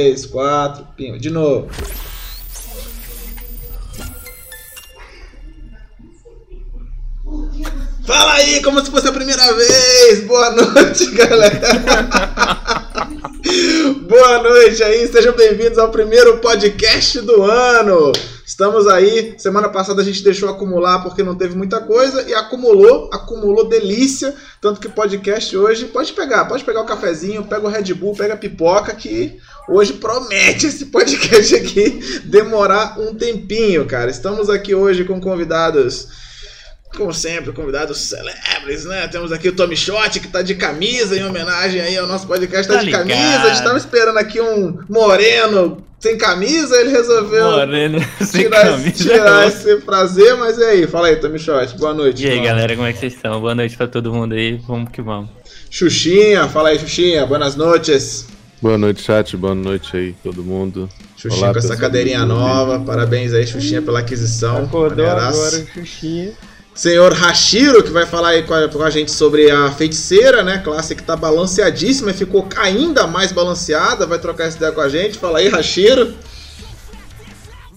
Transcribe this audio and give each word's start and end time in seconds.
três, 0.00 0.26
quatro, 0.26 0.86
pima. 0.96 1.18
De 1.18 1.28
novo. 1.28 1.68
Fala 8.06 8.34
aí, 8.34 8.62
como 8.62 8.80
se 8.80 8.92
fosse 8.92 9.08
a 9.08 9.12
primeira 9.12 9.52
vez. 9.54 10.24
Boa 10.24 10.52
noite, 10.54 11.10
galera. 11.10 12.87
Boa 14.08 14.42
noite 14.42 14.82
aí, 14.82 15.06
sejam 15.06 15.34
bem-vindos 15.34 15.78
ao 15.78 15.90
primeiro 15.90 16.38
podcast 16.38 17.20
do 17.20 17.42
ano. 17.42 18.12
Estamos 18.44 18.88
aí, 18.88 19.34
semana 19.38 19.68
passada 19.68 20.02
a 20.02 20.04
gente 20.04 20.24
deixou 20.24 20.48
acumular 20.48 21.02
porque 21.02 21.22
não 21.22 21.36
teve 21.36 21.56
muita 21.56 21.80
coisa 21.80 22.28
e 22.28 22.34
acumulou, 22.34 23.08
acumulou 23.12 23.68
delícia, 23.68 24.34
tanto 24.60 24.80
que 24.80 24.88
podcast 24.88 25.56
hoje 25.56 25.86
pode 25.86 26.12
pegar, 26.12 26.46
pode 26.46 26.64
pegar 26.64 26.80
o 26.80 26.86
cafezinho, 26.86 27.44
pega 27.44 27.66
o 27.66 27.70
Red 27.70 27.94
Bull, 27.94 28.16
pega 28.16 28.34
a 28.34 28.38
pipoca 28.38 28.94
que 28.94 29.38
hoje 29.68 29.92
promete 29.94 30.66
esse 30.66 30.86
podcast 30.86 31.54
aqui 31.54 32.22
demorar 32.24 32.98
um 32.98 33.14
tempinho, 33.14 33.86
cara. 33.86 34.10
Estamos 34.10 34.50
aqui 34.50 34.74
hoje 34.74 35.04
com 35.04 35.20
convidados 35.20 36.27
como 36.96 37.12
sempre, 37.12 37.52
convidados 37.52 37.98
celebres, 37.98 38.84
né? 38.84 39.06
Temos 39.08 39.30
aqui 39.30 39.48
o 39.48 39.52
Tommy 39.52 39.76
Shot, 39.76 40.20
que 40.20 40.28
tá 40.28 40.42
de 40.42 40.54
camisa, 40.54 41.16
em 41.16 41.24
homenagem 41.24 41.80
aí 41.80 41.96
ao 41.96 42.06
nosso 42.06 42.26
podcast, 42.26 42.66
tá, 42.66 42.74
tá 42.74 42.80
de 42.80 42.86
ligado. 42.86 43.08
camisa. 43.08 43.42
A 43.42 43.48
gente 43.54 43.62
tava 43.64 43.76
esperando 43.78 44.18
aqui 44.18 44.40
um 44.40 44.78
moreno 44.88 45.84
sem 46.00 46.16
camisa, 46.16 46.76
ele 46.76 46.90
resolveu 46.90 47.50
moreno, 47.50 47.98
tirar, 48.30 48.64
camisa, 48.64 48.92
tirar 48.92 49.48
esse 49.48 49.76
prazer, 49.78 50.36
mas 50.36 50.56
e 50.56 50.64
aí? 50.64 50.86
Fala 50.86 51.08
aí, 51.08 51.16
Tommy 51.16 51.38
Shot, 51.38 51.76
boa 51.76 51.92
noite. 51.92 52.24
E 52.24 52.30
aí, 52.30 52.40
galera, 52.40 52.74
como 52.74 52.86
é 52.86 52.92
que 52.92 53.00
vocês 53.00 53.14
estão? 53.14 53.40
Boa 53.40 53.54
noite 53.54 53.76
pra 53.76 53.86
todo 53.86 54.12
mundo 54.12 54.34
aí, 54.34 54.60
vamos 54.66 54.90
que 54.90 55.02
vamos. 55.02 55.30
Xuxinha, 55.70 56.48
fala 56.48 56.70
aí, 56.70 56.78
Xuxinha, 56.78 57.26
boas 57.26 57.56
noites. 57.56 58.26
Boa 58.60 58.78
noite, 58.78 59.02
chat, 59.02 59.36
boa 59.36 59.54
noite 59.54 59.96
aí, 59.96 60.14
todo 60.22 60.42
mundo. 60.42 60.88
Xuxinha 61.16 61.44
Olá, 61.44 61.52
com 61.52 61.58
essa 61.58 61.76
cadeirinha 61.76 62.24
nova, 62.24 62.80
parabéns 62.80 63.32
aí, 63.34 63.46
Xuxinha, 63.46 63.82
pela 63.82 64.00
aquisição. 64.00 64.64
Acordou 64.64 65.06
agora, 65.06 65.66
Xuxinha 65.74 66.32
senhor 66.78 67.12
Hashiro, 67.12 67.82
que 67.82 67.90
vai 67.90 68.06
falar 68.06 68.28
aí 68.28 68.44
com 68.44 68.54
a, 68.54 68.68
com 68.68 68.80
a, 68.80 68.88
gente 68.88 69.10
sobre 69.10 69.50
a 69.50 69.68
feiticeira, 69.72 70.44
né? 70.44 70.58
Classe 70.58 70.94
que 70.94 71.02
tá 71.02 71.16
balanceadíssima 71.16 72.12
e 72.12 72.14
ficou 72.14 72.48
ainda 72.56 73.04
mais 73.04 73.32
balanceada. 73.32 74.06
Vai 74.06 74.20
trocar 74.20 74.44
essa 74.44 74.56
ideia 74.56 74.70
com 74.70 74.80
a 74.80 74.88
gente. 74.88 75.18
Fala 75.18 75.40
aí, 75.40 75.48
Hashiro. 75.48 76.14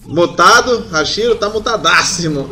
Mutado, 0.06 0.86
Hashiro 0.92 1.34
tá 1.34 1.48
mutadíssimo. 1.48 2.48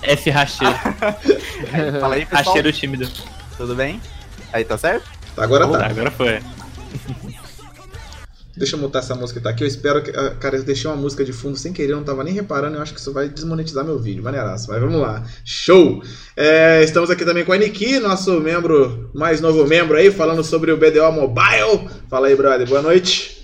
F 0.00 0.30
Hashiro. 0.30 0.78
Fala 2.00 2.14
aí, 2.14 2.24
pessoal. 2.24 2.54
Hashiro 2.54 2.72
tímido. 2.72 3.08
Tudo 3.56 3.74
bem? 3.74 4.00
Aí, 4.52 4.64
tá 4.64 4.78
certo? 4.78 5.10
Agora 5.36 5.66
tá. 5.66 5.86
Agora 5.86 6.10
foi. 6.12 6.40
Deixa 8.58 8.76
eu 8.76 8.80
mutar 8.80 9.00
essa 9.00 9.14
música 9.14 9.38
que 9.38 9.44
tá 9.44 9.50
aqui. 9.50 9.62
Eu 9.62 9.68
espero 9.68 10.02
que. 10.02 10.10
Ah, 10.10 10.34
cara, 10.38 10.56
eu 10.56 10.62
deixei 10.62 10.90
uma 10.90 10.96
música 10.96 11.24
de 11.24 11.32
fundo 11.32 11.56
sem 11.56 11.72
querer, 11.72 11.92
eu 11.92 11.96
não 11.96 12.04
tava 12.04 12.24
nem 12.24 12.34
reparando. 12.34 12.76
Eu 12.76 12.82
acho 12.82 12.92
que 12.92 13.00
isso 13.00 13.12
vai 13.12 13.28
desmonetizar 13.28 13.84
meu 13.84 13.98
vídeo. 13.98 14.22
Maneiraço. 14.22 14.70
Mas 14.70 14.80
vamos 14.80 15.00
lá. 15.00 15.24
Show! 15.44 16.02
É, 16.36 16.82
estamos 16.82 17.08
aqui 17.10 17.24
também 17.24 17.44
com 17.44 17.52
a 17.52 17.56
Niki, 17.56 17.98
nosso 18.00 18.40
membro, 18.40 19.10
mais 19.14 19.40
novo 19.40 19.66
membro 19.66 19.96
aí, 19.96 20.10
falando 20.10 20.42
sobre 20.42 20.72
o 20.72 20.76
BDO 20.76 21.12
Mobile. 21.12 21.88
Fala 22.10 22.26
aí, 22.26 22.36
brother. 22.36 22.68
Boa 22.68 22.82
noite. 22.82 23.38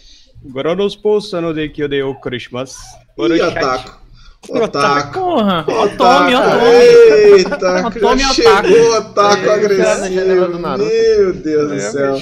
Goronos 0.45 0.95
Pousano 0.95 1.55
de 1.55 1.69
Kyodeo 1.71 2.15
Christmas. 2.21 2.77
Boa 3.17 3.29
noite. 3.29 4.04
Otaku. 4.49 5.13
Porra, 5.13 5.61
Otome, 5.69 6.35
Otome. 6.35 6.65
Eita, 7.37 7.87
Otome, 7.89 8.23
chegou 8.35 8.91
o 8.91 8.99
Otaku 8.99 9.51
agressivo. 9.51 9.87
Meu 10.85 11.33
Deus 11.33 11.71
do 11.71 11.81
céu. 11.81 12.17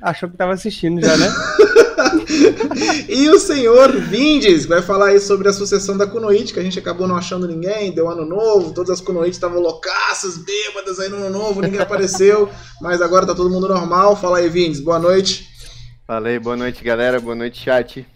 Achou 0.00 0.28
que 0.28 0.36
tava 0.36 0.52
assistindo 0.52 1.00
já, 1.00 1.16
né? 1.16 1.32
e 3.08 3.28
o 3.28 3.38
senhor 3.38 3.92
Vindes 3.92 4.66
vai 4.66 4.82
falar 4.82 5.08
aí 5.08 5.20
sobre 5.20 5.48
a 5.48 5.52
sucessão 5.52 5.96
da 5.96 6.06
Kunoichi, 6.06 6.52
que 6.52 6.60
a 6.60 6.62
gente 6.62 6.78
acabou 6.78 7.06
não 7.06 7.16
achando 7.16 7.46
ninguém, 7.46 7.92
deu 7.92 8.08
ano 8.08 8.24
novo, 8.24 8.72
todas 8.72 8.90
as 8.90 9.00
Kunoichi 9.00 9.32
estavam 9.32 9.60
loucaças, 9.60 10.38
bêbadas 10.38 10.98
aí 10.98 11.08
no 11.08 11.16
ano 11.16 11.30
novo, 11.30 11.60
ninguém 11.60 11.80
apareceu, 11.80 12.48
mas 12.80 13.02
agora 13.02 13.26
tá 13.26 13.34
todo 13.34 13.50
mundo 13.50 13.68
normal. 13.68 14.16
Fala 14.16 14.38
aí, 14.38 14.48
Vindes, 14.48 14.80
boa 14.80 14.98
noite. 14.98 15.48
Falei, 16.06 16.38
boa 16.38 16.56
noite, 16.56 16.82
galera, 16.82 17.20
boa 17.20 17.34
noite, 17.34 17.62
chat. 17.62 18.06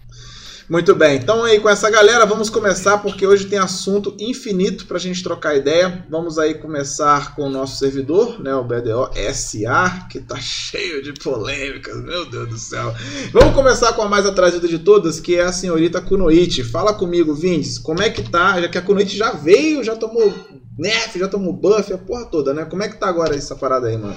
Muito 0.69 0.95
bem, 0.95 1.17
então 1.17 1.45
aí 1.45 1.61
com 1.61 1.69
essa 1.69 1.91
galera 1.91 2.25
vamos 2.25 2.49
começar 2.49 2.97
porque 2.99 3.27
hoje 3.27 3.45
tem 3.45 3.59
assunto 3.59 4.17
infinito 4.19 4.87
para 4.87 4.97
a 4.97 5.01
gente 5.01 5.23
trocar 5.23 5.55
ideia. 5.55 6.07
Vamos 6.09 6.39
aí 6.39 6.55
começar 6.55 7.35
com 7.35 7.43
o 7.43 7.51
nosso 7.51 7.79
servidor, 7.79 8.41
né, 8.43 8.55
o 8.55 8.65
BDO 8.65 9.11
SA, 9.35 10.07
que 10.11 10.21
tá 10.21 10.37
cheio 10.41 11.03
de 11.03 11.13
polêmicas, 11.13 12.03
meu 12.03 12.25
Deus 12.25 12.49
do 12.49 12.57
céu. 12.57 12.95
Vamos 13.31 13.55
começar 13.55 13.93
com 13.93 14.01
a 14.01 14.09
mais 14.09 14.25
atrasada 14.25 14.67
de 14.67 14.79
todas, 14.79 15.21
que 15.21 15.37
é 15.37 15.43
a 15.43 15.53
senhorita 15.53 16.01
Kunoichi. 16.01 16.65
Fala 16.65 16.95
comigo, 16.95 17.35
Vindes, 17.35 17.79
como 17.79 18.03
é 18.03 18.09
que 18.09 18.23
tá? 18.31 18.59
Já 18.59 18.69
que 18.69 18.79
a 18.79 18.83
Kunoichi 18.83 19.19
já 19.19 19.33
veio, 19.33 19.85
já 19.85 19.95
tomou 19.95 20.33
nerf, 20.79 21.19
já 21.19 21.29
tomou 21.29 21.53
buff, 21.53 21.93
a 21.93 21.99
porra 21.99 22.25
toda, 22.25 22.55
né? 22.55 22.65
Como 22.65 22.83
é 22.83 22.89
que 22.89 22.97
tá 22.97 23.07
agora 23.07 23.37
essa 23.37 23.55
parada 23.55 23.89
aí, 23.89 23.99
mano? 23.99 24.17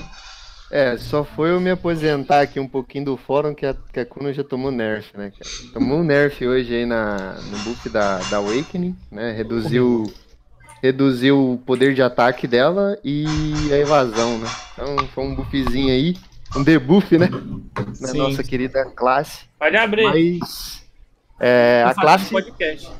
É, 0.69 0.97
só 0.97 1.23
foi 1.23 1.51
eu 1.51 1.61
me 1.61 1.69
aposentar 1.69 2.41
aqui 2.41 2.59
um 2.59 2.67
pouquinho 2.67 3.05
do 3.05 3.17
fórum 3.17 3.53
que 3.55 3.65
a, 3.65 3.73
que 3.93 4.01
a 4.01 4.05
Kuno 4.05 4.33
já 4.33 4.43
tomou 4.43 4.69
nerf, 4.69 5.15
né, 5.17 5.31
cara? 5.31 5.71
Tomou 5.73 5.99
um 5.99 6.03
nerf 6.03 6.45
hoje 6.45 6.75
aí 6.75 6.85
na, 6.85 7.35
no 7.35 7.57
buff 7.59 7.89
da, 7.89 8.17
da 8.29 8.37
Awakening, 8.37 8.95
né? 9.09 9.31
Reduziu, 9.31 10.11
reduziu 10.83 11.53
o 11.53 11.57
poder 11.57 11.93
de 11.93 12.01
ataque 12.01 12.47
dela 12.47 12.97
e 13.01 13.25
a 13.71 13.77
evasão, 13.77 14.37
né? 14.39 14.49
Então 14.73 15.07
foi 15.07 15.23
um 15.23 15.35
buffzinho 15.35 15.89
aí, 15.89 16.17
um 16.53 16.63
debuff, 16.63 17.17
né? 17.17 17.29
Na 18.01 18.09
Sim. 18.09 18.17
nossa 18.17 18.43
querida 18.43 18.83
classe. 18.85 19.45
Pode 19.57 19.77
abrir. 19.77 20.03
Mas 20.03 20.85
é, 21.39 21.85
a 21.87 21.93
classe 21.93 22.29
podcast. 22.29 22.91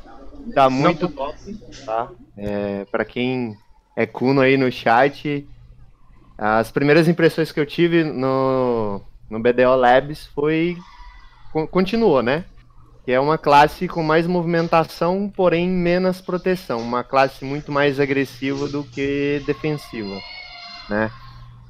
tá 0.54 0.70
muito 0.70 1.06
top, 1.08 1.36
tá? 1.84 2.10
É, 2.34 2.86
pra 2.86 3.04
quem 3.04 3.54
é 3.94 4.06
Kuno 4.06 4.40
aí 4.40 4.56
no 4.56 4.72
chat 4.72 5.46
as 6.38 6.70
primeiras 6.70 7.08
impressões 7.08 7.50
que 7.50 7.58
eu 7.58 7.66
tive 7.66 8.04
no, 8.04 9.00
no 9.28 9.40
BDO 9.40 9.74
Labs 9.74 10.26
foi. 10.26 10.78
Continuou, 11.72 12.22
né? 12.22 12.44
Que 13.04 13.10
é 13.10 13.18
uma 13.18 13.36
classe 13.36 13.88
com 13.88 14.02
mais 14.04 14.26
movimentação, 14.26 15.32
porém 15.34 15.68
menos 15.68 16.20
proteção. 16.20 16.80
Uma 16.80 17.02
classe 17.02 17.44
muito 17.44 17.72
mais 17.72 17.98
agressiva 17.98 18.68
do 18.68 18.84
que 18.84 19.42
defensiva, 19.46 20.20
né? 20.88 21.10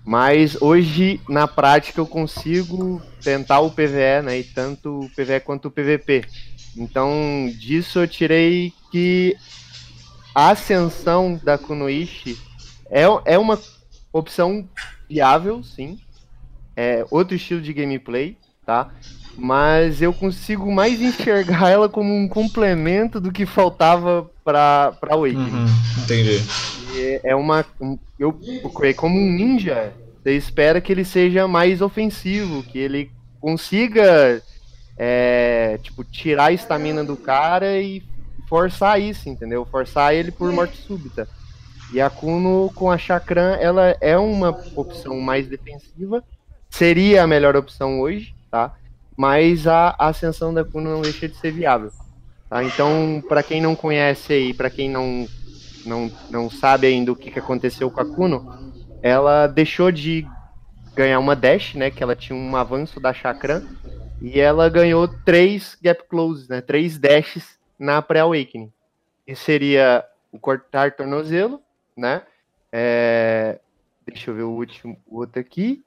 Mas 0.04 0.60
hoje, 0.60 1.20
na 1.28 1.46
prática, 1.46 2.00
eu 2.00 2.06
consigo 2.06 3.00
tentar 3.22 3.60
o 3.60 3.70
PVE, 3.70 4.22
né? 4.24 4.38
E 4.40 4.44
tanto 4.44 5.00
o 5.00 5.10
PVE 5.10 5.40
quanto 5.40 5.68
o 5.68 5.70
PVP. 5.70 6.24
Então, 6.76 7.50
disso 7.58 8.00
eu 8.00 8.08
tirei 8.08 8.72
que 8.90 9.34
a 10.34 10.50
ascensão 10.50 11.40
da 11.42 11.56
Kunoichi 11.56 12.38
é, 12.90 13.04
é 13.24 13.38
uma 13.38 13.58
opção 14.18 14.68
viável, 15.08 15.62
sim. 15.62 15.98
É 16.76 17.04
outro 17.10 17.34
estilo 17.34 17.60
de 17.60 17.72
gameplay, 17.72 18.36
tá? 18.64 18.90
Mas 19.36 20.02
eu 20.02 20.12
consigo 20.12 20.70
mais 20.70 21.00
enxergar 21.00 21.68
ela 21.70 21.88
como 21.88 22.14
um 22.14 22.28
complemento 22.28 23.20
do 23.20 23.32
que 23.32 23.46
faltava 23.46 24.30
para 24.44 24.92
para 25.00 25.14
Awakening. 25.14 25.50
Uhum, 25.50 26.02
entendi. 26.02 26.42
E 26.94 27.20
é 27.22 27.34
uma 27.34 27.64
um, 27.80 27.98
eu 28.18 28.40
como 28.96 29.18
um 29.18 29.32
ninja, 29.32 29.92
você 30.22 30.36
espera 30.36 30.80
que 30.80 30.92
ele 30.92 31.04
seja 31.04 31.46
mais 31.48 31.80
ofensivo, 31.80 32.62
que 32.62 32.78
ele 32.78 33.10
consiga 33.40 34.42
é, 34.96 35.78
tipo 35.82 36.02
tirar 36.04 36.46
a 36.46 36.52
estamina 36.52 37.04
do 37.04 37.16
cara 37.16 37.80
e 37.80 38.02
forçar 38.48 39.00
isso, 39.00 39.28
entendeu? 39.28 39.64
Forçar 39.64 40.14
ele 40.14 40.32
por 40.32 40.52
morte 40.52 40.76
súbita. 40.78 41.28
E 41.92 42.00
a 42.00 42.10
Kuno 42.10 42.70
com 42.74 42.90
a 42.90 42.98
Chakran, 42.98 43.56
ela 43.60 43.96
é 44.00 44.16
uma 44.18 44.50
opção 44.76 45.18
mais 45.20 45.46
defensiva, 45.46 46.22
seria 46.68 47.22
a 47.22 47.26
melhor 47.26 47.56
opção 47.56 48.00
hoje, 48.00 48.34
tá? 48.50 48.74
Mas 49.16 49.66
a 49.66 49.94
ascensão 49.98 50.52
da 50.52 50.64
Kuno 50.64 50.90
não 50.90 51.00
deixa 51.00 51.28
de 51.28 51.36
ser 51.36 51.50
viável. 51.50 51.90
Tá? 52.48 52.62
Então, 52.62 53.22
para 53.28 53.42
quem 53.42 53.60
não 53.60 53.74
conhece 53.74 54.32
aí, 54.32 54.54
para 54.54 54.70
quem 54.70 54.88
não, 54.88 55.26
não, 55.84 56.10
não 56.30 56.50
sabe 56.50 56.86
ainda 56.86 57.10
o 57.10 57.16
que, 57.16 57.30
que 57.30 57.38
aconteceu 57.38 57.90
com 57.90 58.00
a 58.00 58.04
Kuno, 58.04 58.72
ela 59.02 59.46
deixou 59.46 59.90
de 59.90 60.26
ganhar 60.94 61.18
uma 61.18 61.36
dash, 61.36 61.74
né? 61.74 61.90
Que 61.90 62.02
ela 62.02 62.16
tinha 62.16 62.36
um 62.36 62.56
avanço 62.56 63.00
da 63.00 63.12
Chakran, 63.12 63.62
e 64.20 64.40
ela 64.40 64.68
ganhou 64.68 65.06
três 65.06 65.76
gap 65.80 66.02
closes, 66.08 66.48
né? 66.48 66.60
Três 66.60 66.98
dashes 66.98 67.58
na 67.78 68.02
pré-awakening. 68.02 68.72
Que 69.24 69.34
seria 69.34 70.04
o 70.32 70.38
cortar 70.38 70.92
tornozelo, 70.92 71.60
né? 71.98 72.22
É... 72.72 73.60
Deixa 74.06 74.30
eu 74.30 74.34
ver 74.34 74.42
o 74.42 74.50
último, 74.50 74.98
o 75.06 75.18
outro 75.18 75.40
aqui. 75.40 75.84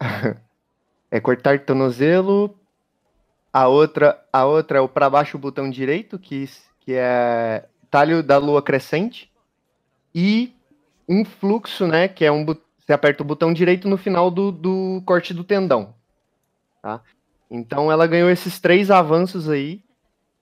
é 1.10 1.20
cortar 1.20 1.58
tornozelo. 1.60 2.56
A 3.52 3.66
outra, 3.66 4.24
a 4.32 4.44
outra 4.44 4.78
é 4.78 4.80
o 4.80 4.88
para 4.88 5.10
baixo 5.10 5.36
o 5.36 5.40
botão 5.40 5.68
direito, 5.68 6.18
que, 6.18 6.48
que 6.80 6.94
é 6.94 7.66
talho 7.90 8.22
da 8.22 8.38
lua 8.38 8.62
crescente. 8.62 9.30
E 10.14 10.54
um 11.08 11.24
fluxo, 11.24 11.86
né? 11.86 12.06
Que 12.06 12.24
é 12.24 12.30
um 12.32 12.44
você 12.44 12.92
aperta 12.92 13.22
o 13.22 13.26
botão 13.26 13.52
direito 13.52 13.88
no 13.88 13.96
final 13.96 14.30
do, 14.30 14.50
do 14.50 15.02
corte 15.06 15.32
do 15.32 15.44
tendão. 15.44 15.94
Tá? 16.82 17.00
Então 17.50 17.92
ela 17.92 18.06
ganhou 18.06 18.28
esses 18.28 18.58
três 18.58 18.90
avanços 18.90 19.48
aí, 19.48 19.82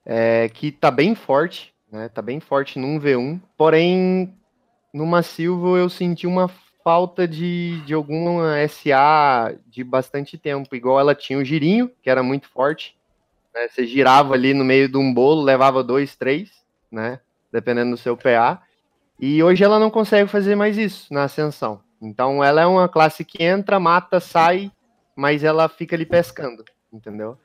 é, 0.03 0.49
que 0.49 0.71
tá 0.71 0.89
bem 0.89 1.13
forte, 1.13 1.73
né? 1.91 2.09
Tá 2.09 2.21
bem 2.21 2.39
forte 2.39 2.79
no 2.79 2.87
1v1. 2.99 3.39
Porém, 3.55 4.33
numa 4.93 5.23
Silva 5.23 5.77
eu 5.77 5.89
senti 5.89 6.27
uma 6.27 6.49
falta 6.83 7.27
de, 7.27 7.81
de 7.81 7.93
alguma 7.93 8.55
SA 8.67 9.55
de 9.67 9.83
bastante 9.83 10.37
tempo. 10.37 10.75
Igual 10.75 10.99
ela 10.99 11.15
tinha 11.15 11.39
o 11.39 11.45
girinho, 11.45 11.91
que 12.01 12.09
era 12.09 12.23
muito 12.23 12.49
forte. 12.49 12.97
Né? 13.53 13.67
Você 13.67 13.85
girava 13.85 14.33
ali 14.33 14.53
no 14.53 14.63
meio 14.63 14.89
de 14.89 14.97
um 14.97 15.13
bolo, 15.13 15.41
levava 15.41 15.83
dois, 15.83 16.15
três, 16.15 16.51
né? 16.91 17.19
Dependendo 17.51 17.91
do 17.91 17.97
seu 17.97 18.17
PA. 18.17 18.61
E 19.19 19.43
hoje 19.43 19.63
ela 19.63 19.79
não 19.79 19.91
consegue 19.91 20.29
fazer 20.29 20.55
mais 20.55 20.77
isso 20.77 21.13
na 21.13 21.23
ascensão. 21.23 21.81
Então 22.01 22.43
ela 22.43 22.61
é 22.61 22.65
uma 22.65 22.89
classe 22.89 23.23
que 23.23 23.43
entra, 23.43 23.79
mata, 23.79 24.19
sai, 24.19 24.71
mas 25.15 25.43
ela 25.43 25.69
fica 25.69 25.95
ali 25.95 26.05
pescando, 26.05 26.65
entendeu? 26.91 27.37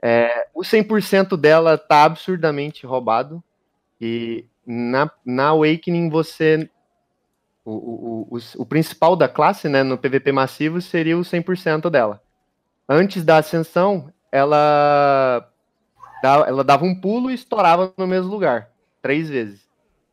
É, 0.00 0.48
o 0.54 0.62
100% 0.62 1.36
dela 1.36 1.76
tá 1.76 2.04
absurdamente 2.04 2.86
roubado. 2.86 3.42
E 4.00 4.44
na, 4.66 5.10
na 5.24 5.48
Awakening 5.48 6.08
você. 6.08 6.68
O, 7.64 7.72
o, 7.72 8.36
o, 8.36 8.62
o 8.62 8.66
principal 8.66 9.16
da 9.16 9.28
classe, 9.28 9.68
né, 9.68 9.82
no 9.82 9.98
PVP 9.98 10.30
massivo, 10.30 10.80
seria 10.80 11.18
o 11.18 11.22
100% 11.22 11.90
dela. 11.90 12.22
Antes 12.88 13.24
da 13.24 13.38
ascensão, 13.38 14.12
ela, 14.30 15.48
ela 16.22 16.62
dava 16.62 16.84
um 16.84 16.94
pulo 16.94 17.30
e 17.30 17.34
estourava 17.34 17.92
no 17.96 18.06
mesmo 18.06 18.30
lugar, 18.30 18.70
três 19.02 19.28
vezes. 19.28 19.66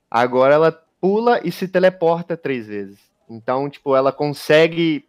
Agora 0.09 0.55
ela 0.55 0.71
pula 1.01 1.41
e 1.43 1.51
se 1.51 1.67
teleporta 1.67 2.37
três 2.37 2.65
vezes. 2.65 2.97
Então, 3.29 3.69
tipo, 3.69 3.95
ela 3.95 4.11
consegue, 4.11 5.05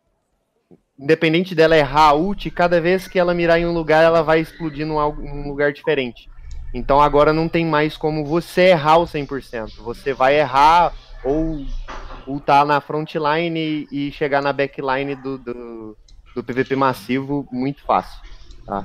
independente 0.99 1.55
dela 1.55 1.77
errar 1.77 2.09
a 2.09 2.15
ult, 2.15 2.51
cada 2.51 2.81
vez 2.81 3.07
que 3.07 3.19
ela 3.19 3.35
mirar 3.35 3.59
em 3.59 3.67
um 3.67 3.73
lugar, 3.73 4.03
ela 4.03 4.23
vai 4.23 4.41
explodir 4.41 4.87
num, 4.87 5.49
lugar 5.49 5.73
diferente. 5.73 6.29
Então 6.75 7.01
agora 7.01 7.33
não 7.33 7.49
tem 7.49 7.65
mais 7.65 7.97
como 7.97 8.27
você 8.27 8.71
errar 8.71 8.99
o 8.99 9.07
100%. 9.07 9.77
Você 9.79 10.13
vai 10.13 10.41
errar 10.41 10.93
ou 11.23 11.65
ultar 12.27 12.67
na 12.67 12.81
frontline 12.81 13.87
e 13.93 14.11
chegar 14.11 14.43
na 14.43 14.53
backline 14.53 15.15
do, 15.15 15.39
do, 15.39 15.97
do 16.35 16.43
PVP 16.43 16.75
massivo 16.75 17.47
muito 17.53 17.81
fácil. 17.83 18.21
Tá? 18.67 18.85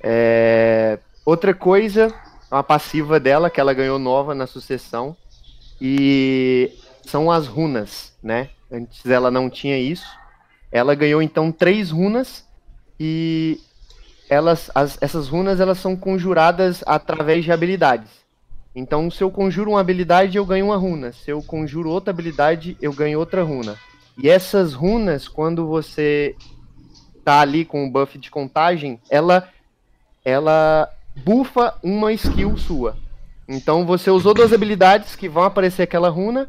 É... 0.00 1.00
Outra 1.26 1.52
coisa, 1.52 2.14
uma 2.50 2.62
passiva 2.62 3.18
dela 3.18 3.50
que 3.50 3.60
ela 3.60 3.74
ganhou 3.74 3.98
nova 3.98 4.34
na 4.34 4.46
sucessão, 4.46 5.16
e 5.80 6.72
são 7.04 7.30
as 7.30 7.46
runas, 7.46 8.14
né? 8.22 8.50
Antes 8.70 9.04
ela 9.06 9.30
não 9.30 9.48
tinha 9.48 9.78
isso. 9.78 10.06
Ela 10.70 10.94
ganhou 10.94 11.20
então 11.20 11.50
três 11.50 11.90
runas 11.90 12.46
e 12.98 13.58
elas, 14.30 14.70
as, 14.72 14.96
essas 15.02 15.26
runas 15.26 15.58
elas 15.58 15.78
são 15.78 15.96
conjuradas 15.96 16.84
através 16.86 17.44
de 17.44 17.50
habilidades. 17.50 18.08
Então, 18.72 19.10
se 19.10 19.22
eu 19.24 19.30
conjuro 19.30 19.72
uma 19.72 19.80
habilidade, 19.80 20.36
eu 20.36 20.46
ganho 20.46 20.66
uma 20.66 20.76
runa. 20.76 21.12
Se 21.12 21.32
eu 21.32 21.42
conjuro 21.42 21.90
outra 21.90 22.12
habilidade, 22.12 22.76
eu 22.80 22.92
ganho 22.92 23.18
outra 23.18 23.42
runa. 23.42 23.76
E 24.16 24.30
essas 24.30 24.72
runas, 24.72 25.26
quando 25.26 25.66
você 25.66 26.36
tá 27.24 27.40
ali 27.40 27.64
com 27.64 27.84
o 27.84 27.90
buff 27.90 28.16
de 28.16 28.30
contagem, 28.30 29.00
ela 29.10 29.48
ela 30.24 30.88
bufa 31.16 31.74
uma 31.82 32.12
skill 32.12 32.56
sua. 32.56 32.96
Então 33.48 33.84
você 33.84 34.10
usou 34.10 34.32
duas 34.32 34.52
habilidades 34.52 35.16
que 35.16 35.28
vão 35.28 35.42
aparecer 35.42 35.82
aquela 35.82 36.08
runa. 36.08 36.48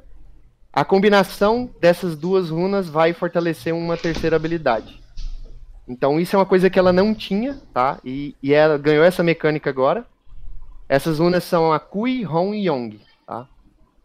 A 0.71 0.85
combinação 0.85 1.69
dessas 1.79 2.15
duas 2.15 2.49
runas 2.49 2.87
vai 2.87 3.11
fortalecer 3.11 3.73
uma 3.73 3.97
terceira 3.97 4.35
habilidade. 4.35 5.00
Então 5.91 6.17
isso 6.17 6.37
é 6.37 6.39
uma 6.39 6.45
coisa 6.45 6.69
que 6.69 6.79
ela 6.79 6.93
não 6.93 7.13
tinha, 7.13 7.59
tá? 7.73 7.99
E, 8.03 8.33
e 8.41 8.53
ela 8.53 8.77
ganhou 8.77 9.03
essa 9.03 9.21
mecânica 9.21 9.69
agora. 9.69 10.05
Essas 10.87 11.19
runas 11.19 11.43
são 11.43 11.73
a 11.73 11.79
Kui, 11.81 12.25
Hon 12.25 12.53
e 12.53 12.69
Yong, 12.69 13.01
tá? 13.27 13.45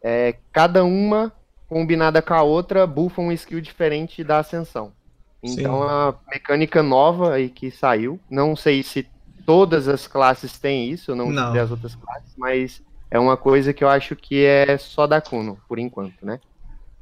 É, 0.03 0.35
cada 0.53 0.85
uma 0.85 1.33
combinada 1.69 2.21
com 2.21 2.35
a 2.35 2.43
outra 2.43 2.87
bufa 2.89 3.23
um 3.23 3.31
skill 3.31 3.61
diferente 3.61 4.25
da 4.25 4.41
ascensão. 4.41 4.93
Então 5.41 5.55
Sim. 5.55 5.65
é 5.65 5.69
uma 5.69 6.19
mecânica 6.29 6.83
nova 6.83 7.35
aí 7.35 7.49
que 7.49 7.71
saiu. 7.71 8.19
Não 8.29 8.57
sei 8.57 8.83
se 8.83 9.07
todas 9.45 9.87
as 9.87 10.09
classes 10.09 10.59
têm 10.59 10.91
isso, 10.91 11.15
não, 11.15 11.31
não. 11.31 11.55
as 11.55 11.71
outras 11.71 11.95
classes, 11.95 12.35
mas 12.37 12.83
é 13.09 13.19
uma 13.19 13.37
coisa 13.37 13.73
que 13.73 13.85
eu 13.85 13.89
acho 13.89 14.17
que 14.17 14.45
é 14.45 14.77
só 14.77 15.07
da 15.07 15.21
Kuno, 15.21 15.57
por 15.69 15.79
enquanto, 15.79 16.27
né? 16.27 16.41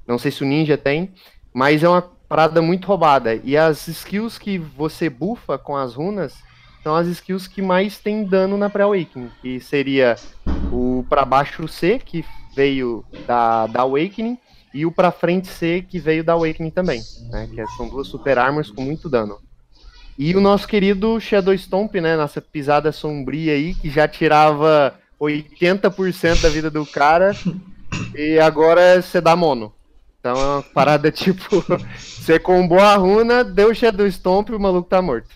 Não 0.07 0.19
sei 0.19 0.31
se 0.31 0.43
o 0.43 0.47
Ninja 0.47 0.77
tem, 0.77 1.15
mas 1.55 1.83
é 1.83 1.89
uma 1.89 2.03
parada 2.29 2.61
muito 2.63 2.87
roubada. 2.87 3.41
E 3.43 3.57
as 3.57 3.89
skills 3.89 4.39
que 4.39 4.59
você 4.59 5.09
bufa 5.09 5.59
com 5.59 5.77
as 5.77 5.95
runas 5.95 6.35
são 6.83 6.95
as 6.95 7.07
skills 7.07 7.47
que 7.47 7.63
mais 7.63 7.99
tem 7.99 8.25
dano 8.25 8.59
na 8.59 8.69
pré-awakening, 8.69 9.31
que 9.41 9.59
seria 9.61 10.17
o 10.71 11.05
para 11.09 11.25
baixo 11.25 11.67
C, 11.67 11.99
que 11.99 12.25
veio 12.55 13.05
da, 13.27 13.67
da 13.67 13.81
Awakening, 13.81 14.39
e 14.73 14.85
o 14.85 14.93
para 14.93 15.11
frente 15.11 15.49
C, 15.49 15.85
que 15.89 15.99
veio 15.99 16.25
da 16.25 16.33
Awakening 16.33 16.71
também, 16.71 17.01
né? 17.31 17.49
Que 17.53 17.67
são 17.77 17.89
duas 17.89 18.09
super 18.09 18.39
armas 18.39 18.71
com 18.71 18.83
muito 18.83 19.09
dano. 19.09 19.39
E 20.19 20.35
o 20.35 20.41
nosso 20.41 20.67
querido 20.67 21.21
Shadow 21.21 21.57
Stomp, 21.57 21.95
né? 21.97 22.17
Nossa 22.17 22.41
pisada 22.41 22.93
sombria 22.93 23.53
aí, 23.53 23.75
que 23.75 23.89
já 23.89 24.07
tirava 24.07 24.95
80% 25.21 26.43
da 26.43 26.49
vida 26.49 26.71
do 26.71 26.85
cara 26.85 27.35
e 28.15 28.39
agora 28.39 29.01
você 29.01 29.21
dá 29.21 29.35
mono. 29.35 29.73
Então 30.25 30.41
é 30.41 30.45
uma 30.55 30.63
parada 30.63 31.13
tipo, 31.13 31.63
você 31.99 32.39
combou 32.39 32.81
a 32.81 32.97
runa, 32.97 33.45
deu 33.45 33.69
o 33.69 33.75
Shadow 33.75 34.11
Stomp 34.11 34.49
e 34.49 34.55
o 34.55 34.59
maluco 34.61 34.89
tá 34.89 35.03
morto. 35.03 35.29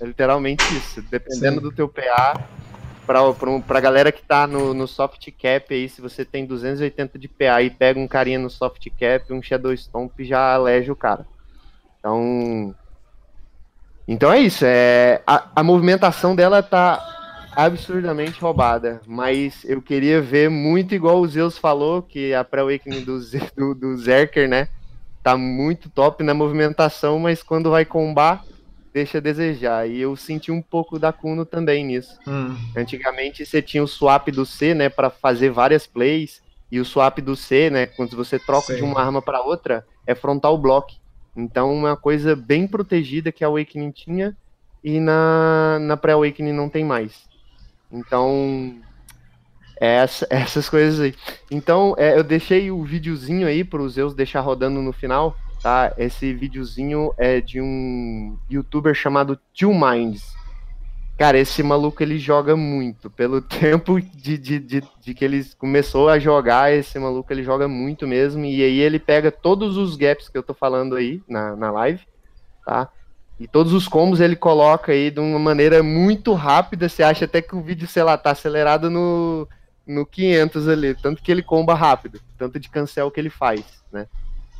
É 0.00 0.06
literalmente 0.06 0.64
isso. 0.74 1.02
Dependendo 1.02 1.56
Sim. 1.56 1.60
do 1.60 1.70
teu 1.70 1.86
PA, 1.86 2.42
pra, 3.06 3.34
pra, 3.34 3.60
pra 3.60 3.80
galera 3.80 4.10
que 4.10 4.22
tá 4.22 4.46
no, 4.46 4.72
no 4.72 4.88
soft 4.88 5.28
cap 5.38 5.74
aí, 5.74 5.90
se 5.90 6.00
você 6.00 6.24
tem 6.24 6.46
280 6.46 7.18
de 7.18 7.28
PA 7.28 7.60
e 7.60 7.68
pega 7.68 8.00
um 8.00 8.08
carinha 8.08 8.38
no 8.38 8.48
soft 8.48 8.82
cap, 8.98 9.30
um 9.30 9.42
Shadow 9.42 9.76
Stomp 9.76 10.18
já 10.20 10.54
alege 10.54 10.90
o 10.90 10.96
cara. 10.96 11.26
Então. 11.98 12.74
Então 14.08 14.32
é 14.32 14.38
isso. 14.38 14.64
É, 14.66 15.20
a, 15.26 15.48
a 15.56 15.62
movimentação 15.62 16.34
dela 16.34 16.62
tá 16.62 17.19
absurdamente 17.54 18.40
roubada. 18.40 19.00
Mas 19.06 19.64
eu 19.64 19.80
queria 19.82 20.20
ver 20.20 20.48
muito 20.48 20.94
igual 20.94 21.20
o 21.20 21.26
Zeus 21.26 21.58
falou, 21.58 22.02
que 22.02 22.32
a 22.34 22.44
pré-awakening 22.44 23.04
do, 23.04 23.20
do, 23.56 23.74
do 23.74 23.96
Zerker, 23.96 24.48
né? 24.48 24.68
Tá 25.22 25.36
muito 25.36 25.90
top 25.90 26.22
na 26.24 26.32
movimentação, 26.32 27.18
mas 27.18 27.42
quando 27.42 27.70
vai 27.70 27.84
combar, 27.84 28.42
deixa 28.92 29.18
a 29.18 29.20
desejar. 29.20 29.88
E 29.88 30.00
eu 30.00 30.16
senti 30.16 30.50
um 30.50 30.62
pouco 30.62 30.98
da 30.98 31.12
Kuno 31.12 31.44
também 31.44 31.84
nisso. 31.84 32.18
Hum. 32.26 32.56
Antigamente 32.76 33.44
você 33.44 33.60
tinha 33.60 33.82
o 33.82 33.88
swap 33.88 34.28
do 34.28 34.46
C, 34.46 34.74
né, 34.74 34.88
para 34.88 35.10
fazer 35.10 35.50
várias 35.50 35.86
plays, 35.86 36.42
e 36.72 36.80
o 36.80 36.84
swap 36.84 37.18
do 37.18 37.36
C, 37.36 37.68
né, 37.68 37.86
quando 37.86 38.16
você 38.16 38.38
troca 38.38 38.72
Sim. 38.72 38.76
de 38.76 38.82
uma 38.82 39.00
arma 39.00 39.20
para 39.20 39.42
outra, 39.42 39.84
é 40.06 40.14
frontal 40.14 40.56
block. 40.56 40.96
Então, 41.36 41.72
uma 41.72 41.96
coisa 41.96 42.34
bem 42.34 42.66
protegida 42.66 43.30
que 43.30 43.44
a 43.44 43.46
Awakening 43.46 43.90
tinha 43.90 44.36
e 44.82 44.98
na, 44.98 45.78
na 45.80 45.96
pré-Awakening 45.96 46.52
não 46.52 46.68
tem 46.68 46.84
mais. 46.84 47.29
Então, 47.90 48.80
é 49.80 49.96
essa, 49.96 50.26
essas 50.30 50.68
coisas 50.68 51.00
aí. 51.00 51.14
Então, 51.50 51.94
é, 51.98 52.16
eu 52.16 52.22
deixei 52.22 52.70
o 52.70 52.84
videozinho 52.84 53.46
aí 53.46 53.64
para 53.64 53.82
os 53.82 53.94
Zeus 53.94 54.14
deixar 54.14 54.40
rodando 54.40 54.82
no 54.82 54.92
final, 54.92 55.36
tá? 55.62 55.92
Esse 55.96 56.32
videozinho 56.34 57.12
é 57.16 57.40
de 57.40 57.60
um 57.60 58.38
youtuber 58.50 58.94
chamado 58.94 59.38
Two 59.58 59.74
Minds. 59.74 60.38
Cara, 61.18 61.36
esse 61.36 61.62
maluco 61.62 62.02
ele 62.02 62.18
joga 62.18 62.56
muito. 62.56 63.10
Pelo 63.10 63.42
tempo 63.44 64.00
de, 64.00 64.38
de, 64.38 64.58
de, 64.58 64.82
de, 65.00 65.14
que 65.14 65.24
ele 65.24 65.44
começou 65.58 66.08
a 66.08 66.18
jogar, 66.18 66.72
esse 66.72 66.98
maluco 66.98 67.30
ele 67.32 67.42
joga 67.42 67.68
muito 67.68 68.06
mesmo. 68.06 68.44
E 68.44 68.62
aí 68.62 68.78
ele 68.78 68.98
pega 68.98 69.30
todos 69.30 69.76
os 69.76 69.96
gaps 69.96 70.28
que 70.28 70.38
eu 70.38 70.42
tô 70.42 70.54
falando 70.54 70.96
aí 70.96 71.22
na, 71.28 71.54
na 71.56 71.70
live, 71.70 72.00
tá? 72.64 72.88
E 73.40 73.48
todos 73.48 73.72
os 73.72 73.88
combos 73.88 74.20
ele 74.20 74.36
coloca 74.36 74.92
aí 74.92 75.10
de 75.10 75.18
uma 75.18 75.38
maneira 75.38 75.82
muito 75.82 76.34
rápida. 76.34 76.90
Você 76.90 77.02
acha 77.02 77.24
até 77.24 77.40
que 77.40 77.56
o 77.56 77.62
vídeo, 77.62 77.88
sei 77.88 78.02
lá, 78.02 78.18
tá 78.18 78.32
acelerado 78.32 78.90
no, 78.90 79.48
no 79.86 80.04
500 80.04 80.68
ali. 80.68 80.94
Tanto 80.94 81.22
que 81.22 81.32
ele 81.32 81.42
comba 81.42 81.72
rápido. 81.72 82.20
Tanto 82.36 82.60
de 82.60 82.68
cancel 82.68 83.10
que 83.10 83.18
ele 83.18 83.30
faz, 83.30 83.64
né? 83.90 84.06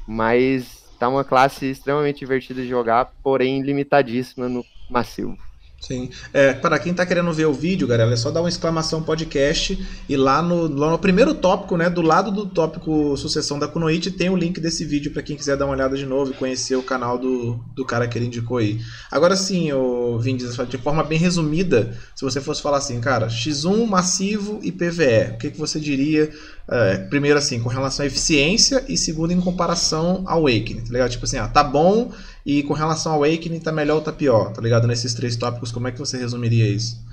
Mas 0.08 0.82
tá 0.98 1.10
uma 1.10 1.22
classe 1.22 1.66
extremamente 1.66 2.20
divertida 2.20 2.62
de 2.62 2.68
jogar, 2.68 3.12
porém 3.22 3.60
limitadíssima 3.60 4.48
no 4.48 4.64
massivo. 4.88 5.36
Sim. 5.80 6.10
É, 6.34 6.52
para 6.52 6.78
quem 6.78 6.92
está 6.92 7.06
querendo 7.06 7.32
ver 7.32 7.46
o 7.46 7.54
vídeo, 7.54 7.88
galera, 7.88 8.12
é 8.12 8.16
só 8.16 8.30
dar 8.30 8.42
uma 8.42 8.50
exclamação 8.50 9.02
podcast 9.02 9.82
e 10.06 10.16
lá 10.16 10.42
no, 10.42 10.68
lá 10.68 10.90
no 10.90 10.98
primeiro 10.98 11.34
tópico, 11.34 11.74
né, 11.74 11.88
do 11.88 12.02
lado 12.02 12.30
do 12.30 12.44
tópico 12.44 13.16
sucessão 13.16 13.58
da 13.58 13.66
Kunoichi, 13.66 14.10
tem 14.10 14.28
o 14.28 14.36
link 14.36 14.60
desse 14.60 14.84
vídeo 14.84 15.10
para 15.10 15.22
quem 15.22 15.36
quiser 15.36 15.56
dar 15.56 15.64
uma 15.64 15.74
olhada 15.74 15.96
de 15.96 16.04
novo 16.04 16.32
e 16.32 16.34
conhecer 16.34 16.76
o 16.76 16.82
canal 16.82 17.16
do, 17.16 17.58
do 17.74 17.84
cara 17.84 18.06
que 18.06 18.18
ele 18.18 18.26
indicou 18.26 18.58
aí. 18.58 18.78
Agora 19.10 19.34
sim, 19.34 19.72
o 19.72 20.18
Vindes, 20.18 20.54
de 20.68 20.76
forma 20.76 21.02
bem 21.02 21.18
resumida, 21.18 21.96
se 22.14 22.22
você 22.26 22.42
fosse 22.42 22.60
falar 22.60 22.76
assim, 22.76 23.00
cara, 23.00 23.28
X1 23.28 23.86
massivo 23.86 24.60
e 24.62 24.70
PVE, 24.70 25.32
o 25.32 25.38
que, 25.38 25.50
que 25.50 25.58
você 25.58 25.80
diria? 25.80 26.30
É, 26.68 26.98
primeiro 26.98 27.38
assim, 27.38 27.58
com 27.58 27.68
relação 27.68 28.04
à 28.04 28.06
eficiência 28.06 28.84
e 28.86 28.96
segundo 28.96 29.32
em 29.32 29.40
comparação 29.40 30.22
ao 30.26 30.40
Awakening, 30.40 30.82
tá 30.82 30.92
ligado? 30.92 31.10
Tipo 31.10 31.24
assim, 31.24 31.38
ah, 31.38 31.48
tá 31.48 31.64
bom 31.64 32.12
E 32.44 32.62
com 32.62 32.74
relação 32.74 33.12
ao 33.12 33.18
Awakening, 33.24 33.60
tá 33.60 33.70
melhor 33.70 33.96
ou 33.96 34.02
tá 34.02 34.12
pior, 34.12 34.52
tá 34.52 34.62
ligado? 34.62 34.86
Nesses 34.86 35.14
três 35.14 35.36
tópicos, 35.36 35.70
como 35.70 35.88
é 35.88 35.92
que 35.92 35.98
você 35.98 36.16
resumiria 36.16 36.66
isso? 36.66 37.04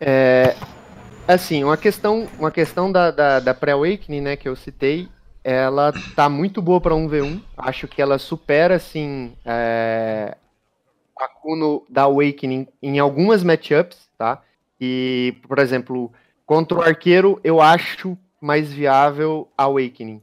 É, 0.00 0.54
assim, 1.26 1.64
uma 1.64 1.76
questão, 1.76 2.28
uma 2.38 2.50
questão 2.50 2.90
da, 2.90 3.10
da, 3.10 3.40
da 3.40 3.54
pré-awakening, 3.54 4.20
né, 4.20 4.36
que 4.36 4.48
eu 4.48 4.56
citei, 4.56 5.08
ela 5.44 5.92
tá 6.14 6.28
muito 6.28 6.62
boa 6.62 6.80
para 6.80 6.94
1v1. 6.94 7.40
Acho 7.56 7.88
que 7.88 8.00
ela 8.00 8.18
supera, 8.18 8.76
assim, 8.76 9.32
é, 9.44 10.36
a 11.18 11.28
Kuno 11.28 11.84
da 11.88 12.02
Awakening 12.02 12.68
em 12.82 12.98
algumas 12.98 13.42
matchups, 13.42 13.98
tá? 14.16 14.42
E, 14.80 15.36
por 15.46 15.58
exemplo, 15.58 16.12
contra 16.46 16.78
o 16.78 16.82
arqueiro, 16.82 17.40
eu 17.44 17.60
acho 17.60 18.16
mais 18.40 18.72
viável 18.72 19.48
a 19.56 19.64
Awakening. 19.64 20.20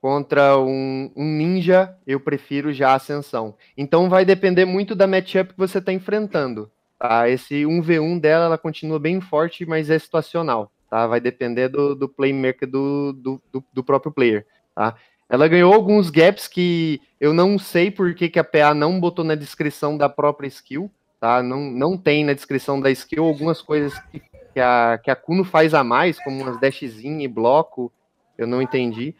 Contra 0.00 0.58
um, 0.58 1.10
um, 1.14 1.24
ninja, 1.24 1.94
eu 2.06 2.18
prefiro 2.18 2.72
já 2.72 2.94
Ascensão. 2.94 3.54
Então 3.76 4.08
vai 4.08 4.24
depender 4.24 4.64
muito 4.64 4.94
da 4.94 5.06
matchup 5.06 5.52
que 5.52 5.58
você 5.58 5.76
está 5.76 5.92
enfrentando. 5.92 6.70
Tá? 6.98 7.28
Esse 7.28 7.64
1v1 7.64 8.18
dela, 8.18 8.46
ela 8.46 8.58
continua 8.58 8.98
bem 8.98 9.20
forte, 9.20 9.66
mas 9.66 9.90
é 9.90 9.98
situacional. 9.98 10.72
Tá? 10.88 11.06
Vai 11.06 11.20
depender 11.20 11.68
do, 11.68 11.94
do 11.94 12.08
playmaker 12.08 12.66
do, 12.66 13.12
do, 13.12 13.42
do, 13.72 13.84
próprio 13.84 14.10
player. 14.10 14.46
Tá? 14.74 14.94
Ela 15.28 15.46
ganhou 15.48 15.72
alguns 15.72 16.08
gaps 16.08 16.48
que 16.48 17.00
eu 17.20 17.34
não 17.34 17.58
sei 17.58 17.90
por 17.90 18.14
que, 18.14 18.30
que 18.30 18.38
a 18.38 18.44
PA 18.44 18.72
não 18.72 18.98
botou 18.98 19.24
na 19.24 19.34
descrição 19.34 19.98
da 19.98 20.08
própria 20.08 20.48
skill. 20.48 20.90
Tá? 21.20 21.42
Não, 21.42 21.60
não 21.60 21.98
tem 21.98 22.24
na 22.24 22.32
descrição 22.32 22.80
da 22.80 22.90
skill 22.90 23.24
algumas 23.24 23.60
coisas 23.60 23.98
que, 24.10 24.20
que, 24.54 24.60
a, 24.60 24.98
que 25.02 25.10
a 25.10 25.16
Kuno 25.16 25.44
faz 25.44 25.74
a 25.74 25.84
mais, 25.84 26.18
como 26.24 26.42
umas 26.42 26.58
dashzinho 26.58 27.20
e 27.20 27.28
bloco. 27.28 27.92
Eu 28.38 28.46
não 28.46 28.62
entendi. 28.62 29.14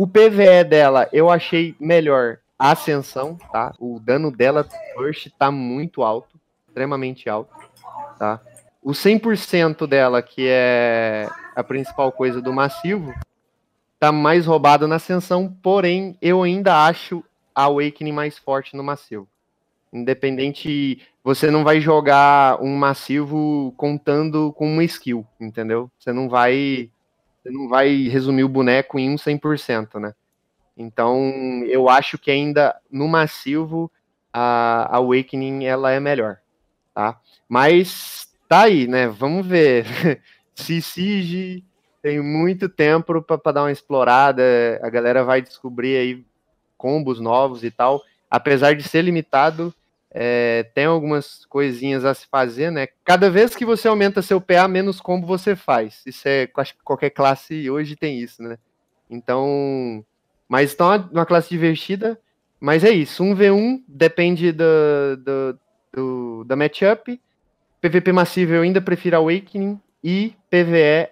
O 0.00 0.06
PVE 0.06 0.64
dela 0.64 1.10
eu 1.12 1.28
achei 1.28 1.76
melhor 1.78 2.38
a 2.58 2.70
ascensão, 2.70 3.36
tá? 3.52 3.74
O 3.78 4.00
dano 4.00 4.34
dela 4.34 4.66
first 4.94 5.28
tá 5.38 5.50
muito 5.50 6.02
alto, 6.02 6.40
extremamente 6.66 7.28
alto, 7.28 7.54
tá? 8.18 8.40
O 8.82 8.92
100% 8.92 9.86
dela, 9.86 10.22
que 10.22 10.46
é 10.48 11.28
a 11.54 11.62
principal 11.62 12.10
coisa 12.10 12.40
do 12.40 12.50
massivo, 12.50 13.12
tá 13.98 14.10
mais 14.10 14.46
roubado 14.46 14.88
na 14.88 14.96
ascensão, 14.96 15.54
porém 15.62 16.16
eu 16.22 16.42
ainda 16.42 16.86
acho 16.86 17.22
a 17.54 17.64
Awakening 17.64 18.12
mais 18.12 18.38
forte 18.38 18.74
no 18.74 18.82
massivo. 18.82 19.28
Independente, 19.92 21.06
você 21.22 21.50
não 21.50 21.62
vai 21.62 21.78
jogar 21.78 22.58
um 22.62 22.74
massivo 22.74 23.74
contando 23.76 24.50
com 24.54 24.66
uma 24.66 24.82
skill, 24.82 25.26
entendeu? 25.38 25.90
Você 25.98 26.10
não 26.10 26.26
vai 26.26 26.88
não 27.50 27.68
vai 27.68 28.08
resumir 28.08 28.44
o 28.44 28.48
boneco 28.48 28.98
em 28.98 29.10
um 29.10 29.16
100%, 29.16 29.98
né? 30.00 30.14
Então, 30.76 31.62
eu 31.66 31.88
acho 31.88 32.16
que 32.18 32.30
ainda 32.30 32.74
no 32.90 33.06
massivo 33.06 33.90
a 34.32 34.96
Awakening 34.96 35.64
ela 35.64 35.90
é 35.90 36.00
melhor, 36.00 36.38
tá? 36.94 37.20
Mas 37.48 38.28
tá 38.48 38.62
aí, 38.62 38.86
né? 38.86 39.08
Vamos 39.08 39.46
ver. 39.46 39.84
Se 40.54 40.80
Siege 40.80 41.64
tem 42.02 42.20
muito 42.22 42.68
tempo 42.68 43.22
para 43.22 43.52
dar 43.52 43.62
uma 43.62 43.72
explorada, 43.72 44.42
a 44.82 44.88
galera 44.88 45.24
vai 45.24 45.42
descobrir 45.42 45.96
aí 45.96 46.24
combos 46.76 47.20
novos 47.20 47.62
e 47.62 47.70
tal. 47.70 48.02
Apesar 48.30 48.74
de 48.74 48.82
ser 48.82 49.02
limitado, 49.02 49.74
é, 50.12 50.64
tem 50.74 50.86
algumas 50.86 51.44
coisinhas 51.46 52.04
a 52.04 52.12
se 52.12 52.26
fazer, 52.26 52.70
né? 52.70 52.88
Cada 53.04 53.30
vez 53.30 53.54
que 53.54 53.64
você 53.64 53.86
aumenta 53.86 54.22
seu 54.22 54.40
PA, 54.40 54.66
menos 54.66 55.00
combo 55.00 55.26
você 55.26 55.54
faz. 55.54 56.02
Isso 56.04 56.26
é, 56.26 56.48
acho 56.56 56.74
que 56.74 56.82
qualquer 56.82 57.10
classe 57.10 57.70
hoje 57.70 57.94
tem 57.94 58.18
isso, 58.18 58.42
né? 58.42 58.58
Então, 59.08 60.04
mas 60.48 60.72
então 60.72 60.92
é 60.92 60.96
uma 61.12 61.26
classe 61.26 61.48
divertida. 61.48 62.20
Mas 62.60 62.84
é 62.84 62.90
isso, 62.90 63.24
1v1 63.24 63.82
depende 63.88 64.52
do, 64.52 64.64
do, 65.16 65.58
do, 65.92 66.44
da 66.44 66.54
matchup. 66.54 67.18
PVP 67.80 68.12
massivo 68.12 68.52
eu 68.52 68.62
ainda 68.62 68.82
prefiro 68.82 69.16
Awakening. 69.16 69.80
E 70.04 70.34
PVE, 70.50 71.10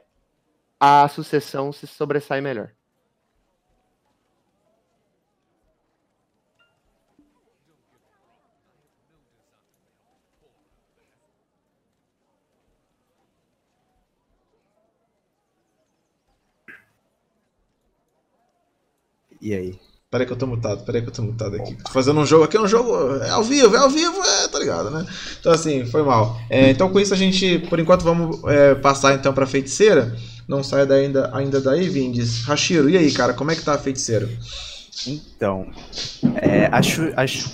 a 0.78 1.08
sucessão 1.08 1.72
se 1.72 1.86
sobressai 1.86 2.40
melhor. 2.40 2.70
E 19.48 19.54
aí? 19.54 19.74
Peraí 20.10 20.26
que 20.26 20.32
eu 20.32 20.36
tô 20.36 20.46
mutado, 20.46 20.84
peraí 20.84 21.00
que 21.00 21.08
eu 21.08 21.12
tô 21.12 21.22
mutado 21.22 21.56
aqui. 21.56 21.74
Tô 21.82 21.90
fazendo 21.90 22.20
um 22.20 22.26
jogo 22.26 22.44
aqui, 22.44 22.58
é 22.58 22.60
um 22.60 22.68
jogo 22.68 23.16
é 23.22 23.30
ao 23.30 23.42
vivo, 23.42 23.74
é 23.74 23.78
ao 23.78 23.88
vivo, 23.88 24.22
é, 24.22 24.48
tá 24.48 24.58
ligado, 24.58 24.90
né? 24.90 25.06
Então 25.40 25.50
assim, 25.50 25.86
foi 25.86 26.02
mal. 26.02 26.38
É, 26.50 26.68
então 26.70 26.90
com 26.90 27.00
isso 27.00 27.14
a 27.14 27.16
gente, 27.16 27.58
por 27.60 27.80
enquanto, 27.80 28.02
vamos 28.02 28.44
é, 28.44 28.74
passar 28.74 29.14
então 29.14 29.32
pra 29.32 29.46
feiticeira. 29.46 30.14
Não 30.46 30.62
sai 30.62 30.84
daí 30.84 31.06
ainda, 31.06 31.30
ainda 31.34 31.60
daí, 31.62 31.88
Vindes. 31.88 32.44
Hashiro, 32.44 32.90
e 32.90 32.98
aí, 32.98 33.10
cara, 33.10 33.32
como 33.32 33.50
é 33.50 33.56
que 33.56 33.62
tá 33.62 33.72
a 33.72 33.78
feiticeira? 33.78 34.28
Então, 35.06 35.70
é, 36.42 36.66
a, 36.66 36.80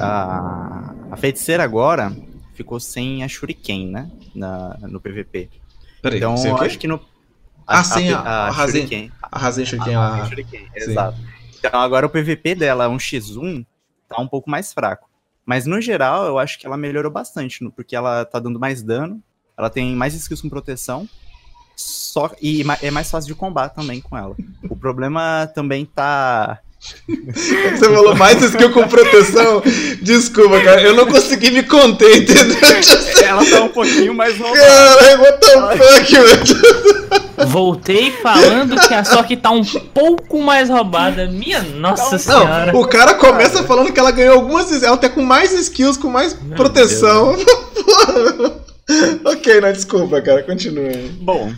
a, 0.01 0.95
a, 1.13 1.17
feiticeira 1.17 1.63
agora 1.63 2.13
ficou 2.55 2.81
sem 2.81 3.23
a 3.23 3.29
Shuriken, 3.29 3.89
né? 3.89 4.11
Na, 4.35 4.79
no 4.83 5.01
PVP. 5.01 5.49
Peraí, 6.03 6.19
então, 6.19 6.35
eu 6.45 6.57
acho 6.57 6.77
que 6.77 6.89
no. 6.89 7.01
A, 7.67 7.81
ah, 7.81 7.85
sem 7.85 8.13
a, 8.13 8.19
a, 8.19 8.49
a, 8.49 8.53
Shuriken. 8.53 9.13
A 9.23 9.39
Razen 9.39 9.65
Shuriken, 9.65 9.95
a, 9.95 10.23
a, 10.23 10.27
Shuriken, 10.27 10.67
exato. 10.75 11.35
Então 11.67 11.81
agora 11.81 12.05
o 12.05 12.11
PVP 12.11 12.55
dela, 12.55 12.91
um 12.91 12.99
x1, 12.99 13.65
tá 14.07 14.21
um 14.21 14.29
pouco 14.29 14.51
mais 14.51 14.73
fraco. 14.75 15.09
Mas 15.47 15.65
no 15.65 15.81
geral, 15.81 16.27
eu 16.27 16.39
acho 16.39 16.59
que 16.59 16.67
ela 16.67 16.77
melhorou 16.77 17.11
bastante, 17.11 17.67
porque 17.75 17.97
ela 17.97 18.25
tá 18.27 18.39
dando 18.39 18.61
mais 18.61 18.83
dano, 18.83 19.23
ela 19.57 19.71
tem 19.71 19.97
mais 19.97 20.15
skills 20.15 20.43
com 20.43 20.49
proteção, 20.51 21.09
só 21.75 22.31
e 22.41 22.63
é 22.83 22.91
mais 22.91 23.11
fácil 23.11 23.29
de 23.29 23.35
combate 23.35 23.75
também 23.75 24.01
com 24.01 24.17
ela. 24.17 24.37
O 24.69 24.77
problema 24.77 25.51
também 25.55 25.87
tá 25.87 26.61
você 27.07 27.85
falou 27.87 28.15
mais 28.15 28.43
skill 28.43 28.71
com 28.73 28.87
proteção? 28.87 29.63
Desculpa, 30.03 30.61
cara, 30.61 30.83
eu 30.83 30.95
não 30.95 31.07
consegui 31.07 31.51
me 31.51 31.63
conter, 31.63 32.19
entendeu? 32.19 32.57
Ela 33.25 33.45
tá 33.45 33.63
um 33.63 33.69
pouquinho 33.69 34.15
mais 34.15 34.37
roubada. 34.39 34.61
Caralho, 34.61 35.21
what 35.23 35.41
the 35.41 35.77
fuck, 35.77 36.13
velho? 36.13 37.49
Voltei 37.49 38.11
falando 38.11 38.77
que 38.77 38.95
a 38.95 39.03
Sork 39.03 39.37
tá 39.37 39.51
um 39.51 39.65
pouco 39.65 40.41
mais 40.41 40.69
roubada. 40.69 41.27
Minha 41.27 41.63
nossa 41.63 42.13
não, 42.13 42.19
senhora. 42.19 42.73
Não, 42.73 42.81
o 42.81 42.87
cara 42.87 43.15
começa 43.15 43.65
falando 43.65 43.93
que 43.93 43.99
ela 43.99 44.11
ganhou 44.11 44.35
algumas. 44.35 44.83
Ela 44.83 44.97
tá 44.97 45.09
com 45.09 45.23
mais 45.23 45.53
skills, 45.53 45.97
com 45.97 46.09
mais 46.09 46.39
Meu 46.41 46.57
proteção. 46.57 47.35
ok, 49.25 49.61
não, 49.61 49.73
desculpa, 49.73 50.21
cara, 50.21 50.43
continue. 50.43 51.09
Bom, 51.21 51.53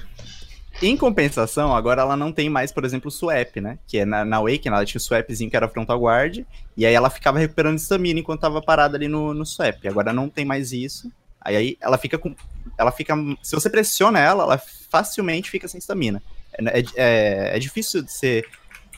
em 0.83 0.97
compensação, 0.97 1.75
agora 1.75 2.03
ela 2.03 2.17
não 2.17 2.31
tem 2.33 2.51
mais, 2.51 2.71
por 2.71 2.85
exemplo, 2.85 3.09
o 3.09 3.11
swap, 3.11 3.57
né? 3.57 3.79
Que 3.87 3.99
é 3.99 4.05
na, 4.05 4.25
na 4.25 4.37
ela 4.37 4.85
tinha 4.85 4.99
o 4.99 5.01
swapzinho 5.01 5.51
que 5.51 5.57
era 5.57 5.69
frontal 5.69 6.01
guard, 6.01 6.45
e 6.77 6.85
aí 6.85 6.95
ela 6.95 7.09
ficava 7.09 7.39
recuperando 7.39 7.79
estamina 7.79 8.21
enquanto 8.21 8.41
tava 8.41 8.61
parada 8.61 8.97
ali 8.97 9.09
no, 9.09 9.33
no 9.33 9.47
swap. 9.47 9.87
Agora 9.87 10.13
não 10.13 10.29
tem 10.29 10.45
mais 10.45 10.73
isso. 10.73 11.11
Aí, 11.41 11.57
aí 11.57 11.77
ela 11.81 11.97
fica 11.97 12.19
com. 12.19 12.35
Ela 12.77 12.93
fica. 12.93 13.15
Se 13.43 13.55
você 13.55 13.71
pressiona 13.71 14.19
ela, 14.19 14.43
ela 14.43 14.59
facilmente 14.91 15.51
fica 15.51 15.69
sem 15.69 15.79
estamina. 15.79 16.23
É, 16.53 16.81
é, 16.97 17.57
é, 17.57 17.59
difícil 17.59 18.03
de 18.03 18.13
ser 18.13 18.45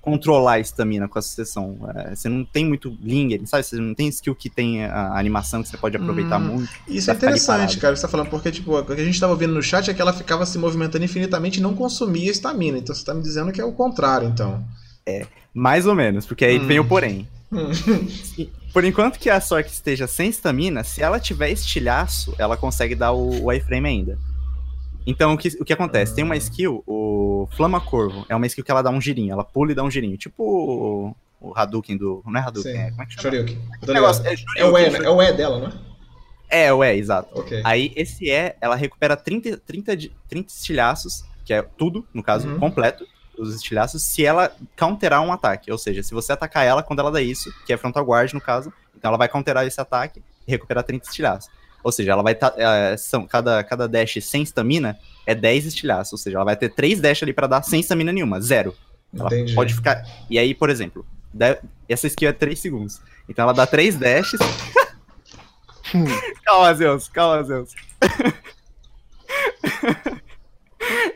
controlar 0.09 0.53
a 0.53 0.61
estamina 0.61 1.07
com 1.07 1.19
a 1.19 1.23
sucessão. 1.23 1.77
É, 1.95 2.15
você 2.15 2.29
não 2.29 2.45
tem 2.45 2.65
muito 2.65 2.97
linger, 3.03 3.41
sabe? 3.45 3.63
Você 3.63 3.77
não 3.77 3.95
tem 3.95 4.09
skill 4.09 4.35
que 4.35 4.49
tem 4.49 4.85
a 4.85 5.19
animação 5.19 5.63
que 5.63 5.69
você 5.69 5.77
pode 5.77 5.97
aproveitar 5.97 6.39
hum, 6.39 6.57
muito. 6.57 6.71
Isso 6.89 7.11
é 7.11 7.15
interessante, 7.15 7.77
cara, 7.79 7.93
que 7.93 8.01
você 8.01 8.07
tá 8.07 8.11
falando, 8.11 8.31
porque, 8.31 8.51
tipo, 8.51 8.75
o 8.75 8.85
que 8.85 8.93
a 8.93 9.05
gente 9.05 9.21
tava 9.21 9.37
vendo 9.37 9.53
no 9.53 9.63
chat 9.63 9.91
é 9.91 9.95
que 9.95 10.01
ela 10.01 10.13
ficava 10.13 10.47
se 10.47 10.57
movimentando 10.57 11.05
infinitamente 11.05 11.61
e 11.61 11.63
não 11.63 11.75
consumia 11.75 12.31
estamina. 12.31 12.79
Então 12.79 12.95
você 12.95 13.05
tá 13.05 13.13
me 13.13 13.23
dizendo 13.23 13.53
que 13.53 13.61
é 13.61 13.65
o 13.65 13.73
contrário, 13.73 14.29
então. 14.29 14.65
É, 15.05 15.27
mais 15.53 15.87
ou 15.87 15.95
menos, 15.95 16.25
porque 16.25 16.45
aí 16.45 16.59
hum. 16.59 16.67
vem 16.67 16.81
o 16.81 16.85
porém. 16.85 17.29
Hum. 17.53 17.71
Por 18.73 18.85
enquanto 18.85 19.19
que 19.19 19.31
a 19.31 19.41
Sork 19.41 19.71
esteja 19.71 20.07
sem 20.07 20.29
estamina, 20.29 20.85
se 20.85 21.03
ela 21.03 21.19
tiver 21.19 21.51
estilhaço, 21.51 22.35
ela 22.39 22.57
consegue 22.57 22.95
dar 22.95 23.13
o, 23.13 23.45
o 23.45 23.53
iframe 23.53 23.89
ainda. 23.89 24.19
Então, 25.07 25.35
o 25.35 25.39
que, 25.39 25.49
o 25.61 25.65
que 25.65 25.73
acontece? 25.73 26.15
Tem 26.15 26.25
uma 26.25 26.37
skill, 26.37 26.83
o 26.87 27.49
Flama 27.57 27.81
Corvo, 27.81 28.27
é 28.29 28.37
uma 28.37 28.47
skill 28.47 28.65
que 28.65 28.71
ela 28.71 28.83
dá 28.83 28.91
um 28.91 29.01
girinho, 29.01 29.33
ela 29.33 29.45
pula 29.45 29.73
e 29.73 29.75
dá 29.75 29.83
um 29.83 29.91
girinho. 29.91 30.17
Tipo 30.17 30.43
o, 30.43 31.17
o 31.41 31.53
Hadouken 31.57 31.97
do. 31.97 32.23
Não 32.27 32.39
é 32.39 32.43
Hadouken, 32.43 32.73
Sim. 32.73 32.79
é, 32.79 32.91
como 32.91 33.03
é 33.03 33.07
que 33.07 33.13
chama? 33.15 33.23
Shoryuken. 33.23 33.59
Negócio, 33.87 34.27
é, 34.27 34.35
é, 34.57 34.65
o 34.65 34.79
e, 34.79 34.85
é 34.85 35.11
o 35.11 35.23
E 35.23 35.33
dela, 35.33 35.59
não 35.59 35.69
é? 35.69 35.89
É, 36.51 36.73
o 36.73 36.85
E, 36.85 36.95
exato. 36.97 37.39
Okay. 37.41 37.63
Aí 37.65 37.93
esse 37.97 38.27
E, 38.27 38.55
ela 38.61 38.75
recupera 38.75 39.17
30, 39.17 39.59
30, 39.59 40.11
30 40.29 40.53
estilhaços, 40.53 41.25
que 41.45 41.53
é 41.53 41.63
tudo, 41.63 42.07
no 42.13 42.23
caso, 42.23 42.49
uhum. 42.49 42.59
completo, 42.59 43.07
os 43.39 43.55
estilhaços, 43.55 44.03
se 44.03 44.25
ela 44.25 44.53
counterar 44.77 45.23
um 45.23 45.33
ataque. 45.33 45.71
Ou 45.71 45.79
seja, 45.79 46.03
se 46.03 46.13
você 46.13 46.33
atacar 46.33 46.67
ela 46.67 46.83
quando 46.83 46.99
ela 46.99 47.11
dá 47.11 47.21
isso, 47.21 47.53
que 47.65 47.73
é 47.73 47.77
frontal 47.77 48.05
guard 48.05 48.33
no 48.33 48.41
caso, 48.41 48.73
então 48.97 49.09
ela 49.09 49.19
vai 49.19 49.29
counterar 49.29 49.67
esse 49.67 49.81
ataque 49.81 50.23
e 50.47 50.51
recuperar 50.51 50.83
30 50.85 51.07
estilhaços. 51.07 51.51
Ou 51.83 51.93
seja, 51.93 52.13
ela 52.13 52.23
vai 52.23 52.33
estar. 52.33 52.51
Tá, 52.51 52.61
é, 52.61 52.97
são, 52.97 53.27
cada, 53.27 53.63
cada 53.65 53.89
dash 53.89 54.19
sem 54.23 54.43
estamina 54.43 54.99
é 55.27 55.35
10 55.35 55.67
estilhaços. 55.67 56.13
Ou 56.13 56.19
seja, 56.19 56.37
ela 56.37 56.45
vai 56.45 56.57
ter 56.57 56.71
3 56.71 57.01
dash 57.01 57.23
ali 57.23 57.33
para 57.33 57.47
dar 57.47 57.63
sem 57.63 57.81
estamina 57.81 58.13
nenhuma, 58.13 58.41
zero. 58.41 58.75
Ela 59.17 59.27
Entendi. 59.27 59.55
pode 59.55 59.75
ficar. 59.75 60.05
E 60.29 60.39
aí, 60.39 60.55
por 60.55 60.71
exemplo, 60.71 61.07
Essa 61.89 62.07
skill 62.07 62.29
é 62.29 62.33
3 62.33 62.59
segundos. 62.59 63.01
Então 63.29 63.45
ela 63.45 63.53
dá 63.53 63.67
3 63.67 63.97
dashes. 63.97 64.41
calma, 66.45 66.75
Zeus, 66.75 67.09
calma, 67.09 67.43
Zeus. 67.45 67.75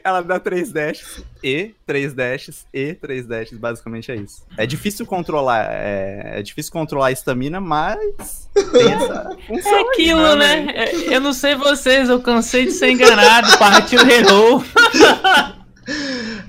ela 0.03 0.21
dá 0.23 0.41
3 0.41 0.73
dashes 0.73 1.25
e 1.43 1.75
3 1.87 2.13
dashes 2.15 2.67
e 2.73 2.95
3 2.95 3.27
dashes, 3.27 3.59
basicamente 3.59 4.11
é 4.11 4.17
isso. 4.17 4.43
É 4.57 4.67
difícil 4.67 5.07
controlar, 5.07 5.67
é, 5.71 6.39
é 6.39 6.43
difícil 6.43 6.73
controlar 6.73 7.07
a 7.09 7.13
estamina, 7.13 7.61
mas 7.61 8.49
tem 8.73 8.93
essa 8.93 9.37
função 9.47 9.73
É 9.73 9.79
aí, 9.79 9.85
aquilo, 9.89 10.37
né? 10.37 10.67
É- 10.75 11.15
Eu 11.17 11.21
não 11.21 11.33
sei 11.33 11.55
vocês, 11.55 12.09
eu 12.09 12.21
cansei 12.21 12.65
de 12.67 12.73
ser 12.73 12.91
enganado. 12.91 13.57
Partiu 13.59 14.01
errou. 14.09 14.65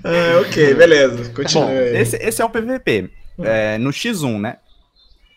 Ah, 0.04 0.42
ok, 0.42 0.74
beleza. 0.74 1.24
Bom, 1.30 1.34
Continua 1.36 1.70
aí. 1.70 1.98
esse, 1.98 2.16
esse 2.18 2.42
é 2.42 2.46
o 2.46 2.50
PVP. 2.50 3.10
é, 3.44 3.78
no 3.78 3.90
X1, 3.90 4.40
né? 4.40 4.58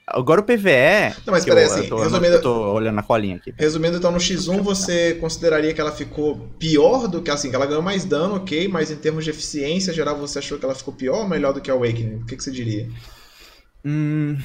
Agora 0.07 0.41
o 0.41 0.45
PVE. 0.45 1.17
Não, 1.27 1.33
mas 1.33 1.45
peraí, 1.45 1.65
assim, 1.65 1.81
eu 1.81 1.89
tô, 1.89 1.99
resumindo- 2.01 2.37
eu 2.37 2.43
tô 2.43 2.73
olhando 2.75 2.95
na 2.95 3.03
colinha 3.03 3.37
aqui. 3.37 3.53
Resumindo, 3.59 3.97
então, 3.97 4.13
no 4.13 4.19
X1 4.19 4.63
você 4.63 5.15
consideraria 5.15 5.75
que 5.75 5.81
ela 5.81 5.91
ficou 5.91 6.37
pior 6.61 7.09
do 7.09 7.21
que 7.21 7.31
assim, 7.31 7.51
que 7.51 7.57
ela 7.57 7.67
ganhou 7.67 7.83
mais 7.83 8.05
dano, 8.05 8.37
ok, 8.37 8.69
mas 8.69 8.91
em 8.93 8.97
termos 8.97 9.25
de 9.25 9.31
eficiência 9.31 9.93
geral 9.93 10.17
você 10.17 10.39
achou 10.39 10.59
que 10.59 10.65
ela 10.65 10.77
ficou 10.77 10.95
pior 10.95 11.23
ou 11.23 11.29
melhor 11.29 11.53
do 11.53 11.61
que 11.61 11.71
a 11.71 11.75
Awakening? 11.75 12.23
O 12.23 12.27
que, 12.27 12.37
que 12.37 12.45
você 12.45 12.53
diria? 12.53 12.89
Hum, 13.85 14.39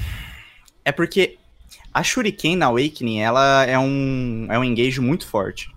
é 0.83 0.91
porque 0.91 1.37
a 1.93 2.01
Shuriken 2.01 2.55
na 2.55 2.65
Awakening, 2.67 3.19
ela 3.19 3.63
é 3.65 3.77
um, 3.77 4.47
é 4.49 4.57
um 4.57 4.63
engage 4.63 4.99
muito 4.99 5.27
forte. 5.27 5.67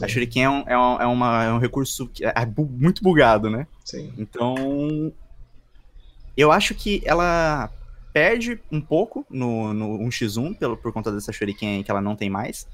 A 0.00 0.06
Sim. 0.06 0.14
Shuriken 0.14 0.44
é 0.44 0.48
um, 0.48 0.64
é 0.66 0.78
um, 0.78 1.00
é 1.02 1.06
uma- 1.06 1.44
é 1.44 1.52
um 1.52 1.58
recurso 1.58 2.08
que 2.08 2.24
é 2.24 2.46
bu- 2.46 2.70
muito 2.70 3.02
bugado, 3.02 3.50
né? 3.50 3.66
Sim. 3.84 4.12
Então, 4.16 5.12
eu 6.36 6.50
acho 6.52 6.74
que 6.74 7.02
ela 7.04 7.70
perde 8.16 8.58
um 8.72 8.80
pouco 8.80 9.26
no, 9.28 9.74
no 9.74 9.98
1x1 10.08 10.56
pelo, 10.56 10.74
por 10.74 10.90
conta 10.90 11.12
dessa 11.12 11.30
Shuriken 11.34 11.76
aí 11.76 11.84
que 11.84 11.90
ela 11.90 12.00
não 12.00 12.16
tem 12.16 12.30
mais. 12.30 12.66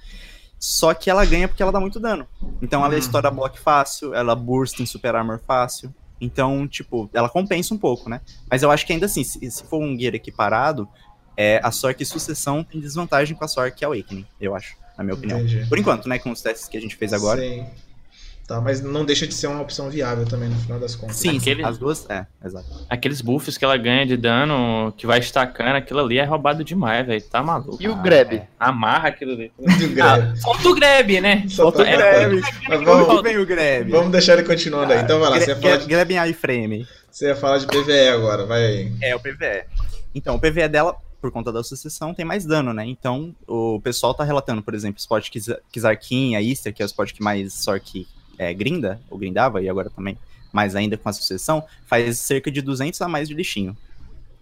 Só 0.56 0.94
que 0.94 1.11
ela 1.11 1.25
ganha 1.25 1.49
porque 1.49 1.61
ela 1.61 1.72
dá 1.72 1.80
muito 1.80 1.99
dano. 1.99 2.28
Então 2.62 2.84
ela 2.84 2.92
Uhum. 2.92 2.99
estoura 3.00 3.28
block 3.28 3.58
fácil, 3.58 4.14
ela 4.14 4.37
burst 4.37 4.78
em 4.78 4.87
super 4.87 5.16
armor 5.16 5.40
fácil. 5.44 5.92
Então, 6.20 6.68
tipo, 6.68 7.11
ela 7.12 7.28
compensa 7.28 7.75
um 7.75 7.76
pouco, 7.76 8.08
né? 8.08 8.20
Mas 8.49 8.62
eu 8.62 8.70
acho 8.70 8.87
que 8.87 8.92
ainda 8.92 9.06
assim, 9.06 9.25
se, 9.25 9.50
se 9.50 9.64
for 9.64 9.82
um 9.82 9.99
gear 9.99 10.14
equiparado, 10.14 10.88
é, 11.37 11.61
a 11.64 11.72
Sork 11.72 12.04
Sucessão 12.04 12.62
tem 12.62 12.80
desvantagem 12.80 13.37
com 13.37 13.44
a 13.44 13.49
Sork 13.49 13.84
Awakening, 13.84 14.25
eu 14.40 14.54
acho, 14.54 14.76
na 14.96 15.02
minha 15.02 15.14
opinião. 15.14 15.40
Entendi. 15.40 15.66
Por 15.68 15.76
enquanto, 15.76 16.08
né, 16.08 16.20
com 16.20 16.30
os 16.30 16.40
testes 16.40 16.68
que 16.68 16.76
a 16.76 16.80
gente 16.80 16.94
fez 16.94 17.12
agora. 17.12 17.40
Sim. 17.40 17.66
Tá, 18.52 18.61
mas 18.61 18.82
não 18.82 19.02
deixa 19.02 19.26
de 19.26 19.32
ser 19.32 19.47
uma 19.47 19.62
opção 19.62 19.88
viável 19.88 20.26
também 20.26 20.47
no 20.50 20.56
final 20.56 20.78
das 20.78 20.94
contas. 20.94 21.16
Sim, 21.16 21.38
Aquele- 21.38 21.64
as 21.64 21.78
duas, 21.78 22.04
é, 22.11 22.26
exato. 22.44 22.66
Aqueles 22.87 23.23
buffs 23.23 23.56
que 23.56 23.64
ela 23.64 23.78
ganha 23.78 24.04
de 24.04 24.14
dano, 24.14 24.92
que 24.94 25.06
vai 25.06 25.21
estacando, 25.21 25.76
aquilo 25.76 26.00
ali 26.00 26.18
é 26.18 26.25
roubado 26.25 26.62
demais, 26.62 27.06
velho. 27.06 27.23
Tá 27.30 27.42
maluco. 27.42 27.78
E 27.80 27.88
o 27.88 27.97
grab? 27.97 28.35
É, 28.35 28.47
amarra 28.61 29.09
aquilo 29.09 29.32
ali. 29.32 29.50
Do 29.59 29.88
grab. 29.94 30.23
Ah, 30.23 30.35
falta 30.42 30.68
o 30.68 30.75
grab, 30.75 31.21
né? 31.23 31.47
Tá- 31.56 31.88
é, 31.88 31.97
Grab, 31.97 32.42
Mas 32.68 32.82
vamos, 32.82 33.23
vem 33.23 33.38
o 33.38 33.47
Grab. 33.47 33.90
vamos 33.90 34.12
deixar 34.12 34.35
ele 34.35 34.42
continuando 34.42 34.92
aí. 34.92 35.00
Então 35.00 35.18
vai 35.18 35.30
lá, 35.30 35.40
você 35.40 35.50
ia 35.52 35.56
falar 35.56 35.76
de, 35.78 35.87
Grab 35.87 36.11
em 36.12 36.28
iframe. 36.30 36.87
você 37.11 37.28
ia 37.28 37.37
falar 37.37 37.56
de 37.56 37.66
PVE 37.66 38.09
agora, 38.09 38.44
vai 38.44 38.66
aí. 38.66 38.92
É, 39.00 39.16
o 39.16 39.18
PVE. 39.21 39.64
Então, 40.14 40.35
o 40.35 40.38
PVE 40.38 40.68
dela, 40.68 40.94
por 41.23 41.30
conta 41.30 41.50
da 41.50 41.64
sucessão, 41.64 42.12
tem 42.12 42.26
mais 42.26 42.44
dano, 42.44 42.75
né? 42.75 42.85
Então, 42.85 43.35
o 43.49 43.80
pessoal 43.82 44.12
tá 44.12 44.25
relatando, 44.25 44.62
por 44.62 44.75
exemplo, 44.75 44.99
o 44.99 45.00
spot 45.00 45.30
a 46.37 46.42
Easter, 46.42 46.75
que 46.75 46.82
é 46.82 46.85
o 46.85 46.87
spot 46.87 47.12
que 47.12 47.23
mais 47.23 47.54
Sork 47.54 48.06
é, 48.38 48.52
grinda, 48.54 49.00
ou 49.10 49.18
grindava, 49.18 49.62
e 49.62 49.68
agora 49.68 49.90
também, 49.90 50.16
mais 50.52 50.74
ainda 50.76 50.96
com 50.96 51.08
a 51.08 51.12
sucessão, 51.12 51.64
faz 51.86 52.18
cerca 52.18 52.50
de 52.50 52.60
200 52.62 53.00
a 53.00 53.08
mais 53.08 53.28
de 53.28 53.34
lixinho. 53.34 53.76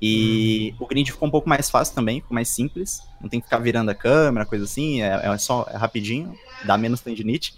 E 0.03 0.75
o 0.81 0.87
grind 0.87 1.07
ficou 1.09 1.29
um 1.29 1.31
pouco 1.31 1.49
mais 1.49 1.69
fácil 1.69 1.95
também, 1.95 2.21
ficou 2.21 2.35
mais 2.35 2.49
simples. 2.49 3.01
Não 3.21 3.29
tem 3.29 3.39
que 3.39 3.47
ficar 3.47 3.59
virando 3.59 3.91
a 3.91 3.95
câmera, 3.95 4.47
coisa 4.47 4.65
assim, 4.65 5.03
é, 5.03 5.09
é 5.27 5.39
só 5.39 5.67
é 5.71 5.77
rapidinho, 5.77 6.35
dá 6.65 6.79
menos 6.79 7.01
tendinite. 7.01 7.55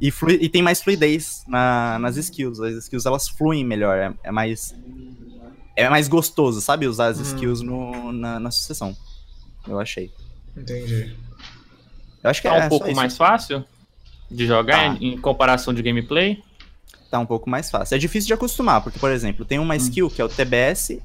E, 0.00 0.10
flui- 0.10 0.38
e 0.40 0.48
tem 0.48 0.62
mais 0.62 0.82
fluidez 0.82 1.44
na- 1.46 1.98
nas 1.98 2.16
skills. 2.16 2.60
As 2.60 2.76
skills 2.84 3.04
elas 3.04 3.28
fluem 3.28 3.62
melhor, 3.64 3.96
é, 3.98 4.14
é 4.24 4.30
mais 4.32 4.74
é 5.76 5.88
mais 5.88 6.06
gostoso, 6.08 6.60
sabe? 6.60 6.86
Usar 6.86 7.06
as 7.08 7.18
Hum. 7.18 7.22
skills 7.22 7.60
no, 7.62 8.12
na, 8.12 8.38
na 8.40 8.50
sucessão. 8.50 8.96
Eu 9.66 9.78
achei. 9.80 10.10
Entendi. 10.56 11.16
Eu 12.22 12.30
acho 12.30 12.42
que 12.42 12.48
Tá 12.48 12.56
é 12.56 12.66
um 12.66 12.68
pouco 12.68 12.86
isso. 12.86 12.96
mais 12.96 13.16
fácil 13.16 13.64
de 14.32 14.46
jogar 14.46 14.76
Tá. 14.76 14.86
em, 15.00 15.14
em 15.14 15.18
comparação 15.18 15.72
de 15.74 15.82
gameplay. 15.82 16.42
Tá 17.10 17.18
um 17.18 17.26
pouco 17.26 17.48
mais 17.50 17.70
fácil. 17.70 17.94
É 17.94 17.98
difícil 17.98 18.26
de 18.28 18.32
acostumar, 18.34 18.82
porque, 18.82 18.98
por 18.98 19.10
exemplo, 19.10 19.44
tem 19.44 19.58
Hum. 19.58 19.62
uma 19.62 19.76
skill 19.76 20.08
que 20.10 20.20
é 20.20 20.24
o 20.24 20.28
TBS. 20.28 20.98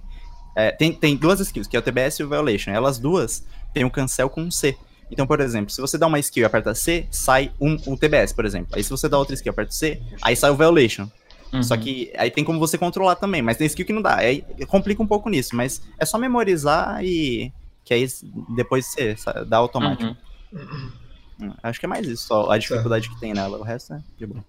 é, 0.55 0.71
tem, 0.71 0.91
tem 0.91 1.15
duas 1.15 1.39
skills, 1.39 1.67
que 1.67 1.75
é 1.75 1.79
o 1.79 1.83
TBS 1.83 2.19
e 2.19 2.23
o 2.23 2.29
Violation. 2.29 2.71
Elas 2.71 2.97
duas 2.97 3.45
têm 3.75 3.85
o 3.85 3.91
cancel 3.91 4.27
com 4.27 4.41
um 4.41 4.49
C. 4.49 4.75
Então, 5.11 5.27
por 5.27 5.39
exemplo, 5.39 5.69
se 5.69 5.79
você 5.79 5.97
dá 5.99 6.07
uma 6.07 6.17
skill 6.19 6.41
e 6.41 6.45
aperta 6.45 6.73
C, 6.73 7.05
sai 7.11 7.51
um, 7.61 7.77
o 7.85 7.95
TBS, 7.95 8.33
por 8.33 8.43
exemplo. 8.43 8.69
Aí 8.75 8.83
se 8.83 8.89
você 8.89 9.07
dá 9.07 9.19
outra 9.19 9.35
skill 9.35 9.51
e 9.51 9.53
aperta 9.53 9.71
C, 9.71 10.01
aí 10.21 10.35
sai 10.35 10.49
o 10.49 10.55
Violation. 10.55 11.07
Uhum. 11.53 11.61
Só 11.61 11.77
que 11.77 12.11
aí 12.17 12.31
tem 12.31 12.43
como 12.43 12.57
você 12.59 12.75
controlar 12.77 13.15
também, 13.15 13.41
mas 13.41 13.55
tem 13.57 13.67
skill 13.67 13.85
que 13.85 13.93
não 13.93 14.01
dá. 14.01 14.15
Aí 14.17 14.43
complica 14.67 15.01
um 15.03 15.07
pouco 15.07 15.29
nisso, 15.29 15.55
mas 15.55 15.79
é 15.99 16.05
só 16.05 16.17
memorizar 16.17 17.03
e. 17.05 17.53
Que 17.85 17.93
aí 17.93 18.07
depois 18.55 18.85
você 18.87 19.15
dá 19.47 19.57
automático. 19.57 20.17
Uhum. 20.51 20.91
Hum, 21.39 21.51
Acho 21.61 21.79
que 21.79 21.85
é 21.85 21.89
mais 21.89 22.07
isso, 22.07 22.27
só 22.27 22.49
a 22.49 22.57
dificuldade 22.57 23.09
que 23.09 23.19
tem 23.19 23.33
nela. 23.33 23.57
O 23.57 23.63
resto 23.63 23.93
é 23.93 24.01
de 24.17 24.25
boa. 24.25 24.43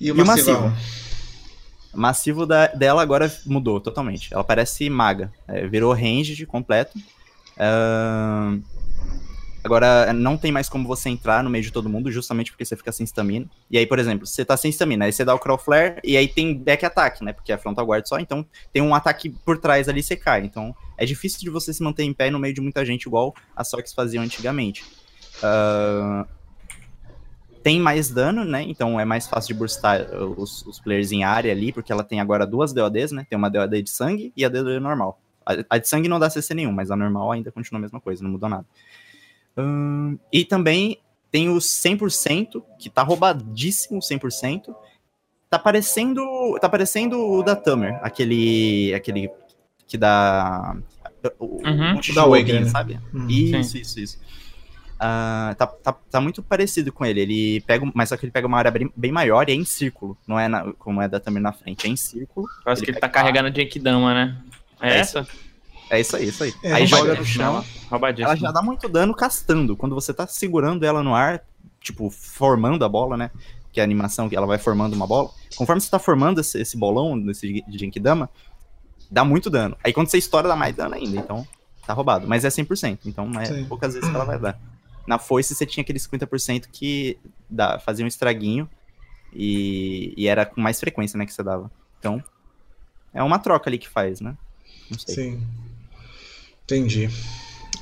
E 0.00 0.10
o 0.12 0.16
E 0.16 0.22
o 0.22 0.26
massivão? 0.26 0.72
O 1.92 1.98
massivo 1.98 2.44
da- 2.44 2.66
dela 2.68 3.00
agora 3.02 3.32
mudou 3.46 3.80
totalmente. 3.80 4.32
Ela 4.34 4.42
parece 4.44 4.88
maga. 4.90 5.32
é, 5.46 5.66
virou 5.66 5.92
ranged 5.92 6.44
completo. 6.46 6.98
Ahn, 7.58 8.60
Agora, 9.62 10.12
não 10.12 10.36
tem 10.36 10.52
mais 10.52 10.68
como 10.68 10.86
você 10.86 11.08
entrar 11.08 11.42
no 11.42 11.48
meio 11.48 11.64
de 11.64 11.70
todo 11.70 11.88
mundo, 11.88 12.10
justamente 12.10 12.50
porque 12.50 12.66
você 12.66 12.76
fica 12.76 12.92
sem 12.92 13.04
stamina. 13.06 13.46
E 13.70 13.78
aí, 13.78 13.86
por 13.86 13.98
exemplo, 13.98 14.26
você 14.26 14.44
tá 14.44 14.58
sem 14.58 14.70
stamina, 14.70 15.06
aí 15.06 15.12
você 15.12 15.24
dá 15.24 15.34
o 15.34 15.38
Crawl 15.38 15.56
Flare, 15.58 16.00
e 16.04 16.18
aí 16.18 16.28
tem 16.28 16.54
back 16.54 16.84
attack, 16.84 17.24
né? 17.24 17.32
Porque 17.32 17.50
é 17.50 17.56
frontal 17.56 17.86
guard 17.86 18.04
só, 18.06 18.18
então 18.18 18.44
tem 18.74 18.82
um 18.82 18.94
ataque 18.94 19.30
por 19.42 19.56
trás 19.56 19.88
ali 19.88 20.00
e 20.00 20.02
você 20.02 20.16
cai. 20.16 20.44
Então, 20.44 20.76
é 20.98 21.06
difícil 21.06 21.40
de 21.40 21.48
você 21.48 21.72
se 21.72 21.82
manter 21.82 22.02
em 22.02 22.12
pé 22.12 22.30
no 22.30 22.38
meio 22.38 22.52
de 22.52 22.60
muita 22.60 22.84
gente, 22.84 23.04
igual 23.06 23.34
as 23.56 23.70
Sox 23.70 23.94
faziam 23.94 24.22
antigamente. 24.22 24.84
Ahn, 25.42 26.24
tem 27.62 27.80
mais 27.80 28.10
dano, 28.10 28.44
né? 28.44 28.62
Então 28.62 29.00
é 29.00 29.04
mais 29.04 29.26
fácil 29.26 29.54
de 29.54 29.58
burstar 29.58 30.02
os, 30.36 30.64
os 30.66 30.78
players 30.80 31.12
em 31.12 31.24
área 31.24 31.50
ali, 31.50 31.72
porque 31.72 31.90
ela 31.90 32.04
tem 32.04 32.20
agora 32.20 32.46
duas 32.46 32.72
DODs, 32.72 33.10
né? 33.12 33.26
Tem 33.28 33.38
uma 33.38 33.48
DOD 33.50 33.82
de 33.82 33.90
sangue 33.90 34.32
e 34.36 34.44
a 34.44 34.48
DOD 34.48 34.78
normal. 34.80 35.18
A, 35.46 35.54
a 35.70 35.78
de 35.78 35.88
sangue 35.88 36.08
não 36.08 36.18
dá 36.18 36.28
CC 36.28 36.54
nenhum, 36.54 36.72
mas 36.72 36.90
a 36.90 36.96
normal 36.96 37.32
ainda 37.32 37.50
continua 37.50 37.78
a 37.78 37.82
mesma 37.82 38.00
coisa, 38.00 38.22
não 38.22 38.30
mudou 38.30 38.48
nada. 38.48 38.66
Ahn, 39.56 40.16
e 40.32 40.44
também 40.44 40.98
tem 41.30 41.48
o 41.48 41.56
100%, 41.56 42.62
que 42.78 42.88
tá 42.90 43.02
roubadíssimo 43.02 43.98
100%. 44.00 44.74
Tá 45.50 45.58
parecendo, 45.58 46.22
tá 46.60 46.68
parecendo 46.68 47.18
o 47.18 47.42
da 47.42 47.54
Tamer, 47.56 47.98
aquele 48.02 48.92
aquele 48.94 49.30
que 49.86 49.96
dá 49.96 50.76
o, 51.38 51.62
Uhum. 51.66 52.00
de 52.00 52.12
Da 52.14 52.22
joguinho, 52.22 52.60
né? 52.60 52.66
sabe? 52.66 53.00
Hum. 53.14 53.26
Isso, 53.28 53.78
isso, 53.78 54.00
isso. 54.00 54.18
Ah, 55.06 55.54
tá, 55.58 55.66
tá, 55.66 55.92
tá 55.92 56.18
muito 56.18 56.42
parecido 56.42 56.90
com 56.90 57.04
ele. 57.04 57.20
Ele 57.20 57.60
pega, 57.66 57.86
mas 57.94 58.08
só 58.08 58.16
que 58.16 58.24
ele 58.24 58.32
pega 58.32 58.46
uma 58.46 58.56
área 58.56 58.70
bem, 58.70 58.90
bem 58.96 59.12
maior 59.12 59.46
e 59.46 59.52
é 59.52 59.54
em 59.54 59.64
círculo. 59.64 60.16
Não 60.26 60.40
é 60.40 60.48
na- 60.48 60.72
como 60.78 61.02
é 61.02 61.06
da 61.08 61.20
Tamer 61.20 61.42
na 61.42 61.52
frente, 61.52 61.86
é 61.86 61.90
em 61.90 61.96
círculo. 61.96 62.46
Parece 62.64 62.82
que 62.82 62.90
ele 62.90 62.98
tá 62.98 63.06
carregando 63.08 63.48
a 63.48 63.52
Genkidama, 63.52 64.14
né? 64.14 64.38
É, 64.80 64.94
É 64.94 64.98
essa? 65.00 65.28
É 65.90 66.00
isso 66.00 66.16
aí, 66.16 66.28
isso 66.28 66.42
aí. 66.42 66.54
É, 66.62 66.72
aí 66.72 66.86
joga 66.86 67.14
no 67.16 67.24
chão. 67.24 67.62
Roubadíssimo. 67.90 68.28
Ela 68.28 68.36
já 68.36 68.50
dá 68.50 68.62
muito 68.62 68.88
dano 68.88 69.12
castando. 69.14 69.76
Quando 69.76 69.94
você 69.94 70.14
tá 70.14 70.26
segurando 70.26 70.84
ela 70.84 71.02
no 71.02 71.14
ar, 71.14 71.42
tipo, 71.82 72.08
formando 72.08 72.82
a 72.82 72.88
bola, 72.88 73.14
né? 73.18 73.30
Que 73.74 73.80
é 73.80 73.82
a 73.82 73.84
animação 73.84 74.26
que 74.26 74.34
ela 74.34 74.46
vai 74.46 74.56
formando 74.56 74.94
uma 74.94 75.06
bola. 75.06 75.28
Conforme 75.54 75.82
você 75.82 75.90
tá 75.90 75.98
formando 75.98 76.40
esse, 76.40 76.58
esse 76.58 76.78
bolão, 76.78 77.20
desse 77.20 77.62
Genkidama, 77.68 78.30
dá 79.10 79.22
muito 79.22 79.50
dano. 79.50 79.76
Aí 79.84 79.92
quando 79.92 80.08
você 80.08 80.16
estoura, 80.16 80.48
dá 80.48 80.56
mais 80.56 80.74
dano 80.74 80.94
ainda. 80.94 81.18
Então, 81.18 81.46
tá 81.86 81.92
roubado. 81.92 82.26
Mas 82.26 82.42
é 82.46 82.48
100%. 82.48 83.00
Então, 83.04 83.30
é 83.38 83.44
Sim. 83.44 83.66
poucas 83.66 83.92
vezes 83.92 84.08
que 84.08 84.14
ela 84.16 84.24
vai 84.24 84.38
dar. 84.38 84.58
Na 85.06 85.18
foice, 85.18 85.54
você 85.54 85.66
tinha 85.66 85.82
aquele 85.82 85.98
50% 85.98 86.66
que 86.72 87.18
dá, 87.48 87.78
fazia 87.78 88.04
um 88.04 88.08
estraguinho. 88.08 88.68
E, 89.32 90.14
e 90.16 90.28
era 90.28 90.46
com 90.46 90.60
mais 90.60 90.78
frequência, 90.78 91.18
né? 91.18 91.26
Que 91.26 91.32
você 91.32 91.42
dava. 91.42 91.70
Então, 91.98 92.22
é 93.12 93.22
uma 93.22 93.38
troca 93.38 93.68
ali 93.68 93.78
que 93.78 93.88
faz, 93.88 94.20
né? 94.20 94.36
Não 94.90 94.98
sei. 94.98 95.14
Sim. 95.14 95.42
Entendi. 96.64 97.10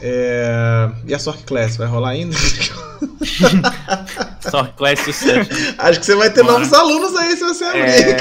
É, 0.00 0.90
E 1.06 1.14
a 1.14 1.18
Sork 1.18 1.44
Class, 1.44 1.76
vai 1.76 1.86
rolar 1.86 2.10
ainda? 2.10 2.34
Só 4.50 4.64
Class 4.64 5.00
Succession. 5.00 5.44
Acho 5.78 6.00
que 6.00 6.06
você 6.06 6.14
vai 6.16 6.30
ter 6.32 6.42
Bora. 6.42 6.54
novos 6.58 6.72
alunos 6.72 7.14
aí 7.16 7.36
se 7.36 7.44
você 7.44 7.64
abrir. 7.64 7.80
É, 7.80 8.16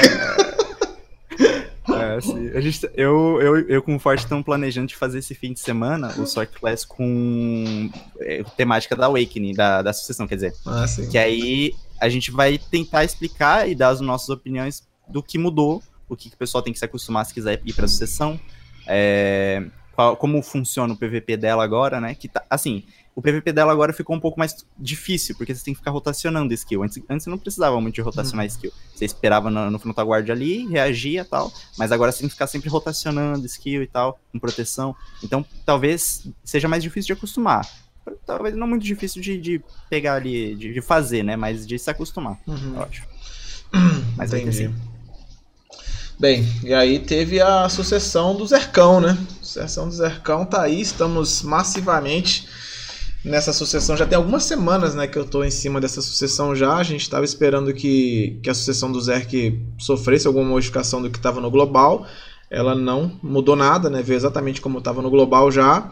sim. 2.20 2.48
A 2.50 2.60
gente, 2.60 2.80
tá- 2.80 2.88
eu, 2.94 3.40
eu, 3.40 3.68
eu 3.68 3.82
com 3.82 3.96
o 3.96 3.98
Forte 3.98 4.20
estamos 4.20 4.44
planejando 4.44 4.86
de 4.86 4.96
fazer 4.96 5.18
esse 5.18 5.34
fim 5.34 5.52
de 5.52 5.60
semana 5.60 6.08
o 6.18 6.26
Sork 6.26 6.58
Class 6.58 6.84
com 6.84 7.90
é, 8.20 8.44
temática 8.56 8.94
da 8.94 9.06
Awakening, 9.06 9.54
da, 9.54 9.82
da 9.82 9.92
sucessão, 9.92 10.26
quer 10.26 10.36
dizer. 10.36 10.54
Ah, 10.66 10.86
sim. 10.86 11.08
Que 11.08 11.18
aí 11.18 11.74
a 12.00 12.08
gente 12.08 12.30
vai 12.30 12.58
tentar 12.58 13.04
explicar 13.04 13.68
e 13.68 13.74
dar 13.74 13.88
as 13.88 14.00
nossas 14.00 14.28
opiniões 14.28 14.86
do 15.08 15.22
que 15.22 15.38
mudou, 15.38 15.82
o 16.08 16.16
que, 16.16 16.28
que 16.28 16.34
o 16.34 16.38
pessoal 16.38 16.62
tem 16.62 16.72
que 16.72 16.78
se 16.78 16.84
acostumar 16.84 17.24
se 17.26 17.34
quiser 17.34 17.60
ir 17.64 17.72
pra 17.72 17.86
sucessão, 17.88 18.38
é, 18.86 19.64
qual- 19.94 20.16
como 20.16 20.42
funciona 20.42 20.92
o 20.92 20.96
PVP 20.96 21.36
dela 21.36 21.62
agora, 21.64 22.00
né? 22.00 22.14
Que 22.14 22.28
tá, 22.28 22.44
assim, 22.48 22.84
o 23.14 23.20
PVP 23.20 23.52
dela 23.52 23.72
agora 23.72 23.92
ficou 23.92 24.16
um 24.16 24.20
pouco 24.20 24.38
mais 24.38 24.54
difícil, 24.78 25.34
porque 25.36 25.54
você 25.54 25.62
tem 25.62 25.74
que 25.74 25.78
ficar 25.78 25.90
rotacionando 25.90 26.52
skill. 26.54 26.82
Antes, 26.82 27.02
antes 27.10 27.24
você 27.24 27.30
não 27.30 27.38
precisava 27.38 27.78
muito 27.80 27.94
de 27.94 28.00
rotacionar 28.00 28.46
skill. 28.46 28.72
Você 28.94 29.04
esperava 29.04 29.50
no, 29.50 29.70
no 29.70 29.78
frontal 29.78 30.06
guard 30.06 30.30
ali, 30.30 30.66
reagia 30.68 31.20
e 31.20 31.24
tal, 31.24 31.52
mas 31.76 31.92
agora 31.92 32.10
você 32.10 32.20
tem 32.20 32.28
que 32.28 32.34
ficar 32.34 32.46
sempre 32.46 32.70
rotacionando 32.70 33.44
skill 33.46 33.82
e 33.82 33.86
tal, 33.86 34.18
com 34.32 34.38
proteção. 34.38 34.96
Então, 35.22 35.44
talvez 35.66 36.26
seja 36.42 36.68
mais 36.68 36.82
difícil 36.82 37.08
de 37.08 37.12
acostumar. 37.12 37.68
Talvez 38.26 38.56
não 38.56 38.66
muito 38.66 38.82
difícil 38.84 39.20
de, 39.22 39.38
de 39.38 39.62
pegar 39.90 40.14
ali, 40.14 40.56
de, 40.56 40.72
de 40.72 40.80
fazer, 40.80 41.22
né? 41.22 41.36
Mas 41.36 41.66
de 41.66 41.78
se 41.78 41.90
acostumar, 41.90 42.38
Uhum. 42.46 42.80
acho. 42.82 43.06
Mas 44.16 44.30
vai 44.30 44.40
ter 44.40 44.48
Entendi. 44.48 44.68
sim. 44.68 44.74
Bem, 46.18 46.44
e 46.62 46.72
aí 46.72 46.98
teve 47.00 47.40
a 47.40 47.68
sucessão 47.68 48.36
do 48.36 48.46
Zercão, 48.46 49.00
né? 49.00 49.16
Sucessão 49.40 49.88
do 49.88 49.94
Zercão 49.94 50.44
tá 50.44 50.62
aí, 50.62 50.80
estamos 50.80 51.42
massivamente 51.42 52.46
nessa 53.24 53.52
sucessão. 53.52 53.96
Já 53.96 54.06
tem 54.06 54.16
algumas 54.16 54.44
semanas, 54.44 54.94
né, 54.94 55.06
que 55.06 55.18
eu 55.18 55.24
tô 55.24 55.44
em 55.44 55.50
cima 55.50 55.80
dessa 55.80 56.02
sucessão 56.02 56.54
já. 56.54 56.76
A 56.76 56.82
gente 56.82 57.08
tava 57.08 57.24
esperando 57.24 57.72
que, 57.72 58.38
que 58.42 58.50
a 58.50 58.54
sucessão 58.54 58.90
do 58.90 59.00
Zerk 59.00 59.60
sofresse 59.78 60.26
alguma 60.26 60.48
modificação 60.48 61.00
do 61.00 61.10
que 61.10 61.20
tava 61.20 61.40
no 61.40 61.50
global. 61.50 62.06
Ela 62.50 62.74
não 62.74 63.18
mudou 63.22 63.56
nada, 63.56 63.88
né? 63.88 64.02
Veio 64.02 64.16
exatamente 64.16 64.60
como 64.60 64.78
estava 64.78 65.00
no 65.00 65.10
global 65.10 65.50
já. 65.50 65.90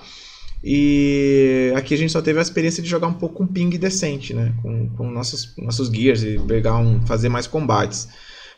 E 0.63 1.73
aqui 1.75 1.95
a 1.95 1.97
gente 1.97 2.13
só 2.13 2.21
teve 2.21 2.39
a 2.39 2.43
experiência 2.43 2.83
de 2.83 2.89
jogar 2.89 3.07
um 3.07 3.15
pouco 3.15 3.37
com 3.37 3.47
ping 3.47 3.71
decente, 3.79 4.35
né? 4.35 4.53
Com, 4.61 4.91
com 4.91 5.11
nossos, 5.11 5.55
nossos 5.57 5.89
gears 5.89 6.23
e 6.23 6.39
pegar 6.41 6.77
um, 6.77 7.05
fazer 7.07 7.31
mais 7.31 7.47
combates. 7.47 8.09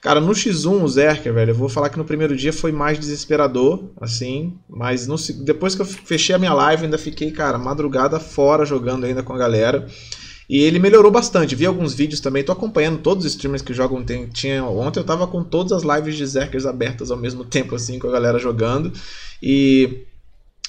Cara, 0.03 0.21
no 0.21 0.33
X1, 0.33 0.83
o 0.83 0.89
Zerker, 0.89 1.33
velho, 1.33 1.53
eu 1.53 1.55
vou 1.55 1.69
falar 1.69 1.89
que 1.89 1.97
no 1.97 2.05
primeiro 2.05 2.37
dia 2.37 2.53
foi 2.53 2.73
mais 2.73 2.99
desesperador, 2.99 3.93
assim, 4.01 4.59
mas 4.69 5.07
no 5.07 5.15
depois 5.45 5.77
que 5.77 5.81
eu 5.81 5.87
fechei 5.87 6.35
a 6.35 6.39
minha 6.41 6.53
live, 6.53 6.85
ainda 6.85 6.99
fiquei, 6.99 7.31
cara, 7.31 7.57
madrugada 7.57 8.19
fora 8.19 8.67
jogando 8.67 9.07
ainda 9.07 9.23
com 9.23 9.33
a 9.33 9.39
galera. 9.39 9.87
E 10.51 10.59
ele 10.59 10.81
melhorou 10.81 11.11
bastante. 11.11 11.55
Vi 11.55 11.65
alguns 11.65 11.95
vídeos 11.95 12.21
também, 12.21 12.43
tô 12.43 12.51
acompanhando 12.51 12.99
todos 12.99 13.25
os 13.25 13.31
streamers 13.31 13.63
que 13.63 13.73
jogam. 13.73 14.03
Tem, 14.03 14.27
tinha, 14.27 14.65
ontem 14.65 14.99
eu 14.99 15.05
tava 15.05 15.25
com 15.29 15.45
todas 15.45 15.71
as 15.71 15.85
lives 15.85 16.17
de 16.17 16.27
Zerkers 16.27 16.67
abertas 16.67 17.13
ao 17.13 17.17
mesmo 17.17 17.45
tempo, 17.47 17.77
assim, 17.77 18.01
com 18.01 18.09
a 18.09 18.13
galera 18.13 18.41
jogando. 18.41 18.93
E 19.41 20.05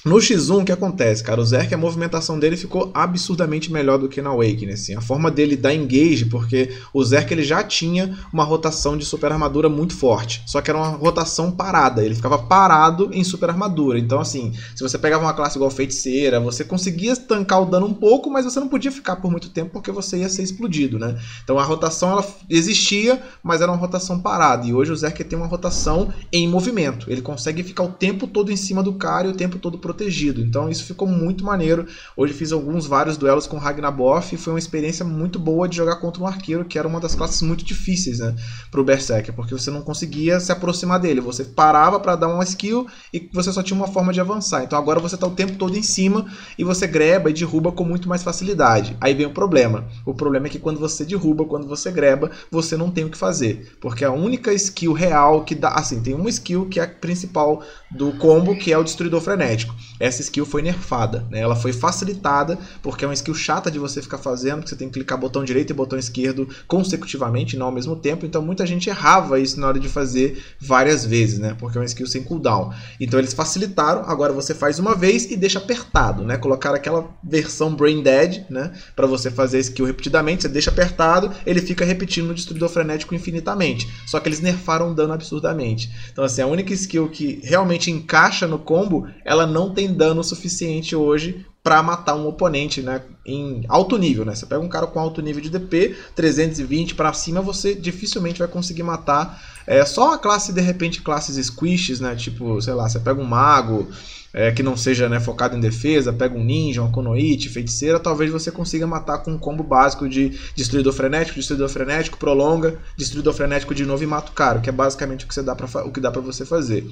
no 0.04 0.16
X1, 0.16 0.62
o 0.62 0.64
que 0.64 0.72
acontece, 0.72 1.22
cara? 1.22 1.40
O 1.40 1.44
Zerk, 1.44 1.72
a 1.72 1.78
movimentação 1.78 2.38
dele 2.38 2.56
ficou 2.56 2.90
absurdamente 2.92 3.72
melhor 3.72 3.98
do 3.98 4.08
que 4.08 4.20
na 4.20 4.30
Awakening, 4.30 4.72
assim. 4.72 4.94
A 4.94 5.00
forma 5.00 5.30
dele 5.30 5.56
dar 5.56 5.74
engage, 5.74 6.26
porque 6.26 6.70
o 6.92 7.02
Zerk 7.02 7.32
ele 7.32 7.42
já 7.42 7.62
tinha 7.62 8.18
uma 8.32 8.44
rotação 8.44 8.98
de 8.98 9.04
super 9.04 9.32
armadura 9.32 9.68
muito 9.68 9.96
forte. 9.96 10.42
Só 10.46 10.60
que 10.60 10.70
era 10.70 10.78
uma 10.78 10.88
rotação 10.88 11.50
parada. 11.50 12.04
Ele 12.04 12.14
ficava 12.14 12.36
parado 12.38 13.08
em 13.12 13.24
super 13.24 13.48
armadura. 13.48 13.98
Então, 13.98 14.20
assim, 14.20 14.52
se 14.76 14.82
você 14.82 14.98
pegava 14.98 15.24
uma 15.24 15.32
classe 15.32 15.56
igual 15.56 15.70
feiticeira, 15.70 16.38
você 16.38 16.64
conseguia 16.64 17.16
tancar 17.16 17.62
o 17.62 17.66
dano 17.66 17.86
um 17.86 17.94
pouco, 17.94 18.30
mas 18.30 18.44
você 18.44 18.60
não 18.60 18.68
podia 18.68 18.92
ficar 18.92 19.16
por 19.16 19.30
muito 19.30 19.48
tempo 19.48 19.70
porque 19.72 19.90
você 19.90 20.18
ia 20.18 20.28
ser 20.28 20.42
explodido, 20.42 20.98
né? 20.98 21.18
Então 21.42 21.58
a 21.58 21.64
rotação 21.64 22.10
ela 22.10 22.26
existia, 22.50 23.22
mas 23.42 23.62
era 23.62 23.70
uma 23.72 23.78
rotação 23.78 24.20
parada. 24.20 24.66
E 24.66 24.74
hoje 24.74 24.92
o 24.92 24.96
Zerk 24.96 25.24
tem 25.24 25.38
uma 25.38 25.48
rotação 25.48 26.12
em 26.32 26.46
movimento. 26.46 27.10
Ele 27.10 27.22
consegue 27.22 27.62
ficar 27.62 27.84
o 27.84 27.88
tempo 27.88 28.26
todo 28.26 28.52
em 28.52 28.56
cima 28.56 28.82
do 28.82 28.92
cara 28.92 29.28
e 29.28 29.30
o 29.30 29.34
tempo 29.34 29.58
todo 29.58 29.78
protegido. 29.78 29.93
Então 30.40 30.68
isso 30.68 30.84
ficou 30.84 31.06
muito 31.06 31.44
maneiro. 31.44 31.86
Hoje 32.16 32.32
fiz 32.32 32.52
alguns 32.52 32.86
vários 32.86 33.16
duelos 33.16 33.46
com 33.46 33.58
Ragnaboff 33.58 34.34
e 34.34 34.38
foi 34.38 34.52
uma 34.52 34.58
experiência 34.58 35.04
muito 35.04 35.38
boa 35.38 35.68
de 35.68 35.76
jogar 35.76 35.96
contra 35.96 36.22
um 36.22 36.26
arqueiro, 36.26 36.64
que 36.64 36.78
era 36.78 36.88
uma 36.88 37.00
das 37.00 37.14
classes 37.14 37.42
muito 37.42 37.64
difíceis, 37.64 38.18
né, 38.18 38.34
pro 38.70 38.84
Berserker, 38.84 39.34
porque 39.34 39.54
você 39.54 39.70
não 39.70 39.82
conseguia 39.82 40.40
se 40.40 40.50
aproximar 40.52 40.98
dele. 40.98 41.20
Você 41.20 41.44
parava 41.44 42.00
para 42.00 42.16
dar 42.16 42.28
uma 42.28 42.44
skill 42.44 42.86
e 43.12 43.28
você 43.32 43.52
só 43.52 43.62
tinha 43.62 43.76
uma 43.76 43.88
forma 43.88 44.12
de 44.12 44.20
avançar. 44.20 44.64
Então 44.64 44.78
agora 44.78 45.00
você 45.00 45.16
tá 45.16 45.26
o 45.26 45.30
tempo 45.30 45.56
todo 45.56 45.76
em 45.76 45.82
cima 45.82 46.26
e 46.58 46.64
você 46.64 46.86
greba 46.86 47.30
e 47.30 47.32
derruba 47.32 47.72
com 47.72 47.84
muito 47.84 48.08
mais 48.08 48.22
facilidade. 48.22 48.96
Aí 49.00 49.14
vem 49.14 49.26
o 49.26 49.30
problema. 49.30 49.86
O 50.04 50.14
problema 50.14 50.46
é 50.46 50.50
que 50.50 50.58
quando 50.58 50.80
você 50.80 51.04
derruba, 51.04 51.44
quando 51.44 51.66
você 51.66 51.90
greba, 51.90 52.30
você 52.50 52.76
não 52.76 52.90
tem 52.90 53.04
o 53.04 53.10
que 53.10 53.18
fazer, 53.18 53.76
porque 53.80 54.04
a 54.04 54.12
única 54.12 54.52
skill 54.52 54.92
real 54.92 55.44
que 55.44 55.54
dá, 55.54 55.70
assim, 55.70 56.00
tem 56.00 56.14
uma 56.14 56.28
skill 56.28 56.66
que 56.66 56.80
é 56.80 56.84
a 56.84 56.88
principal 56.88 57.62
do 57.90 58.12
combo, 58.12 58.56
que 58.56 58.72
é 58.72 58.78
o 58.78 58.84
destruidor 58.84 59.20
frenético. 59.20 59.74
Essa 59.98 60.22
skill 60.22 60.44
foi 60.44 60.62
nerfada, 60.62 61.24
né? 61.30 61.40
Ela 61.40 61.54
foi 61.54 61.72
facilitada 61.72 62.58
porque 62.82 63.04
é 63.04 63.08
uma 63.08 63.14
skill 63.14 63.34
chata 63.34 63.70
de 63.70 63.78
você 63.78 64.02
ficar 64.02 64.18
fazendo, 64.18 64.62
que 64.62 64.68
você 64.68 64.76
tem 64.76 64.88
que 64.88 64.94
clicar 64.94 65.18
botão 65.18 65.44
direito 65.44 65.70
e 65.70 65.74
botão 65.74 65.98
esquerdo 65.98 66.48
consecutivamente, 66.66 67.56
não 67.56 67.66
ao 67.66 67.72
mesmo 67.72 67.94
tempo. 67.96 68.26
Então 68.26 68.42
muita 68.42 68.66
gente 68.66 68.88
errava 68.88 69.38
isso 69.38 69.58
na 69.60 69.68
hora 69.68 69.78
de 69.78 69.88
fazer 69.88 70.42
várias 70.60 71.04
vezes, 71.04 71.38
né? 71.38 71.56
Porque 71.58 71.78
é 71.78 71.80
uma 71.80 71.86
skill 71.86 72.06
sem 72.06 72.22
cooldown. 72.22 72.72
Então 73.00 73.18
eles 73.18 73.32
facilitaram, 73.32 74.02
agora 74.06 74.32
você 74.32 74.54
faz 74.54 74.78
uma 74.78 74.94
vez 74.94 75.30
e 75.30 75.36
deixa 75.36 75.58
apertado, 75.58 76.24
né? 76.24 76.36
Colocaram 76.36 76.76
aquela 76.76 77.08
versão 77.22 77.74
brain 77.74 78.02
dead, 78.02 78.44
né? 78.50 78.72
Para 78.96 79.06
você 79.06 79.30
fazer 79.30 79.58
a 79.58 79.60
skill 79.60 79.86
repetidamente, 79.86 80.42
você 80.42 80.48
deixa 80.48 80.70
apertado, 80.70 81.30
ele 81.46 81.60
fica 81.60 81.84
repetindo 81.84 82.26
no 82.26 82.34
destruidor 82.34 82.68
frenético 82.68 83.14
infinitamente. 83.14 83.88
Só 84.06 84.18
que 84.18 84.28
eles 84.28 84.40
nerfaram 84.40 84.90
o 84.90 84.94
dano 84.94 85.12
absurdamente. 85.12 85.90
Então 86.12 86.24
assim, 86.24 86.42
a 86.42 86.46
única 86.46 86.74
skill 86.74 87.08
que 87.08 87.40
realmente 87.44 87.90
encaixa 87.90 88.46
no 88.46 88.58
combo, 88.58 89.08
ela 89.24 89.46
não 89.46 89.63
tem 89.70 89.92
dano 89.92 90.22
suficiente 90.22 90.94
hoje 90.96 91.46
para 91.62 91.82
matar 91.82 92.14
um 92.14 92.26
oponente, 92.26 92.82
né, 92.82 93.00
em 93.24 93.64
alto 93.68 93.96
nível, 93.96 94.24
né? 94.24 94.34
Você 94.34 94.44
pega 94.44 94.60
um 94.60 94.68
cara 94.68 94.86
com 94.86 95.00
alto 95.00 95.22
nível 95.22 95.40
de 95.40 95.48
DP, 95.48 95.96
320 96.14 96.94
para 96.94 97.10
cima, 97.14 97.40
você 97.40 97.74
dificilmente 97.74 98.38
vai 98.38 98.48
conseguir 98.48 98.82
matar. 98.82 99.42
É 99.66 99.82
só 99.86 100.12
a 100.12 100.18
classe 100.18 100.52
de 100.52 100.60
repente 100.60 101.00
classes 101.00 101.46
squishes, 101.46 102.00
né? 102.00 102.14
Tipo, 102.14 102.60
sei 102.60 102.74
lá, 102.74 102.86
você 102.86 103.00
pega 103.00 103.18
um 103.18 103.24
mago 103.24 103.88
é, 104.34 104.50
que 104.50 104.62
não 104.64 104.76
seja 104.76 105.08
né, 105.08 105.20
focado 105.20 105.56
em 105.56 105.60
defesa, 105.60 106.12
pega 106.12 106.36
um 106.36 106.44
ninja, 106.44 106.82
um 106.82 106.90
konoite, 106.90 107.48
feiticeira, 107.48 108.00
talvez 108.00 108.32
você 108.32 108.50
consiga 108.50 108.84
matar 108.84 109.18
com 109.18 109.30
um 109.30 109.38
combo 109.38 109.62
básico 109.62 110.08
de 110.08 110.38
destruidor 110.56 110.92
frenético, 110.92 111.38
destruidor 111.38 111.68
frenético, 111.68 112.18
prolonga, 112.18 112.76
destruidor 112.96 113.32
frenético 113.32 113.74
de 113.74 113.86
novo 113.86 114.02
e 114.02 114.06
mata 114.06 114.32
o 114.32 114.34
cara, 114.34 114.60
que 114.60 114.68
é 114.68 114.72
basicamente 114.72 115.24
o 115.24 115.28
que, 115.28 115.34
você 115.34 115.42
dá 115.42 115.54
pra, 115.54 115.86
o 115.86 115.92
que 115.92 116.00
dá 116.00 116.10
para 116.10 116.20
você 116.20 116.44
fazer. 116.44 116.84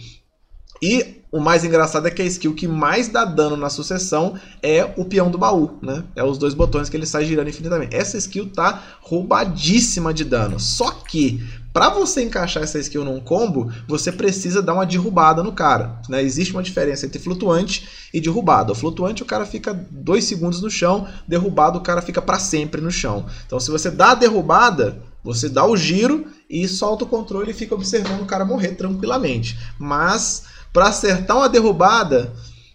E 0.83 1.23
o 1.31 1.41
mais 1.41 1.65
engraçado 1.65 2.07
é 2.07 2.11
que 2.11 2.21
a 2.21 2.27
skill 2.27 2.55
que 2.55 2.69
mais 2.69 3.09
dá 3.09 3.25
dano 3.25 3.57
na 3.57 3.71
sucessão 3.71 4.35
é 4.63 4.93
o 4.99 5.05
peão 5.05 5.31
do 5.31 5.39
baú, 5.39 5.79
né? 5.81 6.05
É 6.15 6.23
os 6.23 6.37
dois 6.37 6.53
botões 6.53 6.91
que 6.91 6.97
ele 6.97 7.07
sai 7.07 7.25
girando 7.25 7.49
infinitamente. 7.49 7.97
Essa 7.97 8.19
skill 8.19 8.51
tá 8.51 8.83
roubadíssima 9.01 10.13
de 10.13 10.25
dano. 10.25 10.61
Só 10.61 10.91
que 10.91 11.43
para 11.73 11.89
você 11.89 12.23
encaixar 12.23 12.63
essa 12.63 12.79
skill 12.79 13.03
num 13.03 13.19
combo, 13.19 13.73
você 13.89 14.13
precisa 14.13 14.61
dar 14.61 14.75
uma 14.75 14.85
derrubada 14.85 15.43
no 15.43 15.53
cara. 15.53 16.03
Né? 16.07 16.23
Existe 16.23 16.53
uma 16.53 16.63
diferença 16.63 17.07
entre 17.07 17.19
flutuante 17.19 17.89
e 18.13 18.21
derrubada. 18.21 18.73
O 18.73 18.75
flutuante 18.75 19.23
o 19.23 19.27
cara 19.27 19.47
fica 19.47 19.73
dois 19.91 20.25
segundos 20.25 20.61
no 20.61 20.71
chão, 20.71 21.09
derrubado 21.27 21.79
o 21.79 21.83
cara 21.83 22.03
fica 22.03 22.21
para 22.21 22.39
sempre 22.39 22.83
no 22.83 22.91
chão. 22.91 23.25
Então 23.47 23.59
se 23.59 23.71
você 23.71 23.91
dá 23.91 24.11
a 24.11 24.15
derrubada, 24.15 25.03
você 25.25 25.49
dá 25.49 25.65
o 25.65 25.77
giro 25.77 26.27
e 26.51 26.69
solta 26.69 27.05
o 27.05 27.09
controle 27.09 27.53
e 27.53 27.55
fica 27.55 27.75
observando 27.75 28.21
o 28.21 28.27
cara 28.27 28.45
morrer 28.45 28.73
tranquilamente. 28.73 29.59
Mas 29.79 30.43
para 30.73 30.89
acertar 30.89 31.37
uma 31.37 31.49
derrubada, 31.49 32.33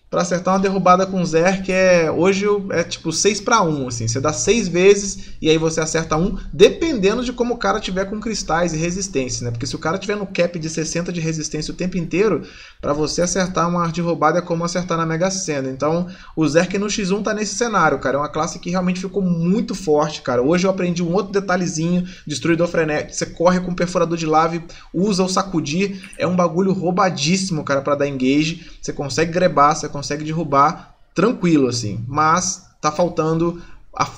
para 0.09 0.21
acertar 0.21 0.53
uma 0.53 0.59
derrubada 0.61 1.05
com 1.05 1.23
Zerk 1.25 1.69
é 1.69 2.09
hoje 2.09 2.45
é 2.71 2.83
tipo 2.83 3.11
6 3.11 3.41
para 3.41 3.61
1, 3.61 3.87
assim, 3.87 4.07
você 4.07 4.21
dá 4.21 4.31
6 4.31 4.69
vezes 4.69 5.31
e 5.41 5.49
aí 5.49 5.57
você 5.57 5.81
acerta 5.81 6.15
um, 6.15 6.37
dependendo 6.53 7.25
de 7.25 7.33
como 7.33 7.55
o 7.55 7.57
cara 7.57 7.79
tiver 7.79 8.05
com 8.05 8.19
cristais 8.19 8.73
e 8.73 8.77
resistência, 8.77 9.43
né? 9.43 9.51
Porque 9.51 9.65
se 9.65 9.75
o 9.75 9.79
cara 9.79 9.97
tiver 9.97 10.15
no 10.15 10.25
cap 10.25 10.57
de 10.57 10.69
60 10.69 11.11
de 11.11 11.19
resistência 11.19 11.73
o 11.73 11.77
tempo 11.77 11.97
inteiro, 11.97 12.43
para 12.81 12.93
você 12.93 13.21
acertar 13.21 13.67
uma 13.67 13.87
derrubada 13.89 14.39
é 14.39 14.41
como 14.41 14.63
acertar 14.63 14.97
na 14.97 15.05
Mega 15.05 15.29
Sena. 15.29 15.69
Então, 15.69 16.07
o 16.35 16.47
Zerk 16.47 16.77
no 16.77 16.87
X1 16.87 17.23
tá 17.23 17.33
nesse 17.33 17.55
cenário, 17.55 17.99
cara, 17.99 18.15
é 18.15 18.19
uma 18.19 18.29
classe 18.29 18.59
que 18.59 18.69
realmente 18.69 19.01
ficou 19.01 19.21
muito 19.21 19.75
forte, 19.75 20.21
cara. 20.21 20.41
Hoje 20.41 20.65
eu 20.65 20.71
aprendi 20.71 21.03
um 21.03 21.13
outro 21.13 21.33
detalhezinho, 21.33 22.07
destruidor 22.25 22.67
frenético, 22.67 23.13
você 23.13 23.25
corre 23.25 23.59
com 23.59 23.75
perfurador 23.75 24.17
de 24.17 24.25
lave, 24.25 24.63
usa 24.93 25.23
o 25.23 25.29
sacudir, 25.29 26.01
é 26.17 26.25
um 26.25 26.35
bagulho 26.35 26.71
roubadíssimo, 26.71 27.63
cara, 27.63 27.81
para 27.81 27.95
dar 27.95 28.07
engage. 28.07 28.65
Você 28.81 28.93
consegue 28.93 29.31
grebar, 29.33 29.75
você 29.75 29.89
consegue 29.97 30.23
derrubar 30.23 30.95
tranquilo, 31.13 31.67
assim. 31.67 32.03
Mas 32.07 32.67
tá 32.79 32.91
faltando 32.91 33.61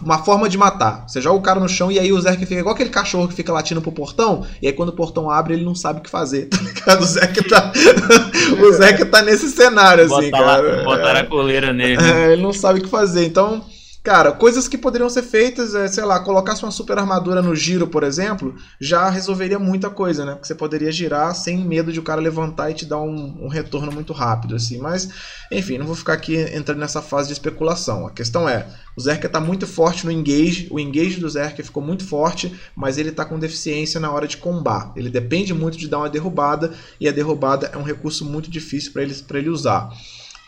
uma 0.01 0.17
forma 0.19 0.49
de 0.49 0.57
matar. 0.57 1.05
Você 1.07 1.21
joga 1.21 1.37
o 1.37 1.41
cara 1.41 1.59
no 1.59 1.69
chão 1.69 1.89
e 1.89 1.97
aí 1.97 2.11
o 2.11 2.19
Zerk 2.19 2.45
fica 2.45 2.59
igual 2.59 2.75
aquele 2.75 2.89
cachorro 2.89 3.29
que 3.29 3.33
fica 3.33 3.53
latindo 3.53 3.81
pro 3.81 3.93
portão, 3.93 4.45
e 4.61 4.67
aí 4.67 4.73
quando 4.73 4.89
o 4.89 4.93
portão 4.93 5.29
abre 5.29 5.53
ele 5.53 5.63
não 5.63 5.73
sabe 5.73 5.99
o 5.99 6.03
que 6.03 6.09
fazer, 6.09 6.47
tá 6.51 6.57
ligado? 6.57 7.01
O 7.01 7.05
Zerk 7.05 7.47
tá, 7.47 7.71
o 8.61 8.73
Zerk 8.73 9.05
tá 9.05 9.21
nesse 9.21 9.49
cenário, 9.49 10.03
assim, 10.03 10.31
cara. 10.31 10.83
botaram 10.83 11.21
a 11.21 11.25
coleira 11.25 11.71
nele. 11.71 12.03
É, 12.03 12.33
ele 12.33 12.41
não 12.41 12.51
sabe 12.51 12.79
o 12.79 12.83
que 12.83 12.89
fazer. 12.89 13.25
Então, 13.25 13.63
Cara, 14.10 14.32
coisas 14.32 14.67
que 14.67 14.76
poderiam 14.76 15.08
ser 15.08 15.22
feitas, 15.22 15.76
é, 15.76 15.88
sei 15.88 16.04
lá, 16.04 16.19
colocasse 16.19 16.63
uma 16.63 16.72
super 16.72 16.98
armadura 16.98 17.43
no 17.43 17.56
giro, 17.56 17.86
por 17.86 18.02
exemplo, 18.02 18.56
já 18.82 19.08
resolveria 19.08 19.60
muita 19.60 19.88
coisa, 19.88 20.26
né? 20.26 20.32
Porque 20.32 20.48
você 20.48 20.56
poderia 20.56 20.91
girar 20.91 21.36
sem 21.36 21.60
medo 21.60 21.93
de 21.93 22.00
o 22.00 22.02
cara 22.02 22.19
levantar 22.19 22.72
e 22.72 22.74
te 22.74 22.88
dar 22.88 23.00
um, 23.00 23.45
um 23.45 23.48
retorno 23.48 23.91
muito 23.91 24.12
rápido, 24.12 24.56
assim. 24.56 24.80
Mas, 24.80 25.10
enfim, 25.52 25.78
não 25.78 25.86
vou 25.86 25.93
ficar 25.93 26.13
aqui 26.13 26.38
entrando 26.38 26.80
nessa 26.80 27.04
fase 27.04 27.28
de 27.28 27.34
especulação. 27.34 28.08
A 28.08 28.10
questão 28.10 28.50
é, 28.50 28.65
o 28.98 29.00
Zerker 29.00 29.30
tá 29.30 29.39
muito 29.39 29.67
forte 29.67 30.08
no 30.08 30.12
engage, 30.12 30.67
o 30.72 30.80
engage 30.80 31.19
do 31.19 31.30
Zerker 31.30 31.63
ficou 31.63 31.84
muito 31.84 32.04
forte, 32.04 32.52
mas 32.76 32.98
ele 32.98 33.12
tá 33.12 33.24
com 33.24 33.38
deficiência 33.38 34.00
na 34.00 34.10
hora 34.12 34.28
de 34.28 34.38
combar. 34.38 34.91
Ele 34.95 35.12
depende 35.12 35.54
muito 35.54 35.78
de 35.78 35.88
dar 35.88 36.00
uma 36.00 36.10
derrubada, 36.10 36.74
e 37.00 37.08
a 37.08 37.12
derrubada 37.12 37.69
é 37.72 37.78
um 37.78 37.84
recurso 37.84 38.26
muito 38.26 38.50
difícil 38.50 38.91
para 38.91 39.04
ele, 39.04 39.15
ele 39.36 39.50
usar. 39.50 39.91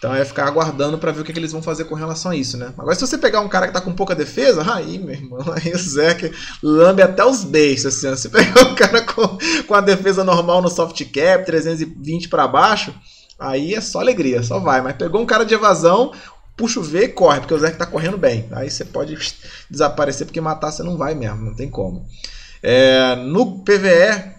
Então 0.01 0.15
é 0.15 0.25
ficar 0.25 0.47
aguardando 0.47 0.97
para 0.97 1.11
ver 1.11 1.21
o 1.21 1.23
que, 1.23 1.31
que, 1.31 1.37
eles 1.37 1.51
vão 1.51 1.61
fazer 1.61 1.83
com 1.85 1.93
relação 1.93 2.31
a 2.31 2.35
isso, 2.35 2.57
né? 2.57 2.73
Agora, 2.75 2.95
se 2.95 3.05
você 3.05 3.19
pegar 3.19 3.39
um 3.41 3.47
cara 3.47 3.67
que 3.67 3.73
tá 3.73 3.79
com 3.79 3.93
pouca 3.93 4.15
defesa, 4.15 4.65
aí, 4.73 4.97
meu 4.97 5.13
irmão, 5.13 5.45
aí 5.53 5.71
o 5.71 5.77
Zeke 5.77 6.33
lambe 6.63 7.03
até 7.03 7.23
os 7.23 7.43
beijos, 7.43 7.85
assim. 7.85 8.07
Ó. 8.07 8.15
Se 8.15 8.29
pegar 8.33 8.63
um 8.63 8.73
cara 8.73 9.03
com, 9.03 9.37
com 9.67 9.75
a 9.75 9.79
defesa 9.79 10.23
normal 10.23 10.59
no 10.59 10.69
soft 10.69 10.99
cap, 11.05 11.45
320 11.45 12.29
para 12.29 12.47
baixo, 12.47 12.91
aí 13.37 13.75
é 13.75 13.79
só 13.79 13.99
alegria, 13.99 14.41
só 14.41 14.57
vai. 14.57 14.81
Mas 14.81 14.95
pegou 14.95 15.21
um 15.21 15.25
cara 15.27 15.45
de 15.45 15.53
evasão, 15.53 16.11
puxa 16.57 16.79
o 16.79 16.83
V 16.83 17.03
e 17.03 17.07
corre, 17.07 17.41
porque 17.41 17.53
o 17.53 17.59
Zeke 17.59 17.77
tá 17.77 17.85
correndo 17.85 18.17
bem. 18.17 18.49
Aí 18.53 18.71
você 18.71 18.83
pode 18.83 19.15
desaparecer, 19.69 20.25
porque 20.25 20.41
matar 20.41 20.71
você 20.71 20.81
não 20.81 20.97
vai 20.97 21.13
mesmo, 21.13 21.45
não 21.45 21.53
tem 21.53 21.69
como. 21.69 22.07
É, 22.63 23.17
no 23.17 23.59
PVE, 23.59 24.33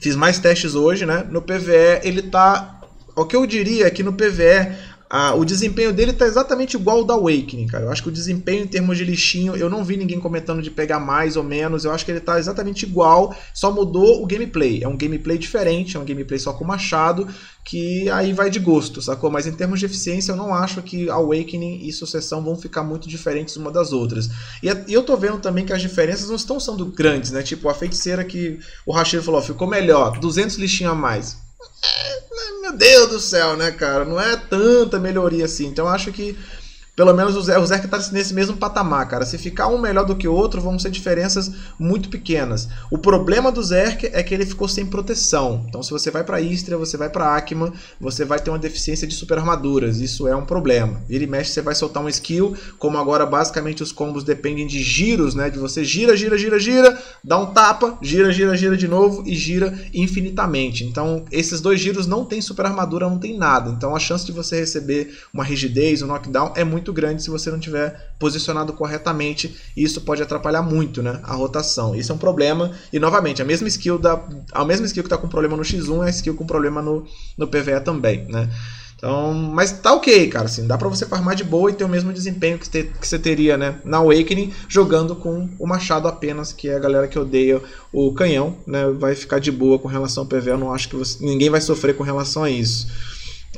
fiz 0.00 0.16
mais 0.16 0.38
testes 0.38 0.74
hoje, 0.74 1.04
né? 1.04 1.26
No 1.28 1.42
PVE 1.42 2.00
ele 2.02 2.22
tá 2.22 2.75
o 3.16 3.24
que 3.24 3.34
eu 3.34 3.46
diria 3.46 3.86
é 3.86 3.90
que 3.90 4.02
no 4.02 4.12
PVE 4.12 4.76
a, 5.08 5.34
o 5.34 5.44
desempenho 5.44 5.92
dele 5.92 6.12
tá 6.12 6.26
exatamente 6.26 6.76
igual 6.76 6.98
ao 6.98 7.04
da 7.04 7.14
Awakening, 7.14 7.66
cara. 7.68 7.84
Eu 7.84 7.90
acho 7.90 8.02
que 8.02 8.08
o 8.08 8.12
desempenho 8.12 8.64
em 8.64 8.66
termos 8.66 8.98
de 8.98 9.04
lixinho, 9.04 9.56
eu 9.56 9.70
não 9.70 9.84
vi 9.84 9.96
ninguém 9.96 10.18
comentando 10.18 10.60
de 10.60 10.70
pegar 10.70 10.98
mais 10.98 11.36
ou 11.36 11.44
menos. 11.44 11.84
Eu 11.84 11.92
acho 11.92 12.04
que 12.04 12.10
ele 12.10 12.20
tá 12.20 12.38
exatamente 12.38 12.84
igual, 12.84 13.34
só 13.54 13.70
mudou 13.70 14.22
o 14.22 14.26
gameplay. 14.26 14.82
É 14.82 14.88
um 14.88 14.96
gameplay 14.96 15.38
diferente, 15.38 15.96
é 15.96 16.00
um 16.00 16.04
gameplay 16.04 16.38
só 16.38 16.52
com 16.52 16.64
machado, 16.64 17.28
que 17.64 18.10
aí 18.10 18.32
vai 18.32 18.50
de 18.50 18.58
gosto, 18.58 19.00
sacou? 19.00 19.30
Mas 19.30 19.46
em 19.46 19.52
termos 19.52 19.78
de 19.78 19.86
eficiência, 19.86 20.32
eu 20.32 20.36
não 20.36 20.52
acho 20.52 20.82
que 20.82 21.08
Awakening 21.08 21.86
e 21.86 21.92
Sucessão 21.92 22.42
vão 22.42 22.56
ficar 22.56 22.82
muito 22.82 23.08
diferentes 23.08 23.56
uma 23.56 23.70
das 23.70 23.92
outras. 23.92 24.28
E, 24.62 24.68
e 24.88 24.92
eu 24.92 25.04
tô 25.04 25.16
vendo 25.16 25.38
também 25.38 25.64
que 25.64 25.72
as 25.72 25.82
diferenças 25.82 26.28
não 26.28 26.36
estão 26.36 26.58
sendo 26.58 26.84
grandes, 26.86 27.30
né? 27.30 27.42
Tipo, 27.42 27.68
a 27.68 27.74
feiticeira 27.74 28.24
que 28.24 28.58
o 28.84 28.92
Rachel 28.92 29.22
falou, 29.22 29.40
ficou 29.40 29.68
melhor, 29.68 30.18
200 30.18 30.56
lixinho 30.56 30.90
a 30.90 30.94
mais 30.94 31.45
meu 32.62 32.72
Deus 32.76 33.10
do 33.10 33.20
céu, 33.20 33.56
né, 33.56 33.70
cara? 33.70 34.04
Não 34.04 34.20
é 34.20 34.36
tanta 34.36 34.98
melhoria 34.98 35.44
assim. 35.44 35.66
Então 35.66 35.88
acho 35.88 36.12
que 36.12 36.36
pelo 36.96 37.12
menos 37.12 37.36
o 37.36 37.42
Zé, 37.42 37.58
o 37.58 37.66
Zé 37.66 37.78
que 37.78 37.86
tá 37.86 37.98
nesse 38.10 38.32
mesmo 38.32 38.56
patamar, 38.56 39.06
cara. 39.06 39.26
Se 39.26 39.36
ficar 39.36 39.68
um 39.68 39.78
melhor 39.78 40.06
do 40.06 40.16
que 40.16 40.26
o 40.26 40.32
outro, 40.32 40.62
vão 40.62 40.78
ser 40.78 40.90
diferenças 40.90 41.52
muito 41.78 42.08
pequenas. 42.08 42.68
O 42.90 42.96
problema 42.96 43.52
do 43.52 43.62
Zerk 43.62 44.08
é 44.14 44.22
que 44.22 44.32
ele 44.32 44.46
ficou 44.46 44.66
sem 44.66 44.86
proteção. 44.86 45.66
Então, 45.68 45.82
se 45.82 45.90
você 45.90 46.10
vai 46.10 46.24
para 46.24 46.40
Istria, 46.40 46.78
você 46.78 46.96
vai 46.96 47.10
para 47.10 47.36
Akima, 47.36 47.70
você 48.00 48.24
vai 48.24 48.40
ter 48.40 48.48
uma 48.48 48.58
deficiência 48.58 49.06
de 49.06 49.14
super 49.14 49.36
armaduras. 49.36 50.00
Isso 50.00 50.26
é 50.26 50.34
um 50.34 50.46
problema. 50.46 51.02
Vira 51.06 51.22
e 51.22 51.26
mexe, 51.26 51.50
você 51.50 51.60
vai 51.60 51.74
soltar 51.74 52.02
um 52.02 52.08
skill, 52.08 52.56
como 52.78 52.96
agora 52.96 53.26
basicamente 53.26 53.82
os 53.82 53.92
combos 53.92 54.24
dependem 54.24 54.66
de 54.66 54.82
giros, 54.82 55.34
né? 55.34 55.50
De 55.50 55.58
você 55.58 55.84
gira, 55.84 56.16
gira, 56.16 56.38
gira, 56.38 56.58
gira, 56.58 56.98
dá 57.22 57.36
um 57.36 57.52
tapa, 57.52 57.98
gira, 58.00 58.32
gira, 58.32 58.56
gira 58.56 58.76
de 58.76 58.88
novo 58.88 59.22
e 59.26 59.34
gira 59.34 59.78
infinitamente. 59.92 60.84
Então, 60.84 61.26
esses 61.30 61.60
dois 61.60 61.78
giros 61.78 62.06
não 62.06 62.24
tem 62.24 62.40
super 62.40 62.64
armadura, 62.64 63.06
não 63.06 63.18
tem 63.18 63.36
nada. 63.36 63.70
Então, 63.70 63.94
a 63.94 63.98
chance 63.98 64.24
de 64.24 64.32
você 64.32 64.58
receber 64.58 65.14
uma 65.34 65.44
rigidez, 65.44 66.00
um 66.00 66.06
knockdown 66.06 66.54
é 66.56 66.64
muito 66.64 66.85
muito 66.86 66.92
grande 66.92 67.22
se 67.22 67.30
você 67.30 67.50
não 67.50 67.58
tiver 67.58 68.14
posicionado 68.18 68.72
corretamente. 68.72 69.56
E 69.76 69.82
isso 69.82 70.00
pode 70.02 70.22
atrapalhar 70.22 70.62
muito 70.62 71.02
né, 71.02 71.20
a 71.24 71.34
rotação. 71.34 71.96
Isso 71.96 72.12
é 72.12 72.14
um 72.14 72.18
problema. 72.18 72.70
E 72.92 72.98
novamente, 72.98 73.42
a 73.42 73.44
mesma 73.44 73.66
skill 73.68 73.98
da, 73.98 74.22
a 74.52 74.64
mesma 74.64 74.86
skill 74.86 75.02
que 75.02 75.08
está 75.08 75.18
com 75.18 75.28
problema 75.28 75.56
no 75.56 75.62
X1 75.62 76.04
é 76.04 76.06
a 76.06 76.10
skill 76.10 76.34
com 76.34 76.46
problema 76.46 76.80
no, 76.80 77.04
no 77.36 77.48
PVE 77.48 77.80
também. 77.84 78.24
Né? 78.26 78.48
Então, 78.94 79.34
mas 79.34 79.72
tá 79.72 79.92
ok, 79.92 80.28
cara. 80.28 80.46
Assim, 80.46 80.66
dá 80.66 80.78
pra 80.78 80.88
você 80.88 81.04
farmar 81.04 81.34
de 81.34 81.42
boa 81.42 81.70
e 81.70 81.74
ter 81.74 81.84
o 81.84 81.88
mesmo 81.88 82.12
desempenho 82.12 82.58
que, 82.58 82.68
te, 82.68 82.84
que 82.84 83.06
você 83.06 83.18
teria 83.18 83.56
né, 83.56 83.80
na 83.84 83.98
Awakening 83.98 84.52
jogando 84.68 85.16
com 85.16 85.48
o 85.58 85.66
machado 85.66 86.06
apenas, 86.06 86.52
que 86.52 86.68
é 86.68 86.76
a 86.76 86.80
galera 86.80 87.08
que 87.08 87.18
odeia 87.18 87.60
o 87.92 88.12
canhão, 88.14 88.56
né? 88.66 88.88
Vai 88.98 89.14
ficar 89.14 89.40
de 89.40 89.50
boa 89.50 89.78
com 89.78 89.88
relação 89.88 90.22
ao 90.22 90.28
PV. 90.28 90.52
Eu 90.52 90.58
não 90.58 90.72
acho 90.72 90.88
que 90.88 90.96
você, 90.96 91.24
ninguém 91.24 91.50
vai 91.50 91.60
sofrer 91.60 91.96
com 91.96 92.04
relação 92.04 92.44
a 92.44 92.50
isso. 92.50 92.86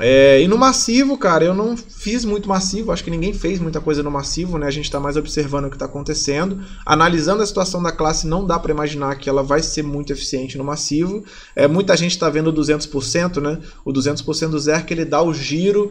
É, 0.01 0.40
e 0.40 0.46
no 0.46 0.57
massivo, 0.57 1.18
cara, 1.18 1.44
eu 1.44 1.55
não 1.55 1.77
fiz 1.77 2.24
muito 2.24 2.48
massivo, 2.48 2.92
acho 2.92 3.03
que 3.03 3.11
ninguém 3.11 3.33
fez 3.35 3.59
muita 3.59 3.81
coisa 3.81 4.03
no 4.03 4.11
massivo, 4.11 4.57
né? 4.57 4.66
A 4.66 4.70
gente 4.70 4.85
está 4.85 5.01
mais 5.01 5.16
observando 5.16 5.64
o 5.64 5.70
que 5.70 5.77
está 5.77 5.87
acontecendo. 5.87 6.62
Analisando 6.87 7.42
a 7.42 7.46
situação 7.46 7.83
da 7.83 7.90
classe, 7.90 8.27
não 8.27 8.46
dá 8.46 8.59
para 8.59 8.70
imaginar 8.70 9.16
que 9.16 9.29
ela 9.29 9.42
vai 9.42 9.61
ser 9.61 9.83
muito 9.83 10.12
eficiente 10.12 10.57
no 10.57 10.62
massivo. 10.62 11.24
É, 11.57 11.66
muita 11.66 11.96
gente 11.96 12.12
está 12.12 12.31
vendo 12.31 12.48
o 12.48 12.53
200%, 12.53 13.40
né? 13.40 13.59
O 13.85 13.92
200% 13.92 14.51
do 14.51 14.59
Zerk 14.59 14.92
ele 14.92 15.05
dá 15.05 15.20
o 15.20 15.35
giro 15.35 15.90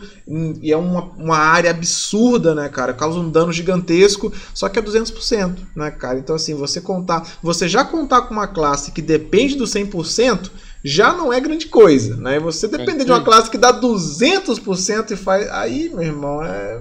e 0.61 0.71
é 0.71 0.77
uma, 0.77 1.03
uma 1.17 1.37
área 1.37 1.71
absurda, 1.71 2.55
né, 2.55 2.69
cara? 2.69 2.93
Causa 2.93 3.19
um 3.19 3.29
dano 3.29 3.51
gigantesco, 3.51 4.31
só 4.53 4.69
que 4.69 4.79
é 4.79 4.81
200%, 4.81 5.57
né, 5.75 5.91
cara? 5.91 6.17
Então, 6.17 6.35
assim, 6.35 6.55
você 6.55 6.79
contar, 6.79 7.27
você 7.43 7.67
já 7.67 7.83
contar 7.83 8.21
com 8.23 8.33
uma 8.33 8.47
classe 8.47 8.91
que 8.91 9.01
depende 9.01 9.55
do 9.55 9.65
100%, 9.65 10.49
já 10.87 11.13
não 11.13 11.33
é 11.33 11.39
grande 11.39 11.67
coisa, 11.67 12.15
né? 12.15 12.39
Você 12.39 12.67
depender 12.67 13.03
de 13.03 13.11
uma 13.11 13.23
classe 13.23 13.49
que 13.49 13.57
dá 13.57 13.73
200% 13.73 15.11
e 15.11 15.15
faz. 15.15 15.49
Aí, 15.49 15.89
meu 15.89 16.01
irmão, 16.01 16.43
é 16.43 16.79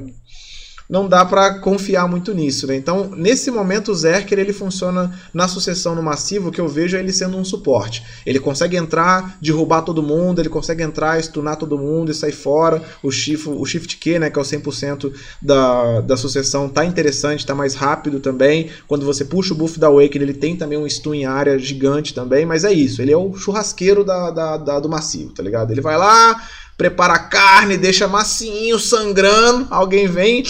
não 0.88 1.08
dá 1.08 1.24
para 1.24 1.58
confiar 1.58 2.08
muito 2.08 2.32
nisso, 2.32 2.66
né? 2.66 2.76
Então, 2.76 3.10
nesse 3.16 3.50
momento, 3.50 3.90
o 3.90 3.94
Zerker 3.94 4.38
ele 4.38 4.52
funciona 4.52 5.12
na 5.32 5.48
sucessão 5.48 5.94
no 5.94 6.02
massivo, 6.02 6.50
que 6.50 6.60
eu 6.60 6.68
vejo 6.68 6.96
ele 6.96 7.12
sendo 7.12 7.36
um 7.36 7.44
suporte. 7.44 8.04
Ele 8.24 8.38
consegue 8.38 8.76
entrar, 8.76 9.36
derrubar 9.40 9.82
todo 9.82 10.02
mundo, 10.02 10.40
ele 10.40 10.48
consegue 10.48 10.82
entrar, 10.82 11.22
stunar 11.22 11.56
todo 11.56 11.78
mundo 11.78 12.10
e 12.10 12.14
sair 12.14 12.32
fora. 12.32 12.82
O 13.02 13.10
shift, 13.10 13.48
o 13.48 13.64
shift 13.64 13.96
Q, 13.98 14.18
né, 14.18 14.30
que 14.30 14.38
é 14.38 14.42
o 14.42 14.44
100% 14.44 15.12
da, 15.42 16.00
da 16.00 16.16
sucessão, 16.16 16.68
tá 16.68 16.84
interessante, 16.84 17.44
tá 17.44 17.54
mais 17.54 17.74
rápido 17.74 18.20
também. 18.20 18.70
Quando 18.86 19.04
você 19.04 19.24
puxa 19.24 19.54
o 19.54 19.56
buff 19.56 19.78
da 19.78 19.88
Awaken, 19.88 20.22
ele 20.22 20.34
tem 20.34 20.56
também 20.56 20.78
um 20.78 20.88
stun 20.88 21.14
em 21.14 21.26
área 21.26 21.58
gigante 21.58 22.14
também, 22.14 22.46
mas 22.46 22.64
é 22.64 22.72
isso, 22.72 23.02
ele 23.02 23.12
é 23.12 23.16
o 23.16 23.34
churrasqueiro 23.34 24.04
da, 24.04 24.30
da, 24.30 24.56
da 24.56 24.80
do 24.80 24.88
massivo, 24.88 25.32
tá 25.32 25.42
ligado? 25.42 25.70
Ele 25.70 25.80
vai 25.80 25.96
lá, 25.96 26.40
prepara 26.76 27.14
a 27.14 27.18
carne, 27.18 27.76
deixa 27.76 28.06
massinho, 28.06 28.78
sangrando, 28.78 29.66
alguém 29.70 30.06
vem 30.06 30.44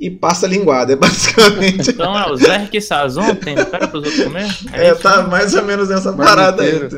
e 0.00 0.08
passa 0.08 0.46
linguada, 0.46 0.92
é 0.92 0.96
basicamente. 0.96 1.90
Então 1.90 2.16
é 2.16 2.30
o 2.30 2.36
Zé 2.36 2.68
que 2.70 2.80
Sazon, 2.80 3.34
tem 3.34 3.56
para 3.64 3.86
os 3.88 3.94
outros 3.94 4.22
comer? 4.22 4.46
É, 4.72 4.88
é 4.88 4.94
tá 4.94 5.22
mais 5.22 5.54
ou 5.54 5.64
menos 5.64 5.88
nessa 5.88 6.12
parada 6.12 6.62
aí. 6.62 6.88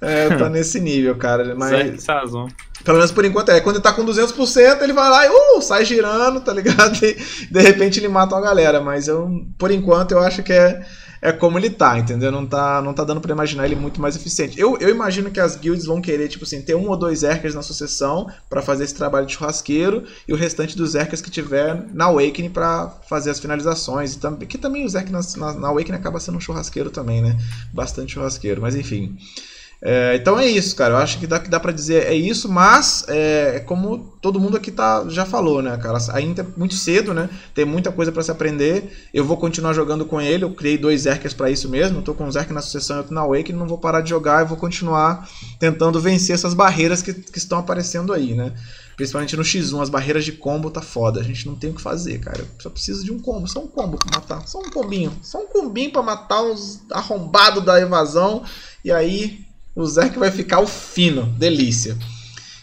É, 0.00 0.28
tá 0.36 0.48
nesse 0.50 0.78
nível, 0.78 1.16
cara. 1.16 1.54
Mas... 1.54 1.70
Zé 1.70 1.88
que 1.88 2.02
Sazon. 2.02 2.48
Pelo 2.84 2.98
menos 2.98 3.10
por 3.10 3.24
enquanto 3.24 3.50
é. 3.50 3.60
Quando 3.60 3.76
ele 3.76 3.82
tá 3.82 3.92
com 3.92 4.04
200%, 4.04 4.82
ele 4.82 4.92
vai 4.92 5.08
lá 5.08 5.24
e 5.24 5.30
uh, 5.30 5.62
sai 5.62 5.84
girando, 5.84 6.40
tá 6.40 6.52
ligado? 6.52 6.92
E 7.02 7.16
de 7.50 7.60
repente 7.60 8.00
ele 8.00 8.08
mata 8.08 8.34
uma 8.34 8.42
galera. 8.42 8.80
Mas 8.80 9.08
eu, 9.08 9.30
por 9.56 9.70
enquanto, 9.70 10.12
eu 10.12 10.18
acho 10.18 10.42
que 10.42 10.52
é 10.52 10.82
é 11.22 11.30
como 11.30 11.56
ele 11.56 11.70
tá, 11.70 11.96
entendeu? 11.96 12.32
Não 12.32 12.44
tá, 12.44 12.82
não 12.82 12.92
tá 12.92 13.04
dando 13.04 13.20
para 13.20 13.30
imaginar 13.30 13.64
ele 13.64 13.76
muito 13.76 14.00
mais 14.00 14.16
eficiente. 14.16 14.58
Eu, 14.58 14.76
eu 14.78 14.90
imagino 14.90 15.30
que 15.30 15.38
as 15.38 15.54
guilds 15.54 15.86
vão 15.86 16.02
querer, 16.02 16.26
tipo 16.26 16.44
assim, 16.44 16.60
ter 16.60 16.74
um 16.74 16.88
ou 16.88 16.96
dois 16.96 17.22
Erkers 17.22 17.54
na 17.54 17.62
sucessão 17.62 18.28
para 18.50 18.60
fazer 18.60 18.82
esse 18.82 18.94
trabalho 18.94 19.24
de 19.24 19.34
churrasqueiro 19.34 20.02
e 20.26 20.32
o 20.32 20.36
restante 20.36 20.76
dos 20.76 20.96
Erkers 20.96 21.22
que 21.22 21.30
tiver 21.30 21.86
na 21.94 22.06
Awakening 22.06 22.50
para 22.50 22.88
fazer 23.08 23.30
as 23.30 23.38
finalizações. 23.38 24.14
E 24.14 24.18
também, 24.18 24.48
que 24.48 24.58
também 24.58 24.84
os 24.84 24.96
Erkers 24.96 25.36
na, 25.36 25.46
na, 25.52 25.60
na 25.60 25.68
Awakening 25.68 25.96
acaba 25.96 26.18
sendo 26.18 26.38
um 26.38 26.40
churrasqueiro 26.40 26.90
também, 26.90 27.22
né? 27.22 27.38
Bastante 27.72 28.14
churrasqueiro, 28.14 28.60
mas 28.60 28.74
enfim. 28.74 29.16
É, 29.84 30.14
então 30.14 30.38
é 30.38 30.46
isso, 30.46 30.76
cara. 30.76 30.94
Eu 30.94 30.98
acho 30.98 31.18
que 31.18 31.26
dá, 31.26 31.40
que 31.40 31.50
dá 31.50 31.58
pra 31.58 31.72
dizer 31.72 32.06
é 32.06 32.14
isso, 32.14 32.48
mas 32.48 33.04
é, 33.08 33.56
é, 33.56 33.60
como 33.60 34.14
todo 34.22 34.38
mundo 34.38 34.56
aqui 34.56 34.70
tá, 34.70 35.04
já 35.08 35.26
falou, 35.26 35.60
né, 35.60 35.76
cara? 35.76 35.98
Ainda 36.12 36.42
é 36.42 36.46
muito 36.56 36.74
cedo, 36.74 37.12
né? 37.12 37.28
Tem 37.52 37.64
muita 37.64 37.90
coisa 37.90 38.12
para 38.12 38.22
se 38.22 38.30
aprender. 38.30 39.08
Eu 39.12 39.24
vou 39.24 39.36
continuar 39.36 39.72
jogando 39.72 40.06
com 40.06 40.20
ele. 40.20 40.44
Eu 40.44 40.54
criei 40.54 40.78
dois 40.78 41.00
Zerkers 41.00 41.34
para 41.34 41.50
isso 41.50 41.68
mesmo. 41.68 41.98
Eu 41.98 42.02
tô 42.02 42.14
com 42.14 42.24
um 42.24 42.30
Zerk 42.30 42.52
na 42.52 42.60
sucessão 42.60 42.96
e 42.96 42.98
outro 43.00 43.12
na 43.12 43.26
Wake. 43.26 43.52
Não 43.52 43.66
vou 43.66 43.76
parar 43.76 44.02
de 44.02 44.10
jogar. 44.10 44.42
Eu 44.42 44.46
vou 44.46 44.56
continuar 44.56 45.28
tentando 45.58 46.00
vencer 46.00 46.32
essas 46.32 46.54
barreiras 46.54 47.02
que, 47.02 47.12
que 47.12 47.38
estão 47.38 47.58
aparecendo 47.58 48.12
aí, 48.12 48.34
né? 48.34 48.52
Principalmente 48.94 49.36
no 49.36 49.42
X1, 49.42 49.82
as 49.82 49.88
barreiras 49.88 50.24
de 50.24 50.30
combo 50.30 50.70
tá 50.70 50.80
foda. 50.80 51.18
A 51.18 51.24
gente 51.24 51.44
não 51.44 51.56
tem 51.56 51.70
o 51.70 51.74
que 51.74 51.82
fazer, 51.82 52.20
cara. 52.20 52.38
Eu 52.38 52.46
só 52.60 52.70
preciso 52.70 53.04
de 53.04 53.10
um 53.10 53.18
combo. 53.18 53.48
Só 53.48 53.58
um 53.58 53.66
combo 53.66 53.98
pra 53.98 54.20
matar. 54.20 54.46
Só 54.46 54.60
um 54.60 54.70
combinho. 54.70 55.12
Só 55.22 55.38
um 55.38 55.48
combinho 55.48 55.90
pra 55.90 56.02
matar 56.02 56.40
uns 56.40 56.82
arrombados 56.92 57.64
da 57.64 57.80
evasão. 57.80 58.44
E 58.84 58.92
aí 58.92 59.44
o 59.74 59.86
Zerk 59.86 60.18
vai 60.18 60.30
ficar 60.30 60.60
o 60.60 60.66
fino, 60.66 61.26
delícia. 61.38 61.96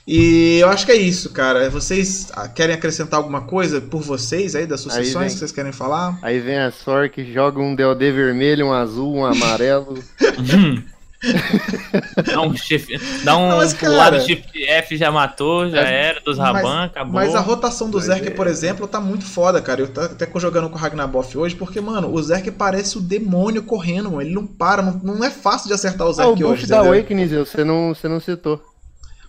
E 0.08 0.58
eu 0.60 0.70
acho 0.70 0.88
que 0.88 0.92
é 0.92 0.96
isso, 0.96 1.30
cara. 1.30 1.70
Vocês 1.70 2.32
querem 2.56 2.74
acrescentar 2.76 3.20
alguma 3.20 3.42
coisa 3.42 3.80
por 3.80 4.02
vocês 4.02 4.56
aí 4.56 4.66
das 4.66 4.82
sucessões 4.82 5.14
vem, 5.14 5.28
que 5.28 5.38
vocês 5.40 5.52
querem 5.52 5.72
falar? 5.72 6.18
Aí 6.24 6.40
vem 6.40 6.58
a 6.58 6.72
Sork, 6.72 7.32
joga 7.32 7.62
um 7.62 7.76
DOD 7.76 8.12
vermelho, 8.12 8.68
um 8.68 8.74
azul, 8.74 9.18
um 9.18 9.26
amarelo. 9.26 10.04
Dá 12.26 12.42
um 12.42 12.56
shift, 12.56 12.98
dá 13.24 13.38
um 13.38 13.50
Não, 13.50 13.58
mas, 13.58 13.74
cara- 13.74 14.20
shift 14.22 14.64
F 14.66 14.96
já 14.98 15.12
matou, 15.12 15.70
já 15.70 15.82
É, 15.82 16.06
era, 16.10 16.22
dos 16.22 16.38
Raban, 16.38 16.86
acabou. 16.86 17.14
Mas 17.14 17.36
a 17.36 17.40
rotação 17.40 17.90
do 17.90 18.00
Zerk, 18.00 18.28
é- 18.28 18.32
por 18.32 18.48
exemplo, 18.48 18.88
tá 18.88 19.02
muito 19.02 19.26
foda, 19.26 19.62
cara. 19.62 19.82
Eu 19.82 19.88
tô 19.90 20.02
até 20.02 20.28
jogando 20.38 20.70
com 20.70 20.76
o 20.76 20.80
Ragnaboff 20.80 21.38
hoje, 21.38 21.56
porque, 21.56 21.82
mano, 21.82 22.14
o 22.14 22.22
Zerk 22.24 22.50
parece 22.52 22.98
o 22.98 23.02
demônio 23.02 23.64
correndo, 23.64 24.12
mano. 24.12 24.22
Ele 24.22 24.34
não 24.34 24.46
para, 24.48 24.82
não, 24.82 24.94
não 25.16 25.24
é 25.24 25.30
fácil 25.30 25.68
de 25.68 25.74
acertar 25.74 26.08
o 26.08 26.12
Ah, 26.12 26.14
Zerk 26.14 26.32
o 26.32 26.36
buff 26.36 26.52
hoje. 26.54 26.68
da? 26.68 26.80
Awakening, 26.80 27.28
você 27.28 27.64
não, 27.64 27.94
você 27.94 28.08
não 28.08 28.20
citou. 28.20 28.62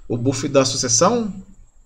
O 0.08 0.16
buff 0.16 0.46
da 0.48 0.64
sucessão? 0.64 1.32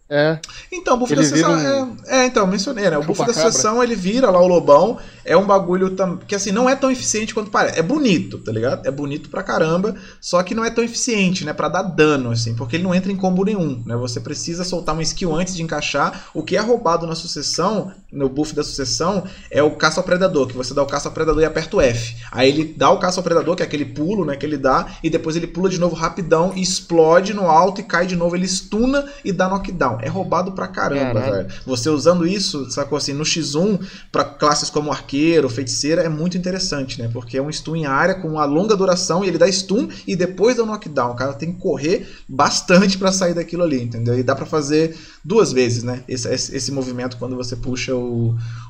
É. 0.08 0.38
Então, 0.70 0.94
o 0.94 0.98
buff 0.98 1.12
Ele 1.12 1.22
da 1.22 1.26
sucessão. 1.28 1.56
vira 1.56 1.82
um- 1.84 1.96
É, 2.06 2.18
é, 2.22 2.26
então, 2.26 2.46
mencionei, 2.46 2.90
né? 2.90 2.98
O 2.98 3.02
buff 3.02 3.24
da 3.24 3.32
sucessão 3.32 3.82
ele 3.82 3.94
vira 3.96 4.30
lá 4.30 4.38
o 4.40 4.46
lobão. 4.46 4.98
É 5.24 5.34
um 5.34 5.46
bagulho 5.46 5.90
tam- 5.96 6.18
que, 6.18 6.34
assim, 6.34 6.52
não 6.52 6.68
é 6.68 6.76
tão 6.76 6.90
eficiente 6.90 7.32
quanto 7.32 7.50
parece. 7.50 7.78
É 7.78 7.82
bonito, 7.82 8.38
tá 8.38 8.52
ligado? 8.52 8.86
É 8.86 8.90
bonito 8.90 9.30
pra 9.30 9.42
caramba, 9.42 9.94
só 10.20 10.42
que 10.42 10.54
não 10.54 10.62
é 10.62 10.70
tão 10.70 10.84
eficiente, 10.84 11.44
né? 11.46 11.54
Pra 11.54 11.70
dar 11.70 11.82
dano, 11.82 12.30
assim, 12.30 12.54
porque 12.54 12.76
ele 12.76 12.82
não 12.82 12.94
entra 12.94 13.10
em 13.10 13.16
combo 13.16 13.42
nenhum, 13.44 13.82
né? 13.86 13.96
Você 13.96 14.20
precisa 14.20 14.62
soltar 14.62 14.94
uma 14.94 15.02
skill 15.02 15.34
antes 15.34 15.56
de 15.56 15.62
encaixar. 15.62 16.26
O 16.34 16.42
que 16.42 16.54
é 16.56 16.60
roubado 16.60 17.06
na 17.06 17.14
sucessão, 17.14 17.90
no 18.14 18.28
buff 18.28 18.54
da 18.54 18.62
sucessão, 18.62 19.24
é 19.50 19.62
o 19.62 19.72
caça 19.72 20.00
ao 20.00 20.04
predador, 20.04 20.46
que 20.46 20.56
você 20.56 20.72
dá 20.72 20.82
o 20.82 20.86
caça 20.86 21.08
ao 21.08 21.14
predador 21.14 21.42
e 21.42 21.44
aperta 21.44 21.76
o 21.76 21.80
F. 21.80 22.16
Aí 22.30 22.48
ele 22.48 22.74
dá 22.76 22.90
o 22.90 22.98
caça 22.98 23.20
ao 23.20 23.24
predador, 23.24 23.56
que 23.56 23.62
é 23.62 23.66
aquele 23.66 23.84
pulo, 23.84 24.24
né? 24.24 24.36
Que 24.36 24.46
ele 24.46 24.56
dá, 24.56 24.86
e 25.02 25.10
depois 25.10 25.36
ele 25.36 25.46
pula 25.46 25.68
de 25.68 25.78
novo 25.78 25.94
rapidão, 25.94 26.52
e 26.54 26.62
explode 26.62 27.34
no 27.34 27.48
alto 27.48 27.80
e 27.80 27.84
cai 27.84 28.06
de 28.06 28.16
novo. 28.16 28.36
Ele 28.36 28.46
stuna 28.46 29.06
e 29.24 29.32
dá 29.32 29.48
knockdown. 29.48 29.98
É 30.00 30.08
roubado 30.08 30.52
pra 30.52 30.68
caramba, 30.68 31.20
Caralho. 31.20 31.48
velho. 31.48 31.60
Você 31.66 31.90
usando 31.90 32.26
isso, 32.26 32.70
sacou 32.70 32.96
assim, 32.96 33.12
no 33.12 33.24
X1, 33.24 33.80
pra 34.12 34.24
classes 34.24 34.70
como 34.70 34.90
arqueiro, 34.90 35.48
feiticeira, 35.48 36.02
é 36.02 36.08
muito 36.08 36.36
interessante, 36.36 37.00
né? 37.00 37.10
Porque 37.12 37.36
é 37.36 37.42
um 37.42 37.50
stun 37.50 37.76
em 37.76 37.86
área 37.86 38.14
com 38.14 38.28
uma 38.28 38.44
longa 38.44 38.76
duração 38.76 39.24
e 39.24 39.28
ele 39.28 39.38
dá 39.38 39.50
stun 39.50 39.88
e 40.06 40.14
depois 40.14 40.56
dá 40.56 40.62
o 40.62 40.66
knockdown. 40.66 41.12
O 41.12 41.16
cara 41.16 41.32
tem 41.32 41.52
que 41.52 41.60
correr 41.60 42.08
bastante 42.28 42.98
pra 42.98 43.12
sair 43.12 43.34
daquilo 43.34 43.62
ali, 43.62 43.82
entendeu? 43.82 44.18
E 44.18 44.22
dá 44.22 44.34
pra 44.34 44.46
fazer 44.46 44.96
duas 45.24 45.52
vezes, 45.52 45.82
né? 45.82 46.02
Esse, 46.06 46.28
esse, 46.32 46.56
esse 46.56 46.72
movimento 46.72 47.16
quando 47.16 47.36
você 47.36 47.56
puxa 47.56 47.94
o, 47.94 48.03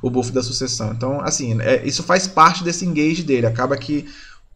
o 0.03 0.11
buff 0.11 0.31
da 0.33 0.43
sucessão. 0.43 0.93
Então, 0.93 1.21
assim, 1.21 1.61
é- 1.61 1.83
isso 1.87 2.03
faz 2.03 2.27
parte 2.27 2.63
desse 2.65 2.85
engage 2.85 3.23
dele. 3.23 3.47
Acaba 3.47 3.77
que 3.77 4.07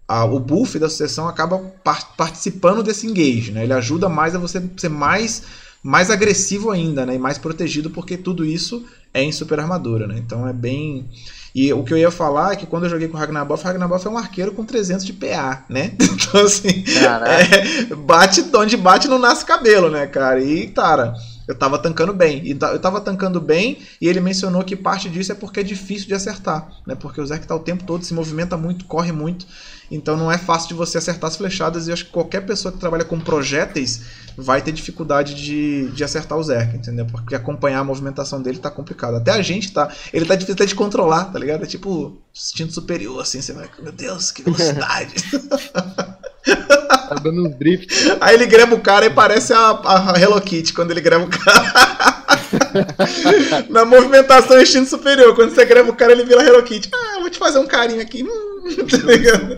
a- 0.06 0.24
o 0.24 0.38
buff 0.40 0.78
da 0.78 0.88
sucessão 0.88 1.28
acaba 1.28 1.58
par- 1.84 2.14
participando 2.16 2.82
desse 2.82 3.06
engage, 3.06 3.52
né? 3.52 3.64
Ele 3.64 3.72
ajuda 3.72 4.08
mais 4.08 4.34
a 4.34 4.38
você 4.38 4.62
ser 4.76 4.88
mais 4.88 5.42
mais 5.80 6.10
agressivo 6.10 6.72
ainda, 6.72 7.06
né? 7.06 7.14
E 7.14 7.18
mais 7.20 7.38
protegido, 7.38 7.88
porque 7.90 8.16
tudo 8.16 8.44
isso 8.44 8.84
é 9.14 9.22
em 9.22 9.30
super 9.30 9.60
armadura, 9.60 10.06
né? 10.08 10.16
Então 10.18 10.46
é 10.46 10.52
bem. 10.52 11.08
E 11.54 11.72
o 11.72 11.84
que 11.84 11.92
eu 11.94 11.98
ia 11.98 12.10
falar 12.10 12.52
é 12.52 12.56
que 12.56 12.66
quando 12.66 12.84
eu 12.84 12.90
joguei 12.90 13.06
com 13.08 13.16
o 13.16 13.20
Ragnaboff, 13.20 13.62
o 13.62 13.66
Ragnaboff 13.66 14.04
é 14.06 14.10
um 14.10 14.18
arqueiro 14.18 14.52
com 14.52 14.64
300 14.64 15.04
de 15.06 15.12
PA, 15.12 15.64
né? 15.68 15.92
Então, 16.28 16.44
assim, 16.44 16.84
é, 17.28 17.94
bate 17.94 18.44
onde 18.54 18.76
bate 18.76 19.08
não 19.08 19.18
nasce 19.18 19.46
cabelo, 19.46 19.88
né, 19.88 20.06
cara? 20.06 20.42
E, 20.42 20.66
cara, 20.66 21.14
eu 21.48 21.54
tava 21.54 21.78
tancando 21.78 22.12
bem. 22.12 22.42
E 22.44 22.50
eu 22.50 22.78
tava 22.78 23.00
tancando 23.00 23.40
bem 23.40 23.78
e 24.00 24.06
ele 24.06 24.20
mencionou 24.20 24.62
que 24.62 24.76
parte 24.76 25.08
disso 25.08 25.32
é 25.32 25.34
porque 25.34 25.60
é 25.60 25.62
difícil 25.62 26.06
de 26.06 26.14
acertar, 26.14 26.70
né? 26.86 26.94
Porque 26.94 27.20
o 27.22 27.26
Zerk 27.26 27.46
tá 27.46 27.56
o 27.56 27.60
tempo 27.60 27.84
todo, 27.84 28.04
se 28.04 28.12
movimenta 28.12 28.54
muito, 28.56 28.84
corre 28.84 29.12
muito. 29.12 29.46
Então 29.90 30.14
não 30.14 30.30
é 30.30 30.36
fácil 30.36 30.68
de 30.68 30.74
você 30.74 30.98
acertar 30.98 31.28
as 31.28 31.36
flechadas 31.36 31.88
e 31.88 31.92
acho 31.92 32.04
que 32.04 32.10
qualquer 32.10 32.42
pessoa 32.42 32.70
que 32.70 32.78
trabalha 32.78 33.04
com 33.04 33.18
projéteis 33.18 34.02
vai 34.36 34.60
ter 34.60 34.72
dificuldade 34.72 35.34
de, 35.34 35.90
de 35.90 36.04
acertar 36.04 36.36
o 36.36 36.42
Zerk, 36.42 36.76
entendeu? 36.76 37.06
Porque 37.06 37.34
acompanhar 37.34 37.80
a 37.80 37.84
movimentação 37.84 38.42
dele 38.42 38.58
tá 38.58 38.70
complicado. 38.70 39.16
Até 39.16 39.30
a 39.30 39.40
gente 39.40 39.72
tá. 39.72 39.90
Ele 40.12 40.26
tá 40.26 40.34
difícil 40.34 40.54
até 40.54 40.66
de 40.66 40.74
controlar, 40.74 41.24
tá 41.26 41.38
ligado? 41.38 41.62
É 41.62 41.66
tipo 41.66 42.20
instinto 42.34 42.74
superior, 42.74 43.22
assim, 43.22 43.40
você 43.40 43.54
vai. 43.54 43.70
Meu 43.82 43.92
Deus, 43.92 44.30
que 44.30 44.42
velocidade! 44.42 45.14
Tá 46.44 47.14
dando 47.22 47.46
uns 47.48 47.54
drift. 47.58 47.88
Aí 48.20 48.34
ele 48.34 48.46
greba 48.46 48.74
o 48.74 48.80
cara 48.80 49.06
e 49.06 49.10
parece 49.10 49.52
a, 49.52 49.70
a 49.84 50.14
Hello 50.20 50.40
Kitty 50.40 50.72
quando 50.72 50.90
ele 50.90 51.00
greba 51.00 51.24
o 51.24 51.28
cara. 51.28 52.28
Na 53.68 53.84
movimentação 53.84 54.60
instinto 54.60 54.88
superior. 54.88 55.34
Quando 55.34 55.54
você 55.54 55.64
greba 55.64 55.90
o 55.90 55.96
cara, 55.96 56.12
ele 56.12 56.24
vira 56.24 56.42
Hello 56.42 56.62
Kitty. 56.62 56.90
Ah, 56.94 57.14
eu 57.16 57.20
vou 57.22 57.30
te 57.30 57.38
fazer 57.38 57.58
um 57.58 57.66
carinho 57.66 58.00
aqui. 58.00 58.22
Hum, 58.24 58.86
tá 58.90 58.96
ligado? 58.98 59.56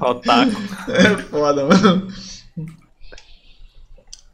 Otaku. 0.04 0.62
É 0.88 1.22
foda, 1.30 1.64
mano. 1.66 2.08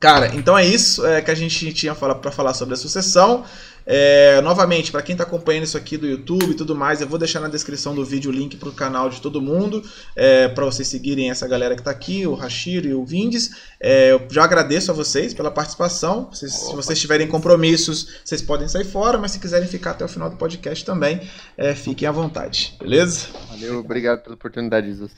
Cara, 0.01 0.33
então 0.35 0.57
é 0.57 0.65
isso 0.65 1.05
é, 1.05 1.21
que 1.21 1.31
a 1.31 1.35
gente 1.35 1.73
tinha 1.73 1.93
fala- 1.95 2.15
pra 2.15 2.31
falar 2.31 2.55
sobre 2.55 2.75
a 2.75 2.77
sucessão. 2.77 3.45
É, 3.91 4.39
novamente, 4.43 4.93
pra 4.93 5.01
quem 5.01 5.17
tá 5.17 5.23
acompanhando 5.23 5.65
isso 5.65 5.79
aqui 5.79 5.97
do 5.97 6.07
YouTube 6.07 6.51
e 6.51 6.55
tudo 6.55 6.77
mais, 6.77 7.01
eu 7.01 7.09
vou 7.09 7.19
deixar 7.19 7.41
na 7.41 7.49
descrição 7.49 7.95
do 7.95 8.05
vídeo 8.05 8.31
o 8.31 8.35
link 8.35 8.59
pro 8.59 8.71
canal 8.71 9.09
de 9.09 9.19
todo 9.19 9.41
mundo, 9.41 9.83
é, 10.15 10.47
para 10.49 10.67
vocês 10.67 10.87
seguirem 10.89 11.31
essa 11.31 11.49
galera 11.49 11.75
que 11.75 11.83
tá 11.83 11.91
aqui, 11.91 12.27
o 12.27 12.35
Hashiro 12.35 12.87
e 12.87 12.93
o 12.93 13.03
Vindes. 13.03 13.51
É, 13.81 14.13
eu 14.13 14.27
já 14.31 14.45
agradeço 14.45 14.91
a 14.91 14.95
vocês 14.95 15.33
pela 15.33 15.51
participação. 15.51 16.29
Vocês- 16.31 16.53
se 16.53 16.77
vocês 16.77 17.01
tiverem 17.01 17.27
compromissos, 17.27 18.21
vocês 18.23 18.43
podem 18.43 18.69
sair 18.69 18.85
fora, 18.85 19.17
mas 19.17 19.31
se 19.31 19.39
quiserem 19.39 19.67
ficar 19.67 19.93
até 19.93 20.05
o 20.05 20.09
final 20.09 20.29
do 20.29 20.37
podcast 20.37 20.85
também, 20.85 21.23
é, 21.57 21.75
fiquem 21.75 22.07
à 22.07 22.13
vontade, 22.13 22.77
beleza? 22.79 23.29
Valeu, 23.49 23.79
obrigado 23.79 24.23
pela 24.23 24.35
oportunidade, 24.35 24.87
Jesus. 24.89 25.13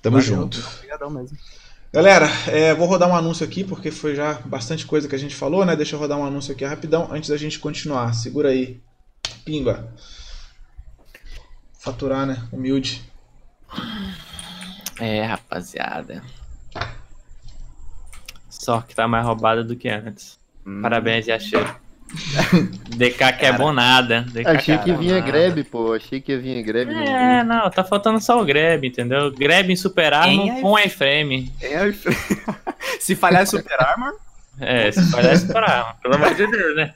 Tamo 0.00 0.18
Valeu. 0.20 0.36
junto. 0.36 0.64
Obrigadão 0.78 1.10
mesmo. 1.10 1.36
Galera, 1.92 2.26
é, 2.48 2.74
vou 2.74 2.86
rodar 2.86 3.08
um 3.08 3.16
anúncio 3.16 3.46
aqui, 3.46 3.64
porque 3.64 3.90
foi 3.90 4.14
já 4.14 4.34
bastante 4.44 4.84
coisa 4.84 5.08
que 5.08 5.14
a 5.14 5.18
gente 5.18 5.34
falou, 5.34 5.64
né? 5.64 5.74
Deixa 5.74 5.96
eu 5.96 6.00
rodar 6.00 6.18
um 6.18 6.24
anúncio 6.24 6.52
aqui 6.52 6.64
rapidão 6.64 7.08
antes 7.10 7.30
da 7.30 7.36
gente 7.36 7.58
continuar. 7.58 8.12
Segura 8.12 8.50
aí. 8.50 8.80
Pimba. 9.44 9.92
Faturar, 11.78 12.26
né? 12.26 12.46
Humilde. 12.52 13.02
É, 14.98 15.22
rapaziada. 15.22 16.22
Só 18.48 18.80
que 18.80 18.94
tá 18.94 19.06
mais 19.06 19.24
roubada 19.24 19.62
do 19.62 19.76
que 19.76 19.88
antes. 19.88 20.38
Hum. 20.66 20.82
Parabéns, 20.82 21.26
Yashiro. 21.26 21.85
DK 22.96 23.32
que 23.38 23.46
é 23.46 23.52
bom 23.52 23.72
nada. 23.72 24.22
DK 24.22 24.46
Achei 24.46 24.74
é 24.74 24.78
que 24.78 24.92
bom 24.92 24.98
vinha 24.98 25.20
nada. 25.20 25.26
grab, 25.26 25.64
pô. 25.64 25.92
Achei 25.92 26.20
que 26.20 26.36
vinha 26.36 26.62
grab. 26.62 26.92
não 26.92 27.02
É, 27.02 27.44
não, 27.44 27.70
tá 27.70 27.82
faltando 27.82 28.20
só 28.20 28.40
o 28.40 28.44
grab, 28.44 28.86
entendeu? 28.86 29.30
Grab 29.32 29.70
em 29.70 29.76
Super 29.76 30.14
Armor 30.14 30.46
Em 30.46 30.60
com 30.60 30.78
iframe. 30.78 31.52
Se 33.00 33.14
falhar 33.14 33.42
é 33.42 33.46
Super 33.46 33.80
Armor, 33.80 34.14
É, 34.58 34.90
se 34.90 35.10
parece 35.10 35.46
Super 35.46 35.64
Armor, 35.64 35.94
pelo 36.00 36.14
amor 36.14 36.34
de 36.34 36.46
Deus, 36.46 36.76
né? 36.76 36.94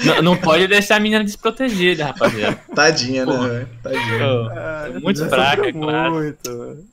Não, 0.00 0.22
não 0.22 0.36
pode 0.36 0.66
deixar 0.66 0.96
a 0.96 1.00
menina 1.00 1.22
desprotegida, 1.22 2.06
rapaziada. 2.06 2.58
Tadinha, 2.74 3.26
né? 3.26 3.48
velho? 3.48 3.68
Tadinha. 3.82 4.18
Pô, 4.18 4.50
é, 4.50 5.00
muito 5.00 5.28
fraca, 5.28 5.72
claro. 5.72 6.14
muito. 6.14 6.86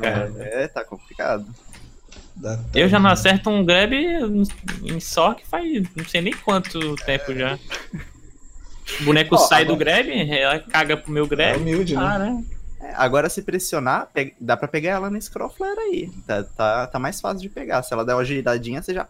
cara. 0.00 0.32
É, 0.38 0.68
tá 0.68 0.84
complicado. 0.84 1.44
Eu 2.74 2.88
já 2.88 2.98
não 2.98 3.10
acerto 3.10 3.48
um 3.50 3.64
grab 3.64 3.92
em 3.94 5.00
só 5.00 5.32
que 5.34 5.46
faz 5.46 5.82
não 5.96 6.04
sei 6.04 6.20
nem 6.20 6.32
quanto 6.34 6.94
tempo 6.96 7.34
já. 7.34 7.58
O 9.00 9.04
boneco 9.04 9.34
Ó, 9.34 9.38
sai 9.38 9.62
agora- 9.62 9.74
do 9.76 9.78
grab, 9.78 10.08
ela 10.30 10.58
caga 10.60 10.96
pro 10.96 11.10
meu 11.10 11.24
É 11.24 11.28
grab. 11.28 11.56
humilde, 11.60 11.94
né? 11.96 12.02
Ah, 12.04 12.18
né? 12.18 12.44
É, 12.80 12.92
agora 12.94 13.28
se 13.30 13.42
pressionar, 13.42 14.08
pe- 14.12 14.34
dá 14.40 14.56
pra 14.56 14.68
pegar 14.68 14.90
ela 14.90 15.10
no 15.10 15.20
Scroll 15.20 15.48
Flare 15.50 15.78
aí. 15.80 16.10
Tá, 16.26 16.42
tá, 16.44 16.86
tá 16.86 16.98
mais 16.98 17.20
fácil 17.20 17.40
de 17.40 17.48
pegar. 17.48 17.82
Se 17.82 17.92
ela 17.92 18.04
der 18.04 18.14
uma 18.14 18.24
giradinha, 18.24 18.82
você 18.82 18.92
já. 18.94 19.08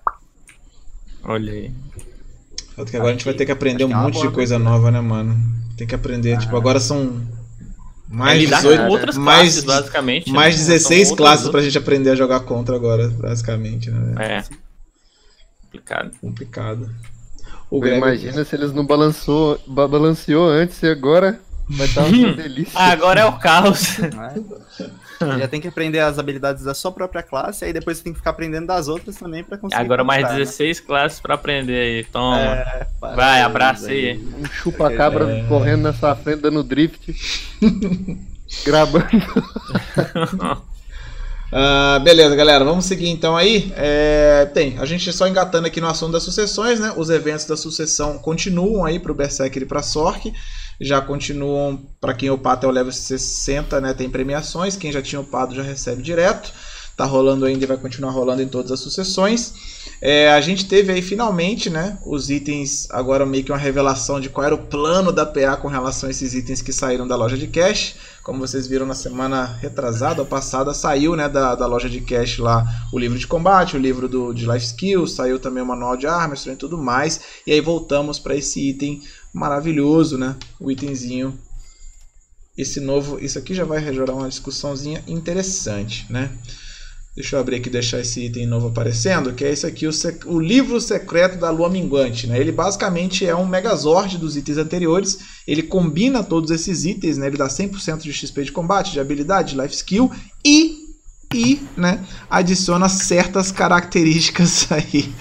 Olha 1.25 1.53
aí. 1.53 1.73
Tanto 2.77 2.91
que 2.91 2.97
agora 2.97 3.11
a 3.11 3.13
gente 3.15 3.25
vai 3.25 3.35
ter 3.35 3.45
que 3.45 3.53
aprender 3.53 3.85
Acho 3.85 3.93
é 3.93 3.97
um 3.97 3.99
uma 3.99 4.05
monte 4.07 4.15
de 4.17 4.21
boa 4.23 4.33
coisa 4.33 4.59
nova, 4.59 4.91
né, 4.91 5.01
mano? 5.01 5.37
Tem 5.77 5.87
que 5.87 5.95
aprender. 5.95 6.39
Tipo, 6.39 6.57
agora 6.57 6.79
são 6.79 7.21
mais 8.09 8.37
é 8.37 8.45
lidar 8.45 8.57
18. 8.59 8.83
com 8.83 8.89
outras 8.89 9.17
mais- 9.19 9.41
classes, 9.55 9.65
basicamente. 9.65 10.31
Mais 10.31 10.55
né? 10.57 10.61
16 10.65 11.09
São 11.09 11.17
classes 11.17 11.47
outras- 11.47 11.53
pra 11.53 11.63
gente 11.71 11.79
aprender 11.79 12.11
a 12.11 12.15
jogar 12.15 12.41
contra 12.41 12.75
agora, 12.77 13.09
basicamente, 13.09 13.91
né? 13.91 14.15
É. 14.19 14.45
Complicado. 15.63 16.11
Complicado. 16.21 16.91
O 17.71 17.81
Greg- 17.81 17.99
Imagina 17.99 18.45
se 18.45 18.55
eles 18.55 18.73
não 18.73 18.87
balançou, 18.87 19.61
ba- 19.67 19.89
balanceou 19.89 20.49
antes 20.49 20.81
e 20.83 20.87
agora 20.87 21.41
vai 21.69 21.87
estar 21.87 22.05
uma 22.07 22.33
delícia. 22.33 22.73
Ah, 22.75 22.93
agora 22.93 23.21
é 23.21 23.25
o 23.25 23.39
caos. 23.39 23.97
Né? 25.21 25.39
já 25.39 25.49
tem 25.49 25.61
que 25.61 25.69
aprender 25.69 25.99
as 26.01 26.19
habilidades 26.19 26.65
da 26.65 26.75
sua 26.75 26.93
própria 26.93 27.23
classe, 27.23 27.65
aí 27.65 27.73
depois 27.73 27.99
você 27.99 28.05
tem 28.05 28.13
que 28.13 28.19
ficar 28.19 28.31
aprendendo 28.31 28.67
das 28.67 28.89
outras 28.89 29.17
também 29.17 29.43
pra 29.45 29.57
conseguir. 29.59 29.81
Agora 29.81 30.03
mais 30.05 30.23
comprar, 30.23 30.35
né? 30.39 30.45
16 30.45 30.81
classes 30.81 31.21
pra 31.21 31.35
aprender 31.35 31.79
aí. 31.81 32.05
Toma. 32.05 32.39
É, 32.41 32.87
Vai, 33.01 33.43
abraça 33.43 33.91
aí. 33.91 34.19
Um 34.39 34.45
chupa-cabra 34.47 35.31
É. 35.39 35.43
correndo 35.45 35.83
nessa 35.83 36.15
frente, 36.15 36.41
dando 36.43 36.63
drift. 36.63 37.15
Gravando. 38.65 39.07
Ah, 41.53 42.01
beleza, 42.03 42.35
galera, 42.35 42.65
vamos 42.65 42.87
seguir 42.87 43.09
então 43.09 43.37
aí. 43.37 43.73
É, 43.77 44.51
tem, 44.53 44.79
a 44.79 44.85
gente 44.85 45.13
só 45.13 45.27
engatando 45.29 45.67
aqui 45.67 45.81
no 45.81 45.87
assunto 45.87 46.13
das 46.13 46.23
sucessões, 46.23 46.81
né? 46.81 46.93
Os 46.97 47.09
eventos 47.09 47.45
da 47.45 47.57
sucessão 47.57 48.19
continuam 48.19 48.85
aí 48.85 48.99
pro 48.99 49.15
Berserker 49.15 49.63
e 49.63 49.67
pra 49.67 49.83
Sork. 49.83 50.33
Já 50.81 51.01
continuam, 51.01 51.81
para 52.01 52.13
quem 52.13 52.31
upar 52.31 52.55
até 52.55 52.67
o 52.67 52.71
level 52.71 52.93
60, 52.93 53.81
né? 53.81 53.95
Tem 53.95 54.11
premiações. 54.11 54.77
Quem 54.77 54.93
já 54.93 55.01
tinha 55.01 55.21
upado 55.21 55.55
já 55.55 55.63
recebe 55.63 56.03
direto. 56.03 56.53
Tá 56.97 57.05
rolando 57.05 57.45
ainda 57.47 57.65
e 57.65 57.67
vai 57.67 57.77
continuar 57.77 58.11
rolando 58.11 58.43
em 58.43 58.49
todas 58.49 58.73
as 58.73 58.81
sucessões. 58.81 59.55
É, 60.01 60.31
a 60.31 60.41
gente 60.41 60.67
teve 60.67 60.93
aí 60.93 61.01
finalmente, 61.01 61.71
né, 61.71 61.99
os 62.05 62.29
itens, 62.29 62.87
agora 62.91 63.25
meio 63.25 63.43
que 63.43 63.51
uma 63.51 63.59
revelação 63.59 64.21
de 64.21 64.29
qual 64.29 64.47
era 64.47 64.55
o 64.55 64.67
plano 64.67 65.11
da 65.11 65.25
PA 65.25 65.57
com 65.57 65.69
relação 65.69 66.09
a 66.09 66.11
esses 66.11 66.35
itens 66.35 66.61
que 66.61 66.73
saíram 66.73 67.09
da 67.09 67.17
loja 67.17 67.37
de 67.37 67.47
cash. 67.47 67.95
Como 68.23 68.41
vocês 68.41 68.67
viram 68.67 68.85
na 68.85 68.95
semana 68.95 69.45
retrasada 69.45 70.21
ou 70.21 70.27
passada, 70.27 70.75
saiu 70.75 71.17
né, 71.17 71.29
da, 71.29 71.55
da 71.55 71.67
loja 71.67 71.89
de 71.89 72.01
cash 72.01 72.39
lá 72.39 72.65
o 72.93 72.99
livro 72.99 73.19
de 73.19 73.27
combate, 73.27 73.77
o 73.77 73.81
livro 73.81 74.09
do, 74.09 74.33
de 74.35 74.45
life 74.45 74.67
skills, 74.67 75.13
saiu 75.13 75.39
também 75.39 75.63
o 75.63 75.67
manual 75.67 75.97
de 75.97 76.07
armas 76.07 76.45
e 76.45 76.57
tudo 76.57 76.77
mais. 76.77 77.21
E 77.47 77.53
aí 77.53 77.61
voltamos 77.61 78.19
para 78.19 78.37
esse 78.37 78.69
item 78.69 79.01
maravilhoso, 79.33 80.19
né? 80.19 80.37
O 80.61 80.71
itemzinho. 80.71 81.39
Esse 82.57 82.81
novo, 82.81 83.19
isso 83.23 83.39
aqui 83.39 83.55
já 83.55 83.65
vai 83.65 83.83
gerar 83.93 84.15
uma 84.15 84.29
discussãozinha 84.29 85.05
interessante, 85.07 86.07
né? 86.11 86.31
Deixa 87.17 87.35
eu 87.35 87.41
abrir 87.41 87.57
aqui 87.57 87.71
e 87.71 87.73
deixar 87.73 87.99
esse 87.99 88.27
item 88.27 88.45
novo 88.47 88.69
aparecendo, 88.69 89.33
que 89.33 89.43
é 89.43 89.51
esse 89.51 89.67
aqui, 89.67 89.87
o, 89.87 89.91
o 90.27 90.39
livro 90.39 90.79
secreto 90.79 91.39
da 91.39 91.49
lua 91.49 91.71
minguante. 91.71 92.27
Né? 92.27 92.39
Ele 92.39 92.53
basicamente 92.53 93.25
é 93.25 93.35
um 93.35 93.47
megazord 93.47 94.19
dos 94.19 94.37
itens 94.37 94.59
anteriores. 94.59 95.19
Ele 95.49 95.63
combina 95.63 96.23
todos 96.23 96.51
esses 96.51 96.85
itens, 96.85 97.17
né? 97.17 97.27
ele 97.29 97.39
dá 97.39 97.47
100% 97.49 98.03
de 98.03 98.13
XP 98.13 98.45
de 98.45 98.53
combate, 98.53 98.93
de 98.93 99.01
habilidade, 99.01 99.55
de 99.55 99.61
life 99.61 99.75
skill 99.75 100.11
e 100.45 100.85
e 101.35 101.61
né, 101.77 102.07
adiciona 102.31 102.89
certas 102.89 103.51
características 103.51 104.71
aí 104.71 105.13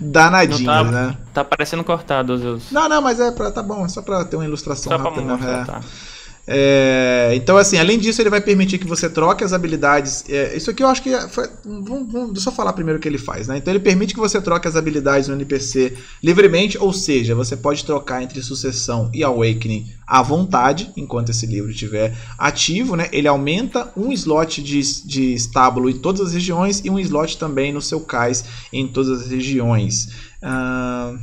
danadinhas, 0.00 0.64
tá- 0.64 0.90
né? 0.90 1.16
Tá 1.32 1.44
parecendo 1.44 1.84
cortado, 1.84 2.36
Zeus. 2.36 2.64
Não, 2.72 2.88
não, 2.88 3.00
mas 3.00 3.20
é 3.20 3.30
pra, 3.30 3.50
tá 3.52 3.62
bom, 3.62 3.84
é 3.84 3.88
só 3.88 4.02
pra 4.02 4.24
ter 4.24 4.34
uma 4.36 4.44
ilustração 4.44 4.90
Só 4.90 4.98
pra 4.98 5.10
rápida. 5.10 5.22
mostrar, 5.32 5.58
né? 5.58 5.64
tá. 5.64 5.80
É, 6.46 7.32
então, 7.34 7.56
assim, 7.56 7.78
além 7.78 7.98
disso, 7.98 8.20
ele 8.20 8.28
vai 8.28 8.40
permitir 8.40 8.78
que 8.78 8.86
você 8.86 9.08
troque 9.08 9.42
as 9.42 9.52
habilidades. 9.52 10.24
é, 10.28 10.56
isso 10.56 10.70
aqui 10.70 10.82
eu 10.82 10.88
acho 10.88 11.02
que 11.02 11.10
foi. 11.28 11.48
Vamos, 11.64 12.12
vamos, 12.12 12.44
eu 12.44 12.52
falar 12.52 12.72
primeiro 12.74 12.98
o 12.98 13.02
que 13.02 13.08
ele 13.08 13.18
faz, 13.18 13.48
né? 13.48 13.56
Então, 13.56 13.72
ele 13.72 13.80
permite 13.80 14.12
que 14.12 14.20
você 14.20 14.40
troque 14.40 14.68
as 14.68 14.76
habilidades 14.76 15.28
no 15.28 15.34
NPC 15.34 15.96
livremente, 16.22 16.76
ou 16.76 16.92
seja, 16.92 17.34
você 17.34 17.56
pode 17.56 17.84
trocar 17.84 18.22
entre 18.22 18.42
sucessão 18.42 19.10
e 19.14 19.24
awakening 19.24 19.86
à 20.06 20.22
vontade, 20.22 20.92
enquanto 20.96 21.30
esse 21.30 21.46
livro 21.46 21.70
estiver 21.70 22.14
ativo, 22.38 22.94
né? 22.94 23.08
Ele 23.10 23.26
aumenta 23.26 23.90
um 23.96 24.12
slot 24.12 24.62
de, 24.62 24.80
de 25.06 25.34
estábulo 25.34 25.88
em 25.88 25.94
todas 25.94 26.20
as 26.20 26.34
regiões 26.34 26.82
e 26.84 26.90
um 26.90 26.98
slot 26.98 27.38
também 27.38 27.72
no 27.72 27.80
seu 27.80 28.00
cais 28.00 28.44
em 28.72 28.86
todas 28.86 29.22
as 29.22 29.30
regiões. 29.30 30.10
Ah. 30.42 31.14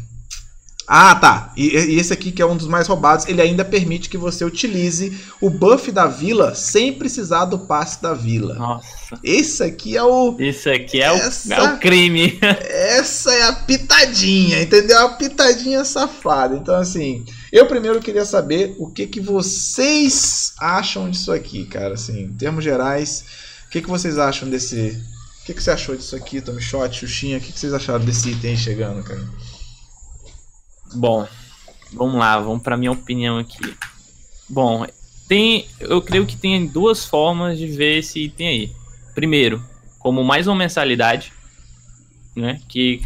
Ah, 0.93 1.15
tá. 1.15 1.53
E, 1.55 1.69
e 1.69 1.95
esse 1.99 2.11
aqui, 2.11 2.33
que 2.33 2.41
é 2.41 2.45
um 2.45 2.57
dos 2.57 2.67
mais 2.67 2.85
roubados, 2.85 3.25
ele 3.25 3.41
ainda 3.41 3.63
permite 3.63 4.09
que 4.09 4.17
você 4.17 4.43
utilize 4.43 5.17
o 5.39 5.49
buff 5.49 5.89
da 5.89 6.05
vila 6.05 6.53
sem 6.53 6.91
precisar 6.91 7.45
do 7.45 7.59
passe 7.59 8.01
da 8.01 8.13
vila. 8.13 8.55
Nossa. 8.55 9.17
Esse 9.23 9.63
aqui 9.63 9.95
é 9.95 10.03
o. 10.03 10.35
Isso 10.37 10.69
aqui 10.69 11.01
é 11.01 11.09
o, 11.09 11.15
Essa- 11.15 11.53
é 11.53 11.61
o 11.61 11.77
crime. 11.77 12.37
Essa 12.67 13.31
é 13.33 13.43
a 13.43 13.53
pitadinha, 13.53 14.61
entendeu? 14.61 14.99
A 14.99 15.09
pitadinha 15.13 15.85
safada. 15.85 16.57
Então, 16.57 16.75
assim, 16.75 17.23
eu 17.53 17.65
primeiro 17.67 18.01
queria 18.01 18.25
saber 18.25 18.75
o 18.77 18.91
que, 18.91 19.07
que 19.07 19.21
vocês 19.21 20.51
acham 20.59 21.09
disso 21.09 21.31
aqui, 21.31 21.65
cara. 21.67 21.93
Assim, 21.93 22.23
em 22.23 22.33
termos 22.33 22.65
gerais, 22.65 23.23
o 23.65 23.69
que, 23.69 23.81
que 23.81 23.89
vocês 23.89 24.17
acham 24.17 24.49
desse. 24.49 25.01
O 25.41 25.45
que, 25.45 25.53
que 25.53 25.63
você 25.63 25.71
achou 25.71 25.95
disso 25.95 26.15
aqui, 26.17 26.41
Tommy 26.41 26.61
Shot, 26.61 26.93
Xuxinha? 26.99 27.37
O 27.37 27.41
que, 27.41 27.51
que 27.53 27.59
vocês 27.59 27.73
acharam 27.73 28.03
desse 28.03 28.29
item 28.29 28.55
chegando, 28.57 29.01
cara? 29.03 29.23
Bom, 30.93 31.27
vamos 31.93 32.15
lá, 32.15 32.39
vamos 32.39 32.61
para 32.61 32.77
minha 32.77 32.91
opinião 32.91 33.37
aqui. 33.37 33.75
Bom, 34.49 34.85
tem, 35.27 35.67
eu 35.79 36.01
creio 36.01 36.25
que 36.25 36.35
tem 36.37 36.65
duas 36.65 37.05
formas 37.05 37.57
de 37.57 37.67
ver 37.67 37.99
esse 37.99 38.19
item 38.25 38.47
aí. 38.47 38.75
Primeiro, 39.15 39.63
como 39.99 40.23
mais 40.23 40.47
uma 40.47 40.55
mensalidade, 40.55 41.31
né? 42.35 42.59
Que 42.67 43.01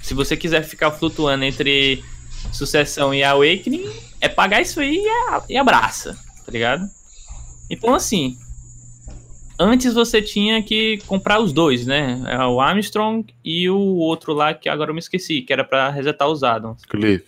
se 0.00 0.14
você 0.14 0.36
quiser 0.36 0.62
ficar 0.64 0.90
flutuando 0.90 1.44
entre 1.44 2.04
sucessão 2.52 3.14
e 3.14 3.22
awakening, 3.22 3.88
é 4.20 4.28
pagar 4.28 4.60
isso 4.60 4.80
aí 4.80 4.96
e, 4.96 5.08
a- 5.08 5.42
e 5.48 5.56
abraça, 5.56 6.14
tá 6.44 6.50
ligado? 6.52 6.86
Então 7.70 7.94
assim, 7.94 8.36
antes 9.62 9.94
você 9.94 10.20
tinha 10.20 10.62
que 10.62 10.98
comprar 11.06 11.40
os 11.40 11.52
dois, 11.52 11.86
né? 11.86 12.22
É 12.26 12.38
O 12.44 12.60
Armstrong 12.60 13.24
e 13.44 13.68
o 13.68 13.78
outro 13.78 14.32
lá 14.32 14.54
que 14.54 14.68
agora 14.68 14.90
eu 14.90 14.94
me 14.94 15.00
esqueci, 15.00 15.42
que 15.42 15.52
era 15.52 15.64
pra 15.64 15.90
resetar 15.90 16.28
os 16.28 16.42
addons 16.42 16.84
Cliff. 16.84 17.24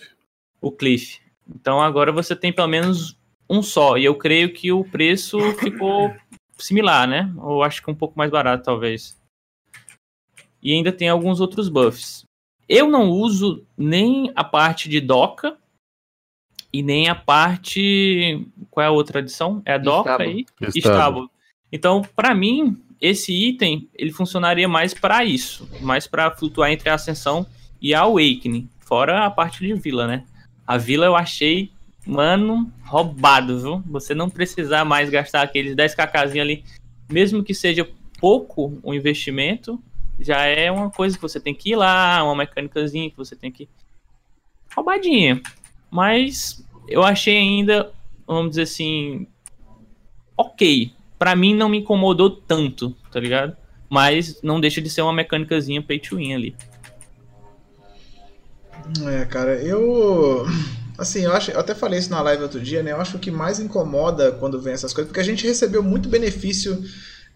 o 0.60 0.70
Cliff. 0.70 1.20
Então 1.54 1.80
agora 1.80 2.10
você 2.10 2.34
tem 2.34 2.52
pelo 2.52 2.68
menos 2.68 3.16
um 3.48 3.62
só. 3.62 3.96
E 3.96 4.04
eu 4.04 4.14
creio 4.14 4.52
que 4.52 4.72
o 4.72 4.84
preço 4.84 5.38
ficou 5.58 6.14
similar, 6.56 7.06
né? 7.06 7.32
Ou 7.38 7.62
acho 7.62 7.82
que 7.82 7.90
um 7.90 7.94
pouco 7.94 8.16
mais 8.16 8.30
barato, 8.30 8.64
talvez. 8.64 9.20
E 10.62 10.72
ainda 10.72 10.90
tem 10.90 11.08
alguns 11.08 11.40
outros 11.40 11.68
buffs. 11.68 12.24
Eu 12.66 12.88
não 12.88 13.10
uso 13.10 13.66
nem 13.76 14.32
a 14.34 14.42
parte 14.42 14.88
de 14.88 15.00
doca 15.00 15.58
e 16.72 16.82
nem 16.82 17.08
a 17.08 17.14
parte. 17.14 18.46
Qual 18.70 18.82
é 18.82 18.88
a 18.88 18.92
outra 18.92 19.18
adição? 19.18 19.62
É 19.66 19.74
a 19.74 19.78
doca 19.78 20.22
aí? 20.22 20.46
Estábulo. 20.74 21.30
Então, 21.74 22.02
para 22.14 22.32
mim, 22.32 22.80
esse 23.00 23.32
item 23.32 23.88
ele 23.96 24.12
funcionaria 24.12 24.68
mais 24.68 24.94
para 24.94 25.24
isso, 25.24 25.68
mais 25.80 26.06
para 26.06 26.30
flutuar 26.30 26.70
entre 26.70 26.88
a 26.88 26.94
ascensão 26.94 27.44
e 27.82 27.92
a 27.92 28.02
awakening, 28.02 28.68
fora 28.78 29.26
a 29.26 29.30
parte 29.30 29.58
de 29.58 29.74
vila, 29.74 30.06
né? 30.06 30.22
A 30.64 30.78
vila 30.78 31.04
eu 31.04 31.16
achei, 31.16 31.72
mano, 32.06 32.72
roubado, 32.84 33.58
viu? 33.58 33.82
Você 33.86 34.14
não 34.14 34.30
precisar 34.30 34.84
mais 34.84 35.10
gastar 35.10 35.42
aqueles 35.42 35.74
10 35.74 35.96
kkzinho 35.96 36.44
ali, 36.44 36.64
mesmo 37.10 37.42
que 37.42 37.52
seja 37.52 37.90
pouco 38.20 38.78
o 38.80 38.94
investimento, 38.94 39.82
já 40.20 40.44
é 40.44 40.70
uma 40.70 40.92
coisa 40.92 41.16
que 41.16 41.22
você 41.22 41.40
tem 41.40 41.56
que 41.56 41.70
ir 41.70 41.76
lá, 41.76 42.22
uma 42.22 42.36
mecânicazinha 42.36 43.10
que 43.10 43.16
você 43.16 43.34
tem 43.34 43.50
que 43.50 43.68
roubadinha. 44.72 45.42
Mas 45.90 46.64
eu 46.86 47.02
achei 47.02 47.36
ainda, 47.36 47.92
vamos 48.28 48.50
dizer 48.50 48.62
assim, 48.62 49.26
ok. 50.36 50.94
Pra 51.18 51.36
mim 51.36 51.54
não 51.54 51.68
me 51.68 51.78
incomodou 51.78 52.30
tanto, 52.30 52.94
tá 53.12 53.20
ligado? 53.20 53.56
Mas 53.88 54.40
não 54.42 54.60
deixa 54.60 54.80
de 54.80 54.90
ser 54.90 55.02
uma 55.02 55.12
mecânicazinha 55.12 55.82
pay 55.82 55.98
to 55.98 56.16
win 56.16 56.34
ali. 56.34 56.56
É, 59.06 59.24
cara, 59.24 59.54
eu. 59.56 60.46
Assim, 60.96 61.22
eu, 61.24 61.32
acho, 61.32 61.50
eu 61.50 61.58
até 61.58 61.74
falei 61.74 61.98
isso 61.98 62.10
na 62.10 62.22
live 62.22 62.42
outro 62.42 62.60
dia, 62.60 62.82
né? 62.82 62.92
Eu 62.92 63.00
acho 63.00 63.18
que 63.18 63.30
mais 63.30 63.58
incomoda 63.58 64.32
quando 64.32 64.60
vem 64.60 64.74
essas 64.74 64.92
coisas, 64.92 65.08
porque 65.08 65.20
a 65.20 65.24
gente 65.24 65.46
recebeu 65.46 65.82
muito 65.82 66.08
benefício 66.08 66.84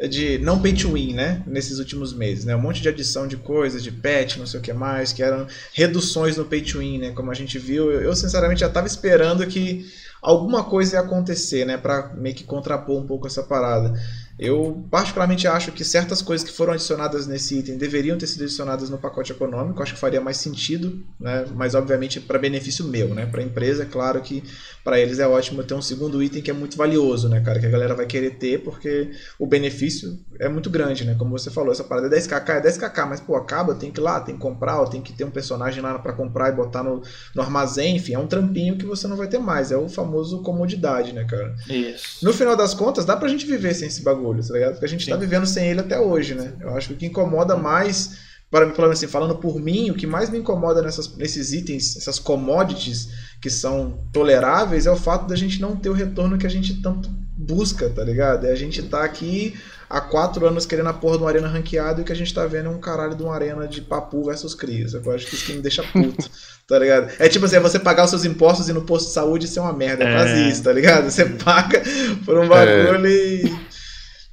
de 0.07 0.39
não 0.39 0.63
pay 0.63 0.73
to 0.73 0.93
win, 0.93 1.13
né? 1.13 1.43
Nesses 1.45 1.81
últimos 1.81 2.13
meses, 2.13 2.45
né? 2.45 2.55
Um 2.55 2.61
monte 2.61 2.81
de 2.81 2.89
adição 2.89 3.27
de 3.27 3.37
coisas, 3.37 3.83
de 3.83 3.91
patch, 3.91 4.37
não 4.37 4.47
sei 4.47 4.61
o 4.61 4.63
que 4.63 4.73
mais, 4.73 5.13
que 5.13 5.23
eram 5.23 5.47
reduções 5.73 6.37
no 6.37 6.45
pay 6.45 6.61
to 6.61 6.79
win, 6.79 6.99
né? 6.99 7.11
Como 7.11 7.31
a 7.33 7.35
gente 7.35 7.59
viu, 7.59 7.91
eu, 7.91 8.03
eu, 8.03 8.15
sinceramente 8.15 8.61
já 8.61 8.69
tava 8.69 8.87
esperando 8.87 9.45
que 9.47 9.91
alguma 10.23 10.65
coisa 10.65 10.97
ia 10.97 11.01
acontecer, 11.03 11.65
né? 11.65 11.77
Pra 11.77 12.13
meio 12.15 12.35
que 12.35 12.45
contrapor 12.45 12.99
um 13.01 13.07
pouco 13.07 13.27
essa 13.27 13.43
parada. 13.43 13.93
Eu 14.39 14.85
particularmente 14.91 15.47
acho 15.49 15.73
que 15.73 15.85
certas 15.85 16.23
coisas 16.23 16.49
que 16.49 16.55
foram 16.55 16.73
adicionadas 16.73 17.27
nesse 17.27 17.59
item 17.59 17.77
deveriam 17.77 18.17
ter 18.17 18.27
sido 18.27 18.43
adicionadas 18.43 18.89
no 18.89 18.99
pacote 18.99 19.33
econômico, 19.33 19.83
acho 19.83 19.95
que 19.95 20.01
faria 20.01 20.21
mais 20.21 20.37
sentido, 20.37 21.03
né? 21.19 21.45
Mas 21.55 21.75
obviamente 21.75 22.21
para 22.21 22.39
benefício 22.39 22.85
meu, 22.85 23.15
né? 23.15 23.27
Para 23.27 23.41
a 23.41 23.45
empresa, 23.45 23.83
é 23.83 23.87
claro 23.87 24.21
que 24.21 24.43
para 24.85 24.99
eles 24.99 25.19
é 25.19 25.27
ótimo 25.27 25.63
ter 25.65 25.75
um 25.75 25.83
segundo 25.83 26.23
item 26.23 26.41
que 26.41 26.51
é 26.51 26.55
muito 26.55 26.77
valioso, 26.77 27.29
né, 27.29 27.41
cara, 27.41 27.59
que 27.59 27.67
a 27.67 27.71
galera 27.71 27.95
vai 27.95 28.07
querer 28.07 28.37
ter 28.37 28.63
porque 28.63 29.11
o 29.39 29.47
benefício 29.47 30.19
é 30.39 30.49
muito 30.49 30.71
grande, 30.71 31.05
né? 31.05 31.17
Como 31.19 31.37
você 31.37 31.51
falou, 31.51 31.73
essa 31.73 31.85
parada 31.85 32.07
é 32.07 32.19
10kk, 32.19 32.49
é 32.49 32.63
10kk, 32.63 33.07
mas 33.09 33.21
pô, 33.21 33.35
acaba, 33.37 33.75
tem 33.75 33.91
que 33.91 34.01
ir 34.01 34.03
lá, 34.03 34.21
tem 34.21 34.35
que 34.35 34.41
comprar, 34.41 34.81
ou 34.81 34.87
tem 34.87 35.03
que 35.03 35.13
ter 35.13 35.25
um 35.25 35.31
personagem 35.31 35.83
lá 35.83 35.99
para 35.99 36.13
comprar 36.13 36.51
e 36.51 36.53
botar 36.53 36.83
no, 36.83 37.03
no 37.35 37.43
armazém, 37.43 37.97
enfim, 37.97 38.15
é 38.15 38.19
um 38.19 38.27
trampinho 38.27 38.79
que 38.79 38.87
você 38.87 39.07
não 39.07 39.17
vai 39.17 39.27
ter 39.27 39.39
mais, 39.39 39.73
é 39.73 39.77
o 39.77 39.89
famoso 39.89 40.43
comodidade, 40.43 41.13
né, 41.13 41.25
cara? 41.25 41.55
Isso. 41.69 42.25
No 42.25 42.33
final 42.33 42.57
das 42.57 42.73
contas, 42.73 43.05
dá 43.05 43.17
pra 43.17 43.29
gente 43.29 43.47
viver 43.47 43.75
sem 43.75 43.89
esse 43.89 44.03
bagulho, 44.03 44.28
tá 44.37 44.55
ligado? 44.55 44.73
Porque 44.73 44.85
a 44.85 44.89
gente 44.89 45.05
Sim. 45.05 45.11
tá 45.11 45.17
vivendo 45.17 45.47
sem 45.47 45.69
ele 45.69 45.81
até 45.81 45.99
hoje, 45.99 46.35
né? 46.35 46.53
Eu 46.61 46.77
acho 46.77 46.89
que 46.89 46.95
o 46.95 46.97
que 46.97 47.07
incomoda 47.07 47.57
mais, 47.57 48.19
para 48.51 48.67
mim, 48.67 48.75
falando 48.75 48.93
assim, 48.93 49.07
falando 49.07 49.37
por 49.37 49.61
mim, 49.61 49.91
o 49.91 49.95
que 49.95 50.07
mais 50.07 50.31
me 50.31 50.39
incomoda 50.39 50.83
nessas, 50.83 51.17
nesses 51.17 51.53
itens, 51.53 51.97
essas 51.97 52.19
commodities 52.19 53.09
que 53.41 53.51
são 53.51 54.01
toleráveis, 54.13 54.87
é 54.87 54.91
o 54.91 54.97
fato 54.97 55.27
da 55.27 55.37
gente 55.37 55.61
não 55.61 55.77
ter 55.77 55.91
o 55.91 55.95
retorno 55.95 56.39
que 56.39 56.47
a 56.47 56.51
gente 56.51 56.81
tanto 56.83 57.09
busca, 57.37 57.89
tá 57.89 58.03
ligado? 58.03 58.47
É 58.47 58.53
a 58.53 58.57
gente 58.57 58.83
tá 58.83 59.05
aqui 59.05 59.55
há 59.89 60.01
quatro 60.01 60.45
anos 60.47 60.67
querendo 60.67 60.89
a 60.89 60.93
porra 60.93 61.17
de 61.17 61.23
uma 61.23 61.31
arena 61.31 61.49
ranqueada 61.49 62.01
e 62.01 62.03
o 62.03 62.05
que 62.05 62.13
a 62.13 62.17
gente 62.17 62.35
tá 62.35 62.45
vendo 62.47 62.67
é 62.67 62.69
um 62.69 62.81
caralho 62.81 63.15
de 63.15 63.23
uma 63.23 63.33
arena 63.35 63.67
de 63.67 63.81
papu 63.81 64.25
versus 64.25 64.55
crias. 64.55 64.93
Eu 64.93 65.11
acho 65.13 65.27
que 65.27 65.35
isso 65.37 65.47
que 65.47 65.53
me 65.53 65.63
deixa 65.63 65.83
puto, 65.85 66.29
tá 66.67 66.79
ligado? 66.79 67.11
É 67.19 67.29
tipo 67.29 67.45
assim, 67.47 67.57
é 67.57 67.61
você 67.61 67.79
pagar 67.79 68.05
os 68.05 68.11
seus 68.11 68.25
impostos 68.25 68.69
e 68.69 68.73
no 68.73 68.83
posto 68.83 69.07
de 69.07 69.13
saúde 69.13 69.47
ser 69.47 69.61
uma 69.61 69.73
merda. 69.73 70.05
É, 70.05 70.09
É. 70.09 70.15
quase 70.17 70.49
isso, 70.51 70.63
tá 70.65 70.73
ligado? 70.73 71.09
Você 71.11 71.25
paga 71.27 71.81
por 72.25 72.37
um 72.39 72.49
bagulho 72.49 73.07
e. 73.07 73.78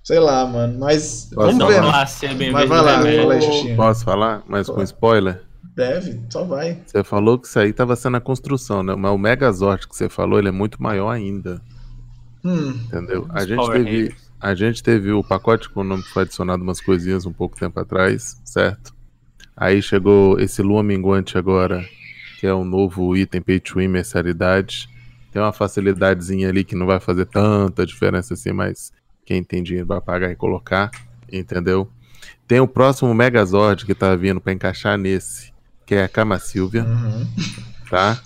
Sei 0.05 0.19
lá, 0.19 0.45
mano. 0.45 0.77
Mas. 0.79 1.31
Posso 1.33 1.57
Vamos 1.57 1.57
falar? 1.57 1.67
ver. 1.67 1.75
Vamos 1.79 1.91
né? 1.91 1.97
lá, 1.97 2.05
ser 2.05 2.35
bem 2.35 2.51
Mas 2.51 2.69
vai 2.69 2.81
lá, 2.81 3.03
né, 3.03 3.17
fala 3.17 3.33
aí? 3.33 3.41
Xuxinha. 3.41 3.75
Posso 3.75 4.05
falar? 4.05 4.43
Mas 4.47 4.69
com 4.69 4.83
spoiler? 4.83 5.41
Deve, 5.75 6.21
só 6.29 6.43
vai. 6.45 6.79
Você 6.85 7.03
falou 7.03 7.39
que 7.39 7.47
isso 7.47 7.59
aí 7.59 7.73
tava 7.73 7.95
sendo 7.95 8.15
a 8.15 8.21
construção, 8.21 8.83
né? 8.83 8.95
Mas 8.95 9.11
o 9.11 9.17
Megazord 9.17 9.87
que 9.87 9.95
você 9.95 10.07
falou, 10.07 10.37
ele 10.39 10.47
é 10.47 10.51
muito 10.51 10.81
maior 10.81 11.09
ainda, 11.09 11.59
Hum. 12.45 12.69
entendeu? 12.85 13.25
A 13.29 13.41
gente 13.45 13.55
Power 13.57 13.83
teve, 13.83 14.15
a 14.39 14.53
gente 14.55 14.81
teve 14.83 15.11
o 15.11 15.21
pacote 15.23 15.67
econômico 15.67 16.07
que 16.07 16.13
foi 16.13 16.23
adicionado 16.23 16.63
umas 16.63 16.79
coisinhas 16.79 17.25
um 17.25 17.33
pouco 17.33 17.57
tempo 17.57 17.77
atrás, 17.79 18.39
certo? 18.45 18.93
Aí 19.57 19.81
chegou 19.81 20.39
esse 20.39 20.61
Lua 20.61 20.83
Minguante 20.83 21.37
agora, 21.37 21.83
que 22.39 22.45
é 22.47 22.53
um 22.53 22.63
novo 22.63 23.17
item 23.17 23.41
Pay 23.41 23.59
to 23.59 23.79
Win 23.79 23.87
Mercialidade. 23.89 24.87
Tem 25.33 25.41
uma 25.41 25.51
facilidadezinha 25.51 26.47
ali 26.47 26.63
que 26.63 26.75
não 26.75 26.85
vai 26.85 26.99
fazer 27.01 27.25
tanta 27.25 27.85
diferença 27.85 28.33
assim, 28.35 28.53
mas 28.53 28.93
quem 29.25 29.43
tem 29.43 29.63
dinheiro 29.63 29.87
vai 29.87 29.99
pagar 29.99 30.31
e 30.31 30.35
colocar, 30.35 30.91
entendeu? 31.31 31.89
Tem 32.47 32.59
o 32.59 32.67
próximo 32.67 33.13
Megazord 33.13 33.85
que 33.85 33.95
tá 33.95 34.15
vindo 34.15 34.39
pra 34.39 34.53
encaixar 34.53 34.97
nesse, 34.97 35.51
que 35.85 35.95
é 35.95 36.03
a 36.03 36.09
Kama 36.09 36.37
Silvia, 36.39 36.83
Uhum. 36.85 37.27
tá? 37.89 38.21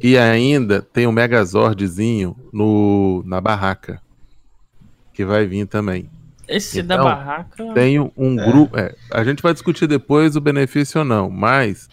E 0.00 0.16
ainda 0.16 0.80
tem 0.80 1.06
o 1.06 1.12
Megazordzinho 1.12 2.36
no, 2.52 3.22
na 3.26 3.40
barraca, 3.40 4.00
que 5.12 5.24
vai 5.24 5.46
vir 5.46 5.66
também. 5.66 6.08
Esse 6.48 6.78
Então, 6.80 6.96
da 6.98 7.02
barraca. 7.02 7.74
Tem 7.74 7.98
um 7.98 8.36
grupo. 8.36 8.78
é, 8.78 8.94
a 9.12 9.24
gente 9.24 9.42
vai 9.42 9.52
discutir 9.52 9.88
depois 9.88 10.36
o 10.36 10.40
benefício 10.40 11.00
ou 11.00 11.04
não, 11.04 11.28
mas 11.28 11.88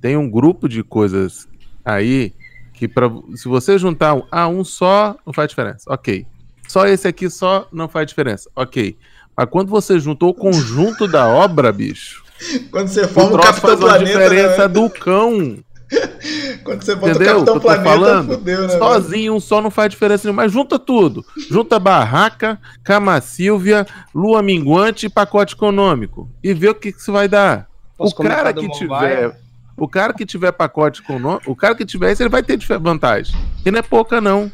tem 0.00 0.16
um 0.16 0.30
grupo 0.30 0.66
de 0.66 0.82
coisas 0.82 1.46
aí 1.84 2.32
que 2.72 2.88
pra, 2.88 3.10
se 3.34 3.48
você 3.48 3.76
juntar 3.76 4.14
um, 4.14 4.22
ah, 4.30 4.48
um 4.48 4.64
só, 4.64 5.14
não 5.26 5.32
faz 5.32 5.50
diferença. 5.50 5.84
Ok. 5.92 6.26
Só 6.68 6.86
esse 6.86 7.08
aqui 7.08 7.28
só 7.30 7.66
não 7.72 7.88
faz 7.88 8.06
diferença. 8.06 8.48
Ok. 8.54 8.96
Mas 9.36 9.48
quando 9.50 9.68
você 9.68 9.98
juntou 9.98 10.30
o 10.30 10.34
conjunto 10.34 11.06
da 11.08 11.26
obra, 11.28 11.72
bicho, 11.72 12.22
Quando 12.70 12.88
você 12.88 13.02
o 13.02 13.08
forma 13.08 13.30
o 13.30 13.32
troço 13.32 13.48
Capitão 13.48 13.70
faz 13.70 13.80
uma 13.80 13.88
Planeta, 13.88 14.18
diferença 14.18 14.58
né? 14.62 14.68
do 14.68 14.90
cão. 14.90 15.58
Quando 16.64 16.82
você 16.82 16.94
bota 16.94 17.10
Entendeu? 17.12 17.36
o 17.36 17.38
Capitão 17.38 17.56
o 17.56 17.60
Planeta, 17.60 17.84
falando? 17.84 18.34
fudeu, 18.34 18.68
né? 18.68 18.78
Sozinho, 18.78 19.34
um 19.34 19.40
só 19.40 19.62
não 19.62 19.70
faz 19.70 19.90
diferença 19.90 20.26
nenhuma. 20.26 20.42
Mas 20.42 20.52
junta 20.52 20.78
tudo. 20.78 21.24
Junta 21.50 21.78
Barraca, 21.78 22.60
Cama 22.84 23.20
Silvia, 23.20 23.86
Lua 24.14 24.42
Minguante 24.42 25.06
e 25.06 25.08
pacote 25.08 25.54
econômico. 25.54 26.28
E 26.44 26.52
vê 26.52 26.68
o 26.68 26.74
que, 26.74 26.92
que 26.92 27.00
isso 27.00 27.12
vai 27.12 27.26
dar. 27.28 27.66
Posso 27.96 28.12
o 28.12 28.16
cara 28.22 28.52
que 28.52 28.68
tiver. 28.70 29.40
O 29.76 29.88
cara 29.88 30.12
que 30.12 30.26
tiver 30.26 30.52
pacote 30.52 31.00
econômico. 31.00 31.50
O 31.50 31.56
cara 31.56 31.74
que 31.74 31.86
tiver 31.86 32.12
isso, 32.12 32.22
ele 32.22 32.28
vai 32.28 32.42
ter 32.42 32.58
vantagem. 32.80 33.34
E 33.64 33.70
não 33.70 33.78
é 33.78 33.82
pouca, 33.82 34.20
não. 34.20 34.50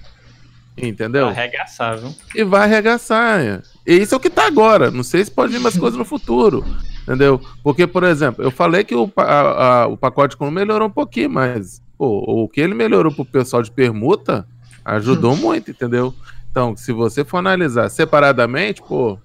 Entendeu? 0.76 1.28
Arregaçar, 1.28 1.98
viu? 1.98 2.12
e 2.34 2.42
vai 2.44 2.62
arregaçar. 2.62 3.40
é. 3.40 3.62
E 3.86 3.94
isso 3.96 4.14
é 4.14 4.16
o 4.16 4.20
que 4.20 4.28
tá 4.30 4.46
agora. 4.46 4.90
Não 4.90 5.02
sei 5.04 5.24
se 5.24 5.30
pode 5.30 5.52
vir 5.52 5.60
mais 5.60 5.76
coisas 5.78 5.96
no 5.98 6.04
futuro. 6.04 6.64
Entendeu? 7.02 7.40
Porque, 7.62 7.86
por 7.86 8.02
exemplo, 8.02 8.42
eu 8.42 8.50
falei 8.50 8.82
que 8.82 8.94
o, 8.94 9.10
a- 9.16 9.82
a- 9.82 9.86
o 9.86 9.96
pacote 9.96 10.36
com 10.36 10.50
melhorou 10.50 10.88
um 10.88 10.90
pouquinho, 10.90 11.30
mas 11.30 11.80
pô, 11.98 12.24
o 12.26 12.48
que 12.48 12.60
ele 12.60 12.74
melhorou 12.74 13.12
pro 13.12 13.24
pessoal 13.24 13.62
de 13.62 13.70
permuta 13.70 14.46
ajudou 14.84 15.36
muito, 15.36 15.70
entendeu? 15.70 16.12
Então, 16.50 16.76
se 16.76 16.92
você 16.92 17.24
for 17.24 17.38
analisar 17.38 17.88
separadamente, 17.90 18.80
pô, 18.82 19.18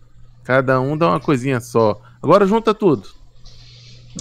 cada 0.44 0.80
um 0.82 0.98
dá 0.98 1.08
uma 1.10 1.20
coisinha 1.20 1.60
só. 1.62 2.00
Agora 2.22 2.46
junta 2.46 2.74
tudo, 2.74 3.08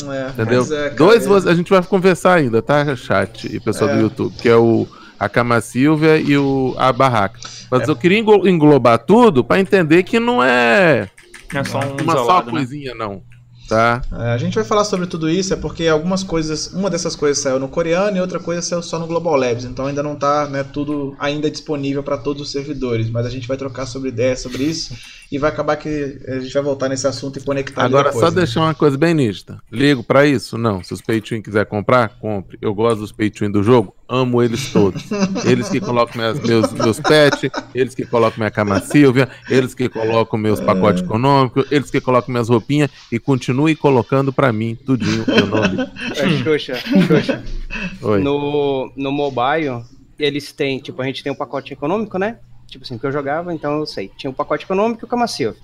É, 0.08 0.28
entendeu? 0.30 0.60
mas 0.60 0.70
é, 0.70 0.82
cara, 0.84 0.94
Dois, 0.94 1.26
é- 1.46 1.50
a 1.50 1.54
gente 1.54 1.70
vai 1.70 1.82
conversar 1.82 2.34
ainda, 2.34 2.62
tá, 2.62 2.94
chat 2.94 3.44
e 3.54 3.58
pessoal 3.58 3.90
É. 3.90 3.94
do 3.96 4.02
YouTube, 4.02 4.34
que 4.36 4.48
é 4.48 4.56
o 4.56 4.86
a 5.18 5.28
Cama 5.28 5.60
Silvia 5.60 6.18
e 6.18 6.36
o 6.36 6.74
a 6.78 6.92
Barraca. 6.92 7.40
Mas 7.70 7.88
eu 7.88 7.96
queria 7.96 8.18
englo- 8.18 8.48
englobar 8.48 8.98
tudo 8.98 9.42
pra 9.44 9.60
entender 9.60 10.02
que 10.02 10.18
não 10.18 10.42
é 10.42 11.08
é 11.54 11.64
só 11.64 11.78
um 11.80 12.02
uma 12.02 12.12
só 12.12 12.20
isolado, 12.20 12.46
né? 12.46 12.58
coisinha, 12.58 12.94
não. 12.94 13.22
Tá? 13.68 14.00
É, 14.10 14.30
a 14.32 14.38
gente 14.38 14.54
vai 14.54 14.64
falar 14.64 14.82
sobre 14.84 15.06
tudo 15.06 15.28
isso, 15.28 15.52
é 15.52 15.56
porque 15.56 15.86
algumas 15.86 16.22
coisas, 16.22 16.72
uma 16.72 16.88
dessas 16.88 17.14
coisas 17.14 17.42
saiu 17.42 17.60
no 17.60 17.68
coreano 17.68 18.16
e 18.16 18.20
outra 18.20 18.40
coisa 18.40 18.62
saiu 18.62 18.82
só 18.82 18.98
no 18.98 19.06
Global 19.06 19.36
Labs, 19.36 19.66
então 19.66 19.84
ainda 19.84 20.02
não 20.02 20.16
tá 20.16 20.48
né, 20.48 20.64
tudo 20.64 21.14
ainda 21.18 21.50
disponível 21.50 22.02
para 22.02 22.16
todos 22.16 22.40
os 22.40 22.50
servidores, 22.50 23.10
mas 23.10 23.26
a 23.26 23.28
gente 23.30 23.46
vai 23.46 23.58
trocar 23.58 23.84
sobre 23.84 24.08
ideias 24.08 24.40
sobre 24.40 24.62
isso 24.62 24.96
e 25.30 25.36
vai 25.36 25.50
acabar 25.50 25.76
que 25.76 26.18
a 26.26 26.40
gente 26.40 26.54
vai 26.54 26.62
voltar 26.62 26.88
nesse 26.88 27.06
assunto 27.06 27.38
e 27.38 27.42
conectar 27.42 27.84
Agora, 27.84 28.04
depois, 28.04 28.24
só 28.24 28.30
né? 28.30 28.36
deixar 28.36 28.60
uma 28.62 28.74
coisa 28.74 28.96
bem 28.96 29.12
nítida. 29.12 29.60
Ligo 29.70 30.02
pra 30.02 30.24
isso? 30.26 30.56
Não. 30.56 30.82
Se 30.82 30.94
os 30.94 31.02
pay 31.02 31.20
quiser 31.20 31.66
comprar, 31.66 32.08
compre. 32.18 32.56
Eu 32.62 32.74
gosto 32.74 33.00
dos 33.00 33.12
pay 33.12 33.28
do 33.28 33.62
jogo, 33.62 33.94
amo 34.08 34.42
eles 34.42 34.72
todos. 34.72 35.04
eles 35.44 35.68
que 35.68 35.80
colocam 35.80 36.16
minhas- 36.16 36.40
meus, 36.40 36.72
meus 36.72 36.98
pets, 37.00 37.50
eles 37.74 37.94
que 37.94 38.06
colocam 38.06 38.38
minha 38.38 38.50
cama 38.50 38.80
Silvia, 38.80 39.28
eles 39.50 39.74
que 39.74 39.88
colocam 39.88 40.38
meus 40.38 40.60
pacotes 40.60 41.02
econômicos, 41.02 41.70
eles 41.70 41.90
que 41.90 42.00
colocam 42.00 42.32
minhas 42.32 42.48
roupinhas 42.48 42.90
e 43.12 43.18
continue 43.18 43.76
colocando 43.76 44.32
pra 44.32 44.52
mim 44.52 44.74
tudinho. 44.74 45.24
Eu 45.26 45.46
não 45.46 45.62
ligo. 45.64 45.82
É, 46.16 46.28
Xuxa, 46.42 46.74
Xuxa. 46.76 47.44
Oi. 48.02 48.20
No, 48.22 48.90
no 48.96 49.12
mobile, 49.12 49.82
eles 50.18 50.52
têm, 50.52 50.78
tipo, 50.78 51.00
a 51.02 51.04
gente 51.04 51.22
tem 51.22 51.30
um 51.32 51.36
pacote 51.36 51.72
econômico, 51.72 52.18
né? 52.18 52.38
Tipo 52.66 52.84
assim, 52.84 52.98
que 52.98 53.06
eu 53.06 53.12
jogava, 53.12 53.52
então 53.54 53.78
eu 53.78 53.86
sei. 53.86 54.10
Tinha 54.16 54.30
um 54.30 54.34
pacote 54.34 54.64
econômico 54.64 55.02
e 55.02 55.06
o 55.06 55.08
Cama 55.08 55.26
Silva. 55.26 55.56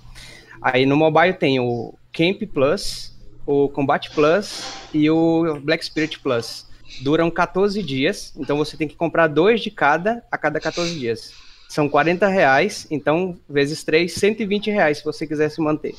Aí 0.62 0.86
no 0.86 0.97
mobile 0.97 1.34
tem 1.34 1.61
o 1.61 1.95
Camp 2.12 2.40
Plus, 2.53 3.12
o 3.47 3.68
Combat 3.68 4.09
Plus 4.14 4.64
e 4.95 5.11
o 5.11 5.61
Black 5.62 5.84
Spirit 5.84 6.18
Plus. 6.20 6.64
Duram 7.03 7.30
14 7.30 7.82
dias, 7.82 8.32
então 8.36 8.57
você 8.57 8.76
tem 8.76 8.86
que 8.88 8.95
comprar 8.97 9.26
dois 9.26 9.61
de 9.61 9.70
cada 9.70 10.22
a 10.30 10.38
cada 10.38 10.61
14 10.61 10.95
dias. 10.99 11.32
São 11.68 11.88
40 11.88 12.28
reais, 12.28 12.86
então 12.90 13.36
vezes 13.49 13.82
3, 13.82 14.12
120 14.12 14.70
reais 14.70 14.99
se 14.99 15.05
você 15.05 15.26
quiser 15.26 15.49
se 15.51 15.61
manter. 15.61 15.95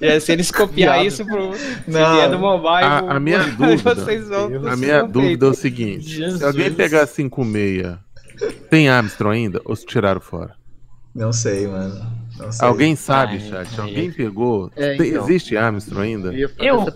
E 0.00 0.06
aí, 0.08 0.20
se 0.20 0.32
eles 0.32 0.50
copiar 0.50 0.94
Viado. 0.94 1.06
isso 1.06 1.24
pro 1.24 1.50
Não. 1.86 2.30
do 2.30 2.38
mobile, 2.38 2.84
A- 2.84 2.98
a 3.16 3.20
minha 3.20 3.44
dúvida- 3.44 3.94
vocês 3.94 4.28
vão, 4.28 4.46
A 4.68 4.76
minha 4.76 5.02
dúvida 5.04 5.46
é 5.46 5.48
o 5.50 5.54
seguinte: 5.54 6.08
Jesus. 6.08 6.38
se 6.40 6.44
alguém 6.44 6.72
pegar 6.72 7.06
56, 7.06 7.96
tem 8.70 8.88
Armstrong 8.88 9.36
ainda 9.36 9.60
ou 9.64 9.76
se 9.76 9.86
tiraram 9.86 10.20
fora? 10.20 10.54
Não 11.14 11.32
sei, 11.32 11.66
mano. 11.68 12.17
Sei. 12.50 12.66
Alguém 12.68 12.96
sabe, 12.96 13.32
Ai, 13.34 13.40
chat? 13.50 13.68
ai. 13.80 13.80
Alguém 13.88 14.10
pegou? 14.12 14.70
É, 14.76 14.94
então. 14.94 15.24
Existe 15.24 15.56
Armstrong 15.56 16.02
ainda? 16.02 16.32
Eu 16.32 16.48
fazer 16.48 16.94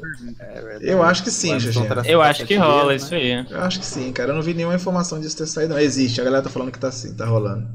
Eu- 0.80 1.02
acho 1.02 1.22
que 1.24 1.30
sim, 1.30 1.58
GG. 1.58 1.86
tá- 1.88 2.02
Eu 2.06 2.22
acho 2.22 2.44
que 2.46 2.56
rola 2.56 2.90
né? 2.90 2.96
isso 2.96 3.14
aí. 3.14 3.46
Eu 3.50 3.60
acho 3.60 3.80
que 3.80 3.86
sim, 3.86 4.12
cara. 4.12 4.30
Eu 4.30 4.34
não 4.34 4.42
vi 4.42 4.54
nenhuma 4.54 4.74
informação 4.74 5.20
disso 5.20 5.36
ter 5.36 5.46
saído. 5.46 5.74
Não. 5.74 5.80
Existe, 5.80 6.20
a 6.20 6.24
galera 6.24 6.42
tá 6.42 6.50
falando 6.50 6.70
que 6.70 6.78
tá 6.78 6.90
sim, 6.90 7.14
tá 7.14 7.26
rolando. 7.26 7.66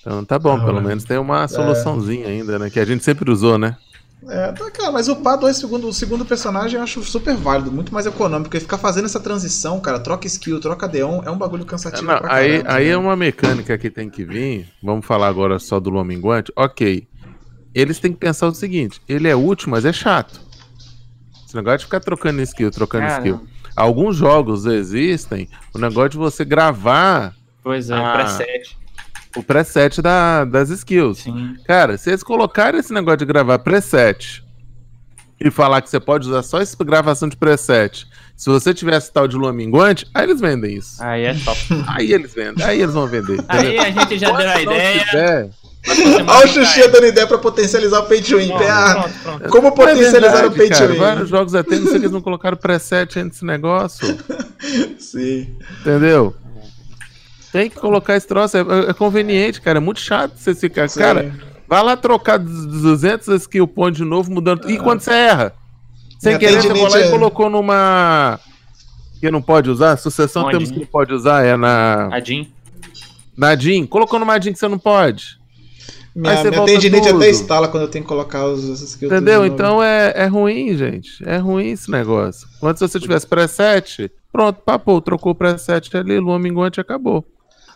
Então 0.00 0.24
tá 0.24 0.38
bom, 0.38 0.58
Tá 0.58 0.64
pelo 0.64 0.80
menos 0.82 1.04
tem 1.04 1.16
uma 1.18 1.46
soluçãozinha 1.46 2.26
ainda, 2.26 2.58
né? 2.58 2.68
Que 2.70 2.80
a 2.80 2.84
gente 2.84 3.04
sempre 3.04 3.30
usou, 3.30 3.56
né? 3.58 3.76
É, 4.28 4.52
tá, 4.52 4.70
cara, 4.70 4.92
mas 4.92 5.08
upar 5.08 5.36
dois 5.36 5.56
segundo, 5.56 5.88
o 5.88 5.92
segundo 5.92 6.24
personagem 6.24 6.76
eu 6.76 6.82
acho 6.82 7.02
super 7.02 7.34
válido, 7.34 7.72
muito 7.72 7.92
mais 7.92 8.06
econômico, 8.06 8.44
porque 8.50 8.60
ficar 8.60 8.78
fazendo 8.78 9.06
essa 9.06 9.18
transição, 9.18 9.80
cara, 9.80 9.98
troca 9.98 10.26
skill, 10.28 10.60
troca 10.60 10.86
Deon, 10.86 11.22
é 11.24 11.30
um 11.30 11.36
bagulho 11.36 11.64
cansativo 11.64 12.06
Não, 12.06 12.18
pra 12.18 12.32
aí, 12.34 12.50
caramba, 12.62 12.72
aí 12.72 12.84
né? 12.86 12.90
é 12.92 12.96
uma 12.96 13.16
mecânica 13.16 13.76
que 13.76 13.90
tem 13.90 14.08
que 14.08 14.24
vir. 14.24 14.68
Vamos 14.82 15.04
falar 15.04 15.26
agora 15.26 15.58
só 15.58 15.80
do 15.80 15.90
Lominguante. 15.90 16.52
Ok. 16.54 17.08
Eles 17.74 17.98
têm 17.98 18.12
que 18.12 18.18
pensar 18.18 18.46
o 18.46 18.54
seguinte: 18.54 19.00
ele 19.08 19.26
é 19.28 19.34
útil, 19.34 19.70
mas 19.70 19.84
é 19.84 19.92
chato. 19.92 20.40
Esse 21.44 21.56
negócio 21.56 21.78
de 21.80 21.84
ficar 21.86 22.00
trocando 22.00 22.40
skill, 22.42 22.70
trocando 22.70 23.06
Cara. 23.06 23.18
skill. 23.18 23.40
Alguns 23.74 24.16
jogos 24.16 24.66
existem 24.66 25.48
o 25.74 25.78
negócio 25.78 26.10
de 26.10 26.16
você 26.18 26.44
gravar 26.44 27.34
Pois 27.62 27.90
é, 27.90 27.94
Ah. 27.96 28.12
preset. 28.14 28.76
O 29.36 29.42
preset 29.42 30.00
da, 30.02 30.44
das 30.44 30.70
skills. 30.70 31.18
Sim. 31.18 31.56
Cara, 31.66 31.96
se 31.96 32.10
eles 32.10 32.22
colocarem 32.22 32.80
esse 32.80 32.92
negócio 32.92 33.18
de 33.18 33.24
gravar 33.24 33.58
preset 33.58 34.42
e 35.40 35.50
falar 35.50 35.82
que 35.82 35.90
você 35.90 35.98
pode 35.98 36.28
usar 36.28 36.42
só 36.42 36.60
essa 36.60 36.76
gravação 36.84 37.28
de 37.28 37.36
preset, 37.36 38.06
se 38.36 38.50
você 38.50 38.72
tivesse 38.74 39.12
tal 39.12 39.26
de 39.28 39.36
lua 39.36 39.52
minguante, 39.52 40.06
aí 40.14 40.24
eles 40.24 40.40
vendem 40.40 40.76
isso. 40.76 41.02
Aí 41.02 41.24
é 41.24 41.34
top. 41.34 41.60
Aí 41.88 42.12
eles 42.12 42.34
vendem, 42.34 42.64
aí 42.64 42.80
eles 42.80 42.94
vão 42.94 43.06
vender. 43.06 43.42
Aí 43.48 43.78
a 43.78 43.90
gente 43.90 44.18
já 44.18 44.30
deu 44.32 44.50
a 44.50 44.62
ideia. 44.62 45.04
tiver, 45.04 45.50
Olha 46.28 46.44
o 46.44 46.48
Xuxinha 46.48 46.88
dando 46.88 47.06
ideia 47.06 47.26
pra 47.26 47.38
potencializar 47.38 48.00
o 48.00 48.02
pay 48.04 48.22
to 48.22 48.38
win. 48.38 48.48
Pronto, 48.48 48.62
pronto, 48.64 49.14
pronto. 49.22 49.48
como 49.48 49.68
é 49.68 49.70
potencializar 49.72 50.42
verdade, 50.42 50.46
o 50.46 50.52
pay 50.52 50.70
to 50.70 50.92
win? 50.92 50.98
Vários 50.98 51.28
jogos 51.28 51.54
até 51.54 51.76
não 51.76 51.82
sei 51.86 51.92
que 51.92 51.98
eles 51.98 52.12
não 52.12 52.20
colocaram 52.22 52.56
preset 52.56 53.18
aí 53.18 53.24
nesse 53.24 53.44
negócio. 53.44 54.06
Sim. 54.98 55.56
Entendeu? 55.80 56.34
Tem 57.52 57.68
que 57.68 57.76
colocar 57.76 58.16
esse 58.16 58.26
troço, 58.26 58.56
é, 58.56 58.60
é 58.88 58.92
conveniente, 58.94 59.60
cara. 59.60 59.78
É 59.78 59.80
muito 59.80 60.00
chato 60.00 60.32
você 60.36 60.54
ficar. 60.54 60.88
Sim. 60.88 61.00
Cara, 61.00 61.34
vai 61.68 61.82
lá 61.82 61.96
trocar 61.96 62.38
dos 62.38 62.66
200 62.82 63.28
skill 63.42 63.68
points 63.68 63.98
de 63.98 64.04
novo, 64.04 64.32
mudando. 64.32 64.70
E 64.70 64.78
quando 64.78 65.00
você 65.00 65.12
erra? 65.12 65.52
Sem 66.18 66.38
querer, 66.38 66.62
você 66.62 66.74
foi 66.74 66.88
lá 66.88 66.98
e 66.98 67.02
é- 67.02 67.10
colocou 67.10 67.50
numa. 67.50 68.40
Que 69.20 69.30
não 69.30 69.42
pode 69.42 69.70
usar? 69.70 69.96
Sucessão 69.98 70.44
Onde? 70.44 70.52
temos 70.52 70.70
que 70.70 70.80
não 70.80 70.86
pode 70.86 71.12
usar, 71.12 71.44
é 71.44 71.56
na. 71.56 72.08
A 72.10 72.20
Jean. 72.20 72.46
Na 73.36 73.54
DIN. 73.54 73.86
Colocou 73.86 74.18
numa 74.18 74.38
DIN 74.38 74.52
que 74.52 74.58
você 74.58 74.68
não 74.68 74.78
pode. 74.78 75.38
Minha, 76.14 76.32
Aí 76.32 76.42
você 76.42 76.50
minha 76.50 76.64
tendinite 76.64 77.06
tudo. 77.06 77.16
até 77.16 77.30
instala 77.30 77.68
quando 77.68 77.84
eu 77.84 77.88
tenho 77.88 78.04
que 78.04 78.08
colocar 78.08 78.44
os, 78.44 78.64
os 78.64 78.82
skills. 78.82 79.12
Entendeu? 79.12 79.46
Então 79.46 79.82
é, 79.82 80.12
é 80.14 80.26
ruim, 80.26 80.76
gente. 80.76 81.22
É 81.26 81.38
ruim 81.38 81.70
esse 81.70 81.90
negócio. 81.90 82.46
Quando 82.60 82.76
se 82.78 82.86
você 82.86 83.00
tivesse 83.00 83.26
preset, 83.26 84.10
pronto, 84.30 84.60
papou, 84.60 85.00
trocou 85.00 85.32
o 85.32 85.34
preset 85.34 85.96
ali, 85.96 86.18
lua 86.18 86.38
minguante 86.38 86.80
acabou. 86.80 87.24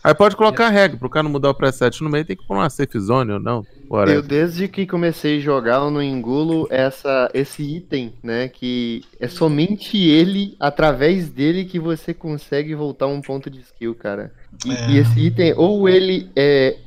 Aí 0.07 0.15
pode 0.15 0.37
colocar 0.37 0.67
a 0.67 0.69
regra, 0.69 0.97
pro 0.97 1.09
cara 1.09 1.23
não 1.23 1.31
mudar 1.31 1.49
o 1.49 1.53
preset 1.53 2.01
no 2.01 2.09
meio, 2.09 2.23
tem 2.23 2.35
que 2.37 2.47
pôr 2.47 2.53
uma 2.55 2.69
safe 2.69 2.97
zone 2.97 3.33
ou 3.33 3.39
não. 3.41 3.57
Eu, 3.57 3.87
Whatever. 3.89 4.21
desde 4.23 4.67
que 4.69 4.85
comecei 4.87 5.37
a 5.37 5.41
jogar, 5.41 5.75
eu 5.81 5.91
não 5.91 6.01
engulo 6.01 6.65
essa, 6.69 7.29
esse 7.33 7.61
item, 7.61 8.13
né? 8.23 8.47
Que 8.47 9.03
é 9.19 9.27
somente 9.27 9.97
ele, 9.97 10.55
através 10.59 11.29
dele, 11.29 11.65
que 11.65 11.77
você 11.77 12.13
consegue 12.13 12.73
voltar 12.73 13.07
um 13.07 13.21
ponto 13.21 13.49
de 13.49 13.59
skill, 13.59 13.93
cara. 13.95 14.31
E, 14.65 14.71
É. 14.71 14.91
e 14.91 14.97
esse 14.97 15.19
item, 15.19 15.53
ou 15.57 15.89
ele 15.89 16.29
é 16.37 16.77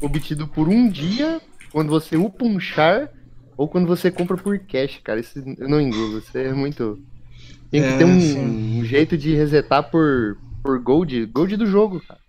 obtido 0.00 0.48
por 0.48 0.68
um 0.68 0.88
dia, 0.88 1.40
quando 1.70 1.90
você 1.90 2.16
upa 2.16 2.44
um 2.44 2.58
char, 2.58 3.08
Ou 3.56 3.66
quando 3.66 3.88
você 3.88 4.08
compra 4.08 4.36
por 4.36 4.56
cash, 4.60 5.00
cara. 5.02 5.18
Isso 5.18 5.42
eu 5.58 5.68
não 5.68 5.80
engulo. 5.80 6.18
Isso 6.18 6.38
é 6.38 6.52
muito. 6.52 6.96
Tem 7.72 7.82
que 7.82 7.88
É, 7.88 7.98
ter 7.98 8.04
um, 8.04 8.78
um 8.78 8.84
jeito 8.84 9.18
de 9.18 9.34
resetar 9.34 9.90
por, 9.90 10.38
por 10.62 10.80
gold. 10.80 11.26
Gold 11.26 11.56
do 11.56 11.66
jogo, 11.66 12.00
cara. 12.06 12.20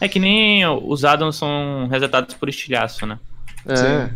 É 0.00 0.08
que 0.08 0.18
nem 0.18 0.66
os 0.66 1.04
addons 1.04 1.36
são 1.36 1.88
resetados 1.90 2.34
por 2.34 2.48
estilhaço, 2.48 3.06
né? 3.06 3.18
É. 3.66 3.76
Sim. 3.76 4.14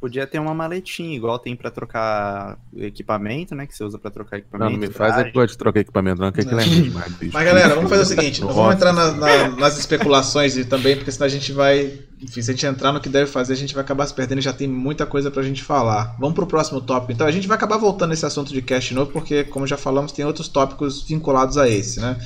Podia 0.00 0.26
ter 0.26 0.40
uma 0.40 0.52
maletinha, 0.52 1.14
igual 1.14 1.38
tem 1.38 1.54
pra 1.54 1.70
trocar 1.70 2.58
equipamento, 2.76 3.54
né? 3.54 3.68
Que 3.68 3.76
você 3.76 3.84
usa 3.84 4.00
pra 4.00 4.10
trocar 4.10 4.38
equipamento. 4.38 4.72
não 4.72 4.78
me 4.80 4.86
faz 4.88 5.14
traje. 5.14 5.28
é 5.28 5.32
que 5.32 5.46
de 5.46 5.56
trocar 5.58 5.78
equipamento, 5.78 6.20
não, 6.20 6.32
que 6.32 6.40
aquilo 6.40 6.58
é 6.60 6.64
ruim 6.64 6.82
demais, 6.82 7.12
bicho. 7.12 7.30
Mas 7.32 7.44
galera, 7.44 7.74
vamos 7.76 7.88
fazer 7.88 8.02
o 8.02 8.06
seguinte: 8.06 8.40
não 8.40 8.52
vamos 8.52 8.74
entrar 8.74 8.92
na- 8.92 9.12
na- 9.12 9.48
nas 9.50 9.78
especulações 9.78 10.56
e 10.56 10.64
também, 10.64 10.96
porque 10.96 11.12
senão 11.12 11.26
a 11.26 11.30
gente 11.30 11.52
vai. 11.52 12.00
Enfim, 12.20 12.42
se 12.42 12.50
a 12.50 12.54
gente 12.54 12.66
entrar 12.66 12.90
no 12.92 13.00
que 13.00 13.08
deve 13.08 13.30
fazer, 13.30 13.52
a 13.52 13.56
gente 13.56 13.74
vai 13.74 13.84
acabar 13.84 14.04
se 14.06 14.12
perdendo 14.14 14.40
e 14.40 14.42
já 14.42 14.52
tem 14.52 14.66
muita 14.66 15.06
coisa 15.06 15.30
pra 15.30 15.40
gente 15.44 15.62
falar. 15.62 16.16
Vamos 16.18 16.34
pro 16.34 16.48
próximo 16.48 16.80
tópico. 16.80 17.12
Então, 17.12 17.24
a 17.26 17.30
gente 17.30 17.46
vai 17.46 17.56
acabar 17.56 17.76
voltando 17.76 18.10
nesse 18.10 18.26
assunto 18.26 18.52
de 18.52 18.60
cash 18.60 18.86
de 18.86 18.94
novo, 18.94 19.12
porque, 19.12 19.44
como 19.44 19.68
já 19.68 19.76
falamos, 19.76 20.10
tem 20.10 20.24
outros 20.24 20.48
tópicos 20.48 21.02
vinculados 21.06 21.56
a 21.56 21.68
esse, 21.68 22.00
né? 22.00 22.16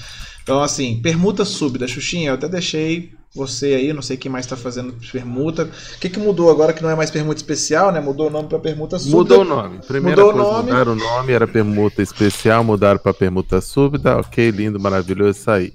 Então, 0.46 0.62
assim, 0.62 1.00
permuta 1.02 1.44
súbita, 1.44 1.88
Xuxinha, 1.88 2.30
eu 2.30 2.34
até 2.34 2.48
deixei 2.48 3.12
você 3.34 3.74
aí, 3.74 3.92
não 3.92 4.00
sei 4.00 4.16
quem 4.16 4.30
mais 4.30 4.46
tá 4.46 4.56
fazendo 4.56 4.94
permuta. 5.10 5.64
O 5.64 5.98
que, 5.98 6.08
que 6.08 6.20
mudou 6.20 6.48
agora 6.48 6.72
que 6.72 6.84
não 6.84 6.88
é 6.88 6.94
mais 6.94 7.10
permuta 7.10 7.40
especial, 7.40 7.90
né? 7.90 7.98
Mudou 7.98 8.28
o 8.28 8.30
nome 8.30 8.48
pra 8.48 8.60
permuta 8.60 8.96
súbita. 8.96 9.16
Mudou 9.16 9.40
o 9.40 9.44
nome. 9.44 9.80
Primeira 9.84 10.22
Mudou 10.22 10.30
o 10.30 10.44
coisa, 10.44 10.56
nome. 10.56 10.70
mudaram 10.70 10.92
o 10.92 10.94
nome, 10.94 11.32
era 11.32 11.48
permuta 11.48 12.00
especial, 12.00 12.62
mudaram 12.62 13.00
para 13.00 13.12
permuta 13.12 13.60
súbita. 13.60 14.18
Ok, 14.18 14.52
lindo, 14.52 14.78
maravilhoso, 14.78 15.36
isso 15.36 15.50
aí. 15.50 15.74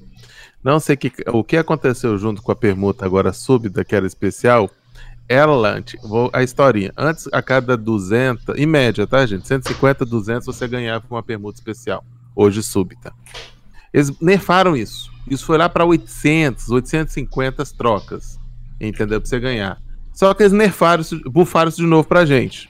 Não 0.63 0.80
sei 0.80 0.95
que, 0.95 1.11
o 1.28 1.43
que 1.43 1.57
aconteceu 1.57 2.17
junto 2.17 2.41
com 2.41 2.53
a 2.53 2.55
permuta 2.55 3.05
agora 3.05 3.34
súbita, 3.34 3.84
que 3.84 3.93
era 3.93 4.07
especial. 4.07 4.72
Ela, 5.28 5.84
vou, 6.01 6.30
a 6.32 6.43
historinha. 6.43 6.93
Antes, 6.95 7.28
a 7.34 7.41
cada 7.41 7.76
200, 7.76 8.57
em 8.57 8.65
média, 8.65 9.05
tá, 9.05 9.26
gente? 9.26 9.45
150, 9.45 10.05
200 10.05 10.45
você 10.45 10.65
ganhava 10.65 11.03
uma 11.11 11.22
permuta 11.22 11.59
especial. 11.59 12.05
Hoje 12.34 12.63
súbita. 12.63 13.11
Eles 13.93 14.11
nerfaram 14.19 14.75
isso. 14.75 15.11
Isso 15.29 15.45
foi 15.45 15.57
lá 15.57 15.69
para 15.69 15.85
800, 15.85 16.69
850 16.69 17.61
as 17.61 17.71
trocas. 17.71 18.39
Entendeu? 18.79 19.21
Pra 19.21 19.29
você 19.29 19.39
ganhar. 19.39 19.79
Só 20.13 20.33
que 20.33 20.43
eles 20.43 20.51
nerfaram 20.53 21.03
bufaram 21.25 21.69
isso 21.69 21.81
de 21.81 21.87
novo 21.87 22.07
pra 22.07 22.25
gente. 22.25 22.69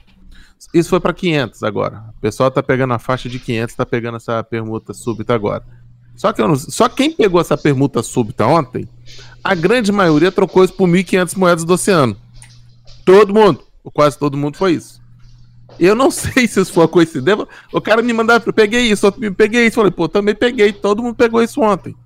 Isso 0.72 0.90
foi 0.90 1.00
para 1.00 1.12
500 1.12 1.62
agora. 1.62 2.04
O 2.16 2.20
pessoal 2.20 2.50
tá 2.50 2.62
pegando 2.62 2.94
a 2.94 2.98
faixa 2.98 3.28
de 3.28 3.38
500, 3.38 3.74
tá 3.74 3.84
pegando 3.84 4.16
essa 4.16 4.42
permuta 4.44 4.94
súbita 4.94 5.34
agora. 5.34 5.64
Só 6.14 6.32
que 6.32 6.40
não- 6.42 6.54
só 6.54 6.88
quem 6.88 7.10
pegou 7.10 7.40
essa 7.40 7.56
permuta 7.56 8.02
súbita 8.02 8.46
ontem, 8.46 8.88
a 9.42 9.54
grande 9.54 9.90
maioria 9.90 10.30
trocou 10.30 10.62
isso 10.62 10.74
por 10.74 10.86
1.500 10.86 11.34
moedas 11.34 11.64
do 11.64 11.72
oceano. 11.72 12.16
Todo 13.04 13.34
mundo, 13.34 13.60
quase 13.92 14.16
todo 14.18 14.36
mundo 14.36 14.56
foi 14.56 14.74
isso. 14.74 15.01
Eu 15.82 15.96
não 15.96 16.10
sei 16.12 16.46
se 16.46 16.60
isso 16.60 16.72
foi 16.72 16.84
uma 16.84 16.88
coincidência. 16.88 17.46
O 17.72 17.80
cara 17.80 18.00
me 18.02 18.12
mandava, 18.12 18.44
eu 18.46 18.52
peguei 18.52 18.82
isso, 18.82 19.12
me 19.18 19.32
peguei 19.32 19.66
isso. 19.66 19.74
Falei, 19.74 19.90
pô, 19.90 20.08
também 20.08 20.32
peguei. 20.34 20.72
Todo 20.72 21.02
mundo 21.02 21.16
pegou 21.16 21.42
isso 21.42 21.60
ontem. 21.60 21.96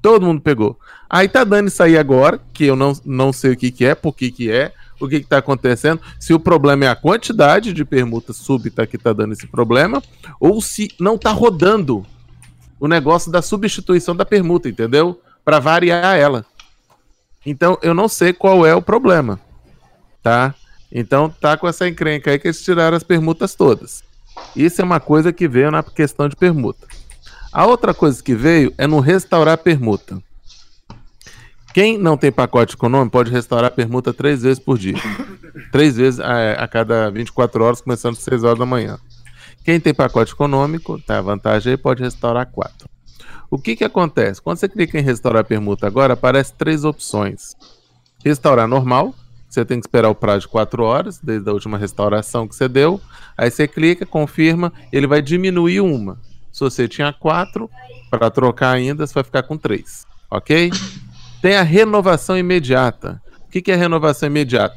Todo 0.00 0.24
mundo 0.24 0.40
pegou. 0.40 0.78
Aí 1.08 1.28
tá 1.28 1.44
dando 1.44 1.68
isso 1.68 1.82
aí 1.82 1.98
agora, 1.98 2.40
que 2.54 2.64
eu 2.64 2.74
não, 2.74 2.94
não 3.04 3.32
sei 3.32 3.52
o 3.52 3.56
que, 3.56 3.70
que 3.70 3.84
é, 3.84 3.94
por 3.94 4.14
que, 4.14 4.30
que 4.30 4.50
é, 4.50 4.72
o 4.98 5.06
que, 5.06 5.20
que 5.20 5.26
tá 5.26 5.38
acontecendo. 5.38 6.00
Se 6.18 6.32
o 6.32 6.40
problema 6.40 6.86
é 6.86 6.88
a 6.88 6.96
quantidade 6.96 7.74
de 7.74 7.84
permuta 7.84 8.32
súbita 8.32 8.86
que 8.86 8.96
tá 8.96 9.12
dando 9.12 9.34
esse 9.34 9.46
problema, 9.46 10.02
ou 10.40 10.62
se 10.62 10.88
não 10.98 11.18
tá 11.18 11.30
rodando 11.30 12.06
o 12.80 12.88
negócio 12.88 13.30
da 13.30 13.42
substituição 13.42 14.16
da 14.16 14.24
permuta, 14.24 14.68
entendeu? 14.68 15.20
Para 15.44 15.58
variar 15.58 16.16
ela. 16.16 16.46
Então 17.44 17.78
eu 17.82 17.92
não 17.92 18.08
sei 18.08 18.32
qual 18.32 18.64
é 18.64 18.74
o 18.74 18.82
problema, 18.82 19.38
tá? 20.22 20.54
Então 20.90 21.28
tá 21.28 21.56
com 21.56 21.66
essa 21.66 21.88
encrenca 21.88 22.30
aí 22.30 22.38
que 22.38 22.48
eles 22.48 22.62
tiraram 22.62 22.96
as 22.96 23.02
permutas 23.02 23.54
todas. 23.54 24.02
Isso 24.54 24.80
é 24.80 24.84
uma 24.84 25.00
coisa 25.00 25.32
que 25.32 25.48
veio 25.48 25.70
na 25.70 25.82
questão 25.82 26.28
de 26.28 26.36
permuta. 26.36 26.86
A 27.52 27.66
outra 27.66 27.94
coisa 27.94 28.22
que 28.22 28.34
veio 28.34 28.72
é 28.76 28.86
no 28.86 29.00
restaurar 29.00 29.58
permuta. 29.58 30.20
Quem 31.72 31.98
não 31.98 32.16
tem 32.16 32.32
pacote 32.32 32.74
econômico 32.74 33.12
pode 33.12 33.30
restaurar 33.30 33.70
permuta 33.70 34.12
três 34.12 34.42
vezes 34.42 34.58
por 34.58 34.78
dia. 34.78 34.94
três 35.70 35.96
vezes 35.96 36.20
a, 36.20 36.52
a 36.52 36.68
cada 36.68 37.10
24 37.10 37.62
horas, 37.62 37.80
começando 37.80 38.14
às 38.14 38.22
6 38.22 38.44
horas 38.44 38.58
da 38.58 38.66
manhã. 38.66 38.98
Quem 39.64 39.80
tem 39.80 39.92
pacote 39.92 40.32
econômico, 40.32 41.00
tá 41.02 41.18
a 41.18 41.22
vantagem 41.22 41.72
aí, 41.72 41.76
pode 41.76 42.02
restaurar 42.02 42.46
quatro. 42.46 42.88
O 43.50 43.58
que 43.58 43.76
que 43.76 43.84
acontece? 43.84 44.40
Quando 44.40 44.58
você 44.58 44.68
clica 44.68 44.98
em 44.98 45.02
restaurar 45.02 45.44
permuta 45.44 45.86
agora, 45.86 46.14
aparece 46.14 46.52
três 46.54 46.84
opções. 46.84 47.54
Restaurar 48.24 48.66
normal, 48.66 49.14
você 49.48 49.64
tem 49.64 49.80
que 49.80 49.86
esperar 49.86 50.08
o 50.08 50.14
prazo 50.14 50.40
de 50.40 50.48
4 50.48 50.82
horas, 50.82 51.18
desde 51.22 51.48
a 51.48 51.52
última 51.52 51.78
restauração 51.78 52.46
que 52.46 52.54
você 52.54 52.68
deu. 52.68 53.00
Aí 53.36 53.50
você 53.50 53.66
clica, 53.66 54.04
confirma, 54.04 54.72
ele 54.92 55.06
vai 55.06 55.22
diminuir 55.22 55.80
uma. 55.80 56.18
Se 56.52 56.60
você 56.60 56.88
tinha 56.88 57.12
4, 57.12 57.70
para 58.10 58.30
trocar 58.30 58.70
ainda, 58.72 59.06
você 59.06 59.14
vai 59.14 59.24
ficar 59.24 59.42
com 59.42 59.56
3. 59.56 60.06
Ok? 60.30 60.70
Tem 61.40 61.56
a 61.56 61.62
renovação 61.62 62.36
imediata. 62.36 63.20
O 63.46 63.50
que, 63.50 63.62
que 63.62 63.70
é 63.70 63.76
renovação 63.76 64.26
imediata? 64.26 64.76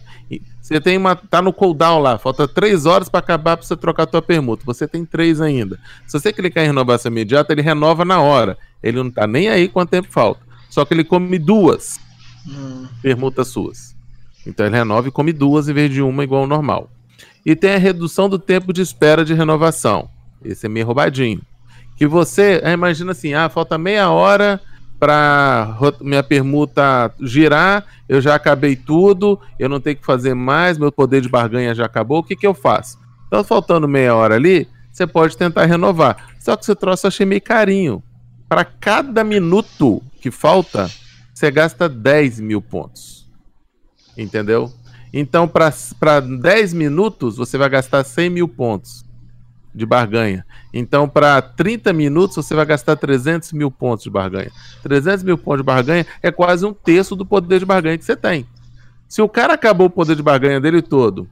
Você 0.62 0.80
tem 0.80 0.98
uma. 0.98 1.16
tá 1.16 1.42
no 1.42 1.52
cooldown 1.52 2.00
lá, 2.00 2.20
falta 2.20 2.48
3 2.48 2.86
horas 2.86 3.10
para 3.10 3.20
acabar 3.20 3.58
para 3.58 3.66
você 3.66 3.76
trocar 3.76 4.04
a 4.04 4.06
tua 4.06 4.22
permuta. 4.22 4.64
Você 4.66 4.88
tem 4.88 5.04
3 5.04 5.42
ainda. 5.42 5.80
Se 6.06 6.20
você 6.20 6.32
clicar 6.32 6.64
em 6.64 6.68
renovação 6.68 7.12
imediata, 7.12 7.52
ele 7.52 7.64
renova 7.64 8.06
na 8.06 8.22
hora. 8.22 8.56
Ele 8.84 8.98
não 9.02 9.10
tá 9.10 9.26
nem 9.26 9.50
aí 9.50 9.68
quanto 9.68 9.90
tempo 9.90 10.08
falta. 10.12 10.42
Só 10.70 10.86
que 10.86 10.94
ele 10.94 11.04
come 11.04 11.40
duas 11.40 12.00
Hum, 12.48 12.88
permutas 13.02 13.48
suas. 13.48 13.96
Então 14.46 14.66
ele 14.66 14.76
renova 14.76 15.08
e 15.08 15.12
come 15.12 15.34
duas 15.34 15.68
em 15.68 15.74
vez 15.74 15.92
de 15.92 16.02
uma 16.02 16.24
igual 16.24 16.42
ao 16.42 16.48
normal. 16.48 16.90
E 17.46 17.56
tem 17.56 17.74
a 17.76 17.78
redução 17.78 18.30
do 18.30 18.38
tempo 18.38 18.74
de 18.74 18.82
espera 18.82 19.24
de 19.24 19.34
renovação. 19.34 20.10
Esse 20.44 20.66
é 20.66 20.70
meio 20.70 20.86
roubadinho. 20.86 21.42
Que 21.98 22.08
você, 22.08 22.62
imagina 22.66 23.12
assim, 23.12 23.34
ah, 23.34 23.50
falta 23.50 23.78
meia 23.78 24.10
hora 24.10 24.62
para 25.00 25.78
minha 26.02 26.22
permuta 26.22 27.14
girar, 27.22 27.86
eu 28.08 28.20
já 28.20 28.36
acabei 28.36 28.76
tudo, 28.76 29.40
eu 29.58 29.70
não 29.70 29.80
tenho 29.80 29.96
que 29.96 30.06
fazer 30.06 30.34
mais, 30.34 30.78
meu 30.78 30.92
poder 30.92 31.22
de 31.22 31.30
barganha 31.30 31.74
já 31.74 31.86
acabou, 31.86 32.20
o 32.20 32.24
que, 32.24 32.36
que 32.36 32.46
eu 32.46 32.54
faço? 32.54 32.98
Então, 33.28 33.44
faltando 33.44 33.88
meia 33.88 34.14
hora 34.14 34.36
ali, 34.36 34.68
você 34.92 35.08
pode 35.08 35.38
tentar 35.38 35.66
renovar. 35.66 36.18
Só 36.40 36.56
que 36.56 36.64
esse 36.64 36.76
troço 36.76 37.06
eu 37.06 37.10
achei 37.10 37.26
meio 37.26 37.42
carinho. 37.42 38.04
Para 38.48 38.66
cada 38.66 39.24
minuto 39.24 40.02
que 40.20 40.32
falta, 40.32 40.90
você 41.34 41.50
gasta 41.50 41.88
10 41.88 42.40
mil 42.42 42.62
pontos. 42.62 43.19
Entendeu? 44.22 44.72
Então, 45.14 45.48
para 45.48 46.20
10 46.20 46.74
minutos, 46.74 47.38
você 47.38 47.58
vai 47.58 47.70
gastar 47.70 48.04
100 48.04 48.30
mil 48.30 48.48
pontos 48.48 49.04
de 49.74 49.86
barganha. 49.86 50.46
Então, 50.74 51.08
para 51.08 51.42
30 51.42 51.94
minutos, 51.94 52.36
você 52.36 52.54
vai 52.54 52.66
gastar 52.66 52.96
300 52.96 53.54
mil 53.54 53.72
pontos 53.72 54.04
de 54.04 54.10
barganha. 54.10 54.52
300 54.84 55.24
mil 55.24 55.38
pontos 55.38 55.60
de 55.62 55.66
barganha 55.66 56.06
é 56.22 56.32
quase 56.32 56.66
um 56.66 56.74
terço 56.74 57.16
do 57.16 57.26
poder 57.26 57.60
de 57.60 57.66
barganha 57.66 57.98
que 57.98 58.06
você 58.06 58.16
tem. 58.16 58.46
Se 59.08 59.22
o 59.22 59.30
cara 59.30 59.54
acabou 59.54 59.88
o 59.88 59.90
poder 59.90 60.16
de 60.16 60.22
barganha 60.22 60.60
dele 60.60 60.82
todo 60.82 61.28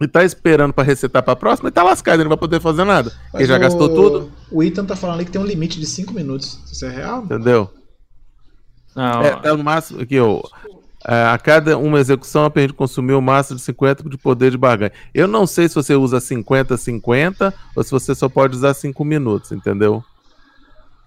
e 0.00 0.08
tá 0.08 0.24
esperando 0.24 0.72
para 0.72 0.84
resetar 0.84 1.22
para 1.22 1.34
a 1.34 1.36
próxima, 1.36 1.68
ele 1.68 1.74
tá 1.74 1.82
lascado, 1.82 2.14
ele 2.16 2.24
não 2.24 2.30
vai 2.30 2.38
poder 2.38 2.60
fazer 2.60 2.84
nada. 2.84 3.12
mas 3.32 3.42
ele 3.42 3.48
já 3.52 3.56
o- 3.56 3.60
gastou 3.60 3.88
tudo, 3.90 4.30
O 4.50 4.62
Ethan 4.62 4.84
tá 4.86 4.96
falando 4.96 5.16
ali 5.16 5.24
que 5.26 5.30
tem 5.30 5.40
um 5.40 5.46
limite 5.46 5.78
de 5.78 5.84
5 5.86 6.14
minutos. 6.14 6.60
Isso 6.72 6.86
é 6.86 6.90
real? 6.90 7.24
entendeu? 7.24 7.70
Não, 8.96 9.22
É, 9.22 9.40
é 9.44 9.52
no 9.52 9.62
máximo 9.64 10.00
aqui, 10.00 10.18
ó. 10.20 10.40
É, 11.06 11.26
A 11.26 11.38
cada 11.38 11.76
uma 11.78 12.00
execução, 12.00 12.50
a 12.54 12.60
gente 12.60 12.72
consumiu 12.72 13.18
o 13.18 13.22
máximo 13.22 13.56
de 13.58 13.62
50 13.64 14.08
de 14.08 14.16
poder 14.16 14.50
de 14.50 14.56
barganha. 14.58 14.92
Eu 15.14 15.26
não 15.28 15.46
sei 15.46 15.68
se 15.68 15.74
você 15.74 15.94
usa 15.94 16.18
50-50 16.18 17.52
ou 17.76 17.82
se 17.84 17.90
você 17.90 18.14
só 18.14 18.28
pode 18.28 18.56
usar 18.56 18.74
5 18.74 19.04
minutos, 19.04 19.52
entendeu? 19.52 20.02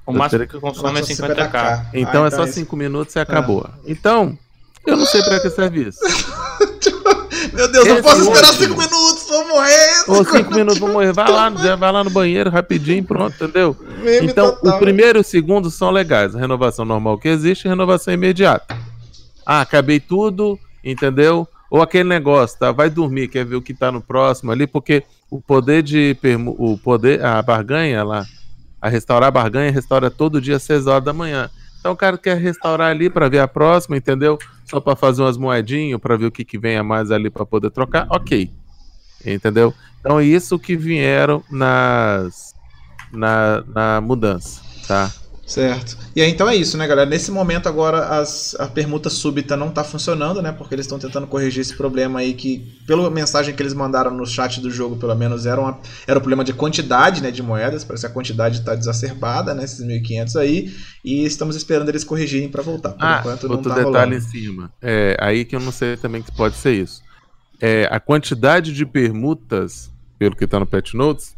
o 0.05 0.13
máximo 0.13 0.47
que 0.47 0.57
consome 0.59 0.99
é 0.99 1.01
Nossa, 1.01 1.13
50k. 1.13 1.87
Então 1.93 2.23
Ah, 2.23 2.27
é 2.27 2.31
só 2.31 2.45
isso- 2.45 2.53
5 2.53 2.77
minutos 2.77 3.13
e 3.15 3.19
acabou. 3.19 3.69
Então, 3.85 4.37
eu 4.85 4.95
não 4.95 5.05
sei 5.05 5.21
pra 5.21 5.37
que 5.41 5.49
serve 5.49 5.89
isso. 5.89 5.99
Meu 7.53 7.71
Deus, 7.71 7.85
eu 7.87 7.93
Esse 7.95 8.03
posso 8.03 8.21
esperar 8.21 8.49
último. 8.51 8.67
5 8.67 8.79
minutos, 8.81 9.23
vou 9.27 9.47
morrer. 9.47 10.03
Ou 10.07 10.23
5 10.25 10.53
minutos 10.53 10.77
vou 10.79 10.89
morrer. 10.89 11.11
Vai 11.11 11.29
lá, 11.29 11.49
vai 11.49 11.91
lá 11.91 12.03
no 12.03 12.09
banheiro 12.09 12.49
rapidinho, 12.49 13.03
pronto, 13.03 13.33
entendeu? 13.35 13.75
Meme 14.03 14.27
Então, 14.27 14.51
total. 14.55 14.75
o 14.75 14.79
primeiro 14.79 15.17
e 15.19 15.21
o 15.21 15.23
segundo 15.23 15.69
são 15.71 15.89
legais. 15.91 16.35
A 16.35 16.39
renovação 16.39 16.85
normal 16.85 17.17
que 17.17 17.27
existe 17.27 17.65
e 17.65 17.67
a 17.67 17.71
renovação 17.71 18.13
imediata. 18.13 18.77
Ah, 19.49 19.61
acabei 19.61 19.97
tudo, 19.97 20.59
entendeu? 20.83 21.47
Ou 21.71 21.81
aquele 21.81 22.09
negócio, 22.09 22.59
tá? 22.59 22.69
Vai 22.73 22.89
dormir, 22.89 23.29
quer 23.29 23.45
ver 23.45 23.55
o 23.55 23.61
que 23.61 23.73
tá 23.73 23.89
no 23.89 24.01
próximo 24.01 24.51
ali, 24.51 24.67
porque 24.67 25.05
o 25.31 25.39
poder 25.39 25.81
de 25.81 26.17
o 26.57 26.77
poder, 26.77 27.23
a 27.23 27.41
barganha 27.41 28.03
lá, 28.03 28.25
a 28.81 28.89
restaurar 28.89 29.29
a 29.29 29.31
barganha, 29.31 29.71
restaura 29.71 30.11
todo 30.11 30.41
dia 30.41 30.57
às 30.57 30.63
6 30.63 30.85
horas 30.87 31.05
da 31.05 31.13
manhã. 31.13 31.49
Então 31.79 31.93
o 31.93 31.95
cara 31.95 32.17
quer 32.17 32.35
restaurar 32.37 32.91
ali 32.91 33.09
para 33.09 33.29
ver 33.29 33.39
a 33.39 33.47
próxima, 33.47 33.95
entendeu? 33.95 34.37
Só 34.65 34.81
para 34.81 34.97
fazer 34.97 35.21
umas 35.21 35.37
moedinhas, 35.37 35.97
para 36.01 36.17
ver 36.17 36.25
o 36.25 36.31
que, 36.31 36.43
que 36.43 36.57
vem 36.57 36.75
a 36.75 36.83
mais 36.83 37.09
ali 37.09 37.29
para 37.29 37.45
poder 37.45 37.71
trocar. 37.71 38.05
OK. 38.09 38.51
Entendeu? 39.25 39.73
Então 40.01 40.19
é 40.19 40.25
isso 40.25 40.59
que 40.59 40.75
vieram 40.75 41.41
nas 41.49 42.53
na, 43.13 43.63
na 43.65 44.01
mudança, 44.01 44.61
tá? 44.85 45.09
Certo. 45.47 45.97
E 46.13 46.21
aí 46.21 46.29
então 46.29 46.49
é 46.49 46.57
isso, 46.57 46.77
né, 46.77 46.85
galera? 46.85 47.09
Nesse 47.09 47.31
momento 47.31 47.69
agora 47.69 48.19
as, 48.19 48.53
a 48.59 48.67
permuta 48.67 49.09
súbita 49.09 49.55
não 49.55 49.71
tá 49.71 49.81
funcionando, 49.81 50.41
né? 50.41 50.51
Porque 50.51 50.75
eles 50.75 50.85
estão 50.85 50.99
tentando 50.99 51.25
corrigir 51.25 51.61
esse 51.61 51.73
problema 51.73 52.19
aí 52.19 52.33
que, 52.33 52.77
pela 52.85 53.09
mensagem 53.09 53.55
que 53.55 53.61
eles 53.63 53.73
mandaram 53.73 54.11
no 54.11 54.25
chat 54.25 54.59
do 54.59 54.69
jogo, 54.69 54.97
pelo 54.97 55.15
menos, 55.15 55.45
era, 55.45 55.61
uma, 55.61 55.79
era 56.05 56.19
o 56.19 56.21
problema 56.21 56.43
de 56.43 56.51
quantidade 56.51 57.23
né, 57.23 57.31
de 57.31 57.41
moedas. 57.41 57.85
Parece 57.85 58.05
que 58.05 58.11
a 58.11 58.13
quantidade 58.13 58.61
tá 58.61 58.75
desacerbada, 58.75 59.53
né? 59.53 59.63
Esses 59.63 59.79
1.500 59.79 60.35
aí. 60.35 60.75
E 61.03 61.23
estamos 61.23 61.55
esperando 61.55 61.87
eles 61.87 62.03
corrigirem 62.03 62.49
para 62.49 62.61
voltar. 62.61 62.89
Por 62.89 63.05
ah, 63.05 63.19
enquanto 63.21 63.47
não 63.47 63.55
outro 63.55 63.69
tá 63.69 63.75
detalhe 63.75 63.95
rolando. 63.95 64.15
em 64.15 64.19
cima. 64.19 64.73
É, 64.81 65.15
aí 65.17 65.45
que 65.45 65.55
eu 65.55 65.61
não 65.61 65.71
sei 65.71 65.95
também 65.95 66.21
que 66.21 66.31
pode 66.33 66.57
ser 66.57 66.73
isso. 66.73 67.01
É, 67.61 67.87
a 67.89 68.01
quantidade 68.01 68.73
de 68.73 68.85
permutas, 68.85 69.89
pelo 70.19 70.35
que 70.35 70.45
tá 70.45 70.59
no 70.59 70.65
Pet 70.65 70.93
Notes, 70.97 71.37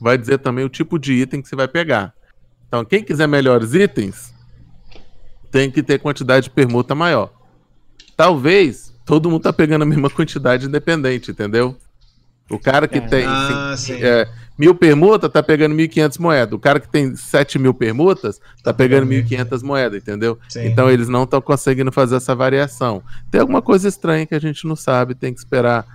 vai 0.00 0.16
dizer 0.16 0.38
também 0.38 0.64
o 0.64 0.70
tipo 0.70 0.98
de 0.98 1.12
item 1.12 1.42
que 1.42 1.48
você 1.50 1.54
vai 1.54 1.68
pegar. 1.68 2.14
Então, 2.68 2.84
quem 2.84 3.02
quiser 3.02 3.26
melhores 3.26 3.74
itens, 3.74 4.32
tem 5.50 5.70
que 5.70 5.82
ter 5.82 5.98
quantidade 6.00 6.44
de 6.44 6.50
permuta 6.50 6.94
maior. 6.94 7.30
Talvez 8.16 8.92
todo 9.04 9.30
mundo 9.30 9.42
tá 9.42 9.52
pegando 9.52 9.82
a 9.82 9.86
mesma 9.86 10.10
quantidade 10.10 10.66
independente, 10.66 11.30
entendeu? 11.30 11.76
O 12.50 12.58
cara 12.58 12.86
que 12.86 12.98
É. 12.98 13.00
tem 13.00 13.24
Ah, 13.26 13.74
sim. 13.76 13.94
é, 14.02 14.28
mil 14.58 14.74
permutas 14.74 15.30
tá 15.32 15.42
pegando 15.42 15.74
1.500 15.74 16.18
moedas. 16.20 16.52
O 16.54 16.58
cara 16.58 16.78
que 16.78 16.88
tem 16.88 17.16
7 17.16 17.58
mil 17.58 17.72
permutas 17.72 18.40
tá 18.62 18.72
pegando 18.74 19.06
1.500 19.06 19.62
moedas, 19.62 20.02
entendeu? 20.02 20.38
Sim. 20.48 20.66
Então 20.66 20.90
eles 20.90 21.08
não 21.08 21.24
estão 21.24 21.40
conseguindo 21.40 21.90
fazer 21.90 22.16
essa 22.16 22.34
variação. 22.34 23.02
Tem 23.30 23.40
alguma 23.40 23.62
coisa 23.62 23.88
estranha 23.88 24.26
que 24.26 24.34
a 24.34 24.40
gente 24.40 24.66
não 24.66 24.76
sabe, 24.76 25.14
tem 25.14 25.32
que 25.32 25.38
esperar 25.38 25.86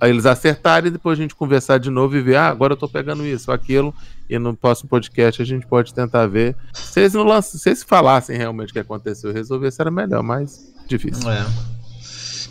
aí 0.00 0.10
eles 0.10 0.26
acertarem 0.26 0.88
e 0.88 0.92
depois 0.92 1.18
a 1.18 1.22
gente 1.22 1.34
conversar 1.34 1.78
de 1.78 1.90
novo 1.90 2.16
e 2.16 2.20
ver, 2.20 2.36
ah, 2.36 2.48
agora 2.48 2.72
eu 2.72 2.76
tô 2.76 2.88
pegando 2.88 3.26
isso, 3.26 3.50
aquilo, 3.50 3.94
e 4.28 4.38
no 4.38 4.56
próximo 4.56 4.88
podcast 4.88 5.40
a 5.40 5.44
gente 5.44 5.66
pode 5.66 5.92
tentar 5.94 6.26
ver. 6.26 6.56
Se 6.72 7.00
eles 7.00 7.14
não 7.14 7.24
lançam, 7.24 7.58
se 7.58 7.68
eles 7.68 7.82
falassem 7.82 8.36
realmente 8.36 8.70
o 8.70 8.72
que 8.72 8.78
aconteceu 8.78 9.30
e 9.30 9.34
resolvessem, 9.34 9.82
era 9.82 9.90
melhor, 9.90 10.22
mas 10.22 10.72
difícil. 10.86 11.30
É. 11.30 11.44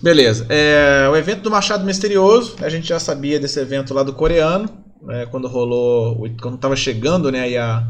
Beleza. 0.02 0.46
É, 0.50 1.08
o 1.10 1.16
evento 1.16 1.42
do 1.42 1.52
Machado 1.52 1.86
Misterioso, 1.86 2.56
a 2.62 2.70
gente 2.70 2.88
já 2.88 3.00
sabia 3.00 3.40
desse 3.40 3.60
evento 3.60 3.94
lá 3.94 4.04
do 4.04 4.14
coreano, 4.14 4.70
né, 5.02 5.26
quando 5.28 5.48
rolou, 5.48 6.28
quando 6.42 6.58
tava 6.58 6.76
chegando, 6.76 7.32
né, 7.32 7.42
aí 7.42 7.58
a, 7.58 7.84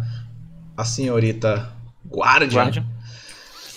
a 0.77 0.85
senhorita 0.85 1.69
Guardian, 2.07 2.61
Guardian. 2.61 2.85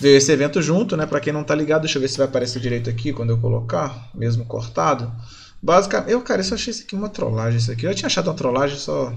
veio 0.00 0.16
esse 0.16 0.30
evento 0.30 0.60
junto, 0.60 0.96
né, 0.96 1.06
pra 1.06 1.20
quem 1.20 1.32
não 1.32 1.44
tá 1.44 1.54
ligado, 1.54 1.82
deixa 1.82 1.98
eu 1.98 2.02
ver 2.02 2.08
se 2.08 2.18
vai 2.18 2.26
aparecer 2.26 2.60
direito 2.60 2.90
aqui 2.90 3.12
quando 3.12 3.30
eu 3.30 3.38
colocar, 3.38 4.10
mesmo 4.14 4.44
cortado. 4.44 5.10
Basicamente, 5.62 6.12
eu, 6.12 6.20
cara, 6.20 6.40
eu 6.40 6.44
só 6.44 6.54
achei 6.54 6.70
isso 6.70 6.82
aqui 6.82 6.94
uma 6.94 7.08
trollagem, 7.08 7.58
isso 7.58 7.72
aqui. 7.72 7.86
Eu 7.86 7.94
tinha 7.94 8.06
achado 8.06 8.28
uma 8.28 8.36
trollagem, 8.36 8.78
só... 8.78 9.12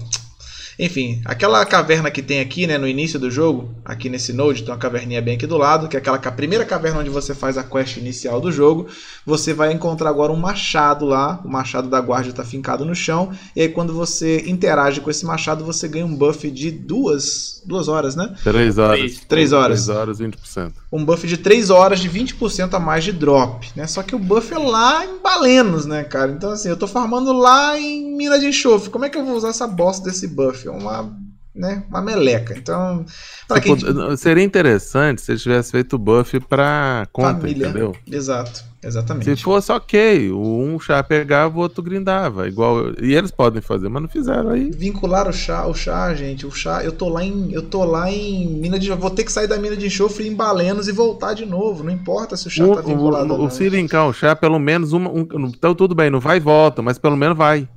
Enfim, 0.78 1.20
aquela 1.26 1.64
caverna 1.66 2.10
que 2.10 2.22
tem 2.22 2.40
aqui, 2.40 2.66
né, 2.66 2.78
no 2.78 2.88
início 2.88 3.20
do 3.20 3.30
jogo, 3.30 3.74
aqui 3.84 4.08
nesse 4.08 4.32
node, 4.32 4.62
tem 4.62 4.72
uma 4.72 4.78
caverninha 4.78 5.20
bem 5.20 5.34
aqui 5.34 5.46
do 5.46 5.58
lado, 5.58 5.86
que 5.86 5.96
é 5.96 5.98
aquela 5.98 6.18
primeira 6.18 6.64
caverna 6.64 7.00
onde 7.00 7.10
você 7.10 7.34
faz 7.34 7.58
a 7.58 7.62
quest 7.62 7.98
inicial 7.98 8.40
do 8.40 8.50
jogo. 8.50 8.88
Você 9.26 9.52
vai 9.52 9.70
encontrar 9.70 10.08
agora 10.08 10.32
um 10.32 10.36
machado 10.36 11.04
lá, 11.04 11.40
o 11.44 11.48
machado 11.48 11.88
da 11.90 12.00
guarda 12.00 12.30
está 12.30 12.42
fincado 12.42 12.86
no 12.86 12.94
chão, 12.94 13.32
e 13.54 13.60
aí 13.60 13.68
quando 13.68 13.92
você 13.92 14.44
interage 14.46 15.00
com 15.02 15.10
esse 15.10 15.26
machado, 15.26 15.62
você 15.62 15.86
ganha 15.86 16.06
um 16.06 16.16
buff 16.16 16.50
de 16.50 16.70
duas, 16.70 17.62
duas 17.66 17.86
horas, 17.86 18.16
né? 18.16 18.34
Três 18.42 18.78
horas. 18.78 18.98
Três. 18.98 19.20
Três 19.28 19.52
horas. 19.52 19.84
Três 19.84 19.98
horas, 19.98 20.18
20%. 20.18 20.81
Um 20.92 21.04
buff 21.04 21.26
de 21.26 21.38
3 21.38 21.70
horas 21.70 22.00
de 22.00 22.10
20% 22.10 22.74
a 22.74 22.78
mais 22.78 23.02
de 23.02 23.12
drop, 23.12 23.66
né? 23.74 23.86
Só 23.86 24.02
que 24.02 24.14
o 24.14 24.18
buff 24.18 24.52
é 24.52 24.58
lá 24.58 25.06
em 25.06 25.22
Balenos, 25.22 25.86
né, 25.86 26.04
cara? 26.04 26.30
Então 26.30 26.50
assim, 26.50 26.68
eu 26.68 26.76
tô 26.76 26.86
farmando 26.86 27.32
lá 27.32 27.78
em 27.78 28.14
mina 28.14 28.38
de 28.38 28.46
enxofre. 28.46 28.90
Como 28.90 29.04
é 29.04 29.08
que 29.08 29.16
eu 29.16 29.24
vou 29.24 29.34
usar 29.34 29.48
essa 29.48 29.66
bosta 29.66 30.04
desse 30.04 30.28
buff? 30.28 30.68
É 30.68 30.70
uma, 30.70 31.16
né, 31.54 31.84
uma 31.88 32.00
meleca. 32.00 32.54
Então, 32.56 33.04
pra 33.46 33.60
quem 33.60 33.76
Seria 34.16 34.42
interessante 34.42 35.20
se 35.20 35.32
eles 35.32 35.42
tivessem 35.42 35.70
feito 35.70 35.94
o 35.94 35.98
buff 35.98 36.40
pra 36.40 37.06
conta, 37.12 37.40
família, 37.40 37.68
entendeu? 37.68 37.94
exato, 38.10 38.64
exatamente. 38.82 39.24
Se 39.24 39.36
fosse 39.36 39.70
ok, 39.70 40.32
um 40.32 40.78
chá 40.80 41.02
pegava, 41.02 41.56
o 41.56 41.60
outro 41.60 41.82
grindava. 41.82 42.48
Igual. 42.48 42.92
E 43.02 43.14
eles 43.14 43.30
podem 43.30 43.60
fazer, 43.60 43.88
mas 43.90 44.02
não 44.02 44.08
fizeram 44.08 44.50
aí. 44.50 44.70
Vincular 44.70 45.28
o 45.28 45.32
chá, 45.32 45.66
o 45.66 45.74
chá, 45.74 46.14
gente, 46.14 46.46
o 46.46 46.50
chá, 46.50 46.82
eu 46.82 46.92
tô 46.92 47.08
lá 47.08 47.22
em, 47.22 47.52
eu 47.52 47.62
tô 47.62 47.84
lá 47.84 48.10
em 48.10 48.46
mina 48.46 48.78
de, 48.78 48.90
vou 48.90 49.10
ter 49.10 49.24
que 49.24 49.32
sair 49.32 49.46
da 49.46 49.58
mina 49.58 49.76
de 49.76 49.86
enxofre 49.86 50.26
em 50.26 50.34
Balenos 50.34 50.88
e 50.88 50.92
voltar 50.92 51.34
de 51.34 51.44
novo. 51.44 51.84
Não 51.84 51.92
importa 51.92 52.34
se 52.36 52.46
o 52.46 52.50
chá 52.50 52.66
O, 52.66 52.74
tá 52.74 52.80
vinculado 52.80 53.34
o, 53.34 53.36
ou 53.36 53.40
o, 53.40 53.42
não. 53.44 53.50
se 53.50 53.68
linkar 53.68 54.06
o 54.08 54.12
chá, 54.14 54.34
pelo 54.34 54.58
menos 54.58 54.92
uma. 54.94 55.10
Um, 55.10 55.26
então 55.54 55.74
tudo 55.74 55.94
bem, 55.94 56.08
não 56.10 56.20
vai 56.20 56.38
e 56.38 56.40
volta, 56.40 56.80
mas 56.80 56.98
pelo 56.98 57.16
menos 57.16 57.36
vai. 57.36 57.68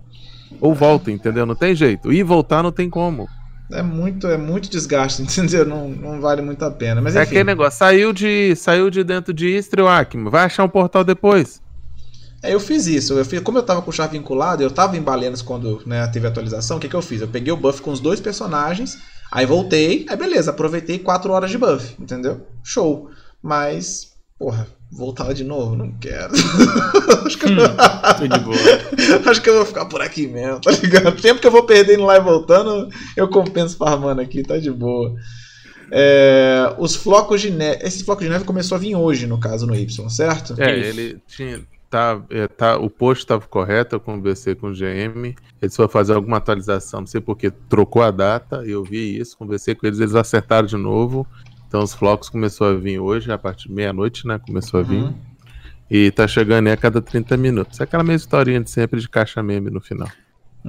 Ou 0.61 0.73
volta, 0.73 1.11
entendeu? 1.11 1.45
Não 1.45 1.55
tem 1.55 1.76
jeito. 1.76 2.13
E 2.13 2.23
voltar 2.23 2.63
não 2.63 2.71
tem 2.71 2.89
como. 2.89 3.28
É 3.72 3.82
muito, 3.82 4.28
é 4.28 4.38
muito 4.38 4.70
desgaste, 4.70 5.22
entendeu? 5.24 5.66
Não, 5.66 5.89
não 5.89 6.22
vale 6.22 6.41
muito 6.41 6.63
a 6.63 6.72
pena. 6.72 7.01
Mas 7.01 7.16
é 7.16 7.22
enfim. 7.22 7.30
aquele 7.30 7.43
negócio, 7.43 7.80
saiu 7.80 8.13
de, 8.13 8.55
saiu 8.55 8.89
de 8.89 9.03
dentro 9.03 9.34
de 9.34 9.47
Istrio 9.47 9.88
Acme, 9.88 10.30
vai 10.30 10.45
achar 10.45 10.63
um 10.63 10.70
portal 10.70 11.03
depois. 11.03 11.61
É, 12.43 12.53
eu 12.53 12.59
fiz 12.59 12.86
isso. 12.86 13.13
Eu 13.13 13.26
fiz, 13.26 13.39
como 13.41 13.57
eu 13.57 13.63
tava 13.63 13.82
com 13.82 13.89
o 13.89 13.93
chá 13.93 14.05
vinculado, 14.05 14.61
eu 14.61 14.70
tava 14.70 14.95
em 14.95 15.01
Balenos 15.01 15.41
quando 15.41 15.82
né, 15.86 16.05
teve 16.07 16.28
a 16.28 16.30
atualização, 16.30 16.78
o 16.78 16.80
que, 16.80 16.88
que 16.88 16.95
eu 16.95 17.01
fiz? 17.01 17.22
Eu 17.22 17.28
peguei 17.28 17.51
o 17.51 17.57
buff 17.57 17.82
com 17.82 17.91
os 17.91 17.99
dois 17.99 18.20
personagens, 18.20 18.99
aí 19.32 19.45
voltei, 19.45 20.05
aí 20.07 20.16
beleza, 20.16 20.51
aproveitei 20.51 20.99
4 20.99 21.32
horas 21.32 21.49
de 21.49 21.57
buff, 21.57 21.95
entendeu? 21.99 22.45
Show. 22.63 23.09
Mas, 23.41 24.11
porra, 24.38 24.68
voltar 24.95 25.33
de 25.33 25.43
novo, 25.43 25.75
não 25.75 25.91
quero. 25.91 26.31
acho, 27.25 27.37
que 27.37 27.45
eu... 27.45 27.55
Tô 28.17 28.27
de 28.27 28.39
boa. 28.39 28.57
acho 29.29 29.41
que 29.41 29.49
eu 29.49 29.55
vou 29.55 29.65
ficar 29.65 29.85
por 29.85 30.01
aqui 30.01 30.25
mesmo, 30.25 30.61
tá 30.61 30.71
ligado? 30.71 31.09
O 31.09 31.21
tempo 31.21 31.41
que 31.41 31.47
eu 31.47 31.51
vou 31.51 31.63
perdendo 31.63 32.05
lá 32.05 32.15
e 32.15 32.21
voltando, 32.21 32.89
eu 33.15 33.27
compenso 33.27 33.77
farmando 33.77 34.21
aqui, 34.21 34.41
tá 34.41 34.57
de 34.57 34.71
boa. 34.71 35.13
É, 35.91 36.73
os 36.79 36.95
flocos 36.95 37.41
de 37.41 37.51
neve. 37.51 37.85
Esse 37.85 38.03
floco 38.03 38.23
de 38.23 38.29
neve 38.29 38.45
começou 38.45 38.75
a 38.75 38.79
vir 38.79 38.95
hoje, 38.95 39.27
no 39.27 39.39
caso, 39.39 39.67
no 39.67 39.75
Y, 39.75 40.09
certo? 40.09 40.55
É, 40.57 40.79
Isso. 40.79 40.89
ele 40.89 41.21
tinha. 41.27 41.61
Tá, 41.87 42.21
é, 42.29 42.47
tá, 42.47 42.77
o 42.77 42.89
post 42.89 43.23
estava 43.23 43.45
correto, 43.47 43.95
eu 43.95 43.99
conversei 43.99 44.55
com 44.55 44.67
o 44.67 44.73
GM. 44.73 45.35
Eles 45.61 45.75
foram 45.75 45.87
fazer 45.87 46.13
alguma 46.13 46.37
atualização, 46.37 47.01
não 47.01 47.07
sei 47.07 47.21
porque 47.21 47.51
trocou 47.51 48.01
a 48.01 48.11
data, 48.11 48.63
eu 48.65 48.83
vi 48.83 49.17
isso, 49.17 49.37
conversei 49.37 49.75
com 49.75 49.85
eles, 49.87 49.99
eles 49.99 50.15
acertaram 50.15 50.67
de 50.67 50.75
novo. 50.75 51.25
Então 51.68 51.82
os 51.84 51.93
flocos 51.93 52.30
começou 52.30 52.68
a 52.68 52.74
vir 52.74 52.99
hoje, 52.99 53.32
a 53.32 53.38
partir 53.38 53.68
de 53.68 53.74
meia-noite, 53.74 54.28
né? 54.28 54.39
Começou 54.39 54.80
a 54.80 54.84
vir. 54.84 55.03
Uhum. 55.03 55.13
E 55.89 56.11
tá 56.11 56.28
chegando 56.28 56.68
aí 56.68 56.74
a 56.74 56.78
cada 56.78 57.01
30 57.01 57.38
minutos. 57.38 57.80
É 57.80 57.84
aquela 57.84 58.03
mesma 58.03 58.26
historinha 58.26 58.61
de 58.61 58.70
sempre 58.70 58.99
de 58.99 59.07
caixa 59.07 59.41
meme 59.43 59.70
no 59.70 59.82
final. 59.82 60.09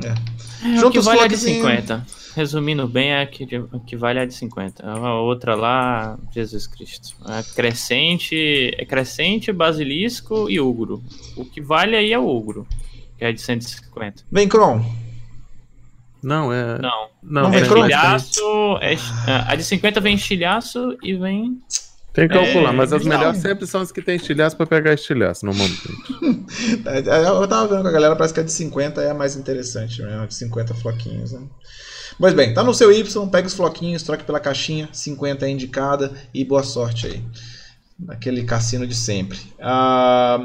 É. 0.04 0.76
É, 0.76 0.84
o 0.84 0.90
que 0.90 0.98
os 0.98 1.04
vale 1.06 1.20
a 1.20 1.26
de 1.26 1.36
floquezinhos. 1.36 1.62
50. 1.62 2.06
Resumindo 2.36 2.86
bem, 2.86 3.12
é 3.12 3.24
que, 3.24 3.44
o 3.72 3.80
que 3.80 3.96
vale 3.96 4.18
a 4.18 4.26
de 4.26 4.34
50. 4.34 4.86
A 4.86 5.14
outra 5.20 5.54
lá, 5.54 6.18
Jesus 6.34 6.66
Cristo. 6.66 7.16
É 7.26 7.42
crescente, 7.54 8.36
é 8.76 8.84
crescente, 8.84 9.50
basilisco 9.52 10.50
e 10.50 10.60
ogro. 10.60 11.02
O 11.34 11.46
que 11.46 11.62
vale 11.62 11.96
aí 11.96 12.12
é 12.12 12.18
o 12.18 12.26
ogro, 12.26 12.66
que 13.16 13.24
é 13.24 13.32
de 13.32 13.40
150. 13.40 14.24
Vem, 14.30 14.46
Kron. 14.46 14.84
Não, 16.26 16.52
é. 16.52 16.76
Não, 16.80 17.08
Não, 17.22 17.42
Não 17.44 17.54
é 17.54 17.60
estilhaço. 17.60 18.78
É, 18.80 18.96
a 19.46 19.54
de 19.54 19.62
50 19.62 20.00
vem 20.00 20.16
estilhaço 20.16 20.98
e 21.00 21.14
vem. 21.14 21.62
tem 22.12 22.26
que 22.26 22.34
calcular, 22.34 22.70
É, 22.70 22.72
mas 22.72 22.92
as 22.92 23.04
melhores 23.04 23.40
sempre 23.40 23.64
são 23.64 23.80
as 23.80 23.92
que 23.92 24.02
tem 24.02 24.16
estilhaço 24.16 24.56
pra 24.56 24.66
pegar 24.66 24.92
estilhaço, 24.92 25.46
normalmente. 25.46 25.82
É, 26.84 26.98
é, 26.98 27.28
Eu 27.28 27.46
tava 27.46 27.68
vendo 27.68 27.82
com 27.82 27.88
a 27.88 27.92
galera, 27.92 28.16
parece 28.16 28.34
que 28.34 28.40
a 28.40 28.42
de 28.42 28.50
50 28.50 29.00
é 29.02 29.10
a 29.10 29.14
mais 29.14 29.36
interessante 29.36 30.02
mesmo, 30.02 30.22
a 30.22 30.26
de 30.26 30.34
50 30.34 30.74
floquinhos, 30.74 31.30
né? 31.30 31.42
Pois 32.18 32.34
bem, 32.34 32.52
tá 32.52 32.64
no 32.64 32.74
seu 32.74 32.90
Y, 32.90 33.28
pega 33.28 33.46
os 33.46 33.54
floquinhos, 33.54 34.02
troque 34.02 34.24
pela 34.24 34.40
caixinha, 34.40 34.88
50 34.92 35.46
é 35.46 35.50
indicada 35.50 36.12
e 36.34 36.44
boa 36.44 36.64
sorte 36.64 37.06
aí. 37.06 37.22
Naquele 37.98 38.42
cassino 38.42 38.84
de 38.86 38.94
sempre. 38.96 39.38
Ah, 39.60 40.38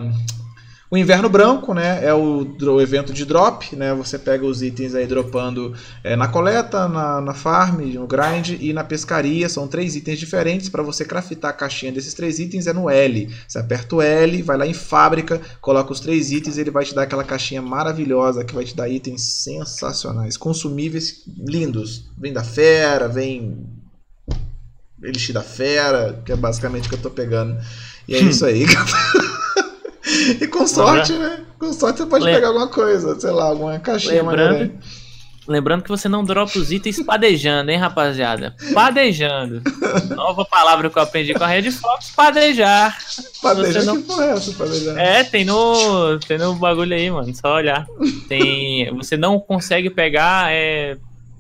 o 0.92 0.98
Inverno 0.98 1.30
Branco, 1.30 1.74
né, 1.74 2.04
é 2.04 2.14
o, 2.14 2.44
dro- 2.44 2.82
evento 2.82 3.14
de 3.14 3.24
drop, 3.24 3.74
né, 3.78 3.94
você 3.94 4.20
pega 4.20 4.46
os 4.46 4.62
itens 4.62 4.94
aí 4.94 5.08
dropando 5.08 5.74
é, 6.04 6.18
na 6.18 6.28
coleta, 6.28 6.86
na, 6.90 7.22
na 7.22 7.34
farm, 7.34 7.80
no 7.94 8.06
grind 8.06 8.58
e 8.60 8.74
na 8.74 8.84
pescaria, 8.84 9.48
são 9.48 9.70
três 9.70 9.96
itens 9.96 10.20
diferentes, 10.20 10.68
para 10.68 10.84
você 10.84 11.06
craftar 11.06 11.52
a 11.52 11.54
caixinha 11.54 11.94
desses 11.94 12.14
três 12.14 12.40
itens 12.40 12.68
é 12.68 12.74
no 12.74 12.90
L, 12.90 13.34
você 13.48 13.58
aperta 13.58 13.96
o 13.96 14.02
L, 14.02 14.42
vai 14.42 14.58
lá 14.58 14.68
em 14.68 14.74
fábrica, 14.74 15.40
coloca 15.62 15.94
os 15.94 16.02
três 16.02 16.30
itens, 16.30 16.58
ele 16.58 16.70
vai 16.70 16.84
te 16.84 16.94
dar 16.94 17.04
aquela 17.04 17.24
caixinha 17.24 17.62
maravilhosa 17.62 18.44
que 18.44 18.54
vai 18.54 18.66
te 18.66 18.76
dar 18.76 18.90
itens 18.90 19.22
sensacionais, 19.44 20.36
consumíveis 20.36 21.24
lindos. 21.38 22.12
Vem 22.18 22.34
da 22.34 22.44
fera, 22.44 23.08
vem 23.08 23.66
Elixir 25.02 25.34
da 25.34 25.42
fera, 25.42 26.22
que 26.26 26.32
é 26.32 26.36
basicamente 26.36 26.88
o 26.88 26.90
que 26.90 26.96
eu 26.96 27.02
tô 27.02 27.10
pegando. 27.10 27.58
E 28.08 28.16
é 28.16 28.20
isso 28.22 28.46
aí. 28.46 28.66
E 30.40 30.48
com 30.48 30.66
sorte, 30.68 31.14
né? 31.14 31.42
Com 31.60 31.72
sorte 31.74 32.00
você 32.00 32.06
pode 32.06 32.24
Lem- 32.26 32.36
pegar 32.36 32.48
alguma 32.48 32.68
coisa, 32.68 33.20
sei 33.20 33.32
lá, 33.32 33.46
alguma 33.46 33.80
caixinha 33.80 34.24
Lembrando-. 34.24 34.72
Lembrando 35.48 35.82
que 35.84 35.90
você 35.90 36.08
não 36.08 36.24
dropa 36.24 36.58
os 36.58 36.72
itens 36.72 37.02
padejando, 37.02 37.72
hein, 37.72 37.78
rapaziada? 37.78 38.56
Padejando. 38.74 39.62
Nova 40.16 40.46
palavra 40.46 40.88
que 40.90 40.98
eu 40.98 41.02
aprendi 41.02 41.34
com 41.34 41.44
a 41.44 41.48
Red 41.48 41.72
Fox, 41.72 42.12
padejar. 42.16 42.96
Padeja, 43.42 43.80
você 43.82 43.86
não- 43.86 43.98
que 43.98 44.04
porra 44.04 44.26
é 44.26 44.30
essa, 44.32 44.54
padeja? 44.54 44.92
É, 45.02 45.24
tem 45.24 45.44
no, 45.44 46.20
tem 46.20 46.38
no 46.38 46.54
bagulho 46.56 46.94
aí, 46.96 47.10
mano. 47.10 47.34
Só 47.36 47.56
olhar. 47.56 47.88
Tem, 48.30 48.94
você 48.96 49.18
não 49.18 49.40
consegue 49.40 49.90
pegar 49.90 50.52
é, 50.54 50.98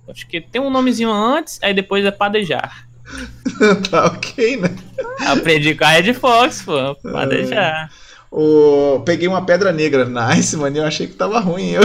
Acho 0.10 0.28
que 0.28 0.42
tem 0.42 0.60
um 0.60 0.70
nomezinho 0.70 1.12
antes, 1.12 1.60
aí 1.62 1.74
depois 1.74 2.04
é 2.04 2.12
padejar. 2.12 2.86
tá 3.90 4.08
ok, 4.08 4.58
né? 4.58 4.76
Aprendi 5.20 5.76
com 5.76 5.86
a 5.86 5.90
Red 5.90 6.14
Fox, 6.16 6.64
pô. 6.64 6.96
Padejar. 6.96 7.90
O... 8.32 9.02
Peguei 9.02 9.28
uma 9.28 9.46
pedra 9.46 9.74
negra. 9.74 10.06
Nice, 10.06 10.56
mano. 10.56 10.78
Eu 10.78 10.86
achei 10.86 11.06
que 11.06 11.14
tava 11.16 11.40
ruim. 11.40 11.72
Eu, 11.72 11.82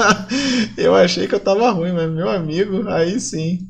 eu 0.76 0.94
achei 0.94 1.28
que 1.28 1.34
eu 1.34 1.40
tava 1.40 1.70
ruim, 1.70 1.92
mas 1.92 2.10
meu 2.10 2.30
amigo, 2.30 2.88
aí 2.88 3.20
sim. 3.20 3.60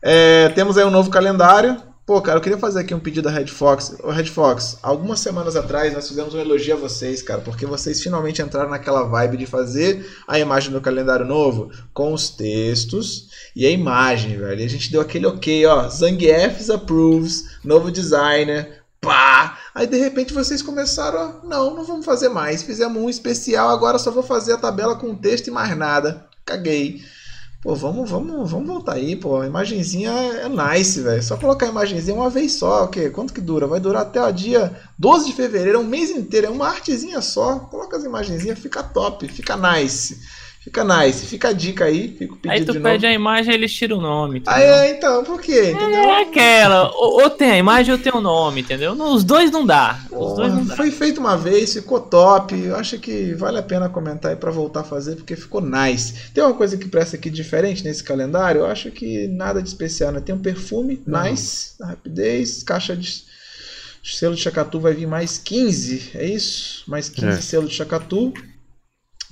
É, 0.00 0.48
temos 0.50 0.78
aí 0.78 0.84
um 0.84 0.90
novo 0.90 1.10
calendário. 1.10 1.80
Pô, 2.06 2.20
cara, 2.20 2.36
eu 2.36 2.42
queria 2.42 2.58
fazer 2.58 2.80
aqui 2.80 2.94
um 2.94 3.00
pedido 3.00 3.22
da 3.22 3.30
Red 3.30 3.46
Fox. 3.46 3.96
Ô, 4.02 4.10
Red 4.10 4.26
Fox, 4.26 4.78
algumas 4.82 5.20
semanas 5.20 5.56
atrás 5.56 5.94
nós 5.94 6.06
fizemos 6.06 6.34
um 6.34 6.38
elogio 6.38 6.74
a 6.74 6.78
vocês, 6.78 7.22
cara, 7.22 7.40
porque 7.40 7.64
vocês 7.64 8.02
finalmente 8.02 8.42
entraram 8.42 8.68
naquela 8.68 9.04
vibe 9.04 9.38
de 9.38 9.46
fazer 9.46 10.06
a 10.28 10.38
imagem 10.38 10.70
do 10.70 10.82
calendário 10.82 11.24
novo 11.24 11.70
com 11.94 12.12
os 12.12 12.28
textos 12.28 13.30
e 13.56 13.66
a 13.66 13.70
imagem, 13.70 14.36
velho. 14.36 14.60
E 14.60 14.64
a 14.64 14.68
gente 14.68 14.92
deu 14.92 15.00
aquele 15.00 15.24
ok, 15.24 15.64
ó. 15.64 15.88
Zangiefs 15.88 16.68
approves, 16.68 17.56
novo 17.64 17.90
designer, 17.90 18.83
pá! 19.04 19.58
Aí 19.74 19.86
de 19.86 19.98
repente 19.98 20.32
vocês 20.32 20.62
começaram, 20.62 21.40
ó, 21.42 21.46
não, 21.46 21.74
não 21.74 21.84
vamos 21.84 22.04
fazer 22.04 22.28
mais. 22.28 22.62
Fizemos 22.62 23.02
um 23.02 23.08
especial, 23.08 23.68
agora 23.70 23.98
só 23.98 24.10
vou 24.10 24.22
fazer 24.22 24.52
a 24.52 24.58
tabela 24.58 24.96
com 24.96 25.14
texto 25.14 25.48
e 25.48 25.50
mais 25.50 25.76
nada. 25.76 26.26
Caguei. 26.44 27.02
Pô, 27.64 27.74
vamos, 27.74 28.10
vamos, 28.10 28.50
vamos 28.50 28.66
voltar 28.68 28.92
aí, 28.92 29.16
pô. 29.16 29.40
A 29.40 29.46
imagenzinha 29.46 30.10
é, 30.10 30.48
nice, 30.50 31.00
velho. 31.00 31.22
Só 31.22 31.34
colocar 31.38 31.64
a 31.64 31.70
imagenzinha 31.70 32.14
uma 32.14 32.28
vez 32.28 32.52
só, 32.52 32.86
o? 32.88 33.08
Quanto 33.08 33.32
que 33.32 33.40
dura? 33.40 33.66
Vai 33.66 33.80
durar 33.80 34.02
até 34.02 34.22
o 34.22 34.30
dia 34.30 34.70
12 34.98 35.24
de 35.26 35.32
fevereiro, 35.32 35.78
é 35.78 35.80
um 35.80 35.86
mês 35.86 36.10
inteiro, 36.10 36.48
é 36.48 36.50
uma 36.50 36.68
artezinha 36.68 37.22
só. 37.22 37.60
Coloca 37.60 37.96
as 37.96 38.04
imagenzinhas, 38.04 38.58
fica 38.58 38.82
top, 38.82 39.26
fica 39.28 39.56
nice. 39.56 40.20
Fica 40.64 40.82
nice, 40.82 41.26
fica 41.26 41.48
a 41.50 41.52
dica 41.52 41.84
aí, 41.84 42.08
fica 42.18 42.32
o 42.32 42.36
pedido 42.38 42.50
Aí 42.60 42.64
tu 42.64 42.72
de 42.72 42.80
pede 42.80 43.02
novo. 43.02 43.06
a 43.06 43.12
imagem 43.12 43.52
e 43.52 43.54
eles 43.54 43.70
tiram 43.70 43.98
o 43.98 44.00
nome. 44.00 44.42
Ah, 44.46 44.58
entendeu? 44.58 44.74
é, 44.74 44.90
então, 44.92 45.22
por 45.22 45.38
quê? 45.38 45.72
Entendeu? 45.72 46.00
É 46.04 46.22
aquela, 46.22 46.90
ou, 46.94 47.22
ou 47.22 47.28
tem 47.28 47.50
a 47.50 47.58
imagem 47.58 47.92
ou 47.92 47.98
tem 48.00 48.10
o 48.14 48.20
nome, 48.20 48.62
entendeu? 48.62 48.92
Os 48.94 49.22
dois 49.22 49.50
não 49.50 49.66
dá. 49.66 50.00
Os 50.10 50.34
dois 50.36 50.54
não 50.54 50.64
dá. 50.64 50.74
foi 50.74 50.90
feito 50.90 51.20
uma 51.20 51.36
vez, 51.36 51.74
ficou 51.74 52.00
top. 52.00 52.58
Eu 52.58 52.76
acho 52.76 52.98
que 52.98 53.34
vale 53.34 53.58
a 53.58 53.62
pena 53.62 53.90
comentar 53.90 54.30
aí 54.30 54.36
pra 54.38 54.50
voltar 54.50 54.80
a 54.80 54.84
fazer, 54.84 55.16
porque 55.16 55.36
ficou 55.36 55.60
nice. 55.60 56.30
Tem 56.32 56.42
uma 56.42 56.54
coisa 56.54 56.78
que 56.78 56.88
presta 56.88 57.16
aqui 57.16 57.28
diferente 57.28 57.84
nesse 57.84 58.02
calendário? 58.02 58.60
Eu 58.62 58.66
acho 58.66 58.90
que 58.90 59.28
nada 59.28 59.62
de 59.62 59.68
especial, 59.68 60.12
né? 60.12 60.20
Tem 60.20 60.34
um 60.34 60.38
perfume, 60.38 61.02
nice, 61.06 61.72
na 61.78 61.88
rapidez, 61.88 62.62
caixa 62.62 62.96
de 62.96 63.22
selo 64.02 64.34
de 64.34 64.40
chacatu 64.40 64.80
vai 64.80 64.94
vir 64.94 65.06
mais 65.06 65.36
15, 65.38 66.10
é 66.14 66.26
isso? 66.26 66.84
Mais 66.86 67.08
15 67.10 67.26
É. 67.26 67.40
selo 67.42 67.68
de 67.68 67.74
chacatu. 67.74 68.32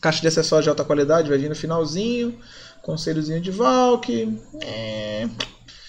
Caixa 0.03 0.21
de 0.21 0.29
acessórios 0.29 0.65
de 0.65 0.69
alta 0.69 0.85
qualidade 0.85 1.31
vai 1.31 1.39
vir 1.39 1.49
no 1.49 1.55
finalzinho. 1.57 2.37
Conselhozinho 2.83 3.41
de 3.41 3.51
Valk. 3.51 4.37
É, 4.61 5.29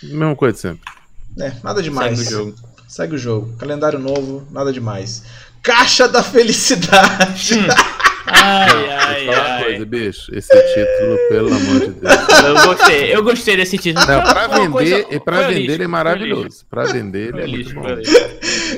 Mesma 0.03 0.35
coisa 0.35 0.57
sempre. 0.57 0.81
é, 1.41 1.51
nada 1.63 1.81
demais. 1.81 2.17
Segue 2.19 2.29
o 2.29 2.31
jogo. 2.37 2.55
Segue 2.87 3.15
o 3.15 3.17
jogo. 3.17 3.55
Calendário 3.57 3.97
novo, 3.99 4.47
nada 4.51 4.71
demais. 4.71 5.23
Caixa 5.63 6.07
da 6.07 6.21
Felicidade. 6.23 7.55
Ai, 8.25 8.89
ai, 8.89 9.25
Fala 9.25 9.37
uma 9.37 9.53
ai. 9.55 9.63
coisa, 9.65 9.85
bicho. 9.85 10.33
Esse 10.33 10.47
título, 10.49 11.17
pelo 11.27 11.53
amor 11.53 11.79
de 11.81 11.87
Deus. 11.91 12.13
Eu 12.45 12.67
gostei, 12.67 13.15
eu 13.15 13.21
gostei 13.23 13.57
desse 13.57 13.77
título. 13.77 14.05
Não, 14.07 14.23
pra 14.23 14.47
coisa- 14.69 14.95
vender, 14.95 15.07
e 15.13 15.19
pra 15.19 15.41
vender 15.41 15.59
lixo, 15.59 15.71
ele 15.73 15.83
é 15.83 15.87
maravilhoso. 15.87 16.65
Pra 16.69 16.85
vender 16.85 17.33
ele 17.33 17.41
é 17.41 17.45
lixo, 17.45 17.75
muito 17.77 17.95
bom. 17.95 18.01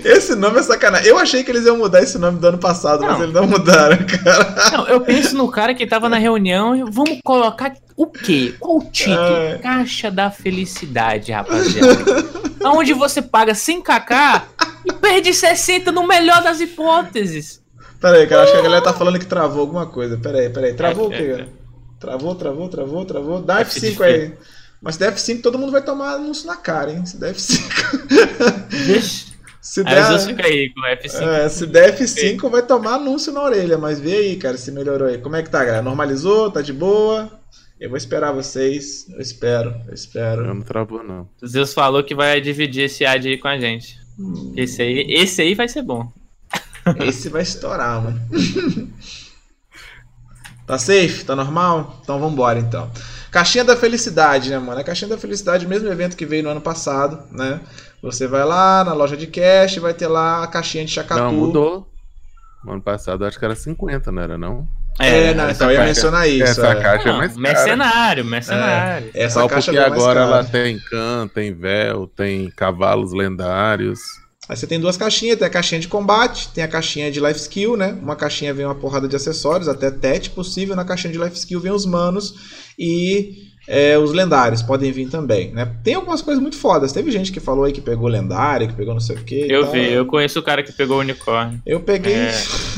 Esse 0.06 0.36
nome 0.36 0.60
é 0.60 0.64
sacanagem. 0.64 1.08
Eu 1.08 1.18
achei 1.18 1.44
que 1.44 1.50
eles 1.52 1.66
iam 1.66 1.78
mudar 1.78 2.02
esse 2.04 2.18
nome 2.18 2.40
do 2.40 2.48
ano 2.48 2.58
passado, 2.60 3.02
mas 3.02 3.14
Não. 3.18 3.24
eles 3.24 3.34
não 3.34 3.48
mudaram, 3.48 3.98
cara. 4.24 4.72
Não, 4.72 4.88
eu 4.88 5.02
penso 5.02 5.36
no 5.36 5.50
cara 5.50 5.74
que 5.74 5.88
tava 5.88 6.08
na 6.08 6.18
reunião 6.18 6.76
e 6.76 6.84
vamos 6.92 7.20
colocar 7.24 7.74
o 7.98 8.06
quê? 8.06 8.54
Qual 8.60 8.78
o 8.78 8.84
título? 8.84 9.18
É. 9.36 9.58
Caixa 9.58 10.12
da 10.12 10.30
Felicidade, 10.30 11.32
rapaziada. 11.32 11.96
Onde 12.64 12.94
você 12.94 13.22
paga 13.22 13.54
100kk 13.54 14.44
e 14.86 14.94
perde 14.94 15.34
60 15.34 15.92
no 15.92 16.06
melhor 16.08 16.44
das 16.44 16.60
hipóteses. 16.60 17.62
Pera 18.00 18.18
aí, 18.18 18.28
cara. 18.28 18.44
Acho 18.44 18.52
que 18.52 18.58
a 18.60 18.62
galera 18.62 18.84
tá 18.84 18.94
falando 18.94 19.18
que 19.18 19.26
travou 19.26 19.62
alguma 19.62 19.88
coisa. 19.88 20.18
Pera 20.18 20.38
aí, 20.40 20.50
pera 20.50 20.68
aí. 20.68 20.74
Travou 20.76 21.10
o 21.10 21.14
É, 21.14 21.18
quê, 21.18 21.24
é, 21.24 21.32
cara? 21.32 21.50
Travou, 22.00 22.36
travou, 22.36 22.70
travou, 22.70 23.06
travou. 23.06 23.42
Dá 23.42 23.62
F 23.62 23.80
de 23.80 23.88
F5 23.96 24.02
aí. 24.04 24.34
Mas 24.82 24.96
se 24.96 25.00
der 25.00 25.14
F5, 25.16 25.42
todo 25.42 25.58
mundo 25.58 25.72
vai 25.72 25.82
tomar 25.82 26.14
anúncio 26.14 26.46
na 26.46 26.56
cara, 26.56 26.92
hein? 26.92 27.04
Se 27.06 27.18
der 27.18 27.34
F5. 27.34 28.66
Vixe. 28.70 29.35
Se 29.66 29.80
Aí 29.80 29.86
der, 29.96 30.20
ficam 30.20 30.46
aí 30.46 30.72
com 30.72 30.80
o 30.80 30.84
F5. 30.84 31.28
é, 31.28 31.50
se 31.50 31.66
der 31.66 31.98
F5, 31.98 32.52
vai 32.52 32.62
tomar 32.62 32.94
anúncio 32.98 33.34
na 33.34 33.42
orelha. 33.42 33.80
Mas 33.80 34.00
vê 34.00 34.14
aí, 34.14 34.36
cara, 34.36 34.58
se 34.58 34.72
melhorou 34.72 35.08
aí. 35.08 35.18
Como 35.18 35.36
é 35.36 35.42
que 35.42 35.50
tá, 35.50 35.66
galera? 35.66 35.82
Normalizou? 35.82 36.52
Tá 36.52 36.62
de 36.62 36.72
boa? 36.72 37.32
Eu 37.80 37.90
vou 37.90 37.98
esperar 37.98 38.32
vocês. 38.32 39.08
Eu 39.10 39.20
espero, 39.20 39.76
eu 39.88 39.94
espero. 39.96 40.46
Não 40.46 40.62
travou, 40.62 41.04
não. 41.04 41.28
O 41.42 41.48
Zeus 41.48 41.74
falou 41.74 42.04
que 42.04 42.14
vai 42.14 42.40
dividir 42.40 42.84
esse 42.84 43.08
ad 43.08 43.28
aí 43.28 43.40
com 43.40 43.48
a 43.48 43.58
gente. 43.58 44.00
Hum. 44.20 44.54
Esse 44.56 44.84
aí, 44.84 45.04
esse 45.10 45.42
aí 45.42 45.56
vai 45.56 45.68
ser 45.68 45.82
bom. 45.82 46.14
Esse 47.02 47.30
vai 47.30 47.42
estourar, 47.42 48.04
mano. 48.04 48.22
tá 50.68 50.78
safe? 50.78 51.26
Tá 51.26 51.36
normal? 51.36 52.00
Então 52.04 52.20
vambora, 52.20 52.60
então. 52.60 52.92
Caixinha 53.36 53.66
da 53.66 53.76
Felicidade, 53.76 54.50
né, 54.50 54.58
mano? 54.58 54.80
A 54.80 54.84
Caixinha 54.86 55.10
da 55.10 55.18
Felicidade, 55.18 55.68
mesmo 55.68 55.90
evento 55.92 56.16
que 56.16 56.26
veio 56.26 56.42
no 56.42 56.50
ano 56.52 56.62
passado, 56.62 57.20
né? 57.34 57.60
Você 58.02 58.28
vai 58.28 58.46
lá 58.46 58.82
na 58.86 58.94
loja 58.94 59.18
de 59.18 59.28
cash, 59.28 59.76
vai 59.76 59.94
ter 59.94 60.08
lá 60.08 60.42
a 60.42 60.48
caixinha 60.48 60.86
de 60.86 60.92
chacatu. 60.92 61.22
Não, 61.22 61.34
mudou. 61.34 61.86
No 62.64 62.72
ano 62.72 62.82
passado 62.82 63.26
acho 63.26 63.38
que 63.38 63.44
era 63.44 63.54
50, 63.54 64.10
não 64.10 64.22
era 64.22 64.38
não? 64.38 64.66
É, 64.98 65.34
não, 65.34 65.44
essa 65.50 65.66
então 65.66 65.68
eu 65.68 65.74
ia 65.74 65.78
caixa- 65.80 65.88
mencionar 65.90 66.30
isso. 66.30 66.44
Essa 66.46 66.68
é. 66.68 66.76
caixa 66.82 67.10
é 67.10 67.12
Não, 67.12 67.18
mais 67.18 67.32
cara. 67.34 67.42
mercenário, 67.42 68.24
mercenário. 68.26 69.12
Essa 69.14 69.42
Só 69.42 69.48
caixa 69.50 69.74
porque 69.74 69.90
mais 69.90 70.02
agora 70.02 70.20
cara. 70.22 70.32
ela 70.38 70.44
tem 70.46 70.80
can, 70.90 71.28
tem 71.28 71.54
véu, 71.54 72.08
tem 72.08 72.50
cavalos 72.52 73.12
lendários. 73.12 74.00
Aí 74.48 74.56
você 74.56 74.66
tem 74.66 74.80
duas 74.80 74.96
caixinhas, 74.96 75.38
tem 75.38 75.46
a 75.46 75.50
caixinha 75.52 75.82
de 75.82 75.90
combate, 75.90 76.50
tem 76.54 76.64
a 76.64 76.68
caixinha 76.70 77.12
de 77.12 77.20
life 77.20 77.40
skill, 77.42 77.76
né? 77.76 77.98
Uma 78.02 78.16
caixinha 78.16 78.54
vem 78.54 78.66
uma 78.66 78.76
porrada 78.76 79.10
de 79.10 79.16
acessórios, 79.18 79.68
até 79.68 79.92
TET 79.92 80.30
possível, 80.30 80.74
na 80.76 80.86
caixinha 80.86 81.12
de 81.12 81.20
life 81.20 81.36
skill 81.36 81.60
vem 81.60 81.74
os 81.74 81.86
manos 81.86 82.64
e 82.78 83.46
é, 83.68 83.98
os 83.98 84.12
lendários 84.12 84.62
podem 84.62 84.92
vir 84.92 85.10
também, 85.10 85.52
né? 85.52 85.72
Tem 85.84 85.96
algumas 85.96 86.22
coisas 86.22 86.42
muito 86.42 86.58
fodas. 86.58 86.94
Teve 86.94 87.10
gente 87.10 87.32
que 87.32 87.40
falou 87.40 87.66
aí 87.66 87.72
que 87.72 87.82
pegou 87.82 88.08
lendário, 88.08 88.68
que 88.68 88.74
pegou 88.74 88.94
não 88.94 89.02
sei 89.02 89.16
o 89.16 89.24
que. 89.24 89.52
Eu 89.52 89.72
vi, 89.72 89.92
eu 89.92 90.06
conheço 90.06 90.40
o 90.40 90.44
cara 90.44 90.62
que 90.62 90.72
pegou 90.72 90.98
o 90.98 91.00
unicórnio. 91.00 91.60
Eu 91.66 91.80
peguei. 91.80 92.14
É, 92.14 92.34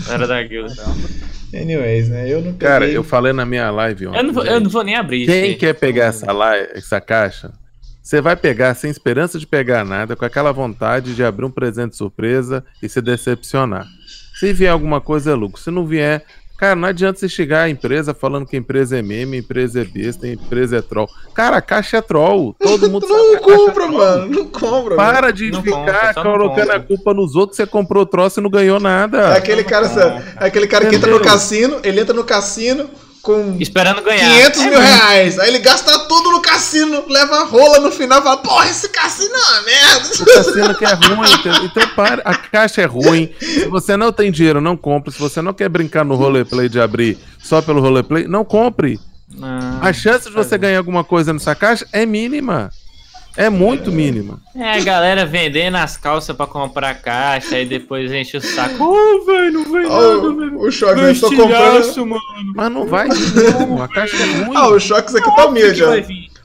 era 0.09 0.25
da 0.25 0.41
guilda. 0.41 0.73
Anyways, 1.53 2.09
né? 2.09 2.31
Eu 2.31 2.41
não 2.41 2.53
peguei. 2.53 2.67
Cara, 2.67 2.87
eu 2.87 3.03
falei 3.03 3.33
na 3.33 3.45
minha 3.45 3.69
live 3.69 4.07
ontem. 4.07 4.17
Eu 4.17 4.23
não, 4.23 4.33
vou, 4.33 4.45
eu 4.45 4.59
não 4.59 4.69
vou 4.69 4.83
nem 4.83 4.95
abrir. 4.95 5.25
Quem 5.25 5.45
gente. 5.47 5.59
quer 5.59 5.73
pegar 5.73 6.05
essa, 6.05 6.31
live, 6.31 6.69
essa 6.73 7.01
caixa, 7.01 7.51
você 8.01 8.21
vai 8.21 8.37
pegar 8.37 8.73
sem 8.73 8.89
esperança 8.89 9.37
de 9.37 9.45
pegar 9.45 9.83
nada, 9.83 10.15
com 10.15 10.23
aquela 10.23 10.53
vontade 10.53 11.13
de 11.13 11.23
abrir 11.23 11.45
um 11.45 11.51
presente 11.51 11.97
surpresa 11.97 12.63
e 12.81 12.87
se 12.87 13.01
decepcionar. 13.01 13.85
Se 14.39 14.53
vier 14.53 14.71
alguma 14.71 15.01
coisa, 15.01 15.31
é 15.31 15.35
lucro. 15.35 15.61
Se 15.61 15.69
não 15.69 15.85
vier, 15.85 16.23
cara, 16.57 16.75
não 16.75 16.87
adianta 16.87 17.19
você 17.19 17.29
chegar 17.29 17.63
à 17.63 17.69
empresa 17.69 18.13
falando 18.13 18.45
que 18.45 18.55
a 18.55 18.59
empresa 18.59 18.97
é 18.97 19.01
meme, 19.01 19.37
a 19.37 19.39
empresa 19.39 19.81
é 19.81 19.85
besta, 19.85 20.25
a 20.25 20.29
empresa 20.29 20.77
é 20.77 20.81
troll. 20.81 21.07
Cara, 21.33 21.57
a 21.57 21.61
caixa 21.61 21.97
é 21.97 22.01
troll. 22.01 22.55
Todo 22.59 22.89
mundo 22.91 23.07
sabe 23.07 23.19
Não 23.19 23.35
é 23.35 23.39
compra, 23.39 23.73
troll. 23.87 23.97
mano. 23.97 24.27
Não 24.27 24.45
compra, 24.47 24.95
mano. 24.95 24.95
Para 24.95 25.31
de 25.31 25.51
Não 25.51 25.61
ficar 25.61 26.13
compra, 26.13 26.23
colocando 26.23 26.71
a 26.71 26.79
culpa 26.79 27.13
nos 27.13 27.35
outros. 27.35 27.57
Você 27.57 27.65
comprou 27.65 28.03
o 28.03 28.05
troço 28.05 28.39
e 28.39 28.43
não 28.43 28.49
ganhou 28.49 28.79
nada. 28.79 29.17
É 29.33 29.37
aquele 29.37 29.63
cara, 29.63 29.87
sabe? 29.87 30.23
É 30.39 30.45
aquele 30.47 30.67
cara 30.67 30.85
que 30.87 30.95
entra 30.95 31.11
no 31.11 31.19
cassino, 31.21 31.79
ele 31.83 31.99
entra 32.01 32.13
no 32.13 32.23
cassino 32.23 32.89
com 33.27 33.57
Esperando 33.59 34.01
ganhar. 34.01 34.33
500 34.35 34.61
É 34.61 34.69
mil 34.69 34.79
reais. 34.79 35.37
Aí 35.39 35.49
ele 35.49 35.59
gasta 35.59 35.99
tudo 36.07 36.31
no 36.31 36.41
cassino, 36.41 37.03
leva 37.09 37.41
a 37.41 37.43
rola 37.43 37.79
no 37.79 37.91
final 37.91 38.21
e 38.21 38.23
fala: 38.23 38.37
Porra, 38.37 38.69
esse 38.69 38.87
cassino 38.87 39.35
é 39.35 39.37
uma 39.37 39.61
merda. 39.63 40.09
O 40.21 40.25
cassino 40.25 40.75
que 40.75 40.85
é 40.85 40.93
ruim, 40.93 41.33
entendeu? 41.33 41.65
então 41.65 41.87
para. 41.89 42.21
A 42.23 42.33
caixa 42.33 42.81
é 42.81 42.85
ruim. 42.85 43.29
Se 43.37 43.67
você 43.67 43.97
não 43.97 44.13
tem 44.13 44.31
dinheiro, 44.31 44.61
não 44.61 44.77
compre. 44.77 45.11
Se 45.11 45.19
você 45.19 45.41
não 45.41 45.53
quer 45.53 45.67
brincar 45.67 46.05
no 46.05 46.15
roleplay 46.15 46.69
de 46.69 46.79
abrir 46.79 47.17
só 47.43 47.61
pelo 47.61 47.81
roleplay, 47.81 48.25
não 48.27 48.45
compre. 48.45 48.97
Não. 49.35 49.79
A 49.81 49.91
chance 49.91 50.29
de 50.29 50.33
você 50.33 50.57
ganhar 50.57 50.77
alguma 50.77 51.03
coisa 51.03 51.33
nessa 51.33 51.53
caixa 51.53 51.85
é 51.91 52.05
mínima. 52.05 52.71
É 53.37 53.49
muito 53.51 53.91
mínima. 53.91 54.41
É, 54.55 54.71
a 54.73 54.79
galera 54.83 55.23
vendendo 55.25 55.75
as 55.77 55.95
calças 55.95 56.35
pra 56.35 56.47
comprar 56.47 56.95
caixa 56.95 57.59
e 57.59 57.65
depois 57.65 58.11
enche 58.11 58.35
o 58.37 58.41
saco. 58.41 58.83
Ô, 58.83 59.25
velho, 59.25 59.51
não 59.53 59.71
vem 59.71 59.85
Ó, 59.85 60.01
nada, 60.15 60.33
velho. 60.33 60.59
o, 60.59 60.71
Shox, 60.71 60.99
eu 60.99 61.19
tô 61.19 61.29
comprando. 61.35 62.05
Mano. 62.07 62.21
Mas 62.55 62.71
não 62.71 62.87
vai 62.87 63.07
mesmo. 63.07 63.81
A 63.83 63.87
caixa 63.87 64.17
é 64.17 64.43
ruim. 64.43 64.57
Ah, 64.57 64.69
o 64.69 64.79
Shox 64.79 65.13
aqui 65.13 65.35
tá 65.35 65.45
humilde, 65.45 65.83
ó. 65.83 65.91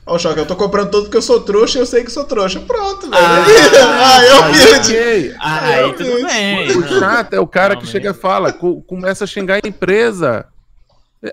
Ó, 0.05 0.15
o 0.15 0.19
Shox, 0.19 0.37
eu 0.37 0.45
tô 0.45 0.55
comprando 0.55 0.91
tudo 0.91 1.03
porque 1.05 1.17
eu 1.17 1.21
sou 1.21 1.39
trouxa 1.41 1.79
e 1.79 1.81
eu 1.81 1.85
sei 1.87 2.03
que 2.03 2.11
sou 2.11 2.25
trouxa. 2.25 2.59
Pronto, 2.59 3.09
velho. 3.09 3.15
Ah, 3.15 3.43
Ah, 4.15 4.25
eu 4.25 4.37
ok. 4.79 5.35
Ah, 5.39 5.77
Eu 5.79 5.85
aí 5.87 5.93
tudo 5.93 6.27
bem. 6.27 6.71
O 6.73 6.81
não. 6.81 6.99
chato 6.99 7.33
é 7.33 7.39
o 7.39 7.47
cara 7.47 7.73
Não, 7.73 7.79
que 7.81 7.85
mas- 7.87 7.91
chega 7.91 8.11
e 8.11 8.13
fala, 8.13 8.53
co- 8.53 8.81
começa 8.81 9.23
a 9.23 9.27
xingar 9.27 9.59
a 9.63 9.67
empresa. 9.67 10.45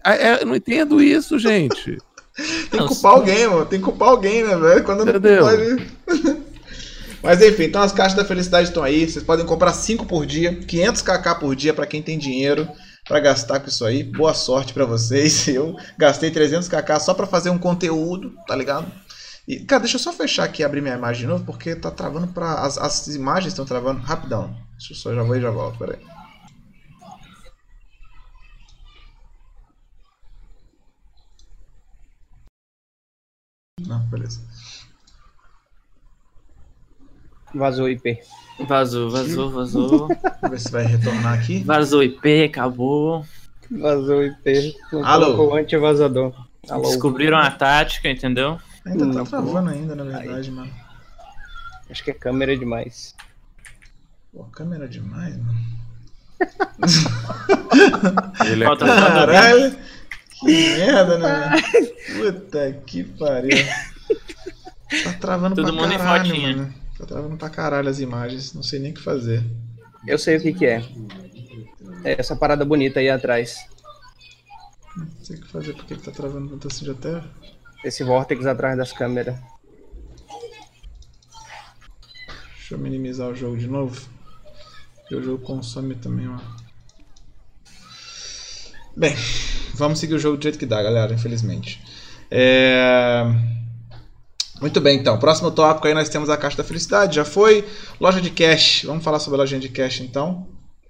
É, 0.06 0.28
é, 0.28 0.42
eu 0.42 0.46
não 0.46 0.54
entendo 0.54 1.02
isso, 1.02 1.36
gente. 1.38 1.98
Tem 2.70 2.80
que 2.80 2.86
culpar 2.86 3.12
alguém, 3.12 3.46
mano. 3.46 3.66
Tem 3.66 3.78
que 3.78 3.84
culpar 3.84 4.08
alguém, 4.08 4.42
né, 4.44 4.56
velho? 4.56 4.84
Quando 4.84 5.04
não 5.04 5.10
Entendeu? 5.16 5.44
pode. 5.44 5.86
Mas 7.22 7.42
enfim, 7.42 7.64
então 7.64 7.82
as 7.82 7.92
caixas 7.92 8.16
da 8.16 8.24
felicidade 8.24 8.68
estão 8.68 8.82
aí. 8.82 9.06
Vocês 9.08 9.22
podem 9.24 9.44
comprar 9.44 9.72
5 9.74 10.06
por 10.06 10.24
dia, 10.24 10.54
500 10.54 11.02
kk 11.02 11.34
por 11.38 11.54
dia 11.54 11.74
pra 11.74 11.86
quem 11.86 12.00
tem 12.02 12.18
dinheiro. 12.18 12.66
pra 13.06 13.20
gastar 13.20 13.60
com 13.60 13.68
isso 13.68 13.84
aí. 13.84 14.02
Boa 14.02 14.32
sorte 14.32 14.72
pra 14.72 14.86
vocês. 14.86 15.46
Eu 15.48 15.76
gastei 15.98 16.30
300kk 16.30 17.00
só 17.00 17.12
pra 17.12 17.26
fazer 17.26 17.50
um 17.50 17.58
conteúdo, 17.58 18.32
tá 18.46 18.56
ligado? 18.56 18.90
E, 19.48 19.58
cara, 19.60 19.80
deixa 19.82 19.96
eu 19.96 20.00
só 20.00 20.12
fechar 20.12 20.44
aqui 20.44 20.62
e 20.62 20.64
abrir 20.64 20.80
minha 20.80 20.94
imagem 20.94 21.22
de 21.22 21.26
novo, 21.26 21.44
porque 21.44 21.74
tá 21.74 21.90
travando 21.90 22.28
pra. 22.28 22.54
As, 22.60 22.78
as 22.78 23.08
imagens 23.08 23.52
estão 23.52 23.64
travando 23.64 24.00
rapidão. 24.00 24.54
Deixa 24.78 24.92
eu 24.92 24.96
só, 24.96 25.12
já 25.14 25.22
vou 25.24 25.34
e 25.36 25.40
já 25.40 25.50
volto, 25.50 25.76
peraí. 25.78 25.98
Não, 33.90 33.98
beleza. 34.06 34.40
Vazou 37.52 37.86
o 37.86 37.88
IP. 37.88 38.20
Vazou, 38.68 39.10
vazou, 39.10 39.50
vazou. 39.50 40.08
Vamos 40.08 40.50
ver 40.50 40.60
se 40.60 40.70
vai 40.70 40.86
retornar 40.86 41.34
aqui. 41.34 41.64
Vazou 41.64 42.00
IP, 42.00 42.44
acabou. 42.44 43.26
Vazou 43.68 44.18
o 44.18 44.22
IP. 44.22 44.76
Alô? 45.02 45.56
antivazador. 45.56 46.32
Alô? 46.68 46.82
Descobriram 46.82 47.38
a 47.38 47.50
tática, 47.50 48.08
entendeu? 48.08 48.60
Ainda 48.86 49.12
tá 49.12 49.24
travando 49.24 49.70
ainda, 49.70 49.96
na 49.96 50.04
verdade, 50.04 50.52
mano. 50.52 50.70
Acho 51.90 52.04
que 52.04 52.12
é 52.12 52.14
câmera 52.14 52.56
demais. 52.56 53.16
Pô, 54.32 54.44
câmera 54.44 54.86
demais, 54.88 55.36
mano. 55.36 55.58
Ele 58.46 58.62
é 58.62 58.76
Caralho! 58.76 59.76
Que 60.40 60.46
merda, 60.76 61.18
né? 61.18 61.50
Puta 62.16 62.72
que 62.86 63.04
pariu. 63.04 63.50
Tá 65.04 65.12
travando 65.20 65.54
Todo 65.54 65.72
pra 65.72 65.82
mundo 65.82 65.92
em 65.94 65.98
caralho, 65.98 66.26
fotinha. 66.26 66.56
mano. 66.56 66.74
Tá 66.98 67.06
travando 67.06 67.36
pra 67.36 67.50
caralho 67.50 67.88
as 67.88 68.00
imagens. 68.00 68.52
Não 68.54 68.62
sei 68.62 68.78
nem 68.80 68.90
o 68.90 68.94
que 68.94 69.02
fazer. 69.02 69.44
Eu 70.06 70.18
sei 70.18 70.36
o 70.36 70.40
que 70.40 70.52
que 70.52 70.66
é. 70.66 70.82
É 72.04 72.18
essa 72.20 72.34
parada 72.34 72.64
bonita 72.64 73.00
aí 73.00 73.08
atrás. 73.10 73.66
Não 74.96 75.06
sei 75.22 75.36
o 75.36 75.40
que 75.40 75.48
fazer 75.48 75.74
porque 75.74 75.94
ele 75.94 76.02
tá 76.02 76.10
travando 76.10 76.48
tanto 76.48 76.68
assim 76.68 76.84
de 76.84 76.90
até. 76.90 77.22
Esse 77.84 78.02
vórtex 78.02 78.46
atrás 78.46 78.76
das 78.76 78.92
câmeras. 78.92 79.38
Deixa 82.56 82.74
eu 82.74 82.78
minimizar 82.78 83.28
o 83.28 83.34
jogo 83.34 83.56
de 83.56 83.66
novo. 83.66 84.00
Porque 84.96 85.14
o 85.16 85.22
jogo 85.22 85.42
consome 85.44 85.94
também, 85.94 86.28
ó. 86.28 86.38
Bem, 88.96 89.14
vamos 89.80 89.98
seguir 89.98 90.14
o 90.14 90.18
jogo 90.18 90.36
do 90.36 90.42
jeito 90.42 90.58
que 90.58 90.66
dá, 90.66 90.80
galera, 90.80 91.12
infelizmente. 91.12 91.82
É... 92.30 93.24
Muito 94.60 94.80
bem, 94.80 94.98
então. 94.98 95.18
Próximo 95.18 95.50
tópico 95.50 95.88
aí 95.88 95.94
nós 95.94 96.08
temos 96.08 96.30
a 96.30 96.36
Caixa 96.36 96.58
da 96.58 96.64
Felicidade. 96.64 97.16
Já 97.16 97.24
foi. 97.24 97.64
Loja 97.98 98.20
de 98.20 98.30
cash. 98.30 98.84
Vamos 98.84 99.02
falar 99.02 99.18
sobre 99.18 99.38
a 99.38 99.40
lojinha 99.40 99.60
de 99.60 99.70
cash 99.70 100.00
então. 100.00 100.46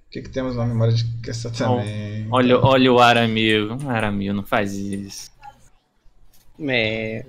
O 0.07 0.11
que, 0.11 0.21
que 0.21 0.29
temos 0.29 0.55
na 0.55 0.65
memória 0.65 0.93
de 0.93 1.05
cash 1.23 1.43
também? 1.57 2.27
Olha, 2.29 2.59
olha 2.59 2.93
o 2.93 2.99
Aramil. 2.99 3.77
Aramil, 3.87 4.33
não 4.33 4.43
faz 4.43 4.73
isso. 4.73 5.31
É, 6.69 7.25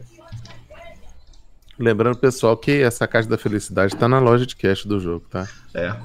Lembrando, 1.79 2.17
pessoal, 2.17 2.57
que 2.57 2.83
essa 2.83 3.09
caixa 3.09 3.29
da 3.29 3.39
felicidade 3.39 3.97
tá 3.97 4.07
na 4.07 4.19
loja 4.21 4.47
de 4.47 4.55
cash 4.55 4.85
do 4.85 5.01
jogo, 5.01 5.27
tá? 5.29 5.49
É. 5.75 5.97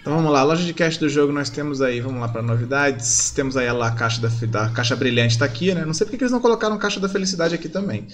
Então 0.00 0.14
vamos 0.14 0.32
lá, 0.32 0.42
loja 0.42 0.64
de 0.64 0.72
cash 0.72 0.96
do 0.96 1.10
jogo 1.10 1.30
nós 1.30 1.50
temos 1.50 1.82
aí, 1.82 2.00
vamos 2.00 2.20
lá 2.20 2.28
para 2.28 2.40
novidades. 2.40 3.30
Temos 3.32 3.56
aí 3.56 3.68
a 3.68 3.90
caixa 3.90 4.20
da, 4.20 4.28
da 4.46 4.70
caixa 4.70 4.96
brilhante 4.96 5.38
tá 5.38 5.44
aqui, 5.44 5.74
né? 5.74 5.84
Não 5.84 5.92
sei 5.92 6.06
porque 6.06 6.16
que 6.16 6.24
eles 6.24 6.32
não 6.32 6.40
colocaram 6.40 6.78
caixa 6.78 6.98
da 6.98 7.08
felicidade 7.08 7.54
aqui 7.54 7.68
também. 7.68 8.08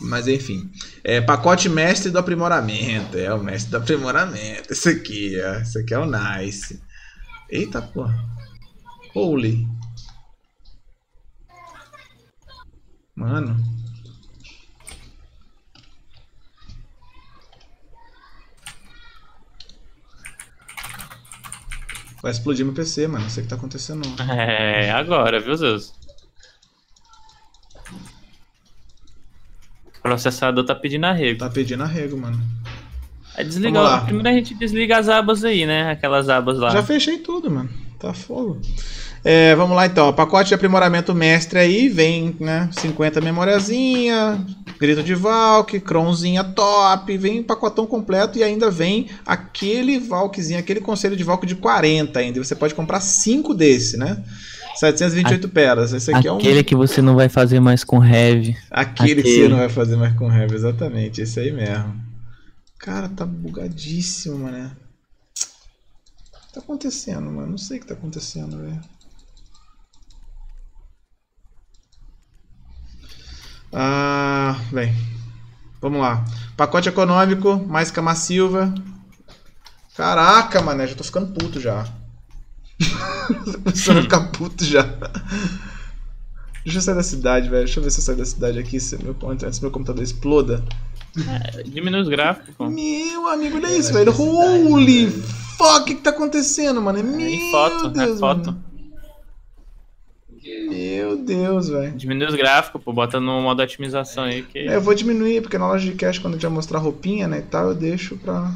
Mas 0.00 0.26
enfim, 0.26 0.68
é 1.04 1.20
pacote 1.20 1.68
mestre 1.68 2.10
do 2.10 2.18
aprimoramento, 2.18 3.16
é 3.16 3.32
o 3.32 3.42
mestre 3.42 3.70
do 3.70 3.76
aprimoramento. 3.76 4.72
Esse 4.72 4.88
aqui, 4.88 5.40
ó, 5.40 5.60
esse 5.60 5.78
aqui 5.78 5.94
é 5.94 5.98
o 5.98 6.06
nice. 6.06 6.82
Eita 7.48 7.80
porra. 7.80 8.18
Holy. 9.14 9.68
Mano. 13.14 13.81
Vai 22.22 22.30
explodir 22.30 22.64
meu 22.64 22.74
PC, 22.74 23.08
mano. 23.08 23.24
Não 23.24 23.30
sei 23.30 23.42
o 23.42 23.44
que 23.44 23.50
tá 23.50 23.56
acontecendo. 23.56 24.02
É, 24.30 24.92
agora, 24.92 25.40
viu, 25.40 25.56
Zeus? 25.56 25.92
O 29.98 30.02
processador 30.02 30.64
tá 30.64 30.74
pedindo 30.74 31.04
arrego. 31.06 31.40
Tá 31.40 31.50
pedindo 31.50 31.82
arrego, 31.82 32.16
mano. 32.16 32.38
Aí 33.34 33.44
Vamos 33.44 33.54
desliga. 33.54 33.80
lá. 33.80 34.00
Primeiro 34.02 34.28
a 34.28 34.32
gente 34.32 34.54
desliga 34.54 34.98
as 34.98 35.08
abas 35.08 35.44
aí, 35.44 35.66
né? 35.66 35.90
Aquelas 35.90 36.28
abas 36.28 36.58
lá. 36.58 36.70
Já 36.70 36.82
fechei 36.82 37.18
tudo, 37.18 37.50
mano. 37.50 37.70
Tá 37.98 38.12
fogo. 38.12 38.60
É, 39.24 39.54
vamos 39.54 39.76
lá 39.76 39.86
então. 39.86 40.12
Pacote 40.12 40.48
de 40.48 40.54
aprimoramento 40.54 41.14
mestre 41.14 41.58
aí 41.58 41.88
vem, 41.88 42.36
né? 42.38 42.68
50 42.72 43.20
memoriazinha, 43.20 44.44
grito 44.82 45.00
de 45.04 45.14
Valk, 45.14 45.78
cronzinha 45.78 46.42
top, 46.42 47.16
vem 47.16 47.40
pacotão 47.40 47.86
completo 47.86 48.36
e 48.36 48.42
ainda 48.42 48.68
vem 48.68 49.08
aquele 49.24 50.00
Valkzinho, 50.00 50.58
aquele 50.58 50.80
conselho 50.80 51.16
de 51.16 51.22
Valk 51.22 51.46
de 51.46 51.54
40 51.54 52.18
ainda. 52.18 52.38
E 52.38 52.44
Você 52.44 52.56
pode 52.56 52.74
comprar 52.74 53.00
5 53.00 53.54
desse, 53.54 53.96
né? 53.96 54.24
728 54.74 55.48
peras. 55.50 55.92
Esse 55.92 56.12
aqui 56.12 56.26
é 56.26 56.32
um. 56.32 56.38
Aquele 56.38 56.64
que 56.64 56.74
você 56.74 57.00
não 57.00 57.14
vai 57.14 57.28
fazer 57.28 57.60
mais 57.60 57.84
com 57.84 58.04
heavy. 58.04 58.56
Aquele 58.68 59.14
que 59.14 59.20
Aquele. 59.20 59.42
você 59.44 59.48
não 59.48 59.58
vai 59.58 59.68
fazer 59.68 59.94
mais 59.96 60.16
com 60.16 60.32
heavy, 60.32 60.54
exatamente, 60.56 61.20
esse 61.20 61.38
aí 61.38 61.52
mesmo. 61.52 61.94
Cara, 62.76 63.08
tá 63.08 63.24
bugadíssimo, 63.24 64.36
mané. 64.36 64.66
O 64.66 66.46
que 66.48 66.54
tá 66.54 66.60
acontecendo, 66.60 67.30
mano? 67.30 67.52
Não 67.52 67.58
sei 67.58 67.76
o 67.78 67.80
que 67.80 67.86
tá 67.86 67.94
acontecendo, 67.94 68.58
velho. 68.58 68.80
Ah, 73.72 74.56
bem. 74.70 74.94
Vamos 75.80 76.00
lá. 76.00 76.24
Pacote 76.56 76.88
econômico, 76.88 77.56
mais 77.66 77.90
Cama 77.90 78.14
Silva. 78.14 78.72
Caraca, 79.96 80.62
mané, 80.62 80.86
já 80.86 80.94
tô 80.94 81.04
ficando 81.04 81.32
puto 81.32 81.60
já. 81.60 81.84
tô 83.44 83.58
começando 83.60 83.98
a 83.98 84.02
ficar 84.02 84.20
puto 84.28 84.64
já. 84.64 84.82
Deixa 86.64 86.78
eu 86.78 86.82
sair 86.82 86.94
da 86.94 87.02
cidade, 87.02 87.48
velho. 87.48 87.64
Deixa 87.64 87.80
eu 87.80 87.84
ver 87.84 87.90
se 87.90 87.98
eu 88.00 88.04
saio 88.04 88.18
da 88.18 88.24
cidade 88.24 88.58
aqui, 88.58 88.78
se 88.78 88.96
meu, 89.02 89.16
antes 89.28 89.60
meu 89.60 89.70
computador 89.70 90.02
exploda. 90.02 90.64
Diminui 91.66 92.00
os 92.02 92.08
gráficos, 92.08 92.54
pô. 92.56 92.70
Meu 92.70 93.28
amigo, 93.28 93.56
olha 93.56 93.76
isso, 93.76 93.92
velho. 93.92 94.12
Holy 94.16 95.10
fuck, 95.10 95.80
o 95.80 95.84
que, 95.84 95.94
que 95.96 96.00
tá 96.02 96.10
acontecendo, 96.10 96.80
mano? 96.80 96.98
É 96.98 97.00
É 97.00 97.04
Meu 97.04 97.50
foto, 97.50 97.88
Deus, 97.88 98.16
é 98.16 98.18
foto. 98.18 98.46
mano. 98.46 98.64
Meu 100.72 101.16
Deus, 101.16 101.68
velho. 101.68 101.92
Diminui 101.92 102.26
os 102.28 102.34
gráficos, 102.34 102.82
pô. 102.82 102.92
Bota 102.92 103.20
no 103.20 103.40
modo 103.42 103.62
otimização 103.62 104.24
aí 104.24 104.42
que. 104.42 104.58
É, 104.58 104.76
eu 104.76 104.80
vou 104.80 104.94
diminuir, 104.94 105.40
porque 105.42 105.58
na 105.58 105.66
loja 105.68 105.84
de 105.84 105.96
cash, 105.96 106.18
quando 106.18 106.34
a 106.34 106.36
gente 106.36 106.42
vai 106.46 106.52
mostrar 106.52 106.78
roupinha, 106.78 107.26
né, 107.28 107.38
e 107.38 107.42
tal, 107.42 107.68
eu 107.68 107.74
deixo 107.74 108.16
pra... 108.16 108.50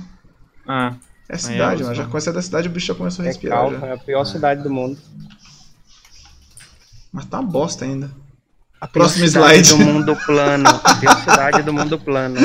Ah, 0.66 0.94
É 1.28 1.36
cidade, 1.38 1.82
mano. 1.82 1.94
Já 1.94 2.04
começa 2.06 2.32
da 2.32 2.42
cidade, 2.42 2.68
o 2.68 2.70
bicho 2.70 2.86
já 2.86 2.94
começou 2.94 3.22
a 3.22 3.26
é 3.26 3.28
respirar. 3.28 3.58
calma, 3.60 3.78
já. 3.78 3.86
é 3.86 3.92
a 3.94 3.98
pior 3.98 4.24
cidade 4.24 4.62
do 4.62 4.70
mundo. 4.70 4.98
Mas 7.12 7.24
tá 7.26 7.40
uma 7.40 7.50
bosta 7.50 7.84
ainda. 7.84 8.10
A 8.80 8.86
pior 8.86 9.04
Próximo 9.04 9.26
cidade 9.26 9.62
slide. 9.64 9.84
do 9.84 9.90
mundo 9.92 10.16
plano. 10.26 10.68
A 10.68 10.94
pior 10.96 11.16
cidade 11.24 11.62
do 11.62 11.72
mundo 11.72 11.98
plano. 11.98 12.36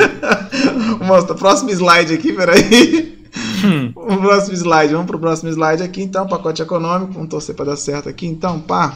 Mostra, 1.04 1.34
próximo 1.34 1.70
slide 1.70 2.14
aqui, 2.14 2.32
peraí. 2.32 3.18
o 3.94 4.16
próximo 4.18 4.54
slide, 4.54 4.92
vamos 4.92 5.06
pro 5.06 5.18
próximo 5.18 5.50
slide 5.50 5.82
aqui, 5.82 6.02
então, 6.02 6.26
pacote 6.26 6.62
econômico, 6.62 7.12
vamos 7.12 7.28
torcer 7.28 7.54
pra 7.54 7.64
dar 7.64 7.76
certo 7.76 8.08
aqui, 8.08 8.26
então, 8.26 8.60
pá. 8.60 8.94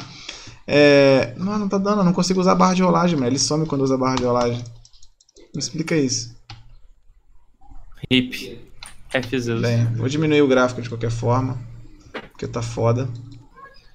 É... 0.66 1.34
Não, 1.36 1.58
não 1.58 1.68
tá 1.68 1.78
dando, 1.78 2.00
eu 2.00 2.04
não 2.04 2.12
consigo 2.12 2.40
usar 2.40 2.54
barra 2.54 2.74
de 2.74 2.82
rolagem, 2.82 3.16
mano. 3.16 3.30
Ele 3.30 3.38
some 3.38 3.66
quando 3.66 3.82
usa 3.82 3.96
barra 3.96 4.16
de 4.16 4.24
rolagem. 4.24 4.62
Me 5.54 5.60
explica 5.60 5.96
isso. 5.96 6.36
hip. 8.10 8.66
F 9.12 9.40
Zeus. 9.40 9.62
Bem, 9.62 9.86
vou 9.94 10.08
diminuir 10.08 10.42
o 10.42 10.48
gráfico 10.48 10.82
de 10.82 10.88
qualquer 10.88 11.10
forma, 11.10 11.58
porque 12.32 12.46
tá 12.46 12.60
foda. 12.60 13.08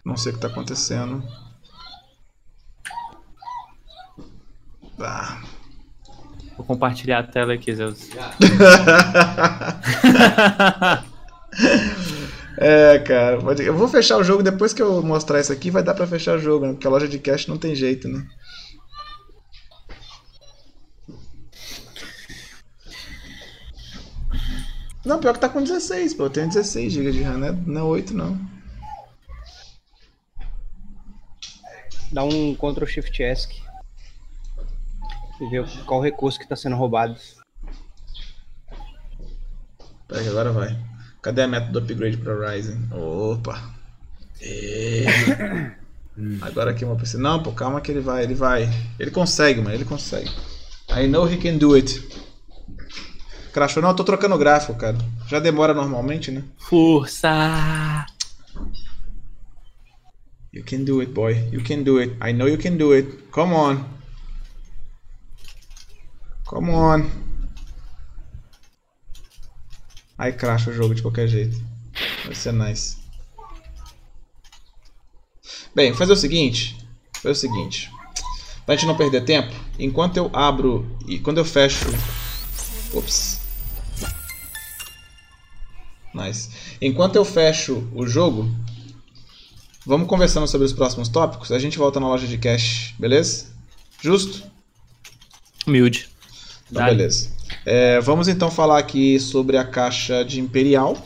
Não 0.04 0.18
sei 0.18 0.32
o 0.32 0.36
que 0.36 0.42
tá 0.42 0.48
acontecendo. 0.48 1.24
Ah. 5.00 5.42
Vou 6.58 6.66
compartilhar 6.66 7.20
a 7.20 7.24
tela 7.24 7.54
aqui, 7.54 7.76
Zeus. 7.76 8.10
É, 12.64 13.00
cara, 13.00 13.38
eu 13.64 13.76
vou 13.76 13.88
fechar 13.88 14.20
o 14.20 14.24
jogo 14.24 14.44
depois 14.44 14.72
que 14.72 14.84
eu 14.84 15.02
mostrar 15.02 15.40
isso 15.40 15.52
aqui, 15.52 15.72
vai 15.72 15.82
dar 15.82 15.96
pra 15.96 16.06
fechar 16.06 16.38
o 16.38 16.40
jogo, 16.40 16.68
né? 16.68 16.74
Porque 16.74 16.86
a 16.86 16.92
loja 16.92 17.08
de 17.08 17.18
cash 17.18 17.48
não 17.48 17.58
tem 17.58 17.74
jeito, 17.74 18.08
né? 18.08 18.24
Não, 25.04 25.20
pior 25.20 25.34
que 25.34 25.40
tá 25.40 25.50
com 25.50 25.64
16, 25.64 26.14
pô. 26.14 26.26
Eu 26.26 26.30
tenho 26.30 26.48
16 26.50 26.94
GB 26.94 27.12
de 27.12 27.24
RAM, 27.24 27.40
né? 27.40 27.52
Não 27.66 27.82
é 27.82 27.84
8, 27.84 28.14
não. 28.14 28.40
Dá 32.12 32.24
um 32.24 32.54
Ctrl 32.54 32.86
Shift 32.86 33.24
ESC. 33.24 33.60
E 35.42 35.50
ver 35.50 35.68
qual 35.88 36.00
recurso 36.00 36.38
que 36.38 36.48
tá 36.48 36.56
sendo 36.56 36.76
roubado. 36.76 37.18
Pera 40.08 40.22
que 40.22 40.30
agora 40.30 40.52
vai. 40.52 40.91
Cadê 41.22 41.44
a 41.44 41.48
meta 41.48 41.72
do 41.72 41.80
upgrade 41.80 42.18
pra 42.18 42.52
Ryzen? 42.52 42.90
Opa. 42.92 43.62
E... 44.42 45.06
Agora 46.42 46.72
aqui 46.72 46.84
uma 46.84 46.96
pessoa. 46.96 47.22
Não, 47.22 47.44
pô, 47.44 47.52
calma 47.52 47.80
que 47.80 47.92
ele 47.92 48.02
vai, 48.02 48.24
ele 48.24 48.34
vai. 48.34 48.70
Ele 49.00 49.12
consegue, 49.12 49.62
mano, 49.62 49.76
ele 49.76 49.86
consegue. 49.86 50.30
I 50.90 51.08
know 51.08 51.32
he 51.32 51.38
can 51.38 51.58
do 51.58 51.76
it. 51.76 52.08
Crashou, 53.54 53.84
não, 53.84 53.90
eu 53.90 53.96
tô 53.96 54.04
trocando 54.04 54.36
o 54.36 54.38
gráfico, 54.38 54.74
cara. 54.76 54.98
Já 55.28 55.40
demora 55.40 55.74
normalmente, 55.74 56.32
né? 56.32 56.44
Força! 56.58 58.06
You 60.52 60.66
can 60.66 60.84
do 60.84 61.00
it, 61.02 61.14
boy. 61.14 61.50
You 61.52 61.64
can 61.64 61.84
do 61.84 62.00
it. 62.00 62.18
I 62.22 62.34
know 62.34 62.48
you 62.48 62.58
can 62.58 62.78
do 62.78 62.94
it. 62.94 63.08
Come 63.32 63.54
on. 63.54 63.86
Come 66.46 66.72
on. 66.72 67.31
Aí 70.22 70.32
cracha 70.32 70.70
o 70.70 70.74
jogo 70.74 70.94
de 70.94 71.02
qualquer 71.02 71.28
jeito. 71.28 71.60
Vai 72.26 72.36
ser 72.36 72.54
nice. 72.54 72.96
Bem, 75.74 75.90
vou 75.90 75.98
fazer 75.98 76.14
o 76.14 76.16
seguinte. 76.16 76.78
Fazer 77.16 77.32
o 77.32 77.36
seguinte. 77.36 77.90
Pra 78.64 78.76
gente 78.76 78.86
não 78.86 78.96
perder 78.96 79.26
tempo, 79.26 79.52
enquanto 79.80 80.18
eu 80.18 80.30
abro 80.32 80.96
e 81.08 81.18
quando 81.18 81.40
eu 81.40 81.44
fecho. 81.44 81.88
Ops. 82.94 83.42
Nice. 86.14 86.52
Enquanto 86.80 87.16
eu 87.16 87.26
fecho 87.26 87.90
o 87.92 88.06
jogo, 88.06 88.56
vamos 89.88 90.08
conversando 90.08 90.46
sobre 90.48 90.68
os 90.68 90.74
próximos 90.74 91.10
tópicos. 91.10 91.52
A 91.52 91.58
gente 91.58 91.80
volta 91.80 92.00
na 92.00 92.08
loja 92.08 92.28
de 92.28 92.38
cash, 92.38 92.94
beleza? 93.00 93.48
Justo? 94.00 94.44
Humilde. 95.66 96.10
Então, 96.70 96.86
beleza. 96.86 97.41
É, 97.66 98.00
vamos 98.02 98.28
então 98.28 98.50
falar 98.50 98.80
aqui 98.80 99.20
sobre 99.20 99.58
a 99.58 99.64
caixa 99.64 100.24
de 100.24 100.40
Imperial. 100.40 100.98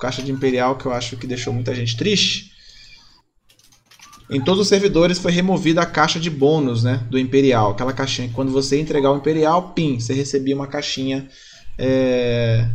Caixa 0.00 0.22
de 0.22 0.30
Imperial 0.30 0.76
que 0.76 0.86
eu 0.86 0.92
acho 0.92 1.16
que 1.16 1.26
deixou 1.26 1.52
muita 1.52 1.74
gente 1.74 1.96
triste. 1.96 2.52
Em 4.30 4.40
todos 4.40 4.60
os 4.60 4.68
servidores 4.68 5.18
foi 5.18 5.32
removida 5.32 5.82
a 5.82 5.86
caixa 5.86 6.18
de 6.18 6.30
bônus 6.30 6.82
né, 6.82 7.04
do 7.10 7.18
Imperial. 7.18 7.72
Aquela 7.72 7.92
caixinha 7.92 8.28
que 8.28 8.34
quando 8.34 8.50
você 8.52 8.80
entregar 8.80 9.12
o 9.12 9.16
Imperial, 9.16 9.72
pim, 9.74 10.00
você 10.00 10.14
recebia 10.14 10.54
uma 10.54 10.66
caixinha. 10.66 11.28
é, 11.78 12.68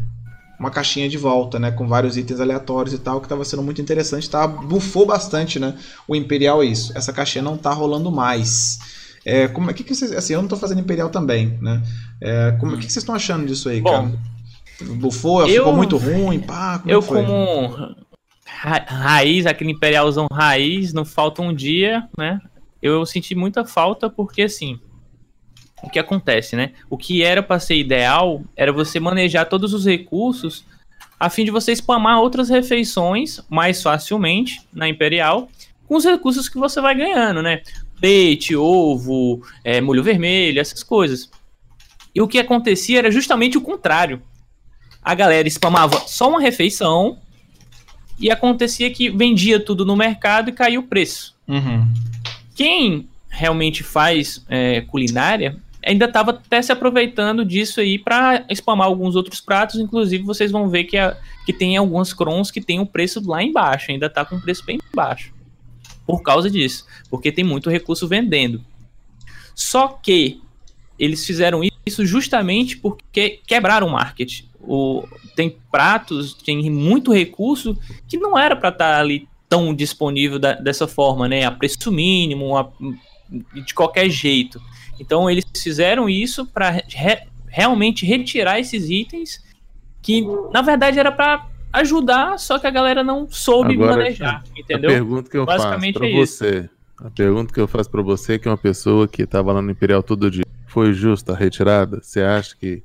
uma 0.60 0.70
caixinha 0.70 1.08
de 1.08 1.18
volta, 1.18 1.58
né? 1.58 1.72
Com 1.72 1.88
vários 1.88 2.18
itens 2.18 2.42
aleatórios 2.42 2.94
e 2.94 2.98
tal, 2.98 3.22
que 3.22 3.26
estava 3.26 3.46
sendo 3.46 3.64
muito 3.64 3.82
interessante. 3.82 4.30
Tá? 4.30 4.46
Bufou 4.46 5.06
bastante, 5.06 5.58
né? 5.58 5.74
O 6.06 6.16
Imperial 6.16 6.62
isso. 6.62 6.92
Essa 6.98 7.14
caixinha 7.14 7.42
não 7.42 7.58
tá 7.58 7.72
rolando 7.72 8.12
mais. 8.12 8.78
É, 9.26 9.48
como 9.48 9.70
é 9.70 9.74
que, 9.74 9.84
que 9.84 9.94
vocês. 9.94 10.12
Assim, 10.12 10.34
eu 10.34 10.42
não 10.42 10.50
tô 10.50 10.56
fazendo 10.58 10.80
Imperial 10.82 11.10
também, 11.10 11.58
né? 11.62 11.82
É, 12.22 12.52
como, 12.60 12.74
O 12.74 12.78
que, 12.78 12.86
que 12.86 12.92
vocês 12.92 13.04
estão 13.04 13.16
achando 13.16 13.46
disso 13.46 13.70
aí, 13.70 13.82
Bom, 13.82 13.90
cara? 13.92 14.20
Bufou, 14.96 15.42
eu- 15.42 15.48
ficou 15.64 15.76
muito 15.76 15.98
ruim, 15.98 16.40
pá, 16.40 16.80
como 16.80 16.90
Eu, 16.92 17.00
é 17.00 17.02
que 17.02 17.08
foi? 17.08 17.26
como 17.26 17.96
ra- 18.46 18.86
raiz, 18.88 19.46
aquele 19.46 19.72
imperialzão 19.72 20.26
raiz, 20.32 20.94
não 20.94 21.04
falta 21.04 21.42
um 21.42 21.54
dia, 21.54 22.08
né? 22.18 22.40
Eu 22.82 23.06
senti 23.06 23.36
muita 23.36 23.66
falta 23.66 24.10
porque, 24.10 24.44
assim, 24.44 24.80
o 25.84 25.90
que 25.90 26.00
acontece, 26.00 26.56
né? 26.56 26.72
O 26.90 26.98
que 26.98 27.22
era 27.24 27.44
pra 27.44 27.60
ser 27.60 27.76
ideal 27.76 28.42
era 28.56 28.72
você 28.72 29.00
manejar 29.02 29.46
todos 29.46 29.74
os 29.74 29.86
recursos 29.86 30.64
a 31.20 31.30
fim 31.30 31.44
de 31.44 31.52
você 31.52 31.76
spamar 31.76 32.20
outras 32.20 32.48
refeições 32.50 33.42
mais 33.50 33.82
facilmente 33.84 34.62
na 34.74 34.88
Imperial 34.88 35.50
com 35.86 35.96
os 35.98 36.06
recursos 36.06 36.48
que 36.48 36.58
você 36.58 36.80
vai 36.80 36.96
ganhando, 36.96 37.42
né? 37.42 37.62
Leite, 38.02 38.56
ovo, 38.56 39.42
é, 39.64 39.82
molho 39.82 40.04
vermelho, 40.04 40.60
essas 40.60 40.84
coisas. 40.84 41.30
E 42.16 42.22
o 42.22 42.28
que 42.28 42.40
acontecia 42.40 43.00
era 43.00 43.12
justamente 43.12 43.58
o 43.58 43.62
contrário 43.62 44.22
a 45.02 45.16
galera 45.16 45.48
spamava 45.50 45.98
só 46.08 46.30
uma 46.30 46.42
refeição 46.42 47.18
e 48.20 48.30
acontecia 48.30 48.92
que 48.92 49.10
vendia 49.10 49.60
tudo 49.60 49.86
no 49.86 49.96
mercado 49.96 50.50
e 50.50 50.54
caiu 50.54 50.82
o 50.82 50.88
preço. 50.88 51.34
Uhum. 51.48 51.88
Quem 52.54 53.08
realmente 53.30 53.82
faz 53.82 54.44
é, 54.50 54.82
culinária 54.82 55.56
ainda 55.86 56.06
estava 56.06 56.32
até 56.32 56.62
se 56.62 56.72
aproveitando 56.74 57.46
disso 57.46 57.80
aí 57.80 57.98
para 57.98 58.44
spamar 58.54 58.88
alguns 58.88 59.16
outros 59.16 59.40
pratos. 59.40 59.80
Inclusive, 59.80 60.24
vocês 60.24 60.52
vão 60.52 60.68
ver 60.68 60.84
que, 60.84 60.98
a- 60.98 61.16
que 61.46 61.54
tem 61.54 61.78
algumas 61.78 62.12
crons 62.14 62.52
que 62.52 62.60
tem 62.60 62.80
o 62.82 62.86
preço 62.86 63.22
lá 63.26 63.42
embaixo, 63.42 63.92
ainda 63.92 64.10
tá 64.10 64.26
com 64.26 64.36
o 64.36 64.42
preço 64.42 64.66
bem 64.66 64.80
baixo. 64.94 65.32
Por 66.10 66.24
causa 66.24 66.50
disso, 66.50 66.88
porque 67.08 67.32
tem 67.32 67.44
muito 67.44 67.70
recurso 67.70 68.08
vendendo. 68.08 68.66
Só 69.54 69.88
que 69.90 70.42
eles 70.98 71.24
fizeram 71.24 71.62
isso 71.86 72.04
justamente 72.04 72.76
porque 72.78 73.40
quebraram 73.46 73.86
o 73.86 73.92
market. 73.92 74.42
O, 74.60 75.04
tem 75.36 75.56
pratos, 75.72 76.34
tem 76.34 76.68
muito 76.72 77.14
recurso 77.14 77.78
que 78.08 78.18
não 78.18 78.36
era 78.36 78.56
para 78.56 78.70
estar 78.70 79.00
ali 79.00 79.28
tão 79.48 79.72
disponível 79.74 80.40
da- 80.40 80.54
dessa 80.54 80.88
forma, 80.88 81.28
né? 81.28 81.46
A 81.46 81.52
preço 81.52 81.92
mínimo, 81.92 82.58
a- 82.58 82.72
de 83.64 83.74
qualquer 83.76 84.10
jeito. 84.10 84.60
Então 85.00 85.30
eles 85.30 85.46
fizeram 85.62 86.10
isso 86.10 86.44
para 86.48 86.84
realmente 87.48 88.04
retirar 88.04 88.60
esses 88.60 88.90
itens 88.90 89.44
que 90.02 90.24
na 90.52 90.64
verdade 90.64 90.98
era 90.98 91.12
para 91.12 91.48
ajudar, 91.72 92.38
só 92.40 92.58
que 92.60 92.68
a 92.68 92.72
galera 92.72 93.04
não 93.04 93.28
soube 93.30 93.74
Agora, 93.74 93.98
manejar, 93.98 94.44
A 94.56 94.60
entendeu? 94.60 94.90
pergunta 94.90 95.30
que 95.30 95.38
eu 95.38 95.46
faço 95.46 95.68
pra 95.94 96.08
é 96.08 96.10
isso. 96.10 96.38
você. 96.44 96.70
A 96.98 97.10
pergunta 97.10 97.54
que 97.54 97.60
eu 97.60 97.68
faço 97.68 97.90
pra 97.90 98.02
você, 98.02 98.38
que 98.38 98.48
é 98.48 98.52
uma 98.52 98.58
pessoa 98.58 99.08
que 99.08 99.26
tava 99.26 99.54
lá 99.54 99.62
no 99.62 99.72
Imperial 99.72 100.04
todo 100.04 100.30
dia, 100.30 100.44
foi 100.68 100.94
justa 100.94 101.34
a 101.34 101.36
retirada? 101.36 102.00
Você 102.02 102.22
acha 102.22 102.56
que 102.58 102.84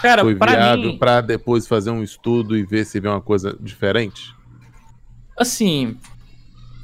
Cara, 0.00 0.22
foi 0.22 0.34
para 0.36 0.52
viável 0.52 0.90
mim, 0.92 0.98
pra 0.98 1.20
depois 1.20 1.66
fazer 1.66 1.90
um 1.90 2.02
estudo 2.02 2.56
e 2.56 2.62
ver 2.62 2.84
se 2.84 3.00
vê 3.00 3.08
uma 3.08 3.20
coisa 3.20 3.56
diferente? 3.60 4.34
assim, 5.38 5.96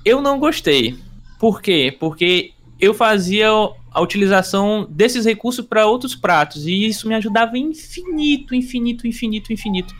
eu 0.04 0.20
não 0.20 0.38
gostei. 0.38 0.98
Por 1.38 1.62
quê? 1.62 1.96
Porque 1.98 2.52
eu 2.78 2.92
fazia 2.92 3.48
a 3.90 4.00
utilização 4.00 4.86
desses 4.90 5.24
recursos 5.24 5.64
para 5.64 5.86
outros 5.86 6.14
pratos 6.14 6.66
e 6.66 6.86
isso 6.86 7.08
me 7.08 7.14
ajudava 7.14 7.56
infinito, 7.56 8.54
infinito, 8.54 9.06
infinito, 9.06 9.52
infinito 9.52 9.94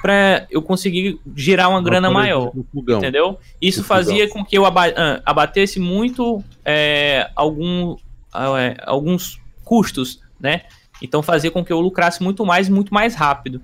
para 0.00 0.46
eu 0.50 0.62
conseguir 0.62 1.20
gerar 1.34 1.68
uma 1.68 1.82
grana 1.82 2.10
maior. 2.10 2.52
Entendeu? 2.74 3.38
Isso 3.60 3.82
fazia 3.82 4.28
com 4.28 4.44
que 4.44 4.56
eu 4.56 4.64
ah, 4.64 4.72
abatesse 5.24 5.80
muito 5.80 6.42
é, 6.64 7.30
algum, 7.34 7.96
ah, 8.32 8.60
é, 8.60 8.76
alguns 8.86 9.40
custos, 9.64 10.20
né? 10.40 10.62
Então 11.02 11.22
fazia 11.22 11.50
com 11.50 11.64
que 11.64 11.72
eu 11.72 11.80
lucrasse 11.80 12.22
muito 12.22 12.44
mais, 12.44 12.68
muito 12.68 12.92
mais 12.94 13.14
rápido. 13.14 13.60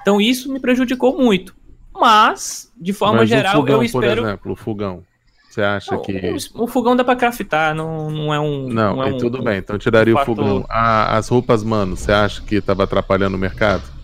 Então 0.00 0.20
isso 0.20 0.52
me 0.52 0.60
prejudicou 0.60 1.18
muito. 1.18 1.54
Mas, 1.98 2.70
de 2.78 2.92
forma 2.92 3.18
Mas 3.20 3.28
geral, 3.28 3.54
fogão, 3.54 3.76
eu 3.76 3.82
espero. 3.82 4.22
Por 4.22 4.28
exemplo, 4.28 4.52
o 4.52 4.56
fogão. 4.56 5.02
Você 5.48 5.62
acha 5.62 5.94
Não, 5.94 6.02
que. 6.02 6.36
o, 6.54 6.66
fogão 6.66 6.94
dá 6.94 7.02
pra 7.02 7.16
craftar, 7.16 7.74
não, 7.74 8.10
não 8.10 8.34
é 8.34 8.38
um. 8.38 8.68
Não, 8.68 9.02
é 9.02 9.06
aí 9.06 9.14
um- 9.14 9.18
tudo 9.18 9.42
bem, 9.42 9.56
então 9.56 9.78
tiraria 9.78 10.14
um 10.14 10.20
o 10.20 10.24
fogão. 10.24 10.66
A- 10.68 11.16
as 11.16 11.28
roupas, 11.30 11.64
mano, 11.64 11.96
você 11.96 12.12
acha 12.12 12.42
que 12.42 12.60
tava 12.60 12.84
atrapalhando 12.84 13.36
o 13.38 13.40
mercado? 13.40 13.95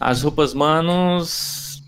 As 0.00 0.22
roupas 0.22 0.54
manos. 0.54 1.82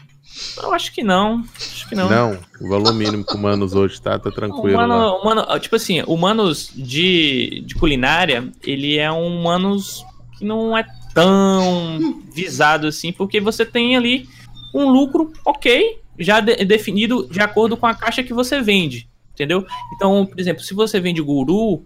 Eu 0.63 0.73
acho 0.73 0.93
que 0.93 1.03
não. 1.03 1.45
Acho 1.57 1.89
que 1.89 1.95
não. 1.95 2.09
Não, 2.09 2.39
o 2.61 2.69
valor 2.69 2.93
mínimo 2.95 3.25
que 3.25 3.35
o 3.35 3.39
Manos 3.39 3.75
hoje 3.75 4.01
tá, 4.01 4.19
tá 4.19 4.31
tranquilo. 4.31 4.77
lá. 4.77 4.85
Humano, 4.85 5.17
humano, 5.19 5.61
tipo 5.61 5.77
assim, 5.77 6.03
o 6.07 6.17
Manos 6.17 6.71
de, 6.75 7.63
de 7.67 7.75
culinária, 7.75 8.49
ele 8.65 8.97
é 8.99 9.11
um 9.11 9.43
Manos 9.43 10.05
que 10.39 10.45
não 10.45 10.77
é 10.77 10.85
tão 11.13 12.23
visado 12.33 12.87
assim, 12.87 13.13
porque 13.13 13.41
você 13.41 13.65
tem 13.67 13.97
ali 13.97 14.29
um 14.75 14.89
lucro 14.89 15.33
ok, 15.45 15.99
já 16.19 16.41
de- 16.41 16.65
definido 16.65 17.27
de 17.29 17.41
acordo 17.41 17.77
com 17.77 17.87
a 17.87 17.95
caixa 17.95 18.23
que 18.23 18.33
você 18.33 18.61
vende, 18.61 19.09
entendeu? 19.35 19.67
Então, 19.95 20.25
por 20.27 20.39
exemplo, 20.39 20.63
se 20.63 20.75
você 20.75 21.01
vende 21.01 21.21
guru, 21.21 21.83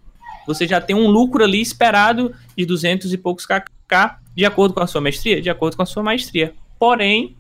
você 0.47 0.66
já 0.66 0.81
tem 0.81 0.95
um 0.97 1.07
lucro 1.09 1.43
ali 1.45 1.61
esperado 1.61 2.35
de 2.57 2.66
200 2.66 3.12
e 3.12 3.16
poucos 3.18 3.47
kk, 3.47 4.16
de 4.35 4.45
acordo 4.45 4.74
com 4.74 4.80
a 4.83 4.87
sua 4.87 5.01
mestria, 5.01 5.41
de 5.41 5.51
acordo 5.51 5.76
com 5.76 5.83
a 5.83 5.87
sua 5.87 6.03
maestria. 6.03 6.55
Porém, 6.78 7.37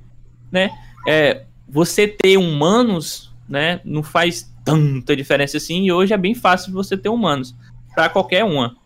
né, 0.50 0.70
é, 1.06 1.44
você 1.68 2.06
ter 2.06 2.36
humanos, 2.36 3.32
né, 3.48 3.80
não 3.84 4.02
faz 4.02 4.52
tanta 4.64 5.16
diferença 5.16 5.56
assim, 5.56 5.84
e 5.84 5.92
hoje 5.92 6.12
é 6.12 6.18
bem 6.18 6.34
fácil 6.34 6.72
você 6.72 6.96
ter 6.96 7.08
humanos 7.08 7.54
para 7.94 8.08
qualquer 8.08 8.44
uma. 8.44 8.76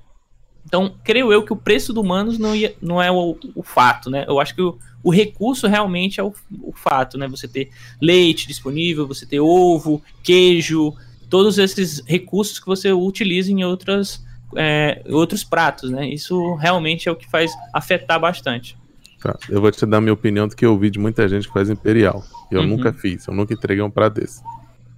Então, 0.65 0.95
creio 1.05 1.33
eu 1.33 1.45
que 1.45 1.53
o 1.53 1.57
preço 1.57 1.93
do 1.93 2.01
humanos 2.01 2.39
não, 2.39 2.55
ia- 2.55 2.75
não 2.83 3.01
é 3.01 3.11
o, 3.11 3.39
o 3.55 3.63
fato, 3.63 4.11
né? 4.11 4.25
Eu 4.27 4.41
acho 4.41 4.53
que 4.55 4.63
o, 4.63 4.77
o 5.03 5.11
recurso 5.11 5.69
realmente 5.69 6.19
é 6.19 6.25
o, 6.25 6.35
o 6.61 6.73
fato, 6.73 7.17
né? 7.17 7.29
Você 7.29 7.47
ter 7.47 7.71
leite 8.01 8.49
disponível, 8.49 9.07
você 9.07 9.25
ter 9.25 9.39
ovo, 9.39 10.03
queijo, 10.25 10.93
todos 11.31 11.59
esses 11.59 12.03
recursos 12.05 12.59
que 12.59 12.67
você 12.67 12.93
utiliza 12.93 13.53
em 13.53 13.63
outras, 13.65 14.25
é, 14.55 15.03
outros 15.09 15.43
pratos, 15.43 15.91
né? 15.91 16.09
Isso 16.09 16.55
realmente 16.55 17.09
é 17.09 17.13
o 17.13 17.17
que 17.17 17.29
faz 17.29 17.53
afetar 17.73 18.21
bastante. 18.21 18.77
Tá, 19.21 19.37
eu 19.49 19.61
vou 19.61 19.71
te 19.73 19.85
dar 19.87 20.01
minha 20.01 20.13
opinião 20.13 20.47
do 20.47 20.55
que 20.55 20.65
eu 20.65 20.73
ouvi 20.73 20.91
de 20.91 20.99
muita 20.99 21.27
gente 21.29 21.49
que 21.49 21.53
faz 21.55 21.69
Imperial. 21.71 22.23
Eu 22.51 22.61
Uhum. 22.61 22.67
nunca 22.69 22.93
fiz, 22.93 23.27
eu 23.27 23.35
nunca 23.35 23.55
entreguei 23.55 23.83
um 23.83 23.91
prato 23.91 24.21
desse. 24.21 24.41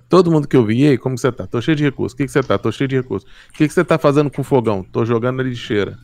Todo 0.08 0.30
mundo 0.30 0.48
que 0.48 0.56
eu 0.56 0.64
vi, 0.64 0.82
e 0.84 0.88
aí, 0.88 0.98
como 0.98 1.14
que 1.14 1.20
você 1.20 1.30
tá? 1.30 1.46
Tô 1.46 1.60
cheio 1.60 1.76
de 1.76 1.84
recursos. 1.84 2.14
O 2.14 2.16
que, 2.16 2.24
que 2.24 2.32
você 2.32 2.42
tá? 2.42 2.58
Tô 2.58 2.72
cheio 2.72 2.88
de 2.88 2.96
recursos. 2.96 3.28
O 3.50 3.52
que, 3.52 3.68
que 3.68 3.72
você 3.74 3.84
tá 3.84 3.98
fazendo 3.98 4.30
com 4.30 4.40
o 4.40 4.44
fogão? 4.44 4.82
Tô 4.82 5.04
jogando 5.04 5.36
na 5.36 5.42
lixeira. 5.42 5.98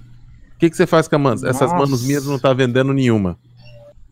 O 0.54 0.58
que, 0.58 0.68
que 0.70 0.76
você 0.76 0.86
faz 0.86 1.08
com 1.08 1.16
a 1.16 1.18
manos? 1.18 1.42
Essas 1.42 1.72
manos 1.72 2.06
minhas 2.06 2.26
não 2.26 2.38
tá 2.38 2.52
vendendo 2.52 2.92
nenhuma. 2.92 3.38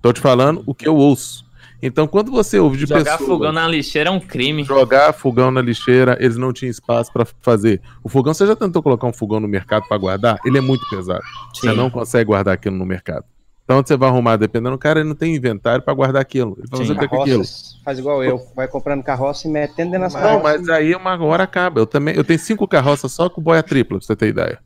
Tô 0.00 0.12
te 0.12 0.18
falando 0.20 0.62
o 0.66 0.74
que 0.74 0.88
eu 0.88 0.96
ouço. 0.96 1.44
Então, 1.82 2.06
quando 2.06 2.30
você 2.30 2.60
ouve 2.60 2.78
de 2.78 2.86
Jogar 2.86 3.18
pessoas... 3.18 3.28
fogão 3.28 3.52
na 3.52 3.66
lixeira 3.66 4.08
é 4.08 4.12
um 4.12 4.20
crime. 4.20 4.62
Jogar 4.62 5.12
fogão 5.12 5.50
na 5.50 5.60
lixeira, 5.60 6.16
eles 6.20 6.36
não 6.36 6.52
tinham 6.52 6.70
espaço 6.70 7.12
pra 7.12 7.26
fazer. 7.40 7.80
O 8.04 8.08
fogão, 8.08 8.32
você 8.32 8.46
já 8.46 8.54
tentou 8.54 8.82
colocar 8.82 9.06
um 9.08 9.12
fogão 9.12 9.40
no 9.40 9.48
mercado 9.48 9.86
pra 9.88 9.98
guardar? 9.98 10.38
Ele 10.46 10.58
é 10.58 10.60
muito 10.60 10.88
pesado. 10.88 11.22
Você 11.52 11.68
Sim. 11.68 11.76
não 11.76 11.90
consegue 11.90 12.26
guardar 12.26 12.54
aquilo 12.54 12.76
no 12.76 12.86
mercado. 12.86 13.24
Então, 13.64 13.78
onde 13.78 13.88
você 13.88 13.96
vai 13.96 14.08
arrumar, 14.08 14.36
dependendo 14.36 14.72
do 14.72 14.78
cara, 14.78 14.98
ele 15.00 15.08
não 15.08 15.14
tem 15.14 15.36
inventário 15.36 15.82
pra 15.84 15.94
guardar 15.94 16.20
aquilo. 16.20 16.58
Ele 16.58 16.66
vai 16.68 16.84
Sim. 16.84 16.92
aquilo? 16.94 17.08
Carroças, 17.08 17.80
faz 17.84 17.98
igual 17.98 18.22
eu, 18.24 18.40
vai 18.56 18.66
comprando 18.66 19.02
carroça 19.04 19.46
e 19.46 19.50
metendo 19.50 19.92
dentro 19.92 20.00
das 20.06 20.14
Não, 20.14 20.20
carroças. 20.20 20.42
mas 20.42 20.68
aí 20.68 20.94
uma 20.94 21.22
hora 21.24 21.44
acaba. 21.44 21.80
Eu 21.80 21.86
também, 21.86 22.14
eu 22.16 22.24
tenho 22.24 22.38
cinco 22.40 22.66
carroças 22.66 23.12
só 23.12 23.28
com 23.30 23.40
boia 23.40 23.62
tripla, 23.62 23.98
pra 23.98 24.06
você 24.06 24.16
ter 24.16 24.28
ideia. 24.28 24.58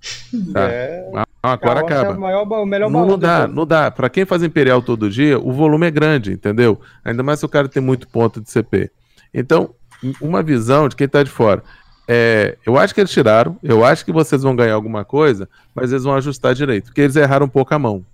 Tá. 0.52 0.62
É, 0.70 1.06
Uma 1.10 1.26
hora 1.44 1.58
carroça 1.58 1.94
é 1.94 1.98
acaba. 2.00 2.16
o, 2.16 2.20
maior, 2.20 2.42
o 2.42 2.66
melhor 2.66 2.90
Não, 2.90 3.06
não 3.06 3.18
dá, 3.18 3.46
não 3.46 3.66
dá. 3.66 3.90
Pra 3.90 4.08
quem 4.08 4.24
faz 4.24 4.42
Imperial 4.42 4.80
todo 4.80 5.10
dia, 5.10 5.38
o 5.38 5.52
volume 5.52 5.86
é 5.86 5.90
grande, 5.90 6.32
entendeu? 6.32 6.80
Ainda 7.04 7.22
mais 7.22 7.38
se 7.38 7.44
o 7.44 7.48
cara 7.50 7.68
tem 7.68 7.82
muito 7.82 8.08
ponto 8.08 8.40
de 8.40 8.50
CP. 8.50 8.90
Então, 9.32 9.74
uma 10.20 10.42
visão 10.42 10.88
de 10.88 10.96
quem 10.96 11.06
tá 11.06 11.22
de 11.22 11.30
fora. 11.30 11.62
É, 12.08 12.56
eu 12.64 12.78
acho 12.78 12.94
que 12.94 13.00
eles 13.00 13.10
tiraram, 13.10 13.56
eu 13.62 13.84
acho 13.84 14.04
que 14.04 14.12
vocês 14.12 14.42
vão 14.42 14.56
ganhar 14.56 14.74
alguma 14.74 15.04
coisa, 15.04 15.48
mas 15.74 15.90
eles 15.92 16.04
vão 16.04 16.14
ajustar 16.14 16.54
direito, 16.54 16.86
porque 16.86 17.00
eles 17.02 17.16
erraram 17.16 17.46
um 17.46 17.48
pouco 17.50 17.74
a 17.74 17.78
mão. 17.78 18.04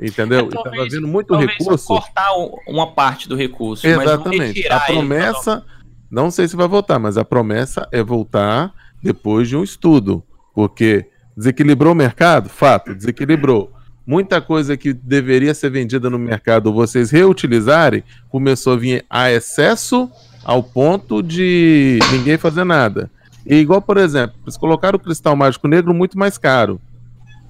Entendeu? 0.00 0.40
É, 0.40 0.42
e 0.42 0.48
tava 0.48 0.64
talvez- 0.64 0.92
vindo 0.92 1.06
muito 1.06 1.34
recurso. 1.36 1.86
cortar 1.86 2.32
uma 2.66 2.92
parte 2.92 3.28
do 3.28 3.36
recurso. 3.36 3.86
Exatamente. 3.86 4.66
A 4.68 4.80
promessa, 4.80 5.64
não 6.10 6.30
sei 6.30 6.48
se 6.48 6.56
vai 6.56 6.66
voltar, 6.66 6.98
mas 6.98 7.16
a 7.16 7.24
promessa 7.24 7.88
é 7.92 8.02
voltar 8.02 8.72
depois 9.02 9.48
de 9.48 9.56
um 9.56 9.62
estudo. 9.62 10.22
Porque 10.54 11.06
desequilibrou 11.36 11.92
o 11.92 11.96
mercado? 11.96 12.48
Fato, 12.48 12.94
desequilibrou. 12.94 13.72
Muita 14.04 14.40
coisa 14.40 14.76
que 14.76 14.92
deveria 14.92 15.54
ser 15.54 15.70
vendida 15.70 16.10
no 16.10 16.18
mercado, 16.18 16.72
vocês 16.72 17.10
reutilizarem, 17.10 18.02
começou 18.28 18.72
a 18.72 18.76
vir 18.76 19.04
a 19.08 19.30
excesso 19.30 20.10
ao 20.44 20.60
ponto 20.62 21.22
de 21.22 22.00
ninguém 22.10 22.36
fazer 22.36 22.64
nada. 22.64 23.08
E 23.46 23.54
igual, 23.54 23.80
por 23.80 23.96
exemplo, 23.96 24.36
eles 24.44 24.56
colocaram 24.56 24.96
o 24.96 25.00
cristal 25.00 25.36
mágico 25.36 25.68
negro 25.68 25.94
muito 25.94 26.18
mais 26.18 26.36
caro. 26.36 26.80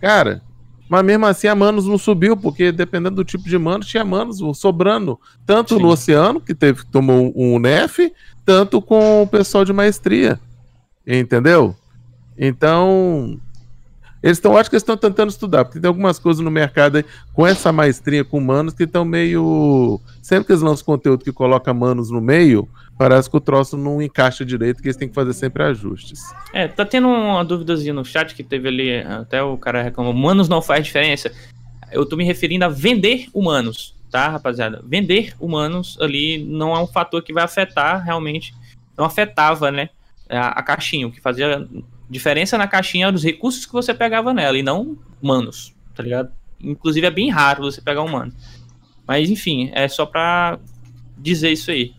Cara, 0.01 0.43
mas 0.93 1.07
mesmo 1.07 1.25
assim 1.25 1.47
a 1.49 1.55
Manos 1.55 1.87
não 1.87 1.97
subiu, 1.97 2.37
porque 2.37 2.71
dependendo 2.71 3.17
do 3.17 3.25
tipo 3.25 3.45
de 3.45 3.57
Manos, 3.57 3.87
tinha 3.87 4.05
Manos 4.05 4.43
sobrando. 4.59 5.19
Tanto 5.47 5.77
Sim. 5.77 5.81
no 5.81 5.89
Oceano, 5.89 6.39
que 6.39 6.55
teve, 6.55 6.85
tomou 6.85 7.33
um 7.35 7.59
NEF, 7.59 8.13
tanto 8.45 8.83
com 8.83 9.23
o 9.23 9.27
pessoal 9.27 9.65
de 9.65 9.73
maestria. 9.73 10.39
Entendeu? 11.07 11.75
Então. 12.37 13.41
Eles 14.23 14.37
estão, 14.37 14.55
acho 14.55 14.69
que 14.69 14.77
eles 14.77 14.83
estão 14.83 14.99
tentando 14.99 15.31
estudar, 15.31 15.65
porque 15.65 15.81
tem 15.81 15.89
algumas 15.89 16.19
coisas 16.19 16.45
no 16.45 16.51
mercado 16.51 16.97
aí, 16.97 17.05
com 17.33 17.47
essa 17.47 17.73
maestria 17.73 18.23
com 18.23 18.39
manos 18.39 18.75
que 18.75 18.83
estão 18.83 19.03
meio. 19.03 19.99
Sempre 20.21 20.49
que 20.49 20.53
eles 20.53 20.63
lançam 20.63 20.85
conteúdo 20.85 21.25
que 21.25 21.33
coloca 21.33 21.73
manos 21.73 22.11
no 22.11 22.21
meio, 22.21 22.69
parece 22.97 23.29
que 23.29 23.37
o 23.37 23.41
troço 23.41 23.77
não 23.77 24.01
encaixa 24.01 24.45
direito, 24.45 24.81
que 24.81 24.89
eles 24.89 24.97
têm 24.97 25.09
que 25.09 25.15
fazer 25.15 25.33
sempre 25.33 25.63
ajustes. 25.63 26.21
É, 26.53 26.69
tá 26.69 26.85
tendo 26.85 27.09
uma 27.09 27.45
duvidazinha 27.45 27.93
no 27.93 28.05
chat 28.05 28.35
que 28.35 28.43
teve 28.43 28.69
ali, 28.69 28.99
até 28.99 29.43
o 29.43 29.57
cara 29.57 29.83
reclamou, 29.83 30.13
humanos 30.13 30.49
não 30.49 30.63
faz 30.63 30.85
diferença. 30.85 31.33
Eu 31.91 32.07
tô 32.07 32.17
me 32.17 32.25
referindo 32.25 32.65
a 32.65 32.69
vender 32.69 33.29
humanos, 33.35 33.95
tá, 34.11 34.29
rapaziada? 34.29 34.83
Vender 34.87 35.35
humanos 35.41 35.99
ali 36.01 36.45
não 36.45 36.75
é 36.75 36.81
um 36.81 36.87
fator 36.87 37.23
que 37.23 37.33
vai 37.33 37.45
afetar 37.45 38.05
realmente, 38.05 38.55
não 38.97 39.05
afetava, 39.05 39.71
né, 39.71 39.89
a, 40.29 40.61
a 40.61 40.63
caixinha. 40.63 41.07
O 41.07 41.13
que 41.13 41.21
fazia 41.21 41.67
diferença 42.09 42.59
na 42.59 42.69
caixinha 42.69 43.07
eram 43.07 43.17
os 43.17 43.25
recursos 43.25 43.67
que 43.67 43.73
você 43.73 43.93
pegava 43.95 44.33
nela 44.33 44.57
e 44.57 44.63
não 44.63 44.97
humanos, 45.21 45.75
tá 45.95 46.03
ligado? 46.03 46.31
Inclusive 46.61 47.07
é 47.07 47.11
bem 47.11 47.31
raro 47.31 47.63
você 47.63 47.81
pegar 47.81 48.03
humano. 48.03 48.33
Mas 49.07 49.29
enfim, 49.31 49.71
é 49.73 49.89
só 49.89 50.07
pra 50.07 50.59
dizer 51.19 51.51
isso 51.51 51.71
aí. 51.71 51.95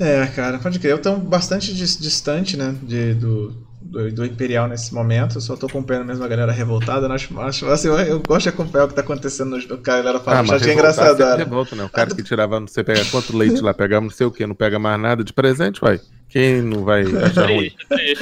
É, 0.00 0.26
cara, 0.34 0.58
pode 0.58 0.78
crer. 0.78 0.92
Eu 0.92 0.98
tô 1.00 1.14
bastante 1.16 1.72
dis- 1.72 1.96
distante, 1.98 2.56
né, 2.56 2.74
de, 2.82 3.14
do, 3.14 3.54
do, 3.80 4.10
do 4.12 4.24
Imperial 4.24 4.66
nesse 4.66 4.92
momento. 4.92 5.36
Eu 5.36 5.40
só 5.40 5.56
tô 5.56 5.66
acompanhando 5.66 6.06
mesmo 6.06 6.24
a 6.24 6.28
galera 6.28 6.50
revoltada. 6.50 7.08
né? 7.08 7.14
Acho, 7.14 7.38
acho, 7.40 7.66
assim, 7.66 7.88
eu, 7.88 7.98
eu 7.98 8.20
gosto 8.20 8.44
de 8.44 8.48
acompanhar 8.48 8.86
o 8.86 8.88
que 8.88 8.94
tá 8.94 9.02
acontecendo 9.02 9.50
no 9.50 9.58
no 9.58 9.78
cara, 9.78 10.00
a 10.00 10.02
galera 10.02 10.24
fala. 10.24 10.40
Ah, 10.40 10.42
mas 10.42 10.62
que 10.62 10.70
é 10.70 10.72
engraçado. 10.72 11.18
né? 11.18 11.36
revolta, 11.36 11.76
né? 11.76 11.84
O 11.84 11.88
cara 11.88 12.12
que 12.12 12.22
tirava, 12.22 12.58
não 12.58 12.66
sei 12.66 12.82
pegar 12.82 13.04
quanto 13.10 13.36
leite 13.36 13.60
lá, 13.60 13.72
pegava 13.72 14.02
não 14.02 14.10
sei 14.10 14.26
o 14.26 14.30
que, 14.32 14.44
não 14.46 14.54
pega 14.56 14.78
mais 14.78 15.00
nada 15.00 15.22
de 15.22 15.32
presente, 15.32 15.80
vai. 15.80 16.00
Quem 16.28 16.62
não 16.62 16.82
vai 16.84 17.02
achar 17.02 17.46
ruim? 17.48 17.70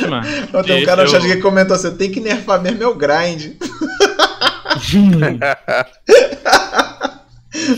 Mano. 0.08 0.26
Ó, 0.52 0.62
Tem 0.64 0.82
um 0.82 0.84
cara 0.84 1.04
no 1.04 1.08
chat 1.08 1.24
eu- 1.24 1.36
que 1.36 1.40
comentou 1.40 1.76
assim: 1.76 1.96
tem 1.96 2.10
que 2.10 2.20
nerfar 2.20 2.60
mesmo 2.60 2.78
meu 2.78 2.94
grind. 2.94 3.52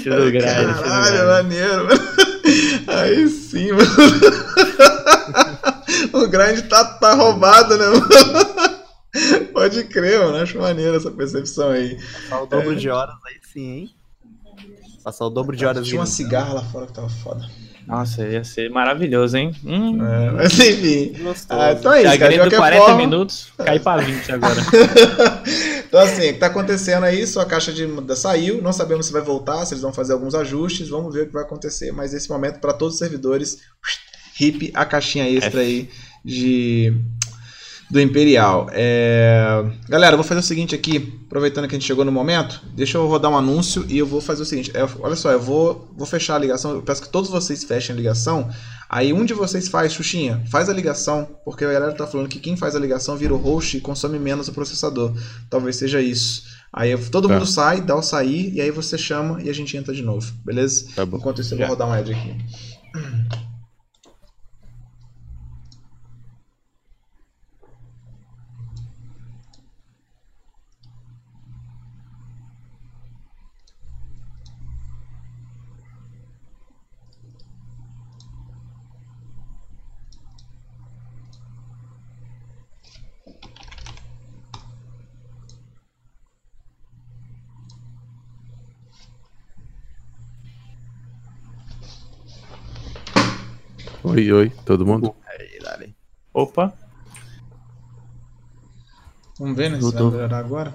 Eu 0.04 0.28
eu 0.28 0.40
Caralho, 0.40 1.26
maneiro, 1.28 1.84
mano. 1.86 2.31
Aí 2.86 3.28
sim, 3.28 3.72
mano. 3.72 3.88
O 6.12 6.26
grind 6.28 6.60
tá, 6.68 6.84
tá 6.84 7.14
roubado, 7.14 7.76
né, 7.76 7.86
mano? 7.86 8.08
Pode 9.52 9.84
crer, 9.84 10.18
mano. 10.20 10.36
Acho 10.38 10.58
maneiro 10.58 10.96
essa 10.96 11.10
percepção 11.10 11.70
aí. 11.70 11.96
Passar 12.28 12.42
o 12.42 12.46
dobro 12.46 12.76
de 12.76 12.88
horas 12.90 13.14
aí 13.26 13.34
sim, 13.52 13.70
hein? 13.70 13.90
Passar 15.02 15.26
o 15.26 15.30
dobro 15.30 15.56
de 15.56 15.64
horas 15.66 15.86
Tinha 15.86 16.00
uma 16.00 16.06
cigarra 16.06 16.54
lá 16.54 16.62
fora 16.62 16.86
que 16.86 16.92
tava 16.92 17.08
foda. 17.08 17.44
Nossa, 17.86 18.22
ia 18.26 18.44
ser 18.44 18.70
maravilhoso, 18.70 19.36
hein? 19.36 19.54
Hum, 19.64 19.98
É, 20.04 20.30
mas 20.30 20.58
enfim. 20.58 21.14
Gostoso. 21.22 21.60
Ah, 21.60 21.72
então 21.72 21.92
é 21.92 22.02
isso, 22.02 22.18
cara. 22.18 22.30
De 22.30 22.36
Segredo 22.36 22.40
qualquer 22.42 22.56
40 22.58 22.82
forma. 22.84 22.96
minutos, 22.98 23.52
cai 23.58 23.78
pra 23.80 23.96
20 23.98 24.32
agora. 24.32 24.54
Então, 25.92 26.00
assim, 26.00 26.30
o 26.30 26.32
que 26.32 26.38
tá 26.38 26.46
acontecendo 26.46 27.04
aí, 27.04 27.26
sua 27.26 27.44
caixa 27.44 27.70
de 27.70 27.86
muda 27.86 28.16
saiu, 28.16 28.62
não 28.62 28.72
sabemos 28.72 29.04
se 29.04 29.12
vai 29.12 29.20
voltar, 29.20 29.66
se 29.66 29.74
eles 29.74 29.82
vão 29.82 29.92
fazer 29.92 30.14
alguns 30.14 30.34
ajustes, 30.34 30.88
vamos 30.88 31.12
ver 31.12 31.24
o 31.24 31.26
que 31.26 31.34
vai 31.34 31.42
acontecer, 31.42 31.92
mas 31.92 32.14
nesse 32.14 32.30
momento, 32.30 32.60
para 32.60 32.72
todos 32.72 32.94
os 32.94 32.98
servidores, 32.98 33.58
hip 34.40 34.70
a 34.72 34.86
caixinha 34.86 35.28
extra 35.28 35.60
aí 35.60 35.90
de 36.24 36.98
do 37.92 38.00
Imperial. 38.00 38.68
É... 38.72 39.64
Galera, 39.86 40.14
eu 40.14 40.16
vou 40.16 40.24
fazer 40.24 40.40
o 40.40 40.42
seguinte 40.42 40.74
aqui, 40.74 41.20
aproveitando 41.26 41.68
que 41.68 41.74
a 41.76 41.78
gente 41.78 41.86
chegou 41.86 42.06
no 42.06 42.10
momento, 42.10 42.62
deixa 42.74 42.96
eu 42.96 43.06
rodar 43.06 43.30
um 43.30 43.36
anúncio 43.36 43.84
e 43.86 43.98
eu 43.98 44.06
vou 44.06 44.18
fazer 44.20 44.42
o 44.42 44.46
seguinte, 44.46 44.70
é, 44.74 44.82
olha 45.00 45.14
só, 45.14 45.30
eu 45.30 45.38
vou, 45.40 45.92
vou 45.94 46.06
fechar 46.06 46.36
a 46.36 46.38
ligação, 46.38 46.70
eu 46.72 46.80
peço 46.82 47.02
que 47.02 47.10
todos 47.10 47.28
vocês 47.28 47.62
fechem 47.64 47.92
a 47.92 47.96
ligação, 47.96 48.48
aí 48.88 49.12
um 49.12 49.26
de 49.26 49.34
vocês 49.34 49.68
faz, 49.68 49.92
Xuxinha, 49.92 50.42
faz 50.50 50.70
a 50.70 50.72
ligação, 50.72 51.28
porque 51.44 51.66
a 51.66 51.72
galera 51.72 51.92
tá 51.92 52.06
falando 52.06 52.28
que 52.28 52.40
quem 52.40 52.56
faz 52.56 52.74
a 52.74 52.78
ligação 52.80 53.14
vira 53.14 53.34
o 53.34 53.36
host 53.36 53.76
e 53.76 53.80
consome 53.82 54.18
menos 54.18 54.48
o 54.48 54.52
processador. 54.54 55.12
Talvez 55.50 55.76
seja 55.76 56.00
isso. 56.00 56.44
Aí 56.72 56.90
eu- 56.92 57.10
todo 57.10 57.28
Tá. 57.28 57.34
mundo 57.34 57.44
sai, 57.44 57.82
dá 57.82 57.94
o 57.94 58.00
sair, 58.00 58.54
e 58.54 58.60
aí 58.62 58.70
você 58.70 58.96
chama 58.96 59.42
e 59.42 59.50
a 59.50 59.52
gente 59.52 59.76
entra 59.76 59.92
de 59.92 60.00
novo, 60.00 60.32
beleza? 60.42 60.86
Tá 60.96 61.04
bom. 61.04 61.18
Enquanto 61.18 61.42
isso 61.42 61.52
eu 61.52 61.58
vou 61.58 61.66
rodar 61.66 61.86
um 61.86 61.92
ad 61.92 62.10
aqui. 62.10 62.34
Oi, 94.12 94.30
oi, 94.30 94.50
todo 94.66 94.84
mundo? 94.84 95.16
Opa, 96.34 96.76
Vamos 99.38 99.56
ver, 99.56 99.70
né? 99.70 99.80
Se 99.80 99.90
vai 99.90 100.04
melhorar 100.04 100.38
agora. 100.38 100.74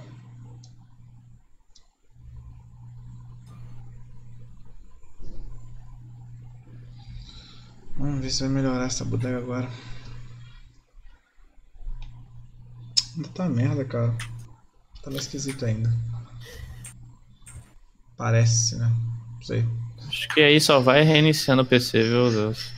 Vamos 7.96 8.22
ver 8.22 8.32
se 8.32 8.42
vai 8.42 8.50
melhorar 8.50 8.86
essa 8.88 9.06
bodega 9.06 9.38
agora. 9.38 9.70
Ainda 13.16 13.30
tá 13.30 13.48
merda, 13.48 13.86
cara. 13.86 14.18
Tá 15.04 15.12
meio 15.12 15.22
esquisito 15.22 15.64
ainda. 15.64 15.94
Parece, 18.18 18.78
né? 18.78 18.92
Não 19.34 19.42
sei. 19.44 19.64
acho 20.08 20.28
que 20.30 20.42
aí 20.42 20.60
só 20.60 20.80
vai 20.80 21.04
reiniciando 21.04 21.62
o 21.62 21.66
PC, 21.66 22.02
viu, 22.02 22.32
Deus? 22.32 22.77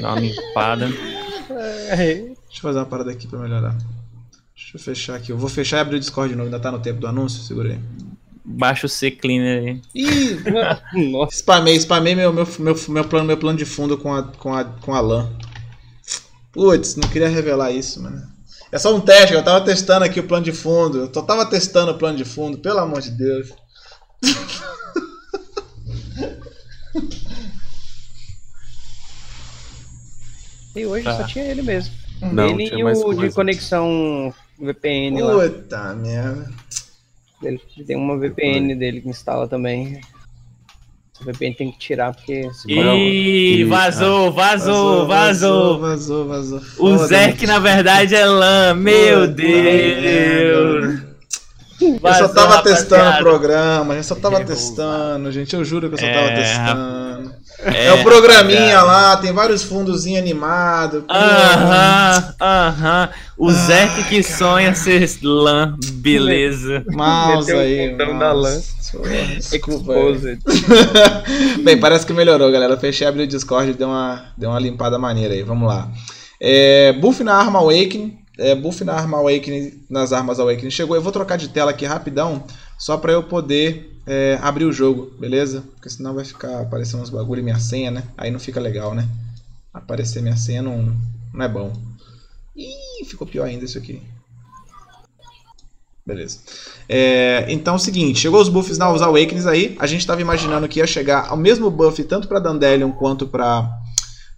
Dá 0.00 0.12
uma 0.12 0.20
limpada. 0.20 0.88
Deixa 0.88 2.58
eu 2.58 2.60
fazer 2.60 2.78
uma 2.78 2.86
parada 2.86 3.10
aqui 3.10 3.26
pra 3.26 3.38
melhorar. 3.38 3.76
Deixa 4.54 4.76
eu 4.76 4.80
fechar 4.80 5.16
aqui. 5.16 5.32
Eu 5.32 5.38
vou 5.38 5.48
fechar 5.48 5.78
e 5.78 5.80
abrir 5.80 5.96
o 5.96 6.00
Discord 6.00 6.30
de 6.30 6.36
novo. 6.36 6.46
Ainda 6.46 6.60
tá 6.60 6.70
no 6.70 6.80
tempo 6.80 7.00
do 7.00 7.06
anúncio? 7.06 7.42
Segura 7.42 7.70
aí. 7.70 7.80
Baixa 8.44 8.86
o 8.86 8.88
C-Cleaner 8.88 9.62
aí. 9.62 9.82
Ih! 9.94 10.38
Nossa, 11.10 11.36
Spamei, 11.36 11.78
spamei 11.78 12.14
meu, 12.14 12.32
meu, 12.32 12.46
meu, 12.58 12.76
meu, 12.88 13.04
plano, 13.04 13.26
meu 13.26 13.36
plano 13.36 13.58
de 13.58 13.64
fundo 13.64 13.98
com 13.98 14.14
a, 14.14 14.22
com 14.22 14.54
a, 14.54 14.64
com 14.64 14.94
a 14.94 15.00
LAN. 15.00 15.30
Putz, 16.52 16.96
não 16.96 17.08
queria 17.08 17.28
revelar 17.28 17.72
isso, 17.72 18.02
mano. 18.02 18.22
É 18.72 18.78
só 18.78 18.94
um 18.94 19.00
teste, 19.00 19.34
eu 19.34 19.44
tava 19.44 19.64
testando 19.64 20.04
aqui 20.04 20.20
o 20.20 20.26
plano 20.26 20.44
de 20.44 20.52
fundo. 20.52 20.98
Eu 20.98 21.10
só 21.12 21.22
tava 21.22 21.46
testando 21.46 21.92
o 21.92 21.98
plano 21.98 22.16
de 22.16 22.24
fundo, 22.24 22.58
pelo 22.58 22.78
amor 22.78 23.00
de 23.00 23.10
Deus. 23.10 23.52
E 30.78 30.86
hoje 30.86 31.04
Tá. 31.04 31.16
só 31.16 31.22
tinha 31.24 31.44
ele 31.44 31.62
mesmo. 31.62 31.92
Não, 32.32 32.48
ele 32.48 32.68
tinha 32.68 32.80
e 32.80 32.82
mais 32.84 32.98
o 33.00 33.10
de 33.10 33.16
coisa. 33.16 33.34
conexão 33.34 34.32
VPN 34.60 35.20
lá. 35.22 35.48
Puta 35.48 35.94
merda. 35.94 36.50
Ele 37.42 37.60
tem 37.86 37.96
uma 37.96 38.16
VPN 38.18 38.74
dele 38.74 39.00
que 39.00 39.08
instala 39.08 39.46
também. 39.46 40.00
Essa 41.14 41.24
VPN 41.24 41.54
tem 41.54 41.70
que 41.72 41.78
tirar 41.78 42.12
porque 42.14 42.48
Ih, 42.66 43.60
E- 43.60 43.64
vazou, 43.64 44.32
vazou, 44.32 45.06
vazou. 45.06 45.78
Vazou, 45.78 46.26
vazou. 46.26 46.58
O 46.58 46.62
Foda-se. 46.92 47.06
Zerk, 47.08 47.46
na 47.46 47.58
verdade, 47.60 48.14
é 48.16 48.24
lã. 48.26 48.74
Meu 48.74 49.20
Puta 49.22 49.32
Deus. 49.34 51.00
Eu 51.80 52.14
só 52.14 52.28
tava 52.28 52.62
testando 52.64 53.18
o 53.20 53.22
programa, 53.22 53.94
eu 53.94 54.02
só 54.02 54.16
tava 54.16 54.44
testando, 54.44 55.30
gente. 55.30 55.54
Eu 55.54 55.64
juro 55.64 55.88
que 55.88 55.94
eu 55.94 55.98
só 55.98 56.06
É, 56.06 56.12
tava 56.12 56.34
testando. 56.34 56.97
É, 57.60 57.86
É, 57.86 57.92
o 57.92 58.02
programinha 58.04 58.82
lá, 58.82 59.16
tem 59.16 59.32
vários 59.32 59.62
fundozinhos 59.62 60.20
animados. 60.20 61.02
Aham, 61.08 62.34
aham. 62.40 63.08
O 63.36 63.50
Zerk 63.50 64.04
que 64.04 64.22
sonha 64.22 64.74
ser 64.74 65.08
lã. 65.22 65.76
Beleza. 65.94 66.84
Mouse 66.88 67.50
aí. 67.52 67.96
mouse. 67.96 68.18
da. 68.18 68.78
Porra, 68.98 69.10
Desculpa. 69.36 69.94
Bem, 71.62 71.78
parece 71.78 72.06
que 72.06 72.12
melhorou, 72.12 72.50
galera. 72.50 72.74
Eu 72.74 72.78
fechei, 72.78 73.06
abri 73.06 73.24
o 73.24 73.26
Discord 73.26 73.70
e 73.70 73.74
deu 73.74 73.88
uma, 73.88 74.32
deu 74.36 74.50
uma 74.50 74.58
limpada 74.58 74.98
maneira 74.98 75.34
aí. 75.34 75.42
Vamos 75.42 75.68
lá. 75.68 75.90
É, 76.40 76.92
buff 76.92 77.22
na 77.22 77.34
arma 77.34 77.58
Awakening. 77.58 78.18
É, 78.38 78.54
buff 78.54 78.84
na 78.84 78.94
arma 78.94 79.18
Awakening, 79.18 79.84
nas 79.90 80.12
armas 80.12 80.38
Awakening. 80.38 80.70
Chegou. 80.70 80.96
Eu 80.96 81.02
vou 81.02 81.12
trocar 81.12 81.36
de 81.36 81.48
tela 81.48 81.72
aqui 81.72 81.84
rapidão, 81.84 82.44
só 82.78 82.96
pra 82.96 83.12
eu 83.12 83.22
poder 83.24 83.87
é, 84.08 84.38
abrir 84.40 84.64
o 84.64 84.72
jogo, 84.72 85.12
beleza? 85.20 85.62
Porque 85.74 85.90
senão 85.90 86.14
vai 86.14 86.24
ficar 86.24 86.62
aparecendo 86.62 87.02
uns 87.02 87.10
bagulho 87.10 87.40
e 87.40 87.42
minha 87.42 87.58
senha, 87.58 87.90
né? 87.90 88.02
Aí 88.16 88.30
não 88.30 88.40
fica 88.40 88.58
legal, 88.58 88.94
né? 88.94 89.06
Aparecer 89.72 90.22
minha 90.22 90.36
senha 90.36 90.62
não, 90.62 90.96
não 91.32 91.44
é 91.44 91.48
bom. 91.48 91.70
Ih, 92.56 93.04
ficou 93.04 93.26
pior 93.26 93.44
ainda 93.44 93.66
isso 93.66 93.76
aqui. 93.76 94.02
Beleza. 96.06 96.38
É, 96.88 97.44
então 97.50 97.74
é 97.74 97.76
o 97.76 97.78
seguinte, 97.78 98.18
chegou 98.18 98.40
os 98.40 98.48
buffs 98.48 98.78
nos 98.78 99.02
Awakenings 99.02 99.46
aí. 99.46 99.76
A 99.78 99.86
gente 99.86 100.00
estava 100.00 100.22
imaginando 100.22 100.66
que 100.66 100.78
ia 100.78 100.86
chegar 100.86 101.28
ao 101.28 101.36
mesmo 101.36 101.70
buff 101.70 102.02
tanto 102.04 102.26
para 102.26 102.40
Dandelion 102.40 102.90
quanto 102.92 103.26
para 103.28 103.70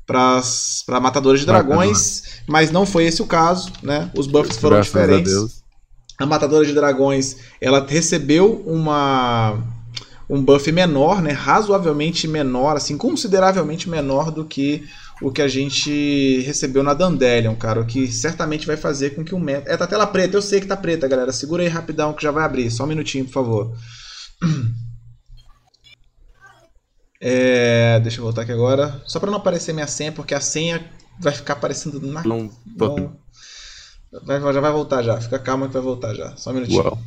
para 0.05 0.98
matadores 1.01 1.42
de 1.42 1.47
dragões, 1.47 2.42
mas 2.44 2.72
não 2.72 2.84
foi 2.84 3.05
esse 3.05 3.22
o 3.22 3.26
caso, 3.26 3.70
né? 3.80 4.10
Os 4.16 4.26
buffs 4.26 4.56
foram 4.56 4.78
Graças 4.78 4.92
diferentes. 4.92 5.62
A 6.20 6.26
matadora 6.26 6.66
de 6.66 6.74
dragões, 6.74 7.38
ela 7.60 7.84
recebeu 7.84 8.62
uma 8.66 9.59
um 10.28 10.44
buff 10.44 10.70
menor, 10.70 11.20
né? 11.20 11.32
Razoavelmente 11.32 12.28
menor, 12.28 12.76
assim, 12.76 12.97
consideravelmente 12.97 13.88
menor 13.88 14.30
do 14.30 14.44
que 14.44 14.84
o 15.20 15.32
que 15.32 15.42
a 15.42 15.48
gente 15.48 16.40
recebeu 16.42 16.82
na 16.82 16.94
Dandelion, 16.94 17.55
cara. 17.56 17.80
O 17.80 17.86
que 17.86 18.06
certamente 18.06 18.66
vai 18.66 18.76
fazer 18.76 19.10
com 19.10 19.24
que 19.24 19.34
o 19.34 19.40
meta. 19.40 19.70
É, 19.70 19.76
tá 19.76 19.86
tela 19.86 20.06
preta, 20.06 20.36
eu 20.36 20.42
sei 20.42 20.60
que 20.60 20.66
tá 20.66 20.76
preta, 20.76 21.09
galera. 21.09 21.32
Segura 21.32 21.62
aí 21.62 21.68
rapidão 21.68 22.12
que 22.12 22.22
já 22.22 22.30
vai 22.30 22.44
abrir. 22.44 22.70
Só 22.70 22.84
um 22.84 22.86
minutinho, 22.88 23.24
por 23.24 23.32
favor. 23.32 23.76
É, 27.22 28.01
deixa 28.01 28.18
eu 28.18 28.24
voltar 28.24 28.40
aqui 28.40 28.52
agora. 28.52 29.02
Só 29.05 29.20
para 29.20 29.30
não 29.30 29.36
aparecer 29.36 29.74
minha 29.74 29.86
senha, 29.86 30.10
porque 30.10 30.34
a 30.34 30.40
senha 30.40 30.82
vai 31.20 31.34
ficar 31.34 31.52
aparecendo 31.52 32.01
na. 32.01 32.24
Não, 32.24 32.48
tô... 32.78 32.97
Não. 32.97 33.16
Vai, 34.12 34.40
já 34.40 34.60
vai 34.60 34.72
voltar 34.72 35.02
já. 35.02 35.20
Fica 35.20 35.38
calma 35.38 35.66
que 35.66 35.72
vai 35.72 35.82
voltar 35.82 36.14
já. 36.14 36.36
Só 36.36 36.50
um 36.50 36.54
minutinho. 36.54 36.82
Uau. 36.82 36.98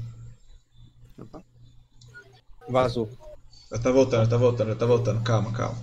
Vazou. 2.70 3.10
Já 3.72 3.80
tá 3.80 3.92
voltando, 3.92 4.24
já 4.24 4.30
tá 4.30 4.38
voltando, 4.38 4.70
já 4.70 4.76
tá 4.76 4.86
voltando. 4.86 5.22
Calma, 5.22 5.52
calma. 5.52 5.76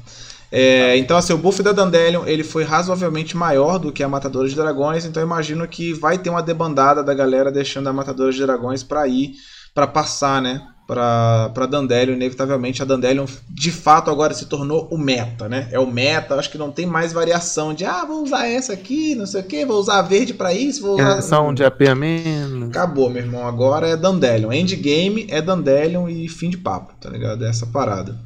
É, 0.52 0.96
então, 0.96 1.16
assim, 1.16 1.32
o 1.32 1.38
buff 1.38 1.62
da 1.62 1.72
Dandelion 1.72 2.24
ele 2.26 2.42
foi 2.42 2.64
razoavelmente 2.64 3.36
maior 3.36 3.78
do 3.78 3.92
que 3.92 4.02
a 4.02 4.08
Matadora 4.08 4.48
de 4.48 4.54
Dragões, 4.56 5.04
então 5.04 5.22
eu 5.22 5.26
imagino 5.26 5.66
que 5.68 5.92
vai 5.92 6.18
ter 6.18 6.28
uma 6.28 6.42
debandada 6.42 7.04
da 7.04 7.14
galera 7.14 7.52
deixando 7.52 7.88
a 7.88 7.92
Matadora 7.92 8.32
de 8.32 8.40
Dragões 8.40 8.82
pra 8.82 9.06
ir, 9.06 9.34
pra 9.72 9.86
passar, 9.86 10.42
né? 10.42 10.60
Pra, 10.90 11.50
pra 11.54 11.66
Dandelion, 11.66 12.14
inevitavelmente 12.14 12.82
a 12.82 12.84
Dandelion 12.84 13.24
de 13.48 13.70
fato 13.70 14.10
agora 14.10 14.34
se 14.34 14.46
tornou 14.46 14.88
o 14.90 14.98
meta, 14.98 15.48
né? 15.48 15.68
É 15.70 15.78
o 15.78 15.86
meta, 15.86 16.34
acho 16.34 16.50
que 16.50 16.58
não 16.58 16.72
tem 16.72 16.84
mais 16.84 17.12
variação 17.12 17.72
de 17.72 17.84
ah, 17.84 18.04
vou 18.04 18.24
usar 18.24 18.48
essa 18.48 18.72
aqui, 18.72 19.14
não 19.14 19.24
sei 19.24 19.40
o 19.40 19.44
que, 19.44 19.64
vou 19.64 19.78
usar 19.78 20.00
a 20.00 20.02
verde 20.02 20.34
pra 20.34 20.52
isso, 20.52 20.82
vou 20.82 20.94
usar. 20.94 21.18
É 21.18 21.22
só 21.22 21.46
um 21.46 21.54
de 21.54 21.62
AP 21.62 21.82
a 21.82 21.94
menos. 21.94 22.70
Acabou, 22.70 23.08
meu 23.08 23.22
irmão. 23.22 23.46
Agora 23.46 23.86
é 23.86 23.96
Dandelion. 23.96 24.52
Endgame 24.52 25.28
é 25.30 25.40
Dandelion 25.40 26.08
e 26.08 26.28
fim 26.28 26.50
de 26.50 26.58
papo, 26.58 26.92
tá 27.00 27.08
ligado? 27.08 27.44
É 27.44 27.48
essa 27.48 27.66
parada. 27.66 28.18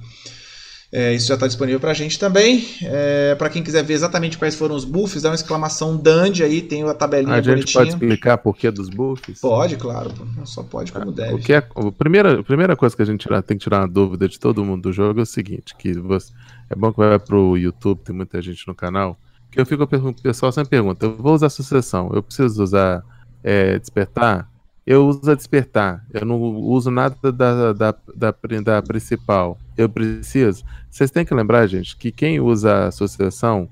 É, 0.97 1.13
isso 1.13 1.27
já 1.27 1.35
está 1.35 1.49
disponível 1.49 1.81
pra 1.81 1.93
gente 1.93 2.17
também. 2.21 2.65
É, 2.81 3.35
para 3.35 3.51
quem 3.51 3.65
quiser 3.65 3.83
ver 3.83 3.95
exatamente 3.95 4.39
quais 4.39 4.55
foram 4.55 4.77
os 4.77 4.85
buffs, 4.85 5.23
dá 5.23 5.31
uma 5.31 5.35
exclamação 5.35 5.97
Dand 5.97 6.41
aí, 6.41 6.63
tem 6.63 6.85
a 6.85 6.95
tabelinha 6.95 7.35
A 7.35 7.39
gente 7.39 7.49
bonitinha. 7.53 7.85
pode 7.85 7.91
explicar 7.91 8.39
por 8.39 8.57
que 8.57 8.71
dos 8.71 8.89
buffs? 8.89 9.41
Pode, 9.41 9.77
claro. 9.77 10.13
só 10.45 10.63
pode 10.63 10.93
como 10.93 11.11
deve. 11.11 11.35
O 11.35 11.39
que 11.41 11.53
é, 11.53 11.57
a, 11.57 11.91
primeira, 11.91 12.39
a 12.39 12.45
primeira 12.45 12.77
coisa 12.77 12.95
que 12.95 13.03
a 13.03 13.05
gente 13.05 13.27
tem 13.45 13.59
que 13.59 13.65
tirar 13.65 13.81
uma 13.81 13.89
dúvida 13.89 14.29
de 14.29 14.39
todo 14.39 14.65
mundo 14.65 14.83
do 14.83 14.93
jogo 14.93 15.19
é 15.19 15.25
o 15.25 15.27
seguinte, 15.27 15.75
que 15.77 15.95
você, 15.95 16.33
é 16.71 16.77
bom 16.77 16.93
que 16.93 16.99
vai 16.99 17.19
pro 17.19 17.59
YouTube, 17.59 17.99
tem 18.05 18.15
muita 18.15 18.41
gente 18.41 18.65
no 18.69 18.75
canal, 18.75 19.19
que 19.51 19.61
eu 19.61 19.67
fico 19.67 19.83
o 19.83 20.15
pessoal 20.23 20.53
sempre 20.53 20.71
pergunta, 20.71 21.07
eu 21.07 21.17
vou 21.17 21.35
usar 21.35 21.49
sucessão, 21.49 22.09
eu 22.15 22.23
preciso 22.23 22.63
usar 22.63 23.03
é, 23.43 23.81
despertar? 23.81 24.49
Eu 24.87 25.09
uso 25.09 25.29
a 25.29 25.35
despertar, 25.35 26.07
eu 26.13 26.25
não 26.25 26.41
uso 26.41 26.89
nada 26.89 27.17
da, 27.33 27.73
da, 27.73 27.97
da, 28.15 28.35
da 28.63 28.83
principal. 28.83 29.59
Eu 29.77 29.89
preciso. 29.89 30.65
Vocês 30.91 31.11
têm 31.11 31.25
que 31.25 31.35
lembrar, 31.35 31.67
gente, 31.67 31.97
que 31.97 32.13
quem 32.13 32.41
usa 32.41 32.73
a 32.73 32.87
associação 32.89 33.69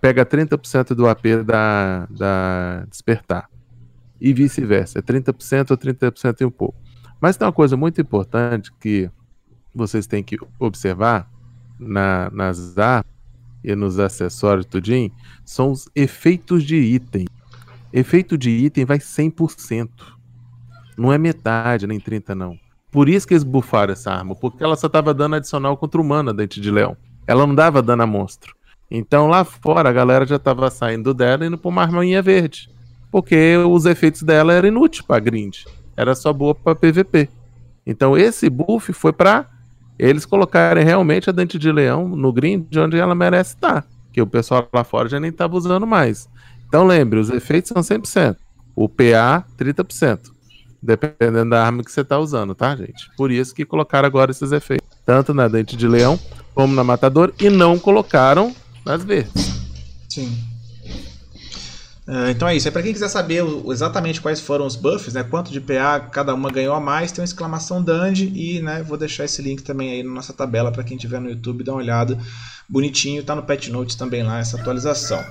pega 0.00 0.24
30% 0.24 0.94
do 0.94 1.08
AP 1.08 1.44
da, 1.44 2.06
da 2.10 2.86
despertar 2.88 3.48
e 4.20 4.32
vice-versa. 4.32 4.98
É 4.98 5.02
30% 5.02 5.70
ou 5.70 5.76
30% 5.76 6.40
e 6.40 6.44
um 6.44 6.50
pouco. 6.50 6.78
Mas 7.20 7.36
tem 7.36 7.46
uma 7.46 7.52
coisa 7.52 7.76
muito 7.76 8.00
importante 8.00 8.72
que 8.80 9.10
vocês 9.74 10.06
têm 10.06 10.22
que 10.22 10.38
observar 10.58 11.30
na, 11.78 12.30
nas 12.30 12.76
armas 12.76 13.10
e 13.62 13.74
nos 13.74 13.98
acessórios 13.98 14.66
tudinho, 14.66 15.12
são 15.44 15.70
os 15.70 15.88
efeitos 15.94 16.64
de 16.64 16.76
item. 16.76 17.26
Efeito 17.92 18.38
de 18.38 18.50
item 18.50 18.84
vai 18.84 18.98
100%. 18.98 19.88
Não 20.96 21.12
é 21.12 21.18
metade, 21.18 21.86
nem 21.86 22.00
30 22.00 22.34
não. 22.34 22.58
Por 22.90 23.08
isso 23.08 23.26
que 23.26 23.34
eles 23.34 23.44
bufaram 23.44 23.92
essa 23.92 24.10
arma, 24.10 24.34
porque 24.34 24.62
ela 24.62 24.76
só 24.76 24.88
tava 24.88 25.14
dando 25.14 25.36
adicional 25.36 25.76
contra 25.76 26.00
humana 26.00 26.34
dente 26.34 26.60
de 26.60 26.70
leão. 26.70 26.96
Ela 27.26 27.46
não 27.46 27.54
dava 27.54 27.80
dano 27.80 28.02
a 28.02 28.06
monstro. 28.06 28.54
Então 28.90 29.28
lá 29.28 29.44
fora 29.44 29.88
a 29.88 29.92
galera 29.92 30.26
já 30.26 30.38
tava 30.38 30.68
saindo 30.70 31.14
dela 31.14 31.44
e 31.44 31.48
indo 31.48 31.56
pra 31.56 31.68
uma 31.68 31.82
arminha 31.82 32.20
verde. 32.20 32.68
Porque 33.10 33.56
os 33.56 33.86
efeitos 33.86 34.22
dela 34.22 34.52
eram 34.52 34.68
inúteis 34.68 35.02
pra 35.02 35.20
grind. 35.20 35.58
Era 35.96 36.14
só 36.14 36.32
boa 36.32 36.54
pra 36.54 36.74
PVP. 36.74 37.28
Então 37.86 38.16
esse 38.16 38.50
buff 38.50 38.92
foi 38.92 39.12
pra 39.12 39.46
eles 39.98 40.24
colocarem 40.24 40.84
realmente 40.84 41.28
a 41.28 41.32
dente 41.32 41.58
de 41.58 41.70
leão 41.70 42.08
no 42.08 42.32
grind 42.32 42.74
onde 42.76 42.96
ela 42.96 43.14
merece 43.14 43.54
estar. 43.54 43.84
Que 44.12 44.20
o 44.20 44.26
pessoal 44.26 44.68
lá 44.72 44.82
fora 44.82 45.08
já 45.08 45.20
nem 45.20 45.30
tava 45.30 45.56
usando 45.56 45.86
mais. 45.86 46.28
Então 46.66 46.86
lembre, 46.86 47.20
os 47.20 47.30
efeitos 47.30 47.68
são 47.68 47.82
100%. 47.82 48.36
O 48.74 48.88
PA, 48.88 49.44
30%. 49.58 50.30
Dependendo 50.82 51.50
da 51.50 51.64
arma 51.64 51.84
que 51.84 51.92
você 51.92 52.02
tá 52.02 52.18
usando, 52.18 52.54
tá, 52.54 52.74
gente? 52.74 53.10
Por 53.16 53.30
isso 53.30 53.54
que 53.54 53.64
colocaram 53.64 54.06
agora 54.06 54.30
esses 54.30 54.50
efeitos. 54.52 54.86
Tanto 55.04 55.34
na 55.34 55.46
dente 55.48 55.76
de 55.76 55.86
leão, 55.86 56.18
como 56.54 56.74
na 56.74 56.82
matador. 56.82 57.32
E 57.38 57.50
não 57.50 57.78
colocaram 57.78 58.54
nas 58.84 59.04
verdes. 59.04 59.50
Sim. 60.08 60.50
É, 62.10 62.30
então 62.32 62.48
é 62.48 62.56
isso. 62.56 62.66
É 62.66 62.70
para 62.72 62.82
quem 62.82 62.92
quiser 62.92 63.08
saber 63.08 63.44
exatamente 63.68 64.20
quais 64.20 64.40
foram 64.40 64.66
os 64.66 64.74
buffs, 64.74 65.14
né? 65.14 65.22
Quanto 65.22 65.52
de 65.52 65.60
PA 65.60 66.00
cada 66.00 66.34
uma 66.34 66.50
ganhou 66.50 66.74
a 66.74 66.80
mais, 66.80 67.12
tem 67.12 67.22
uma 67.22 67.26
exclamação 67.26 67.80
Dandy 67.80 68.32
e, 68.34 68.60
né, 68.60 68.82
vou 68.82 68.98
deixar 68.98 69.24
esse 69.24 69.40
link 69.40 69.62
também 69.62 69.92
aí 69.92 70.02
na 70.02 70.10
nossa 70.10 70.32
tabela 70.32 70.72
para 70.72 70.82
quem 70.82 70.96
tiver 70.96 71.20
no 71.20 71.30
YouTube 71.30 71.62
dar 71.62 71.72
uma 71.72 71.78
olhada. 71.78 72.18
Bonitinho, 72.68 73.22
tá 73.22 73.36
no 73.36 73.44
Pet 73.44 73.70
Notes 73.70 73.94
também 73.94 74.24
lá 74.24 74.40
essa 74.40 74.58
atualização. 74.58 75.24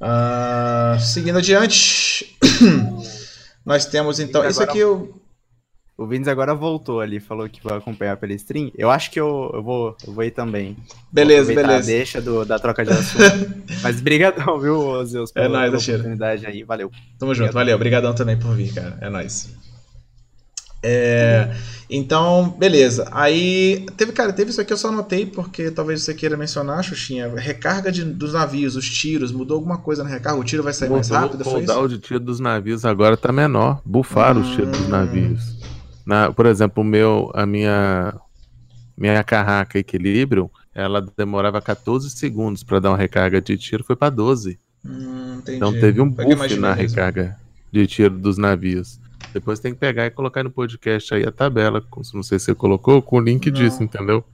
Ah, 0.00 0.96
seguindo 1.00 1.38
adiante, 1.38 2.36
nós 3.64 3.86
temos 3.86 4.18
então. 4.18 4.46
Isso 4.48 4.62
aqui 4.62 4.78
eu. 4.78 5.14
O 5.96 6.06
Vindes 6.06 6.28
agora 6.28 6.54
voltou 6.54 7.00
ali, 7.00 7.20
falou 7.20 7.46
que 7.46 7.62
vai 7.62 7.76
acompanhar 7.76 8.16
pela 8.16 8.32
stream. 8.32 8.70
Eu 8.74 8.90
acho 8.90 9.10
que 9.10 9.20
eu, 9.20 9.50
eu, 9.52 9.62
vou, 9.62 9.94
eu 10.06 10.14
vou 10.14 10.24
ir 10.24 10.30
também. 10.30 10.74
Beleza, 11.12 11.54
beleza. 11.54 11.86
Deixa 11.88 12.22
do, 12.22 12.42
da 12.42 12.58
troca 12.58 12.82
de 12.82 12.88
assunto. 12.90 13.62
Mas 13.82 14.00
brigadão, 14.00 14.58
viu, 14.58 15.04
Zeus, 15.04 15.30
É 15.34 15.42
pela, 15.42 15.68
nóis, 15.68 15.84
pela 15.84 15.96
oportunidade 15.96 16.46
aí. 16.46 16.62
Valeu. 16.62 16.90
Tamo 17.18 17.34
junto, 17.34 17.52
valeu. 17.52 17.76
Obrigadão 17.76 18.14
também 18.14 18.38
por 18.38 18.56
vir, 18.56 18.72
cara. 18.72 18.96
É 18.98 19.10
nóis. 19.10 19.54
É, 20.82 21.50
então, 21.90 22.50
beleza. 22.58 23.06
Aí, 23.12 23.84
teve, 23.96 24.12
cara, 24.12 24.32
teve 24.32 24.50
isso 24.50 24.60
aqui, 24.60 24.72
eu 24.72 24.76
só 24.78 24.88
anotei 24.88 25.26
porque 25.26 25.70
talvez 25.70 26.02
você 26.02 26.14
queira 26.14 26.36
mencionar, 26.36 26.82
Xuxinha. 26.82 27.28
Recarga 27.36 27.92
de- 27.92 28.04
dos 28.04 28.32
navios, 28.32 28.76
os 28.76 28.88
tiros, 28.88 29.30
mudou 29.32 29.56
alguma 29.56 29.78
coisa 29.78 30.02
na 30.02 30.08
recarga? 30.08 30.38
O 30.40 30.44
tiro 30.44 30.62
vai 30.62 30.72
sair 30.72 30.88
mais 30.88 31.08
rápido? 31.10 31.40
o 31.40 31.44
cooldown 31.44 31.88
de 31.88 31.98
tiro 31.98 32.20
dos 32.20 32.40
navios 32.40 32.84
agora 32.84 33.16
tá 33.16 33.30
menor. 33.32 33.80
Bufaram 33.84 34.40
os 34.40 34.48
tiros 34.48 34.70
dos 34.70 34.86
Hum. 34.86 34.90
navios. 34.90 35.58
Na, 36.06 36.32
por 36.32 36.46
exemplo, 36.46 36.82
o 36.82 36.86
meu, 36.86 37.30
a 37.34 37.44
minha 37.44 38.14
minha 38.96 39.24
carraca 39.24 39.78
equilíbrio, 39.78 40.50
ela 40.74 41.00
demorava 41.16 41.60
14 41.60 42.10
segundos 42.10 42.62
para 42.62 42.78
dar 42.80 42.90
uma 42.90 42.98
recarga 42.98 43.40
de 43.40 43.56
tiro, 43.56 43.82
foi 43.82 43.96
para 43.96 44.10
12. 44.10 44.58
Hum, 44.84 45.36
entendi. 45.38 45.56
Então 45.56 45.72
teve 45.72 46.00
um 46.02 46.08
buff 46.10 46.26
na 46.32 46.46
mesmo. 46.46 46.74
recarga 46.74 47.36
de 47.72 47.86
tiro 47.86 48.18
dos 48.18 48.36
navios. 48.36 48.99
Depois 49.32 49.60
tem 49.60 49.72
que 49.72 49.78
pegar 49.78 50.06
e 50.06 50.10
colocar 50.10 50.42
no 50.42 50.50
podcast 50.50 51.14
aí 51.14 51.24
a 51.26 51.30
tabela, 51.32 51.82
não 52.14 52.22
sei 52.22 52.38
se 52.38 52.46
você 52.46 52.54
colocou, 52.54 53.00
com 53.00 53.16
o 53.18 53.20
link 53.20 53.46
Não. 53.46 53.52
disso, 53.52 53.82
entendeu? 53.82 54.24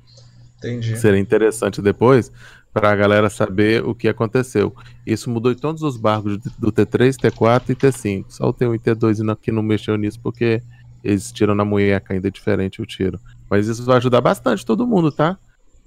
Entendi. 0.59 0.97
Seria 0.98 1.20
interessante 1.20 1.82
depois 1.82 2.32
para 2.73 2.90
a 2.90 2.97
galera 2.97 3.28
saber 3.31 3.85
o 3.85 3.94
que 3.94 4.09
aconteceu. 4.09 4.74
Isso 5.06 5.31
mudou 5.31 5.52
em 5.52 5.55
todos 5.55 5.82
os 5.82 5.97
barcos 5.97 6.39
do- 6.39 6.51
do 6.59 6.73
T3, 6.73 7.16
T4 7.16 7.70
e 7.70 7.74
T5. 7.74 8.24
Só 8.28 8.48
o 8.48 8.52
T1 8.55 8.74
e 8.74 8.78
T2 8.78 9.18
não- 9.18 9.36
que 9.36 9.51
não 9.52 9.62
mexeu 9.62 9.97
nisso 9.97 10.18
porque 10.23 10.62
eles 11.05 11.31
tiram 11.32 11.55
na 11.55 11.64
munheca 11.64 12.12
ainda 12.14 12.28
é 12.28 12.31
diferente 12.31 12.82
o 12.82 12.86
tiro. 12.86 13.18
Mas 13.48 13.68
isso 13.68 13.85
vai 13.85 13.97
ajudar 13.98 14.20
bastante 14.20 14.64
todo 14.66 14.86
mundo, 14.86 15.12
tá? 15.12 15.39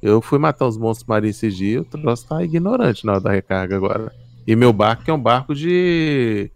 Eu 0.02 0.22
fui 0.22 0.40
matar 0.40 0.66
os 0.66 0.78
monstros 0.78 1.08
marinhos 1.08 1.36
esses 1.36 1.56
dias, 1.58 1.82
o 1.82 1.86
troço 1.86 2.28
tá 2.28 2.42
ignorante 2.44 3.06
na 3.06 3.14
hora 3.14 3.22
da 3.22 3.32
recarga 3.32 3.76
agora. 3.76 4.14
E 4.48 4.56
meu 4.56 4.72
barco 4.72 5.04
é 5.12 5.14
um 5.14 5.22
barco 5.22 5.54
de, 5.54 6.50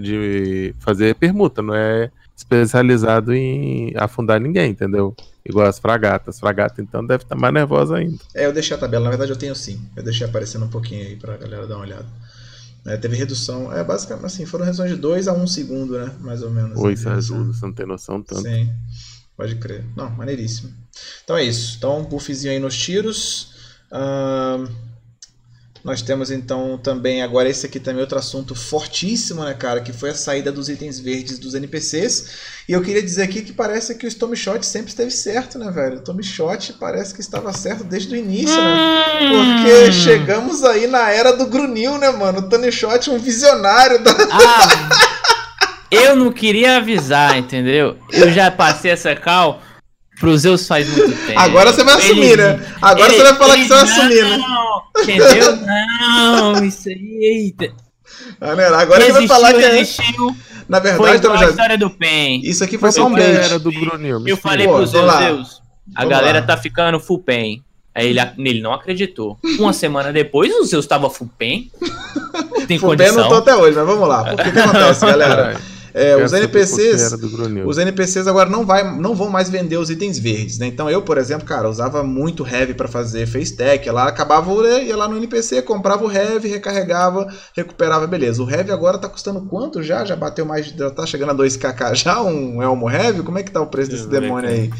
de 0.00 0.74
fazer 0.78 1.14
permuta, 1.14 1.62
não 1.62 1.74
é 1.74 2.10
especializado 2.36 3.32
em 3.32 3.92
afundar 3.96 4.40
ninguém, 4.40 4.70
entendeu? 4.70 5.14
Igual 5.44 5.66
as 5.66 5.78
fragatas. 5.78 6.40
Fragata, 6.40 6.80
então, 6.80 7.06
deve 7.06 7.22
estar 7.22 7.36
mais 7.36 7.52
nervosa 7.52 7.96
ainda. 7.96 8.18
É, 8.34 8.46
eu 8.46 8.52
deixei 8.52 8.76
a 8.76 8.80
tabela, 8.80 9.04
na 9.04 9.10
verdade 9.10 9.30
eu 9.30 9.36
tenho 9.36 9.54
sim. 9.54 9.80
Eu 9.94 10.02
deixei 10.02 10.26
aparecendo 10.26 10.64
um 10.64 10.70
pouquinho 10.70 11.06
aí 11.06 11.16
pra 11.16 11.36
galera 11.36 11.66
dar 11.66 11.76
uma 11.76 11.84
olhada. 11.84 12.06
É, 12.86 12.96
teve 12.96 13.16
redução, 13.16 13.72
é 13.72 13.82
basicamente 13.82 14.26
assim, 14.26 14.44
foram 14.44 14.64
reduções 14.64 14.90
de 14.90 14.96
2 14.96 15.28
a 15.28 15.32
1 15.32 15.42
um 15.42 15.46
segundo, 15.46 15.98
né? 15.98 16.12
Mais 16.20 16.42
ou 16.42 16.50
menos. 16.50 16.78
Oi, 16.78 16.90
a 16.90 16.94
isso 16.94 17.08
ajuda, 17.08 17.52
você 17.52 17.64
não 17.64 17.72
tem 17.72 17.86
noção 17.86 18.22
tanto. 18.22 18.42
Sim, 18.42 18.70
pode 19.36 19.54
crer. 19.56 19.84
Não, 19.96 20.10
maneiríssimo. 20.10 20.70
Então 21.24 21.36
é 21.36 21.44
isso. 21.44 21.76
Então, 21.78 22.00
um 22.00 22.04
buffzinho 22.04 22.52
aí 22.52 22.58
nos 22.58 22.76
tiros. 22.76 23.54
Ahn, 23.90 24.66
nós 25.84 26.00
temos 26.00 26.30
então 26.30 26.78
também, 26.82 27.20
agora 27.20 27.46
esse 27.46 27.66
aqui 27.66 27.78
também 27.78 28.00
outro 28.00 28.18
assunto 28.18 28.54
fortíssimo, 28.54 29.44
né, 29.44 29.52
cara? 29.52 29.82
Que 29.82 29.92
foi 29.92 30.10
a 30.10 30.14
saída 30.14 30.50
dos 30.50 30.70
itens 30.70 30.98
verdes 30.98 31.38
dos 31.38 31.54
NPCs. 31.54 32.30
E 32.66 32.72
eu 32.72 32.80
queria 32.80 33.02
dizer 33.02 33.24
aqui 33.24 33.42
que 33.42 33.52
parece 33.52 33.94
que 33.94 34.06
o 34.06 34.14
Tommy 34.14 34.34
Shot 34.34 34.64
sempre 34.64 34.88
esteve 34.88 35.10
certo, 35.10 35.58
né, 35.58 35.70
velho? 35.70 35.98
O 35.98 36.00
Tommy 36.00 36.24
Shot 36.24 36.72
parece 36.80 37.12
que 37.12 37.20
estava 37.20 37.52
certo 37.52 37.84
desde 37.84 38.14
o 38.14 38.16
início, 38.16 38.56
né? 38.56 39.04
Porque 39.30 39.92
chegamos 39.92 40.64
aí 40.64 40.86
na 40.86 41.10
era 41.10 41.32
do 41.32 41.44
Grunil, 41.44 41.98
né, 41.98 42.08
mano? 42.08 42.38
O 42.38 42.48
Tony 42.48 42.72
Shot, 42.72 43.10
um 43.10 43.18
visionário 43.18 44.02
da. 44.02 44.10
Ah, 44.10 44.88
eu 45.90 46.16
não 46.16 46.32
queria 46.32 46.78
avisar, 46.78 47.36
entendeu? 47.36 47.98
Eu 48.10 48.32
já 48.32 48.50
passei 48.50 48.90
essa 48.90 49.14
cal 49.14 49.60
pros 50.20 50.42
Zeus 50.42 50.66
faz 50.66 50.88
muito 50.88 51.16
tempo. 51.26 51.38
Agora 51.38 51.72
você 51.72 51.84
vai 51.84 51.94
assumir, 51.94 52.32
Ele- 52.32 52.36
né? 52.36 52.66
Agora 52.82 53.08
ele- 53.12 53.16
você 53.16 53.22
vai 53.30 53.34
falar 53.36 53.54
que 53.56 53.62
você 53.64 53.74
vai 53.74 53.82
assumir, 53.82 54.22
né? 54.24 54.36
Não, 54.38 55.02
Entendeu? 55.02 55.56
Não, 55.66 56.64
isso 56.64 56.88
aí. 56.88 57.18
Eita. 57.56 57.72
Ah, 58.40 58.54
né? 58.54 58.66
Agora 58.66 59.02
ele 59.04 59.12
vai 59.12 59.26
falar 59.26 59.52
que 59.54 59.64
é. 59.64 59.70
resistiu. 59.72 60.36
Na 60.68 60.80
Foi 60.80 60.90
verdade, 60.90 61.16
igual 61.16 61.20
Tony 61.20 61.34
a 61.34 61.38
Shot, 61.40 61.50
história 61.50 61.78
do 61.78 61.90
PEN. 61.90 62.40
isso 62.42 62.64
aqui 62.64 62.78
foi 62.78 62.90
só 62.90 63.04
um 63.06 63.10
que 63.14 63.20
bait. 63.20 63.36
era 63.36 63.58
do 63.58 63.70
Grunil? 63.70 64.18
Me 64.20 64.30
Eu 64.30 64.36
falei 64.36 64.66
Pô, 64.66 64.76
pro 64.76 64.86
Zeus. 64.86 65.12
Zeus, 65.18 65.62
a 65.94 66.00
Vamos 66.04 66.16
galera 66.16 66.40
lá. 66.40 66.46
tá 66.46 66.56
ficando 66.56 66.98
full 66.98 67.18
pen. 67.18 67.62
Aí 67.94 68.08
ele, 68.08 68.20
ele 68.38 68.60
não 68.62 68.72
acreditou. 68.72 69.38
Uma 69.58 69.72
semana 69.74 70.10
depois, 70.12 70.50
o 70.54 70.64
Zeus 70.64 70.86
tava 70.86 71.10
full 71.10 71.28
pen. 71.38 71.70
Tem 72.66 72.78
Fudendo 72.78 73.18
não 73.18 73.28
tô 73.28 73.28
condição. 73.34 73.54
até 73.54 73.56
hoje, 73.56 73.76
mas 73.76 73.86
vamos 73.86 74.08
lá. 74.08 74.22
O 74.32 74.36
que 74.36 74.58
acontece, 74.58 75.06
galera? 75.06 75.60
É, 75.94 76.16
os 76.16 76.32
NPCs, 76.32 77.14
os 77.64 77.78
NPCs 77.78 78.26
agora 78.26 78.50
não, 78.50 78.66
vai, 78.66 78.82
não 78.98 79.14
vão 79.14 79.30
mais 79.30 79.48
vender 79.48 79.76
os 79.76 79.90
itens 79.90 80.18
verdes, 80.18 80.58
né? 80.58 80.66
Então 80.66 80.90
eu, 80.90 81.02
por 81.02 81.16
exemplo, 81.18 81.46
cara, 81.46 81.70
usava 81.70 82.02
muito 82.02 82.44
heavy 82.44 82.74
para 82.74 82.88
fazer 82.88 83.26
face 83.26 83.56
tech, 83.56 83.88
lá 83.90 84.08
acabava, 84.08 84.52
né, 84.60 84.86
ia 84.86 84.96
lá 84.96 85.06
no 85.06 85.16
NPC, 85.16 85.62
comprava 85.62 86.04
o 86.04 86.10
heavy, 86.10 86.48
recarregava, 86.48 87.32
recuperava, 87.54 88.08
beleza. 88.08 88.42
O 88.42 88.50
heavy 88.50 88.72
agora 88.72 88.98
tá 88.98 89.08
custando 89.08 89.42
quanto 89.42 89.84
já? 89.84 90.04
Já 90.04 90.16
bateu 90.16 90.44
mais, 90.44 90.66
já 90.66 90.90
tá 90.90 91.06
chegando 91.06 91.30
a 91.30 91.34
2kk 91.36 91.94
já 91.94 92.20
um 92.20 92.60
Elmo 92.60 92.90
heavy? 92.90 93.22
Como 93.22 93.38
é 93.38 93.44
que 93.44 93.52
tá 93.52 93.60
o 93.60 93.68
preço 93.68 93.92
desse 93.92 94.08
demônio 94.08 94.50
aí? 94.50 94.70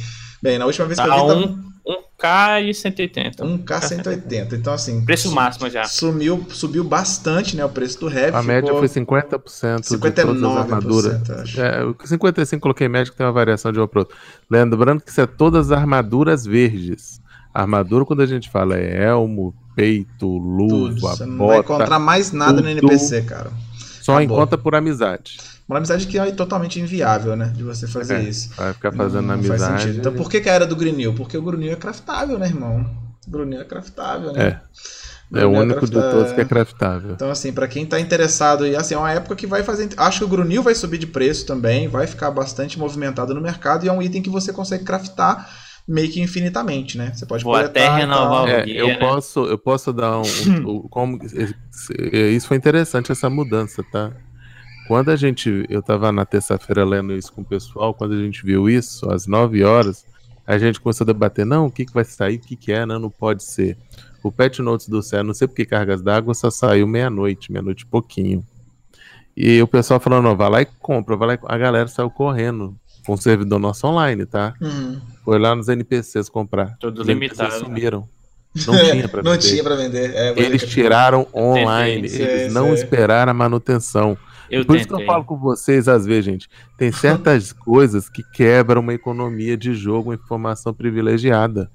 Bem, 0.42 0.58
na 0.58 0.66
última 0.66 0.86
vez 0.86 0.98
que 0.98 1.06
tá 1.06 1.16
eu 1.16 1.28
vi... 1.28 1.44
Tá 1.46 1.50
um... 1.52 1.73
1K 1.86 2.62
e 2.62 2.74
180. 2.74 3.44
1K 3.44 3.80
180. 3.82 4.56
Então, 4.56 4.72
assim. 4.72 5.04
Preço 5.04 5.30
máximo 5.32 5.68
já. 5.68 5.84
Sumiu, 5.84 6.44
subiu 6.48 6.82
bastante, 6.82 7.54
né? 7.54 7.64
O 7.64 7.68
preço 7.68 8.00
do 8.00 8.08
heavy. 8.08 8.36
A 8.36 8.42
média 8.42 8.72
foi 8.72 8.88
50%. 8.88 9.80
59%. 9.82 11.58
É, 11.58 11.84
o 11.84 11.94
55% 11.94 12.58
coloquei 12.60 12.88
média 12.88 13.12
que 13.12 13.18
tem 13.18 13.26
uma 13.26 13.32
variação 13.32 13.70
de 13.70 13.78
uma 13.78 13.86
para 13.86 14.00
outra. 14.00 14.16
Lembrando 14.50 15.02
que 15.02 15.10
isso 15.10 15.20
é 15.20 15.26
todas 15.26 15.70
as 15.70 15.78
armaduras 15.78 16.46
verdes. 16.46 17.22
Armadura, 17.52 18.04
quando 18.04 18.20
a 18.22 18.26
gente 18.26 18.50
fala, 18.50 18.76
é 18.76 19.04
elmo, 19.04 19.54
peito, 19.76 20.26
luva, 20.26 20.88
Tudo. 20.88 21.00
Você 21.00 21.00
bota, 21.00 21.26
não 21.26 21.46
vai 21.46 21.58
encontrar 21.58 21.98
mais 21.98 22.32
nada 22.32 22.54
tudo, 22.54 22.64
no 22.64 22.70
NPC, 22.70 23.22
cara. 23.22 23.52
Só 24.00 24.16
Acabou. 24.16 24.36
encontra 24.36 24.58
por 24.58 24.74
amizade. 24.74 25.36
Uma 25.68 25.78
amizade 25.78 26.06
que 26.06 26.18
é 26.18 26.30
totalmente 26.30 26.78
inviável, 26.78 27.34
né? 27.34 27.46
De 27.56 27.62
você 27.62 27.86
fazer 27.86 28.16
É, 28.16 28.22
isso. 28.22 28.50
Vai 28.56 28.74
ficar 28.74 28.92
fazendo 28.92 29.22
Não 29.26 29.42
faz 29.42 29.62
amizade. 29.62 29.82
sentido. 29.82 30.00
Então 30.00 30.12
por 30.12 30.30
que, 30.30 30.40
que 30.40 30.48
a 30.48 30.52
era 30.52 30.66
do 30.66 30.76
Grunil? 30.76 31.14
Porque 31.14 31.36
o 31.38 31.42
Grunil 31.42 31.72
é 31.72 31.76
craftável, 31.76 32.38
né, 32.38 32.46
irmão? 32.46 32.84
O 33.26 33.30
Grunil 33.30 33.60
é 33.60 33.64
craftável, 33.64 34.32
né? 34.32 34.60
É. 35.32 35.40
É 35.40 35.46
o 35.46 35.48
Grunil 35.50 35.62
único 35.62 35.86
de 35.86 35.92
craftável. 35.92 36.18
todos 36.18 36.32
que 36.32 36.40
é 36.42 36.44
craftável. 36.44 37.10
Então, 37.12 37.30
assim, 37.30 37.50
pra 37.50 37.66
quem 37.66 37.86
tá 37.86 37.98
interessado, 37.98 38.66
e 38.66 38.76
assim, 38.76 38.94
é 38.94 38.98
uma 38.98 39.10
época 39.10 39.34
que 39.34 39.46
vai 39.46 39.62
fazer. 39.62 39.88
Acho 39.96 40.18
que 40.18 40.24
o 40.24 40.28
Grunil 40.28 40.62
vai 40.62 40.74
subir 40.74 40.98
de 40.98 41.06
preço 41.06 41.46
também, 41.46 41.88
vai 41.88 42.06
ficar 42.06 42.30
bastante 42.30 42.78
movimentado 42.78 43.34
no 43.34 43.40
mercado 43.40 43.84
e 43.86 43.88
é 43.88 43.92
um 43.92 44.02
item 44.02 44.20
que 44.22 44.30
você 44.30 44.52
consegue 44.52 44.84
craftar 44.84 45.48
meio 45.88 46.10
que 46.10 46.20
infinitamente, 46.20 46.96
né? 46.98 47.12
Você 47.14 47.26
pode 47.26 47.42
Vou 47.42 47.54
até 47.54 47.86
coletar 47.86 47.98
e 47.98 48.00
renovar 48.02 48.48
É, 48.48 48.62
guia, 48.64 48.78
eu 48.80 48.88
né? 48.88 48.94
posso, 48.96 49.44
eu 49.46 49.58
posso 49.58 49.92
dar 49.92 50.18
um, 50.18 50.22
um- 50.22 50.70
um- 50.76 50.88
como 50.88 51.18
isso 52.32 52.46
foi 52.46 52.56
interessante 52.56 53.10
essa 53.10 53.28
mudança, 53.30 53.82
tá? 53.90 54.12
Quando 54.86 55.10
a 55.10 55.16
gente, 55.16 55.64
eu 55.68 55.82
tava 55.82 56.12
na 56.12 56.24
terça-feira 56.26 56.84
lendo 56.84 57.14
isso 57.14 57.32
com 57.32 57.40
o 57.40 57.44
pessoal, 57.44 57.94
quando 57.94 58.12
a 58.14 58.18
gente 58.22 58.44
viu 58.44 58.68
isso 58.68 59.10
às 59.10 59.26
9 59.26 59.64
horas, 59.64 60.04
a 60.46 60.58
gente 60.58 60.78
começou 60.80 61.04
a 61.04 61.06
debater, 61.06 61.46
não, 61.46 61.66
o 61.66 61.70
que 61.70 61.86
que 61.86 61.92
vai 61.94 62.04
sair, 62.04 62.36
o 62.36 62.40
que 62.40 62.54
que 62.54 62.70
é, 62.72 62.84
não, 62.84 62.98
não 62.98 63.10
pode 63.10 63.42
ser. 63.44 63.78
O 64.22 64.30
Pet 64.30 64.60
Notes 64.60 64.88
do 64.88 65.02
céu, 65.02 65.24
não 65.24 65.32
sei 65.34 65.48
porque 65.48 65.64
cargas 65.64 66.02
d'água 66.02 66.34
só 66.34 66.50
saiu 66.50 66.86
meia-noite, 66.86 67.50
meia-noite 67.50 67.84
e 67.84 67.86
pouquinho. 67.86 68.44
E 69.36 69.60
o 69.62 69.66
pessoal 69.66 69.98
falando, 69.98 70.22
não, 70.24 70.36
vai 70.36 70.50
lá 70.50 70.62
e 70.62 70.66
compra, 70.78 71.16
vai 71.16 71.28
lá 71.28 71.34
e... 71.34 71.38
A 71.46 71.58
galera 71.58 71.88
saiu 71.88 72.10
correndo 72.10 72.76
com 73.06 73.14
o 73.14 73.18
servidor 73.18 73.58
nosso 73.58 73.86
online, 73.86 74.24
tá? 74.26 74.54
Uhum. 74.60 75.00
Foi 75.24 75.38
lá 75.38 75.54
nos 75.54 75.68
NPCs 75.68 76.28
comprar. 76.28 76.76
Tudo 76.78 77.00
Os 77.02 77.06
limitado, 77.06 77.42
NPCs 77.42 77.62
né? 77.62 77.66
sumiram. 77.66 78.08
Não 78.66 78.74
tinha 78.92 79.08
pra 79.08 79.22
Não 79.22 79.32
vender. 79.32 79.42
tinha 79.48 79.64
pra 79.64 79.74
vender. 79.74 80.14
É, 80.14 80.30
Eles 80.38 80.60
você- 80.62 80.68
tiraram 80.68 81.26
online, 81.34 82.06
eles 82.06 82.52
não 82.54 82.72
esperaram 82.72 83.32
a 83.32 83.34
manutenção. 83.34 84.16
Eu 84.50 84.64
Por 84.64 84.76
isso 84.76 84.86
que 84.86 84.92
eu 84.92 84.98
tentei. 84.98 85.12
falo 85.12 85.24
com 85.24 85.36
vocês, 85.38 85.88
às 85.88 86.04
vezes, 86.06 86.24
gente, 86.24 86.48
tem 86.78 86.90
certas 86.92 87.52
coisas 87.64 88.08
que 88.08 88.22
quebram 88.32 88.80
uma 88.80 88.94
economia 88.94 89.56
de 89.56 89.74
jogo, 89.74 90.10
uma 90.10 90.14
informação 90.14 90.72
privilegiada. 90.74 91.70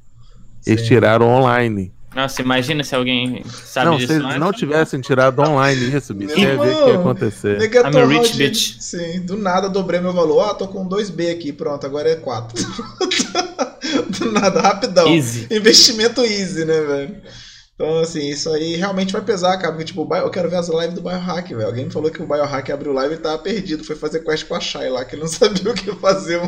Eles 0.65 0.81
Sim. 0.81 0.87
tiraram 0.87 1.27
online. 1.27 1.91
Nossa, 2.15 2.41
imagina 2.41 2.83
se 2.83 2.95
alguém 2.95 3.43
sabe 3.45 3.85
não, 3.85 3.93
se 3.93 3.99
disso. 3.99 4.13
eles 4.13 4.25
antes. 4.25 4.39
não 4.39 4.51
tivessem 4.51 4.99
tirado 4.99 5.39
online 5.41 5.95
isso, 5.95 6.11
bicho, 6.13 6.37
ia 6.39 6.57
ver 6.57 6.75
o 6.75 6.83
que 6.85 6.89
ia 6.89 6.95
acontecer. 6.99 7.59
Nega 7.59 7.81
I'm 7.81 7.85
a 7.85 7.91
torrou 7.91 8.07
rich 8.09 8.31
de- 8.33 8.37
bitch. 8.39 8.75
Sim, 8.79 9.21
do 9.21 9.37
nada 9.37 9.69
dobrei 9.69 9.99
meu 9.99 10.11
valor. 10.11 10.49
Ah, 10.49 10.53
tô 10.55 10.67
com 10.67 10.87
2B 10.89 11.31
aqui, 11.31 11.53
pronto, 11.53 11.85
agora 11.85 12.09
é 12.09 12.15
4. 12.15 12.57
do 14.19 14.31
nada, 14.31 14.59
rapidão. 14.59 15.07
Easy. 15.07 15.47
Investimento 15.51 16.21
easy, 16.21 16.65
né, 16.65 16.81
velho? 16.81 17.15
Então, 17.81 17.99
assim, 17.99 18.27
isso 18.27 18.49
aí 18.51 18.76
realmente 18.76 19.14
vai 19.14 19.22
pesar, 19.22 19.56
cara. 19.57 19.72
Porque, 19.72 19.85
tipo, 19.85 20.06
eu 20.14 20.30
quero 20.30 20.49
ver 20.49 20.57
as 20.57 20.68
lives 20.68 20.95
do 20.95 21.01
Biohack, 21.01 21.53
velho. 21.56 21.65
Alguém 21.65 21.85
me 21.85 21.91
falou 21.91 22.11
que 22.11 22.22
o 22.22 22.27
Biohack 22.27 22.69
abriu 22.73 22.91
live 22.91 23.14
e 23.15 23.18
tava 23.18 23.38
perdido. 23.38 23.85
Foi 23.85 23.95
fazer 23.95 24.19
quest 24.19 24.45
com 24.45 24.56
a 24.56 24.60
Shai 24.60 24.89
lá, 24.89 25.06
que 25.06 25.15
ele 25.15 25.22
não 25.22 25.30
sabia 25.31 25.72
o 25.72 25.73
que 25.73 25.89
fazer. 25.95 26.41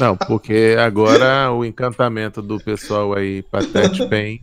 Não, 0.00 0.16
porque 0.16 0.74
agora 0.78 1.52
o 1.52 1.62
encantamento 1.62 2.40
do 2.40 2.58
pessoal 2.58 3.12
aí, 3.12 3.42
Patete 3.52 4.08
Pen. 4.08 4.40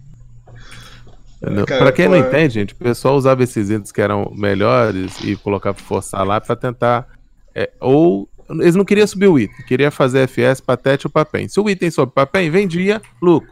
Entendeu? 1.41 1.65
Cara, 1.65 1.81
pra 1.81 1.91
quem 1.91 2.06
pô, 2.06 2.11
não 2.15 2.23
é- 2.23 2.27
entende, 2.27 2.53
gente, 2.53 2.73
o 2.73 2.77
pessoal 2.77 3.15
usava 3.15 3.44
esses 3.44 3.72
itens 3.72 3.91
que 3.91 3.99
eram 4.02 4.31
melhores 4.35 5.19
e 5.23 5.35
colocava 5.35 5.76
pra 5.76 5.84
forçar 5.84 6.26
lá 6.26 6.40
pra 6.40 6.56
tentar. 6.56 7.07
é, 7.56 7.72
ou 7.81 8.30
eles 8.49 8.76
não 8.76 8.85
queriam 8.85 9.07
subir 9.07 9.27
o 9.27 9.40
item, 9.40 9.65
queria 9.65 9.90
fazer 9.90 10.27
FS, 10.27 10.61
Patete 10.61 11.07
ou 11.07 11.11
Papen. 11.11 11.48
Se 11.48 11.60
o 11.60 11.68
item 11.69 11.90
sobe 11.90 12.11
Papen, 12.14 12.49
vendia, 12.52 13.02
lucro. 13.22 13.52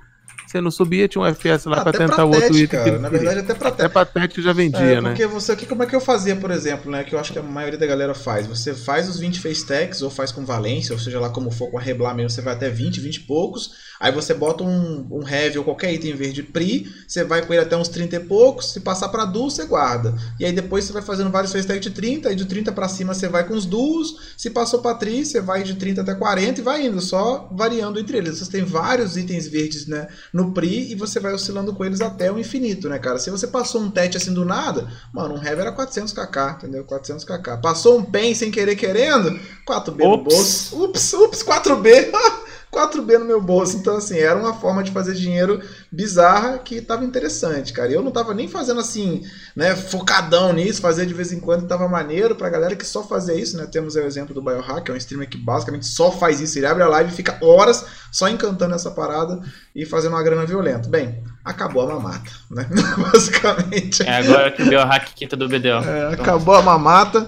Se 0.51 0.59
não 0.59 0.69
subia, 0.69 1.07
tinha 1.07 1.21
um 1.23 1.33
FS 1.33 1.65
lá 1.65 1.79
pra 1.79 1.91
Até 1.91 1.99
tentar 1.99 2.25
o 2.25 2.27
outro 2.27 2.41
Tete, 2.49 2.63
item. 2.63 2.83
que 2.83 2.91
Na 2.99 3.07
verdade, 3.07 3.39
até 3.39 3.53
pra 3.53 3.69
Até 3.69 3.83
Tete. 3.83 3.93
Patete 3.93 4.41
já 4.41 4.51
vendia, 4.51 4.79
É, 4.81 4.99
né? 5.01 5.09
porque 5.09 5.25
você, 5.25 5.55
que, 5.55 5.65
como 5.65 5.83
é 5.83 5.85
que 5.85 5.95
eu 5.95 6.01
fazia, 6.01 6.35
por 6.35 6.51
exemplo, 6.51 6.91
né? 6.91 7.05
Que 7.05 7.15
eu 7.15 7.19
acho 7.19 7.31
que 7.31 7.39
a 7.39 7.43
maioria 7.43 7.79
da 7.79 7.85
galera 7.85 8.13
faz. 8.13 8.47
Você 8.47 8.73
faz 8.73 9.07
os 9.07 9.17
20 9.17 9.39
face 9.39 9.65
techs, 9.65 10.01
ou 10.01 10.09
faz 10.09 10.29
com 10.29 10.43
valência, 10.45 10.91
ou 10.91 10.99
seja 10.99 11.21
lá 11.21 11.29
como 11.29 11.49
for, 11.51 11.71
com 11.71 11.77
a 11.77 11.81
reblar 11.81 12.13
mesmo, 12.13 12.29
você 12.31 12.41
vai 12.41 12.53
até 12.53 12.69
20, 12.69 12.99
20 12.99 13.15
e 13.15 13.19
poucos. 13.21 13.71
Aí 14.01 14.11
você 14.11 14.33
bota 14.33 14.63
um, 14.63 15.05
um 15.11 15.27
heavy 15.27 15.59
ou 15.59 15.63
qualquer 15.63 15.93
item 15.93 16.15
verde 16.15 16.41
pri, 16.41 16.91
você 17.07 17.23
vai 17.23 17.45
com 17.45 17.53
ele 17.53 17.61
até 17.61 17.77
uns 17.77 17.87
30 17.87 18.15
e 18.15 18.19
poucos, 18.21 18.73
se 18.73 18.79
passar 18.79 19.09
para 19.09 19.25
duo, 19.25 19.51
você 19.51 19.63
guarda. 19.65 20.15
E 20.39 20.45
aí 20.45 20.51
depois 20.51 20.85
você 20.85 20.91
vai 20.91 21.03
fazendo 21.03 21.29
vários 21.29 21.51
face 21.51 21.79
de 21.79 21.91
30, 21.91 22.31
e 22.31 22.35
de 22.35 22.45
30 22.45 22.71
para 22.71 22.89
cima 22.89 23.13
você 23.13 23.27
vai 23.27 23.47
com 23.47 23.53
os 23.53 23.63
duos, 23.63 24.33
se 24.35 24.49
passou 24.49 24.79
para 24.79 24.95
tri, 24.95 25.23
você 25.23 25.39
vai 25.39 25.61
de 25.61 25.75
30 25.75 26.01
até 26.01 26.15
40 26.15 26.59
e 26.59 26.63
vai 26.63 26.83
indo, 26.83 26.99
só 26.99 27.47
variando 27.51 27.99
entre 27.99 28.17
eles. 28.17 28.39
Você 28.39 28.51
tem 28.51 28.63
vários 28.63 29.17
itens 29.17 29.47
verdes, 29.47 29.85
né, 29.85 30.07
no 30.33 30.51
pri 30.51 30.91
e 30.91 30.95
você 30.95 31.19
vai 31.19 31.33
oscilando 31.33 31.71
com 31.71 31.85
eles 31.85 32.01
até 32.01 32.31
o 32.31 32.39
infinito, 32.39 32.89
né, 32.89 32.97
cara? 32.97 33.19
Se 33.19 33.29
você 33.29 33.45
passou 33.45 33.81
um 33.81 33.91
tete 33.91 34.17
assim 34.17 34.33
do 34.33 34.43
nada, 34.43 34.91
mano, 35.13 35.35
um 35.35 35.43
heavy 35.43 35.61
era 35.61 35.75
400kk, 35.75 36.55
entendeu? 36.55 36.83
400kk. 36.85 37.61
Passou 37.61 37.99
um 37.99 38.03
pen 38.03 38.33
sem 38.33 38.49
querer 38.49 38.75
querendo, 38.75 39.39
4B 39.69 39.99
no 39.99 40.15
Ups. 40.15 40.33
bolso. 40.33 40.83
Ups, 40.85 41.13
ups, 41.13 41.43
4B. 41.43 42.11
4B 42.71 43.17
no 43.17 43.25
meu 43.25 43.41
bolso. 43.41 43.77
Então, 43.77 43.97
assim, 43.97 44.17
era 44.17 44.39
uma 44.39 44.53
forma 44.53 44.81
de 44.81 44.91
fazer 44.91 45.13
dinheiro 45.13 45.61
bizarra 45.91 46.57
que 46.59 46.81
tava 46.81 47.03
interessante, 47.03 47.73
cara. 47.73 47.91
E 47.91 47.93
eu 47.93 48.01
não 48.01 48.11
tava 48.11 48.33
nem 48.33 48.47
fazendo 48.47 48.79
assim, 48.79 49.23
né, 49.55 49.75
focadão 49.75 50.53
nisso, 50.53 50.81
fazer 50.81 51.05
de 51.05 51.13
vez 51.13 51.33
em 51.33 51.39
quando 51.39 51.67
tava 51.67 51.87
maneiro 51.89 52.35
pra 52.35 52.49
galera 52.49 52.75
que 52.75 52.85
só 52.85 53.03
fazia 53.03 53.35
isso, 53.35 53.57
né? 53.57 53.67
Temos 53.69 53.95
o 53.95 53.99
exemplo 53.99 54.33
do 54.33 54.41
Biohack, 54.41 54.83
que 54.83 54.91
é 54.91 54.93
um 54.93 54.97
streamer 54.97 55.29
que 55.29 55.37
basicamente 55.37 55.85
só 55.85 56.11
faz 56.11 56.39
isso. 56.39 56.57
Ele 56.57 56.65
abre 56.65 56.83
a 56.83 56.87
live 56.87 57.11
e 57.11 57.15
fica 57.15 57.37
horas 57.41 57.85
só 58.11 58.29
encantando 58.29 58.73
essa 58.73 58.91
parada 58.91 59.41
e 59.75 59.85
fazendo 59.85 60.13
uma 60.13 60.23
grana 60.23 60.45
violenta. 60.45 60.87
Bem, 60.87 61.21
acabou 61.43 61.83
a 61.83 61.93
mamata, 61.93 62.31
né? 62.49 62.67
Basicamente. 63.11 64.03
É 64.03 64.17
agora 64.17 64.51
que 64.51 64.63
o 64.63 64.67
Biohack 64.67 65.13
quita 65.13 65.35
do 65.35 65.49
BDO. 65.49 65.67
É, 65.67 66.13
acabou 66.13 66.55
a 66.55 66.61
mamata. 66.61 67.27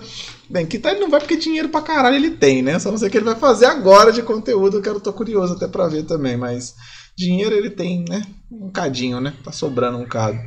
Bem, 0.50 0.66
que 0.66 0.78
tá 0.78 0.92
ele 0.92 1.00
não 1.00 1.10
vai 1.10 1.20
porque 1.20 1.38
dinheiro 1.38 1.70
pra 1.70 1.82
caralho 1.82 2.16
ele 2.16 2.32
tem, 2.32 2.62
né? 2.62 2.78
Só 2.80 2.92
não 2.92 2.98
sei 2.98 3.08
o 3.08 3.12
que 3.12 3.18
ele 3.18 3.26
vai 3.26 3.36
fazer 3.36 3.66
agora 3.66 4.12
de 4.12 4.22
conteúdo, 4.22 4.78
eu 4.78 4.82
quero, 4.82 5.00
tô 5.00 5.12
curioso 5.14 5.54
até 5.54 5.68
pra 5.68 5.88
ver 5.88 6.04
também, 6.04 6.36
mas 6.38 6.76
dinheiro 7.18 7.56
ele 7.56 7.70
tem, 7.70 8.04
né? 8.08 8.22
Um 8.52 8.70
cadinho, 8.70 9.20
né? 9.22 9.34
Tá 9.44 9.52
sobrando 9.52 9.98
um 9.98 10.06
cado. 10.06 10.38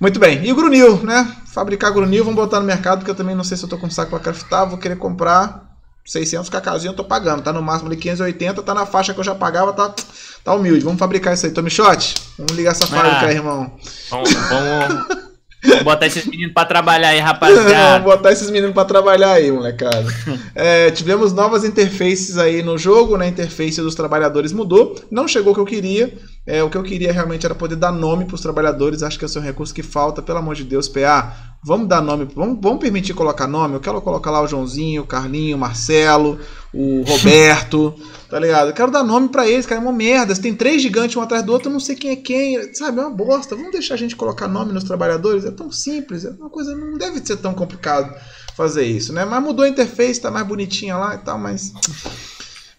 Muito 0.00 0.18
bem, 0.18 0.44
e 0.44 0.52
o 0.52 0.56
Grunil, 0.56 1.02
né? 1.02 1.36
Fabricar 1.46 1.92
Grunil, 1.92 2.24
vamos 2.24 2.40
botar 2.40 2.58
no 2.60 2.66
mercado, 2.66 2.98
porque 2.98 3.10
eu 3.10 3.14
também 3.14 3.34
não 3.34 3.44
sei 3.44 3.56
se 3.56 3.62
eu 3.64 3.68
tô 3.68 3.78
com 3.78 3.88
saco 3.90 4.10
pra 4.10 4.18
craftar, 4.18 4.68
vou 4.68 4.78
querer 4.78 4.96
comprar 4.96 5.68
600 6.06 6.48
kkzinho, 6.48 6.90
eu 6.90 6.96
tô 6.96 7.04
pagando, 7.04 7.42
tá 7.42 7.52
no 7.52 7.62
máximo 7.62 7.88
ali 7.88 7.96
580, 7.96 8.62
tá 8.62 8.74
na 8.74 8.86
faixa 8.86 9.12
que 9.14 9.20
eu 9.20 9.24
já 9.24 9.34
pagava, 9.34 9.72
tá, 9.72 9.94
tá 10.42 10.54
humilde. 10.54 10.82
Vamos 10.84 10.98
fabricar 10.98 11.34
isso 11.34 11.46
aí, 11.46 11.52
Tommy 11.52 11.70
Shot? 11.70 12.14
Vamos 12.38 12.52
ligar 12.56 12.72
essa 12.72 12.86
fábrica 12.86 13.16
Ah. 13.18 13.26
aí, 13.26 13.36
irmão. 13.36 13.76
Vamos, 14.10 14.32
vamos, 14.32 15.06
vamos 15.62 15.82
botar 15.84 16.06
esses 16.06 16.26
meninos 16.26 16.52
pra 16.52 16.64
trabalhar 16.64 17.08
aí, 17.08 17.18
Vamos 17.18 17.32
rapaziada. 17.32 17.98
botar 18.04 18.32
esses 18.32 18.50
meninos 18.50 18.74
pra 18.74 18.84
trabalhar 18.84 19.32
aí, 19.32 19.50
molecada. 19.50 20.06
É, 20.54 20.90
tivemos 20.90 21.32
novas 21.32 21.64
interfaces 21.64 22.38
aí 22.38 22.62
no 22.62 22.78
jogo, 22.78 23.16
né? 23.16 23.26
A 23.26 23.28
interface 23.28 23.80
dos 23.80 23.94
trabalhadores 23.94 24.52
mudou. 24.52 24.94
Não 25.10 25.28
chegou 25.28 25.52
o 25.52 25.54
que 25.54 25.60
eu 25.60 25.66
queria. 25.66 26.12
É, 26.46 26.62
o 26.62 26.70
que 26.70 26.76
eu 26.76 26.82
queria 26.82 27.12
realmente 27.12 27.44
era 27.44 27.54
poder 27.54 27.76
dar 27.76 27.92
nome 27.92 28.24
pros 28.24 28.40
trabalhadores. 28.40 29.02
Acho 29.02 29.18
que 29.18 29.24
esse 29.24 29.36
é 29.36 29.40
um 29.40 29.44
recurso 29.44 29.74
que 29.74 29.82
falta, 29.82 30.22
pelo 30.22 30.38
amor 30.38 30.54
de 30.54 30.64
Deus, 30.64 30.88
PA. 30.88 31.50
Vamos 31.62 31.86
dar 31.88 32.00
nome, 32.00 32.26
vamos, 32.34 32.58
vamos 32.60 32.80
permitir 32.80 33.12
colocar 33.12 33.46
nome. 33.46 33.74
Eu 33.74 33.80
quero 33.80 34.00
colocar 34.00 34.30
lá 34.30 34.40
o 34.40 34.46
Joãozinho, 34.46 35.02
o 35.02 35.06
Carlinho, 35.06 35.56
o 35.56 35.60
Marcelo, 35.60 36.40
o 36.72 37.02
Roberto, 37.02 37.94
tá 38.30 38.38
ligado? 38.38 38.68
Eu 38.68 38.74
quero 38.74 38.90
dar 38.90 39.04
nome 39.04 39.28
pra 39.28 39.46
eles, 39.46 39.66
cara. 39.66 39.80
É 39.80 39.84
uma 39.84 39.92
merda. 39.92 40.34
Se 40.34 40.40
tem 40.40 40.54
três 40.54 40.80
gigantes 40.80 41.14
um 41.16 41.20
atrás 41.20 41.44
do 41.44 41.52
outro, 41.52 41.68
eu 41.68 41.72
não 41.74 41.80
sei 41.80 41.94
quem 41.94 42.12
é 42.12 42.16
quem. 42.16 42.74
Sabe? 42.74 42.98
É 42.98 43.02
uma 43.02 43.10
bosta. 43.10 43.54
Vamos 43.54 43.72
deixar 43.72 43.94
a 43.94 43.98
gente 43.98 44.16
colocar 44.16 44.48
nome 44.48 44.72
nos 44.72 44.84
trabalhadores. 44.84 45.44
É 45.44 45.50
tão 45.50 45.70
simples. 45.70 46.24
É 46.24 46.30
uma 46.30 46.48
coisa. 46.48 46.74
Não 46.74 46.96
deve 46.96 47.24
ser 47.24 47.36
tão 47.36 47.52
complicado 47.52 48.14
fazer 48.56 48.84
isso, 48.84 49.12
né? 49.12 49.26
Mas 49.26 49.42
mudou 49.42 49.64
a 49.64 49.68
interface, 49.68 50.20
tá 50.20 50.30
mais 50.30 50.46
bonitinha 50.46 50.96
lá 50.96 51.14
e 51.14 51.18
tal, 51.18 51.38
mas. 51.38 51.72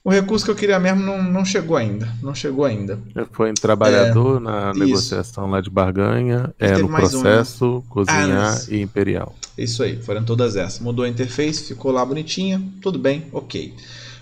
O 0.04 0.10
recurso 0.10 0.44
que 0.46 0.50
eu 0.52 0.56
queria 0.56 0.80
mesmo 0.80 1.02
não, 1.04 1.22
não 1.22 1.46
chegou 1.46 1.78
ainda. 1.78 2.10
Não 2.24 2.34
chegou 2.34 2.66
ainda. 2.66 3.00
Foi 3.34 3.52
em 3.52 3.54
trabalhador 3.54 4.40
na 4.40 4.72
isso. 4.72 4.80
negociação 4.80 5.50
lá 5.50 5.62
de 5.62 5.70
barganha, 5.70 6.52
é, 6.58 6.76
no 6.78 6.90
mais 6.90 7.14
um, 7.14 7.18
né? 7.22 7.30
processo, 7.36 7.84
cozinhar 7.88 8.58
Ah, 8.58 8.62
e 8.68 8.82
imperial. 8.82 9.36
Isso 9.56 9.84
aí, 9.84 10.02
foram 10.02 10.24
todas 10.24 10.56
essas. 10.56 10.80
Mudou 10.80 11.06
a 11.06 11.10
interface, 11.10 11.66
ficou 11.66 11.92
lá 11.92 12.04
bonitinha, 12.04 12.60
tudo 12.82 12.98
bem, 12.98 13.26
ok. 13.32 13.76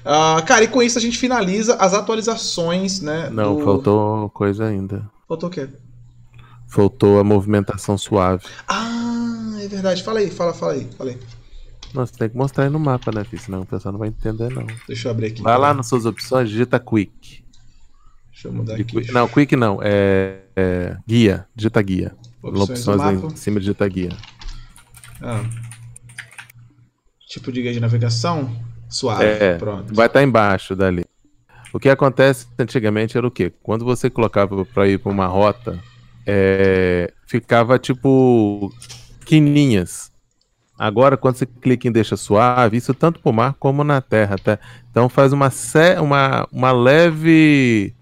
Ah, 0.03 0.41
cara, 0.45 0.65
e 0.65 0.67
com 0.67 0.81
isso 0.83 0.97
a 0.97 1.01
gente 1.01 1.17
finaliza 1.17 1.75
as 1.75 1.93
atualizações, 1.93 2.99
né? 2.99 3.29
Não, 3.31 3.55
do- 3.55 3.63
faltou 3.63 4.29
coisa 4.31 4.65
ainda. 4.65 5.09
Faltou 5.29 5.47
o 5.47 5.51
quê? 5.51 5.69
Faltou 6.67 7.19
a 7.19 7.23
movimentação 7.23 7.97
suave. 7.97 8.43
Ah, 8.67 9.57
é 9.61 9.67
verdade. 9.67 10.03
Fala 10.03 10.19
aí, 10.19 10.29
fala, 10.29 10.53
fala 10.53 10.73
aí, 10.73 10.87
fala 10.97 11.11
aí. 11.11 11.17
Nossa, 11.93 12.13
tem 12.17 12.29
que 12.29 12.37
mostrar 12.37 12.65
aí 12.65 12.69
no 12.69 12.79
mapa, 12.79 13.11
né, 13.11 13.23
filho? 13.23 13.41
Senão 13.41 13.61
o 13.61 13.65
pessoal 13.65 13.91
não 13.91 13.99
vai 13.99 14.09
entender, 14.09 14.49
não. 14.53 14.65
Deixa 14.87 15.07
eu 15.07 15.11
abrir 15.11 15.27
aqui. 15.27 15.41
Vai 15.41 15.57
lá 15.57 15.73
nas 15.73 15.87
suas 15.87 16.05
opções, 16.05 16.49
digita 16.49 16.79
Quick. 16.79 17.43
Deixa 18.31 18.47
eu 18.47 18.53
mudar 18.53 18.75
De 18.75 18.81
aqui. 18.83 18.95
Quick- 18.95 19.11
Não, 19.11 19.27
Quick 19.27 19.55
não, 19.55 19.79
é, 19.81 20.39
é 20.55 20.97
guia, 21.07 21.45
digita 21.55 21.81
guia. 21.81 22.15
Opções 22.41 22.87
Opções, 22.87 23.33
em 23.33 23.35
cima 23.35 23.59
digita 23.59 23.87
guia. 23.87 24.11
Ah. 25.21 25.43
Tipo 27.27 27.51
de 27.51 27.61
guia 27.61 27.73
de 27.73 27.79
navegação? 27.79 28.49
Suave. 28.87 29.23
É, 29.25 29.55
Pronto. 29.57 29.93
vai 29.93 30.07
estar 30.07 30.23
embaixo 30.23 30.75
dali. 30.75 31.03
O 31.71 31.79
que 31.79 31.89
acontece 31.89 32.47
antigamente 32.57 33.17
era 33.17 33.27
o 33.27 33.31
quê? 33.31 33.53
Quando 33.61 33.85
você 33.85 34.09
colocava 34.09 34.65
para 34.65 34.87
ir 34.87 34.97
para 34.99 35.11
uma 35.11 35.27
rota, 35.27 35.79
é, 36.25 37.13
ficava 37.27 37.77
tipo 37.77 38.71
quininhas. 39.25 40.11
Agora, 40.79 41.17
quando 41.17 41.35
você 41.35 41.45
clica 41.45 41.89
em 41.89 41.91
deixa 41.91 42.15
suave, 42.15 42.77
isso 42.77 42.93
tanto 42.93 43.19
para 43.19 43.29
o 43.29 43.33
mar 43.33 43.53
como 43.59 43.83
na 43.83 43.99
terra, 43.99 44.37
tá? 44.37 44.57
Então 44.89 45.09
faz 45.09 45.33
uma, 45.33 45.51
uma, 46.01 46.47
uma 46.53 46.71
leve 46.71 47.93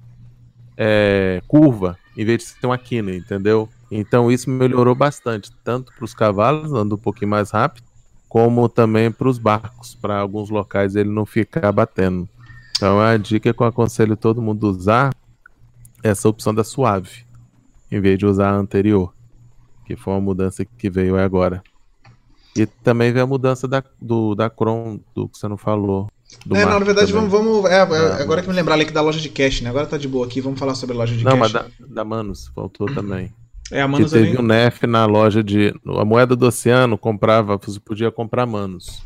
é, 0.77 1.41
curva, 1.47 1.97
em 2.15 2.23
vez 2.23 2.37
de 2.37 2.43
ser 2.45 2.67
uma 2.67 2.77
quina, 2.77 3.15
entendeu? 3.15 3.67
Então 3.89 4.31
isso 4.31 4.47
melhorou 4.47 4.93
bastante, 4.93 5.51
tanto 5.63 5.91
para 5.91 6.05
os 6.05 6.13
cavalos, 6.13 6.71
andando 6.71 6.93
um 6.93 6.99
pouquinho 6.99 7.31
mais 7.31 7.49
rápido, 7.49 7.83
como 8.29 8.69
também 8.69 9.11
para 9.11 9.27
os 9.27 9.39
barcos, 9.39 9.95
para 9.95 10.19
alguns 10.19 10.51
locais 10.51 10.95
ele 10.95 11.09
não 11.09 11.25
ficar 11.25 11.71
batendo. 11.71 12.29
Então 12.75 12.99
a 12.99 13.17
dica 13.17 13.51
que 13.51 13.59
eu 13.59 13.65
aconselho 13.65 14.15
todo 14.15 14.39
mundo 14.39 14.69
usar 14.69 15.15
é 16.03 16.09
essa 16.09 16.29
opção 16.29 16.53
da 16.53 16.63
suave, 16.63 17.25
em 17.91 17.99
vez 17.99 18.19
de 18.19 18.27
usar 18.27 18.51
a 18.51 18.55
anterior, 18.55 19.11
que 19.83 19.95
foi 19.95 20.13
uma 20.13 20.21
mudança 20.21 20.63
que 20.63 20.91
veio 20.91 21.17
agora. 21.17 21.63
E 22.57 22.65
também 22.65 23.11
veio 23.11 23.25
a 23.25 23.27
mudança 23.27 23.67
da, 23.67 23.83
do, 24.01 24.35
da 24.35 24.49
Chrome, 24.49 25.01
do 25.15 25.27
que 25.29 25.37
você 25.37 25.47
não 25.47 25.57
falou. 25.57 26.09
é, 26.51 26.65
não, 26.65 26.79
na 26.79 26.85
verdade, 26.85 27.11
também. 27.13 27.29
vamos. 27.29 27.61
vamos 27.61 27.71
é, 27.71 27.75
é, 27.75 27.81
Ah, 27.81 28.21
agora 28.21 28.41
que 28.41 28.47
me 28.47 28.53
lembrar 28.55 28.73
ali 28.75 28.85
que 28.85 28.91
da 28.93 29.01
loja 29.01 29.19
de 29.19 29.29
cash, 29.29 29.61
né? 29.61 29.69
Agora 29.69 29.85
tá 29.85 29.97
de 29.97 30.07
boa 30.07 30.25
aqui, 30.25 30.41
vamos 30.41 30.59
falar 30.59 30.75
sobre 30.75 30.95
a 30.95 30.99
loja 30.99 31.15
de 31.15 31.23
Não, 31.23 31.37
cash. 31.37 31.39
mas 31.39 31.51
da, 31.53 31.65
da 31.79 32.03
Manus, 32.03 32.49
faltou 32.53 32.87
também. 32.93 33.31
É, 33.71 33.81
a 33.81 33.85
que 33.85 33.91
Manos 33.91 34.11
teve 34.11 34.35
também. 34.35 34.41
um 34.41 34.47
NEF 34.47 34.87
na 34.87 35.05
loja 35.05 35.43
de. 35.43 35.73
A 35.97 36.05
moeda 36.05 36.35
do 36.35 36.45
oceano 36.45 36.97
comprava, 36.97 37.57
você 37.57 37.79
podia 37.79 38.09
comprar 38.11 38.45
manos. 38.45 39.01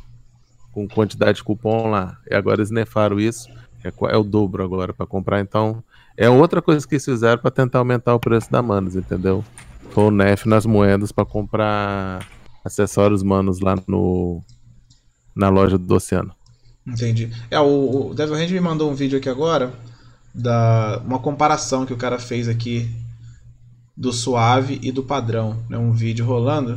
Com 0.71 0.87
quantidade 0.87 1.37
de 1.37 1.43
cupom 1.43 1.89
lá. 1.89 2.17
E 2.29 2.33
agora 2.35 2.57
eles 2.57 2.71
nefaram 2.71 3.19
isso. 3.19 3.49
É, 3.83 3.91
é 4.13 4.17
o 4.17 4.23
dobro 4.23 4.63
agora 4.63 4.93
para 4.93 5.05
comprar. 5.05 5.41
Então, 5.41 5.83
é 6.15 6.29
outra 6.29 6.61
coisa 6.61 6.87
que 6.87 6.93
eles 6.93 7.03
fizeram 7.03 7.41
para 7.41 7.51
tentar 7.51 7.79
aumentar 7.79 8.13
o 8.13 8.19
preço 8.19 8.51
da 8.51 8.61
manos, 8.61 8.95
entendeu? 8.95 9.43
Foi 9.89 10.05
o 10.05 10.11
NEF 10.11 10.47
nas 10.47 10.65
moedas 10.65 11.11
para 11.11 11.25
comprar 11.25 12.19
acessórios 12.63 13.23
manos 13.23 13.59
lá 13.59 13.75
no. 13.88 14.41
Na 15.35 15.49
loja 15.49 15.77
do 15.77 15.95
oceano. 15.95 16.35
Entendi. 16.85 17.31
É, 17.49 17.59
o, 17.59 18.09
o 18.09 18.13
Devil 18.13 18.35
Hand 18.35 18.49
me 18.49 18.59
mandou 18.59 18.91
um 18.91 18.95
vídeo 18.95 19.17
aqui 19.17 19.29
agora 19.29 19.73
da 20.33 21.01
uma 21.05 21.19
comparação 21.19 21.85
que 21.85 21.93
o 21.93 21.97
cara 21.97 22.19
fez 22.19 22.47
aqui 22.47 22.89
do 23.95 24.11
suave 24.11 24.79
e 24.81 24.91
do 24.91 25.03
padrão, 25.03 25.63
né? 25.69 25.77
Um 25.77 25.91
vídeo 25.91 26.25
rolando. 26.25 26.73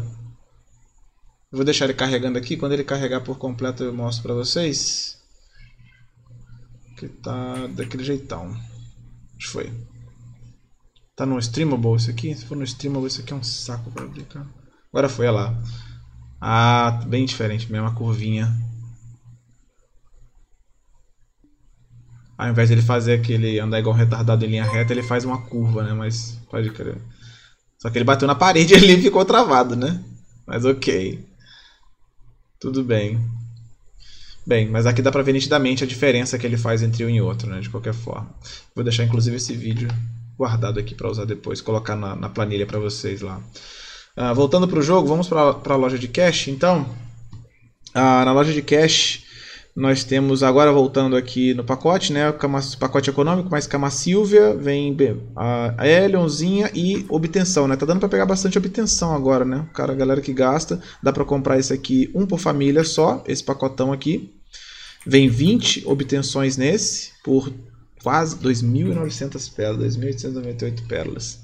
Eu 1.51 1.59
vou 1.59 1.65
deixar 1.65 1.85
ele 1.85 1.95
carregando 1.95 2.37
aqui, 2.37 2.57
quando 2.57 2.73
ele 2.73 2.85
carregar 2.85 3.21
por 3.21 3.39
completo 3.39 3.85
eu 3.85 3.95
mostro 3.95 4.25
pra 4.25 4.35
vocês. 4.35 5.19
Que 6.97 7.09
tá 7.09 7.67
daquele 7.69 8.05
jeitão. 8.05 8.51
Acho 9.37 9.47
que 9.47 9.49
foi. 9.49 9.73
Tá 11.17 11.25
no 11.25 11.39
streamable 11.39 11.97
isso 11.97 12.11
aqui? 12.11 12.35
Se 12.35 12.45
for 12.45 12.57
no 12.57 12.65
streamable 12.65 13.09
isso 13.09 13.21
aqui 13.21 13.33
é 13.33 13.37
um 13.37 13.43
saco 13.43 13.91
pra 13.91 14.05
abrir, 14.05 14.25
cara. 14.25 14.47
Agora 14.95 15.09
foi, 15.09 15.27
olha 15.27 15.35
lá. 15.35 15.63
Ah, 16.41 17.01
bem 17.09 17.25
diferente 17.25 17.71
mesmo, 17.71 17.89
a 17.89 17.91
curvinha. 17.91 18.49
Ao 22.39 22.49
invés 22.49 22.69
de 22.69 22.77
ele 22.77 22.83
fazer 22.83 23.15
aquele 23.15 23.59
andar 23.59 23.81
igual 23.81 23.93
um 23.93 23.99
retardado 23.99 24.45
em 24.45 24.51
linha 24.51 24.63
reta, 24.63 24.93
ele 24.93 25.03
faz 25.03 25.25
uma 25.25 25.43
curva, 25.47 25.83
né? 25.83 25.93
Mas 25.93 26.39
pode 26.49 26.71
crer. 26.71 26.97
Só 27.77 27.91
que 27.91 27.99
ele 27.99 28.05
bateu 28.05 28.29
na 28.29 28.37
parede 28.37 28.73
e 28.79 29.03
ficou 29.03 29.25
travado, 29.25 29.75
né? 29.75 30.01
Mas 30.47 30.65
ok. 30.65 31.19
Tudo 32.61 32.85
bem. 32.85 33.19
Bem, 34.47 34.71
mas 34.71 34.87
aqui 34.87 35.03
dá 35.03 35.11
pra 35.11 35.23
ver 35.23 35.33
nitidamente 35.33 35.83
a 35.83 35.89
diferença 35.89 36.39
que 36.39 36.47
ele 36.47 36.57
faz 36.57 36.85
entre 36.85 37.05
um 37.05 37.11
e 37.11 37.21
outro, 37.21 37.51
né? 37.51 37.59
De 37.59 37.69
qualquer 37.69 37.95
forma. 37.95 38.33
Vou 38.73 38.85
deixar 38.85 39.03
inclusive 39.03 39.39
esse 39.39 39.57
vídeo 39.57 39.89
guardado 40.39 40.79
aqui 40.79 40.95
pra 40.95 41.11
usar 41.11 41.25
depois, 41.25 41.61
colocar 41.61 41.97
na, 41.97 42.15
na 42.15 42.29
planilha 42.29 42.65
pra 42.65 42.79
vocês 42.79 43.23
lá. 43.23 43.43
Ah, 44.17 44.33
voltando 44.33 44.69
pro 44.69 44.83
jogo, 44.83 45.09
vamos 45.09 45.29
pra, 45.29 45.55
pra 45.55 45.77
loja 45.77 45.99
de 45.99 46.09
cash, 46.09 46.49
então. 46.49 46.87
Ah, 47.93 48.25
na 48.25 48.33
loja 48.33 48.53
de 48.53 48.63
cash 48.63 49.23
Nós 49.75 50.05
temos, 50.05 50.43
agora 50.45 50.73
voltando 50.73 51.17
aqui 51.17 51.53
no 51.53 51.65
pacote, 51.65 52.13
né? 52.13 52.31
O 52.31 52.35
pacote 52.79 53.11
econômico, 53.11 53.51
mais 53.51 53.67
Cama 53.67 53.91
Silvia, 53.91 54.55
vem 54.55 54.97
a 55.35 55.75
a 55.79 55.89
Elionzinha 55.89 56.71
e 56.73 57.05
obtenção, 57.09 57.67
né? 57.67 57.77
Tá 57.77 57.85
dando 57.85 57.99
pra 57.99 58.09
pegar 58.09 58.27
bastante 58.27 58.57
obtenção 58.57 59.13
agora, 59.13 59.45
né? 59.45 59.67
O 59.69 59.73
cara, 59.75 59.93
a 59.93 59.97
galera 59.97 60.21
que 60.21 60.33
gasta, 60.33 60.81
dá 61.03 61.13
pra 61.13 61.25
comprar 61.25 61.59
esse 61.59 61.73
aqui, 61.73 62.09
um 62.15 62.25
por 62.25 62.39
família 62.39 62.85
só, 62.85 63.23
esse 63.27 63.43
pacotão 63.43 63.93
aqui. 63.93 64.33
Vem 65.05 65.29
20 65.29 65.83
obtenções 65.87 66.57
nesse, 66.57 67.11
por 67.25 67.53
quase 68.03 68.37
2.900 68.37 69.53
pérolas, 69.55 69.97
2.898 69.97 70.87
pérolas. 70.87 71.41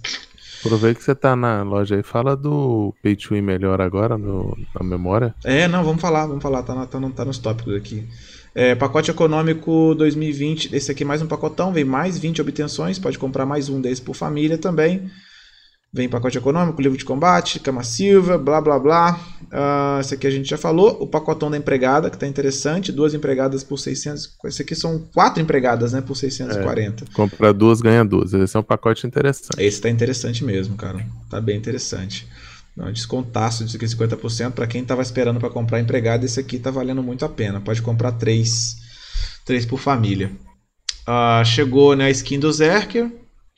Aproveita 0.61 0.99
que 0.99 1.05
você 1.05 1.15
tá 1.15 1.35
na 1.35 1.63
loja 1.63 1.97
aí, 1.97 2.03
fala 2.03 2.37
do 2.37 2.95
Pay 3.03 3.17
to 3.17 3.35
Win 3.35 3.41
melhor 3.41 3.81
agora 3.81 4.19
no, 4.19 4.57
na 4.75 4.87
memória. 4.87 5.35
É, 5.43 5.67
não, 5.67 5.83
vamos 5.83 6.01
falar, 6.01 6.27
vamos 6.27 6.43
falar, 6.43 6.63
tá, 6.63 6.87
tá, 6.87 7.01
tá 7.01 7.25
nos 7.25 7.39
tópicos 7.39 7.75
aqui. 7.75 8.07
É, 8.55 8.75
pacote 8.75 9.11
econômico 9.11 9.95
2020, 9.95 10.75
esse 10.75 10.91
aqui 10.91 11.03
é 11.03 11.07
mais 11.07 11.23
um 11.23 11.27
pacotão, 11.27 11.73
vem 11.73 11.85
mais 11.85 12.19
20 12.19 12.43
obtenções, 12.43 12.99
pode 12.99 13.19
comprar 13.19 13.47
mais 13.47 13.69
um 13.69 13.81
desse 13.81 14.03
por 14.03 14.15
família 14.15 14.59
também. 14.59 15.11
Vem 15.93 16.09
pacote 16.09 16.39
econômico, 16.39 16.81
livro 16.81 16.97
de 16.97 17.05
combate, 17.05 17.59
cama 17.59 17.83
silva, 17.83 18.39
blá 18.39 18.61
blá 18.61 18.79
blá. 18.79 19.21
Ah, 19.51 19.99
esse 20.01 20.15
aqui 20.15 20.25
a 20.25 20.31
gente 20.31 20.49
já 20.49 20.57
falou. 20.57 20.97
O 21.01 21.07
pacotão 21.07 21.51
da 21.51 21.57
empregada, 21.57 22.09
que 22.09 22.17
tá 22.17 22.29
interessante, 22.29 22.93
duas 22.93 23.13
empregadas 23.13 23.65
por 23.65 23.77
600. 23.77 24.37
Esse 24.45 24.63
aqui 24.63 24.77
são 24.77 25.01
quatro 25.13 25.43
empregadas, 25.43 25.93
né, 25.93 26.01
por 26.01 26.15
640. 26.15 27.07
Compra 27.13 27.53
duas, 27.53 27.81
ganha 27.81 28.05
duas. 28.05 28.33
Esse 28.33 28.57
é 28.57 28.61
um 28.61 28.63
pacote 28.63 29.05
interessante. 29.05 29.61
Esse 29.61 29.81
tá 29.81 29.91
interessante 29.91 30.45
mesmo, 30.45 30.77
cara. 30.77 31.05
Tá 31.29 31.41
bem 31.41 31.57
interessante. 31.57 32.29
Descontaço 32.93 33.65
de 33.65 33.77
50% 33.77 34.53
para 34.53 34.67
quem 34.67 34.85
tava 34.85 35.03
esperando 35.03 35.41
para 35.41 35.51
comprar 35.51 35.81
empregado, 35.81 36.25
esse 36.25 36.41
aqui 36.41 36.59
tá 36.59 36.71
valendo 36.71 37.03
muito 37.03 37.25
a 37.25 37.29
pena. 37.29 37.61
Pode 37.61 37.83
comprar 37.83 38.13
três, 38.13 38.77
três 39.45 39.67
por 39.67 39.79
família. 39.79 40.31
Ah, 41.07 41.43
chegou 41.45 41.97
né, 41.97 42.07
a 42.07 42.11
skin 42.11 42.39
do 42.39 42.51
Zerker, 42.53 43.11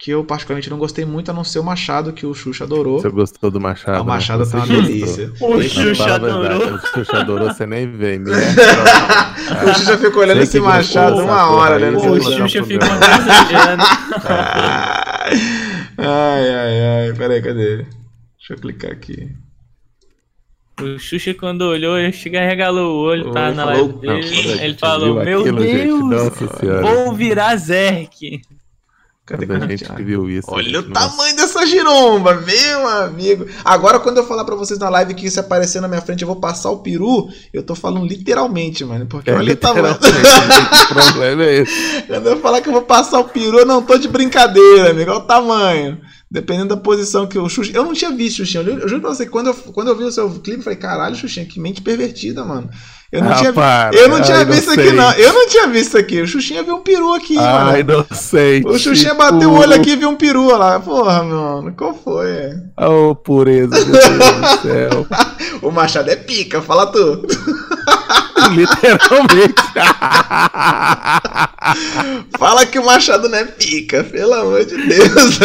que 0.02 0.10
eu 0.10 0.24
particularmente 0.24 0.68
não 0.68 0.78
gostei 0.78 1.04
muito, 1.04 1.30
a 1.30 1.32
não 1.32 1.44
ser 1.44 1.60
o 1.60 1.62
Machado, 1.62 2.12
que 2.12 2.26
o 2.26 2.34
Xuxa 2.34 2.64
adorou. 2.64 3.00
Você 3.00 3.08
gostou 3.08 3.52
do 3.52 3.60
Machado? 3.60 3.98
Ah, 3.98 4.02
o 4.02 4.04
Machado 4.04 4.44
né? 4.44 4.50
tá 4.50 4.56
uma 4.58 4.66
delícia. 4.66 5.32
O 5.40 5.50
Não, 5.54 5.62
Xuxa 5.62 6.14
adorou. 6.16 6.74
O 6.74 6.78
Xuxa 6.88 7.18
adorou, 7.18 7.48
você 7.54 7.64
nem 7.66 7.88
vê. 7.88 8.18
O 9.62 9.74
Xuxa 9.74 9.98
ficou 9.98 10.22
olhando 10.22 10.40
esse 10.42 10.58
Machado 10.58 11.22
uma 11.22 11.50
hora, 11.52 11.78
né? 11.78 11.96
o 11.96 12.20
Xuxa 12.20 12.64
fica 12.64 12.84
problema. 12.84 13.16
desejando. 13.16 13.82
Ai, 15.98 16.48
ai, 16.50 16.80
ai. 17.08 17.12
Peraí, 17.16 17.40
cadê? 17.40 17.76
Deixa 17.76 18.54
eu 18.54 18.56
clicar 18.56 18.90
aqui. 18.90 19.28
O 20.80 20.98
Xuxa, 20.98 21.32
quando 21.32 21.62
olhou, 21.62 21.96
ele 21.96 22.10
chega 22.10 22.42
e 22.42 22.46
regalou 22.48 22.96
o 22.96 23.02
olho, 23.04 23.30
tá 23.30 23.48
Ele 23.48 23.54
na 23.56 23.64
falou, 23.66 23.86
live 23.86 23.92
"Não, 23.92 24.00
dele. 24.00 24.12
a 24.12 24.40
Ele 24.40 24.58
gente 24.58 24.80
falou: 24.80 25.14
Meu 25.24 25.40
aquilo, 25.42 25.60
gente, 25.62 25.76
Deus, 25.84 26.10
nossa 26.10 26.56
senhora. 26.58 26.82
vou 26.82 27.12
virar 27.14 27.54
Zerk. 27.56 28.42
Cadê, 29.24 29.46
a 29.54 29.60
gente 29.68 29.84
que 29.84 30.02
viu 30.02 30.28
isso. 30.28 30.48
Olha 30.50 30.80
o 30.80 30.88
nossa. 30.88 31.08
tamanho 31.10 31.36
dessa 31.36 31.64
giromba, 31.64 32.34
meu 32.40 32.88
amigo. 32.88 33.46
Agora, 33.64 34.00
quando 34.00 34.16
eu 34.18 34.26
falar 34.26 34.44
pra 34.44 34.56
vocês 34.56 34.80
na 34.80 34.88
live 34.88 35.14
que 35.14 35.26
isso 35.26 35.38
aparecer 35.38 35.80
na 35.80 35.86
minha 35.86 36.00
frente, 36.00 36.22
eu 36.22 36.26
vou 36.26 36.40
passar 36.40 36.70
o 36.70 36.78
peru, 36.78 37.28
eu 37.52 37.62
tô 37.62 37.76
falando 37.76 38.04
literalmente, 38.04 38.84
mano. 38.84 39.06
Porque 39.06 39.30
É, 39.30 39.34
olha 39.34 39.52
o 39.52 39.56
tamanho. 39.56 39.94
o 39.94 40.94
problema 40.94 41.44
é 41.44 41.54
esse. 41.60 41.72
Quando 42.08 42.26
eu 42.26 42.40
falar 42.40 42.60
que 42.60 42.68
eu 42.68 42.72
vou 42.72 42.82
passar 42.82 43.20
o 43.20 43.24
peru, 43.28 43.58
eu 43.60 43.66
não 43.66 43.80
tô 43.82 43.96
de 43.96 44.08
brincadeira, 44.08 44.90
amigo. 44.90 45.10
Olha 45.10 45.20
o 45.20 45.24
tamanho. 45.24 46.00
Dependendo 46.30 46.74
da 46.74 46.76
posição 46.80 47.26
que 47.26 47.38
o 47.38 47.48
Xuxa. 47.48 47.72
Eu 47.74 47.84
não 47.84 47.92
tinha 47.92 48.10
visto, 48.10 48.38
Xuxinha. 48.38 48.62
Eu, 48.62 48.70
juro- 48.70 48.82
eu 48.82 48.88
juro 48.88 49.00
pra 49.02 49.10
você, 49.10 49.26
quando 49.26 49.48
eu, 49.48 49.54
quando 49.54 49.88
eu 49.88 49.96
vi 49.96 50.04
o 50.04 50.10
seu 50.10 50.28
clipe, 50.30 50.58
eu 50.58 50.64
falei, 50.64 50.78
caralho, 50.78 51.14
Xuxinha, 51.14 51.44
que 51.46 51.60
mente 51.60 51.82
pervertida, 51.82 52.42
mano. 52.44 52.68
Eu 53.12 53.22
não 53.22 53.30
Ah, 53.30 53.34
tinha, 53.34 53.52
para. 53.52 53.94
eu 53.94 54.08
não 54.08 54.22
tinha 54.22 54.38
Ai, 54.38 54.44
visto 54.46 54.70
aqui, 54.70 54.82
sei. 54.88 54.92
não. 54.92 55.12
Eu 55.12 55.32
não 55.34 55.46
tinha 55.46 55.68
visto 55.68 55.98
aqui. 55.98 56.22
O 56.22 56.26
Xuxinha 56.26 56.62
viu 56.62 56.76
um 56.76 56.80
peru 56.80 57.12
aqui, 57.12 57.34
mano. 57.34 57.70
Ai, 57.70 57.82
não 57.82 58.06
sei. 58.10 58.62
O 58.64 58.78
Xuxinha 58.78 59.12
bateu 59.12 59.50
o 59.50 59.58
olho 59.58 59.74
aqui 59.74 59.90
e 59.90 59.96
viu 59.96 60.08
um 60.08 60.16
peru 60.16 60.46
lá. 60.56 60.80
Porra, 60.80 61.22
mano, 61.22 61.74
qual 61.76 61.92
foi? 61.92 62.54
Ô, 62.80 63.14
pureza, 63.14 63.68
meu 63.84 63.92
Deus 63.92 64.18
do 64.18 64.62
céu. 64.62 65.06
O 65.60 65.70
Machado 65.70 66.10
é 66.10 66.16
pica, 66.16 66.62
fala 66.62 66.86
tu. 66.86 67.22
Literalmente. 68.52 69.62
Fala 72.38 72.66
que 72.66 72.78
o 72.78 72.84
Machado 72.84 73.28
não 73.28 73.38
é 73.38 73.44
pica, 73.44 74.04
pelo 74.04 74.34
amor 74.34 74.64
de 74.64 74.76
Deus. 74.86 75.38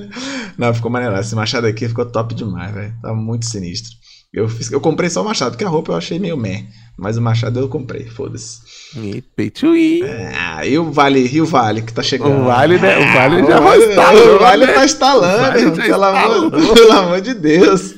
Não, 0.56 0.72
ficou 0.72 0.88
maneiro. 0.90 1.18
Esse 1.18 1.34
Machado 1.34 1.66
aqui 1.66 1.88
ficou 1.88 2.04
top 2.06 2.32
demais, 2.34 2.72
velho. 2.72 2.94
Tá 3.02 3.12
muito 3.12 3.44
sinistro. 3.44 3.90
Eu, 4.34 4.48
fiz, 4.48 4.72
eu 4.72 4.80
comprei 4.80 5.08
só 5.08 5.22
o 5.22 5.24
Machado, 5.24 5.52
porque 5.52 5.64
a 5.64 5.68
roupa 5.68 5.92
eu 5.92 5.96
achei 5.96 6.18
meio 6.18 6.36
meh. 6.36 6.64
Mas 6.98 7.16
o 7.16 7.22
Machado 7.22 7.60
eu 7.60 7.68
comprei, 7.68 8.06
foda-se. 8.06 8.58
E 8.96 9.22
win. 9.62 10.00
Ah, 10.36 10.66
e 10.66 10.76
o 10.76 10.90
Vale, 10.90 11.30
e 11.32 11.40
o 11.40 11.46
Vale 11.46 11.82
que 11.82 11.92
tá 11.92 12.02
chegando? 12.02 12.40
O 12.40 12.44
Vale, 12.44 12.76
né? 12.78 12.98
O 12.98 13.12
Vale 13.12 13.42
O 13.42 13.46
já 13.46 13.60
vai 13.60 13.78
estar. 13.78 14.14
o 14.14 14.38
Vale 14.40 14.66
tá 14.66 14.80
O 14.80 14.84
instalando, 14.84 15.38
Vale 15.38 15.82
pelo, 15.82 16.04
amor, 16.04 16.50
pelo 16.74 16.92
amor 16.92 17.20
de 17.20 17.32
Deus. 17.34 17.94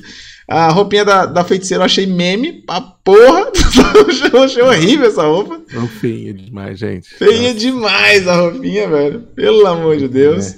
A 0.47 0.69
roupinha 0.69 1.03
da, 1.03 1.25
da 1.25 1.43
feiticeira 1.43 1.81
eu 1.81 1.85
achei 1.85 2.05
meme, 2.05 2.53
pra 2.53 2.81
porra. 2.81 3.51
eu 4.31 4.43
achei 4.43 4.61
horrível 4.61 5.07
essa 5.07 5.23
roupa. 5.23 5.59
Feio 5.99 6.33
demais, 6.35 6.77
gente. 6.77 7.09
Feia 7.09 7.53
demais 7.53 8.27
a 8.27 8.35
roupinha, 8.35 8.87
velho. 8.87 9.21
Pelo 9.35 9.65
amor 9.65 9.97
de 9.97 10.07
Deus. 10.07 10.55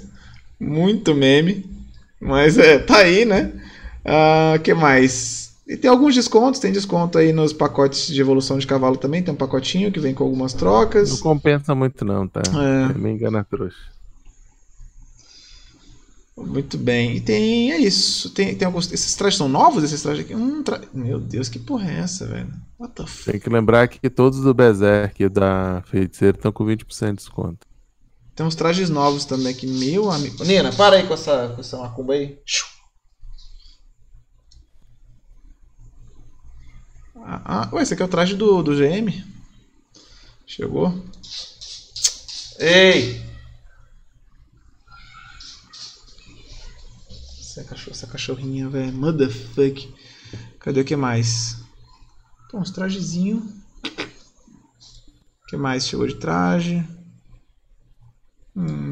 Muito 0.60 1.14
meme. 1.14 1.64
Mas 2.20 2.58
é, 2.58 2.78
tá 2.78 2.98
aí, 2.98 3.24
né? 3.24 3.50
Ah, 4.04 4.58
que 4.62 4.74
mais? 4.74 5.49
E 5.70 5.76
tem 5.76 5.88
alguns 5.88 6.16
descontos, 6.16 6.58
tem 6.58 6.72
desconto 6.72 7.16
aí 7.16 7.32
nos 7.32 7.52
pacotes 7.52 8.08
de 8.08 8.20
evolução 8.20 8.58
de 8.58 8.66
cavalo 8.66 8.96
também. 8.96 9.22
Tem 9.22 9.32
um 9.32 9.36
pacotinho 9.36 9.92
que 9.92 10.00
vem 10.00 10.12
com 10.12 10.24
algumas 10.24 10.52
Não 10.52 10.58
trocas. 10.58 11.20
compensa 11.20 11.76
muito, 11.76 12.04
não, 12.04 12.26
tá? 12.26 12.42
É. 12.42 12.98
Me 12.98 13.12
engana 13.12 13.44
trouxa. 13.48 13.76
Muito 16.36 16.76
bem. 16.76 17.14
E 17.18 17.20
tem. 17.20 17.70
É 17.70 17.78
isso. 17.78 18.30
Tem, 18.30 18.52
tem 18.56 18.66
alguns. 18.66 18.92
Esses 18.92 19.14
trajes 19.14 19.38
são 19.38 19.48
novos? 19.48 19.84
Esses 19.84 20.02
trajes 20.02 20.24
aqui? 20.24 20.34
Hum, 20.34 20.60
tra... 20.64 20.80
Meu 20.92 21.20
Deus, 21.20 21.48
que 21.48 21.60
porra 21.60 21.88
é 21.88 21.98
essa, 22.00 22.26
velho? 22.26 22.52
What 22.76 22.94
the 22.96 23.06
fuck? 23.06 23.30
Tem 23.30 23.40
que 23.40 23.48
lembrar 23.48 23.86
que 23.86 24.10
todos 24.10 24.40
do 24.40 24.52
Berserk 24.52 25.22
e 25.22 25.28
da 25.28 25.84
Feiticeira 25.86 26.36
estão 26.36 26.50
com 26.50 26.64
20% 26.64 27.10
de 27.10 27.14
desconto. 27.14 27.64
Tem 28.34 28.44
uns 28.44 28.56
trajes 28.56 28.90
novos 28.90 29.24
também 29.24 29.52
aqui, 29.52 29.68
meu 29.68 30.10
amigo. 30.10 30.42
Nina, 30.42 30.72
para 30.72 30.96
aí 30.96 31.06
com 31.06 31.14
essa, 31.14 31.52
com 31.54 31.60
essa 31.60 31.76
macumba 31.76 32.14
aí. 32.14 32.40
Shoo. 32.44 32.79
Ah, 37.22 37.42
ah, 37.44 37.70
ué, 37.74 37.82
esse 37.82 37.94
aqui 37.94 38.02
é 38.02 38.06
o 38.06 38.08
traje 38.08 38.34
do, 38.34 38.62
do 38.62 38.74
GM? 38.74 39.24
Chegou? 40.46 40.92
Ei! 42.58 43.22
Essa, 47.38 47.64
cachorro, 47.64 47.92
essa 47.92 48.06
cachorrinha, 48.06 48.68
velho. 48.68 48.92
Motherfuck. 48.92 49.94
Cadê 50.58 50.80
o 50.80 50.84
que 50.84 50.96
mais? 50.96 51.56
Pô, 52.50 52.58
uns 52.58 52.70
trajezinhos. 52.70 53.42
O 55.42 55.46
que 55.48 55.56
mais 55.56 55.86
chegou 55.86 56.06
de 56.06 56.16
traje? 56.16 56.86
Hum. 58.56 58.89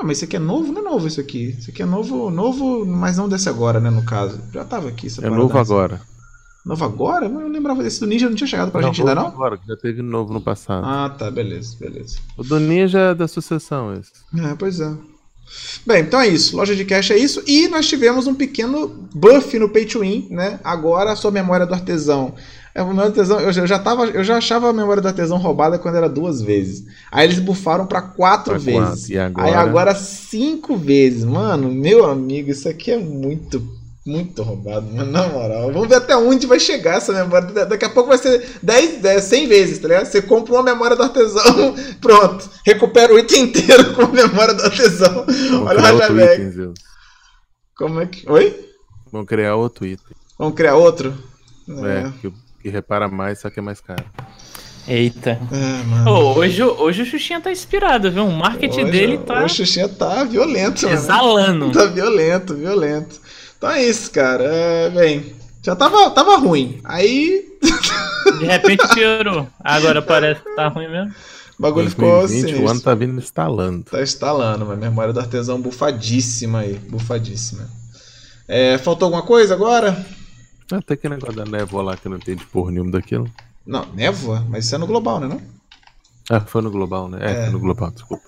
Ah, 0.00 0.04
mas 0.04 0.18
esse 0.18 0.24
aqui 0.26 0.36
é 0.36 0.38
novo? 0.38 0.72
Não 0.72 0.80
é 0.80 0.84
novo 0.84 1.06
isso 1.08 1.20
aqui. 1.20 1.56
Isso 1.58 1.70
aqui 1.70 1.82
é 1.82 1.86
novo, 1.86 2.30
novo, 2.30 2.86
mas 2.86 3.16
não 3.16 3.28
desse 3.28 3.48
agora, 3.48 3.80
né, 3.80 3.90
no 3.90 4.04
caso. 4.04 4.40
Já 4.52 4.64
tava 4.64 4.88
aqui 4.88 5.08
essa 5.08 5.26
É 5.26 5.28
novo 5.28 5.58
agora. 5.58 6.00
Novo 6.64 6.84
agora? 6.84 7.26
Eu 7.26 7.30
não 7.30 7.48
lembrava 7.48 7.82
desse 7.82 7.98
do 7.98 8.06
Ninja, 8.06 8.28
não 8.28 8.36
tinha 8.36 8.46
chegado 8.46 8.70
pra 8.70 8.82
gente 8.82 9.00
ainda 9.00 9.14
não? 9.14 9.26
agora, 9.26 9.56
que 9.56 9.66
já 9.66 9.76
teve 9.76 10.02
novo 10.02 10.32
no 10.32 10.40
passado. 10.40 10.84
Ah, 10.86 11.08
tá, 11.08 11.30
beleza, 11.30 11.74
beleza. 11.80 12.18
O 12.36 12.44
do 12.44 12.60
Ninja 12.60 12.98
é 12.98 13.14
da 13.14 13.26
sucessão, 13.26 13.94
esse. 13.94 14.12
É, 14.38 14.54
pois 14.54 14.78
é. 14.80 14.92
Bem, 15.86 16.02
então 16.02 16.20
é 16.20 16.28
isso. 16.28 16.56
Loja 16.56 16.76
de 16.76 16.84
cash 16.84 17.10
é 17.10 17.16
isso. 17.16 17.42
E 17.46 17.68
nós 17.68 17.88
tivemos 17.88 18.26
um 18.26 18.34
pequeno 18.34 18.86
buff 19.14 19.58
no 19.58 19.68
Pay 19.68 19.86
to 19.86 20.00
Win, 20.00 20.28
né? 20.30 20.60
Agora 20.62 21.12
a 21.12 21.16
sua 21.16 21.30
memória 21.30 21.66
do 21.66 21.72
artesão. 21.74 22.34
É, 22.78 22.80
a 22.80 22.84
memória 22.84 23.10
do 23.10 23.20
artesão, 23.20 23.40
eu 23.40 23.52
já, 23.66 23.78
tava, 23.78 24.06
eu 24.06 24.22
já 24.22 24.36
achava 24.36 24.68
a 24.68 24.72
memória 24.72 25.02
do 25.02 25.08
artesão 25.08 25.36
roubada 25.38 25.78
quando 25.78 25.96
era 25.96 26.08
duas 26.08 26.40
vezes. 26.40 26.84
Aí 27.10 27.26
eles 27.26 27.38
bufaram 27.40 27.86
pra 27.86 28.00
quatro 28.00 28.52
Pra 28.54 28.58
vezes. 28.58 28.78
quatro. 29.06 29.12
E 29.12 29.18
agora? 29.18 29.46
Aí 29.48 29.54
agora 29.54 29.94
cinco 29.94 30.76
vezes. 30.76 31.24
Mano, 31.24 31.70
meu 31.70 32.06
amigo, 32.06 32.50
isso 32.50 32.68
aqui 32.68 32.92
é 32.92 32.96
muito, 32.98 33.62
muito 34.06 34.42
roubado, 34.42 34.86
mano. 34.92 35.10
Na 35.10 35.26
moral. 35.28 35.72
Vamos 35.72 35.88
ver 35.88 35.96
até 35.96 36.16
onde 36.16 36.46
vai 36.46 36.60
chegar 36.60 36.98
essa 36.98 37.12
memória. 37.12 37.48
Da- 37.52 37.64
Daqui 37.64 37.84
a 37.84 37.90
pouco 37.90 38.10
vai 38.10 38.18
ser 38.18 38.46
10, 38.62 39.00
10 39.02 39.24
100 39.24 39.46
vezes, 39.48 39.78
tá 39.78 39.88
ligado? 39.88 40.06
Você 40.06 40.22
compra 40.22 40.54
uma 40.54 40.62
memória 40.62 40.94
do 40.96 41.02
artesão, 41.02 41.74
pronto. 42.00 42.48
Recupera 42.64 43.12
o 43.12 43.18
item 43.18 43.44
inteiro 43.44 43.92
com 43.94 44.02
a 44.02 44.08
memória 44.08 44.54
do 44.54 44.62
artesão. 44.62 45.24
Vão 45.50 45.64
Olha 45.64 46.32
item, 46.34 46.50
Zeus. 46.52 46.74
Como 47.76 48.00
é 48.00 48.06
que. 48.06 48.30
Oi? 48.30 48.68
Vão 49.10 49.24
criar 49.24 49.56
outro 49.56 49.84
item. 49.86 50.16
Vamos 50.38 50.54
criar 50.54 50.76
outro? 50.76 51.12
É, 51.68 52.10
que, 52.20 52.32
que 52.60 52.68
repara 52.68 53.08
mais, 53.08 53.38
só 53.40 53.50
que 53.50 53.58
é 53.58 53.62
mais 53.62 53.80
caro. 53.80 54.04
Eita. 54.86 55.38
É, 55.52 55.82
mano. 55.84 56.10
Ô, 56.10 56.34
hoje, 56.38 56.62
hoje 56.62 57.02
o 57.02 57.06
Xuxinha 57.06 57.40
tá 57.40 57.50
inspirado, 57.52 58.10
viu? 58.10 58.24
O 58.26 58.32
marketing 58.32 58.84
Hoje- 58.84 58.90
dele 58.92 59.18
tá 59.18 59.44
O 59.44 59.48
Xuxinha 59.48 59.88
tá 59.88 60.24
violento, 60.24 60.82
mano. 60.84 60.94
exalando. 60.96 61.72
Tá 61.72 61.84
violento, 61.84 62.54
violento. 62.54 63.20
Então 63.58 63.70
é 63.70 63.82
isso, 63.84 64.10
cara. 64.10 64.44
É, 64.44 64.88
bem, 64.90 65.34
já 65.62 65.76
tava, 65.76 66.10
tava 66.10 66.36
ruim. 66.38 66.80
Aí. 66.84 67.44
De 68.38 68.46
repente 68.46 68.86
piorou. 68.94 69.46
Agora 69.62 70.00
parece 70.00 70.40
que 70.42 70.54
tá 70.56 70.68
ruim 70.68 70.88
mesmo. 70.88 71.12
O 71.58 71.62
bagulho 71.62 71.90
ficou 71.90 72.20
2020, 72.20 72.40
sinistro. 72.46 72.66
o 72.66 72.70
ano 72.70 72.80
tá 72.80 72.94
vindo 72.94 73.18
instalando. 73.18 73.84
Tá 73.90 74.00
instalando, 74.02 74.64
mas 74.64 74.78
memória 74.78 75.12
do 75.12 75.20
artesão 75.20 75.60
bufadíssima 75.60 76.60
aí. 76.60 76.74
Bufadíssima. 76.88 77.68
É, 78.46 78.78
faltou 78.78 79.06
alguma 79.06 79.22
coisa 79.22 79.52
agora? 79.54 80.06
Até 80.70 80.96
que 80.96 81.08
negócio 81.08 81.34
da 81.34 81.44
névoa 81.44 81.82
lá 81.82 81.96
que 81.96 82.08
não 82.08 82.16
entendi 82.16 82.44
porra 82.46 82.70
nenhuma 82.70 82.90
daquilo. 82.90 83.30
Não, 83.66 83.86
névoa? 83.94 84.44
Mas 84.48 84.64
isso 84.64 84.74
é 84.74 84.78
no 84.78 84.86
global, 84.86 85.20
né? 85.20 85.28
Não? 85.28 85.40
Ah, 86.30 86.40
foi 86.40 86.60
no 86.60 86.70
Global, 86.70 87.08
né? 87.08 87.18
É, 87.20 87.30
É. 87.30 87.42
foi 87.44 87.52
no 87.52 87.58
Global, 87.60 87.90
desculpa. 87.90 88.22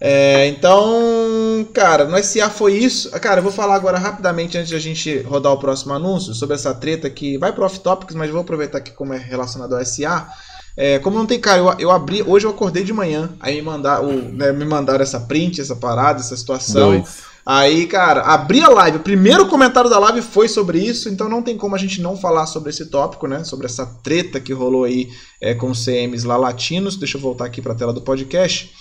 É, 0.00 0.48
então, 0.48 1.66
cara, 1.72 2.04
no 2.04 2.18
SA 2.22 2.50
foi 2.50 2.74
isso. 2.74 3.10
Cara, 3.12 3.38
eu 3.38 3.42
vou 3.44 3.52
falar 3.52 3.76
agora 3.76 3.96
rapidamente 3.96 4.58
antes 4.58 4.68
de 4.68 4.74
a 4.74 4.78
gente 4.80 5.20
rodar 5.20 5.52
o 5.52 5.58
próximo 5.58 5.94
anúncio 5.94 6.34
sobre 6.34 6.56
essa 6.56 6.74
treta 6.74 7.08
que 7.08 7.38
vai 7.38 7.52
pro 7.52 7.64
off-topics, 7.64 8.14
mas 8.14 8.30
vou 8.30 8.40
aproveitar 8.40 8.78
aqui 8.78 8.90
como 8.90 9.14
é 9.14 9.18
relacionado 9.18 9.74
ao 9.74 9.84
SA. 9.84 10.28
É, 10.76 10.98
como 10.98 11.16
não 11.16 11.26
tem, 11.26 11.38
cara, 11.38 11.58
eu, 11.58 11.72
eu 11.78 11.90
abri, 11.92 12.22
hoje 12.22 12.44
eu 12.44 12.50
acordei 12.50 12.82
de 12.82 12.92
manhã, 12.92 13.30
aí 13.38 13.54
me, 13.54 13.62
mandar, 13.62 14.02
o, 14.02 14.12
né, 14.12 14.50
me 14.52 14.64
mandaram 14.64 15.02
essa 15.02 15.20
print, 15.20 15.60
essa 15.60 15.76
parada, 15.76 16.18
essa 16.18 16.36
situação. 16.36 16.90
Dois. 16.90 17.22
Aí, 17.46 17.86
cara, 17.86 18.22
abri 18.22 18.62
a 18.62 18.68
live. 18.68 18.96
O 18.96 19.00
primeiro 19.00 19.46
comentário 19.46 19.90
da 19.90 19.98
live 19.98 20.22
foi 20.22 20.48
sobre 20.48 20.78
isso, 20.78 21.10
então 21.10 21.28
não 21.28 21.42
tem 21.42 21.58
como 21.58 21.74
a 21.74 21.78
gente 21.78 22.00
não 22.00 22.16
falar 22.16 22.46
sobre 22.46 22.70
esse 22.70 22.86
tópico, 22.86 23.26
né? 23.26 23.44
Sobre 23.44 23.66
essa 23.66 23.84
treta 24.02 24.40
que 24.40 24.52
rolou 24.52 24.84
aí 24.84 25.10
é, 25.40 25.54
com 25.54 25.70
os 25.70 25.84
CMs 25.84 26.24
lá 26.24 26.36
latinos. 26.36 26.96
Deixa 26.96 27.18
eu 27.18 27.20
voltar 27.20 27.44
aqui 27.44 27.60
para 27.60 27.72
a 27.72 27.76
tela 27.76 27.92
do 27.92 28.00
podcast. 28.00 28.72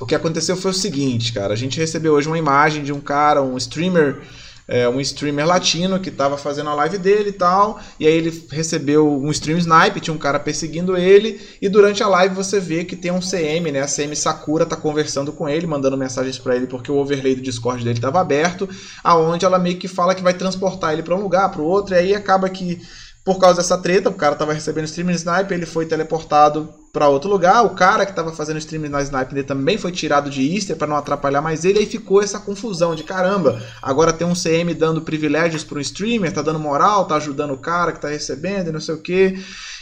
O 0.00 0.06
que 0.06 0.14
aconteceu 0.14 0.56
foi 0.56 0.72
o 0.72 0.74
seguinte, 0.74 1.32
cara. 1.32 1.54
A 1.54 1.56
gente 1.56 1.78
recebeu 1.78 2.14
hoje 2.14 2.26
uma 2.26 2.36
imagem 2.36 2.82
de 2.82 2.92
um 2.92 3.00
cara, 3.00 3.40
um 3.40 3.56
streamer, 3.56 4.20
é, 4.66 4.88
um 4.88 5.00
streamer 5.00 5.46
latino 5.46 6.00
que 6.00 6.10
tava 6.10 6.38
fazendo 6.38 6.70
a 6.70 6.74
live 6.74 6.98
dele 6.98 7.30
e 7.30 7.32
tal. 7.32 7.78
E 8.00 8.06
aí 8.06 8.14
ele 8.14 8.46
recebeu 8.50 9.08
um 9.08 9.30
stream 9.30 9.58
snipe, 9.58 10.00
tinha 10.00 10.14
um 10.14 10.18
cara 10.18 10.38
perseguindo 10.38 10.96
ele. 10.96 11.40
E 11.60 11.68
durante 11.68 12.02
a 12.02 12.08
live 12.08 12.34
você 12.34 12.58
vê 12.58 12.84
que 12.84 12.96
tem 12.96 13.10
um 13.10 13.20
CM, 13.20 13.70
né? 13.70 13.82
A 13.82 13.86
CM 13.86 14.14
Sakura 14.16 14.64
tá 14.64 14.76
conversando 14.76 15.32
com 15.32 15.48
ele, 15.48 15.66
mandando 15.66 15.96
mensagens 15.96 16.38
para 16.38 16.56
ele 16.56 16.66
porque 16.66 16.90
o 16.90 16.96
overlay 16.96 17.34
do 17.34 17.42
Discord 17.42 17.84
dele 17.84 18.00
tava 18.00 18.20
aberto, 18.20 18.68
aonde 19.02 19.44
ela 19.44 19.58
meio 19.58 19.78
que 19.78 19.88
fala 19.88 20.14
que 20.14 20.22
vai 20.22 20.34
transportar 20.34 20.92
ele 20.92 21.02
para 21.02 21.14
um 21.14 21.22
lugar, 21.22 21.50
para 21.50 21.60
o 21.60 21.66
outro. 21.66 21.94
E 21.94 21.98
aí 21.98 22.14
acaba 22.14 22.48
que 22.48 22.80
por 23.24 23.38
causa 23.38 23.56
dessa 23.56 23.78
treta, 23.78 24.10
o 24.10 24.14
cara 24.14 24.36
tava 24.36 24.52
recebendo 24.52 24.84
stream 24.84 25.10
snipe, 25.10 25.54
ele 25.54 25.64
foi 25.64 25.86
teleportado 25.86 26.83
para 26.94 27.08
outro 27.08 27.28
lugar. 27.28 27.66
O 27.66 27.70
cara 27.70 28.06
que 28.06 28.14
tava 28.14 28.32
fazendo 28.32 28.58
stream 28.58 28.88
na 28.88 29.02
snipe 29.02 29.34
dele 29.34 29.46
também 29.46 29.76
foi 29.76 29.90
tirado 29.90 30.30
de 30.30 30.54
Easter 30.54 30.76
para 30.76 30.86
não 30.86 30.96
atrapalhar 30.96 31.42
mais 31.42 31.64
ele. 31.64 31.80
Aí 31.80 31.86
ficou 31.86 32.22
essa 32.22 32.38
confusão 32.38 32.94
de 32.94 33.02
caramba. 33.02 33.60
Agora 33.82 34.12
tem 34.12 34.24
um 34.24 34.32
CM 34.32 34.72
dando 34.72 35.02
privilégios 35.02 35.64
para 35.64 35.78
um 35.78 35.80
streamer, 35.80 36.32
tá 36.32 36.40
dando 36.40 36.60
moral, 36.60 37.04
tá 37.04 37.16
ajudando 37.16 37.52
o 37.52 37.58
cara 37.58 37.90
que 37.90 38.00
tá 38.00 38.08
recebendo 38.08 38.68
e 38.68 38.72
não 38.72 38.80
sei 38.80 38.94
o 38.94 39.02
que. 39.02 39.36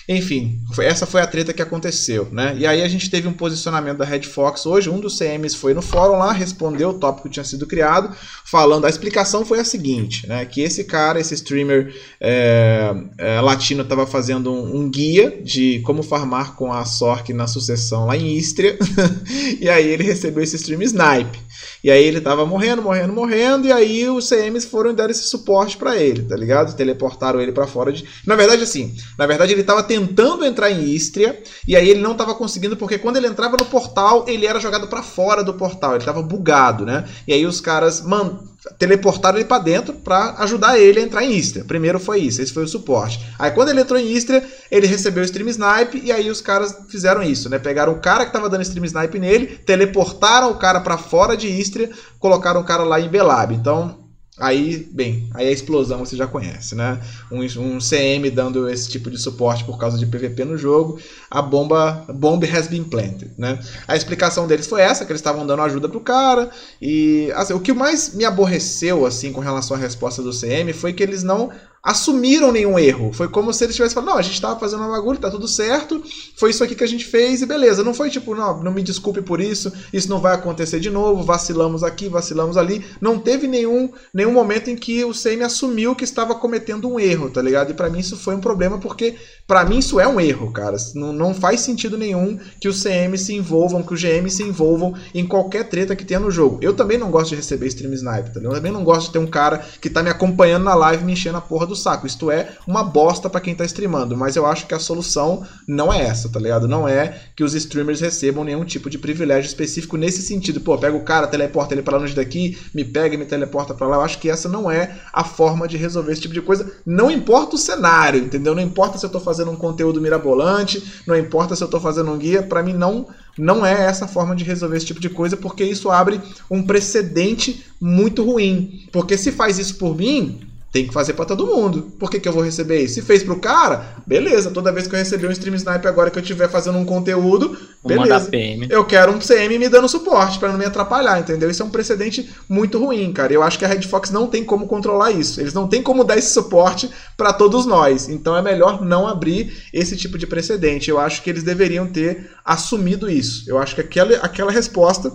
Enfim, 0.09 0.61
essa 0.81 1.07
foi 1.07 1.21
a 1.21 1.27
treta 1.27 1.53
que 1.53 1.63
aconteceu, 1.63 2.29
né? 2.33 2.55
E 2.59 2.67
aí 2.67 2.83
a 2.83 2.89
gente 2.89 3.09
teve 3.09 3.29
um 3.29 3.33
posicionamento 3.33 3.99
da 3.99 4.05
Red 4.05 4.23
Fox 4.23 4.67
hoje. 4.67 4.91
Um 4.91 4.99
dos 4.99 5.17
CMs 5.17 5.55
foi 5.55 5.75
no 5.75 5.83
fórum 5.83 6.19
lá, 6.19 6.33
respondeu 6.33 6.91
o 6.91 6.95
tópico 6.95 7.29
que 7.29 7.35
tinha 7.35 7.45
sido 7.45 7.67
criado, 7.67 8.15
falando. 8.45 8.85
A 8.85 8.89
explicação 8.89 9.45
foi 9.45 9.61
a 9.61 9.65
seguinte, 9.65 10.27
né? 10.27 10.45
Que 10.45 10.61
esse 10.61 10.85
cara, 10.85 11.21
esse 11.21 11.35
streamer 11.35 11.95
é, 12.21 12.93
é, 13.17 13.41
latino, 13.41 13.83
estava 13.83 14.07
fazendo 14.07 14.53
um, 14.53 14.81
um 14.81 14.91
guia 14.91 15.41
de 15.43 15.81
como 15.81 16.03
farmar 16.03 16.57
com 16.57 16.73
a 16.73 16.85
Sork 16.85 17.33
na 17.33 17.47
sucessão 17.47 18.07
lá 18.07 18.17
em 18.17 18.37
Istria. 18.37 18.77
e 19.61 19.69
aí 19.69 19.87
ele 19.87 20.03
recebeu 20.03 20.43
esse 20.43 20.57
stream 20.57 20.83
snipe. 20.83 21.39
E 21.83 21.91
aí 21.91 22.05
ele 22.05 22.21
tava 22.21 22.47
morrendo, 22.47 22.81
morrendo, 22.81 23.13
morrendo, 23.13 23.67
e 23.67 23.73
aí 23.73 24.09
os 24.09 24.29
CMs 24.29 24.67
foram 24.67 24.95
dar 24.95 25.11
esse 25.11 25.25
suporte 25.25 25.77
pra 25.77 25.97
ele, 25.97 26.23
tá 26.23 26.37
ligado? 26.37 26.77
Teleportaram 26.77 27.41
ele 27.41 27.51
pra 27.51 27.67
fora 27.67 27.93
de. 27.93 28.05
Na 28.27 28.37
verdade, 28.37 28.63
assim, 28.63 28.95
na 29.19 29.27
verdade 29.27 29.53
ele 29.53 29.65
tava 29.65 29.83
tentando 29.83 30.45
entrar 30.45 30.71
em 30.71 30.85
Istria, 30.85 31.43
e 31.67 31.75
aí 31.75 31.89
ele 31.89 32.01
não 32.01 32.15
tava 32.15 32.35
conseguindo, 32.35 32.77
porque 32.77 32.99
quando 32.99 33.17
ele 33.17 33.27
entrava 33.27 33.57
no 33.57 33.65
portal, 33.65 34.25
ele 34.29 34.47
era 34.47 34.61
jogado 34.61 34.87
pra 34.87 35.03
fora 35.03 35.43
do 35.43 35.55
portal, 35.55 35.97
ele 35.97 36.05
tava 36.05 36.23
bugado, 36.23 36.87
né? 36.87 37.05
E 37.27 37.33
aí 37.33 37.45
os 37.45 37.61
caras 37.61 38.01
man... 38.01 38.52
teleportaram 38.79 39.39
ele 39.39 39.47
pra 39.47 39.59
dentro 39.59 39.95
pra 39.95 40.37
ajudar 40.39 40.79
ele 40.79 41.01
a 41.01 41.03
entrar 41.03 41.25
em 41.25 41.37
Istria. 41.37 41.65
Primeiro 41.65 41.99
foi 41.99 42.21
isso, 42.21 42.41
esse 42.41 42.53
foi 42.53 42.65
o 42.65 42.69
suporte. 42.69 43.25
Aí 43.39 43.51
quando 43.51 43.71
ele 43.71 43.81
entrou 43.81 43.99
em 43.99 44.13
Istria, 44.13 44.45
ele 44.71 44.87
recebeu 44.87 45.23
o 45.23 45.27
Stream 45.27 45.49
Snipe, 45.49 46.01
e 46.03 46.13
aí 46.13 46.31
os 46.31 46.41
caras 46.41 46.77
fizeram 46.89 47.23
isso, 47.23 47.49
né? 47.49 47.59
Pegaram 47.59 47.93
o 47.93 48.01
cara 48.01 48.25
que 48.25 48.33
tava 48.33 48.49
dando 48.49 48.63
Stream 48.63 48.85
Snipe 48.85 49.19
nele, 49.19 49.47
teleportaram 49.67 50.51
o 50.51 50.59
cara 50.59 50.81
pra 50.81 50.97
fora 50.97 51.37
de 51.37 51.49
Istria, 51.49 51.91
colocaram 52.19 52.61
o 52.61 52.65
cara 52.65 52.85
lá 52.85 53.01
em 53.01 53.09
Belab. 53.09 53.55
Então, 53.55 54.02
aí, 54.43 54.89
bem, 54.91 55.31
aí 55.35 55.47
a 55.47 55.53
explosão 55.53 56.01
você 56.01 56.17
já 56.17 56.27
conhece, 56.27 56.75
né? 56.75 57.01
Um, 57.31 57.43
um 57.61 57.79
CM 57.79 58.29
dando 58.29 58.69
esse 58.69 58.91
tipo 58.91 59.09
de 59.09 59.17
suporte 59.17 59.65
por 59.65 59.79
causa 59.79 59.97
de 59.97 60.05
PVP 60.05 60.45
no 60.45 60.59
jogo, 60.59 60.99
a 61.31 61.41
bomba, 61.41 62.05
bomb 62.13 62.45
has 62.45 62.67
been 62.67 62.83
planted, 62.83 63.31
né? 63.39 63.61
A 63.87 63.97
explicação 63.97 64.49
deles 64.49 64.67
foi 64.67 64.81
essa, 64.81 65.05
que 65.05 65.13
eles 65.13 65.21
estavam 65.21 65.47
dando 65.47 65.63
ajuda 65.63 65.89
pro 65.89 66.01
cara, 66.01 66.51
e 66.81 67.31
assim, 67.37 67.53
o 67.53 67.61
que 67.61 67.73
mais 67.73 68.15
me 68.15 68.25
aborreceu, 68.25 69.07
assim, 69.07 69.33
com 69.33 69.41
relação 69.41 69.77
à 69.77 69.81
resposta 69.81 70.21
do 70.21 70.33
CM, 70.33 70.73
foi 70.73 70.93
que 70.93 71.05
eles 71.05 71.23
não 71.23 71.53
assumiram 71.83 72.53
nenhum 72.53 72.79
erro. 72.79 73.13
Foi 73.13 73.29
como 73.29 73.53
se 73.53 73.65
eles 73.65 73.75
tivessem 73.75 73.95
falado, 73.95 74.11
não, 74.11 74.19
a 74.19 74.23
gente 74.23 74.41
tava 74.41 74.59
fazendo 74.59 74.85
um 74.85 74.91
bagulho, 74.91 75.19
tá 75.19 75.31
tudo 75.31 75.49
certo, 75.49 76.03
foi 76.37 76.51
isso 76.51 76.63
aqui 76.63 76.77
que 76.77 76.85
a 76.85 76.89
gente 76.89 77.05
fez 77.05 77.43
e 77.43 77.47
beleza. 77.47 77.83
Não 77.83 77.93
foi 77.93 78.09
tipo, 78.09 78.35
não, 78.35 78.63
não 78.63 78.73
me 78.73 78.83
desculpe 78.83 79.21
por 79.21 79.41
isso, 79.41 79.73
isso 79.93 80.09
não 80.09 80.21
vai 80.21 80.35
acontecer 80.35 80.79
de 80.79 80.91
novo, 80.91 81.25
vacilamos 81.25 81.83
aqui, 81.83 82.09
vacilamos 82.09 82.57
ali. 82.57 82.85
Não 83.01 83.19
teve 83.19 83.49
nenhum, 83.49 83.91
nenhum 84.15 84.33
momento 84.33 84.71
em 84.71 84.77
que 84.77 85.05
o 85.05 85.13
CM 85.13 85.43
assumiu 85.43 85.97
que 85.97 86.05
estava 86.05 86.37
cometendo 86.37 86.89
um 86.89 87.01
erro, 87.01 87.31
tá 87.31 87.43
ligado? 87.43 87.71
E 87.73 87.75
pra 87.75 87.91
mim 87.91 87.99
isso 87.99 88.17
foi 88.17 88.37
um 88.37 88.41
problema 88.41 88.79
porque, 88.79 89.17
pra 89.47 89.65
mim 89.65 89.79
isso 89.79 89.99
é 89.99 90.07
um 90.07 90.21
erro, 90.21 90.53
cara. 90.53 90.77
Não, 90.95 91.13
não 91.13 91.35
faz 91.35 91.61
sentido 91.61 91.99
nenhum 91.99 92.39
que 92.61 92.69
os 92.69 92.81
CM 92.81 93.19
se 93.19 93.35
envolvam, 93.35 93.83
que 93.83 93.93
os 93.93 94.01
GM 94.01 94.29
se 94.31 94.45
envolvam 94.45 94.95
em 95.13 95.27
qualquer 95.27 95.69
treta 95.69 95.97
que 95.97 96.05
tenha 96.05 96.21
no 96.21 96.31
jogo. 96.31 96.59
Eu 96.63 96.75
também 96.75 96.97
não 96.97 97.11
gosto 97.11 97.31
de 97.31 97.37
receber 97.37 97.67
stream 97.67 97.93
sniper, 97.95 98.33
tá 98.33 98.39
ligado? 98.39 98.53
Eu 98.53 98.57
também 98.57 98.73
não 98.73 98.85
gosto 98.85 99.07
de 99.07 99.13
ter 99.15 99.19
um 99.19 99.27
cara 99.27 99.65
que 99.81 99.91
tá 99.91 100.01
me 100.01 100.11
acompanhando 100.11 100.63
na 100.63 100.75
live 100.75 101.05
me 101.05 101.13
enchendo 101.13 101.39
a 101.39 101.41
porra 101.41 101.67
do 101.67 101.72
saco. 101.77 102.07
Isto 102.07 102.31
é 102.31 102.51
uma 102.67 102.83
bosta 102.83 103.29
pra 103.29 103.41
quem 103.41 103.55
tá 103.55 103.65
streamando, 103.65 104.17
mas 104.17 104.37
eu 104.37 104.47
acho 104.47 104.67
que 104.67 104.75
a 104.75 104.79
solução 104.79 105.47
não 105.67 105.93
é 105.93 106.03
essa, 106.03 106.29
tá 106.29 106.39
ligado? 106.39 106.69
Não 106.69 106.87
é 106.87 107.21
que 107.37 107.45
os 107.45 107.55
streamers 107.55 108.01
recebam 108.01 108.45
nenhum 108.45 108.65
tipo 108.65 108.91
de 108.91 108.99
privilégio 108.99 109.49
específico 109.49 109.97
nesse 109.97 110.23
sentido. 110.23 110.61
Pô, 110.61 110.77
pega 110.79 110.97
o 110.97 111.05
cara, 111.05 111.27
teleporta 111.27 111.75
ele 111.75 111.83
pra 111.83 111.99
longe 111.99 112.15
daqui, 112.15 112.59
me 112.75 112.85
pega 112.85 113.15
e 113.15 113.19
me 113.19 113.25
teleporta 113.25 113.75
pra 113.75 113.87
lá. 113.87 113.97
Eu 113.97 114.03
acho 114.03 114.19
que 114.19 114.29
essa 114.31 114.49
não 114.49 114.71
é 114.71 114.99
a 115.13 115.25
forma 115.25 115.67
de 115.67 115.77
resolver 115.77 116.13
esse 116.13 116.23
tipo 116.23 116.35
de 116.35 116.43
coisa. 116.43 116.71
Não 116.85 117.11
importa 117.11 117.57
o 117.57 117.59
cenário, 117.59 118.21
entendeu? 118.21 118.55
Não 118.55 118.63
importa 118.63 118.99
se 118.99 119.07
eu 119.07 119.11
tô 119.11 119.21
fazendo 119.21 119.51
um 119.51 119.57
conteúdo 119.57 120.01
mirabolante, 120.01 121.03
não 121.07 121.17
importa 121.17 121.57
se 121.57 121.63
eu 121.63 121.69
tô 121.69 121.81
fazendo 121.81 122.11
um 122.11 122.19
guia, 122.19 122.43
pra 122.43 122.63
mim 122.63 122.73
não 122.73 123.07
não 123.39 123.65
é 123.65 123.85
essa 123.87 124.07
forma 124.07 124.37
de 124.37 124.45
resolver 124.45 124.77
esse 124.77 124.87
tipo 124.87 125.01
de 125.01 125.09
coisa, 125.09 125.37
porque 125.37 125.65
isso 125.65 125.91
abre 125.91 126.21
um 126.51 126.63
precedente 126.63 127.65
muito 127.81 128.23
ruim. 128.23 128.87
Porque 128.93 129.17
se 129.17 129.33
faz 129.33 129.59
isso 129.59 129.77
por 129.77 129.97
mim, 129.97 130.41
tem 130.73 130.87
que 130.87 130.93
fazer 130.93 131.13
pra 131.13 131.27
todo 131.27 131.47
mundo. 131.47 131.93
Por 131.99 132.11
que, 132.11 132.19
que 132.19 132.27
eu 132.27 132.33
vou 132.33 132.43
receber 132.43 132.81
isso? 132.81 132.95
Se 132.95 133.03
fez 133.03 133.23
pro 133.23 133.39
cara, 133.39 133.95
beleza. 134.07 134.51
Toda 134.51 134.73
vez 134.73 134.87
que 134.87 134.95
eu 134.95 134.99
receber 134.99 135.29
um 135.29 135.31
stream 135.31 135.55
snipe 135.55 135.87
agora 135.87 136.11
que 136.11 136.19
eu 136.19 136.23
estiver 136.23 136.49
fazendo 136.49 136.79
um 136.79 136.85
conteúdo, 136.85 137.55
beleza. 137.85 138.31
Eu 138.71 138.83
quero 138.87 139.13
um 139.13 139.19
CM 139.19 139.59
me 139.59 139.69
dando 139.69 139.87
suporte 139.87 140.39
pra 140.39 140.51
não 140.51 140.59
me 140.59 140.65
atrapalhar, 140.65 141.21
entendeu? 141.21 141.51
Isso 141.51 141.63
é 141.63 141.67
um 141.67 141.71
precedente 141.71 142.33
muito 142.49 142.79
ruim, 142.79 143.13
cara. 143.13 143.31
Eu 143.31 143.43
acho 143.43 143.59
que 143.59 143.67
a 143.67 143.69
Red 143.69 143.83
Fox 143.83 144.11
não 144.11 144.27
tem 144.27 144.43
como 144.43 144.67
controlar 144.67 145.11
isso. 145.11 145.43
Eles 145.43 145.53
não 145.53 145.69
têm 145.69 145.83
como 145.83 146.05
dar 146.05 146.17
esse 146.17 146.33
suporte 146.33 146.89
pra 147.19 147.35
todos 147.35 147.67
nós. 147.67 148.09
Então 148.09 148.35
é 148.35 148.41
melhor 148.41 148.83
não 148.83 149.07
abrir 149.07 149.53
esse 149.75 149.95
tipo 149.95 150.17
de 150.17 150.27
precedente. 150.27 150.89
Eu 150.89 150.99
acho 150.99 151.23
que 151.23 151.29
eles 151.29 151.43
deveriam 151.43 151.87
ter 151.87 152.31
assumido 152.43 153.11
isso. 153.11 153.45
Eu 153.47 153.59
acho 153.59 153.75
que 153.75 153.83
aquela, 153.83 154.17
aquela 154.17 154.51
resposta 154.51 155.13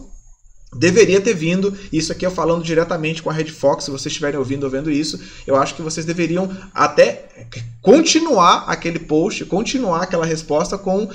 deveria 0.78 1.20
ter 1.20 1.34
vindo. 1.34 1.76
Isso 1.91 2.12
aqui 2.12 2.26
eu 2.26 2.32
falando 2.32 2.64
diretamente 2.64 3.22
com 3.22 3.30
a 3.30 3.34
Red 3.34 3.48
Fox. 3.48 3.86
Se 3.86 3.91
vocês 3.91 4.08
estiverem 4.08 4.40
ouvindo 4.40 4.64
ou 4.64 4.70
vendo 4.70 4.91
isso, 4.91 5.20
eu 5.45 5.56
acho 5.56 5.76
que 5.76 5.82
vocês 5.82 6.06
deveriam 6.06 6.49
até 6.74 7.26
continuar 7.82 8.66
aquele 8.68 8.99
post, 8.99 9.45
continuar 9.45 10.04
aquela 10.04 10.26
resposta 10.26 10.78
com 10.78 11.10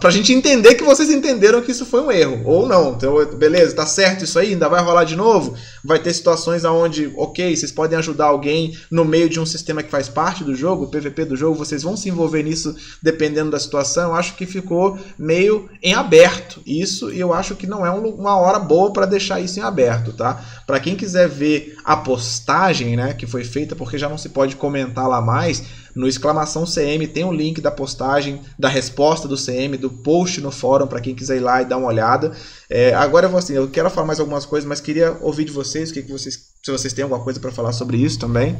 pra 0.00 0.10
gente 0.10 0.32
entender 0.32 0.74
que 0.74 0.84
vocês 0.84 1.10
entenderam 1.10 1.62
que 1.62 1.72
isso 1.72 1.86
foi 1.86 2.00
um 2.00 2.12
erro, 2.12 2.42
ou 2.44 2.68
não. 2.68 2.92
Então, 2.92 3.24
beleza, 3.36 3.74
tá 3.74 3.86
certo 3.86 4.24
isso 4.24 4.38
aí, 4.38 4.50
ainda 4.50 4.68
vai 4.68 4.82
rolar 4.82 5.04
de 5.04 5.16
novo? 5.16 5.54
Vai 5.82 5.98
ter 5.98 6.12
situações 6.12 6.64
onde, 6.64 7.12
ok, 7.16 7.56
vocês 7.56 7.72
podem 7.72 7.98
ajudar 7.98 8.26
alguém 8.26 8.76
no 8.90 9.04
meio 9.04 9.28
de 9.28 9.40
um 9.40 9.46
sistema 9.46 9.82
que 9.82 9.90
faz 9.90 10.08
parte 10.08 10.44
do 10.44 10.54
jogo, 10.54 10.84
o 10.84 10.88
PVP 10.88 11.24
do 11.24 11.36
jogo, 11.36 11.56
vocês 11.56 11.82
vão 11.82 11.96
se 11.96 12.08
envolver 12.08 12.42
nisso 12.42 12.76
dependendo 13.02 13.50
da 13.50 13.58
situação. 13.58 14.10
Eu 14.10 14.14
acho 14.14 14.34
que 14.34 14.46
ficou 14.46 14.98
meio 15.18 15.68
em 15.82 15.94
aberto 15.94 16.60
isso, 16.66 17.10
e 17.12 17.18
eu 17.18 17.32
acho 17.32 17.56
que 17.56 17.66
não 17.66 17.84
é 17.84 17.90
um- 17.90 18.08
uma 18.10 18.36
hora 18.36 18.58
boa 18.58 18.92
para 18.92 19.06
deixar 19.06 19.40
isso 19.40 19.58
em 19.58 19.62
aberto, 19.62 20.12
tá? 20.12 20.44
Para 20.66 20.78
quem 20.80 20.94
quiser 20.96 21.28
ver 21.28 21.76
a 21.84 21.96
postagem, 21.96 22.94
né, 22.94 23.14
que 23.14 23.26
foi 23.26 23.42
feita, 23.42 23.74
porque 23.74 23.98
já 23.98 24.08
não 24.08 24.18
se 24.18 24.28
pode 24.28 24.54
comentar 24.56 25.08
lá 25.08 25.20
mais, 25.20 25.62
no 25.98 26.06
exclamação 26.06 26.64
CM 26.64 27.08
tem 27.08 27.24
o 27.24 27.32
link 27.32 27.60
da 27.60 27.72
postagem, 27.72 28.40
da 28.56 28.68
resposta 28.68 29.26
do 29.26 29.34
CM, 29.34 29.76
do 29.76 29.90
post 29.90 30.40
no 30.40 30.52
fórum 30.52 30.86
para 30.86 31.00
quem 31.00 31.12
quiser 31.12 31.38
ir 31.38 31.40
lá 31.40 31.60
e 31.60 31.64
dar 31.64 31.76
uma 31.76 31.88
olhada. 31.88 32.30
É, 32.70 32.94
agora 32.94 33.26
eu 33.26 33.30
vou 33.30 33.40
assim, 33.40 33.54
eu 33.54 33.68
quero 33.68 33.90
falar 33.90 34.06
mais 34.06 34.20
algumas 34.20 34.46
coisas, 34.46 34.68
mas 34.68 34.80
queria 34.80 35.18
ouvir 35.20 35.44
de 35.44 35.50
vocês, 35.50 35.90
o 35.90 35.94
que, 35.94 36.04
que 36.04 36.12
vocês, 36.12 36.52
se 36.62 36.70
vocês 36.70 36.92
têm 36.92 37.02
alguma 37.02 37.20
coisa 37.24 37.40
para 37.40 37.50
falar 37.50 37.72
sobre 37.72 37.96
isso 37.96 38.16
também. 38.16 38.56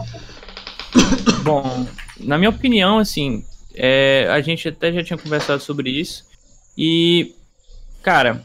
Bom, 1.45 1.87
na 2.19 2.37
minha 2.39 2.51
opinião, 2.51 2.99
assim, 2.99 3.45
é, 3.73 4.27
a 4.33 4.41
gente 4.41 4.69
até 4.69 4.93
já 4.93 5.05
tinha 5.05 5.17
conversado 5.17 5.63
sobre 5.63 5.91
isso. 5.91 6.25
E, 6.77 7.37
cara, 8.03 8.45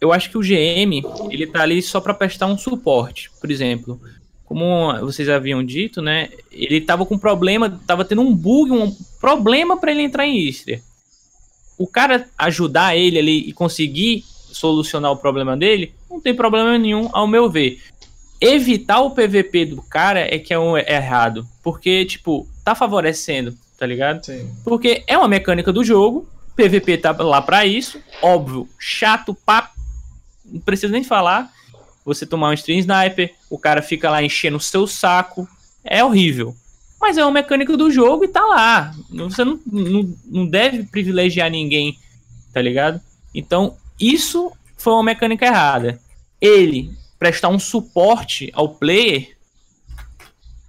eu 0.00 0.12
acho 0.12 0.28
que 0.28 0.36
o 0.36 0.40
GM, 0.40 1.00
ele 1.30 1.46
tá 1.46 1.62
ali 1.62 1.80
só 1.80 2.00
para 2.00 2.12
prestar 2.12 2.46
um 2.46 2.58
suporte. 2.58 3.30
Por 3.40 3.52
exemplo, 3.52 4.00
como 4.52 5.00
vocês 5.00 5.30
haviam 5.30 5.64
dito, 5.64 6.02
né? 6.02 6.28
Ele 6.50 6.78
tava 6.78 7.06
com 7.06 7.16
problema, 7.16 7.80
tava 7.86 8.04
tendo 8.04 8.20
um 8.20 8.34
bug, 8.34 8.70
um 8.70 8.94
problema 9.18 9.78
para 9.78 9.92
ele 9.92 10.02
entrar 10.02 10.26
em 10.26 10.46
Istria. 10.46 10.82
O 11.78 11.86
cara 11.86 12.28
ajudar 12.36 12.94
ele 12.94 13.18
ali 13.18 13.48
e 13.48 13.52
conseguir 13.54 14.22
solucionar 14.50 15.10
o 15.10 15.16
problema 15.16 15.56
dele, 15.56 15.94
não 16.10 16.20
tem 16.20 16.34
problema 16.34 16.76
nenhum, 16.76 17.08
ao 17.14 17.26
meu 17.26 17.48
ver. 17.48 17.80
Evitar 18.38 19.00
o 19.00 19.12
PVP 19.12 19.64
do 19.64 19.80
cara 19.80 20.20
é 20.20 20.38
que 20.38 20.52
é 20.52 20.58
um 20.58 20.76
errado. 20.76 21.46
Porque, 21.62 22.04
tipo, 22.04 22.46
tá 22.62 22.74
favorecendo, 22.74 23.56
tá 23.78 23.86
ligado? 23.86 24.22
Sim. 24.22 24.50
Porque 24.62 25.02
é 25.06 25.16
uma 25.16 25.28
mecânica 25.28 25.72
do 25.72 25.82
jogo, 25.82 26.28
PVP 26.54 26.98
tá 26.98 27.12
lá 27.12 27.40
pra 27.40 27.64
isso, 27.64 27.98
óbvio, 28.20 28.68
chato, 28.78 29.34
pá, 29.46 29.70
não 30.44 30.60
preciso 30.60 30.92
nem 30.92 31.02
falar. 31.02 31.50
Você 32.04 32.26
tomar 32.26 32.50
um 32.50 32.54
stream 32.54 32.78
sniper, 32.78 33.34
o 33.48 33.58
cara 33.58 33.80
fica 33.80 34.10
lá 34.10 34.22
enchendo 34.22 34.56
o 34.56 34.60
seu 34.60 34.86
saco, 34.86 35.48
é 35.84 36.04
horrível. 36.04 36.54
Mas 37.00 37.18
é 37.18 37.24
uma 37.24 37.32
mecânica 37.32 37.76
do 37.76 37.90
jogo 37.90 38.24
e 38.24 38.28
tá 38.28 38.44
lá. 38.44 38.94
Você 39.10 39.44
não, 39.44 39.60
não, 39.66 40.16
não 40.24 40.46
deve 40.46 40.84
privilegiar 40.84 41.50
ninguém, 41.50 41.98
tá 42.52 42.62
ligado? 42.62 43.00
Então, 43.34 43.76
isso 43.98 44.52
foi 44.76 44.92
uma 44.92 45.02
mecânica 45.02 45.46
errada. 45.46 46.00
Ele 46.40 46.90
prestar 47.18 47.48
um 47.48 47.58
suporte 47.58 48.50
ao 48.52 48.68
player, 48.68 49.36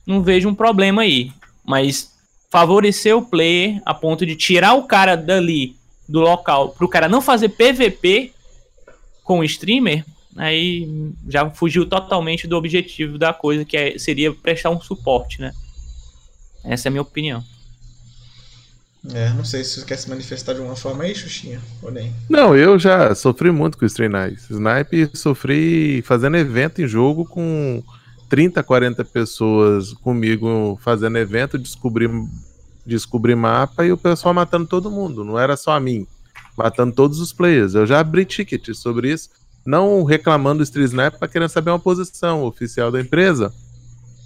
não 0.05 0.21
vejo 0.21 0.49
um 0.49 0.55
problema 0.55 1.01
aí. 1.01 1.31
Mas 1.65 2.13
favorecer 2.51 3.17
o 3.17 3.25
player 3.25 3.81
a 3.83 3.93
ponto 3.93 4.25
de 4.25 4.35
tirar 4.35 4.75
o 4.75 4.83
cara 4.83 5.15
dali 5.15 5.75
do 6.07 6.19
local 6.19 6.69
para 6.69 6.85
o 6.85 6.89
cara 6.89 7.09
não 7.09 7.21
fazer 7.21 7.49
PVP 7.49 8.31
com 9.23 9.39
o 9.39 9.43
streamer, 9.43 10.05
aí 10.35 11.13
já 11.27 11.49
fugiu 11.49 11.85
totalmente 11.85 12.47
do 12.47 12.57
objetivo 12.57 13.17
da 13.17 13.33
coisa, 13.33 13.65
que 13.65 13.77
é, 13.77 13.97
seria 13.97 14.33
prestar 14.33 14.69
um 14.69 14.81
suporte, 14.81 15.39
né? 15.41 15.53
Essa 16.63 16.87
é 16.87 16.89
a 16.89 16.91
minha 16.91 17.01
opinião. 17.01 17.43
É, 19.11 19.29
não 19.33 19.43
sei 19.43 19.65
se 19.65 19.79
você 19.79 19.85
quer 19.85 19.97
se 19.97 20.09
manifestar 20.09 20.53
de 20.53 20.61
uma 20.61 20.77
forma 20.77 21.03
aí, 21.03 21.13
Xuxinha, 21.13 21.59
ou 21.81 21.91
nem. 21.91 22.13
Não, 22.29 22.55
eu 22.55 22.79
já 22.79 23.13
sofri 23.13 23.51
muito 23.51 23.77
com 23.77 23.85
Night. 24.09 24.41
Snipe 24.49 25.09
sofri 25.13 26.01
fazendo 26.03 26.37
evento 26.37 26.81
em 26.81 26.87
jogo 26.87 27.25
com 27.25 27.83
30, 28.29 28.63
40 28.63 29.03
pessoas 29.03 29.91
comigo 29.93 30.79
fazendo 30.81 31.17
evento, 31.17 31.57
descobri, 31.57 32.09
descobri 32.85 33.35
mapa 33.35 33.85
e 33.85 33.91
o 33.91 33.97
pessoal 33.97 34.33
matando 34.33 34.67
todo 34.67 34.89
mundo. 34.89 35.25
Não 35.25 35.37
era 35.37 35.57
só 35.57 35.71
a 35.71 35.81
mim, 35.81 36.07
matando 36.57 36.95
todos 36.95 37.19
os 37.19 37.33
players. 37.33 37.75
Eu 37.75 37.85
já 37.85 37.99
abri 37.99 38.23
ticket 38.23 38.73
sobre 38.73 39.11
isso, 39.11 39.29
não 39.65 40.03
reclamando 40.03 40.59
do 40.59 40.63
Street 40.63 40.87
Sniper 40.87 41.19
para 41.19 41.27
querer 41.27 41.49
saber 41.49 41.71
uma 41.71 41.79
posição 41.79 42.43
oficial 42.43 42.91
da 42.91 42.99
empresa. 42.99 43.53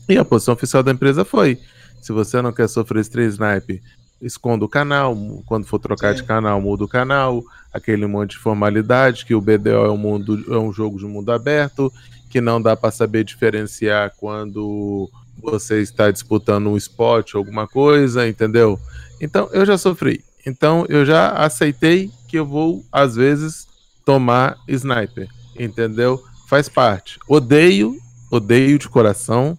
E 0.09 0.17
a 0.17 0.25
posição 0.25 0.53
oficial 0.53 0.81
da 0.81 0.91
empresa 0.91 1.25
foi: 1.25 1.59
se 2.01 2.11
você 2.11 2.41
não 2.41 2.51
quer 2.51 2.67
sofrer 2.67 3.01
Street 3.01 3.29
Sniper 3.31 3.81
esconda 4.21 4.65
o 4.65 4.69
canal, 4.69 5.15
quando 5.45 5.65
for 5.65 5.79
trocar 5.79 6.15
Sim. 6.15 6.21
de 6.21 6.27
canal, 6.27 6.59
muda 6.61 6.83
o 6.83 6.87
canal, 6.87 7.43
aquele 7.71 8.07
monte 8.07 8.31
de 8.31 8.37
formalidade, 8.37 9.25
que 9.25 9.35
o 9.35 9.41
BDO 9.41 9.69
é 9.69 9.91
um, 9.91 9.97
mundo, 9.97 10.43
é 10.53 10.57
um 10.57 10.73
jogo 10.73 10.97
de 10.97 11.05
mundo 11.05 11.31
aberto, 11.31 11.91
que 12.29 12.41
não 12.41 12.61
dá 12.61 12.75
para 12.75 12.91
saber 12.91 13.23
diferenciar 13.23 14.13
quando 14.17 15.09
você 15.37 15.81
está 15.81 16.09
disputando 16.09 16.67
um 16.67 16.77
spot 16.77 17.35
ou 17.35 17.39
alguma 17.39 17.67
coisa, 17.67 18.27
entendeu? 18.27 18.79
Então 19.21 19.49
eu 19.51 19.65
já 19.65 19.77
sofri. 19.77 20.23
Então 20.45 20.85
eu 20.89 21.05
já 21.05 21.31
aceitei 21.31 22.09
que 22.27 22.37
eu 22.37 22.45
vou, 22.45 22.83
às 22.91 23.15
vezes, 23.15 23.66
tomar 24.07 24.57
sniper, 24.67 25.27
entendeu? 25.59 26.23
Faz 26.47 26.67
parte. 26.67 27.19
Odeio, 27.27 27.95
odeio 28.31 28.79
de 28.79 28.89
coração 28.89 29.57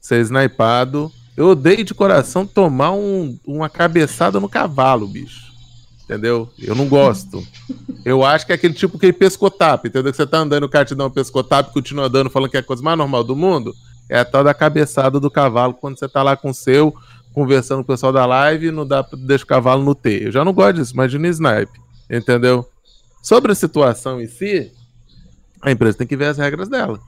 ser 0.00 0.20
snipado 0.22 1.12
eu 1.36 1.48
odeio 1.48 1.82
de 1.82 1.94
coração 1.94 2.46
tomar 2.46 2.92
um, 2.92 3.38
uma 3.46 3.68
cabeçada 3.68 4.38
no 4.38 4.48
cavalo, 4.48 5.06
bicho. 5.06 5.50
Entendeu? 6.04 6.50
Eu 6.58 6.74
não 6.74 6.86
gosto. 6.86 7.42
Eu 8.04 8.22
acho 8.22 8.44
que 8.44 8.52
é 8.52 8.54
aquele 8.54 8.74
tipo 8.74 8.98
que 8.98 9.06
é 9.06 9.12
pescotap, 9.12 9.88
entendeu? 9.88 10.12
Que 10.12 10.16
você 10.16 10.26
tá 10.26 10.38
andando, 10.38 10.64
o 10.64 10.68
cara 10.68 10.84
te 10.84 10.94
dá 10.94 11.06
um 11.06 11.10
pescotap 11.10 11.72
continua 11.72 12.06
andando 12.06 12.28
falando 12.28 12.50
que 12.50 12.56
é 12.56 12.60
a 12.60 12.62
coisa 12.62 12.82
mais 12.82 12.98
normal 12.98 13.24
do 13.24 13.34
mundo. 13.34 13.74
É 14.10 14.18
a 14.18 14.24
tal 14.24 14.44
da 14.44 14.52
cabeçada 14.52 15.18
do 15.18 15.30
cavalo 15.30 15.72
quando 15.72 15.98
você 15.98 16.06
tá 16.06 16.22
lá 16.22 16.36
com 16.36 16.50
o 16.50 16.54
seu, 16.54 16.94
conversando 17.32 17.78
com 17.78 17.84
o 17.84 17.86
pessoal 17.86 18.12
da 18.12 18.26
live 18.26 18.70
não 18.70 18.86
dá 18.86 19.02
pra 19.02 19.18
deixar 19.18 19.44
o 19.44 19.48
cavalo 19.48 19.82
no 19.82 19.94
T. 19.94 20.26
Eu 20.26 20.32
já 20.32 20.44
não 20.44 20.52
gosto 20.52 20.74
disso, 20.74 20.92
imagina 20.92 21.28
snipe. 21.28 21.80
Entendeu? 22.10 22.68
Sobre 23.22 23.52
a 23.52 23.54
situação 23.54 24.20
em 24.20 24.26
si, 24.26 24.72
a 25.62 25.70
empresa 25.70 25.96
tem 25.96 26.06
que 26.06 26.16
ver 26.16 26.26
as 26.26 26.38
regras 26.38 26.68
dela. 26.68 26.98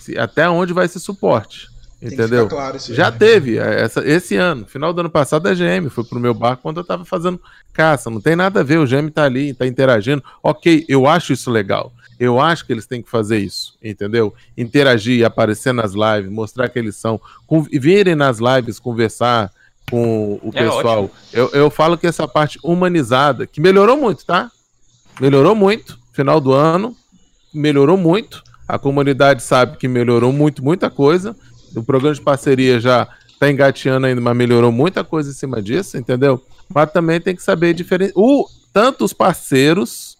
Se, 0.00 0.18
até 0.18 0.50
onde 0.50 0.72
vai 0.72 0.84
esse 0.84 0.98
suporte. 0.98 1.68
Entendeu? 2.02 2.48
Claro 2.48 2.78
Já 2.78 3.10
teve. 3.10 3.58
É, 3.58 3.82
essa, 3.82 4.06
esse 4.06 4.36
ano, 4.36 4.66
final 4.66 4.92
do 4.92 5.00
ano 5.00 5.10
passado, 5.10 5.46
a 5.46 5.54
GM 5.54 5.88
foi 5.88 6.04
pro 6.04 6.20
meu 6.20 6.34
barco 6.34 6.62
quando 6.62 6.78
eu 6.78 6.84
tava 6.84 7.04
fazendo 7.04 7.40
caça. 7.72 8.10
Não 8.10 8.20
tem 8.20 8.36
nada 8.36 8.60
a 8.60 8.62
ver, 8.62 8.78
o 8.78 8.86
GM 8.86 9.08
tá 9.08 9.24
ali, 9.24 9.54
tá 9.54 9.66
interagindo. 9.66 10.22
Ok, 10.42 10.84
eu 10.88 11.06
acho 11.06 11.32
isso 11.32 11.50
legal. 11.50 11.92
Eu 12.18 12.40
acho 12.40 12.66
que 12.66 12.72
eles 12.72 12.86
têm 12.86 13.02
que 13.02 13.10
fazer 13.10 13.38
isso, 13.38 13.76
entendeu? 13.82 14.34
Interagir, 14.56 15.24
aparecer 15.24 15.72
nas 15.72 15.92
lives, 15.92 16.30
mostrar 16.30 16.68
que 16.68 16.78
eles 16.78 16.96
são. 16.96 17.20
Virem 17.70 18.14
nas 18.14 18.38
lives 18.38 18.78
conversar 18.78 19.52
com 19.90 20.40
o 20.42 20.50
é 20.54 20.64
pessoal. 20.64 21.10
Eu, 21.32 21.50
eu 21.50 21.70
falo 21.70 21.96
que 21.96 22.06
essa 22.06 22.26
parte 22.26 22.58
humanizada, 22.62 23.46
que 23.46 23.60
melhorou 23.60 23.96
muito, 23.96 24.24
tá? 24.24 24.50
Melhorou 25.20 25.54
muito. 25.54 25.98
Final 26.12 26.40
do 26.40 26.52
ano, 26.52 26.96
melhorou 27.52 27.96
muito. 27.96 28.42
A 28.66 28.78
comunidade 28.78 29.42
sabe 29.42 29.76
que 29.76 29.86
melhorou 29.86 30.32
muito, 30.32 30.64
muita 30.64 30.90
coisa. 30.90 31.36
O 31.74 31.82
programa 31.82 32.14
de 32.14 32.20
parceria 32.20 32.80
já 32.80 33.06
tá 33.38 33.50
engateando 33.50 34.06
ainda, 34.06 34.20
mas 34.20 34.36
melhorou 34.36 34.72
muita 34.72 35.04
coisa 35.04 35.30
em 35.30 35.34
cima 35.34 35.62
disso, 35.62 35.96
entendeu? 35.98 36.42
Mas 36.74 36.90
também 36.90 37.20
tem 37.20 37.36
que 37.36 37.42
saber 37.42 37.74
diferenciar. 37.74 38.24
Tanto 38.72 39.04
os 39.04 39.12
parceiros 39.12 40.16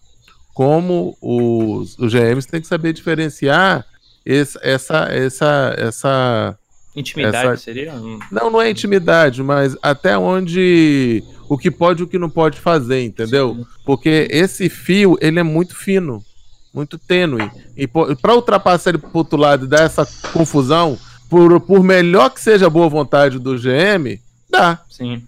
como 0.54 1.16
os, 1.20 1.98
os 1.98 2.12
GMs 2.12 2.48
têm 2.48 2.60
que 2.60 2.66
saber 2.66 2.92
diferenciar 2.92 3.84
esse, 4.24 4.58
essa, 4.62 5.06
essa, 5.10 5.74
essa. 5.76 6.58
Intimidade 6.96 7.48
essa... 7.48 7.56
seria? 7.56 7.92
Não, 8.32 8.50
não 8.50 8.60
é 8.60 8.70
intimidade, 8.70 9.42
mas 9.42 9.76
até 9.82 10.16
onde 10.16 11.22
o 11.46 11.58
que 11.58 11.70
pode 11.70 12.00
e 12.00 12.04
o 12.04 12.08
que 12.08 12.18
não 12.18 12.30
pode 12.30 12.58
fazer, 12.58 13.02
entendeu? 13.02 13.54
Sim. 13.54 13.66
Porque 13.84 14.26
esse 14.30 14.70
fio, 14.70 15.18
ele 15.20 15.38
é 15.38 15.42
muito 15.42 15.76
fino, 15.76 16.24
muito 16.72 16.98
tênue. 16.98 17.50
E 17.76 17.86
para 17.86 18.34
ultrapassar 18.34 18.90
ele 18.90 18.98
pro 18.98 19.10
outro 19.12 19.38
lado 19.38 19.66
e 19.66 19.68
dar 19.68 19.82
essa 19.82 20.08
confusão, 20.32 20.98
por, 21.28 21.60
por 21.60 21.82
melhor 21.82 22.30
que 22.30 22.40
seja 22.40 22.66
a 22.66 22.70
boa 22.70 22.88
vontade 22.88 23.38
do 23.38 23.56
GM, 23.56 24.18
dá. 24.48 24.80
Sim. 24.88 25.22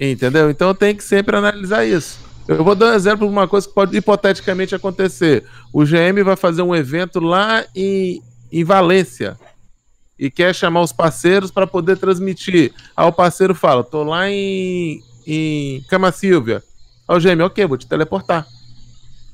Entendeu? 0.00 0.50
Então 0.50 0.74
tem 0.74 0.96
que 0.96 1.04
sempre 1.04 1.36
analisar 1.36 1.86
isso. 1.86 2.18
Eu 2.48 2.64
vou 2.64 2.74
dar 2.74 2.92
um 2.92 2.94
exemplo 2.94 3.26
de 3.26 3.32
uma 3.32 3.46
coisa 3.46 3.68
que 3.68 3.72
pode 3.72 3.96
hipoteticamente 3.96 4.74
acontecer. 4.74 5.44
O 5.72 5.84
GM 5.84 6.24
vai 6.24 6.34
fazer 6.34 6.62
um 6.62 6.74
evento 6.74 7.20
lá 7.20 7.64
em, 7.76 8.20
em 8.50 8.64
Valência 8.64 9.38
e 10.22 10.30
quer 10.30 10.54
chamar 10.54 10.82
os 10.82 10.92
parceiros 10.92 11.50
para 11.50 11.66
poder 11.66 11.96
transmitir. 11.96 12.72
Aí 12.96 13.04
o 13.04 13.10
parceiro 13.10 13.56
fala: 13.56 13.82
tô 13.82 14.04
lá 14.04 14.30
em, 14.30 15.02
em 15.26 15.80
Cama 15.88 16.12
Silvia. 16.12 16.62
Aí 17.08 17.16
o 17.16 17.20
GM, 17.20 17.42
ok, 17.42 17.66
vou 17.66 17.76
te 17.76 17.88
teleportar. 17.88 18.46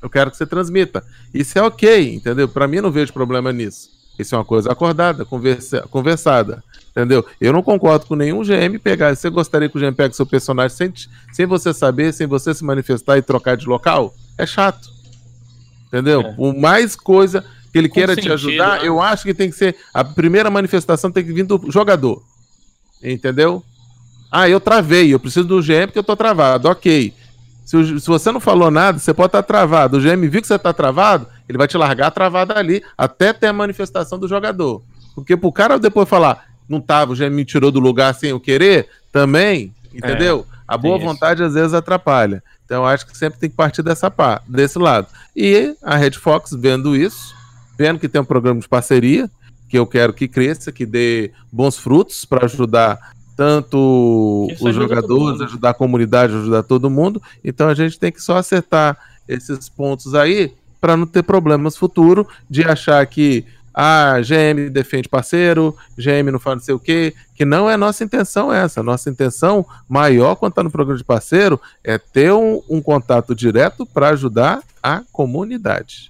Eu 0.01 0.09
quero 0.09 0.31
que 0.31 0.37
você 0.37 0.47
transmita. 0.47 1.03
Isso 1.31 1.59
é 1.59 1.61
ok, 1.61 2.15
entendeu? 2.15 2.47
Para 2.47 2.67
mim, 2.67 2.81
não 2.81 2.89
vejo 2.89 3.13
problema 3.13 3.53
nisso. 3.53 3.87
Isso 4.17 4.33
é 4.33 4.37
uma 4.39 4.43
coisa 4.43 4.71
acordada, 4.71 5.23
conversa, 5.23 5.87
conversada. 5.91 6.63
Entendeu? 6.89 7.23
Eu 7.39 7.53
não 7.53 7.61
concordo 7.61 8.07
com 8.07 8.15
nenhum 8.15 8.41
GM 8.41 8.79
pegar. 8.81 9.15
Você 9.15 9.29
gostaria 9.29 9.69
que 9.69 9.77
o 9.77 9.79
GM 9.79 9.93
pegue 9.93 10.15
seu 10.15 10.25
personagem 10.25 10.75
sem, 10.75 10.93
sem 11.31 11.45
você 11.45 11.71
saber, 11.71 12.11
sem 12.13 12.25
você 12.25 12.51
se 12.51 12.63
manifestar 12.63 13.15
e 13.15 13.21
trocar 13.21 13.55
de 13.55 13.67
local? 13.67 14.11
É 14.39 14.45
chato. 14.45 14.89
Entendeu? 15.85 16.21
É. 16.21 16.33
Por 16.33 16.55
mais 16.55 16.95
coisa 16.95 17.45
que 17.71 17.77
ele 17.77 17.89
queira 17.89 18.15
sentido, 18.15 18.29
te 18.29 18.33
ajudar, 18.33 18.79
né? 18.79 18.87
eu 18.87 19.01
acho 19.01 19.23
que 19.23 19.33
tem 19.33 19.49
que 19.49 19.55
ser. 19.55 19.75
A 19.93 20.03
primeira 20.03 20.49
manifestação 20.49 21.11
tem 21.11 21.23
que 21.23 21.33
vir 21.33 21.43
do 21.43 21.71
jogador. 21.71 22.23
Entendeu? 23.03 23.63
Ah, 24.31 24.47
eu 24.47 24.59
travei, 24.59 25.13
eu 25.13 25.19
preciso 25.19 25.47
do 25.47 25.61
GM 25.61 25.87
porque 25.87 25.99
eu 25.99 26.03
tô 26.03 26.15
travado. 26.15 26.67
Ok. 26.67 27.13
Se, 27.65 27.99
se 27.99 28.07
você 28.07 28.31
não 28.31 28.39
falou 28.39 28.71
nada, 28.71 28.97
você 28.97 29.13
pode 29.13 29.27
estar 29.27 29.43
tá 29.43 29.47
travado. 29.47 29.97
O 29.97 30.01
GM 30.01 30.27
viu 30.27 30.41
que 30.41 30.47
você 30.47 30.55
está 30.55 30.73
travado, 30.73 31.27
ele 31.47 31.57
vai 31.57 31.67
te 31.67 31.77
largar 31.77 32.11
travado 32.11 32.53
ali 32.53 32.83
até 32.97 33.31
ter 33.31 33.47
a 33.47 33.53
manifestação 33.53 34.17
do 34.17 34.27
jogador. 34.27 34.81
Porque 35.13 35.37
pro 35.37 35.51
cara 35.51 35.77
depois 35.77 36.09
falar, 36.09 36.45
não 36.67 36.81
tava, 36.81 37.13
o 37.13 37.15
GM 37.15 37.29
me 37.29 37.45
tirou 37.45 37.71
do 37.71 37.79
lugar 37.79 38.13
sem 38.15 38.31
eu 38.31 38.39
querer, 38.39 38.87
também, 39.11 39.73
entendeu? 39.93 40.45
É, 40.51 40.59
a 40.67 40.77
boa 40.77 40.97
vontade 40.97 41.43
às 41.43 41.53
vezes 41.53 41.73
atrapalha. 41.73 42.43
Então 42.65 42.83
eu 42.83 42.85
acho 42.85 43.05
que 43.07 43.17
sempre 43.17 43.39
tem 43.39 43.49
que 43.49 43.55
partir 43.55 43.81
dessa 43.81 44.11
parte, 44.11 44.43
desse 44.47 44.77
lado. 44.77 45.07
E 45.35 45.75
a 45.81 45.95
Red 45.95 46.11
Fox 46.11 46.51
vendo 46.51 46.95
isso, 46.95 47.35
vendo 47.79 47.97
que 47.97 48.09
tem 48.09 48.19
um 48.19 48.25
programa 48.25 48.59
de 48.59 48.67
parceria, 48.67 49.31
que 49.69 49.79
eu 49.79 49.87
quero 49.87 50.11
que 50.11 50.27
cresça, 50.27 50.69
que 50.69 50.85
dê 50.85 51.31
bons 51.49 51.77
frutos 51.77 52.25
para 52.25 52.43
ajudar 52.43 52.99
tanto 53.37 54.47
Isso 54.51 54.65
os 54.65 54.69
ajuda 54.71 54.95
jogadores, 54.95 55.39
ajudar 55.39 55.69
a 55.69 55.73
comunidade, 55.73 56.35
ajudar 56.35 56.63
todo 56.63 56.89
mundo. 56.89 57.21
Então 57.41 57.69
a 57.69 57.73
gente 57.73 57.97
tem 57.97 58.11
que 58.11 58.21
só 58.21 58.35
acertar 58.35 58.97
esses 59.25 59.69
pontos 59.69 60.13
aí 60.13 60.53
para 60.81 60.97
não 60.97 61.07
ter 61.07 61.23
problemas 61.23 61.77
futuro 61.77 62.27
de 62.49 62.65
achar 62.65 63.05
que 63.05 63.45
ah, 63.73 64.19
GM 64.19 64.69
defende 64.69 65.07
parceiro, 65.07 65.73
GM 65.97 66.29
não 66.31 66.39
faz 66.39 66.57
não 66.57 66.63
sei 66.63 66.75
o 66.75 66.79
quê, 66.79 67.13
que 67.33 67.45
não 67.45 67.69
é 67.69 67.77
nossa 67.77 68.03
intenção 68.03 68.51
essa. 68.51 68.83
Nossa 68.83 69.09
intenção 69.09 69.65
maior 69.87 70.35
quando 70.35 70.51
está 70.51 70.63
no 70.63 70.71
programa 70.71 70.97
de 70.97 71.05
parceiro 71.05 71.61
é 71.81 71.97
ter 71.97 72.33
um, 72.33 72.61
um 72.69 72.81
contato 72.81 73.33
direto 73.33 73.85
para 73.85 74.09
ajudar 74.09 74.61
a 74.83 75.01
comunidade. 75.13 76.08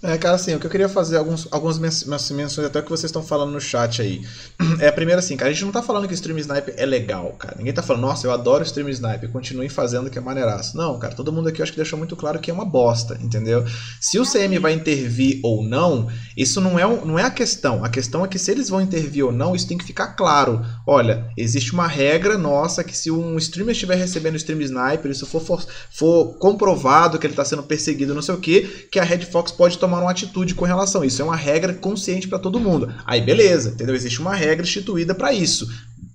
É, 0.00 0.16
cara, 0.16 0.36
assim, 0.36 0.54
o 0.54 0.60
que 0.60 0.66
eu 0.66 0.70
queria 0.70 0.88
fazer, 0.88 1.16
alguns, 1.16 1.48
algumas 1.50 1.76
men- 1.76 1.90
men- 2.06 2.36
menções 2.36 2.66
até 2.68 2.80
que 2.80 2.88
vocês 2.88 3.04
estão 3.06 3.22
falando 3.22 3.50
no 3.50 3.60
chat 3.60 4.00
aí. 4.00 4.22
É 4.80 4.86
a 4.86 4.92
primeira 4.92 5.18
assim, 5.18 5.36
cara, 5.36 5.50
a 5.50 5.52
gente 5.52 5.64
não 5.64 5.72
tá 5.72 5.82
falando 5.82 6.06
que 6.06 6.12
o 6.12 6.14
Stream 6.14 6.38
Sniper 6.38 6.72
é 6.76 6.86
legal, 6.86 7.32
cara. 7.32 7.56
Ninguém 7.58 7.72
tá 7.72 7.82
falando, 7.82 8.02
nossa, 8.02 8.24
eu 8.26 8.30
adoro 8.30 8.62
Stream 8.62 8.88
Sniper, 8.90 9.28
continue 9.30 9.68
fazendo 9.68 10.08
que 10.08 10.16
é 10.16 10.20
maneiraço. 10.20 10.76
Não, 10.76 10.96
cara, 11.00 11.14
todo 11.16 11.32
mundo 11.32 11.48
aqui 11.48 11.60
eu 11.60 11.64
acho 11.64 11.72
que 11.72 11.78
deixou 11.78 11.98
muito 11.98 12.14
claro 12.14 12.38
que 12.38 12.48
é 12.48 12.54
uma 12.54 12.64
bosta, 12.64 13.18
entendeu? 13.20 13.64
Se 14.00 14.20
o 14.20 14.24
CM 14.24 14.56
vai 14.60 14.72
intervir 14.74 15.40
ou 15.42 15.64
não, 15.64 16.08
isso 16.36 16.60
não 16.60 16.78
é, 16.78 16.84
não 17.04 17.18
é 17.18 17.24
a 17.24 17.30
questão. 17.30 17.84
A 17.84 17.88
questão 17.88 18.24
é 18.24 18.28
que 18.28 18.38
se 18.38 18.52
eles 18.52 18.68
vão 18.68 18.80
intervir 18.80 19.24
ou 19.24 19.32
não, 19.32 19.56
isso 19.56 19.66
tem 19.66 19.76
que 19.78 19.84
ficar 19.84 20.08
claro. 20.08 20.64
Olha, 20.86 21.26
existe 21.36 21.72
uma 21.72 21.88
regra 21.88 22.38
nossa 22.38 22.84
que 22.84 22.96
se 22.96 23.10
um 23.10 23.36
streamer 23.38 23.72
estiver 23.72 23.96
recebendo 23.96 24.36
Stream 24.36 24.60
Sniper, 24.60 25.10
isso 25.10 25.26
for, 25.26 25.40
for, 25.40 25.66
for 25.90 26.34
comprovado 26.38 27.18
que 27.18 27.26
ele 27.26 27.32
está 27.32 27.44
sendo 27.44 27.64
perseguido, 27.64 28.14
não 28.14 28.22
sei 28.22 28.34
o 28.36 28.40
que, 28.40 28.60
que 28.92 29.00
a 29.00 29.04
Red 29.04 29.22
Fox 29.22 29.50
pode 29.50 29.76
tomar 29.76 29.87
uma 29.96 30.10
atitude 30.10 30.54
com 30.54 30.64
relação 30.64 31.02
a 31.02 31.06
isso. 31.06 31.22
É 31.22 31.24
uma 31.24 31.36
regra 31.36 31.72
consciente 31.72 32.28
para 32.28 32.38
todo 32.38 32.60
mundo. 32.60 32.92
Aí 33.06 33.20
beleza, 33.20 33.70
entendeu? 33.70 33.94
Existe 33.94 34.20
uma 34.20 34.34
regra 34.34 34.64
instituída 34.64 35.14
para 35.14 35.32
isso. 35.32 35.68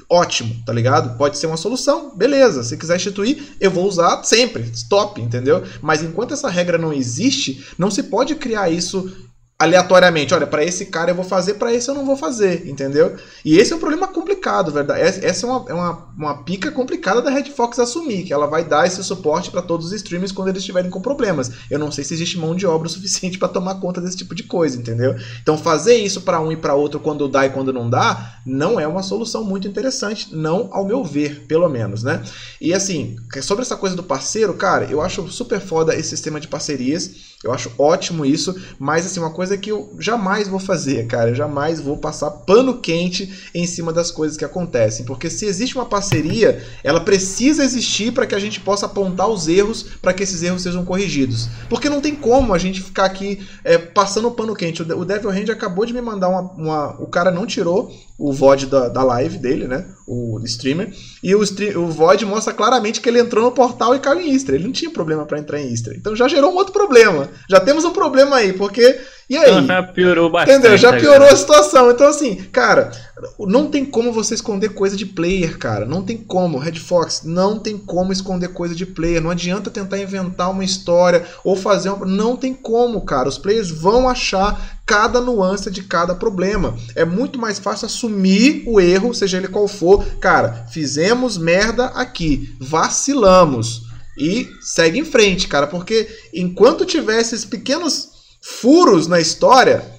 Ótimo, 0.10 0.56
tá 0.66 0.72
ligado? 0.72 1.18
Pode 1.18 1.38
ser 1.38 1.48
uma 1.48 1.58
solução, 1.58 2.16
beleza. 2.16 2.64
Se 2.64 2.78
quiser 2.78 2.98
instituir, 2.98 3.56
eu 3.60 3.72
vou 3.72 3.88
usar 3.88 4.24
sempre. 4.24 4.70
Stop, 4.74 5.20
entendeu? 5.20 5.64
Mas 5.82 6.04
enquanto 6.04 6.34
essa 6.34 6.50
regra 6.50 6.78
não 6.78 6.94
existe, 6.94 7.66
não 7.78 7.90
se 7.90 8.04
pode 8.04 8.36
criar 8.36 8.70
isso 8.70 9.12
aleatoriamente. 9.57 10.34
Olha, 10.34 10.47
para 10.47 10.63
esse 10.63 10.88
cara 10.88 11.11
eu 11.11 11.15
vou 11.15 11.23
fazer, 11.23 11.55
para 11.55 11.73
esse 11.73 11.89
eu 11.89 11.95
não 11.95 12.05
vou 12.05 12.17
fazer, 12.17 12.67
entendeu? 12.67 13.15
E 13.45 13.57
esse 13.57 13.71
é 13.71 13.75
um 13.75 13.80
problema 13.80 14.07
complicado, 14.07 14.71
verdade? 14.71 15.01
Essa 15.01 15.45
é 15.45 15.49
uma, 15.49 15.65
é 15.69 15.73
uma, 15.73 16.07
uma 16.17 16.43
pica 16.43 16.71
complicada 16.71 17.21
da 17.21 17.30
Red 17.30 17.45
Fox 17.45 17.80
assumir, 17.80 18.23
que 18.23 18.34
ela 18.34 18.47
vai 18.47 18.63
dar 18.63 18.85
esse 18.85 19.03
suporte 19.03 19.51
para 19.51 19.61
todos 19.61 19.88
os 19.88 19.93
streamers 19.93 20.31
quando 20.31 20.49
eles 20.49 20.59
estiverem 20.59 20.91
com 20.91 21.01
problemas. 21.01 21.51
Eu 21.69 21.80
não 21.80 21.91
sei 21.91 22.03
se 22.03 22.13
existe 22.13 22.38
mão 22.38 22.55
de 22.55 22.65
obra 22.65 22.88
o 22.88 22.91
suficiente 22.91 23.38
para 23.38 23.47
tomar 23.47 23.75
conta 23.75 24.01
desse 24.01 24.17
tipo 24.17 24.35
de 24.35 24.43
coisa, 24.43 24.77
entendeu? 24.77 25.15
Então 25.41 25.57
fazer 25.57 25.95
isso 25.95 26.21
para 26.21 26.41
um 26.41 26.51
e 26.51 26.57
para 26.57 26.75
outro 26.75 26.99
quando 26.99 27.27
dá 27.27 27.45
e 27.45 27.49
quando 27.49 27.71
não 27.71 27.89
dá, 27.89 28.39
não 28.45 28.80
é 28.80 28.88
uma 28.88 29.03
solução 29.03 29.43
muito 29.43 29.67
interessante, 29.67 30.35
não 30.35 30.69
ao 30.71 30.85
meu 30.85 31.03
ver, 31.03 31.45
pelo 31.47 31.69
menos, 31.69 32.03
né? 32.03 32.21
E 32.59 32.73
assim, 32.73 33.15
sobre 33.41 33.61
essa 33.63 33.77
coisa 33.77 33.95
do 33.95 34.03
parceiro, 34.03 34.53
cara, 34.55 34.85
eu 34.85 35.01
acho 35.01 35.27
super 35.30 35.59
foda 35.59 35.95
esse 35.95 36.09
sistema 36.09 36.39
de 36.39 36.47
parcerias. 36.47 37.32
Eu 37.44 37.52
acho 37.52 37.72
ótimo 37.78 38.26
isso, 38.26 38.56
mas 38.80 39.06
assim, 39.06 39.20
uma 39.20 39.30
coisa 39.32 39.57
que 39.57 39.70
eu 39.70 39.91
jamais 39.99 40.48
vou 40.48 40.60
fazer, 40.60 41.06
cara, 41.07 41.32
eu 41.32 41.36
jamais 41.36 41.82
vou 41.82 41.98
passar 41.98 42.32
pano 42.32 42.78
quente 42.80 43.49
em 43.53 43.65
cima 43.68 43.91
das 43.91 44.10
coisas 44.11 44.38
que 44.38 44.45
acontecem, 44.45 45.06
porque 45.06 45.30
se 45.30 45.45
existe 45.45 45.76
uma 45.76 45.86
parceria, 45.86 46.64
ela 46.84 47.02
precisa 47.02 47.64
existir 47.64 48.14
para 48.14 48.26
que 48.26 48.34
a 48.36 48.40
gente 48.40 48.60
possa 48.61 48.86
apontar 48.86 49.28
os 49.28 49.48
erros, 49.48 49.84
para 50.02 50.14
que 50.14 50.24
esses 50.24 50.41
erros 50.41 50.61
sejam 50.61 50.86
corrigidos. 50.86 51.49
Porque 51.70 51.90
não 51.90 51.99
tem 52.02 52.15
como 52.15 52.53
a 52.53 52.57
gente 52.57 52.82
ficar 52.82 53.06
aqui 53.06 53.45
é, 53.64 53.78
passando 53.78 54.32
pano 54.32 54.56
quente. 54.56 54.82
O 54.82 54.86
De- 54.86 54.94
O 54.94 55.03
Devil 55.06 55.30
Hand 55.30 55.49
acabou 55.52 55.86
de 55.86 55.94
me 55.94 56.02
mandar 56.02 56.30
uma, 56.30 56.41
uma- 56.53 57.02
O 57.02 57.07
cara 57.07 57.30
não 57.32 57.45
tirou 57.45 57.91
o 58.24 58.32
VOD 58.32 58.68
da, 58.68 58.88
da 58.88 59.04
live 59.04 59.38
dele, 59.38 59.68
né? 59.68 59.86
O 60.08 60.40
streamer. 60.45 60.94
E 61.22 61.36
o, 61.36 61.41
o 61.41 61.88
VOD 61.88 62.26
mostra 62.26 62.54
claramente 62.54 63.02
que 63.02 63.10
ele 63.10 63.20
entrou 63.20 63.44
no 63.44 63.52
portal 63.52 63.94
e 63.94 64.00
caiu 64.00 64.22
em 64.22 64.32
Istra. 64.32 64.56
Ele 64.56 64.64
não 64.64 64.72
tinha 64.72 64.90
problema 64.90 65.26
para 65.26 65.40
entrar 65.40 65.60
em 65.60 65.74
Istra. 65.74 65.94
Então 65.94 66.16
já 66.16 66.26
gerou 66.30 66.54
um 66.54 66.56
outro 66.56 66.72
problema. 66.72 67.30
Já 67.50 67.60
temos 67.60 67.84
um 67.84 67.91
problema 67.91 68.38
aí, 68.38 68.54
porque. 68.54 68.98
E 69.34 69.38
aí? 69.38 69.65
Já 69.65 69.81
piorou 69.81 70.30
bastante. 70.30 70.60
Entendeu? 70.60 70.77
Já 70.77 70.93
piorou 70.93 71.27
a 71.27 71.35
situação. 71.35 71.89
Então, 71.89 72.07
assim, 72.07 72.35
cara, 72.51 72.91
não 73.39 73.68
tem 73.68 73.84
como 73.84 74.14
você 74.14 74.35
esconder 74.35 74.69
coisa 74.69 74.95
de 74.95 75.07
player, 75.07 75.57
cara. 75.57 75.88
Não 75.88 76.03
tem 76.03 76.18
como. 76.18 76.60
Red 76.60 76.76
Fox, 76.76 77.23
não 77.23 77.57
tem 77.57 77.76
como 77.76 78.14
esconder 78.14 78.49
coisa 78.49 78.76
de 78.76 78.85
player. 78.85 79.23
Não 79.23 79.31
adianta 79.31 79.72
tentar 79.72 79.97
inventar 79.97 80.51
uma 80.51 80.64
história 80.64 81.26
ou 81.43 81.55
fazer 81.55 81.89
uma. 81.89 82.05
Não 82.05 82.38
tem 82.38 82.53
como, 82.53 83.01
cara. 83.01 83.27
Os 83.27 83.39
players 83.39 83.72
vão 83.72 84.07
achar 84.07 84.80
cada 84.85 85.19
nuance 85.19 85.72
de 85.72 85.81
cada 85.81 86.14
problema. 86.14 86.77
É 86.95 87.03
muito 87.03 87.39
mais 87.39 87.57
fácil 87.57 87.88
assumir 87.88 88.64
o 88.68 88.80
erro, 88.80 89.15
seja 89.15 89.38
ele 89.38 89.47
qual 89.47 89.68
for. 89.68 90.05
Cara, 90.19 90.68
fizemos 90.69 91.39
merda 91.39 91.88
aqui. 91.88 92.55
Vacilamos. 92.60 93.81
E 94.15 94.47
segue 94.61 94.99
em 94.99 95.05
frente, 95.05 95.47
cara. 95.47 95.65
Porque 95.65 96.07
enquanto 96.31 96.85
tiver 96.85 97.19
esses 97.19 97.43
pequenos 97.43 98.12
furos 98.44 99.07
na 99.07 99.22
história, 99.22 99.90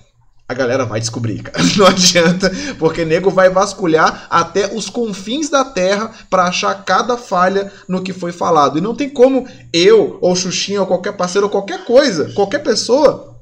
a 0.47 0.53
galera 0.53 0.85
vai 0.85 1.01
descobrir, 1.01 1.43
cara. 1.43 1.65
Não 1.77 1.87
adianta, 1.87 2.53
porque 2.79 3.03
nego 3.03 3.31
vai 3.31 3.49
vasculhar 3.49 4.27
até 4.29 4.75
os 4.75 4.91
confins 4.91 5.49
da 5.49 5.65
Terra 5.65 6.13
para 6.29 6.45
achar 6.45 6.85
cada 6.85 7.17
falha 7.17 7.73
no 7.89 8.03
que 8.03 8.13
foi 8.13 8.33
falado. 8.33 8.77
E 8.77 8.83
não 8.83 8.95
tem 8.95 9.09
como 9.09 9.49
eu, 9.73 10.19
ou 10.21 10.37
Xuxinha, 10.37 10.83
ou 10.83 10.87
qualquer 10.87 11.13
parceiro, 11.13 11.47
ou 11.47 11.51
qualquer 11.51 11.87
coisa, 11.87 12.31
qualquer 12.35 12.59
pessoa, 12.59 13.41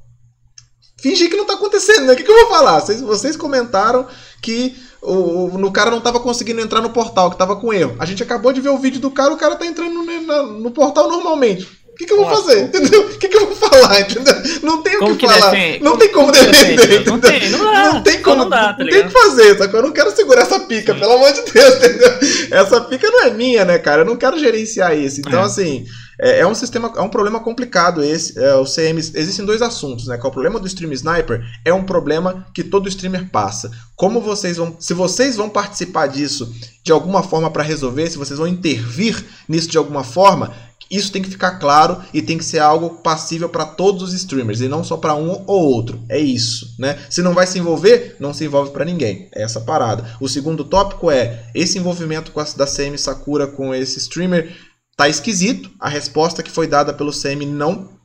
fingir 1.01 1.29
que 1.29 1.37
não 1.37 1.47
tá 1.47 1.55
acontecendo, 1.55 2.07
né? 2.07 2.13
O 2.13 2.17
que, 2.17 2.23
que 2.23 2.31
eu 2.31 2.41
vou 2.41 2.57
falar? 2.57 2.81
Vocês, 2.81 3.01
vocês 3.01 3.37
comentaram 3.37 4.07
que 4.41 4.77
o, 5.03 5.59
no 5.59 5.73
cara 5.73 5.91
não 5.91 6.01
tava 6.01 6.21
conseguindo 6.21 6.61
entrar 6.61 6.81
no 6.81 6.91
portal, 6.91 7.29
que 7.29 7.37
tava 7.37 7.57
com 7.57 7.73
erro. 7.73 7.97
A 7.99 8.07
gente 8.07 8.23
acabou 8.23 8.53
de 8.53 8.61
ver 8.61 8.71
o 8.71 8.79
vídeo 8.79 9.01
do 9.01 9.11
cara, 9.11 9.35
o 9.35 9.37
cara 9.37 9.57
tá 9.57 9.67
entrando 9.67 9.93
no, 9.93 10.61
no 10.61 10.71
portal 10.71 11.09
normalmente. 11.09 11.82
O 12.03 12.05
que, 12.05 12.07
que 12.07 12.13
eu 12.13 12.17
vou 12.17 12.29
Nossa. 12.29 12.43
fazer? 12.43 12.63
Entendeu? 12.65 13.01
O 13.03 13.19
que, 13.19 13.29
que 13.29 13.37
eu 13.37 13.47
vou 13.47 13.55
falar? 13.57 14.01
Entendeu? 14.01 14.35
Não 14.63 14.83
tem 14.83 14.97
o 14.97 14.99
Como 14.99 15.17
que, 15.17 15.27
que 15.27 15.33
falar. 15.33 15.51
defende? 15.51 15.85
Não 15.85 15.97
tem 15.99 16.09
como 16.09 16.33
Como 16.33 16.33
defender. 16.33 16.77
defende? 16.77 17.07
Não 17.11 17.21
tem, 17.21 17.51
não 17.51 17.65
dá. 17.73 17.93
Não 17.93 18.03
tem 18.03 18.23
como. 18.23 18.37
não 18.37 18.49
dá, 18.49 18.73
tá 18.75 18.77
não 18.85 18.91
tem 18.91 19.01
o 19.01 19.07
que 19.07 19.11
fazer, 19.13 19.59
só 19.59 19.69
que 19.69 19.77
eu 19.77 19.83
não 19.83 19.93
quero 19.93 20.11
segurar 20.17 20.43
essa 20.43 20.59
pica, 20.61 20.93
Sim. 20.95 20.99
pelo 21.01 21.13
amor 21.13 21.33
de 21.33 21.43
Deus, 21.53 21.75
entendeu? 21.77 22.13
Essa 22.51 22.81
pica 22.81 23.09
não 23.11 23.23
é 23.25 23.31
minha, 23.31 23.65
né, 23.65 23.79
cara? 23.79 24.03
Eu 24.03 24.07
não 24.07 24.17
quero 24.17 24.39
gerenciar 24.39 24.97
isso. 24.99 25.21
Então, 25.21 25.41
É. 25.41 25.45
assim, 25.45 25.85
é, 26.21 26.41
é 26.41 26.47
um 26.47 26.55
sistema, 26.55 26.93
é 26.97 27.01
um 27.01 27.09
problema 27.09 27.39
complicado 27.41 28.03
esse. 28.03 28.39
É, 28.39 28.55
o 28.55 28.65
CM, 28.65 28.99
existem 28.99 29.45
dois 29.45 29.63
assuntos, 29.63 30.07
né? 30.07 30.19
Que 30.19 30.27
é 30.27 30.29
o 30.29 30.33
problema 30.33 30.59
do 30.59 30.67
Stream 30.67 30.93
Sniper 30.93 31.41
é 31.65 31.73
um 31.73 31.85
problema 31.85 32.47
que 32.53 32.63
todo 32.65 32.89
streamer 32.89 33.29
passa. 33.31 33.71
Como 33.97 34.21
vocês 34.21 34.57
vão, 34.57 34.77
se 34.79 34.93
vocês 34.95 35.37
vão 35.37 35.49
participar 35.49 36.07
disso 36.09 36.53
de 36.83 36.91
alguma 36.93 37.23
forma 37.23 37.51
para 37.51 37.63
resolver, 37.63 38.11
se 38.11 38.19
vocês 38.19 38.39
vão 38.39 38.49
intervir 38.49 39.25
nisso 39.49 39.69
de 39.69 39.79
alguma 39.79 40.03
forma, 40.03 40.53
isso 40.91 41.13
tem 41.13 41.23
que 41.23 41.31
ficar 41.31 41.59
claro 41.59 42.03
e 42.13 42.21
tem 42.21 42.39
que 42.39 42.45
ser 42.45 42.59
algo 42.59 42.91
passível 43.03 43.49
para 43.49 43.65
todos 43.65 44.03
os 44.03 44.13
streamers 44.13 44.61
e 44.61 44.69
não 44.69 44.85
só 44.85 44.97
para 44.97 45.15
um 45.15 45.45
ou 45.47 45.73
outro. 45.73 46.03
É 46.09 46.19
isso, 46.19 46.75
né? 46.79 46.99
Se 47.09 47.23
não 47.23 47.35
vai 47.35 47.47
se 47.47 47.59
envolver, 47.59 48.17
não 48.19 48.35
se 48.35 48.45
envolve 48.45 48.71
para 48.71 48.85
ninguém. 48.85 49.29
É 49.35 49.43
essa 49.43 49.61
parada. 49.61 50.17
O 50.21 50.29
segundo 50.29 50.65
tópico 50.65 51.11
é 51.11 51.45
esse 51.55 51.79
envolvimento 51.79 52.33
com 52.33 52.41
a, 52.41 52.45
da 52.57 52.67
CM 52.67 52.97
Sakura 52.99 53.47
com 53.47 53.75
esse 53.75 53.99
streamer 53.99 54.55
tá 54.97 55.09
esquisito. 55.09 55.71
A 55.81 55.89
resposta 55.89 56.43
que 56.43 56.51
foi 56.51 56.67
dada 56.67 56.93
pelo 56.93 57.13
CM 57.13 57.47
não 57.47 58.01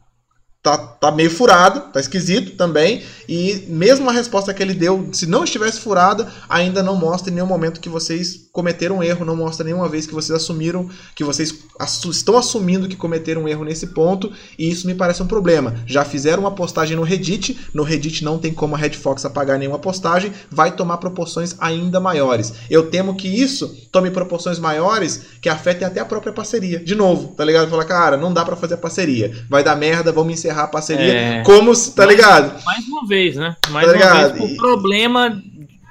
tá, 0.61 0.77
tá 0.77 1.11
meio 1.11 1.31
furada, 1.31 1.79
tá 1.79 1.99
esquisito 1.99 2.57
também. 2.57 3.03
E 3.27 3.65
mesmo 3.69 4.09
a 4.09 4.13
resposta 4.13 4.53
que 4.53 4.61
ele 4.61 4.73
deu, 4.73 5.09
se 5.13 5.25
não 5.25 5.43
estivesse 5.43 5.79
furada, 5.79 6.31
ainda 6.49 6.83
não 6.83 6.95
mostra 6.95 7.31
em 7.31 7.35
nenhum 7.35 7.47
momento 7.47 7.79
que 7.79 7.89
vocês 7.89 8.46
cometeram 8.57 8.97
um 8.97 9.03
erro, 9.03 9.23
não 9.23 9.35
mostra 9.35 9.63
nenhuma 9.63 9.87
vez 9.87 10.07
que 10.07 10.13
vocês 10.15 10.35
assumiram, 10.35 10.89
que 11.13 11.23
vocês 11.23 11.53
assu- 11.77 12.09
estão 12.09 12.35
assumindo 12.35 12.87
que 12.87 12.95
cometeram 12.95 13.43
um 13.43 13.47
erro 13.47 13.63
nesse 13.63 13.85
ponto, 13.93 14.31
e 14.57 14.67
isso 14.67 14.87
me 14.87 14.95
parece 14.95 15.21
um 15.21 15.27
problema. 15.27 15.75
Já 15.85 16.03
fizeram 16.03 16.41
uma 16.41 16.49
postagem 16.49 16.95
no 16.97 17.03
Reddit, 17.03 17.55
no 17.71 17.83
Reddit 17.83 18.23
não 18.23 18.39
tem 18.39 18.51
como 18.51 18.73
a 18.73 18.77
Red 18.79 18.93
Fox 18.93 19.23
apagar 19.25 19.59
nenhuma 19.59 19.77
postagem, 19.77 20.31
vai 20.49 20.71
tomar 20.75 20.97
proporções 20.97 21.55
ainda 21.59 21.99
maiores. 21.99 22.51
Eu 22.67 22.89
temo 22.89 23.15
que 23.15 23.27
isso 23.27 23.67
tome 23.91 24.09
proporções 24.09 24.57
maiores 24.57 25.21
que 25.39 25.49
afetem 25.49 25.85
até 25.87 25.99
a 25.99 26.05
própria 26.05 26.33
parceria. 26.33 26.79
De 26.79 26.95
novo, 26.95 27.35
tá 27.35 27.45
ligado? 27.45 27.69
Falar, 27.69 27.85
cara, 27.85 28.17
não 28.17 28.33
dá 28.33 28.43
pra 28.43 28.55
fazer 28.55 28.73
a 28.73 28.77
parceria. 28.77 29.31
Vai 29.47 29.63
dar 29.63 29.75
merda, 29.75 30.11
vamos 30.11 30.33
encerrar 30.33 30.63
a 30.63 30.67
parceria. 30.67 31.13
É. 31.13 31.43
Como, 31.43 31.75
se- 31.75 31.93
tá 31.93 32.07
Mas- 32.07 32.15
ligado? 32.15 32.63
Mais 32.65 32.87
uma 32.87 33.05
vez, 33.07 33.35
né? 33.35 33.55
Mais 33.69 33.85
Tá 33.85 33.91
uma 33.93 33.97
ligado? 33.99 34.33
vez, 34.33 34.49
E- 34.49 34.53
o 34.55 34.57
problema 34.57 35.39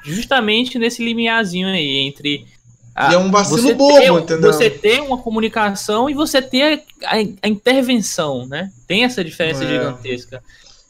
justamente 0.05 0.79
nesse 0.81 1.05
limiarzinho 1.05 1.69
aí 1.69 1.99
entre. 2.09 2.45
A- 2.97 3.13
E 3.13 3.15
é 3.15 3.19
um 3.19 3.31
vacilo 3.31 3.75
bobo, 3.75 4.19
entendeu? 4.19 4.53
Você 4.53 4.71
ter 4.71 5.01
uma 5.03 5.19
comunicação 5.19 6.09
e 6.09 6.15
você 6.15 6.41
ter 6.41 6.83
a, 7.05 7.17
a 7.43 7.49
intervenção, 7.49 8.47
né? 8.47 8.71
Tem 8.89 9.05
essa 9.05 9.23
diferença 9.23 9.65
É. 9.65 9.69
gigantesca. 9.69 10.43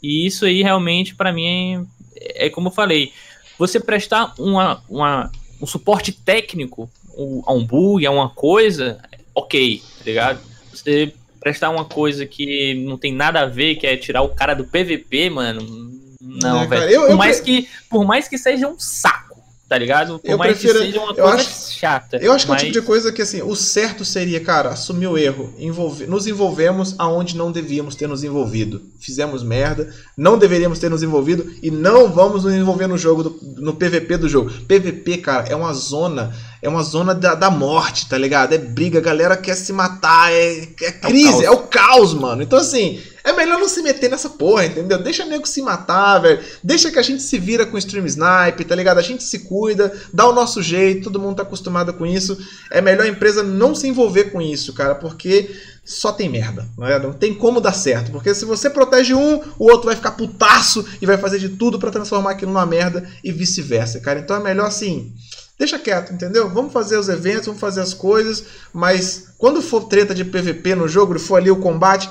E 0.03 0.25
isso 0.27 0.45
aí 0.45 0.63
realmente, 0.63 1.15
pra 1.15 1.33
mim, 1.33 1.87
é, 2.17 2.47
é 2.47 2.51
como 2.51 2.69
eu 2.69 2.73
falei. 2.73 3.13
Você 3.59 3.81
prestar 3.81 4.33
uma, 4.39 4.83
uma, 4.89 5.31
um 5.61 5.67
suporte 5.67 6.13
técnico 6.13 6.89
um- 7.19 7.43
a 7.47 7.53
um 7.53 7.65
bug, 7.65 8.07
a 8.07 8.11
uma 8.11 8.29
coisa, 8.29 8.99
ok, 9.35 9.83
tá 9.99 10.05
ligado? 10.05 10.41
Você 10.73 11.13
prestar 11.41 11.71
uma 11.71 11.85
coisa 11.85 12.27
que 12.27 12.75
não 12.87 12.99
tem 12.99 13.13
nada 13.13 13.41
a 13.41 13.47
ver, 13.47 13.77
que 13.77 13.87
é 13.87 13.97
tirar 13.97 14.23
o 14.23 14.29
cara 14.29 14.55
do 14.55 14.65
PVP, 14.65 15.31
mano. 15.31 15.91
Não, 16.21 16.63
É, 16.63 16.67
velho. 16.67 17.01
por, 17.01 17.11
eu 17.11 17.17
mais 17.17 17.41
que, 17.41 17.67
por 17.89 18.05
mais 18.05 18.29
que 18.29 18.37
seja 18.37 18.69
um 18.69 18.79
saco. 18.79 19.26
Tá 19.69 19.77
ligado? 19.77 20.19
Por 20.21 20.31
Eu 20.31 20.39
mais 20.39 20.53
prefiro- 20.59 20.79
que 20.79 20.87
seja 20.87 21.01
uma 21.01 21.11
eu 21.11 21.15
coisa 21.25 21.35
acho- 21.37 21.73
chata. 21.73 22.17
Eu 22.19 22.33
acho 22.33 22.45
que 22.47 22.51
é 22.51 22.53
o 22.53 22.55
mas... 22.55 22.63
tipo 22.63 22.73
de 22.73 22.83
coisa 22.83 23.13
que, 23.13 23.21
assim, 23.23 23.43
o 23.43 23.55
certo 23.57 24.05
seria, 24.05 24.39
cara, 24.41 24.71
assumir 24.71 25.07
o 25.09 25.19
erro, 25.19 25.53
envolver, 25.59 26.07
nos 26.07 26.27
envolvemos 26.27 26.95
aonde 26.99 27.37
não 27.37 27.51
devíamos 27.51 27.95
ter 27.97 28.07
nos 28.09 28.23
envolvido. 28.23 28.81
Fizemos 29.01 29.43
merda, 29.43 29.93
não 30.17 30.39
deveríamos 30.39 30.79
ter 30.79 30.89
nos 30.89 31.03
envolvido 31.03 31.53
e 31.63 31.71
não 31.71 32.11
vamos 32.13 32.45
nos 32.45 32.55
envolver 32.55 32.87
no 32.87 32.97
jogo, 32.97 33.23
do- 33.25 33.41
no 33.59 33.75
PVP 33.75 34.17
do 34.17 34.29
jogo. 34.29 34.51
PVP, 34.69 35.19
cara, 35.19 35.49
é 35.49 35.55
uma 35.57 35.73
zona, 35.75 36.33
é 36.63 36.69
uma 36.69 36.83
zona 36.83 37.15
da, 37.15 37.35
da 37.35 37.51
morte, 37.51 38.09
tá 38.09 38.17
ligado? 38.17 38.53
É 38.55 38.59
briga, 38.59 38.99
a 38.99 39.03
galera 39.03 39.37
quer 39.37 39.55
se 39.57 39.73
matar, 39.73 40.33
é, 40.33 40.61
é 40.61 40.93
crise, 40.93 41.31
caos. 41.33 41.43
é 41.43 41.51
o 41.51 41.59
caos, 41.59 42.15
mano. 42.15 42.43
Então, 42.43 42.59
assim, 42.59 43.01
é 43.27 43.33
melhor 43.33 43.59
não 43.59 43.69
se 43.69 43.83
meter 43.83 44.09
nessa 44.09 44.31
porra, 44.31 44.67
entendeu? 44.67 45.03
Deixa 45.03 45.25
nego 45.25 45.45
se 45.49 45.61
matar, 45.61 46.21
velho. 46.21 46.41
Deixa 46.63 46.93
que 46.93 46.99
a 46.99 47.03
gente 47.03 47.25
se 47.25 47.37
vira 47.41 47.67
com 47.67 47.77
stream 47.77 48.07
snipe, 48.07 48.65
tá 48.65 48.73
ligado? 48.77 48.99
A 48.99 49.03
gente 49.03 49.25
se 49.25 49.41
cuida, 49.41 49.93
dá 50.13 50.29
o 50.29 50.33
nosso 50.33 50.63
jeito, 50.63 51.11
todo 51.11 51.19
mundo 51.19 51.35
tá 51.35 51.43
acostumado 51.43 51.93
com 51.93 52.07
isso. 52.07 52.39
É 52.71 52.81
melhor 52.81 53.05
a 53.05 53.09
empresa 53.09 53.43
não 53.43 53.75
se 53.75 53.89
envolver 53.89 54.27
com 54.31 54.41
isso, 54.41 54.73
cara, 54.73 54.95
porque 54.95 55.51
só 55.85 56.13
tem 56.13 56.29
merda, 56.29 56.69
não, 56.79 56.87
é? 56.87 57.01
não 57.01 57.13
tem 57.13 57.35
como 57.35 57.61
dar 57.61 57.73
certo. 57.73 58.13
Porque 58.13 58.33
se 58.33 58.45
você 58.45 58.71
protege 58.71 59.13
um, 59.13 59.43
o 59.59 59.73
outro 59.73 59.87
vai 59.87 59.97
ficar 59.97 60.13
putaço 60.13 60.87
e 61.03 61.07
vai 61.07 61.19
fazer 61.19 61.41
de 61.41 61.49
tudo 61.49 61.81
pra 61.81 61.91
transformar 61.91 62.31
aquilo 62.31 62.53
numa 62.53 62.65
merda 62.65 63.11
e 63.25 63.33
vice-versa, 63.33 63.99
cara. 63.99 64.21
Então 64.21 64.37
é 64.37 64.41
melhor 64.41 64.69
assim. 64.69 65.13
Deixa 65.59 65.79
quieto, 65.79 66.13
entendeu? 66.13 66.51
Vamos 66.51 66.73
fazer 66.73 66.99
os 66.99 67.09
eventos, 67.09 67.47
vamos 67.47 67.61
fazer 67.61 67.81
as 67.81 67.95
coisas, 67.95 68.45
mas 68.75 69.29
quando 69.39 69.63
for 69.63 69.85
treta 69.85 70.15
de 70.15 70.23
PVP 70.23 70.75
no 70.75 70.87
jogo, 70.87 71.19
for 71.19 71.37
ali 71.37 71.51
o 71.51 71.57
combate, 71.57 72.11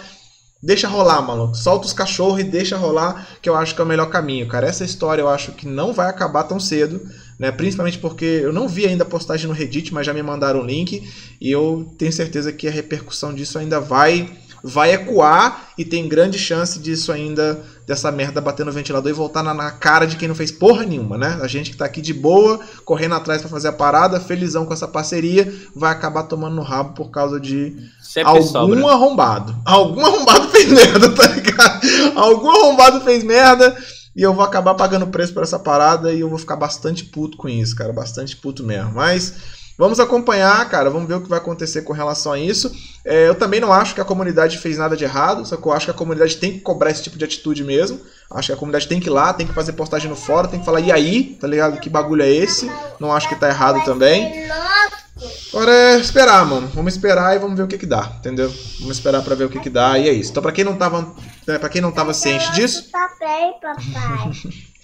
Deixa 0.65 0.87
rolar, 0.87 1.21
maluco. 1.21 1.55
Solta 1.55 1.85
os 1.85 1.93
cachorros 1.93 2.39
e 2.39 2.43
deixa 2.43 2.75
rolar, 2.75 3.27
que 3.39 3.47
eu 3.47 3.55
acho 3.55 3.75
que 3.75 3.81
é 3.81 3.83
o 3.83 3.87
melhor 3.87 4.09
caminho, 4.09 4.47
cara. 4.47 4.65
Essa 4.65 4.83
história 4.83 5.21
eu 5.21 5.29
acho 5.29 5.51
que 5.51 5.67
não 5.67 5.93
vai 5.93 6.09
acabar 6.09 6.43
tão 6.45 6.59
cedo, 6.59 6.99
né? 7.37 7.51
Principalmente 7.51 7.99
porque 7.99 8.25
eu 8.25 8.51
não 8.51 8.67
vi 8.67 8.87
ainda 8.87 9.03
a 9.03 9.07
postagem 9.07 9.47
no 9.47 9.53
Reddit, 9.53 9.93
mas 9.93 10.07
já 10.07 10.11
me 10.11 10.23
mandaram 10.23 10.61
o 10.61 10.65
link 10.65 11.07
e 11.39 11.51
eu 11.51 11.93
tenho 11.99 12.11
certeza 12.11 12.51
que 12.51 12.67
a 12.67 12.71
repercussão 12.71 13.31
disso 13.31 13.59
ainda 13.59 13.79
vai 13.79 14.27
vai 14.63 14.91
ecoar 14.95 15.69
e 15.77 15.85
tem 15.85 16.09
grande 16.09 16.39
chance 16.39 16.79
disso 16.79 17.11
ainda 17.11 17.63
dessa 17.85 18.11
merda 18.11 18.41
bater 18.41 18.65
no 18.65 18.71
ventilador 18.71 19.11
e 19.11 19.13
voltar 19.13 19.43
na, 19.43 19.53
na 19.53 19.69
cara 19.69 20.07
de 20.07 20.15
quem 20.15 20.27
não 20.27 20.33
fez 20.33 20.51
porra 20.51 20.83
nenhuma, 20.83 21.19
né? 21.19 21.37
A 21.39 21.47
gente 21.47 21.69
que 21.69 21.77
tá 21.77 21.85
aqui 21.85 22.01
de 22.01 22.15
boa, 22.15 22.59
correndo 22.83 23.13
atrás 23.13 23.41
pra 23.41 23.51
fazer 23.51 23.67
a 23.67 23.71
parada, 23.71 24.19
felizão 24.19 24.65
com 24.65 24.73
essa 24.73 24.87
parceria, 24.87 25.53
vai 25.75 25.91
acabar 25.91 26.23
tomando 26.23 26.55
no 26.55 26.63
rabo 26.63 26.95
por 26.95 27.11
causa 27.11 27.39
de 27.39 27.77
Sempre 28.15 28.31
Algum 28.31 28.47
sobra. 28.47 28.91
arrombado. 28.93 29.55
Algum 29.65 30.05
arrombado 30.05 30.47
fez 30.47 30.71
merda, 30.71 31.09
tá 31.11 31.27
ligado? 31.27 31.81
Algum 32.15 32.49
arrombado 32.49 33.01
fez 33.01 33.25
merda 33.25 33.75
e 34.15 34.21
eu 34.21 34.33
vou 34.33 34.41
acabar 34.41 34.73
pagando 34.73 35.07
preço 35.07 35.33
por 35.33 35.43
essa 35.43 35.59
parada 35.59 36.13
e 36.13 36.21
eu 36.21 36.29
vou 36.29 36.37
ficar 36.37 36.55
bastante 36.55 37.03
puto 37.03 37.35
com 37.35 37.49
isso, 37.49 37.75
cara. 37.75 37.91
Bastante 37.91 38.37
puto 38.37 38.63
mesmo. 38.63 38.93
Mas 38.93 39.33
vamos 39.77 39.99
acompanhar, 39.99 40.67
cara. 40.69 40.89
Vamos 40.89 41.07
ver 41.07 41.15
o 41.15 41.21
que 41.21 41.29
vai 41.29 41.39
acontecer 41.39 41.81
com 41.81 41.93
relação 41.93 42.33
a 42.33 42.39
isso. 42.39 42.71
É, 43.03 43.27
eu 43.27 43.35
também 43.35 43.59
não 43.59 43.71
acho 43.71 43.93
que 43.93 44.01
a 44.01 44.05
comunidade 44.05 44.57
fez 44.57 44.77
nada 44.77 44.97
de 44.97 45.03
errado, 45.03 45.45
só 45.45 45.57
que 45.57 45.67
eu 45.67 45.71
acho 45.71 45.85
que 45.85 45.91
a 45.91 45.95
comunidade 45.95 46.37
tem 46.37 46.53
que 46.53 46.59
cobrar 46.59 46.91
esse 46.91 47.03
tipo 47.03 47.17
de 47.17 47.25
atitude 47.25 47.63
mesmo. 47.63 47.99
Acho 48.31 48.47
que 48.47 48.53
a 48.53 48.57
comunidade 48.57 48.87
tem 48.87 48.99
que 48.99 49.07
ir 49.07 49.11
lá, 49.11 49.33
tem 49.33 49.45
que 49.45 49.53
fazer 49.53 49.73
postagem 49.73 50.09
no 50.09 50.15
fórum, 50.15 50.49
tem 50.49 50.59
que 50.59 50.65
falar, 50.65 50.79
e 50.79 50.91
aí, 50.91 51.37
tá 51.39 51.47
ligado? 51.47 51.79
Que 51.79 51.89
bagulho 51.89 52.23
é 52.23 52.29
esse? 52.29 52.69
Não 52.99 53.13
acho 53.13 53.29
que 53.29 53.35
tá 53.35 53.47
errado 53.47 53.83
também. 53.85 54.49
Agora 55.53 55.71
é 55.71 55.97
esperar, 55.97 56.45
mano. 56.45 56.67
Vamos 56.73 56.93
esperar 56.93 57.35
e 57.35 57.39
vamos 57.39 57.55
ver 57.55 57.63
o 57.63 57.67
que 57.67 57.77
que 57.77 57.85
dá, 57.85 58.11
entendeu? 58.19 58.53
Vamos 58.79 58.97
esperar 58.97 59.21
pra 59.23 59.35
ver 59.35 59.45
o 59.45 59.49
que 59.49 59.59
que 59.59 59.69
dá 59.69 59.97
e 59.97 60.09
é 60.09 60.11
isso. 60.11 60.31
Então, 60.31 60.43
pra 60.43 60.51
quem 60.51 60.65
não 60.65 60.75
tava, 60.75 61.13
né, 61.47 61.57
para 61.57 61.69
quem 61.69 61.81
não 61.81 61.91
tava 61.91 62.13
ciente 62.13 62.51
disso, 62.51 62.89
Papel, 62.91 63.53
papai. 63.61 64.31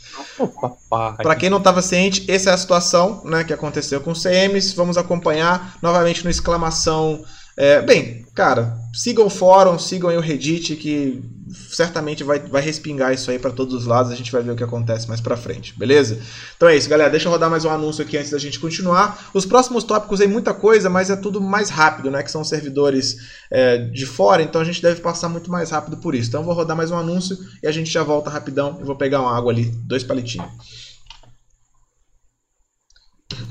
Pra 1.18 1.36
quem 1.36 1.50
não 1.50 1.58
estava 1.58 1.82
ciente, 1.82 2.30
essa 2.30 2.50
é 2.50 2.54
a 2.54 2.58
situação 2.58 3.22
né, 3.26 3.44
que 3.44 3.54
aconteceu 3.54 4.02
com 4.02 4.12
o 4.12 4.20
CMs. 4.20 4.74
Vamos 4.74 4.98
acompanhar 4.98 5.78
novamente 5.82 6.24
no 6.24 6.30
exclamação. 6.30 7.24
É, 7.58 7.82
bem, 7.82 8.26
cara, 8.34 8.78
sigam 8.94 9.26
o 9.26 9.30
fórum, 9.30 9.78
sigam 9.78 10.16
o 10.16 10.22
Reddit, 10.22 10.76
que 10.76 11.22
certamente 11.54 12.24
vai, 12.24 12.40
vai 12.40 12.62
respingar 12.62 13.14
isso 13.14 13.30
aí 13.30 13.38
para 13.38 13.52
todos 13.52 13.74
os 13.74 13.86
lados. 13.86 14.12
A 14.12 14.16
gente 14.16 14.32
vai 14.32 14.42
ver 14.42 14.52
o 14.52 14.56
que 14.56 14.64
acontece 14.64 15.08
mais 15.08 15.20
pra 15.20 15.36
frente, 15.36 15.78
beleza? 15.78 16.20
Então 16.56 16.70
é 16.70 16.76
isso, 16.76 16.90
galera. 16.90 17.10
Deixa 17.10 17.28
eu 17.28 17.32
rodar 17.32 17.50
mais 17.50 17.66
um 17.66 17.70
anúncio 17.70 18.04
aqui 18.04 18.18
antes 18.18 18.32
da 18.32 18.38
gente 18.38 18.60
continuar. 18.60 19.30
Os 19.34 19.46
próximos 19.46 19.84
tópicos 19.84 20.22
aí, 20.22 20.28
muita 20.28 20.54
coisa, 20.54 20.90
mas 20.90 21.10
é 21.10 21.16
tudo 21.16 21.42
mais 21.42 21.70
rápido, 21.70 22.10
né? 22.10 22.24
Que 22.24 22.32
são 22.32 22.44
servidores 22.44 23.18
é, 23.52 23.78
de 23.78 24.06
fora, 24.06 24.42
então 24.42 24.62
a 24.62 24.64
gente 24.64 24.82
deve 24.82 25.02
passar 25.02 25.30
muito 25.30 25.52
mais 25.52 25.72
rápido 25.72 25.98
por 25.98 26.16
isso. 26.16 26.30
Então 26.30 26.42
eu 26.42 26.46
vou 26.46 26.56
rodar 26.56 26.76
mais 26.76 26.92
um 26.92 26.98
anúncio 26.98 27.38
e 27.62 27.68
a 27.68 27.72
gente 27.72 27.92
já 27.92 28.04
volta 28.04 28.30
rapidão. 28.30 28.78
Eu 28.80 28.86
vou 28.86 28.96
pegar 28.96 29.22
uma 29.22 29.36
água 29.36 29.52
ali, 29.52 29.66
dois 29.86 30.04
palitinhos. 30.04 30.50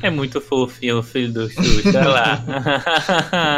É 0.03 0.11
muito 0.11 0.41
fofinho 0.41 0.99
o 0.99 1.03
filho 1.03 1.33
do 1.33 1.49
Xuxa, 1.51 1.89
olha 1.89 2.09
lá. 2.09 2.45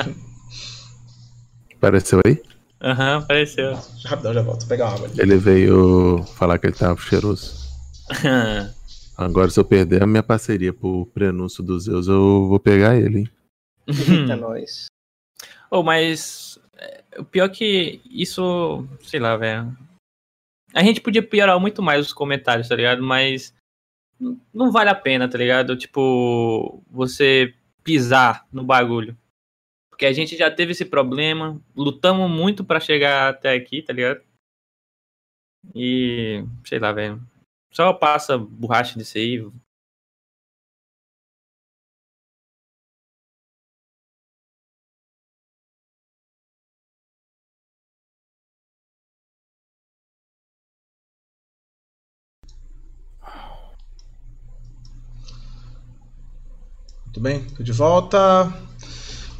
Apareceu 1.76 2.20
aí? 2.24 2.40
Aham, 2.82 3.18
apareceu. 3.18 3.78
Rapidão, 4.04 4.34
já 4.34 4.42
volto. 4.42 4.60
Vou 4.60 4.68
pegar 4.68 4.86
uma 4.86 4.94
água 4.94 5.06
ali. 5.06 5.20
Ele 5.20 5.36
veio 5.36 6.24
falar 6.36 6.58
que 6.58 6.66
ele 6.66 6.74
tava 6.74 7.00
cheiroso. 7.00 7.70
Agora, 9.16 9.48
se 9.50 9.60
eu 9.60 9.64
perder 9.64 10.02
a 10.02 10.06
minha 10.06 10.22
parceria 10.22 10.72
pro 10.72 11.06
prenúncio 11.06 11.62
dos 11.62 11.84
Zeus, 11.84 12.08
eu 12.08 12.48
vou 12.48 12.58
pegar 12.58 12.96
ele, 12.96 13.20
hein? 13.20 13.30
Eita, 13.86 14.34
nós. 14.34 14.86
oh, 15.70 15.82
mas 15.82 16.58
é, 16.76 17.04
o 17.18 17.24
pior 17.24 17.48
que 17.48 18.00
isso, 18.10 18.84
sei 19.04 19.20
lá, 19.20 19.36
velho. 19.36 19.76
A 20.74 20.82
gente 20.82 21.00
podia 21.00 21.22
piorar 21.22 21.60
muito 21.60 21.82
mais 21.82 22.06
os 22.06 22.12
comentários, 22.12 22.68
tá 22.68 22.74
ligado? 22.74 23.02
Mas 23.02 23.54
não 24.52 24.72
vale 24.72 24.90
a 24.90 24.94
pena, 24.94 25.28
tá 25.28 25.38
ligado? 25.38 25.76
Tipo, 25.76 26.82
você 26.90 27.54
pisar 27.84 28.46
no 28.52 28.64
bagulho. 28.64 29.16
Porque 29.92 30.06
a 30.06 30.12
gente 30.12 30.38
já 30.38 30.50
teve 30.50 30.72
esse 30.72 30.86
problema, 30.86 31.60
lutamos 31.76 32.28
muito 32.30 32.64
pra 32.64 32.80
chegar 32.80 33.28
até 33.28 33.52
aqui, 33.52 33.82
tá 33.82 33.92
ligado? 33.92 34.22
E, 35.74 36.42
sei 36.64 36.78
lá, 36.78 36.92
velho. 36.92 37.22
Só 37.70 37.92
passa 37.92 38.38
borracha 38.38 38.98
disso 38.98 39.18
aí. 39.18 39.38
Muito 57.04 57.20
bem, 57.20 57.44
tô 57.50 57.62
de 57.62 57.72
volta. 57.72 58.71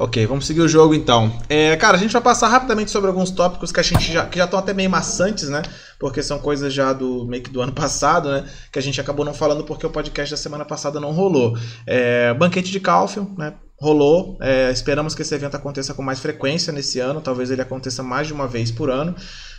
Ok, 0.03 0.25
vamos 0.27 0.45
seguir 0.45 0.59
o 0.59 0.67
jogo 0.67 0.93
então. 0.93 1.31
É, 1.47 1.77
cara, 1.77 1.95
a 1.95 1.99
gente 1.99 2.11
vai 2.11 2.21
passar 2.21 2.49
rapidamente 2.49 2.91
sobre 2.91 3.07
alguns 3.07 3.31
tópicos 3.31 3.71
que 3.71 3.79
a 3.79 3.83
gente 3.83 4.11
já 4.11 4.25
que 4.25 4.37
já 4.37 4.43
estão 4.43 4.59
até 4.59 4.73
meio 4.73 4.89
maçantes, 4.89 5.47
né? 5.47 5.61
Porque 5.97 6.21
são 6.21 6.39
coisas 6.39 6.73
já 6.73 6.91
do 6.91 7.25
meio 7.25 7.41
que 7.41 7.49
do 7.49 7.61
ano 7.61 7.71
passado, 7.71 8.29
né? 8.29 8.43
Que 8.69 8.77
a 8.77 8.81
gente 8.81 8.99
acabou 8.99 9.23
não 9.23 9.33
falando 9.33 9.63
porque 9.63 9.87
o 9.87 9.89
podcast 9.89 10.29
da 10.29 10.35
semana 10.35 10.65
passada 10.65 10.99
não 10.99 11.13
rolou. 11.13 11.57
É, 11.87 12.33
banquete 12.33 12.69
de 12.69 12.81
Calfield, 12.81 13.31
né? 13.37 13.53
Rolou. 13.79 14.37
É, 14.41 14.69
esperamos 14.71 15.15
que 15.15 15.21
esse 15.21 15.33
evento 15.33 15.55
aconteça 15.55 15.93
com 15.93 16.01
mais 16.01 16.19
frequência 16.19 16.73
nesse 16.73 16.99
ano. 16.99 17.21
Talvez 17.21 17.49
ele 17.49 17.61
aconteça 17.61 18.03
mais 18.03 18.27
de 18.27 18.33
uma 18.33 18.45
vez 18.45 18.71
por 18.71 18.89
ano. 18.89 19.15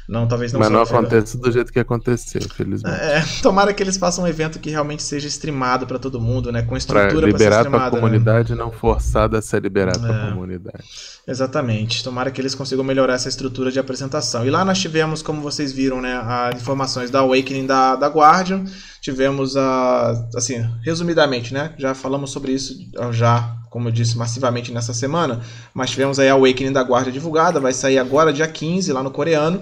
Não, 0.09 0.29
talvez 0.29 0.53
não 0.53 0.61
Mas 0.61 0.69
não 0.71 0.83
acontece 0.83 1.39
do 1.39 1.51
jeito 1.51 1.73
que 1.73 1.79
aconteceu, 1.79 2.43
felizmente. 2.55 2.95
É, 2.95 3.25
tomara 3.43 3.73
que 3.73 3.83
eles 3.83 3.97
façam 3.97 4.25
um 4.25 4.27
evento 4.27 4.59
que 4.59 4.69
realmente 4.69 5.03
seja 5.03 5.27
streamado 5.29 5.87
pra 5.87 5.99
todo 5.99 6.21
mundo, 6.21 6.53
né? 6.53 6.61
Com 6.63 6.77
estrutura 6.77 7.09
ser 7.21 7.27
liberar 7.27 7.51
pra 7.63 7.65
streamada. 7.65 7.97
né? 7.97 8.01
comunidade, 8.03 8.55
não 8.55 8.71
forçada 8.71 9.39
a 9.39 9.43
ser 9.43 9.63
liberado 9.63 10.05
É. 10.05 10.09
pra 10.09 10.31
comunidade. 10.31 10.85
Exatamente. 11.27 12.05
Tomara 12.05 12.31
que 12.31 12.39
eles 12.41 12.55
consigam 12.55 12.85
melhorar 12.85 13.15
essa 13.15 13.29
estrutura 13.31 13.73
de 13.73 13.79
apresentação. 13.79 14.45
E 14.47 14.51
lá 14.51 14.63
nós 14.65 14.79
tivemos, 14.79 15.23
como 15.23 15.41
vocês 15.41 15.73
viram, 15.73 16.01
né, 16.03 16.15
as 16.23 16.61
informações 16.61 17.11
da 17.11 17.21
Awakening 17.21 17.67
da, 17.67 17.97
da 17.97 18.09
Guardian. 18.09 18.65
Tivemos 19.01 19.57
a. 19.57 20.29
Assim, 20.37 20.65
resumidamente, 20.83 21.53
né? 21.55 21.73
Já 21.79 21.95
falamos 21.95 22.31
sobre 22.31 22.53
isso 22.53 22.75
já, 23.13 23.55
como 23.71 23.89
eu 23.89 23.93
disse, 23.93 24.17
massivamente 24.19 24.71
nessa 24.73 24.93
semana. 24.95 25.41
Mas 25.73 25.91
tivemos 25.91 26.19
aí 26.19 26.29
a 26.29 26.35
Awakening 26.35 26.73
da 26.73 26.83
Guardia 26.83 27.13
divulgada. 27.13 27.59
Vai 27.61 27.73
sair 27.73 27.99
agora, 27.99 28.33
dia 28.33 28.47
15, 28.47 28.93
lá 28.93 29.03
no 29.03 29.11
coreano. 29.11 29.61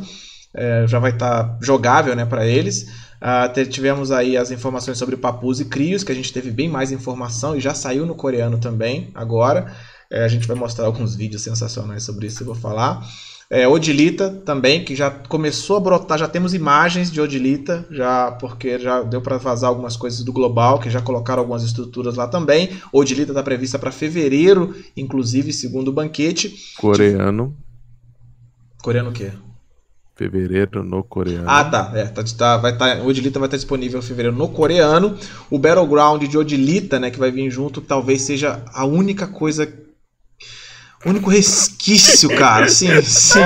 É, 0.54 0.86
já 0.86 0.98
vai 0.98 1.12
estar 1.12 1.56
jogável 1.60 2.14
né, 2.14 2.24
para 2.24 2.46
eles. 2.46 2.86
Te- 3.54 3.66
tivemos 3.66 4.10
aí 4.10 4.36
as 4.36 4.50
informações 4.50 4.98
sobre 4.98 5.16
Papus 5.16 5.60
e 5.60 5.64
Crios, 5.66 6.02
que 6.02 6.10
a 6.10 6.14
gente 6.14 6.32
teve 6.32 6.50
bem 6.50 6.68
mais 6.68 6.90
informação 6.90 7.56
e 7.56 7.60
já 7.60 7.72
saiu 7.72 8.04
no 8.04 8.14
coreano 8.14 8.58
também 8.58 9.10
agora. 9.14 9.72
É, 10.10 10.24
a 10.24 10.28
gente 10.28 10.46
vai 10.46 10.56
mostrar 10.56 10.86
alguns 10.86 11.14
vídeos 11.14 11.42
sensacionais 11.42 12.02
sobre 12.02 12.26
isso, 12.26 12.42
eu 12.42 12.46
vou 12.46 12.54
falar. 12.54 13.02
É, 13.48 13.68
Odilita 13.68 14.30
também, 14.30 14.82
que 14.84 14.96
já 14.96 15.10
começou 15.10 15.76
a 15.76 15.80
brotar, 15.80 16.18
já 16.18 16.26
temos 16.26 16.52
imagens 16.52 17.10
de 17.10 17.20
Odilita, 17.20 17.86
já 17.90 18.32
porque 18.32 18.78
já 18.78 19.02
deu 19.02 19.20
para 19.20 19.36
vazar 19.36 19.68
algumas 19.68 19.96
coisas 19.96 20.24
do 20.24 20.32
global, 20.32 20.80
que 20.80 20.90
já 20.90 21.00
colocaram 21.00 21.40
algumas 21.40 21.62
estruturas 21.62 22.16
lá 22.16 22.26
também. 22.26 22.70
Odilita 22.92 23.30
está 23.32 23.42
prevista 23.42 23.78
para 23.78 23.92
fevereiro, 23.92 24.74
inclusive, 24.96 25.52
segundo 25.52 25.88
o 25.88 25.92
banquete. 25.92 26.74
Coreano. 26.76 27.54
Coreano 28.82 29.10
o 29.10 29.12
quê? 29.12 29.30
Fevereiro 30.14 30.84
no 30.84 31.02
coreano. 31.02 31.48
Ah, 31.48 31.64
tá. 31.64 31.90
É, 31.94 32.04
tá, 32.04 32.22
tá, 32.36 32.56
vai 32.58 32.76
tá, 32.76 32.96
o 33.02 33.06
Odilita 33.06 33.38
vai 33.38 33.46
estar 33.46 33.56
disponível 33.56 33.98
em 33.98 34.02
fevereiro 34.02 34.36
no 34.36 34.48
coreano. 34.48 35.16
O 35.50 35.58
Battleground 35.58 36.22
de 36.24 36.36
Odilita, 36.36 37.00
né, 37.00 37.10
que 37.10 37.18
vai 37.18 37.30
vir 37.30 37.50
junto, 37.50 37.80
talvez 37.80 38.22
seja 38.22 38.62
a 38.72 38.84
única 38.84 39.26
coisa. 39.26 39.72
O 41.04 41.10
único 41.10 41.28
resquício, 41.30 42.28
cara. 42.36 42.68
Sim, 42.68 43.02
sim. 43.02 43.40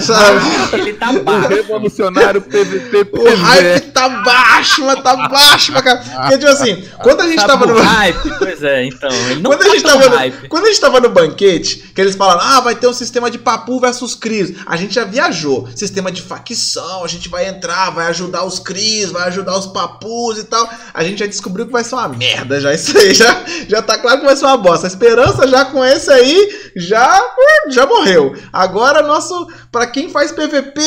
Sabe? 0.00 0.40
Ele 0.78 0.92
tá 0.94 1.10
O 1.10 1.22
baixo. 1.22 1.48
revolucionário 1.48 2.40
PVP 2.40 3.06
O 3.12 3.34
hype 3.36 3.80
tá 3.92 4.08
baixo, 4.08 4.84
mas 4.86 5.02
tá 5.02 5.28
baixo, 5.28 5.72
pra 5.72 5.82
cara. 5.82 5.98
Porque, 5.98 6.38
tipo 6.38 6.50
assim, 6.50 6.82
quando 7.02 7.20
a 7.20 7.28
gente 7.28 7.40
Sabe 7.40 7.52
tava 7.52 7.64
o 7.66 7.68
no. 7.74 7.80
hype? 7.82 8.38
Pois 8.38 8.62
é, 8.62 8.84
então. 8.86 9.10
Ele 9.30 9.42
não 9.42 9.50
Quando 9.50 9.62
a, 9.62 9.64
tá 9.66 9.70
gente 9.72 9.82
tão 9.82 9.92
tava 9.98 10.08
no, 10.08 10.16
hype. 10.16 10.48
quando 10.48 10.64
a 10.64 10.68
gente 10.68 10.80
tava 10.80 11.00
no 11.00 11.08
banquete, 11.10 11.92
que 11.94 12.00
eles 12.00 12.14
falaram, 12.16 12.40
ah, 12.42 12.60
vai 12.60 12.74
ter 12.74 12.86
um 12.86 12.94
sistema 12.94 13.30
de 13.30 13.38
papu 13.38 13.78
versus 13.78 14.14
Cris. 14.14 14.52
A 14.64 14.76
gente 14.76 14.94
já 14.94 15.04
viajou. 15.04 15.68
Sistema 15.76 16.10
de 16.10 16.22
facção, 16.22 17.04
a 17.04 17.08
gente 17.08 17.28
vai 17.28 17.46
entrar, 17.46 17.90
vai 17.90 18.06
ajudar 18.06 18.42
os 18.44 18.58
Cris, 18.58 19.10
vai 19.10 19.24
ajudar 19.28 19.58
os 19.58 19.66
papus 19.66 20.38
e 20.38 20.44
tal. 20.44 20.66
A 20.94 21.04
gente 21.04 21.18
já 21.18 21.26
descobriu 21.26 21.66
que 21.66 21.72
vai 21.72 21.84
ser 21.84 21.94
uma 21.96 22.08
merda 22.08 22.58
já. 22.58 22.72
Isso 22.72 22.96
aí 22.96 23.12
já, 23.14 23.44
já 23.68 23.82
tá 23.82 23.98
claro 23.98 24.20
que 24.20 24.26
vai 24.26 24.34
ser 24.36 24.46
uma 24.46 24.56
bosta. 24.56 24.86
A 24.86 24.88
esperança 24.88 25.46
já 25.46 25.66
com 25.66 25.84
esse 25.84 26.10
aí 26.10 26.69
já, 26.76 27.34
já 27.68 27.86
morreu. 27.86 28.34
Agora, 28.52 29.02
nosso. 29.02 29.48
Pra 29.70 29.86
quem 29.86 30.08
faz 30.10 30.32
PVP, 30.32 30.80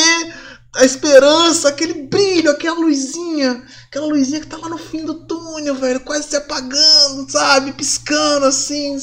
a 0.76 0.84
esperança, 0.84 1.68
aquele 1.68 1.94
brilho, 1.94 2.50
aquela 2.50 2.78
luzinha. 2.78 3.62
Aquela 3.86 4.06
luzinha 4.06 4.40
que 4.40 4.46
tá 4.46 4.56
lá 4.56 4.68
no 4.68 4.78
fim 4.78 5.04
do 5.04 5.26
túnel, 5.26 5.74
velho, 5.76 6.00
quase 6.00 6.28
se 6.28 6.36
apagando, 6.36 7.30
sabe? 7.30 7.72
Piscando 7.72 8.46
assim. 8.46 8.98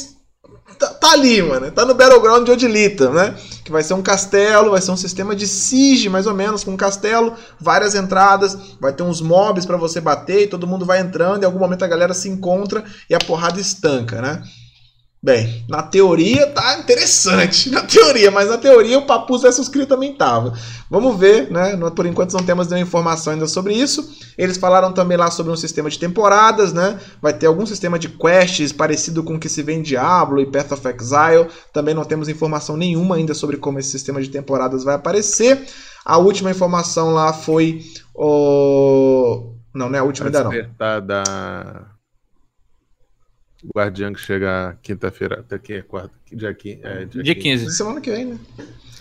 Tá, 0.77 0.87
tá 0.87 1.11
ali, 1.11 1.41
mano. 1.41 1.71
Tá 1.71 1.85
no 1.85 1.93
Battleground 1.93 2.45
de 2.45 2.51
Odilita, 2.51 3.09
né? 3.11 3.35
Que 3.63 3.71
vai 3.71 3.83
ser 3.83 3.93
um 3.93 4.01
castelo, 4.01 4.71
vai 4.71 4.81
ser 4.81 4.91
um 4.91 4.97
sistema 4.97 5.35
de 5.35 5.47
siege, 5.47 6.09
mais 6.09 6.25
ou 6.25 6.33
menos, 6.33 6.63
com 6.63 6.71
um 6.71 6.77
castelo, 6.77 7.35
várias 7.59 7.93
entradas, 7.93 8.57
vai 8.79 8.91
ter 8.91 9.03
uns 9.03 9.21
mobs 9.21 9.65
pra 9.65 9.77
você 9.77 10.01
bater 10.01 10.43
e 10.43 10.47
todo 10.47 10.67
mundo 10.67 10.85
vai 10.85 10.99
entrando. 10.99 11.43
Em 11.43 11.45
algum 11.45 11.59
momento 11.59 11.85
a 11.85 11.87
galera 11.87 12.13
se 12.13 12.27
encontra 12.27 12.83
e 13.09 13.15
a 13.15 13.19
porrada 13.19 13.59
estanca, 13.61 14.21
né? 14.21 14.41
Bem, 15.23 15.63
na 15.69 15.83
teoria 15.83 16.47
tá 16.47 16.79
interessante, 16.79 17.69
na 17.71 17.83
teoria, 17.83 18.31
mas 18.31 18.49
na 18.49 18.57
teoria 18.57 18.97
o 18.97 19.05
Papus 19.05 19.43
vs 19.43 19.69
Crio 19.69 19.85
também 19.85 20.15
tava. 20.15 20.57
Vamos 20.89 21.15
ver, 21.19 21.51
né? 21.51 21.77
Por 21.95 22.07
enquanto 22.07 22.33
não 22.33 22.43
temos 22.43 22.67
nenhuma 22.67 22.87
informação 22.87 23.33
ainda 23.33 23.47
sobre 23.47 23.75
isso. 23.75 24.17
Eles 24.35 24.57
falaram 24.57 24.91
também 24.91 25.15
lá 25.15 25.29
sobre 25.29 25.51
um 25.51 25.55
sistema 25.55 25.91
de 25.91 25.99
temporadas, 25.99 26.73
né? 26.73 26.99
Vai 27.21 27.33
ter 27.33 27.45
algum 27.45 27.67
sistema 27.67 27.99
de 27.99 28.09
quests 28.09 28.71
parecido 28.71 29.23
com 29.23 29.35
o 29.35 29.39
que 29.39 29.47
se 29.47 29.61
vê 29.61 29.73
em 29.73 29.83
Diablo 29.83 30.41
e 30.41 30.45
Path 30.47 30.71
of 30.71 30.87
Exile. 30.87 31.47
Também 31.71 31.93
não 31.93 32.03
temos 32.03 32.27
informação 32.27 32.75
nenhuma 32.75 33.15
ainda 33.15 33.35
sobre 33.35 33.57
como 33.57 33.77
esse 33.77 33.91
sistema 33.91 34.19
de 34.23 34.29
temporadas 34.29 34.83
vai 34.83 34.95
aparecer. 34.95 35.67
A 36.03 36.17
última 36.17 36.49
informação 36.49 37.13
lá 37.13 37.31
foi 37.31 37.83
o. 38.15 39.53
Não, 39.71 39.87
não 39.87 39.95
é 39.95 39.99
a 39.99 40.03
última 40.03 40.29
ainda 40.29 40.43
não. 40.43 40.51
Da. 40.79 41.91
Guardiã 43.75 44.11
que 44.13 44.19
chega 44.19 44.77
quinta-feira. 44.81 45.39
Até 45.41 45.57
que 45.59 45.73
é 45.73 45.81
quarta. 45.81 46.11
Dia, 46.31 46.55
é, 46.83 47.05
Dia 47.05 47.35
15. 47.35 47.71
Semana 47.71 47.99
que 48.01 48.09
vem, 48.11 48.25
né? 48.25 48.39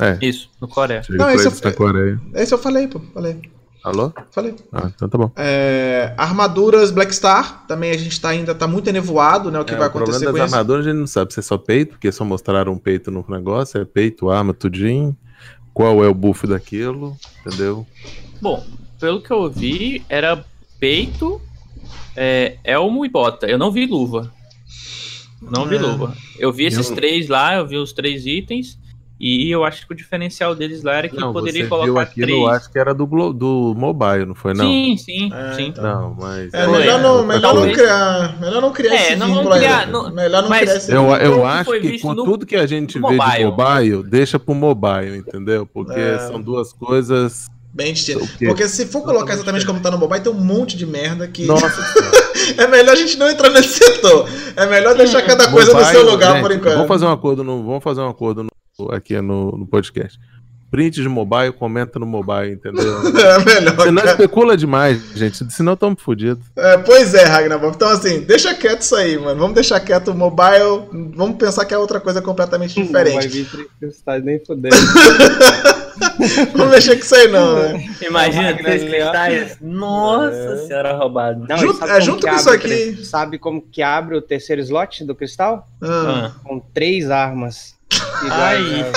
É, 0.01 0.19
Isso, 0.27 0.51
no 0.61 0.67
Coreia. 0.69 1.03
chega 1.03 1.19
Não, 1.19 1.31
esse 1.31 1.47
é- 1.49 1.69
na 1.71 1.73
Coreia. 1.77 2.21
Esse 2.35 2.55
eu 2.55 2.59
falei, 2.59 2.89
pô. 2.89 3.01
Falei. 3.15 3.41
Alô? 3.83 4.13
Falei. 4.31 4.55
Ah, 4.73 4.91
então 4.95 5.09
tá 5.09 5.17
bom. 5.17 5.31
É, 5.37 6.13
armaduras 6.19 6.91
Black 6.91 7.15
Star, 7.15 7.65
também 7.67 7.91
a 7.91 7.97
gente 7.97 8.21
tá 8.21 8.29
ainda 8.29 8.55
tá 8.55 8.67
muito 8.67 8.89
enevoado, 8.89 9.51
né? 9.51 9.59
O 9.59 9.65
que 9.65 9.73
É, 9.73 9.77
vai 9.77 9.89
o 9.89 9.91
problema 9.91 10.17
acontecer 10.17 10.25
das 10.27 10.33
com 10.41 10.47
isso. 10.47 10.55
armaduras 10.55 10.87
a 10.87 10.91
gente 10.91 10.99
não 10.99 11.07
sabe 11.07 11.33
se 11.33 11.41
é 11.41 11.43
só 11.43 11.57
peito, 11.57 11.93
porque 11.93 12.13
só 12.13 12.23
mostraram 12.25 12.73
um 12.73 12.79
peito 12.79 13.11
no 13.11 13.25
negócio, 13.29 13.81
é 13.81 13.85
peito, 13.87 14.29
arma, 14.31 14.53
tudinho. 14.53 15.17
Qual 15.73 16.05
é 16.05 16.09
o 16.09 16.15
buff 16.15 16.47
daquilo, 16.47 17.17
entendeu? 17.47 17.87
Bom, 18.41 18.67
pelo 18.99 19.23
que 19.23 19.31
eu 19.31 19.49
vi, 19.51 20.05
era 20.11 20.45
peito, 20.79 21.41
é, 22.15 22.59
elmo 22.65 23.05
e 23.07 23.09
bota. 23.09 23.47
Eu 23.47 23.57
não 23.57 23.71
vi 23.73 23.87
luva. 23.87 24.31
Não 25.41 25.67
vi 25.67 25.77
É. 25.77 25.79
luva. 25.81 26.15
Eu 26.39 26.53
vi 26.53 26.65
esses 26.67 26.89
Eu- 26.91 26.95
três 26.97 27.29
lá, 27.29 27.57
eu 27.57 27.67
vi 27.67 27.77
os 27.77 27.93
três 27.93 28.27
itens. 28.27 28.79
E 29.23 29.51
eu 29.51 29.65
acho 29.65 29.87
que 29.87 29.93
o 29.93 29.97
diferencial 29.97 30.55
deles 30.55 30.83
lá 30.83 30.95
era 30.95 31.07
que 31.07 31.15
não, 31.15 31.31
poderia 31.31 31.65
você 31.65 31.69
colocar 31.69 31.85
viu 31.85 31.99
aquilo, 31.99 32.27
três. 32.27 32.41
eu 32.41 32.49
acho 32.49 32.73
que 32.73 32.79
era 32.79 32.95
do, 32.95 33.07
Glo- 33.07 33.35
do 33.35 33.75
mobile, 33.77 34.25
não 34.25 34.35
foi 34.35 34.55
não? 34.55 34.65
Sim, 34.65 34.97
sim, 34.97 35.31
É, 35.31 35.53
sim. 35.57 35.67
então. 35.67 35.85
Não, 35.85 36.17
mas... 36.19 36.55
É, 36.55 36.67
melhor 36.67 36.99
é. 36.99 37.03
não, 37.03 37.27
melhor 37.27 37.55
não 37.55 37.71
criar, 37.71 38.41
melhor 38.41 38.63
não 38.63 38.73
criar 38.73 38.95
É, 38.95 39.07
esse 39.09 39.17
não 39.17 39.35
vamos 39.35 39.59
criar, 39.59 39.87
não- 39.89 40.11
melhor 40.11 40.41
não 40.43 40.49
mas 40.49 40.61
criar 40.63 40.75
esse 40.77 40.91
Eu, 40.91 41.03
eu 41.17 41.45
acho 41.47 41.71
que 41.83 41.99
com 41.99 42.15
no- 42.15 42.25
tudo 42.25 42.47
que 42.47 42.57
a 42.57 42.67
gente 42.67 42.95
vê 42.95 43.01
mobile. 43.01 43.21
de 43.37 43.45
mobile, 43.45 44.03
deixa 44.05 44.39
pro 44.39 44.55
mobile, 44.55 45.19
entendeu? 45.19 45.67
Porque 45.67 46.01
É. 46.01 46.19
são 46.21 46.41
duas 46.41 46.73
coisas. 46.73 47.47
Bem 47.75 47.93
distinto. 47.93 48.27
Porque 48.47 48.67
se 48.69 48.87
for 48.87 49.03
colocar 49.03 49.35
exatamente 49.35 49.67
como 49.67 49.81
tá 49.81 49.91
no 49.91 49.99
mobile, 49.99 50.23
tem 50.23 50.33
um 50.33 50.41
monte 50.43 50.79
de 50.79 50.87
merda 50.87 51.29
que 51.29 51.45
Nossa 51.45 51.69
é 52.57 52.67
melhor 52.67 52.93
a 52.93 52.97
gente 52.97 53.19
não 53.19 53.29
entrar 53.29 53.51
nesse 53.51 53.75
setor. 53.79 54.29
É 54.57 54.67
melhor 54.67 54.95
deixar 54.97 55.23
cada 55.23 55.49
coisa 55.51 55.73
no 55.73 55.85
seu 55.85 56.05
lugar 56.11 56.33
gente, 56.35 56.43
por 56.43 56.53
enquanto. 56.53 56.75
Vamos 56.75 56.89
fazer 56.89 57.05
um 57.07 57.13
acordo 57.13 57.45
no, 57.45 57.65
vamos 57.65 57.83
fazer 57.83 58.01
um 58.01 58.09
acordo 58.09 58.45
no- 58.45 58.93
aqui 58.93 59.21
no, 59.21 59.53
no 59.53 59.67
podcast. 59.67 60.19
Print 60.71 61.03
de 61.03 61.09
mobile, 61.09 61.53
comenta 61.53 61.99
no 61.99 62.07
mobile, 62.07 62.53
entendeu? 62.53 62.85
É 63.19 63.45
melhor. 63.45 63.75
Você 63.75 63.91
não 63.91 64.03
cara. 64.03 64.13
especula 64.13 64.57
demais, 64.57 65.03
gente, 65.17 65.45
senão 65.53 65.73
estamos 65.73 66.01
fodidos. 66.01 66.45
É, 66.55 66.79
pois 66.79 67.13
é, 67.13 67.25
Ragnarok. 67.25 67.75
Então, 67.75 67.89
assim, 67.89 68.21
deixa 68.21 68.55
quieto 68.55 68.83
isso 68.83 68.95
aí, 68.95 69.19
mano. 69.19 69.41
Vamos 69.41 69.55
deixar 69.57 69.81
quieto 69.81 70.13
o 70.13 70.15
mobile. 70.15 70.85
Vamos 71.17 71.37
pensar 71.39 71.65
que 71.65 71.75
é 71.75 71.79
outra 71.79 71.99
coisa 71.99 72.23
completamente 72.23 72.79
Não 72.79 72.87
vai 72.93 73.05
diferente. 73.05 73.43
vir 73.83 74.23
nem 74.23 74.39
foder. 74.45 74.71
Vamos 76.55 76.71
mexer 76.75 76.97
com 76.97 77.05
isso 77.05 77.15
aí, 77.15 77.29
não, 77.29 77.57
né? 77.57 77.89
Imagina, 78.03 78.51
Não, 78.53 78.59
três 78.59 78.83
cristais. 78.83 79.57
Nossa 79.61 80.35
É. 80.35 80.67
senhora, 80.67 80.93
roubado. 80.97 81.45
Não, 81.49 81.57
Junto- 81.59 81.85
é, 81.85 82.01
junto 82.01 82.27
com 82.27 82.35
isso 82.35 82.51
aqui- 82.51 82.69
tre- 82.69 83.05
Sabe 83.05 83.39
como 83.39 83.61
que 83.63 83.83
abre 83.83 84.17
o 84.17 84.23
terceiro 84.23 84.61
slot 84.63 85.05
do 85.05 85.15
cristal? 85.15 85.67
Ah. 85.83 86.33
Ah. 86.35 86.41
Com 86.45 86.61
três 86.61 87.11
armas. 87.11 87.75
Ai. 88.31 88.63
Né? 88.63 88.93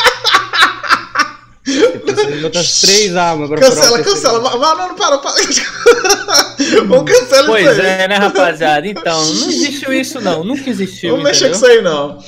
Você 1.66 2.44
outras 2.44 2.82
três 2.82 3.16
armas 3.16 3.48
pra 3.50 3.58
Cancela, 3.60 4.04
cancela. 4.04 4.40
Mas, 4.42 4.54
não, 4.60 4.78
não, 4.90 4.96
para, 4.96 5.18
para. 5.20 5.34
Vamos 6.88 7.10
cancelar 7.12 7.46
Pois 7.46 7.72
isso 7.72 7.82
aí. 7.82 7.88
é, 7.88 8.08
né, 8.10 8.16
rapaziada? 8.18 8.86
Então, 8.86 9.18
não 9.26 9.50
existiu 9.50 9.94
isso, 9.94 10.20
não. 10.20 10.44
Nunca 10.44 10.70
existiu. 10.70 11.12
Vamos 11.12 11.24
mexer 11.26 11.50
com 11.50 11.56
isso 11.56 11.66
aí, 11.66 11.82
não. 11.82 12.22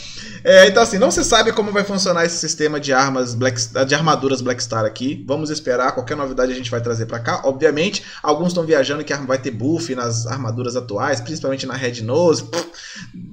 É, 0.48 0.68
então, 0.68 0.84
assim, 0.84 1.00
não 1.00 1.10
se 1.10 1.24
sabe 1.24 1.52
como 1.52 1.72
vai 1.72 1.84
funcionar 1.84 2.24
esse 2.24 2.38
sistema 2.38 2.80
de 2.80 2.94
armas 2.94 3.34
Black, 3.34 3.60
de 3.88 3.96
armaduras 3.96 4.42
Black 4.42 4.62
Star 4.62 4.86
aqui. 4.86 5.24
Vamos 5.28 5.50
esperar. 5.50 5.94
Qualquer 5.94 6.16
novidade 6.16 6.52
a 6.52 6.56
gente 6.56 6.70
vai 6.70 6.80
trazer 6.80 7.08
pra 7.08 7.18
cá. 7.18 7.42
Obviamente, 7.46 8.04
alguns 8.22 8.50
estão 8.50 8.64
viajando 8.64 9.04
que 9.04 9.12
vai 9.16 9.40
ter 9.40 9.50
buff 9.50 9.96
nas 9.96 10.28
armaduras 10.28 10.76
atuais, 10.76 11.20
principalmente 11.20 11.66
na 11.66 11.74
Red 11.74 12.04
Nose. 12.04 12.46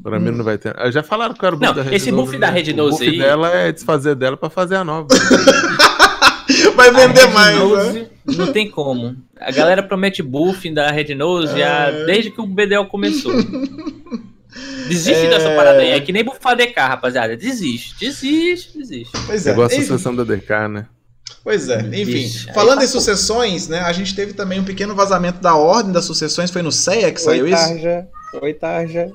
Pra 0.03 0.19
mim 0.19 0.31
não 0.31 0.43
vai 0.43 0.57
ter. 0.57 0.75
Já 0.91 1.03
falaram 1.03 1.35
que 1.35 1.45
era 1.45 1.55
o 1.55 1.59
buff 1.59 1.69
Não, 1.69 1.75
da 1.75 1.83
Red 1.83 1.97
esse 1.97 2.11
buff 2.11 2.25
Nose, 2.29 2.39
da 2.39 2.51
né? 2.51 2.61
Red 2.63 2.73
O 2.73 2.77
Nose 2.77 2.99
buff 2.99 3.09
aí- 3.11 3.19
dela 3.19 3.49
é 3.51 3.73
desfazer 3.73 4.15
dela 4.15 4.37
pra 4.39 4.49
fazer 4.49 4.77
a 4.77 4.85
nova. 4.85 5.09
Vai 6.75 6.91
vender 6.91 7.27
mais, 7.33 7.57
né? 7.59 7.65
Nose 7.65 8.09
Não 8.39 8.53
tem 8.53 8.71
como. 8.71 9.17
A 9.39 9.51
galera 9.53 9.83
promete 9.83 10.23
buff 10.23 10.69
da 10.73 10.91
Red 10.91 11.15
Nose 11.15 11.59
já 11.59 11.89
É. 11.91 12.05
desde 12.07 12.31
que 12.31 12.41
o 12.41 12.47
BDL 12.47 12.87
começou. 12.87 13.33
Desiste 14.89 15.27
É. 15.27 15.31
dessa 15.31 15.55
parada 15.55 15.81
aí. 15.81 15.91
É 15.91 16.01
que 16.01 16.13
nem 16.13 16.25
bufar 16.25 16.57
DK, 16.57 16.75
rapaziada. 16.77 17.37
Desiste, 17.37 17.95
desiste, 17.99 18.77
desiste. 18.77 19.13
Pois 19.27 19.47
é. 19.47 19.53
Igual 19.53 19.69
a 19.69 19.73
Enfim. 19.73 19.83
sucessão 19.83 20.15
da 20.15 20.25
DK, 20.25 20.69
né? 20.69 20.87
Pois 21.45 21.69
é, 21.69 21.81
enfim. 21.81 22.05
Vixe, 22.05 22.49
aí 22.49 22.55
falando 22.55 22.79
tá 22.79 22.85
em 22.85 22.89
sucessões, 22.89 23.67
né? 23.67 23.81
A 23.81 23.93
gente 23.93 24.15
teve 24.15 24.33
também 24.33 24.61
um 24.61 24.65
pequeno 24.65 24.95
vazamento 24.95 25.41
da 25.41 25.57
ordem 25.57 25.93
das 25.93 26.05
sucessões. 26.05 26.51
Foi 26.51 26.63
no 26.63 26.71
CEA 26.71 27.11
que 27.13 27.21
saiu 27.21 27.45
Oi, 27.45 27.53
isso? 27.53 27.63
Tarja. 27.63 28.09
Oi, 28.41 28.55
Tarja. 28.55 29.13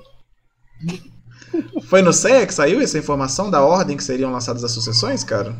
Foi 1.88 2.02
no 2.02 2.12
CEA 2.12 2.46
que 2.46 2.54
saiu 2.54 2.82
essa 2.82 2.98
informação 2.98 3.50
da 3.50 3.62
ordem 3.62 3.96
que 3.96 4.04
seriam 4.04 4.32
lançadas 4.32 4.64
as 4.64 4.72
sucessões, 4.72 5.24
cara? 5.24 5.56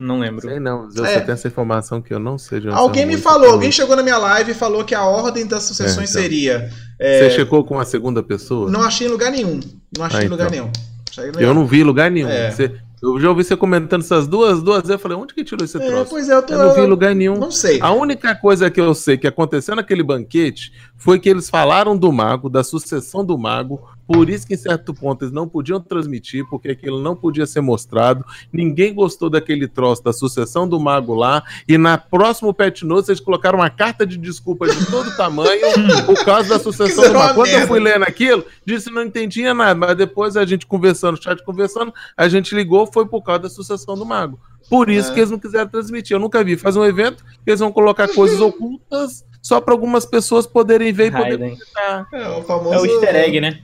Não 0.00 0.18
lembro. 0.18 0.48
Sei 0.48 0.58
não, 0.58 0.90
Zé, 0.90 1.02
É. 1.02 1.12
você 1.14 1.20
tem 1.20 1.32
essa 1.34 1.46
informação 1.46 2.00
que 2.00 2.12
eu 2.14 2.18
não 2.18 2.38
sei 2.38 2.58
de 2.60 2.68
onde 2.68 2.76
Alguém 2.78 3.04
me 3.04 3.18
falou, 3.18 3.50
alguém 3.50 3.70
chegou 3.70 3.94
na 3.94 4.02
minha 4.02 4.16
live 4.16 4.52
e 4.52 4.54
falou 4.54 4.82
que 4.82 4.94
a 4.94 5.04
ordem 5.04 5.46
das 5.46 5.64
sucessões 5.64 6.08
É, 6.08 6.10
então. 6.18 6.22
seria. 6.22 6.58
Você 6.98 7.26
é, 7.26 7.30
checou 7.30 7.62
com 7.64 7.78
a 7.78 7.84
segunda 7.84 8.22
pessoa? 8.22 8.70
Não 8.70 8.80
achei 8.82 9.06
em 9.06 9.10
lugar 9.10 9.30
nenhum. 9.30 9.60
Não 9.96 10.06
achei 10.06 10.20
Ah, 10.20 10.24
em 10.24 10.28
lugar 10.28 10.52
então. 10.52 10.70
nenhum. 11.18 11.32
Eu 11.38 11.52
não 11.52 11.66
vi 11.66 11.80
em 11.80 11.84
lugar 11.84 12.10
nenhum. 12.10 12.28
É. 12.30 12.50
Você- 12.50 12.72
eu 13.02 13.18
já 13.20 13.28
ouvi 13.28 13.42
você 13.44 13.56
comentando 13.56 14.00
essas 14.02 14.26
duas, 14.26 14.62
duas 14.62 14.78
vezes. 14.78 14.90
Eu 14.90 14.98
falei, 14.98 15.16
onde 15.18 15.34
que 15.34 15.42
tirou 15.44 15.64
esse 15.64 15.76
É, 15.76 15.86
troço? 15.86 16.10
pois 16.10 16.28
é, 16.30 16.34
eu 16.34 16.42
tô. 16.42 16.54
Eu 16.54 16.58
não 16.66 16.74
vi 16.74 16.80
em 16.80 16.86
lugar 16.86 17.14
nenhum. 17.14 17.34
Não 17.36 17.50
sei. 17.50 17.78
A 17.82 17.90
única 17.92 18.34
coisa 18.34 18.70
que 18.70 18.80
eu 18.80 18.94
sei 18.94 19.18
que 19.18 19.26
aconteceu 19.26 19.74
naquele 19.76 20.02
banquete 20.02 20.72
foi 21.00 21.18
que 21.18 21.28
eles 21.28 21.48
falaram 21.48 21.96
do 21.96 22.12
mago, 22.12 22.50
da 22.50 22.62
sucessão 22.62 23.24
do 23.24 23.36
mago, 23.38 23.80
por 24.06 24.28
isso 24.28 24.46
que 24.46 24.54
em 24.54 24.58
certo 24.58 24.92
ponto 24.92 25.24
eles 25.24 25.32
não 25.32 25.48
podiam 25.48 25.80
transmitir, 25.80 26.44
porque 26.50 26.68
aquilo 26.68 27.00
não 27.00 27.16
podia 27.16 27.46
ser 27.46 27.62
mostrado. 27.62 28.24
Ninguém 28.52 28.92
gostou 28.92 29.30
daquele 29.30 29.66
troço 29.66 30.04
da 30.04 30.12
sucessão 30.12 30.68
do 30.68 30.78
mago 30.78 31.14
lá, 31.14 31.42
e 31.66 31.78
na 31.78 31.96
próximo 31.96 32.52
Pet 32.52 32.84
Notes 32.84 33.08
eles 33.08 33.20
colocaram 33.20 33.60
uma 33.60 33.70
carta 33.70 34.06
de 34.06 34.18
desculpa 34.18 34.68
de 34.68 34.86
todo 34.90 35.10
tamanho 35.16 35.60
por 36.04 36.22
causa 36.22 36.50
da 36.50 36.58
sucessão 36.58 37.04
do 37.04 37.14
mago. 37.14 37.34
Quando 37.34 37.48
eu 37.48 37.66
fui 37.66 37.80
lendo 37.80 38.02
aquilo, 38.02 38.44
disse 38.66 38.90
não 38.90 39.02
entendia 39.02 39.54
nada, 39.54 39.74
mas 39.74 39.96
depois 39.96 40.36
a 40.36 40.44
gente 40.44 40.66
conversando, 40.66 41.22
chat 41.22 41.42
conversando, 41.42 41.94
a 42.14 42.28
gente 42.28 42.54
ligou, 42.54 42.86
foi 42.86 43.06
por 43.06 43.22
causa 43.22 43.44
da 43.44 43.48
sucessão 43.48 43.94
do 43.96 44.04
mago. 44.04 44.38
Por 44.68 44.90
isso 44.90 45.10
é. 45.10 45.14
que 45.14 45.20
eles 45.20 45.30
não 45.30 45.38
quiseram 45.38 45.68
transmitir. 45.68 46.14
Eu 46.14 46.20
nunca 46.20 46.44
vi. 46.44 46.56
Faz 46.56 46.76
um 46.76 46.84
evento 46.84 47.24
que 47.24 47.50
eles 47.50 47.60
vão 47.60 47.72
colocar 47.72 48.06
coisas 48.08 48.38
ocultas 48.42 49.24
só 49.42 49.60
para 49.60 49.74
algumas 49.74 50.04
pessoas 50.04 50.46
poderem 50.46 50.92
ver 50.92 51.06
e 51.06 51.10
poder 51.10 51.38
comentar. 51.38 52.08
É 52.12 52.28
o 52.28 52.42
famoso. 52.42 52.74
É 52.74 52.80
o 52.80 52.86
easter 52.86 53.16
egg, 53.16 53.40
né? 53.40 53.60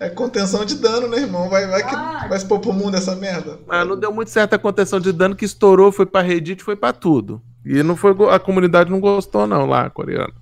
é. 0.00 0.06
é 0.06 0.08
contenção 0.08 0.64
de 0.64 0.76
dano, 0.76 1.08
né, 1.08 1.18
irmão? 1.18 1.48
Vai, 1.48 1.66
vai, 1.66 1.82
que, 1.82 1.94
ah. 1.94 2.26
vai 2.28 2.38
expor 2.38 2.60
pro 2.60 2.72
mundo 2.72 2.96
essa 2.96 3.16
merda. 3.16 3.58
Ah, 3.68 3.84
não 3.84 3.98
deu 3.98 4.12
muito 4.12 4.30
certo 4.30 4.54
a 4.54 4.58
contenção 4.58 5.00
de 5.00 5.12
dano 5.12 5.36
que 5.36 5.44
estourou, 5.44 5.90
foi 5.90 6.06
pra 6.06 6.22
Reddit, 6.22 6.62
foi 6.62 6.76
para 6.76 6.92
tudo. 6.92 7.42
E 7.64 7.82
não 7.82 7.96
foi 7.96 8.14
a 8.30 8.38
comunidade 8.38 8.90
não 8.90 9.00
gostou, 9.00 9.46
não, 9.46 9.66
lá, 9.66 9.88
coreano. 9.90 10.32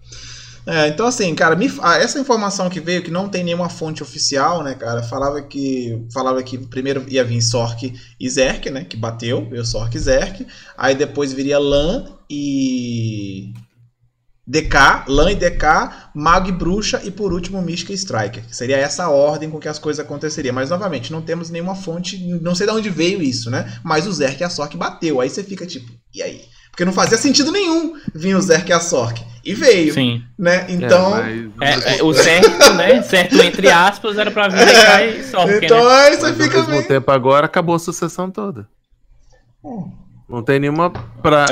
É, 0.66 0.88
então 0.88 1.06
assim, 1.06 1.34
cara, 1.34 1.56
me, 1.56 1.72
ah, 1.80 1.96
essa 1.96 2.20
informação 2.20 2.68
que 2.68 2.80
veio, 2.80 3.02
que 3.02 3.10
não 3.10 3.28
tem 3.28 3.42
nenhuma 3.42 3.68
fonte 3.68 4.02
oficial, 4.02 4.62
né, 4.62 4.74
cara, 4.74 5.02
falava 5.02 5.40
que 5.40 6.06
falava 6.12 6.42
que 6.42 6.58
primeiro 6.58 7.04
ia 7.08 7.24
vir 7.24 7.40
Sork 7.40 7.92
e 8.20 8.30
Zerk, 8.30 8.70
né, 8.70 8.84
que 8.84 8.96
bateu, 8.96 9.48
veio 9.48 9.64
Sork 9.64 9.96
e 9.96 10.00
Zerk, 10.00 10.46
aí 10.76 10.94
depois 10.94 11.32
viria 11.32 11.58
Lan 11.58 12.04
e 12.28 13.52
DK, 14.46 15.04
Lan 15.06 15.32
e 15.32 15.34
DK, 15.34 15.64
Mago 16.14 16.48
e 16.48 16.52
Bruxa 16.52 17.00
e 17.04 17.10
por 17.10 17.32
último 17.32 17.62
Mística 17.62 17.92
e 17.92 17.94
Striker. 17.94 18.42
Seria 18.50 18.76
essa 18.76 19.04
a 19.04 19.10
ordem 19.10 19.48
com 19.48 19.60
que 19.60 19.68
as 19.68 19.78
coisas 19.78 20.04
aconteceriam. 20.04 20.54
Mas 20.54 20.70
novamente, 20.70 21.12
não 21.12 21.22
temos 21.22 21.50
nenhuma 21.50 21.74
fonte, 21.74 22.18
não 22.40 22.54
sei 22.54 22.66
de 22.66 22.72
onde 22.72 22.90
veio 22.90 23.22
isso, 23.22 23.50
né? 23.50 23.78
Mas 23.84 24.06
o 24.06 24.12
Zerk 24.12 24.40
e 24.40 24.44
a 24.44 24.50
Sork 24.50 24.76
bateu. 24.76 25.20
Aí 25.20 25.30
você 25.30 25.44
fica 25.44 25.66
tipo, 25.66 25.92
e 26.14 26.22
aí? 26.22 26.42
Porque 26.70 26.84
não 26.84 26.92
fazia 26.92 27.18
sentido 27.18 27.52
nenhum 27.52 27.94
vir 28.14 28.34
o 28.34 28.40
Zerk 28.40 28.70
e 28.70 28.72
a 28.72 28.80
Sork. 28.80 29.24
E 29.44 29.54
veio. 29.54 29.92
Sim. 29.94 30.22
Né? 30.38 30.66
Então. 30.68 31.16
É, 31.18 31.48
mas... 31.56 31.84
é, 31.84 31.98
é, 31.98 32.02
o 32.02 32.12
certo, 32.12 32.74
né? 32.74 33.02
Certo 33.02 33.40
entre 33.40 33.70
aspas, 33.70 34.18
era 34.18 34.30
pra 34.30 34.48
vir 34.48 34.64
DK 34.64 35.18
e 35.18 35.22
Sork. 35.30 35.64
Então 35.64 35.84
né? 35.84 35.94
aí 35.94 36.16
você 36.16 36.22
mas 36.22 36.36
fica. 36.36 36.58
Ao 36.58 36.66
mesmo 36.66 36.88
tempo 36.88 37.10
agora 37.10 37.46
acabou 37.46 37.74
a 37.74 37.78
sucessão 37.78 38.30
toda. 38.30 38.68
Hum. 39.64 39.90
Não 40.28 40.42
tem 40.42 40.60
nenhuma 40.60 40.90
pra. 40.90 41.46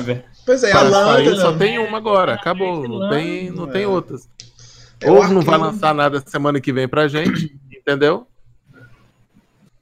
É 0.48 0.50
Pois 0.50 0.62
é, 0.62 0.72
a 0.72 0.82
Landa. 0.82 1.36
Só 1.36 1.52
tem 1.52 1.78
uma 1.78 1.98
agora, 1.98 2.32
acabou. 2.32 2.88
Não 2.88 3.10
tem, 3.10 3.50
não 3.50 3.66
tem 3.66 3.84
outras. 3.84 4.26
É 4.98 5.10
Ou 5.10 5.28
não 5.28 5.42
vai 5.42 5.58
lançar 5.58 5.94
nada 5.94 6.22
semana 6.26 6.58
que 6.58 6.72
vem 6.72 6.88
pra 6.88 7.06
gente, 7.06 7.54
entendeu? 7.70 8.26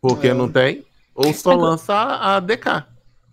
Porque 0.01 0.29
é. 0.29 0.35
não 0.35 0.49
tem. 0.49 0.85
Ou 1.15 1.33
só 1.33 1.55
lança 1.55 1.95
a 1.95 2.41
DK. 2.41 2.85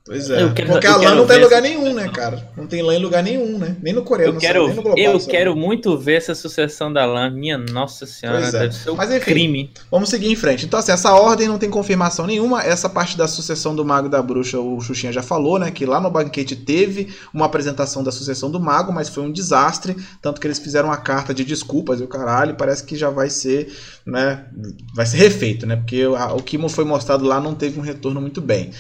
Pois 0.06 0.30
é. 0.30 0.52
Quero, 0.54 0.70
Porque 0.70 0.86
a 0.86 0.98
LAN 0.98 1.16
não 1.16 1.26
tem 1.26 1.40
lugar 1.40 1.62
nenhum, 1.62 1.94
né, 1.94 2.10
cara? 2.10 2.52
Não 2.58 2.68
tem 2.68 2.82
LAN 2.82 2.96
em 2.96 3.02
lugar 3.02 3.24
nenhum, 3.24 3.58
né? 3.58 3.78
Nem 3.82 3.94
no 3.94 4.04
coreano. 4.04 4.34
Eu 4.34 4.40
quero, 4.40 4.68
nem 4.68 4.76
no 4.76 4.82
global, 4.82 5.00
eu 5.00 5.20
quero 5.22 5.56
muito 5.56 5.98
ver 5.98 6.16
essa 6.16 6.36
sucessão 6.36 6.92
da 6.92 7.06
LAN. 7.06 7.30
Minha 7.30 7.58
nossa 7.58 8.06
senhora, 8.06 8.42
pois 8.42 8.54
é. 8.54 8.60
deve 8.60 8.76
ser 8.76 8.90
um 8.90 8.96
Mas, 8.98 9.10
enfim, 9.10 9.24
crime. 9.24 9.72
Vamos 9.90 10.10
seguir 10.10 10.30
em 10.30 10.36
frente. 10.36 10.66
Então, 10.66 10.78
assim, 10.78 10.92
essa 10.92 11.14
ordem 11.14 11.48
não 11.48 11.58
tem 11.58 11.70
confirmação 11.70 12.28
nenhuma. 12.28 12.62
Essa 12.62 12.90
parte 12.90 13.18
da 13.18 13.30
sucessão 13.30 13.74
do 13.74 13.86
Mago 13.86 14.08
e 14.08 14.12
da 14.12 14.22
Bruxa, 14.22 14.60
o 14.60 14.82
Xuxinha 14.82 15.14
já 15.14 15.24
falou, 15.24 15.58
né? 15.58 15.72
Que 15.72 15.86
lá 15.86 16.02
no 16.02 16.12
banquete 16.12 16.54
teve 16.54 17.16
uma 17.34 17.46
apresentação 17.46 18.04
da 18.04 18.12
sucessão 18.12 18.52
do 18.52 18.60
Mago, 18.60 18.92
mas 18.92 19.08
foi 19.08 19.24
um 19.24 19.32
desastre. 19.32 19.96
Tanto 20.22 20.42
que 20.42 20.46
eles 20.46 20.60
fizeram 20.60 20.90
uma 20.90 20.98
carta 20.98 21.34
de 21.34 21.46
desculpas 21.46 22.02
e 22.02 22.04
o 22.04 22.10
caralho. 22.10 22.56
Parece 22.56 22.84
que 22.84 22.98
já 22.98 23.10
vai 23.10 23.30
ser, 23.30 23.74
né? 24.06 24.48
Vai 24.94 25.06
ser 25.06 25.16
refeito, 25.16 25.66
né? 25.66 25.78
Porque 25.78 26.06
o 26.06 26.44
que 26.44 26.60
foi 26.68 26.84
mostrado 26.84 27.24
lá 27.24 27.40
não 27.40 27.56
teve 27.56 27.80
um 27.80 27.84
retorno 27.84 28.20
muito 28.20 28.42
bem. 28.42 28.72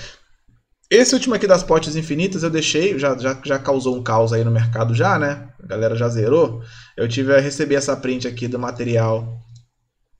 Esse 0.93 1.15
último 1.15 1.33
aqui 1.33 1.47
das 1.47 1.63
potes 1.63 1.95
infinitas 1.95 2.43
eu 2.43 2.51
deixei, 2.51 2.99
já, 2.99 3.17
já, 3.17 3.35
já 3.43 3.57
causou 3.57 3.97
um 3.97 4.03
caos 4.03 4.31
aí 4.31 4.43
no 4.43 4.51
mercado 4.51 4.93
já, 4.93 5.17
né? 5.17 5.47
A 5.63 5.65
galera 5.65 5.95
já 5.95 6.07
zerou. 6.07 6.61
Eu 6.95 7.07
tive 7.07 7.33
a 7.33 7.39
receber 7.39 7.73
essa 7.75 7.95
print 7.97 8.27
aqui 8.27 8.47
do 8.47 8.59
material 8.59 9.39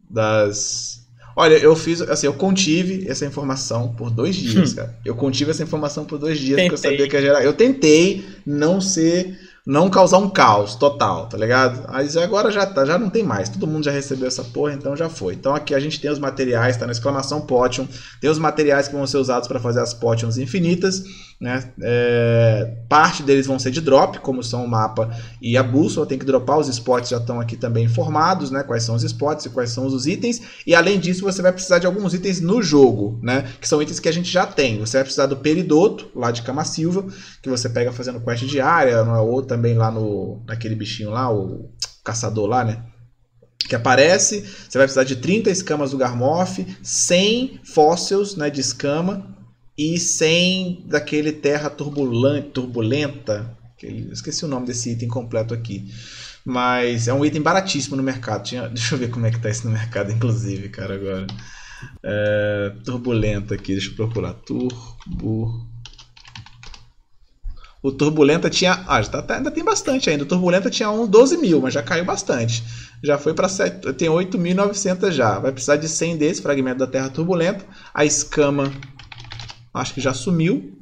das... 0.10 1.04
Olha, 1.36 1.56
eu 1.58 1.76
fiz, 1.76 2.02
assim, 2.02 2.26
eu 2.26 2.34
contive 2.34 3.08
essa 3.08 3.24
informação 3.24 3.94
por 3.94 4.10
dois 4.10 4.36
dias, 4.36 4.74
hum. 4.74 4.76
cara. 4.78 5.00
Eu 5.06 5.16
contive 5.16 5.52
essa 5.52 5.62
informação 5.62 6.06
por 6.06 6.18
dois 6.18 6.40
dias, 6.40 6.56
tentei. 6.56 6.70
porque 6.70 6.88
eu 6.88 6.92
sabia 6.92 7.08
que 7.08 7.16
ia 7.16 7.22
gerar... 7.22 7.44
Eu 7.44 7.54
tentei 7.54 8.26
não 8.44 8.82
ser 8.82 9.38
não 9.66 9.90
causar 9.90 10.18
um 10.18 10.30
caos 10.30 10.76
total, 10.76 11.28
tá 11.28 11.38
ligado? 11.38 11.90
Mas 11.90 12.18
agora 12.18 12.52
já 12.52 12.66
tá, 12.66 12.86
já 12.86 12.98
não 12.98 13.10
tem 13.10 13.24
mais. 13.24 13.48
Todo 13.48 13.66
mundo 13.66 13.86
já 13.86 13.92
recebeu 13.92 14.28
essa 14.28 14.44
porra, 14.44 14.74
então 14.74 14.96
já 14.96 15.08
foi. 15.08 15.36
Então 15.36 15.56
aqui 15.56 15.74
a 15.74 15.80
gente 15.80 16.02
tem 16.02 16.12
os 16.12 16.20
materiais, 16.20 16.76
tá 16.76 16.86
na 16.86 16.92
exclamação 16.92 17.40
Potion. 17.42 17.88
Tem 18.20 18.30
os 18.30 18.38
materiais 18.38 18.90
que 18.90 18.96
vão 18.96 19.08
ser 19.08 19.18
usados 19.18 19.48
para 19.48 19.62
fazer 19.62 19.80
as 19.80 19.94
Potions 19.94 20.38
infinitas. 20.38 21.04
Né? 21.44 21.62
É, 21.82 22.74
parte 22.88 23.22
deles 23.22 23.46
vão 23.46 23.60
ser 23.60 23.70
de 23.70 23.82
drop, 23.82 24.18
como 24.20 24.42
são 24.42 24.64
o 24.64 24.68
mapa 24.68 25.14
e 25.42 25.58
a 25.58 25.62
bússola. 25.62 26.06
Tem 26.06 26.18
que 26.18 26.24
dropar, 26.24 26.58
os 26.58 26.70
spots 26.70 27.10
já 27.10 27.18
estão 27.18 27.38
aqui 27.42 27.58
também 27.58 27.84
informados, 27.84 28.50
né? 28.50 28.64
Quais 28.64 28.84
são 28.84 28.96
os 28.96 29.04
spots 29.04 29.46
e 29.46 29.50
quais 29.50 29.70
são 29.72 29.86
os 29.86 30.08
itens. 30.08 30.42
E 30.66 30.74
além 30.74 30.98
disso, 30.98 31.22
você 31.22 31.42
vai 31.42 31.52
precisar 31.52 31.80
de 31.80 31.86
alguns 31.86 32.14
itens 32.14 32.40
no 32.40 32.64
jogo, 32.64 33.20
né? 33.22 33.46
Que 33.60 33.68
são 33.68 33.82
itens 33.82 34.00
que 34.00 34.08
a 34.08 34.14
gente 34.14 34.32
já 34.32 34.46
tem. 34.46 34.80
Você 34.80 34.96
vai 34.96 35.04
precisar 35.04 35.26
do 35.26 35.36
Peridoto, 35.36 36.10
lá 36.16 36.32
de 36.32 36.44
Cama 36.44 36.64
Silva, 36.64 37.06
que 37.42 37.50
você 37.50 37.68
pega 37.68 37.92
fazendo 37.92 38.22
quest 38.22 38.46
diária, 38.46 39.04
ou 39.04 39.42
também 39.42 39.74
lá 39.74 39.92
no 39.92 40.42
naquele 40.48 40.76
bichinho 40.76 41.10
lá, 41.10 41.30
o 41.30 41.70
caçador 42.06 42.48
lá, 42.48 42.64
né? 42.64 42.86
que 43.68 43.76
aparece. 43.76 44.42
Você 44.42 44.78
vai 44.78 44.88
precisar 44.88 45.04
de 45.04 45.18
30 45.18 45.50
escamas 45.50 45.92
do 45.92 45.98
Garmoth, 45.98 46.66
100 46.82 47.60
fósseis 47.66 48.38
né, 48.38 48.50
de 48.50 48.62
escama 48.62 49.34
e 49.78 50.00
sem 50.00 50.84
daquele 50.86 51.32
terra 51.32 51.70
turbulenta, 51.70 52.50
turbulenta 52.50 53.58
esqueci 54.12 54.46
o 54.46 54.48
nome 54.48 54.68
desse 54.68 54.92
item 54.92 55.08
completo 55.08 55.54
aqui. 55.54 55.92
Mas 56.46 57.08
é 57.08 57.14
um 57.14 57.24
item 57.24 57.42
baratíssimo 57.42 57.96
no 57.96 58.04
mercado. 58.04 58.44
Tinha, 58.44 58.68
deixa 58.70 58.96
eu 58.96 59.00
ver 59.00 59.10
como 59.10 59.26
é 59.26 59.32
que 59.32 59.40
tá 59.40 59.50
isso 59.50 59.66
no 59.66 59.74
mercado, 59.74 60.12
inclusive, 60.12 60.70
cara, 60.70 60.96
agora. 60.96 61.28
É, 62.02 62.74
turbulenta 62.86 63.56
aqui, 63.56 63.74
deixa 63.74 63.90
eu 63.90 63.96
procurar. 63.96 64.34
Turbo. 64.34 65.68
O 67.82 67.92
Turbulenta 67.92 68.50
tinha. 68.50 68.82
Ah, 68.88 69.02
já 69.02 69.22
tá, 69.22 69.36
ainda 69.36 69.52
tem 69.52 69.64
bastante 69.64 70.10
ainda. 70.10 70.24
O 70.24 70.28
Turbulenta 70.28 70.70
tinha 70.70 70.90
uns 70.90 71.10
12 71.10 71.36
mil, 71.38 71.60
mas 71.60 71.74
já 71.74 71.84
caiu 71.84 72.06
bastante. 72.06 72.64
Já 73.04 73.18
foi 73.18 73.34
para. 73.34 73.50
Tem 73.98 74.08
8.900 74.08 75.12
já. 75.12 75.38
Vai 75.38 75.52
precisar 75.52 75.76
de 75.76 75.90
100 75.90 76.16
desse 76.16 76.42
fragmento 76.42 76.80
da 76.80 76.88
Terra 76.88 77.10
Turbulenta. 77.10 77.66
A 77.94 78.06
escama 78.06 78.72
acho 79.74 79.94
que 79.94 80.02
já 80.02 80.14
sumiu. 80.14 80.78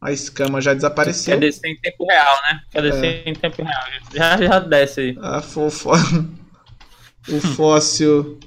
A 0.00 0.12
escama 0.12 0.60
já 0.60 0.74
desapareceu. 0.74 1.34
Quer 1.34 1.40
descer 1.40 1.70
em 1.70 1.80
tempo 1.80 2.06
real, 2.06 2.42
né? 2.48 2.60
Quer 2.70 2.82
descer 2.82 3.22
é. 3.26 3.30
em 3.30 3.34
tempo 3.34 3.62
real. 3.62 3.82
Já, 4.14 4.36
já 4.36 4.58
desce 4.60 5.00
aí. 5.00 5.18
Ah, 5.20 5.40
fofo. 5.40 5.90
o 7.28 7.40
fóssil. 7.54 8.38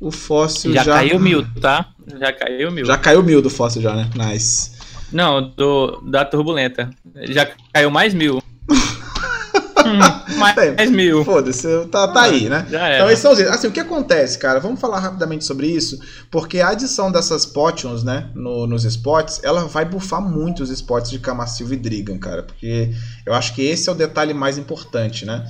O 0.00 0.10
fóssil 0.12 0.72
já. 0.74 0.84
Já 0.84 0.94
caiu 0.94 1.18
mil, 1.18 1.44
tá? 1.60 1.92
Já 2.20 2.32
caiu 2.32 2.70
mil. 2.70 2.84
Já 2.84 2.96
caiu 2.96 3.22
mil 3.22 3.42
do 3.42 3.50
fóssil, 3.50 3.82
já, 3.82 3.94
né? 3.94 4.10
Nice. 4.14 4.72
Não, 5.12 5.50
do, 5.50 6.00
da 6.06 6.24
turbulenta. 6.24 6.90
Já 7.28 7.50
caiu 7.72 7.90
mais 7.90 8.14
mil. 8.14 8.42
mais 10.42 10.78
é, 10.78 10.86
mil. 10.86 11.24
Foda-se, 11.24 11.86
tá, 11.90 12.08
tá 12.08 12.22
aí, 12.22 12.48
né? 12.48 12.66
Então, 12.68 13.10
esses 13.10 13.20
são 13.20 13.32
os 13.32 13.40
Assim, 13.40 13.68
o 13.68 13.72
que 13.72 13.80
acontece, 13.80 14.38
cara? 14.38 14.60
Vamos 14.60 14.80
falar 14.80 14.98
rapidamente 15.00 15.44
sobre 15.44 15.66
isso, 15.66 15.98
porque 16.30 16.60
a 16.60 16.68
adição 16.68 17.10
dessas 17.10 17.46
potions, 17.46 18.02
né, 18.02 18.30
no, 18.34 18.66
nos 18.66 18.84
spots, 18.84 19.40
ela 19.42 19.64
vai 19.66 19.84
bufar 19.84 20.20
muito 20.20 20.62
os 20.62 20.70
spots 20.70 21.10
de 21.10 21.18
Camassilva 21.18 21.74
e 21.74 21.76
Drigan, 21.76 22.18
cara, 22.18 22.42
porque 22.42 22.92
eu 23.24 23.34
acho 23.34 23.54
que 23.54 23.62
esse 23.62 23.88
é 23.88 23.92
o 23.92 23.94
detalhe 23.94 24.34
mais 24.34 24.58
importante, 24.58 25.24
né? 25.24 25.44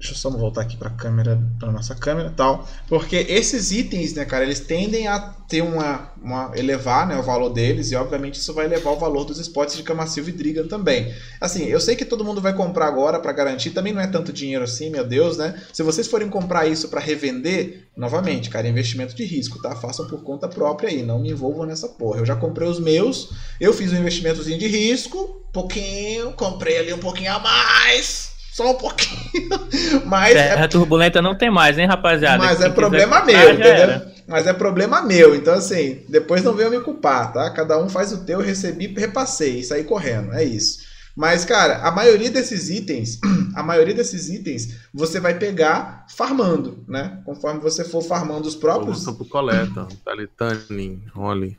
Deixa 0.00 0.14
eu 0.14 0.16
só 0.16 0.30
voltar 0.30 0.62
aqui 0.62 0.78
para 0.78 0.88
a 0.88 0.92
câmera, 0.92 1.38
para 1.58 1.70
nossa 1.70 1.94
câmera, 1.94 2.32
tal, 2.34 2.66
porque 2.88 3.16
esses 3.16 3.70
itens, 3.70 4.14
né, 4.14 4.24
cara, 4.24 4.44
eles 4.44 4.58
tendem 4.58 5.06
a 5.06 5.18
ter 5.46 5.60
uma, 5.60 6.10
uma 6.22 6.52
elevar, 6.54 7.06
né, 7.06 7.18
o 7.18 7.22
valor 7.22 7.50
deles 7.50 7.92
e 7.92 7.96
obviamente 7.96 8.36
isso 8.36 8.54
vai 8.54 8.64
elevar 8.64 8.94
o 8.94 8.98
valor 8.98 9.24
dos 9.24 9.38
spots 9.38 9.76
de 9.76 9.82
Cama 9.82 10.06
Silva 10.06 10.30
e 10.30 10.32
Drigan 10.32 10.66
também. 10.66 11.14
Assim, 11.38 11.66
eu 11.66 11.78
sei 11.78 11.96
que 11.96 12.06
todo 12.06 12.24
mundo 12.24 12.40
vai 12.40 12.54
comprar 12.54 12.86
agora 12.86 13.20
para 13.20 13.30
garantir, 13.30 13.72
também 13.72 13.92
não 13.92 14.00
é 14.00 14.06
tanto 14.06 14.32
dinheiro 14.32 14.64
assim, 14.64 14.88
meu 14.88 15.06
Deus, 15.06 15.36
né? 15.36 15.62
Se 15.70 15.82
vocês 15.82 16.06
forem 16.06 16.30
comprar 16.30 16.66
isso 16.66 16.88
para 16.88 16.98
revender, 16.98 17.90
novamente, 17.94 18.48
cara, 18.48 18.66
é 18.66 18.70
investimento 18.70 19.14
de 19.14 19.24
risco, 19.24 19.60
tá? 19.60 19.76
Façam 19.76 20.08
por 20.08 20.22
conta 20.22 20.48
própria 20.48 20.88
aí, 20.88 21.02
não 21.02 21.18
me 21.18 21.30
envolvam 21.30 21.66
nessa 21.66 21.88
porra. 21.88 22.20
Eu 22.20 22.24
já 22.24 22.36
comprei 22.36 22.66
os 22.66 22.80
meus, 22.80 23.34
eu 23.60 23.74
fiz 23.74 23.92
um 23.92 23.98
investimentozinho 23.98 24.58
de 24.58 24.66
risco, 24.66 25.44
pouquinho, 25.52 26.32
comprei 26.32 26.78
ali 26.78 26.94
um 26.94 26.98
pouquinho 26.98 27.34
a 27.34 27.38
mais 27.38 28.29
só 28.60 28.72
um 28.72 28.74
pouquinho. 28.74 29.48
Mas 30.04 30.34
Terra 30.34 30.64
é... 30.64 30.68
turbulenta 30.68 31.22
não 31.22 31.34
tem 31.34 31.50
mais, 31.50 31.78
hein, 31.78 31.86
rapaziada? 31.86 32.44
Mas 32.44 32.60
é 32.60 32.68
problema 32.68 33.24
meu, 33.24 33.50
entendeu? 33.50 33.72
Era. 33.72 34.12
Mas 34.28 34.46
é 34.46 34.52
problema 34.52 35.00
meu. 35.00 35.34
Então, 35.34 35.54
assim, 35.54 36.02
depois 36.08 36.42
não 36.44 36.52
venham 36.52 36.70
me 36.70 36.80
culpar, 36.80 37.32
tá? 37.32 37.50
Cada 37.50 37.82
um 37.82 37.88
faz 37.88 38.12
o 38.12 38.24
teu, 38.24 38.38
recebi, 38.40 38.86
repassei 38.88 39.60
e 39.60 39.64
saí 39.64 39.84
correndo. 39.84 40.34
É 40.34 40.44
isso. 40.44 40.90
Mas, 41.16 41.44
cara, 41.44 41.78
a 41.78 41.90
maioria 41.90 42.30
desses 42.30 42.68
itens, 42.68 43.18
a 43.56 43.62
maioria 43.62 43.94
desses 43.94 44.28
itens, 44.28 44.76
você 44.92 45.18
vai 45.18 45.38
pegar 45.38 46.04
farmando, 46.08 46.84
né? 46.86 47.18
Conforme 47.24 47.60
você 47.60 47.82
for 47.82 48.02
farmando 48.02 48.46
os 48.46 48.54
próprios. 48.54 49.04
Pro 49.04 49.24
coleta. 49.24 49.88
Tá 50.04 50.12
ali, 50.12 50.26
Tanning, 50.26 51.02
Rolly. 51.14 51.58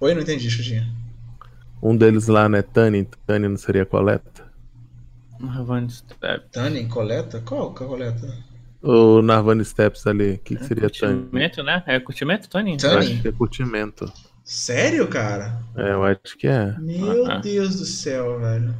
Oi, 0.00 0.14
não 0.14 0.22
entendi, 0.22 0.48
Chutinha. 0.48 0.88
Um 1.82 1.96
deles 1.96 2.28
lá, 2.28 2.48
né? 2.48 2.62
Tanning. 2.62 3.06
Tanning 3.26 3.48
não 3.48 3.56
seria 3.56 3.84
coleta? 3.84 4.39
Nirvana 5.40 5.88
Step. 5.88 6.44
Tanning, 6.52 6.88
coleta? 6.88 7.40
Qual 7.44 7.72
que 7.74 7.82
é 7.82 7.86
a 7.86 7.88
coleta? 7.88 8.34
O 8.82 9.20
Narvana 9.22 9.62
Steps 9.64 10.06
ali. 10.06 10.32
O 10.34 10.38
que, 10.38 10.56
que 10.56 10.64
seria 10.64 10.88
Tanning? 10.88 11.22
Curtimento, 11.22 11.62
né? 11.62 11.82
É 11.86 12.00
curtimento, 12.00 12.48
Tony? 12.48 12.70
Eu 12.70 12.76
acho 12.76 12.88
Tanning? 13.08 13.22
que 13.22 13.28
é 13.28 13.32
curtimento. 13.32 14.12
Sério, 14.44 15.06
cara? 15.06 15.60
É, 15.76 15.92
eu 15.92 16.02
acho 16.02 16.36
que 16.38 16.46
é. 16.46 16.74
Meu 16.78 17.30
Ah. 17.30 17.38
Deus 17.38 17.76
do 17.76 17.84
céu, 17.84 18.38
velho. 18.40 18.74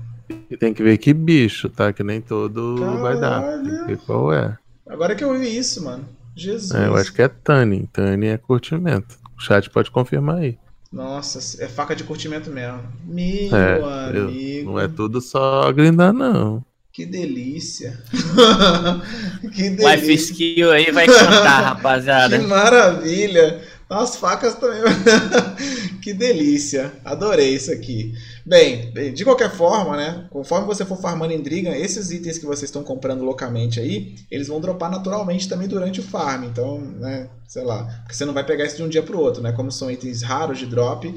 E 0.50 0.56
tem 0.56 0.72
que 0.72 0.82
ver 0.82 0.96
que 0.98 1.12
bicho, 1.12 1.68
tá? 1.68 1.92
Que 1.92 2.02
nem 2.02 2.20
todo 2.20 2.76
vai 3.00 3.18
dar. 3.20 3.42
Tem 3.62 3.64
que 3.64 3.84
ver 3.86 3.98
qual 3.98 4.32
é. 4.32 4.56
Agora 4.88 5.14
que 5.14 5.22
eu 5.24 5.38
vi 5.38 5.56
isso, 5.56 5.84
mano. 5.84 6.04
Jesus. 6.34 6.70
É, 6.72 6.86
eu 6.86 6.96
acho 6.96 7.12
que 7.12 7.20
é 7.22 7.28
Tanning. 7.28 7.86
Tanning 7.92 8.28
é 8.28 8.38
curtimento. 8.38 9.18
O 9.36 9.40
chat 9.42 9.68
pode 9.70 9.90
confirmar 9.90 10.36
aí. 10.38 10.58
Nossa, 10.92 11.62
é 11.62 11.68
faca 11.68 11.94
de 11.94 12.02
curtimento 12.02 12.50
mesmo. 12.50 12.82
Meu 13.04 13.56
É, 13.56 13.78
eu- 13.78 14.24
amigo. 14.24 14.70
não 14.72 14.80
é 14.80 14.88
tudo 14.88 15.20
só 15.20 15.70
grindar, 15.70 16.12
não. 16.12 16.64
Que 16.92 17.06
delícia. 17.06 17.96
que 19.54 19.68
Life 19.68 19.76
delícia. 19.76 20.32
Skill 20.32 20.72
aí 20.72 20.90
vai 20.90 21.06
cantar, 21.06 21.62
rapaziada. 21.76 22.36
Que 22.38 22.44
maravilha! 22.44 23.62
As 23.88 24.16
facas 24.16 24.54
também. 24.56 24.80
que 26.00 26.12
delícia! 26.12 26.92
Adorei 27.04 27.54
isso 27.54 27.70
aqui. 27.70 28.14
Bem, 28.44 28.92
de 29.12 29.24
qualquer 29.24 29.50
forma, 29.50 29.96
né? 29.96 30.26
Conforme 30.30 30.66
você 30.66 30.84
for 30.84 31.00
farmando 31.00 31.32
em 31.32 31.40
Drigan, 31.40 31.76
esses 31.76 32.10
itens 32.10 32.38
que 32.38 32.46
vocês 32.46 32.68
estão 32.68 32.82
comprando 32.82 33.22
localmente 33.22 33.78
aí, 33.78 34.14
eles 34.30 34.48
vão 34.48 34.60
dropar 34.60 34.90
naturalmente 34.90 35.48
também 35.48 35.68
durante 35.68 36.00
o 36.00 36.02
farm. 36.02 36.44
Então, 36.44 36.80
né? 36.80 37.28
Sei 37.46 37.62
lá. 37.62 37.84
Porque 38.02 38.14
você 38.14 38.24
não 38.24 38.32
vai 38.32 38.44
pegar 38.44 38.64
isso 38.64 38.76
de 38.76 38.82
um 38.82 38.88
dia 38.88 39.02
pro 39.02 39.20
outro, 39.20 39.42
né? 39.42 39.52
Como 39.52 39.70
são 39.70 39.90
itens 39.90 40.22
raros 40.22 40.58
de 40.58 40.66
drop, 40.66 41.12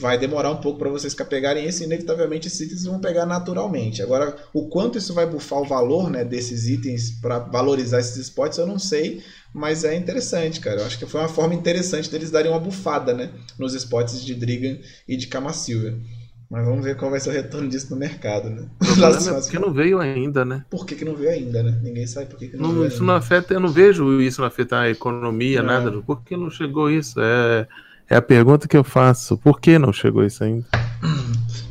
vai 0.00 0.18
demorar 0.18 0.50
um 0.50 0.56
pouco 0.60 0.78
para 0.78 0.88
vocês 0.90 1.14
pegarem 1.14 1.64
esse, 1.66 1.82
e 1.82 1.86
inevitavelmente 1.86 2.48
esses 2.48 2.60
itens 2.60 2.84
vão 2.84 3.00
pegar 3.00 3.26
naturalmente. 3.26 4.02
Agora, 4.02 4.36
o 4.52 4.68
quanto 4.68 4.98
isso 4.98 5.12
vai 5.14 5.26
bufar 5.26 5.60
o 5.60 5.64
valor, 5.66 6.10
né, 6.10 6.24
desses 6.24 6.66
itens 6.66 7.10
para 7.20 7.38
valorizar 7.38 8.00
esses 8.00 8.16
spots, 8.16 8.58
eu 8.58 8.66
não 8.66 8.78
sei, 8.78 9.22
mas 9.52 9.84
é 9.84 9.94
interessante, 9.96 10.60
cara. 10.60 10.80
Eu 10.80 10.86
acho 10.86 10.98
que 10.98 11.06
foi 11.06 11.20
uma 11.20 11.28
forma 11.28 11.54
interessante 11.54 12.10
deles 12.10 12.30
darem 12.30 12.50
uma 12.50 12.60
bufada, 12.60 13.12
né, 13.14 13.30
nos 13.58 13.74
spots 13.74 14.24
de 14.24 14.34
Drigan 14.34 14.78
e 15.06 15.16
de 15.16 15.26
Camasilva. 15.26 15.94
Mas 16.50 16.66
vamos 16.66 16.84
ver 16.84 16.96
qual 16.98 17.10
vai 17.10 17.18
ser 17.18 17.30
o 17.30 17.32
retorno 17.32 17.66
disso 17.68 17.88
no 17.90 17.96
mercado, 17.96 18.50
né? 18.50 18.68
É 18.82 19.40
porque 19.40 19.58
não 19.58 19.72
veio 19.72 19.98
ainda, 19.98 20.44
né? 20.44 20.66
Por 20.68 20.84
que, 20.84 20.94
que 20.96 21.04
não 21.04 21.14
veio 21.14 21.30
ainda, 21.30 21.62
né? 21.62 21.80
Ninguém 21.82 22.06
sabe 22.06 22.26
por 22.26 22.38
que, 22.38 22.48
que 22.48 22.56
não, 22.58 22.68
Não, 22.68 22.74
veio 22.74 22.88
isso 22.88 22.96
ainda. 23.00 23.06
não 23.06 23.14
afeta, 23.14 23.54
eu 23.54 23.60
não 23.60 23.70
vejo 23.70 24.20
isso 24.20 24.40
não 24.42 24.48
afetar 24.48 24.82
a 24.82 24.90
economia, 24.90 25.62
nada. 25.62 25.90
Por 26.02 26.22
que 26.22 26.36
não 26.36 26.50
chegou 26.50 26.90
isso? 26.90 27.18
É, 27.20 27.66
é 28.12 28.16
a 28.16 28.22
pergunta 28.22 28.68
que 28.68 28.76
eu 28.76 28.84
faço. 28.84 29.38
Por 29.38 29.58
que 29.58 29.78
não 29.78 29.90
chegou 29.90 30.22
isso 30.22 30.44
ainda? 30.44 30.66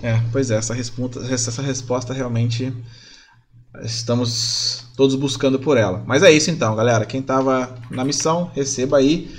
É, 0.02 0.20
pois 0.32 0.50
é, 0.50 0.56
essa 0.56 0.74
resposta, 0.74 1.20
essa 1.32 1.62
resposta 1.62 2.12
realmente 2.12 2.74
estamos 3.84 4.88
todos 4.98 5.16
buscando 5.16 5.60
por 5.60 5.78
ela. 5.78 6.04
Mas 6.08 6.24
é 6.24 6.32
isso 6.32 6.50
então, 6.50 6.76
galera. 6.76 7.06
Quem 7.06 7.22
tava 7.22 7.76
na 7.92 8.04
missão, 8.04 8.50
receba 8.56 8.98
aí 8.98 9.30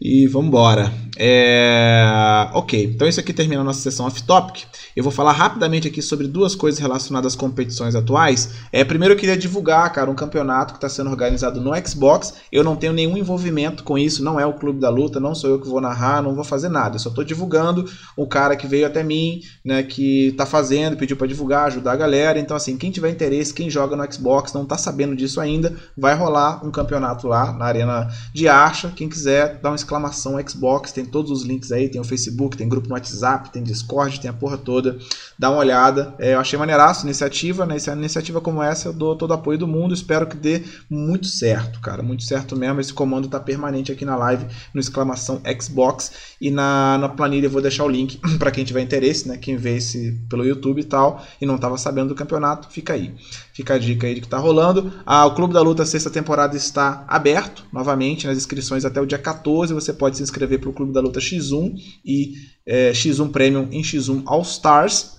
e 0.00 0.26
vambora. 0.26 0.90
É... 1.20 2.48
Ok, 2.54 2.84
então 2.94 3.08
isso 3.08 3.18
aqui 3.18 3.32
termina 3.32 3.60
a 3.60 3.64
nossa 3.64 3.80
sessão 3.80 4.06
off-topic. 4.06 4.64
Eu 4.94 5.02
vou 5.02 5.10
falar 5.10 5.32
rapidamente 5.32 5.88
aqui 5.88 6.00
sobre 6.00 6.28
duas 6.28 6.54
coisas 6.54 6.78
relacionadas 6.78 7.32
às 7.32 7.36
competições 7.36 7.96
atuais. 7.96 8.54
É, 8.70 8.84
primeiro 8.84 9.14
eu 9.14 9.18
queria 9.18 9.36
divulgar, 9.36 9.92
cara, 9.92 10.08
um 10.08 10.14
campeonato 10.14 10.74
que 10.74 10.78
está 10.78 10.88
sendo 10.88 11.10
organizado 11.10 11.60
no 11.60 11.72
Xbox. 11.84 12.34
Eu 12.52 12.62
não 12.62 12.76
tenho 12.76 12.92
nenhum 12.92 13.16
envolvimento 13.16 13.82
com 13.82 13.98
isso, 13.98 14.22
não 14.22 14.38
é 14.38 14.46
o 14.46 14.52
Clube 14.52 14.78
da 14.78 14.90
Luta, 14.90 15.18
não 15.18 15.34
sou 15.34 15.50
eu 15.50 15.60
que 15.60 15.66
vou 15.66 15.80
narrar, 15.80 16.22
não 16.22 16.36
vou 16.36 16.44
fazer 16.44 16.68
nada. 16.68 16.94
Eu 16.94 17.00
só 17.00 17.08
estou 17.08 17.24
divulgando 17.24 17.90
o 18.16 18.26
cara 18.26 18.54
que 18.54 18.68
veio 18.68 18.86
até 18.86 19.02
mim, 19.02 19.40
né, 19.64 19.82
que 19.82 20.32
tá 20.36 20.46
fazendo, 20.46 20.96
pediu 20.96 21.16
para 21.16 21.26
divulgar, 21.26 21.66
ajudar 21.66 21.92
a 21.92 21.96
galera. 21.96 22.38
Então, 22.38 22.56
assim, 22.56 22.76
quem 22.76 22.92
tiver 22.92 23.10
interesse, 23.10 23.52
quem 23.52 23.68
joga 23.68 23.96
no 23.96 24.12
Xbox, 24.12 24.52
não 24.52 24.64
tá 24.64 24.78
sabendo 24.78 25.16
disso 25.16 25.40
ainda, 25.40 25.74
vai 25.96 26.14
rolar 26.14 26.64
um 26.64 26.70
campeonato 26.70 27.26
lá 27.26 27.52
na 27.52 27.64
Arena 27.64 28.08
de 28.32 28.46
Archa. 28.46 28.92
Quem 28.94 29.08
quiser, 29.08 29.58
dá 29.60 29.70
uma 29.70 29.76
exclamação 29.76 30.38
Xbox, 30.46 30.92
tem 30.92 31.07
todos 31.08 31.30
os 31.30 31.42
links 31.42 31.72
aí, 31.72 31.88
tem 31.88 32.00
o 32.00 32.04
Facebook, 32.04 32.56
tem 32.56 32.68
grupo 32.68 32.88
no 32.88 32.94
WhatsApp, 32.94 33.50
tem 33.50 33.62
Discord, 33.62 34.20
tem 34.20 34.30
a 34.30 34.32
porra 34.32 34.56
toda. 34.56 34.98
Dá 35.38 35.50
uma 35.50 35.58
olhada. 35.58 36.14
É, 36.18 36.34
eu 36.34 36.40
achei 36.40 36.58
maneiraço 36.58 37.02
a 37.02 37.04
iniciativa, 37.04 37.66
né? 37.66 37.76
Essa 37.76 37.92
iniciativa 37.92 38.40
como 38.40 38.62
essa, 38.62 38.88
eu 38.88 38.92
dou 38.92 39.16
todo 39.16 39.30
o 39.30 39.34
apoio 39.34 39.58
do 39.58 39.66
mundo. 39.66 39.94
Espero 39.94 40.26
que 40.26 40.36
dê 40.36 40.62
muito 40.88 41.26
certo, 41.26 41.80
cara. 41.80 42.02
Muito 42.02 42.22
certo 42.22 42.56
mesmo. 42.56 42.80
Esse 42.80 42.92
comando 42.92 43.28
tá 43.28 43.40
permanente 43.40 43.90
aqui 43.90 44.04
na 44.04 44.16
live, 44.16 44.46
no 44.72 44.80
exclamação 44.80 45.40
Xbox. 45.60 46.12
E 46.40 46.50
na, 46.50 46.98
na 46.98 47.08
planilha 47.08 47.46
eu 47.46 47.50
vou 47.50 47.62
deixar 47.62 47.84
o 47.84 47.88
link 47.88 48.20
para 48.38 48.50
quem 48.50 48.64
tiver 48.64 48.80
interesse, 48.80 49.26
né? 49.28 49.36
Quem 49.36 49.56
vê 49.56 49.76
esse 49.76 50.18
pelo 50.28 50.44
YouTube 50.44 50.80
e 50.80 50.84
tal, 50.84 51.22
e 51.40 51.46
não 51.46 51.58
tava 51.58 51.78
sabendo 51.78 52.08
do 52.08 52.14
campeonato, 52.14 52.68
fica 52.70 52.92
aí. 52.92 53.14
Fica 53.52 53.74
a 53.74 53.78
dica 53.78 54.06
aí 54.06 54.14
de 54.14 54.20
que 54.20 54.28
tá 54.28 54.38
rolando. 54.38 54.92
Ah, 55.04 55.26
o 55.26 55.34
Clube 55.34 55.52
da 55.52 55.60
Luta, 55.60 55.84
sexta 55.84 56.08
temporada, 56.10 56.56
está 56.56 57.04
aberto 57.08 57.64
novamente 57.72 58.26
nas 58.26 58.36
inscrições 58.36 58.84
até 58.84 59.00
o 59.00 59.06
dia 59.06 59.18
14. 59.18 59.74
Você 59.74 59.92
pode 59.92 60.16
se 60.16 60.22
inscrever 60.22 60.60
para 60.60 60.70
o 60.70 60.72
Clube 60.72 60.92
da 60.92 60.97
Luta 61.00 61.20
X1 61.20 61.74
e 62.04 62.34
é, 62.66 62.92
X1 62.92 63.30
Premium 63.30 63.68
em 63.70 63.82
X1 63.82 64.22
All 64.26 64.42
Stars. 64.42 65.18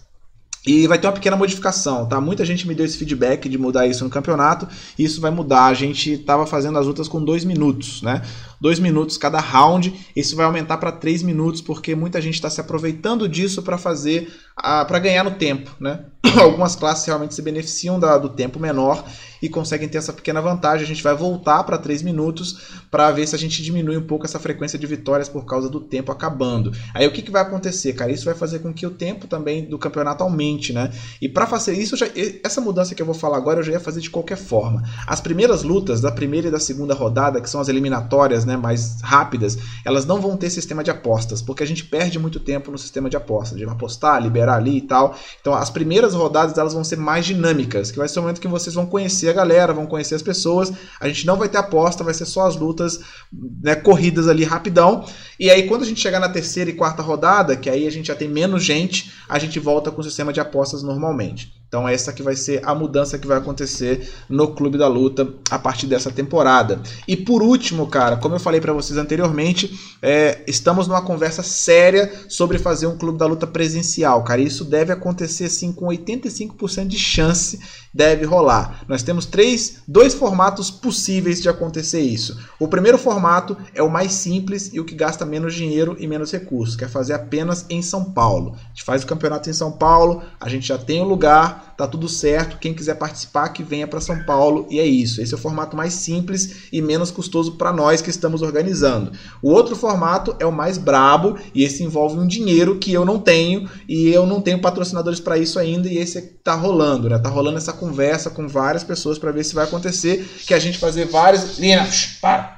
E 0.67 0.85
vai 0.87 0.99
ter 0.99 1.07
uma 1.07 1.13
pequena 1.13 1.37
modificação, 1.37 2.05
tá? 2.05 2.19
Muita 2.19 2.43
gente 2.43 2.67
me 2.67 2.75
deu 2.75 2.85
esse 2.85 2.97
feedback 2.97 3.47
de 3.47 3.57
mudar 3.57 3.87
isso 3.87 4.03
no 4.03 4.09
campeonato. 4.09 4.67
E 4.97 5.03
isso 5.05 5.21
vai 5.21 5.31
mudar. 5.31 5.65
A 5.65 5.73
gente 5.73 6.17
tava 6.17 6.45
fazendo 6.45 6.77
as 6.77 6.85
lutas 6.85 7.07
com 7.07 7.23
dois 7.23 7.45
minutos, 7.45 8.01
né? 8.01 8.21
Dois 8.59 8.79
minutos 8.79 9.17
cada 9.17 9.39
round. 9.39 9.93
Isso 10.15 10.35
vai 10.35 10.45
aumentar 10.45 10.77
para 10.77 10.91
três 10.91 11.23
minutos 11.23 11.61
porque 11.61 11.95
muita 11.95 12.21
gente 12.21 12.35
está 12.35 12.49
se 12.49 12.59
aproveitando 12.59 13.27
disso 13.27 13.61
para 13.63 13.77
fazer, 13.77 14.31
para 14.55 14.99
ganhar 14.99 15.23
no 15.23 15.31
tempo, 15.31 15.71
né? 15.79 16.05
Algumas 16.39 16.75
classes 16.75 17.05
realmente 17.05 17.33
se 17.33 17.41
beneficiam 17.41 17.99
da- 17.99 18.17
do 18.17 18.29
tempo 18.29 18.59
menor 18.59 19.03
e 19.41 19.47
conseguem 19.47 19.87
ter 19.87 19.97
essa 19.97 20.11
pequena 20.11 20.41
vantagem. 20.41 20.83
A 20.83 20.87
gente 20.87 21.01
vai 21.01 21.15
voltar 21.15 21.63
para 21.63 21.77
3 21.77 22.01
minutos 22.03 22.57
para 22.91 23.09
ver 23.11 23.25
se 23.25 23.33
a 23.33 23.39
gente 23.39 23.63
diminui 23.63 23.95
um 23.97 24.05
pouco 24.05 24.25
essa 24.25 24.37
frequência 24.37 24.77
de 24.77 24.85
vitórias 24.85 25.29
por 25.29 25.45
causa 25.45 25.69
do 25.69 25.79
tempo 25.79 26.11
acabando. 26.11 26.73
Aí 26.93 27.07
o 27.07 27.11
que, 27.11 27.21
que 27.21 27.31
vai 27.31 27.41
acontecer, 27.41 27.93
cara? 27.93 28.11
Isso 28.11 28.25
vai 28.25 28.35
fazer 28.35 28.59
com 28.59 28.73
que 28.73 28.85
o 28.85 28.89
tempo 28.91 29.27
também 29.27 29.63
do 29.63 29.79
campeonato 29.79 30.21
aumente, 30.23 30.73
né? 30.73 30.91
E 31.21 31.29
para 31.29 31.47
fazer 31.47 31.73
isso, 31.77 31.95
já- 31.95 32.07
essa 32.43 32.59
mudança 32.59 32.93
que 32.93 33.01
eu 33.01 33.05
vou 33.05 33.15
falar 33.15 33.37
agora 33.37 33.59
eu 33.61 33.63
já 33.63 33.71
ia 33.71 33.79
fazer 33.79 34.01
de 34.01 34.09
qualquer 34.09 34.37
forma. 34.37 34.83
As 35.07 35.21
primeiras 35.21 35.63
lutas 35.63 36.01
da 36.01 36.11
primeira 36.11 36.49
e 36.49 36.51
da 36.51 36.59
segunda 36.59 36.93
rodada, 36.93 37.39
que 37.39 37.49
são 37.49 37.61
as 37.61 37.69
eliminatórias, 37.69 38.43
né, 38.49 38.57
mais 38.57 38.99
rápidas, 39.01 39.57
elas 39.85 40.05
não 40.05 40.19
vão 40.19 40.35
ter 40.35 40.49
sistema 40.49 40.83
de 40.83 40.89
apostas, 40.89 41.41
porque 41.41 41.61
a 41.61 41.65
gente 41.65 41.85
perde 41.85 42.17
muito 42.17 42.39
tempo 42.39 42.71
no 42.71 42.77
sistema 42.77 43.09
de 43.09 43.15
apostas, 43.15 43.57
de 43.57 43.63
apostar, 43.63 44.21
liberar 44.21 44.55
ali 44.55 44.77
e 44.77 44.81
tal. 44.81 45.15
Então 45.39 45.53
as 45.53 45.69
primeiras 45.69 46.15
rodadas 46.15 46.57
elas 46.57 46.73
vão 46.73 46.83
ser 46.83 46.97
mais 46.97 47.25
dinâmicas, 47.25 47.91
que 47.91 47.97
vai 47.97 48.09
ser 48.09 48.19
o 48.19 48.23
momento 48.23 48.41
que 48.41 48.47
vocês 48.47 48.73
vão 48.73 48.87
conhecer 48.87 49.29
a 49.29 49.33
galera, 49.33 49.71
vão 49.71 49.85
conhecer 49.85 50.15
as 50.15 50.23
pessoas. 50.23 50.73
A 50.99 51.07
gente 51.07 51.27
não 51.27 51.37
vai 51.37 51.47
ter 51.47 51.59
aposta, 51.59 52.03
vai 52.03 52.13
ser 52.13 52.25
só 52.25 52.47
as 52.47 52.55
lutas, 52.55 52.99
né, 53.31 53.75
corridas 53.75 54.27
ali 54.27 54.43
rapidão. 54.43 55.05
E 55.39 55.49
aí 55.49 55.67
quando 55.67 55.83
a 55.83 55.85
gente 55.85 56.01
chegar 56.01 56.19
na 56.19 56.29
terceira 56.29 56.71
e 56.71 56.73
quarta 56.73 57.03
rodada, 57.03 57.55
que 57.55 57.69
aí 57.69 57.85
a 57.85 57.91
gente 57.91 58.07
já 58.07 58.15
tem 58.15 58.27
menos 58.27 58.63
gente, 58.63 59.13
a 59.29 59.37
gente 59.37 59.59
volta 59.59 59.91
com 59.91 60.01
o 60.01 60.03
sistema 60.03 60.33
de 60.33 60.39
apostas 60.39 60.81
normalmente. 60.81 61.58
Então 61.69 61.87
essa 61.87 62.11
que 62.11 62.23
vai 62.23 62.35
ser 62.35 62.61
a 62.65 62.73
mudança 62.73 63.19
que 63.19 63.27
vai 63.27 63.37
acontecer 63.37 64.11
no 64.27 64.47
Clube 64.55 64.75
da 64.75 64.87
Luta 64.87 65.31
a 65.51 65.59
partir 65.59 65.85
dessa 65.85 66.09
temporada. 66.09 66.81
E 67.07 67.15
por 67.15 67.43
último, 67.43 67.85
cara, 67.85 68.17
como 68.17 68.33
eu 68.33 68.39
falei 68.39 68.59
para 68.59 68.73
vocês 68.73 68.97
anteriormente, 68.97 69.79
é, 70.01 70.41
estamos 70.47 70.87
numa 70.87 71.03
conversa 71.03 71.43
séria 71.43 72.11
sobre 72.27 72.57
fazer 72.57 72.87
um 72.87 72.97
Clube 72.97 73.19
da 73.19 73.27
Luta 73.27 73.45
presencial, 73.45 74.23
cara. 74.23 74.41
Isso 74.41 74.65
deve 74.65 74.91
acontecer 74.91 75.45
assim 75.45 75.71
com 75.71 75.85
85% 75.85 76.87
de 76.87 76.97
chance 76.97 77.59
deve 77.93 78.25
rolar. 78.25 78.83
Nós 78.87 79.03
temos 79.03 79.25
três, 79.25 79.79
dois 79.87 80.13
formatos 80.13 80.69
possíveis 80.69 81.41
de 81.41 81.49
acontecer 81.49 82.01
isso. 82.01 82.39
O 82.59 82.67
primeiro 82.67 82.97
formato 82.97 83.57
é 83.73 83.81
o 83.81 83.89
mais 83.89 84.13
simples 84.13 84.69
e 84.73 84.79
o 84.79 84.85
que 84.85 84.95
gasta 84.95 85.25
menos 85.25 85.53
dinheiro 85.53 85.95
e 85.99 86.07
menos 86.07 86.31
recursos, 86.31 86.75
que 86.75 86.83
é 86.83 86.87
fazer 86.87 87.13
apenas 87.13 87.65
em 87.69 87.81
São 87.81 88.11
Paulo. 88.11 88.55
A 88.55 88.67
gente 88.69 88.83
faz 88.83 89.03
o 89.03 89.07
campeonato 89.07 89.49
em 89.49 89.53
São 89.53 89.71
Paulo, 89.71 90.21
a 90.39 90.47
gente 90.49 90.67
já 90.67 90.77
tem 90.77 91.01
o 91.01 91.07
lugar, 91.07 91.58
tá 91.77 91.87
tudo 91.87 92.07
certo. 92.07 92.57
Quem 92.57 92.73
quiser 92.73 92.95
participar, 92.95 93.49
que 93.49 93.63
venha 93.63 93.87
para 93.87 94.01
São 94.01 94.23
Paulo 94.23 94.67
e 94.69 94.79
é 94.79 94.85
isso. 94.85 95.21
Esse 95.21 95.33
é 95.33 95.37
o 95.37 95.39
formato 95.39 95.75
mais 95.75 95.93
simples 95.93 96.69
e 96.71 96.81
menos 96.81 97.11
custoso 97.11 97.53
para 97.53 97.71
nós 97.71 98.01
que 98.01 98.09
estamos 98.09 98.41
organizando. 98.41 99.11
O 99.41 99.51
outro 99.51 99.75
formato 99.75 100.35
é 100.39 100.45
o 100.45 100.51
mais 100.51 100.77
brabo 100.77 101.37
e 101.53 101.63
esse 101.63 101.83
envolve 101.83 102.17
um 102.19 102.27
dinheiro 102.27 102.77
que 102.77 102.93
eu 102.93 103.05
não 103.05 103.19
tenho 103.19 103.69
e 103.87 104.09
eu 104.09 104.25
não 104.25 104.41
tenho 104.41 104.61
patrocinadores 104.61 105.19
para 105.19 105.37
isso 105.37 105.59
ainda 105.59 105.87
e 105.87 105.97
esse 105.97 106.21
tá 106.43 106.55
rolando, 106.55 107.09
né? 107.09 107.17
Tá 107.17 107.29
rolando 107.29 107.57
essa 107.57 107.73
conversa 107.73 108.29
com 108.29 108.47
várias 108.47 108.83
pessoas 108.83 109.17
para 109.17 109.31
ver 109.31 109.43
se 109.43 109.55
vai 109.55 109.65
acontecer, 109.65 110.27
que 110.45 110.53
a 110.53 110.59
gente 110.59 110.77
fazer 110.77 111.05
várias. 111.05 111.57
Lina, 111.57 111.87
para! 112.21 112.57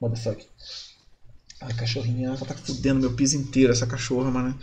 Motherfucker. 0.00 0.46
Ai, 1.60 1.72
cachorrinha, 1.72 2.28
ela 2.28 2.36
tá 2.36 2.54
fudendo 2.54 3.00
meu 3.00 3.12
piso 3.14 3.36
inteiro, 3.36 3.72
essa 3.72 3.86
cachorra, 3.86 4.30
mano. 4.30 4.56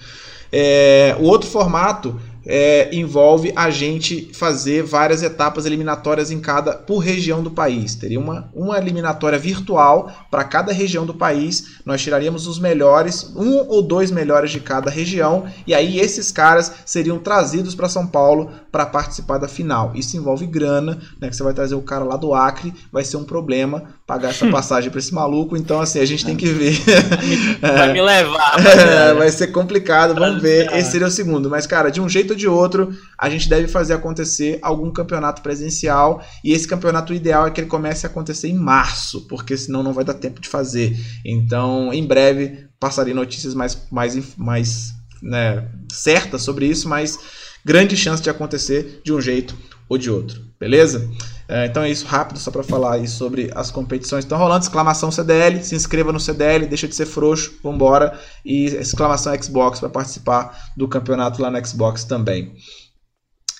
É, 0.52 1.16
o 1.20 1.24
outro 1.24 1.50
formato 1.50 2.22
é, 2.46 2.94
envolve 2.94 3.54
a 3.56 3.70
gente 3.70 4.32
fazer 4.34 4.84
várias 4.84 5.24
etapas 5.24 5.66
eliminatórias 5.66 6.32
em 6.32 6.40
cada 6.40 6.74
por 6.74 7.00
região 7.00 7.42
do 7.42 7.52
país. 7.52 7.96
Teria 7.96 8.20
uma, 8.20 8.50
uma 8.54 8.78
eliminatória 8.78 9.40
virtual 9.40 10.12
para 10.30 10.44
cada 10.44 10.72
região 10.72 11.06
do 11.06 11.14
país. 11.14 11.78
Nós 11.86 12.02
tiraríamos 12.02 12.48
os 12.48 12.60
melhores, 12.60 13.32
um 13.36 13.58
ou 13.68 13.82
dois 13.82 14.12
melhores 14.12 14.52
de 14.52 14.60
cada 14.60 14.90
região, 14.90 15.46
e 15.66 15.74
aí 15.74 16.00
esses 16.00 16.32
caras 16.32 16.72
seriam 16.86 17.20
trazidos 17.20 17.76
para 17.76 17.90
São 17.90 18.06
Paulo 18.08 18.52
para 18.72 18.86
participar 18.86 19.38
da 19.38 19.48
final. 19.48 19.92
Isso 19.96 20.18
envolve 20.18 20.46
grana, 20.46 21.00
né? 21.20 21.30
Que 21.30 21.36
você 21.36 21.44
vai 21.44 21.54
trazer 21.54 21.76
o 21.76 21.82
cara 21.82 22.04
lá 22.04 22.18
do 22.18 22.34
Acre, 22.34 22.74
vai 22.92 23.04
ser 23.04 23.18
um 23.18 23.24
problema 23.24 23.84
pagar 24.06 24.30
essa 24.30 24.48
passagem 24.52 24.90
para 24.90 25.00
esse 25.00 25.14
maluco. 25.14 25.56
Então, 25.56 25.80
assim, 25.80 26.00
a 26.00 26.06
gente 26.06 26.26
tem 26.26 26.36
que 26.36 26.48
ver. 26.48 26.74
Vai 27.62 27.94
me 27.94 28.02
levar. 28.02 28.54
É, 28.74 29.14
vai 29.14 29.30
ser 29.30 29.48
complicado, 29.48 30.14
vamos 30.14 30.42
ver. 30.42 30.72
Esse 30.74 30.92
seria 30.92 31.08
o 31.08 31.12
segundo. 31.12 31.50
Mas, 31.50 31.66
cara, 31.66 31.90
de 31.90 32.02
um 32.02 32.10
jeito 32.10 32.33
ou 32.34 32.38
de 32.38 32.48
outro, 32.48 32.96
a 33.18 33.30
gente 33.30 33.48
deve 33.48 33.68
fazer 33.68 33.94
acontecer 33.94 34.60
algum 34.62 34.92
campeonato 34.92 35.42
presencial. 35.42 36.24
E 36.44 36.52
esse 36.52 36.68
campeonato 36.68 37.14
ideal 37.14 37.48
é 37.48 37.52
que 37.52 37.62
ele 37.62 37.68
comece 37.68 38.06
a 38.06 38.10
acontecer 38.10 38.50
em 38.50 38.56
março, 38.56 39.28
porque 39.28 39.56
senão 39.56 39.82
não 39.82 39.94
vai 39.94 40.04
dar 40.04 40.14
tempo 40.16 40.42
de 40.42 40.50
fazer. 40.50 40.98
Então, 41.24 41.94
em 41.94 42.06
breve, 42.06 42.68
passarei 42.80 43.14
notícias 43.14 43.54
mais, 43.54 43.88
mais, 43.92 44.36
mais 44.36 44.94
né, 45.22 45.68
certas 45.92 46.42
sobre 46.42 46.66
isso, 46.66 46.90
mas 46.90 47.18
grande 47.64 47.96
chance 47.96 48.22
de 48.22 48.30
acontecer 48.30 49.02
de 49.04 49.14
um 49.14 49.22
jeito 49.22 49.56
ou 49.88 49.98
de 49.98 50.10
outro. 50.10 50.42
Beleza? 50.60 51.10
É, 51.54 51.68
então 51.68 51.84
é 51.84 51.92
isso, 51.92 52.08
rápido, 52.08 52.40
só 52.40 52.50
para 52.50 52.64
falar 52.64 52.96
aí 52.96 53.08
sobre 53.08 53.52
as 53.54 53.70
competições. 53.70 54.26
Então 54.26 54.40
rolando, 54.40 54.64
exclamação 54.64 55.12
CDL, 55.12 55.64
se 55.64 55.76
inscreva 55.76 56.12
no 56.12 56.20
CDL, 56.20 56.66
deixa 56.66 56.88
de 56.88 56.96
ser 56.96 57.06
frouxo, 57.06 57.54
vambora. 57.62 58.20
E 58.44 58.66
exclamação 58.66 59.40
Xbox 59.40 59.80
para 59.80 59.88
participar 59.88 60.72
do 60.76 60.88
campeonato 60.88 61.44
lá 61.44 61.52
no 61.52 61.64
Xbox 61.64 62.06
também. 62.06 62.56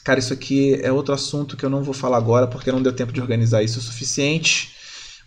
Cara, 0.04 0.18
isso 0.18 0.34
aqui 0.34 0.74
é 0.82 0.92
outro 0.92 1.14
assunto 1.14 1.56
que 1.56 1.64
eu 1.64 1.70
não 1.70 1.84
vou 1.84 1.94
falar 1.94 2.18
agora 2.18 2.48
porque 2.48 2.72
não 2.72 2.82
deu 2.82 2.94
tempo 2.94 3.14
de 3.14 3.22
organizar 3.22 3.62
isso 3.62 3.78
o 3.78 3.82
suficiente. 3.84 4.72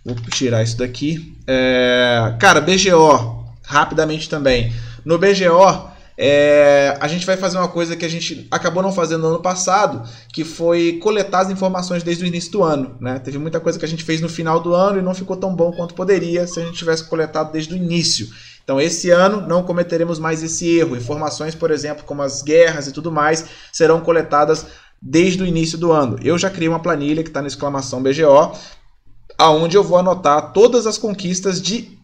Vou 0.04 0.16
tirar 0.16 0.64
isso 0.64 0.76
daqui. 0.76 1.38
É... 1.46 2.34
Cara, 2.40 2.60
BGO, 2.60 3.44
rapidamente 3.62 4.28
também. 4.28 4.72
No 5.04 5.18
BGO, 5.18 5.88
é, 6.18 6.96
a 6.98 7.06
gente 7.08 7.26
vai 7.26 7.36
fazer 7.36 7.58
uma 7.58 7.68
coisa 7.68 7.94
que 7.94 8.04
a 8.04 8.08
gente 8.08 8.46
acabou 8.50 8.82
não 8.82 8.92
fazendo 8.92 9.22
no 9.22 9.28
ano 9.28 9.42
passado, 9.42 10.02
que 10.32 10.44
foi 10.44 10.98
coletar 11.02 11.40
as 11.40 11.50
informações 11.50 12.02
desde 12.02 12.24
o 12.24 12.26
início 12.26 12.50
do 12.52 12.62
ano. 12.62 12.96
Né? 13.00 13.18
Teve 13.18 13.38
muita 13.38 13.60
coisa 13.60 13.78
que 13.78 13.84
a 13.84 13.88
gente 13.88 14.02
fez 14.02 14.20
no 14.20 14.28
final 14.28 14.60
do 14.60 14.74
ano 14.74 14.98
e 14.98 15.02
não 15.02 15.14
ficou 15.14 15.36
tão 15.36 15.54
bom 15.54 15.72
quanto 15.72 15.94
poderia 15.94 16.46
se 16.46 16.58
a 16.58 16.64
gente 16.64 16.78
tivesse 16.78 17.04
coletado 17.04 17.52
desde 17.52 17.74
o 17.74 17.76
início. 17.76 18.28
Então, 18.64 18.80
esse 18.80 19.10
ano 19.10 19.46
não 19.46 19.62
cometeremos 19.62 20.18
mais 20.18 20.42
esse 20.42 20.78
erro. 20.78 20.96
Informações, 20.96 21.54
por 21.54 21.70
exemplo, 21.70 22.04
como 22.04 22.22
as 22.22 22.42
guerras 22.42 22.88
e 22.88 22.92
tudo 22.92 23.12
mais, 23.12 23.44
serão 23.72 24.00
coletadas 24.00 24.66
desde 25.00 25.42
o 25.42 25.46
início 25.46 25.76
do 25.78 25.92
ano. 25.92 26.18
Eu 26.22 26.38
já 26.38 26.50
criei 26.50 26.68
uma 26.68 26.80
planilha 26.80 27.22
que 27.22 27.28
está 27.28 27.42
na 27.42 27.46
exclamação 27.46 28.02
BGO, 28.02 28.56
aonde 29.38 29.76
eu 29.76 29.84
vou 29.84 29.98
anotar 29.98 30.52
todas 30.52 30.86
as 30.86 30.98
conquistas 30.98 31.60
de 31.60 31.95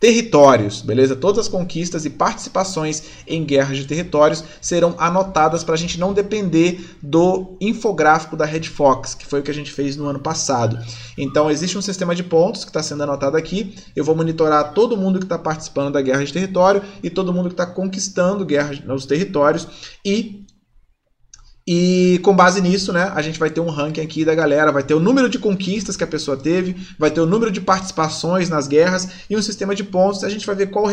territórios, 0.00 0.80
beleza? 0.80 1.14
Todas 1.14 1.40
as 1.40 1.48
conquistas 1.48 2.06
e 2.06 2.10
participações 2.10 3.02
em 3.26 3.44
guerras 3.44 3.76
de 3.76 3.84
territórios 3.84 4.42
serão 4.58 4.94
anotadas 4.96 5.62
para 5.62 5.74
a 5.74 5.78
gente 5.78 6.00
não 6.00 6.14
depender 6.14 6.96
do 7.02 7.58
infográfico 7.60 8.34
da 8.34 8.46
Red 8.46 8.62
Fox, 8.62 9.14
que 9.14 9.26
foi 9.26 9.40
o 9.40 9.42
que 9.42 9.50
a 9.50 9.54
gente 9.54 9.70
fez 9.70 9.98
no 9.98 10.06
ano 10.06 10.18
passado. 10.18 10.78
Então 11.18 11.50
existe 11.50 11.76
um 11.76 11.82
sistema 11.82 12.14
de 12.14 12.22
pontos 12.22 12.64
que 12.64 12.70
está 12.70 12.82
sendo 12.82 13.02
anotado 13.02 13.36
aqui. 13.36 13.74
Eu 13.94 14.02
vou 14.02 14.16
monitorar 14.16 14.72
todo 14.72 14.96
mundo 14.96 15.18
que 15.18 15.26
está 15.26 15.38
participando 15.38 15.92
da 15.92 16.00
guerra 16.00 16.24
de 16.24 16.32
território 16.32 16.82
e 17.02 17.10
todo 17.10 17.32
mundo 17.32 17.50
que 17.50 17.54
está 17.54 17.66
conquistando 17.66 18.46
guerras 18.46 18.80
nos 18.80 19.04
territórios 19.04 19.68
e 20.02 20.46
e 21.66 22.18
com 22.22 22.34
base 22.34 22.60
nisso, 22.60 22.92
né, 22.92 23.12
a 23.14 23.22
gente 23.22 23.38
vai 23.38 23.50
ter 23.50 23.60
um 23.60 23.68
ranking 23.68 24.00
aqui 24.00 24.24
da 24.24 24.34
galera, 24.34 24.72
vai 24.72 24.82
ter 24.82 24.94
o 24.94 25.00
número 25.00 25.28
de 25.28 25.38
conquistas 25.38 25.96
que 25.96 26.04
a 26.04 26.06
pessoa 26.06 26.36
teve, 26.36 26.74
vai 26.98 27.10
ter 27.10 27.20
o 27.20 27.26
número 27.26 27.50
de 27.50 27.60
participações 27.60 28.48
nas 28.48 28.66
guerras 28.66 29.08
e 29.28 29.36
um 29.36 29.42
sistema 29.42 29.74
de 29.74 29.84
pontos. 29.84 30.24
A 30.24 30.28
gente 30.28 30.46
vai 30.46 30.56
ver 30.56 30.70
qual, 30.70 30.86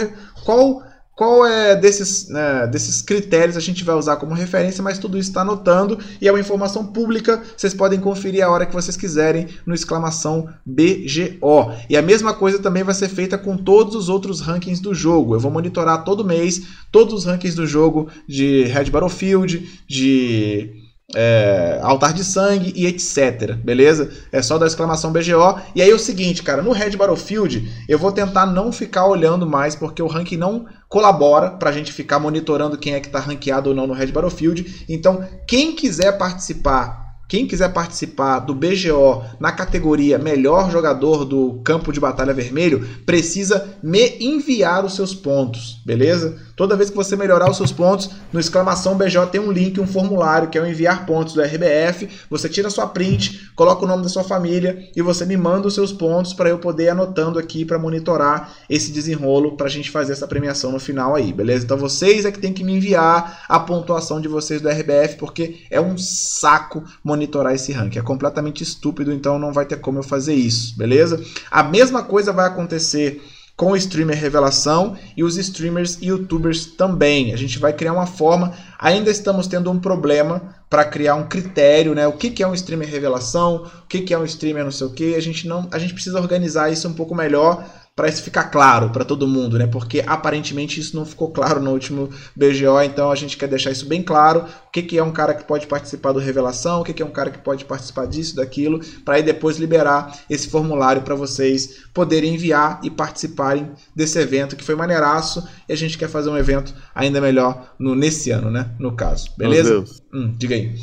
qual 0.44 0.84
qual 1.18 1.44
é 1.48 1.76
desses, 1.76 2.30
né, 2.30 2.68
desses 2.68 3.02
critérios 3.02 3.57
a 3.57 3.60
gente 3.60 3.84
vai 3.84 3.95
usar 3.95 4.18
como 4.18 4.35
referência, 4.35 4.84
mas 4.84 4.99
tudo 4.99 5.18
isso 5.18 5.31
está 5.31 5.41
anotando 5.41 5.98
e 6.22 6.27
é 6.27 6.31
uma 6.31 6.39
informação 6.39 6.85
pública, 6.85 7.41
vocês 7.57 7.73
podem 7.73 7.99
conferir 7.99 8.45
a 8.45 8.49
hora 8.52 8.68
que 8.68 8.73
vocês 8.73 8.95
quiserem 8.95 9.48
no 9.65 9.73
exclamação 9.73 10.48
BGO. 10.64 11.73
E 11.89 11.98
a 11.98 12.03
mesma 12.03 12.35
coisa 12.35 12.60
também 12.60 12.84
vai 12.84 12.94
ser 12.94 13.10
feita 13.10 13.35
com 13.35 13.57
todos 13.57 13.95
os 13.95 14.10
outros 14.10 14.41
rankings 14.41 14.80
do 14.80 14.94
jogo. 14.94 15.34
Eu 15.34 15.39
vou 15.39 15.49
monitorar 15.49 16.03
todo 16.03 16.23
mês 16.23 16.68
todos 16.91 17.15
os 17.15 17.26
rankings 17.26 17.56
do 17.56 17.65
jogo 17.65 18.10
de 18.27 18.65
Red 18.65 18.91
Battlefield, 18.91 19.81
de 19.88 20.86
é, 21.16 21.80
altar 21.82 22.14
de 22.14 22.24
sangue 22.24 22.74
e 22.76 22.86
etc. 22.86 23.54
Beleza? 23.54 24.12
É 24.32 24.42
só 24.42 24.58
dar 24.58 24.68
exclamação 24.68 25.12
BGO. 25.12 25.60
E 25.74 25.82
aí 25.82 25.90
é 25.90 25.94
o 25.94 26.00
seguinte, 26.00 26.44
cara, 26.44 26.62
no 26.62 26.72
Red 26.72 26.98
Battlefield 26.98 27.86
eu 27.88 27.98
vou 27.98 28.12
tentar 28.12 28.46
não 28.46 28.72
ficar 28.72 29.06
olhando 29.06 29.48
mais, 29.48 29.76
porque 29.76 30.02
o 30.02 30.08
ranking 30.08 30.38
não 30.38 30.66
colabora 30.90 31.52
pra 31.52 31.72
gente 31.72 31.94
ficar 31.94 32.20
monitorando 32.20 32.78
quem 32.78 32.94
é 32.94 33.00
que 33.00 33.10
tá 33.10 33.20
ranqueado 33.20 33.70
ou 33.70 33.76
não 33.76 33.88
no 33.88 33.94
Red 33.94 34.08
Battlefield. 34.08 34.86
Então, 34.90 35.26
quem 35.48 35.76
quiser 35.76 36.18
participar 36.18 37.07
quem 37.28 37.45
quiser 37.45 37.74
participar 37.74 38.40
do 38.40 38.56
BGO 38.56 39.24
na 39.40 39.52
categoria 39.52 40.18
Melhor 40.18 40.72
Jogador 40.72 41.26
do 41.26 41.60
Campo 41.64 41.91
de 41.91 41.99
Batalha 41.99 42.34
Vermelho, 42.34 42.88
precisa 43.06 43.78
me 43.84 44.18
enviar 44.20 44.86
os 44.86 44.95
seus 44.95 45.14
pontos, 45.14 45.82
beleza? 45.86 46.48
Toda 46.58 46.76
vez 46.76 46.90
que 46.90 46.95
você 46.95 47.16
melhorar 47.16 47.52
os 47.52 47.58
seus 47.58 47.72
pontos, 47.72 48.10
no 48.34 48.40
exclamação 48.40 48.98
BJ 48.98 49.28
tem 49.28 49.40
um 49.40 49.52
link, 49.52 49.80
um 49.80 49.86
formulário 49.86 50.49
que 50.49 50.58
é 50.58 50.62
o 50.62 50.66
enviar 50.66 51.06
pontos 51.06 51.36
do 51.36 51.41
RBF. 51.41 52.10
Você 52.32 52.49
tira 52.49 52.68
a 52.68 52.72
sua 52.72 52.88
print, 52.88 53.52
coloca 53.56 53.86
o 53.86 53.88
nome 53.88 54.02
da 54.02 54.10
sua 54.10 54.24
família 54.24 54.90
e 54.95 55.02
você 55.04 55.24
me 55.24 55.38
manda 55.38 55.68
os 55.68 55.76
seus 55.76 55.94
pontos 55.94 56.34
para 56.34 56.49
eu 56.49 56.58
poder 56.58 56.86
ir 56.86 56.90
anotando 56.90 57.38
aqui 57.38 57.64
para 57.64 57.78
monitorar 57.78 58.56
esse 58.68 58.91
desenrolo 58.91 59.56
para 59.56 59.68
a 59.68 59.70
gente 59.70 59.91
fazer 59.91 60.14
essa 60.14 60.28
premiação 60.28 60.72
no 60.72 60.80
final 60.80 61.14
aí, 61.14 61.32
beleza? 61.32 61.64
Então 61.64 61.78
vocês 61.78 62.26
é 62.26 62.32
que 62.32 62.40
tem 62.40 62.52
que 62.52 62.64
me 62.64 62.74
enviar 62.74 63.45
a 63.48 63.60
pontuação 63.60 64.20
de 64.20 64.28
vocês 64.28 64.60
do 64.60 64.68
RBF 64.68 65.18
porque 65.20 65.60
é 65.70 65.80
um 65.80 65.95
saco 65.95 66.84
monitorar 67.04 67.16
esse 67.23 67.72
ranking. 67.72 67.99
É 67.99 68.02
completamente 68.02 68.64
estúpido, 68.64 69.11
então 69.11 69.39
não 69.39 69.53
vai 69.53 69.65
ter 69.65 69.77
como 69.77 69.99
eu 69.99 70.03
fazer 70.03 70.34
isso, 70.34 70.77
beleza? 70.77 71.23
A 71.49 71.64
mesma 71.64 72.03
coisa 72.03 72.31
vai 72.34 72.48
acontecer 72.48 73.22
com 73.57 73.72
o 73.72 73.76
streamer 73.76 74.15
revelação 74.15 74.95
e 75.18 75.23
os 75.23 75.35
streamers 75.35 75.98
e 75.99 76.07
youtubers 76.07 76.68
também. 76.68 77.34
A 77.34 77.35
gente 77.35 77.57
vai 77.57 77.73
criar 77.73 77.94
uma 77.94 78.06
forma, 78.06 78.53
ainda 78.77 79.10
estamos 79.10 79.48
tendo 79.48 79.72
um 79.72 79.80
problema 79.80 80.56
para 80.69 80.85
criar 80.85 81.15
um 81.15 81.27
critério, 81.27 81.95
né? 81.95 82.07
O 82.07 82.14
que, 82.14 82.30
que 82.30 82.44
é 82.44 82.48
um 82.48 82.53
streamer 82.53 82.88
revelação, 82.88 83.65
o 83.84 83.88
que, 83.88 84.02
que 84.02 84.14
é 84.14 84.18
um 84.18 84.26
streamer 84.26 84.64
não 84.64 84.72
sei 84.72 84.85
o 84.85 84.91
que. 84.91 85.15
A 85.15 85.19
gente 85.19 85.48
não, 85.48 85.68
a 85.72 85.80
gente 85.80 85.94
precisa 85.94 86.19
organizar 86.19 86.72
isso 86.72 86.88
um 86.88 86.94
pouco 86.94 87.15
melhor 87.15 87.65
para 87.98 88.07
isso 88.07 88.22
ficar 88.22 88.44
claro 88.44 88.91
para 88.91 89.03
todo 89.03 89.28
mundo, 89.28 89.57
né? 89.57 89.65
Porque 89.65 90.03
aparentemente 90.06 90.80
isso 90.80 90.95
não 90.95 91.03
ficou 91.03 91.32
claro 91.32 91.60
no 91.60 91.72
último 91.72 92.11
BGO, 92.36 92.80
então 92.86 93.10
a 93.10 93.15
gente 93.15 93.36
quer 93.36 93.48
deixar 93.48 93.72
isso 93.72 93.88
bem 93.88 94.03
claro. 94.03 94.45
O 94.68 94.72
que, 94.72 94.84
que 94.84 94.99
é 94.99 95.03
um 95.03 95.11
cara 95.11 95.34
que 95.34 95.44
pode 95.44 95.65
participar 95.65 96.11
do 96.11 96.19
Revelação, 96.19 96.82
o 96.82 96.84
que, 96.84 96.94
que 96.94 97.02
é 97.02 97.06
um 97.06 97.10
cara 97.10 97.32
que 97.32 97.40
pode 97.40 97.65
participar 97.65 98.06
disso, 98.06 98.36
daquilo, 98.36 98.80
para 99.03 99.15
aí 99.15 99.24
depois 99.24 99.57
liberar 99.57 100.15
esse 100.30 100.48
formulário 100.48 101.02
para 101.02 101.15
vocês 101.15 101.86
poderem 101.91 102.36
enviar 102.36 102.80
e 102.84 102.91
participarem 102.91 103.72
desse 103.95 104.19
evento 104.19 104.56
que 104.56 104.64
foi 104.64 104.76
maneiraço 104.76 105.44
e 105.68 105.74
a 105.74 105.76
gente 105.76 105.98
quer 105.98 106.07
fazer 106.07 106.30
um 106.30 106.38
evento 106.38 106.76
ainda 106.94 107.19
melhor 107.19 107.74
no, 107.80 107.95
nesse 107.95 108.30
ano, 108.30 108.52
né? 108.52 108.76
No 108.78 108.95
caso, 108.95 109.32
beleza? 109.36 109.84
Hum, 110.14 110.36
diga 110.38 110.53
aí. 110.53 110.76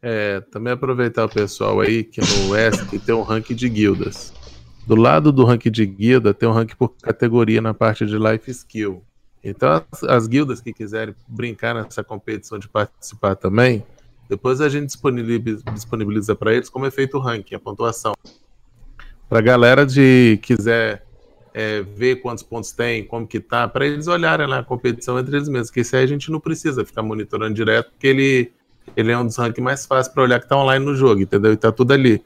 É, 0.00 0.40
também 0.52 0.72
aproveitar 0.72 1.24
o 1.24 1.28
pessoal 1.28 1.80
aí 1.80 2.04
que 2.04 2.20
no 2.20 2.56
ESC 2.56 3.00
tem 3.00 3.12
um 3.12 3.22
ranking 3.22 3.56
de 3.56 3.68
guildas. 3.68 4.37
Do 4.88 4.94
lado 4.94 5.30
do 5.30 5.44
ranking 5.44 5.70
de 5.70 5.84
guilda, 5.84 6.32
tem 6.32 6.48
um 6.48 6.52
ranking 6.52 6.74
por 6.74 6.88
categoria 7.02 7.60
na 7.60 7.74
parte 7.74 8.06
de 8.06 8.16
life 8.16 8.50
skill. 8.50 9.02
Então, 9.44 9.84
as, 9.92 10.02
as 10.02 10.26
guildas 10.26 10.62
que 10.62 10.72
quiserem 10.72 11.14
brincar 11.28 11.74
nessa 11.74 12.02
competição 12.02 12.58
de 12.58 12.66
participar 12.70 13.36
também, 13.36 13.84
depois 14.30 14.62
a 14.62 14.68
gente 14.70 14.86
disponibiliza, 14.86 16.34
para 16.34 16.54
eles 16.54 16.70
como 16.70 16.86
é 16.86 16.90
feito 16.90 17.18
o 17.18 17.20
ranking, 17.20 17.54
a 17.54 17.58
pontuação. 17.58 18.14
Para 19.28 19.40
a 19.40 19.42
galera 19.42 19.84
de 19.84 20.38
quiser 20.40 21.04
é, 21.52 21.82
ver 21.82 22.22
quantos 22.22 22.42
pontos 22.42 22.72
tem, 22.72 23.04
como 23.04 23.26
que 23.26 23.40
tá, 23.40 23.68
para 23.68 23.84
eles 23.84 24.06
olharem 24.06 24.46
lá 24.46 24.60
a 24.60 24.64
competição 24.64 25.18
entre 25.18 25.36
eles 25.36 25.50
mesmos, 25.50 25.70
que 25.70 25.80
isso 25.80 25.96
aí 25.96 26.04
a 26.04 26.06
gente 26.06 26.30
não 26.30 26.40
precisa 26.40 26.82
ficar 26.82 27.02
monitorando 27.02 27.52
direto, 27.52 27.90
porque 27.90 28.06
ele, 28.06 28.52
ele 28.96 29.12
é 29.12 29.18
um 29.18 29.26
dos 29.26 29.36
rankings 29.36 29.60
mais 29.62 29.84
fáceis 29.84 30.14
para 30.14 30.22
olhar 30.22 30.40
que 30.40 30.48
tá 30.48 30.56
online 30.56 30.82
no 30.82 30.96
jogo, 30.96 31.20
entendeu? 31.20 31.52
E 31.52 31.58
tá 31.58 31.70
tudo 31.70 31.92
ali. 31.92 32.24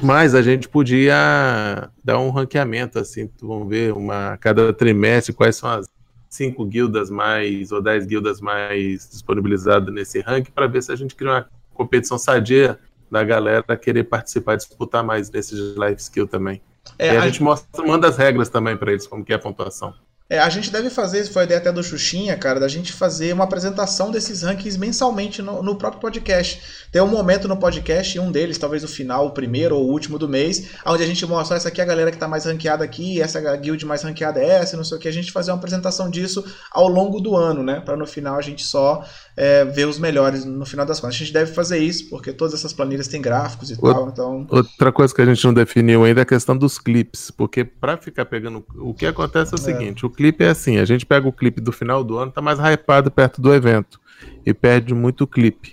Mas 0.00 0.34
a 0.34 0.42
gente 0.42 0.68
podia 0.68 1.90
dar 2.04 2.18
um 2.18 2.30
ranqueamento, 2.30 2.98
assim, 2.98 3.30
vamos 3.40 3.68
ver, 3.68 3.92
uma, 3.92 4.36
cada 4.38 4.72
trimestre, 4.72 5.32
quais 5.32 5.56
são 5.56 5.70
as 5.70 5.86
cinco 6.28 6.64
guildas 6.64 7.08
mais, 7.08 7.72
ou 7.72 7.80
dez 7.80 8.04
guildas 8.04 8.40
mais 8.40 9.08
disponibilizadas 9.10 9.92
nesse 9.92 10.20
ranking, 10.20 10.50
para 10.50 10.66
ver 10.66 10.82
se 10.82 10.92
a 10.92 10.96
gente 10.96 11.14
cria 11.14 11.30
uma 11.30 11.48
competição 11.72 12.18
sadia 12.18 12.78
da 13.10 13.24
galera 13.24 13.76
querer 13.76 14.04
participar, 14.04 14.56
disputar 14.56 15.02
mais 15.02 15.30
nesse 15.30 15.54
life 15.54 16.02
skill 16.02 16.26
também. 16.26 16.60
É, 16.98 17.14
e 17.14 17.16
a, 17.16 17.22
a 17.22 17.26
gente 17.26 17.42
mostra, 17.42 17.84
manda 17.84 18.08
as 18.08 18.16
regras 18.16 18.48
também 18.48 18.76
para 18.76 18.92
eles, 18.92 19.06
como 19.06 19.24
que 19.24 19.32
é 19.32 19.36
a 19.36 19.38
pontuação. 19.38 19.94
É, 20.28 20.40
a 20.40 20.48
gente 20.48 20.72
deve 20.72 20.90
fazer, 20.90 21.24
foi 21.26 21.42
a 21.42 21.44
ideia 21.44 21.60
até 21.60 21.70
do 21.70 21.84
Xuxinha, 21.84 22.36
cara, 22.36 22.58
da 22.58 22.66
gente 22.66 22.92
fazer 22.92 23.32
uma 23.32 23.44
apresentação 23.44 24.10
desses 24.10 24.42
rankings 24.42 24.76
mensalmente 24.76 25.40
no, 25.40 25.62
no 25.62 25.76
próprio 25.76 26.00
podcast. 26.00 26.60
Tem 26.90 27.00
um 27.00 27.06
momento 27.06 27.46
no 27.46 27.56
podcast, 27.56 28.18
um 28.18 28.32
deles, 28.32 28.58
talvez 28.58 28.82
o 28.82 28.88
final, 28.88 29.26
o 29.26 29.30
primeiro 29.30 29.76
ou 29.76 29.84
o 29.84 29.92
último 29.92 30.18
do 30.18 30.28
mês, 30.28 30.70
onde 30.84 31.04
a 31.04 31.06
gente 31.06 31.24
mostra 31.24 31.56
essa 31.56 31.68
aqui 31.68 31.80
é 31.80 31.84
a 31.84 31.86
galera 31.86 32.10
que 32.10 32.18
tá 32.18 32.26
mais 32.26 32.44
ranqueada 32.44 32.82
aqui, 32.82 33.22
essa 33.22 33.38
é 33.38 33.56
guild 33.56 33.86
mais 33.86 34.02
ranqueada 34.02 34.40
é 34.40 34.48
essa, 34.48 34.76
não 34.76 34.82
sei 34.82 34.96
o 34.96 35.00
que, 35.00 35.06
a 35.06 35.12
gente 35.12 35.30
fazer 35.30 35.52
uma 35.52 35.58
apresentação 35.58 36.10
disso 36.10 36.44
ao 36.72 36.88
longo 36.88 37.20
do 37.20 37.36
ano, 37.36 37.62
né? 37.62 37.80
Para 37.84 37.96
no 37.96 38.06
final 38.06 38.36
a 38.36 38.42
gente 38.42 38.64
só 38.64 39.04
é, 39.36 39.64
ver 39.64 39.86
os 39.86 39.98
melhores 39.98 40.44
no 40.44 40.66
final 40.66 40.84
das 40.84 40.98
contas. 40.98 41.14
A 41.14 41.18
gente 41.18 41.32
deve 41.32 41.52
fazer 41.52 41.78
isso, 41.78 42.08
porque 42.08 42.32
todas 42.32 42.54
essas 42.54 42.72
planilhas 42.72 43.06
têm 43.06 43.22
gráficos 43.22 43.70
e 43.70 43.74
Outra- 43.74 43.94
tal, 43.94 44.08
então. 44.08 44.46
Outra 44.50 44.90
coisa 44.90 45.14
que 45.14 45.22
a 45.22 45.26
gente 45.26 45.44
não 45.44 45.54
definiu 45.54 46.02
ainda 46.04 46.20
é 46.20 46.22
a 46.22 46.26
questão 46.26 46.56
dos 46.56 46.80
clipes, 46.80 47.30
porque 47.30 47.64
pra 47.64 47.96
ficar 47.96 48.24
pegando. 48.24 48.64
O 48.76 48.92
que 48.92 49.06
acontece 49.06 49.52
é 49.52 49.54
o 49.54 49.58
seguinte: 49.58 50.04
o 50.04 50.10
clipe 50.16 50.42
é 50.42 50.48
assim, 50.48 50.78
a 50.78 50.84
gente 50.84 51.04
pega 51.04 51.28
o 51.28 51.32
clipe 51.32 51.60
do 51.60 51.70
final 51.70 52.02
do 52.02 52.16
ano, 52.16 52.32
tá 52.32 52.40
mais 52.40 52.58
hypado 52.58 53.10
perto 53.10 53.40
do 53.40 53.54
evento 53.54 54.00
e 54.44 54.54
perde 54.54 54.94
muito 54.94 55.26
clipe. 55.26 55.72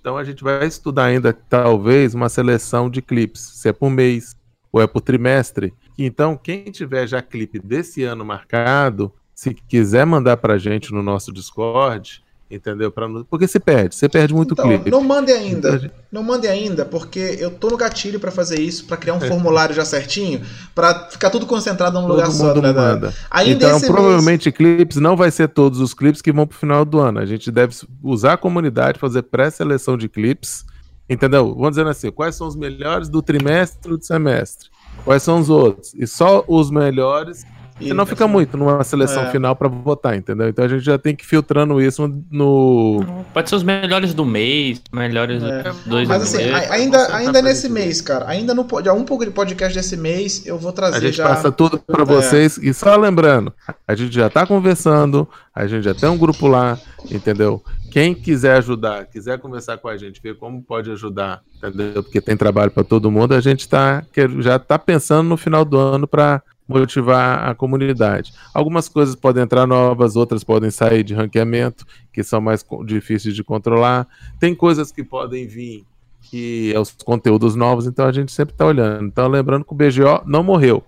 Então 0.00 0.18
a 0.18 0.24
gente 0.24 0.42
vai 0.42 0.66
estudar 0.66 1.04
ainda, 1.04 1.32
talvez, 1.32 2.14
uma 2.14 2.28
seleção 2.28 2.90
de 2.90 3.00
clipes, 3.00 3.40
se 3.40 3.68
é 3.68 3.72
por 3.72 3.88
mês 3.88 4.36
ou 4.72 4.82
é 4.82 4.86
por 4.86 5.00
trimestre. 5.00 5.72
Então, 5.96 6.36
quem 6.36 6.64
tiver 6.64 7.06
já 7.06 7.22
clipe 7.22 7.60
desse 7.60 8.02
ano 8.02 8.24
marcado, 8.24 9.12
se 9.32 9.54
quiser 9.54 10.04
mandar 10.04 10.36
pra 10.38 10.58
gente 10.58 10.92
no 10.92 11.02
nosso 11.02 11.32
Discord, 11.32 12.23
entendeu? 12.54 12.90
Pra 12.92 13.08
Porque 13.28 13.46
se 13.48 13.58
perde, 13.58 13.94
você 13.94 14.08
perde 14.08 14.32
muito 14.32 14.52
Então, 14.52 14.66
clipe. 14.66 14.90
não 14.90 15.02
mande 15.02 15.32
ainda. 15.32 15.90
Não 16.10 16.22
mande 16.22 16.46
ainda, 16.46 16.84
porque 16.84 17.36
eu 17.40 17.50
tô 17.50 17.68
no 17.70 17.76
gatilho 17.76 18.20
pra 18.20 18.30
fazer 18.30 18.60
isso, 18.60 18.86
pra 18.86 18.96
criar 18.96 19.14
um 19.14 19.20
formulário 19.20 19.74
já 19.74 19.84
certinho, 19.84 20.40
pra 20.74 21.08
ficar 21.10 21.30
tudo 21.30 21.44
concentrado 21.46 22.00
num 22.00 22.06
lugar 22.06 22.26
Todo 22.26 22.36
só. 22.36 22.44
mundo 22.46 22.62
né, 22.62 22.72
da- 22.72 22.80
manda. 22.82 23.14
Ainda 23.30 23.52
então, 23.66 23.70
esse 23.76 23.80
mês- 23.86 23.92
provavelmente, 23.92 24.52
clipes 24.52 24.96
não 24.98 25.16
vai 25.16 25.30
ser 25.30 25.48
todos 25.48 25.80
os 25.80 25.92
clipes 25.92 26.22
que 26.22 26.32
vão 26.32 26.46
pro 26.46 26.56
final 26.56 26.84
do 26.84 27.00
ano. 27.00 27.18
A 27.18 27.26
gente 27.26 27.50
deve 27.50 27.74
usar 28.02 28.34
a 28.34 28.36
comunidade, 28.36 28.98
fazer 28.98 29.22
pré-seleção 29.22 29.96
de 29.98 30.08
clipes, 30.08 30.64
entendeu? 31.10 31.52
Vamos 31.54 31.70
dizer 31.70 31.86
assim, 31.86 32.10
quais 32.10 32.34
são 32.36 32.46
os 32.46 32.54
melhores 32.56 33.08
do 33.08 33.20
trimestre 33.20 33.90
do 33.96 34.02
semestre? 34.04 34.68
Quais 35.04 35.22
são 35.22 35.40
os 35.40 35.50
outros? 35.50 35.92
E 35.94 36.06
só 36.06 36.44
os 36.46 36.70
melhores, 36.70 37.44
E- 37.80 37.88
senão 37.88 38.06
fica 38.06 38.26
muito 38.28 38.56
numa 38.56 38.82
seleção 38.84 39.24
É. 39.24 39.30
final 39.32 39.56
para 39.56 39.68
votar, 39.68 40.16
entendeu? 40.16 40.48
Então 40.48 40.64
a 40.64 40.68
gente 40.68 40.84
já 40.84 40.96
tem 40.96 41.14
que 41.14 41.24
ir 41.24 41.26
filtrando 41.26 41.80
isso 41.80 42.08
no... 42.30 43.04
Pode 43.32 43.48
ser 43.50 43.56
os 43.56 43.62
melhores 43.62 44.14
do 44.14 44.24
mês, 44.24 44.80
melhores 44.92 45.42
É. 45.42 45.72
dois 45.84 46.08
Mas 46.08 46.22
assim, 46.22 46.36
mês. 46.38 46.54
a- 46.54 46.72
ainda, 46.74 46.98
concentrar 46.98 47.20
ainda 47.20 47.42
nesse 47.42 47.68
mês, 47.68 48.00
cara, 48.00 48.28
ainda 48.28 48.54
no 48.54 48.64
pod- 48.64 48.88
um 48.90 49.04
pouco 49.04 49.24
de 49.24 49.30
podcast 49.32 49.76
desse 49.76 49.96
mês, 49.96 50.46
eu 50.46 50.58
vou 50.58 50.70
A 50.70 50.72
trazer 50.72 51.00
gente 51.00 51.16
já. 51.16 51.28
passa 51.28 51.50
tudo 51.50 51.78
para 51.78 52.02
É. 52.02 52.04
vocês. 52.06 52.58
E 52.58 52.72
só 52.72 52.96
lembrando, 52.96 53.52
a 53.88 53.94
gente 53.94 54.14
já 54.14 54.30
tá 54.30 54.46
conversando, 54.46 55.28
a 55.54 55.66
gente 55.66 55.82
já 55.84 55.94
tem 55.94 56.08
um 56.08 56.16
grupo 56.18 56.46
lá, 56.46 56.78
entendeu? 57.10 57.62
Quem 57.90 58.14
quiser 58.14 58.56
ajudar, 58.58 59.06
quiser 59.06 59.38
conversar 59.38 59.78
com 59.78 59.86
a 59.88 59.96
gente, 59.96 60.20
ver 60.20 60.36
como 60.36 60.60
pode 60.62 60.90
ajudar, 60.90 61.40
entendeu? 61.56 62.02
Porque 62.02 62.20
tem 62.20 62.36
trabalho 62.36 62.70
para 62.70 62.82
todo 62.82 63.10
mundo, 63.10 63.34
a 63.34 63.40
gente 63.40 63.68
tá, 63.68 64.02
já 64.40 64.58
tá 64.58 64.78
pensando 64.78 65.28
no 65.28 65.36
final 65.36 65.64
do 65.64 65.78
ano 65.78 66.06
para 66.08 66.42
motivar 66.68 67.48
a 67.48 67.54
comunidade. 67.54 68.32
Algumas 68.52 68.88
coisas 68.88 69.14
podem 69.14 69.42
entrar 69.42 69.66
novas, 69.66 70.16
outras 70.16 70.42
podem 70.42 70.70
sair 70.70 71.02
de 71.02 71.14
ranqueamento, 71.14 71.84
que 72.12 72.22
são 72.22 72.40
mais 72.40 72.64
difíceis 72.86 73.34
de 73.34 73.44
controlar. 73.44 74.08
Tem 74.40 74.54
coisas 74.54 74.90
que 74.90 75.04
podem 75.04 75.46
vir 75.46 75.84
que 76.22 76.72
é 76.74 76.80
os 76.80 76.90
conteúdos 76.90 77.54
novos, 77.54 77.86
então 77.86 78.06
a 78.06 78.12
gente 78.12 78.32
sempre 78.32 78.54
tá 78.54 78.64
olhando. 78.66 79.06
Então 79.06 79.28
lembrando 79.28 79.64
que 79.64 79.72
o 79.72 79.76
BGO 79.76 80.22
não 80.26 80.42
morreu. 80.42 80.82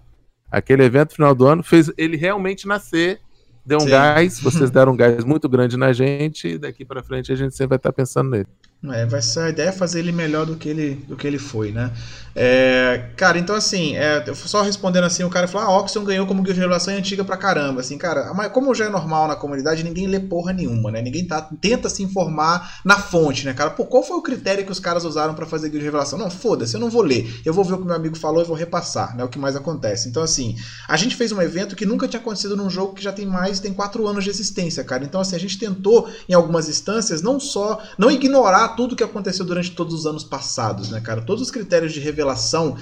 Aquele 0.50 0.82
evento 0.82 1.14
final 1.14 1.34
do 1.34 1.46
ano 1.46 1.62
fez 1.62 1.92
ele 1.98 2.16
realmente 2.16 2.66
nascer, 2.66 3.20
deu 3.64 3.78
um 3.78 3.82
Sim. 3.82 3.90
gás, 3.90 4.40
vocês 4.40 4.70
deram 4.70 4.92
um 4.92 4.96
gás 4.96 5.24
muito 5.24 5.48
grande 5.48 5.76
na 5.76 5.92
gente 5.92 6.48
e 6.48 6.58
daqui 6.58 6.84
para 6.84 7.02
frente 7.02 7.32
a 7.32 7.36
gente 7.36 7.54
sempre 7.54 7.70
vai 7.70 7.76
estar 7.76 7.92
pensando 7.92 8.30
nele. 8.30 8.48
É, 8.84 9.06
vai 9.06 9.22
ser 9.22 9.40
a 9.40 9.48
ideia 9.48 9.68
é 9.70 9.72
fazer 9.72 10.00
ele 10.00 10.12
melhor 10.12 10.46
do 10.46 10.54
que 10.54 10.68
ele, 10.68 10.94
do 11.08 11.16
que 11.16 11.26
ele 11.26 11.38
foi, 11.38 11.72
né? 11.72 11.90
É, 12.38 13.08
cara, 13.16 13.38
então 13.38 13.56
assim, 13.56 13.96
é, 13.96 14.22
só 14.34 14.60
respondendo 14.60 15.04
assim, 15.04 15.24
o 15.24 15.30
cara 15.30 15.48
falou, 15.48 15.66
ah, 15.66 15.80
Oxygen 15.80 16.04
ganhou 16.04 16.26
como 16.26 16.42
revelação 16.42 16.92
é 16.92 16.98
antiga 16.98 17.24
pra 17.24 17.36
caramba, 17.36 17.80
assim, 17.80 17.96
cara, 17.96 18.34
mas 18.34 18.52
como 18.52 18.74
já 18.74 18.84
é 18.84 18.88
normal 18.90 19.26
na 19.26 19.34
comunidade, 19.34 19.82
ninguém 19.82 20.06
lê 20.06 20.20
porra 20.20 20.52
nenhuma, 20.52 20.90
né? 20.90 21.00
Ninguém 21.00 21.26
tá, 21.26 21.40
tenta 21.58 21.88
se 21.88 22.02
informar 22.02 22.78
na 22.84 22.98
fonte, 22.98 23.46
né, 23.46 23.54
cara? 23.54 23.70
Pô, 23.70 23.86
qual 23.86 24.02
foi 24.02 24.18
o 24.18 24.22
critério 24.22 24.66
que 24.66 24.70
os 24.70 24.78
caras 24.78 25.04
usaram 25.04 25.34
pra 25.34 25.46
fazer 25.46 25.70
guia 25.70 25.80
de 25.80 25.86
revelação? 25.86 26.18
Não, 26.18 26.30
foda-se, 26.30 26.74
eu 26.74 26.80
não 26.80 26.90
vou 26.90 27.00
ler, 27.00 27.40
eu 27.44 27.54
vou 27.54 27.64
ver 27.64 27.72
o 27.72 27.78
que 27.78 27.86
meu 27.86 27.96
amigo 27.96 28.16
falou 28.16 28.42
e 28.42 28.46
vou 28.46 28.54
repassar, 28.54 29.16
né? 29.16 29.24
O 29.24 29.28
que 29.28 29.38
mais 29.38 29.56
acontece. 29.56 30.10
Então 30.10 30.22
assim, 30.22 30.54
a 30.86 30.96
gente 30.98 31.16
fez 31.16 31.32
um 31.32 31.40
evento 31.40 31.74
que 31.74 31.86
nunca 31.86 32.06
tinha 32.06 32.20
acontecido 32.20 32.54
num 32.54 32.68
jogo 32.68 32.92
que 32.92 33.02
já 33.02 33.12
tem 33.12 33.24
mais, 33.24 33.58
tem 33.58 33.72
quatro 33.72 34.06
anos 34.06 34.22
de 34.22 34.28
existência, 34.28 34.84
cara. 34.84 35.02
Então 35.02 35.22
assim, 35.22 35.34
a 35.34 35.40
gente 35.40 35.58
tentou, 35.58 36.06
em 36.28 36.34
algumas 36.34 36.68
instâncias, 36.68 37.22
não 37.22 37.40
só, 37.40 37.82
não 37.96 38.10
ignorar 38.10 38.65
tudo 38.68 38.96
que 38.96 39.04
aconteceu 39.04 39.44
durante 39.44 39.72
todos 39.72 39.94
os 39.94 40.06
anos 40.06 40.24
passados, 40.24 40.90
né, 40.90 41.00
cara? 41.00 41.22
Todos 41.22 41.42
os 41.42 41.50
critérios 41.50 41.92
de 41.92 42.00
revelação, 42.00 42.76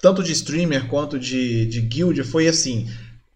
tanto 0.00 0.22
de 0.22 0.32
streamer 0.32 0.88
quanto 0.88 1.18
de, 1.18 1.66
de 1.66 1.80
guild, 1.80 2.22
foi 2.24 2.48
assim. 2.48 2.88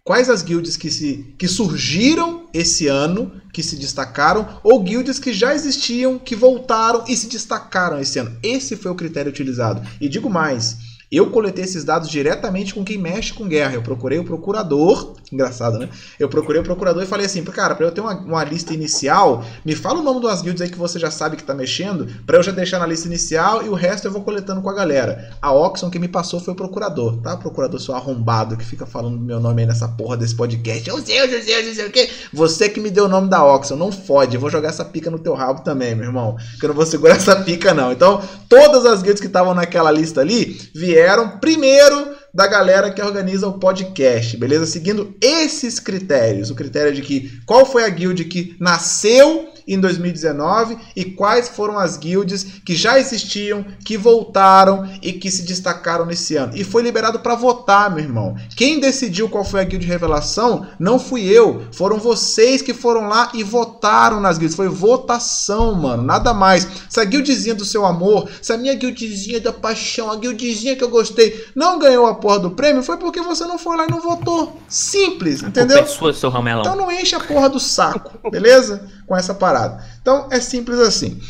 Quais 0.04 0.30
as 0.30 0.42
guilds 0.42 0.76
que, 0.76 0.90
se, 0.90 1.34
que 1.36 1.48
surgiram 1.48 2.48
esse 2.54 2.86
ano, 2.86 3.32
que 3.52 3.62
se 3.62 3.76
destacaram, 3.76 4.60
ou 4.62 4.82
guilds 4.82 5.18
que 5.18 5.32
já 5.32 5.54
existiam, 5.54 6.18
que 6.18 6.36
voltaram 6.36 7.04
e 7.08 7.16
se 7.16 7.26
destacaram 7.26 8.00
esse 8.00 8.18
ano. 8.18 8.36
Esse 8.42 8.76
foi 8.76 8.90
o 8.90 8.94
critério 8.94 9.30
utilizado. 9.30 9.86
E 10.00 10.08
digo 10.08 10.30
mais, 10.30 10.76
eu 11.10 11.30
coletei 11.30 11.64
esses 11.64 11.84
dados 11.84 12.08
diretamente 12.08 12.74
com 12.74 12.84
quem 12.84 12.98
mexe 12.98 13.32
com 13.32 13.46
guerra. 13.46 13.74
Eu 13.74 13.82
procurei 13.82 14.18
o 14.18 14.24
procurador, 14.24 15.14
engraçado, 15.32 15.78
né? 15.78 15.88
Eu 16.18 16.28
procurei 16.28 16.60
o 16.60 16.64
procurador 16.64 17.02
e 17.02 17.06
falei 17.06 17.26
assim, 17.26 17.44
cara, 17.44 17.74
pra 17.74 17.86
eu 17.86 17.92
ter 17.92 18.00
uma, 18.00 18.18
uma 18.18 18.44
lista 18.44 18.74
inicial, 18.74 19.44
me 19.64 19.76
fala 19.76 20.00
o 20.00 20.02
nome 20.02 20.20
das 20.20 20.42
guilds 20.42 20.60
aí 20.60 20.68
que 20.68 20.78
você 20.78 20.98
já 20.98 21.10
sabe 21.10 21.36
que 21.36 21.44
tá 21.44 21.54
mexendo, 21.54 22.08
pra 22.26 22.38
eu 22.38 22.42
já 22.42 22.50
deixar 22.50 22.80
na 22.80 22.86
lista 22.86 23.06
inicial 23.06 23.64
e 23.64 23.68
o 23.68 23.74
resto 23.74 24.08
eu 24.08 24.12
vou 24.12 24.22
coletando 24.22 24.60
com 24.60 24.68
a 24.68 24.74
galera. 24.74 25.30
A 25.40 25.52
Oxon 25.52 25.90
que 25.90 25.98
me 25.98 26.08
passou 26.08 26.40
foi 26.40 26.54
o 26.54 26.56
procurador, 26.56 27.18
tá? 27.18 27.36
Procurador 27.36 27.80
seu 27.80 27.94
arrombado 27.94 28.56
que 28.56 28.64
fica 28.64 28.84
falando 28.84 29.16
meu 29.16 29.38
nome 29.38 29.62
aí 29.62 29.68
nessa 29.68 29.86
porra 29.86 30.16
desse 30.16 30.34
podcast. 30.34 30.88
Eu 30.88 30.98
sei, 30.98 31.20
eu 31.20 31.42
sei, 31.42 31.68
eu 31.68 31.74
sei 31.74 31.86
o 31.86 31.90
quê. 31.90 32.10
Você 32.32 32.68
que 32.68 32.80
me 32.80 32.90
deu 32.90 33.04
o 33.04 33.08
nome 33.08 33.28
da 33.28 33.44
Oxon, 33.44 33.76
não 33.76 33.92
fode. 33.92 34.34
Eu 34.34 34.40
vou 34.40 34.50
jogar 34.50 34.70
essa 34.70 34.84
pica 34.84 35.08
no 35.10 35.20
teu 35.20 35.34
rabo 35.34 35.62
também, 35.62 35.94
meu 35.94 36.06
irmão. 36.06 36.36
Que 36.58 36.64
eu 36.64 36.68
não 36.68 36.74
vou 36.74 36.84
segurar 36.84 37.14
essa 37.14 37.36
pica, 37.36 37.72
não. 37.72 37.92
Então, 37.92 38.20
todas 38.48 38.84
as 38.84 39.02
guilds 39.02 39.20
que 39.20 39.28
estavam 39.28 39.54
naquela 39.54 39.90
lista 39.92 40.20
ali 40.20 40.58
vieram 40.74 40.95
primeiro 41.40 42.16
da 42.36 42.46
galera 42.46 42.90
que 42.90 43.00
organiza 43.00 43.48
o 43.48 43.58
podcast, 43.58 44.36
beleza? 44.36 44.66
Seguindo 44.66 45.16
esses 45.22 45.80
critérios. 45.80 46.50
O 46.50 46.54
critério 46.54 46.92
de 46.92 47.00
que 47.00 47.40
qual 47.46 47.64
foi 47.64 47.82
a 47.82 47.88
guild 47.88 48.22
que 48.26 48.54
nasceu 48.60 49.48
em 49.66 49.80
2019 49.80 50.76
e 50.94 51.04
quais 51.04 51.48
foram 51.48 51.78
as 51.78 51.96
guilds 51.96 52.44
que 52.64 52.76
já 52.76 52.98
existiam, 52.98 53.64
que 53.84 53.96
voltaram 53.96 54.88
e 55.02 55.12
que 55.12 55.30
se 55.30 55.42
destacaram 55.42 56.06
nesse 56.06 56.36
ano. 56.36 56.52
E 56.54 56.62
foi 56.62 56.82
liberado 56.82 57.18
para 57.20 57.34
votar, 57.34 57.90
meu 57.90 58.04
irmão. 58.04 58.36
Quem 58.54 58.78
decidiu 58.78 59.28
qual 59.28 59.44
foi 59.44 59.60
a 59.60 59.64
guild 59.64 59.84
de 59.84 59.90
revelação 59.90 60.66
não 60.78 60.98
fui 60.98 61.24
eu, 61.24 61.66
foram 61.72 61.98
vocês 61.98 62.62
que 62.62 62.72
foram 62.72 63.08
lá 63.08 63.30
e 63.34 63.42
votaram 63.42 64.20
nas 64.20 64.38
guilds. 64.38 64.54
Foi 64.54 64.68
votação, 64.68 65.74
mano, 65.74 66.02
nada 66.02 66.32
mais. 66.32 66.68
Se 66.88 67.00
a 67.00 67.04
guildzinha 67.04 67.54
do 67.54 67.64
seu 67.64 67.84
amor, 67.84 68.28
se 68.40 68.52
a 68.52 68.58
minha 68.58 68.74
guildzinha 68.74 69.40
da 69.40 69.52
paixão, 69.52 70.10
a 70.10 70.16
guildzinha 70.16 70.76
que 70.76 70.84
eu 70.84 70.90
gostei, 70.90 71.44
não 71.54 71.78
ganhou 71.78 72.06
a 72.06 72.14
porra 72.26 72.40
do 72.40 72.50
prêmio, 72.50 72.82
foi 72.82 72.96
porque 72.96 73.20
você 73.20 73.44
não 73.44 73.56
foi 73.56 73.76
lá 73.76 73.84
e 73.84 73.90
não 73.90 74.00
votou. 74.00 74.60
Simples, 74.68 75.44
entendeu? 75.44 75.78
É 75.78 75.86
sua, 75.86 76.12
seu 76.12 76.28
ramelão. 76.28 76.62
Então 76.62 76.74
não 76.74 76.90
enche 76.90 77.14
a 77.14 77.20
porra 77.20 77.48
do 77.48 77.60
saco, 77.60 78.18
beleza? 78.28 78.84
Com 79.06 79.16
essa 79.16 79.32
parada. 79.32 79.84
Então 80.02 80.26
é 80.32 80.40
simples 80.40 80.80
assim. 80.80 81.22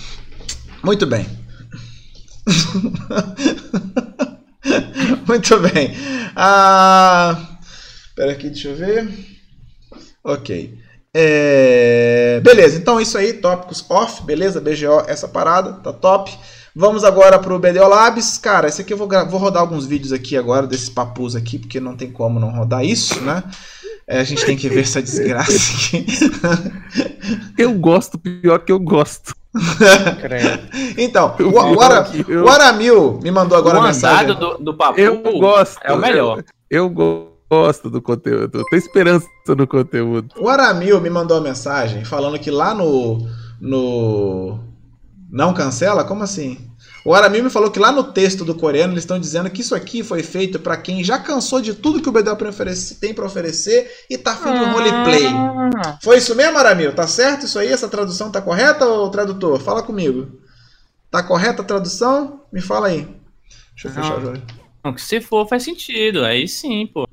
Muito 0.82 1.06
bem. 1.06 1.28
Muito 5.28 5.58
bem. 5.58 5.94
Ah, 6.34 7.58
Espera 8.08 8.32
aqui, 8.32 8.48
deixa 8.48 8.68
eu 8.68 8.76
ver. 8.76 9.06
Ok. 10.24 10.78
É, 11.12 12.40
Beleza, 12.42 12.78
então 12.78 12.98
isso 12.98 13.18
aí, 13.18 13.34
tópicos 13.34 13.84
off, 13.90 14.22
beleza? 14.22 14.62
BGO, 14.62 15.04
essa 15.06 15.28
parada, 15.28 15.74
tá 15.74 15.92
top. 15.92 16.34
Vamos 16.78 17.04
agora 17.04 17.38
pro 17.38 17.58
BDO 17.58 17.88
Labs. 17.88 18.36
Cara, 18.36 18.68
esse 18.68 18.82
aqui 18.82 18.92
eu 18.92 18.98
vou, 18.98 19.08
vou 19.08 19.40
rodar 19.40 19.62
alguns 19.62 19.86
vídeos 19.86 20.12
aqui 20.12 20.36
agora, 20.36 20.66
desses 20.66 20.90
papus 20.90 21.34
aqui, 21.34 21.58
porque 21.58 21.80
não 21.80 21.96
tem 21.96 22.10
como 22.10 22.38
não 22.38 22.50
rodar 22.50 22.84
isso, 22.84 23.18
né? 23.22 23.42
É, 24.06 24.20
a 24.20 24.24
gente 24.24 24.44
tem 24.44 24.56
que 24.56 24.68
ver 24.68 24.80
essa 24.82 25.00
desgraça 25.02 25.50
aqui. 25.74 26.04
Eu 27.58 27.72
gosto, 27.74 28.18
pior 28.18 28.58
que 28.60 28.70
eu 28.70 28.78
gosto. 28.78 29.34
Então, 30.98 31.34
Eu 31.38 31.48
o, 31.48 31.74
o, 31.76 31.80
Ara- 31.80 32.06
eu- 32.28 32.44
o 32.44 32.48
Aramil 32.48 33.18
me 33.22 33.30
mandou 33.30 33.56
agora 33.56 33.78
o 33.78 33.82
a 33.82 33.86
mensagem. 33.86 34.34
do, 34.36 34.58
do 34.58 34.74
papo 34.74 35.00
Eu 35.00 35.22
gosto. 35.40 35.78
é 35.82 35.92
o 35.92 35.98
melhor. 35.98 36.44
Eu, 36.70 36.84
eu 36.84 37.30
gosto 37.50 37.88
do 37.90 38.02
conteúdo. 38.02 38.58
Eu 38.58 38.64
tenho 38.70 38.78
esperança 38.80 39.26
no 39.48 39.66
conteúdo. 39.66 40.34
O 40.38 40.48
Aramil 40.48 41.00
me 41.00 41.08
mandou 41.10 41.38
uma 41.38 41.44
mensagem 41.48 42.04
falando 42.04 42.38
que 42.38 42.50
lá 42.50 42.74
no. 42.74 43.26
no. 43.60 44.60
Não 45.36 45.52
cancela? 45.52 46.02
Como 46.02 46.22
assim? 46.22 46.58
O 47.04 47.14
Aramil 47.14 47.44
me 47.44 47.50
falou 47.50 47.70
que 47.70 47.78
lá 47.78 47.92
no 47.92 48.02
texto 48.04 48.42
do 48.42 48.54
coreano 48.54 48.94
eles 48.94 49.02
estão 49.04 49.18
dizendo 49.20 49.50
que 49.50 49.60
isso 49.60 49.74
aqui 49.74 50.02
foi 50.02 50.22
feito 50.22 50.58
pra 50.58 50.78
quem 50.78 51.04
já 51.04 51.18
cansou 51.18 51.60
de 51.60 51.74
tudo 51.74 52.00
que 52.00 52.08
o 52.08 52.12
BDO 52.12 52.48
oferecer- 52.48 52.94
tem 52.98 53.12
pra 53.12 53.26
oferecer 53.26 53.88
e 54.08 54.16
tá 54.16 54.32
afim 54.32 54.50
de 54.52 54.58
um 54.60 54.72
roleplay. 54.72 55.26
Ah, 55.26 55.98
Foi 56.02 56.16
isso 56.16 56.34
mesmo, 56.34 56.56
Aramil? 56.56 56.94
Tá 56.94 57.06
certo 57.06 57.44
isso 57.44 57.58
aí? 57.58 57.68
Essa 57.68 57.86
tradução 57.86 58.30
tá 58.32 58.40
correta, 58.40 58.86
ô 58.88 59.10
tradutor? 59.10 59.60
Fala 59.60 59.82
comigo. 59.82 60.40
Tá 61.10 61.22
correta 61.22 61.60
a 61.60 61.64
tradução? 61.64 62.40
Me 62.50 62.62
fala 62.62 62.88
aí. 62.88 63.06
Deixa 63.74 63.88
eu 63.88 63.92
Não. 63.94 64.02
fechar 64.02 64.18
o 64.18 64.20
jogo. 64.22 64.38
não, 64.82 64.94
que 64.94 65.02
se 65.02 65.20
for, 65.20 65.46
faz 65.46 65.62
sentido. 65.64 66.24
Aí 66.24 66.48
sim, 66.48 66.86
pô. 66.92 67.06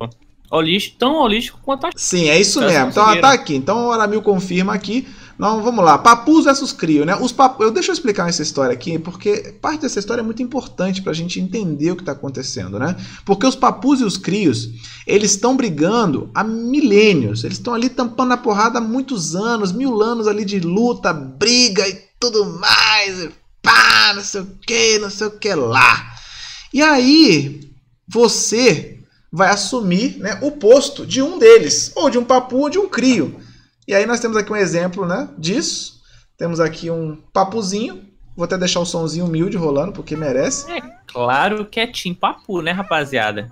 Holístico, 0.50 0.98
tão 0.98 1.16
holístico 1.16 1.58
quanto 1.62 1.86
a 1.86 1.90
Sim, 1.96 2.28
é 2.28 2.40
isso 2.40 2.60
Elas 2.60 2.72
mesmo. 2.72 2.88
Então 2.90 3.20
tá 3.20 3.32
aqui. 3.32 3.54
Então 3.54 3.86
o 3.88 3.92
Aramil 3.92 4.22
confirma 4.22 4.72
aqui. 4.72 5.06
Não, 5.38 5.62
vamos 5.62 5.84
lá. 5.84 5.98
Papus 5.98 6.44
versus 6.44 6.72
Crio, 6.72 7.04
né? 7.04 7.16
Os 7.16 7.32
papu... 7.32 7.62
eu 7.62 7.70
Deixa 7.70 7.90
eu 7.90 7.94
explicar 7.94 8.28
essa 8.28 8.42
história 8.42 8.72
aqui, 8.72 8.98
porque 8.98 9.54
parte 9.60 9.82
dessa 9.82 9.98
história 9.98 10.20
é 10.20 10.24
muito 10.24 10.42
importante 10.42 11.02
pra 11.02 11.12
gente 11.12 11.40
entender 11.40 11.90
o 11.90 11.96
que 11.96 12.04
tá 12.04 12.12
acontecendo, 12.12 12.78
né? 12.78 12.96
Porque 13.24 13.46
os 13.46 13.56
papus 13.56 14.00
e 14.00 14.04
os 14.04 14.16
crios, 14.16 14.70
eles 15.06 15.32
estão 15.32 15.56
brigando 15.56 16.30
há 16.34 16.44
milênios. 16.44 17.42
Eles 17.42 17.58
estão 17.58 17.74
ali 17.74 17.88
tampando 17.88 18.32
a 18.32 18.36
porrada 18.36 18.78
há 18.78 18.82
muitos 18.82 19.34
anos, 19.34 19.72
mil 19.72 20.00
anos 20.00 20.28
ali 20.28 20.44
de 20.44 20.60
luta, 20.60 21.12
briga 21.12 21.86
e 21.88 22.00
tudo 22.20 22.44
mais. 22.58 23.24
E 23.24 23.30
pá, 23.60 24.12
não 24.14 24.22
sei 24.22 24.42
o 24.42 24.46
que, 24.64 24.98
não 24.98 25.10
sei 25.10 25.26
o 25.26 25.32
que 25.32 25.54
lá. 25.54 26.14
E 26.72 26.80
aí, 26.82 27.72
você 28.06 28.98
vai 29.32 29.50
assumir 29.50 30.18
né, 30.18 30.38
o 30.42 30.52
posto 30.52 31.04
de 31.04 31.20
um 31.20 31.38
deles, 31.38 31.90
ou 31.96 32.08
de 32.08 32.18
um 32.18 32.24
papu 32.24 32.58
ou 32.58 32.70
de 32.70 32.78
um 32.78 32.88
crio. 32.88 33.40
E 33.86 33.94
aí 33.94 34.06
nós 34.06 34.20
temos 34.20 34.36
aqui 34.36 34.52
um 34.52 34.56
exemplo 34.56 35.06
né, 35.06 35.28
disso. 35.36 36.02
Temos 36.36 36.60
aqui 36.60 36.90
um 36.90 37.16
papuzinho. 37.32 38.08
Vou 38.36 38.44
até 38.44 38.58
deixar 38.58 38.80
o 38.80 38.86
somzinho 38.86 39.26
humilde 39.26 39.56
rolando, 39.56 39.92
porque 39.92 40.16
merece. 40.16 40.66
Claro 41.06 41.66
que 41.66 41.78
é 41.78 41.86
Tim 41.86 42.12
Papu, 42.12 42.60
né, 42.60 42.72
rapaziada? 42.72 43.48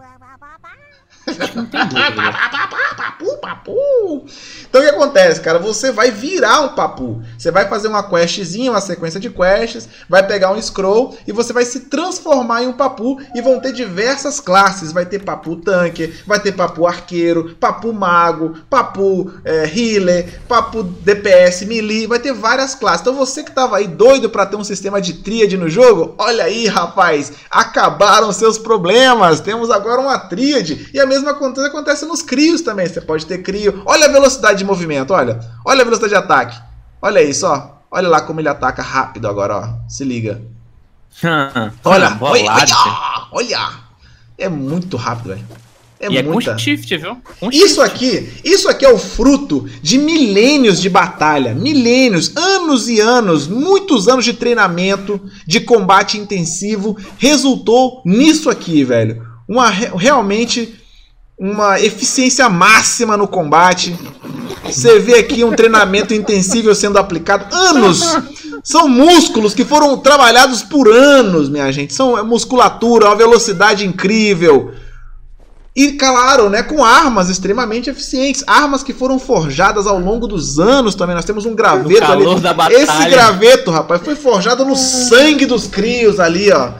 Não 1.55 1.67
tem 1.67 1.86
dúvida. 1.86 2.33
Papu, 3.23 3.39
papu. 3.62 4.26
Então 4.68 4.81
o 4.81 4.84
que 4.84 4.91
acontece, 4.91 5.41
cara? 5.41 5.59
Você 5.59 5.92
vai 5.92 6.10
virar 6.10 6.60
um 6.60 6.68
papu. 6.70 7.23
Você 7.39 7.51
vai 7.51 7.68
fazer 7.68 7.89
uma 7.89 8.02
questzinha, 8.02 8.70
uma 8.70 8.81
sequência 8.81 9.20
de 9.20 9.31
quests, 9.31 9.89
vai 10.09 10.26
pegar 10.26 10.52
um 10.52 10.60
scroll 10.60 11.17
e 11.26 11.33
você 11.33 11.52
vai 11.52 11.65
se 11.65 11.81
transformar 11.81 12.62
em 12.62 12.68
um 12.68 12.73
papu 12.73 13.20
e 13.34 13.41
vão 13.41 13.60
ter 13.60 13.73
diversas 13.73 14.41
classes. 14.41 14.92
Vai 14.92 15.07
ter 15.07 15.20
papu 15.20 15.57
tanque, 15.57 16.15
vai 16.26 16.41
ter 16.41 16.52
papu 16.52 16.86
arqueiro, 16.86 17.55
papu 17.60 17.92
mago, 17.92 18.55
papu 18.68 19.33
é, 19.44 19.65
healer, 19.67 20.41
papu 20.49 20.83
DPS, 20.83 21.65
melee, 21.65 22.07
vai 22.07 22.18
ter 22.18 22.33
várias 22.33 22.75
classes. 22.75 23.02
Então 23.02 23.15
você 23.15 23.42
que 23.42 23.52
tava 23.52 23.76
aí 23.76 23.86
doido 23.86 24.31
pra 24.31 24.47
ter 24.47 24.57
um 24.57 24.65
sistema 24.65 25.01
de 25.01 25.15
tríade 25.15 25.57
no 25.57 25.68
jogo, 25.68 26.15
olha 26.18 26.44
aí, 26.44 26.67
rapaz, 26.67 27.33
acabaram 27.51 28.33
seus 28.33 28.59
problemas. 28.59 29.41
Temos 29.41 29.70
agora 29.70 30.01
uma 30.01 30.18
tríade 30.18 30.91
e 30.92 31.01
a 31.01 31.07
mesma 31.07 31.34
coisa 31.34 31.67
acontece 31.67 32.07
nos 32.07 32.23
crios 32.23 32.62
também. 32.62 32.86
Você 32.86 33.01
pode 33.01 33.11
ter 33.20 33.39
crio. 33.39 33.82
Olha 33.86 34.07
a 34.07 34.12
velocidade 34.12 34.58
de 34.58 34.65
movimento, 34.65 35.12
olha. 35.12 35.39
Olha 35.65 35.81
a 35.82 35.84
velocidade 35.84 36.12
de 36.12 36.18
ataque. 36.18 36.58
Olha 37.00 37.23
isso, 37.23 37.47
ó. 37.47 37.70
Olha 37.91 38.08
lá 38.08 38.20
como 38.23 38.41
ele 38.41 38.49
ataca 38.49 38.82
rápido 38.82 39.28
agora, 39.28 39.57
ó. 39.58 39.89
Se 39.89 40.02
liga. 40.05 40.41
Olha, 41.23 41.73
olha, 41.84 42.16
olha, 42.20 43.26
olha. 43.32 43.70
É 44.39 44.49
muito 44.49 44.97
rápido, 44.97 45.28
velho. 45.28 45.44
É 46.00 46.10
e 46.10 46.16
é 46.16 46.23
muita. 46.23 46.52
com 46.52 46.58
shift, 46.58 46.97
viu? 46.97 47.16
Com 47.39 47.49
Isso 47.50 47.76
shift. 47.76 47.82
aqui, 47.82 48.32
isso 48.44 48.68
aqui 48.68 48.84
é 48.84 48.89
o 48.92 48.99
fruto 48.99 49.68
de 49.81 49.99
milênios 49.99 50.81
de 50.81 50.89
batalha, 50.89 51.55
milênios, 51.55 52.34
anos 52.36 52.89
e 52.89 52.99
anos, 52.99 53.47
muitos 53.47 54.08
anos 54.08 54.24
de 54.24 54.32
treinamento, 54.32 55.20
de 55.47 55.60
combate 55.60 56.18
intensivo, 56.18 56.97
resultou 57.18 58.02
nisso 58.05 58.50
aqui, 58.50 58.82
velho. 58.82 59.24
Uma 59.47 59.68
re- 59.70 59.92
realmente 59.94 60.82
uma 61.43 61.81
eficiência 61.81 62.49
máxima 62.49 63.17
no 63.17 63.27
combate. 63.27 63.99
Você 64.65 65.01
vê 65.01 65.19
aqui 65.19 65.43
um 65.43 65.51
treinamento 65.51 66.15
intensivo 66.15 66.73
sendo 66.73 66.99
aplicado 66.99 67.53
anos. 67.53 68.17
São 68.62 68.89
músculos 68.89 69.53
que 69.53 69.65
foram 69.65 69.99
trabalhados 69.99 70.62
por 70.62 70.89
anos, 70.89 71.49
minha 71.49 71.73
gente. 71.73 71.93
São 71.93 72.17
é 72.17 72.23
musculatura, 72.23 73.07
uma 73.07 73.17
velocidade 73.17 73.85
incrível. 73.85 74.71
E 75.75 75.93
claro, 75.93 76.49
né, 76.49 76.62
com 76.62 76.85
armas 76.85 77.29
extremamente 77.29 77.91
eficientes, 77.91 78.45
armas 78.47 78.85
que 78.85 78.93
foram 78.93 79.19
forjadas 79.19 79.85
ao 79.85 79.99
longo 79.99 80.29
dos 80.29 80.61
anos 80.61 80.95
também. 80.95 81.17
Nós 81.17 81.25
temos 81.25 81.45
um 81.45 81.57
graveto 81.57 82.05
ali. 82.05 82.41
da 82.41 82.55
batalha. 82.55 82.77
Esse 82.81 83.09
graveto, 83.11 83.73
rapaz, 83.73 84.01
foi 84.01 84.15
forjado 84.15 84.65
no 84.65 84.77
sangue 84.77 85.45
dos 85.45 85.67
crios 85.67 86.21
ali, 86.21 86.53
ó. 86.53 86.71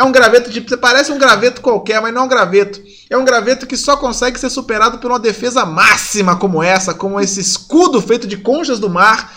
É 0.00 0.02
um 0.02 0.10
graveto 0.10 0.48
de. 0.48 0.62
Parece 0.78 1.12
um 1.12 1.18
graveto 1.18 1.60
qualquer, 1.60 2.00
mas 2.00 2.10
não 2.14 2.22
é 2.22 2.24
um 2.24 2.28
graveto. 2.28 2.80
É 3.10 3.18
um 3.18 3.24
graveto 3.24 3.66
que 3.66 3.76
só 3.76 3.98
consegue 3.98 4.40
ser 4.40 4.48
superado 4.48 4.96
por 4.96 5.10
uma 5.10 5.18
defesa 5.18 5.66
máxima 5.66 6.36
como 6.36 6.62
essa, 6.62 6.94
como 6.94 7.20
esse 7.20 7.38
escudo 7.38 8.00
feito 8.00 8.26
de 8.26 8.38
conchas 8.38 8.78
do 8.78 8.88
mar, 8.88 9.30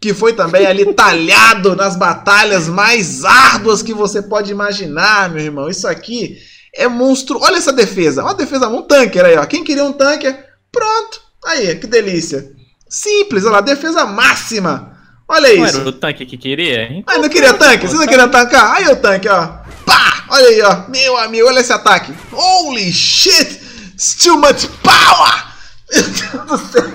que 0.00 0.14
foi 0.14 0.32
também 0.32 0.66
ali 0.66 0.84
talhado 0.94 1.74
nas 1.74 1.96
batalhas 1.96 2.68
mais 2.68 3.24
árduas 3.24 3.82
que 3.82 3.92
você 3.92 4.22
pode 4.22 4.52
imaginar, 4.52 5.28
meu 5.30 5.42
irmão. 5.42 5.68
Isso 5.68 5.88
aqui 5.88 6.38
é 6.72 6.86
monstro. 6.86 7.40
Olha 7.42 7.56
essa 7.56 7.72
defesa. 7.72 8.22
Uma 8.22 8.34
defesa, 8.34 8.68
um 8.68 8.82
tanker 8.82 9.24
aí, 9.24 9.36
ó. 9.36 9.44
Quem 9.46 9.64
queria 9.64 9.84
um 9.84 9.92
tanker? 9.92 10.46
Pronto. 10.70 11.20
Aí, 11.44 11.74
que 11.74 11.88
delícia. 11.88 12.52
Simples, 12.88 13.42
olha 13.42 13.54
lá, 13.54 13.60
defesa 13.60 14.06
máxima. 14.06 14.92
Olha 15.26 15.56
Não 15.56 15.66
isso. 15.66 15.80
era 15.80 15.88
o 15.88 15.92
tanque 15.92 16.24
que 16.24 16.36
queria? 16.36 16.84
Então, 16.92 17.14
Ah, 17.16 17.18
não 17.18 17.28
queria 17.28 17.54
tanque? 17.54 17.88
Vocês 17.88 17.98
não 17.98 18.06
queriam 18.06 18.28
tancar? 18.28 18.74
Aí 18.76 18.86
o 18.86 18.96
tanque, 18.96 19.28
ó. 19.28 19.63
Pá! 19.86 20.24
Olha 20.30 20.48
aí, 20.48 20.62
ó. 20.62 20.88
Meu 20.88 21.16
amigo, 21.16 21.46
olha 21.48 21.60
esse 21.60 21.72
ataque. 21.72 22.12
Holy 22.32 22.92
shit! 22.92 23.60
Still 23.98 24.36
much 24.38 24.66
power! 24.82 25.44
Meu 25.92 26.02
Deus 26.02 26.46
do 26.46 26.58
céu. 26.72 26.84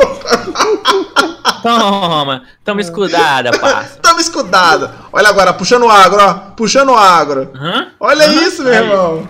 Toma, 1.62 2.44
toma 2.64 2.80
escudada, 2.82 3.52
parça. 3.52 3.98
Tamo 4.02 4.20
escudado. 4.20 4.90
Olha 5.12 5.28
agora, 5.30 5.54
puxando 5.54 5.84
o 5.84 5.90
agro, 5.90 6.18
ó. 6.22 6.34
Puxando 6.56 6.90
o 6.90 6.96
agro. 6.96 7.52
Hã? 7.54 7.92
Olha 8.00 8.28
Hã? 8.30 8.34
isso, 8.48 8.64
meu 8.64 8.72
Aí. 8.72 8.80
irmão. 8.80 9.28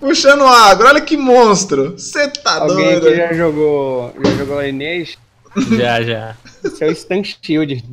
Puxando 0.00 0.40
o 0.42 0.46
agro. 0.48 0.88
Olha 0.88 1.00
que 1.00 1.16
monstro. 1.16 1.92
Você 1.96 2.28
tá 2.28 2.54
Alguém 2.62 2.98
doido. 2.98 3.08
aqui 3.08 3.16
já 3.16 3.32
jogou, 3.34 4.12
já 4.24 4.30
jogou 4.32 4.60
Lineage? 4.62 5.16
Já, 5.76 6.02
já. 6.02 6.34
Esse 6.64 6.84
é 6.84 6.88
o 6.88 6.94
Stun 6.94 7.22
Shield. 7.24 7.84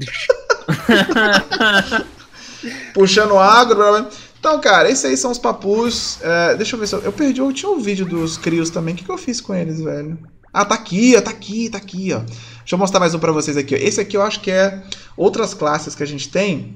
Puxando 2.93 3.31
o 3.33 3.39
agro. 3.39 4.07
Então, 4.45 4.61
cara, 4.61 4.91
esses 4.91 5.03
aí 5.03 5.17
são 5.17 5.31
os 5.31 5.39
papus. 5.39 6.19
É, 6.21 6.53
deixa 6.53 6.75
eu 6.75 6.79
ver 6.79 6.85
se 6.85 6.93
eu. 6.93 6.99
Eu 7.01 7.11
perdi. 7.11 7.41
Eu 7.41 7.51
tinha 7.51 7.71
um 7.71 7.79
vídeo 7.79 8.05
dos 8.05 8.37
crios 8.37 8.69
também. 8.69 8.93
O 8.93 8.97
que, 8.97 9.03
que 9.03 9.09
eu 9.09 9.17
fiz 9.17 9.41
com 9.41 9.55
eles, 9.55 9.81
velho? 9.81 10.19
Ah, 10.53 10.63
tá 10.63 10.75
aqui, 10.75 11.15
ó. 11.17 11.21
Tá 11.21 11.31
aqui, 11.31 11.67
tá 11.67 11.79
aqui, 11.79 12.13
ó. 12.13 12.19
Deixa 12.19 12.75
eu 12.75 12.77
mostrar 12.77 12.99
mais 12.99 13.15
um 13.15 13.19
pra 13.19 13.31
vocês 13.31 13.57
aqui, 13.57 13.73
ó. 13.73 13.77
Esse 13.79 13.99
aqui 13.99 14.15
eu 14.15 14.21
acho 14.21 14.41
que 14.41 14.51
é 14.51 14.83
outras 15.17 15.55
classes 15.55 15.95
que 15.95 16.03
a 16.03 16.05
gente 16.05 16.29
tem. 16.29 16.75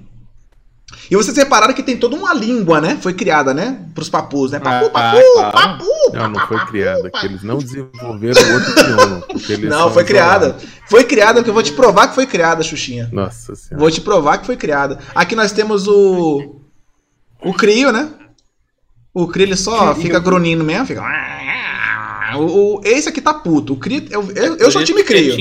E 1.11 1.15
vocês 1.15 1.37
repararam 1.37 1.75
que 1.75 1.83
tem 1.83 1.95
toda 1.95 2.15
uma 2.15 2.33
língua, 2.33 2.81
né? 2.81 2.97
Foi 2.99 3.13
criada, 3.13 3.53
né? 3.53 3.85
Pros 3.93 4.09
papus, 4.09 4.49
né? 4.49 4.59
Papu, 4.59 4.87
Ah, 4.87 4.89
papu, 4.89 5.33
claro. 5.35 5.51
papu, 5.51 5.85
Não, 6.11 6.29
não 6.29 6.47
foi 6.47 6.57
papu, 6.57 6.71
criada. 6.71 7.03
papu. 7.03 7.19
Que 7.19 7.25
eles 7.27 7.43
não 7.43 7.59
desenvolveram 7.59 8.41
outro 8.51 9.47
eles 9.47 9.69
Não, 9.69 9.93
foi 9.93 10.03
criada. 10.03 10.57
Foi 10.87 11.03
criada, 11.03 11.35
porque 11.35 11.51
eu 11.51 11.53
vou 11.53 11.61
te 11.61 11.73
provar 11.73 12.07
que 12.07 12.15
foi 12.15 12.25
criada, 12.25 12.63
Xuxinha. 12.63 13.07
Nossa 13.13 13.53
senhora. 13.53 13.79
Vou 13.79 13.91
te 13.91 14.01
provar 14.01 14.39
que 14.39 14.47
foi 14.47 14.57
criada. 14.57 14.97
Aqui 15.13 15.35
nós 15.35 15.51
temos 15.51 15.87
o. 15.87 16.58
O 17.43 17.53
Crio, 17.53 17.91
né? 17.91 18.09
O 19.13 19.27
Crio 19.27 19.45
ele 19.47 19.55
só 19.55 19.93
fica 20.01 20.19
grunhindo 20.19 20.63
mesmo, 20.63 20.85
fica. 20.85 21.01
O, 22.37 22.75
o- 22.77 22.81
esse 22.83 23.09
aqui 23.09 23.21
tá 23.21 23.33
puto. 23.33 23.73
O 23.73 23.77
Crio. 23.77 24.05
Eu, 24.09 24.21
eu, 24.31 24.55
eu 24.57 24.71
sou 24.71 24.83
time 24.83 25.03
Crio. 25.03 25.35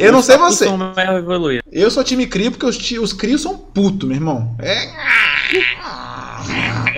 Eu 0.00 0.12
não 0.12 0.22
sei 0.22 0.36
você. 0.50 0.64
Eu 1.72 1.90
sou 1.90 2.04
time 2.04 2.26
Crio 2.26 2.52
porque 2.52 2.66
os, 2.66 2.76
os 2.92 3.12
Crios 3.12 3.42
são 3.42 3.56
puto, 3.58 4.06
meu 4.06 4.16
irmão. 4.16 4.54
É. 4.60 4.92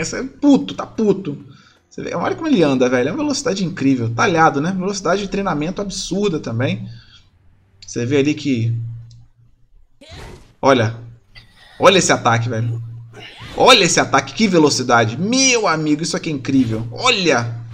Esse 0.00 0.18
é 0.18 0.22
puto, 0.22 0.74
tá 0.74 0.84
puto. 0.86 1.42
Você 1.88 2.02
vê, 2.02 2.14
olha 2.14 2.34
como 2.34 2.46
ele 2.48 2.62
anda, 2.62 2.88
velho. 2.90 3.08
É 3.08 3.12
uma 3.12 3.18
velocidade 3.22 3.64
incrível. 3.64 4.10
Talhado, 4.14 4.60
né? 4.60 4.70
Velocidade 4.76 5.22
de 5.22 5.28
treinamento 5.28 5.80
absurda 5.80 6.38
também. 6.38 6.86
Você 7.86 8.04
vê 8.04 8.18
ali 8.18 8.34
que. 8.34 8.76
Olha. 10.60 10.94
Olha 11.78 11.98
esse 11.98 12.12
ataque, 12.12 12.48
velho. 12.50 12.82
Olha 13.56 13.84
esse 13.84 13.98
ataque, 13.98 14.34
que 14.34 14.46
velocidade. 14.46 15.16
Meu 15.18 15.66
amigo, 15.66 16.02
isso 16.02 16.16
aqui 16.16 16.28
é 16.28 16.32
incrível. 16.32 16.86
Olha. 16.92 17.64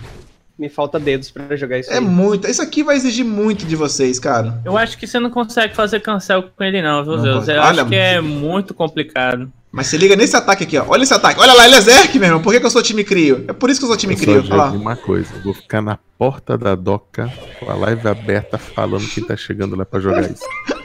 Me 0.59 0.69
falta 0.69 1.01
dedos 1.01 1.31
pra 1.31 1.57
jogar 1.57 1.79
isso 1.79 1.91
É 1.91 1.95
aí. 1.95 2.01
muito. 2.01 2.47
Isso 2.47 2.63
aqui 2.63 2.85
vai 2.85 2.95
exigir 2.95 3.25
muito 3.25 3.65
de 3.67 3.75
vocês, 3.75 4.19
cara. 4.19 4.61
Eu 4.65 4.77
acho 4.77 4.97
que 4.97 5.07
você 5.07 5.19
não 5.19 5.31
consegue 5.31 5.75
fazer 5.75 6.01
cancel 6.01 6.45
com 6.57 6.63
ele, 6.63 6.81
não, 6.83 7.03
viu, 7.03 7.17
Não 7.17 7.23
Zeus? 7.23 7.39
pode. 7.47 7.51
Eu 7.51 7.63
Olha, 7.63 7.81
acho 7.83 7.89
que 7.89 7.97
é 7.97 8.21
muito 8.21 8.73
complicado. 8.75 9.51
Mas 9.73 9.87
se 9.87 9.97
liga 9.97 10.15
nesse 10.15 10.37
ataque 10.37 10.65
aqui, 10.65 10.77
ó. 10.77 10.85
Olha 10.87 11.03
esse 11.03 11.15
ataque. 11.15 11.41
Olha 11.41 11.55
lá, 11.55 11.65
ele 11.65 11.75
é 11.75 11.81
Zerk, 11.81 12.17
meu 12.19 12.29
irmão. 12.29 12.43
Por 12.43 12.53
que, 12.53 12.61
que 12.61 12.67
eu 12.67 12.71
sou 12.71 12.83
time 12.83 13.03
Crio? 13.03 13.45
É 13.49 13.53
por 13.55 13.71
isso 13.71 13.81
que 13.81 13.85
eu 13.85 13.89
sou 13.89 13.97
time 13.97 14.13
Eu 14.13 14.19
só 14.19 14.25
Crio. 14.25 14.43
digo 14.43 14.55
Olha 14.55 14.65
lá. 14.65 14.71
uma 14.73 14.95
coisa, 14.95 15.35
eu 15.35 15.43
vou 15.43 15.55
ficar 15.55 15.81
na 15.81 15.99
porta 16.19 16.57
da 16.59 16.75
doca 16.75 17.33
com 17.59 17.71
a 17.71 17.75
live 17.75 18.07
aberta 18.07 18.59
falando 18.59 19.09
quem 19.09 19.25
tá 19.25 19.35
chegando 19.35 19.75
lá 19.75 19.85
pra 19.87 19.99
jogar 19.99 20.31
isso. 20.31 20.45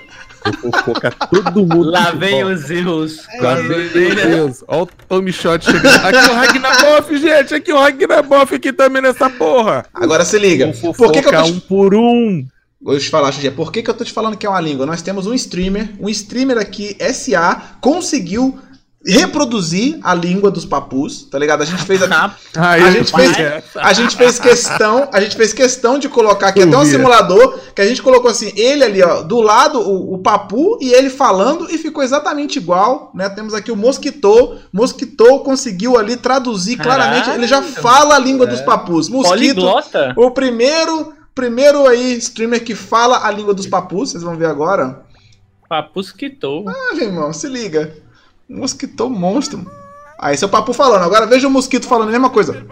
vou 0.62 0.72
fofocar 0.72 1.14
todo 1.30 1.62
mundo. 1.62 1.90
Lá 1.90 2.12
vem 2.12 2.44
volta. 2.44 2.56
os 2.56 2.62
Zeus. 2.62 3.28
Lá 3.40 3.56
vem, 3.56 3.68
meu 3.68 4.16
Deus. 4.16 4.64
Olha 4.68 4.84
o 4.84 4.90
Tommy 5.08 5.32
Shot 5.32 5.66
chegando. 5.66 6.06
Aqui 6.06 6.30
o 6.30 6.34
Ragnaboff, 6.34 7.18
gente. 7.18 7.56
Aqui 7.56 7.74
o 7.74 7.80
Ragnaboff 7.80 8.56
aqui 8.56 8.74
também 8.74 9.02
nessa 9.02 9.30
porra. 9.30 9.86
Agora 9.94 10.26
se 10.26 10.38
liga. 10.38 10.72
Vou 10.82 10.94
Por 10.94 11.12
que, 11.12 11.22
que 11.22 11.28
eu 11.28 11.44
tô 11.44 11.46
um 11.46 11.60
por 11.60 11.96
um. 11.96 12.46
Vou 12.80 12.98
te 12.98 13.10
falar, 13.10 13.32
Xixi, 13.32 13.50
por 13.50 13.72
que, 13.72 13.82
que 13.82 13.90
eu 13.90 13.94
tô 13.94 14.04
te 14.04 14.14
falando 14.14 14.38
que 14.38 14.46
é 14.46 14.50
uma 14.50 14.62
língua? 14.62 14.86
Nós 14.86 15.02
temos 15.02 15.26
um 15.26 15.34
streamer, 15.34 15.90
um 16.00 16.08
streamer 16.10 16.60
aqui, 16.60 16.96
SA, 17.12 17.78
conseguiu 17.82 18.58
reproduzir 19.08 20.00
a 20.04 20.14
língua 20.14 20.52
dos 20.52 20.66
papus, 20.66 21.24
tá 21.24 21.40
ligado? 21.40 21.62
A 21.62 21.66
gente 21.66 21.84
fez 21.84 22.02
a, 22.04 22.08
A 22.56 22.92
gente 22.92 23.12
fez- 23.12 23.38
é. 23.38 23.64
a 23.76 23.94
gente 23.94 24.16
fez 24.16 24.40
questão, 24.40 25.10
a 25.14 25.22
gente 25.22 25.36
fez 25.36 25.54
questão 25.54 25.98
de 25.98 26.10
colocar 26.10 26.50
aqui 26.50 26.62
até 26.62 26.78
um 26.78 26.86
simulador 26.86 27.60
que 27.74 27.82
a 27.82 27.86
gente 27.88 28.02
colocou 28.02 28.30
assim, 28.30 28.52
ele 28.56 28.84
ali, 28.84 29.02
ó, 29.02 29.22
do 29.22 29.40
lado 29.42 29.80
o, 29.80 30.16
o 30.16 30.18
papu 30.20 30.78
e 30.82 30.92
ele 30.92 31.10
falando 31.10 31.68
e 31.72 31.78
ficou 31.78 32.04
exatamente 32.04 32.58
igual, 32.58 33.12
né? 33.14 33.30
Temos 33.30 33.54
aqui 33.54 33.72
o 33.72 33.76
Mosquito, 33.76 34.58
Mosquito 34.74 35.40
conseguiu 35.40 35.98
ali 35.98 36.18
traduzir 36.18 36.78
claramente, 36.78 37.30
ele 37.30 37.48
já 37.48 37.62
fala 37.62 38.16
a 38.16 38.20
língua 38.20 38.46
dos 38.46 38.62
papus. 38.62 39.08
Mosquito, 39.10 39.56
Poliglota? 39.62 40.14
o 40.18 40.32
primeiro, 40.32 41.14
primeiro 41.34 41.88
aí 41.88 42.18
streamer 42.18 42.64
que 42.64 42.76
fala 42.76 43.26
a 43.26 43.32
língua 43.32 43.54
dos 43.54 43.68
papus, 43.68 44.12
vocês 44.12 44.24
vão 44.24 44.36
ver 44.36 44.48
agora. 44.48 45.02
Papus 45.70 46.12
quitou. 46.12 46.64
Ah, 46.68 46.96
meu 46.96 47.06
irmão, 47.08 47.34
se 47.34 47.48
liga. 47.48 47.94
Mosquito 48.50 49.10
monstro. 49.10 49.70
Aí 50.18 50.34
esse 50.34 50.44
é 50.44 50.48
o 50.48 50.50
papu 50.50 50.74
falando. 50.74 51.04
Agora 51.04 51.26
veja 51.26 51.48
o 51.48 51.52
mosquito 51.52 51.88
falando 51.88 52.10
a 52.10 52.12
mesma 52.12 52.30
coisa. 52.30 52.66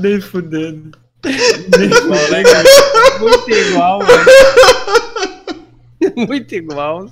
Nem 0.00 0.20
fudendo. 0.20 1.01
Muito 3.20 3.50
igual, 3.50 4.00
velho. 4.00 4.26
Muito 6.16 6.54
igual. 6.54 7.06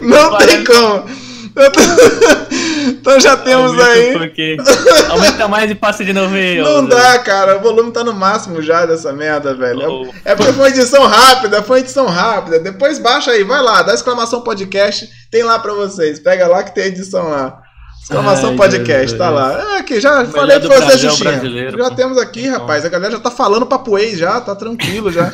Não 0.00 0.38
tem 0.38 0.64
como. 0.64 1.04
Então 2.88 3.18
já 3.18 3.36
temos 3.36 3.72
Aumenta 3.72 3.90
aí. 3.90 4.56
um. 4.58 5.12
Aumenta 5.12 5.48
mais 5.48 5.70
e 5.70 5.74
passa 5.74 6.04
de 6.04 6.12
novo 6.12 6.34
aí. 6.34 6.58
Não 6.58 6.84
ô, 6.84 6.88
dá, 6.88 7.18
cara. 7.18 7.56
O 7.56 7.60
volume 7.60 7.90
tá 7.90 8.04
no 8.04 8.12
máximo 8.12 8.60
já 8.62 8.84
dessa 8.84 9.12
merda, 9.12 9.54
velho. 9.54 9.90
Oh. 9.90 10.14
É 10.24 10.34
porque 10.34 10.52
foi 10.52 10.62
uma 10.64 10.68
edição 10.68 11.06
rápida, 11.06 11.62
foi 11.62 11.76
uma 11.78 11.80
edição 11.80 12.06
rápida. 12.06 12.58
Depois 12.58 12.98
baixa 12.98 13.30
aí, 13.30 13.42
vai 13.42 13.62
lá, 13.62 13.82
dá 13.82 13.94
exclamação 13.94 14.42
podcast, 14.42 15.08
tem 15.30 15.42
lá 15.42 15.58
pra 15.58 15.72
vocês. 15.72 16.20
Pega 16.20 16.46
lá 16.46 16.62
que 16.62 16.74
tem 16.74 16.84
edição 16.84 17.28
lá. 17.28 17.62
Exclamação 18.10 18.50
Ai, 18.50 18.56
podcast, 18.56 19.18
tá 19.18 19.30
lá. 19.30 19.74
É 19.74 19.78
aqui, 19.78 20.00
já 20.00 20.18
Melhor 20.18 20.30
falei 20.32 20.60
pra 20.60 20.76
você, 20.80 21.06
o 21.06 21.10
Xuxinha. 21.10 21.30
brasileiro, 21.32 21.76
Já 21.76 21.88
pô. 21.90 21.96
temos 21.96 22.18
aqui, 22.18 22.46
rapaz. 22.48 22.84
A 22.84 22.88
galera 22.88 23.10
já 23.14 23.18
tá 23.18 23.32
falando 23.32 23.66
papoês 23.66 24.16
já, 24.16 24.40
tá 24.40 24.54
tranquilo 24.54 25.10
já. 25.10 25.32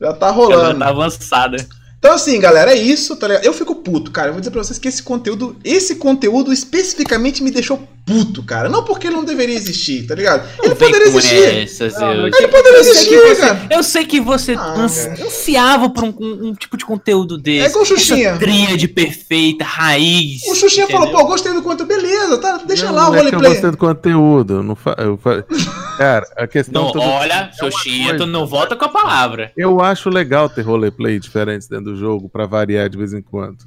Já 0.00 0.12
tá 0.12 0.26
Já 0.28 0.32
rolando. 0.32 0.80
tá 0.80 0.88
avançada. 0.88 1.56
Então, 1.98 2.12
assim, 2.12 2.38
galera, 2.38 2.70
é 2.72 2.76
isso, 2.76 3.16
tá 3.16 3.26
ligado? 3.26 3.44
Eu 3.44 3.52
fico 3.52 3.74
puto, 3.74 4.10
cara. 4.12 4.28
Eu 4.28 4.32
vou 4.32 4.40
dizer 4.40 4.52
pra 4.52 4.62
vocês 4.62 4.78
que 4.78 4.86
esse 4.86 5.02
conteúdo, 5.02 5.56
esse 5.64 5.96
conteúdo 5.96 6.52
especificamente 6.52 7.42
me 7.42 7.50
deixou 7.50 7.82
puto, 8.06 8.42
cara. 8.42 8.68
Não 8.68 8.84
porque 8.84 9.08
ele 9.08 9.16
não 9.16 9.24
deveria 9.24 9.54
existir, 9.56 10.06
tá 10.06 10.14
ligado? 10.14 10.48
Ele 10.60 10.68
Não 10.68 10.76
vem 10.76 10.88
poderia 10.92 11.10
com 11.12 11.18
existir. 11.18 11.58
essa, 11.58 11.84
Não, 11.84 11.90
Zeus. 11.90 12.30
não 12.30 12.38
Ele 12.38 12.48
poderia 12.48 12.78
Eu 12.78 12.80
existir, 12.80 13.18
você- 13.20 13.40
cara. 13.40 13.66
Eu 13.70 13.82
sei 13.82 14.06
que 14.06 14.20
você 14.20 14.54
Ah, 14.54 14.74
ansiava 15.20 15.90
por 15.90 16.04
um, 16.04 16.14
um- 16.20 16.48
um 16.48 16.54
tipo 16.54 16.76
de 16.76 16.84
conteúdo 16.86 17.36
desse. 17.36 17.66
É 17.66 17.68
igual 17.68 17.82
o 17.82 17.86
Xuxinha. 17.86 18.28
Essa 18.30 18.38
tríade 18.38 18.88
perfeita, 18.88 19.64
raiz. 19.64 20.40
O 20.48 20.54
Xuxinha 20.54 20.86
falou, 20.86 21.08
entendeu? 21.08 21.20
pô, 21.20 21.26
gostei 21.28 21.52
do 21.52 21.62
conteúdo. 21.62 21.88
Beleza, 21.88 22.38
tá? 22.38 22.60
Deixa 22.66 22.86
Não, 22.86 22.94
lá 22.94 23.08
o 23.08 23.12
não 23.12 23.18
é 23.18 23.20
que 23.20 23.26
eu 23.26 23.30
roleplay. 23.32 23.50
gostei 23.52 23.70
do 23.72 23.76
conteúdo. 23.76 24.54
eu 24.54 24.62
Não 24.62 24.74
fa... 24.76 24.94
eu 24.98 25.16
fa... 25.18 25.44
Cara, 25.98 26.26
a 26.36 26.46
questão 26.46 26.84
Não, 26.84 26.92
toda- 26.92 27.04
olha, 27.04 27.50
é 27.52 27.56
Xuxinha, 27.58 28.10
coisa. 28.10 28.24
tu 28.24 28.26
não 28.26 28.46
volta 28.46 28.76
com 28.76 28.84
a 28.84 28.88
palavra. 28.88 29.50
Eu 29.56 29.80
acho 29.80 30.08
legal 30.08 30.48
ter 30.48 30.62
roleplay 30.62 31.18
diferentes 31.18 31.66
dentro 31.68 31.87
do 31.92 31.96
jogo 31.96 32.28
pra 32.28 32.46
variar 32.46 32.88
de 32.88 32.96
vez 32.98 33.12
em 33.12 33.22
quando. 33.22 33.58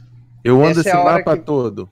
Eu 0.44 0.58
ando 0.64 0.80
Essa 0.80 0.90
é 0.90 0.92
esse 0.92 0.98
hora 0.98 1.18
mapa 1.18 1.38
que- 1.38 1.44
todo. 1.44 1.90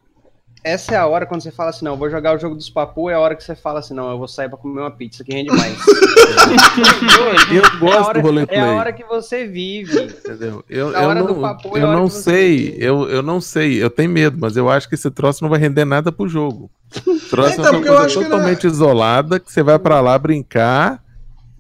Essa 0.62 0.94
é 0.94 0.98
a 0.98 1.08
hora 1.08 1.26
quando 1.26 1.42
você 1.42 1.52
fala 1.52 1.70
assim, 1.70 1.86
não, 1.86 1.94
eu 1.94 1.98
vou 1.98 2.10
jogar 2.10 2.36
o 2.36 2.38
jogo 2.38 2.54
dos 2.54 2.70
papu, 2.70 3.10
é 3.10 3.14
a 3.14 3.20
hora 3.20 3.34
que 3.34 3.42
você 3.42 3.56
fala 3.56 3.80
assim, 3.80 3.94
não, 3.94 4.12
eu 4.12 4.18
vou 4.18 4.28
sair 4.28 4.50
pra 4.50 4.58
comer 4.58 4.82
uma 4.82 4.92
pizza, 4.92 5.24
que 5.24 5.32
rende 5.34 5.50
mais. 5.56 5.78
Eu 7.50 7.64
é 7.64 7.80
gosto 7.80 8.08
hora, 8.08 8.22
do 8.22 8.28
roleplay. 8.28 8.60
É 8.60 8.62
a 8.62 8.72
hora 8.74 8.92
que 8.94 9.04
você 9.06 9.48
vive. 9.48 10.04
Entendeu? 10.04 10.64
Eu, 10.70 10.92
eu 10.92 11.08
hora 11.08 11.24
do 11.24 11.34
não, 11.34 11.42
papo 11.42 11.78
é 11.78 11.80
a 11.80 11.84
eu 11.84 11.88
hora 11.88 11.98
não 12.00 12.10
sei, 12.10 12.76
eu, 12.78 13.10
eu 13.10 13.22
não 13.22 13.40
sei, 13.40 13.82
eu 13.82 13.90
tenho 13.90 14.10
medo, 14.12 14.38
mas 14.40 14.58
eu 14.58 14.70
acho 14.70 14.90
que 14.90 14.96
esse 14.96 15.10
troço 15.10 15.42
não 15.44 15.50
vai 15.50 15.60
render 15.60 15.86
nada 15.86 16.12
pro 16.12 16.28
jogo. 16.28 16.70
Troço 17.30 17.54
Então, 17.54 17.66
é 17.66 17.72
uma 17.78 17.82
coisa 17.86 18.22
totalmente 18.22 18.68
isolada, 18.68 19.40
que 19.40 19.52
você 19.52 19.64
vai 19.64 19.80
pra 19.80 20.02
lá 20.02 20.18
brincar 20.20 21.02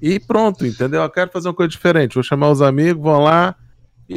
e 0.01 0.19
pronto, 0.19 0.65
entendeu? 0.65 1.01
Eu 1.01 1.09
quero 1.09 1.31
fazer 1.31 1.47
uma 1.47 1.53
coisa 1.53 1.69
diferente, 1.69 2.15
vou 2.15 2.23
chamar 2.23 2.49
os 2.49 2.61
amigos, 2.61 3.01
vão 3.01 3.23
lá. 3.23 3.55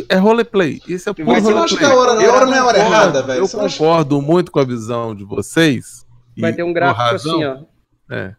É 0.08 0.16
roleplay, 0.16 0.80
isso 0.88 1.10
é 1.10 1.12
puro 1.12 1.28
Mas 1.28 1.44
eu 1.44 1.50
roleplay. 1.54 1.64
acho 1.64 1.76
que 1.76 1.84
a 1.84 1.94
hora- 1.94 2.18
a 2.18 2.22
Eu 2.22 2.32
hora 2.32 2.46
não 2.46 2.54
é 2.54 2.58
a 2.58 2.64
hora 2.64 2.78
concordo, 2.78 2.94
errada, 2.94 3.22
velho. 3.22 3.38
Eu 3.40 3.46
Você 3.46 3.56
acha- 3.60 3.78
concordo 3.78 4.22
muito 4.22 4.50
com 4.50 4.58
a 4.58 4.64
visão 4.64 5.14
de 5.14 5.24
vocês. 5.24 6.06
Vai 6.38 6.52
ter 6.52 6.62
um 6.62 6.72
gráfico 6.72 7.02
razão. 7.02 7.34
assim, 7.34 7.44
ó. 7.44 8.14
É. 8.14 8.34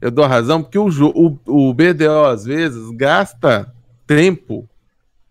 Eu 0.00 0.10
dou 0.10 0.26
razão 0.26 0.62
porque 0.62 0.78
o, 0.78 0.88
o, 0.88 1.38
o 1.70 1.74
BDO, 1.74 2.24
às 2.26 2.44
vezes, 2.44 2.90
gasta 2.96 3.72
tempo 4.06 4.68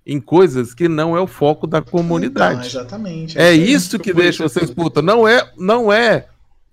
em 0.05 0.19
coisas 0.19 0.73
que 0.73 0.87
não 0.87 1.15
é 1.17 1.21
o 1.21 1.27
foco 1.27 1.65
da 1.65 1.77
Então, 1.79 1.91
comunidade. 1.91 2.67
exatamente. 2.67 3.37
é 3.39 3.53
isso 3.53 3.97
que 3.97 4.13
deixa 4.13 4.47
vocês 4.47 4.69
puta. 4.69 5.01
Não 5.01 5.27
é, 5.27 5.49
não 5.57 5.91
é, 5.91 6.27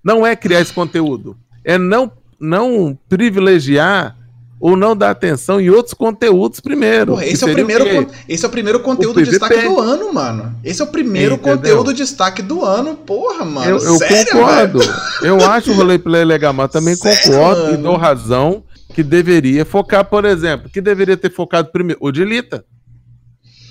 não 0.05 0.27
é 0.27 0.35
criar 0.37 0.61
esse 0.61 0.73
conteúdo. 0.73 1.37
É 1.65 1.79
não, 1.79 2.11
não 2.41 2.99
privilegiar 3.09 4.17
ou 4.61 4.77
não 4.77 4.95
dar 4.95 5.11
atenção 5.11 5.59
em 5.59 5.71
outros 5.71 5.95
conteúdos 5.95 6.61
primeiro. 6.61 7.13
Porra, 7.13 7.25
que 7.25 7.31
esse, 7.31 7.43
é 7.45 7.47
o 7.51 7.53
primeiro, 7.55 7.85
con- 7.89 8.13
esse 8.29 8.45
é 8.45 8.49
o 8.49 8.51
primeiro 8.51 8.81
conteúdo 8.81 9.19
O 9.19 9.23
de 9.25 9.31
destaque 9.31 9.63
do 9.63 9.81
ano, 9.81 10.13
mano. 10.13 10.55
Esse 10.63 10.83
é 10.83 10.85
o 10.85 10.89
primeiro 10.89 11.35
Entendeu? 11.37 11.57
conteúdo 11.57 11.93
de 11.95 12.03
destaque 12.03 12.43
do 12.43 12.63
ano. 12.65 12.95
Porra, 12.95 13.45
mano. 13.45 13.71
Eu, 13.71 13.79
eu 13.79 13.97
Sério, 13.97 14.33
concordo. 14.33 14.79
velho? 14.81 14.93
Eu 15.23 15.41
acho 15.51 15.71
o 15.73 15.75
roleplay 15.75 16.25
legal, 16.27 16.53
mas 16.53 16.71
também 16.71 16.95
Sério, 16.95 17.33
concordo 17.33 17.63
e 17.63 17.71
mano? 17.73 17.83
dou 17.85 17.97
razão 17.97 18.63
que 18.95 19.03
deveria 19.03 19.65
focar, 19.65 20.05
por 20.05 20.25
exemplo, 20.27 20.69
que 20.69 20.81
deveria 20.81 21.17
ter 21.17 21.33
focado 21.33 21.71
primeiro. 21.73 21.99
Odilita. 22.05 22.63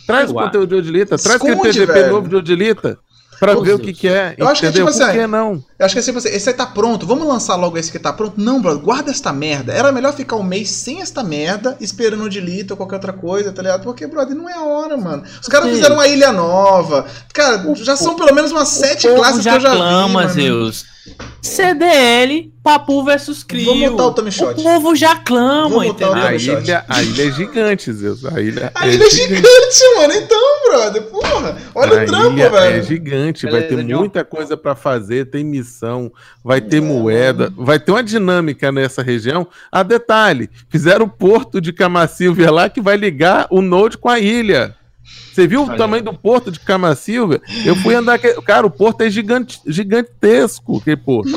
Traz 0.07 0.31
Eu 0.31 0.35
o 0.35 0.39
conteúdo 0.39 0.69
de 0.69 0.75
Odilita, 0.75 1.17
traz 1.19 1.35
aquele 1.39 1.51
Esconde, 1.53 1.79
PVP 1.85 1.93
velho. 1.93 2.11
novo 2.13 2.27
de 2.27 2.35
Odilita 2.35 2.97
pra 3.39 3.53
ver 3.53 3.59
o 3.59 3.63
Deus. 3.63 3.81
que, 3.81 3.93
que 3.93 4.07
é. 4.07 4.35
Eu 4.37 4.47
acho 4.47 4.61
que 4.61 4.67
é 4.67 4.71
tipo 4.71 4.85
Por 4.85 5.01
assim, 5.01 5.11
que 5.11 5.27
não? 5.27 5.63
Eu 5.77 5.85
acho 5.85 5.95
que 5.95 5.99
é 5.99 6.03
tipo 6.03 6.17
assim, 6.17 6.29
esse 6.29 6.49
aí 6.49 6.55
tá 6.55 6.65
pronto, 6.65 7.05
vamos 7.05 7.27
lançar 7.27 7.55
logo 7.55 7.77
esse 7.77 7.91
que 7.91 7.99
tá 7.99 8.11
pronto. 8.11 8.35
Não, 8.37 8.61
brother, 8.61 8.81
guarda 8.83 9.11
esta 9.11 9.31
merda. 9.31 9.73
Era 9.73 9.91
melhor 9.91 10.13
ficar 10.13 10.35
um 10.35 10.43
mês 10.43 10.69
sem 10.69 11.01
esta 11.01 11.23
merda, 11.23 11.77
esperando 11.79 12.23
o 12.23 12.29
delete 12.29 12.71
ou 12.71 12.77
qualquer 12.77 12.95
outra 12.95 13.13
coisa, 13.13 13.51
tá 13.51 13.61
ligado? 13.61 13.83
Porque, 13.83 14.05
brother, 14.07 14.35
não 14.35 14.49
é 14.49 14.53
a 14.53 14.63
hora, 14.63 14.97
mano. 14.97 15.23
Os 15.41 15.47
caras 15.47 15.69
fizeram 15.69 15.95
uma 15.95 16.07
ilha 16.07 16.31
nova. 16.31 17.05
Cara, 17.33 17.63
já 17.75 17.95
são 17.95 18.15
pelo 18.15 18.33
menos 18.33 18.51
umas 18.51 18.69
sete 18.69 19.07
o 19.07 19.15
classes 19.15 19.43
já 19.43 19.51
que 19.51 19.57
eu 19.57 19.61
já 19.61 19.75
clama, 19.75 20.07
vi, 20.07 20.13
mano. 20.13 20.29
Zeus. 20.29 20.85
CDL, 21.41 22.51
Papu 22.63 23.03
versus 23.03 23.43
Crio. 23.43 23.65
Vou 23.65 23.75
mutar 23.77 24.05
o 24.07 24.11
Tommy 24.13 24.29
O 24.29 24.31
Shot. 24.31 24.61
povo 24.61 24.95
já 24.95 25.15
clama, 25.15 25.77
o 25.77 25.83
entendeu? 25.83 26.13
A 26.13 26.33
ilha, 26.33 26.85
a 26.87 27.01
ilha 27.03 27.27
é 27.27 27.31
gigante, 27.31 27.91
Zeus. 27.93 28.25
A 28.25 28.41
ilha, 28.41 28.71
A 28.75 28.87
ilha 28.87 29.03
é 29.05 29.09
gigante, 29.09 29.95
mano. 29.97 30.13
Então, 30.13 30.39
brother, 30.69 31.01
porra. 31.03 31.57
Olha 31.73 31.99
a 32.01 32.03
o 32.03 32.05
trampo, 32.05 32.37
ilha 32.37 32.49
velho. 32.49 32.75
é 32.79 32.81
gigante, 32.83 33.45
vai 33.45 33.61
Beleza, 33.61 33.87
ter 33.87 33.95
muita 33.95 34.23
coisa 34.25 34.57
pra 34.57 34.75
fazer, 34.75 35.25
tem 35.29 35.43
missão, 35.43 36.11
vai 36.43 36.59
ter 36.61 36.77
É, 36.77 36.81
moeda, 36.81 37.51
vai 37.55 37.79
ter 37.79 37.91
uma 37.91 38.03
dinâmica 38.03 38.71
nessa 38.71 39.01
região. 39.01 39.47
A 39.71 39.81
detalhe, 39.83 40.49
fizeram 40.69 41.05
o 41.05 41.09
porto 41.09 41.59
de 41.61 41.71
Camacilvia 41.73 42.51
lá 42.51 42.69
que 42.69 42.81
vai 42.81 42.97
ligar 42.97 43.47
o 43.49 43.61
Node 43.61 43.97
com 43.97 44.09
a 44.09 44.19
ilha. 44.19 44.75
Você 45.33 45.47
viu 45.47 45.63
o 45.63 45.75
tamanho 45.77 46.03
do 46.03 46.13
porto 46.13 46.51
de 46.51 46.59
Camacilvia? 46.59 47.41
Eu 47.65 47.75
fui 47.75 47.95
andar, 47.95 48.17
que- 48.19 48.33
cara, 48.41 48.65
o 48.67 48.71
porto 48.71 49.01
é 49.01 49.09
gigante, 49.09 49.59
gigantesco, 49.65 50.77
aquele 50.77 50.97
porto. 50.97 51.31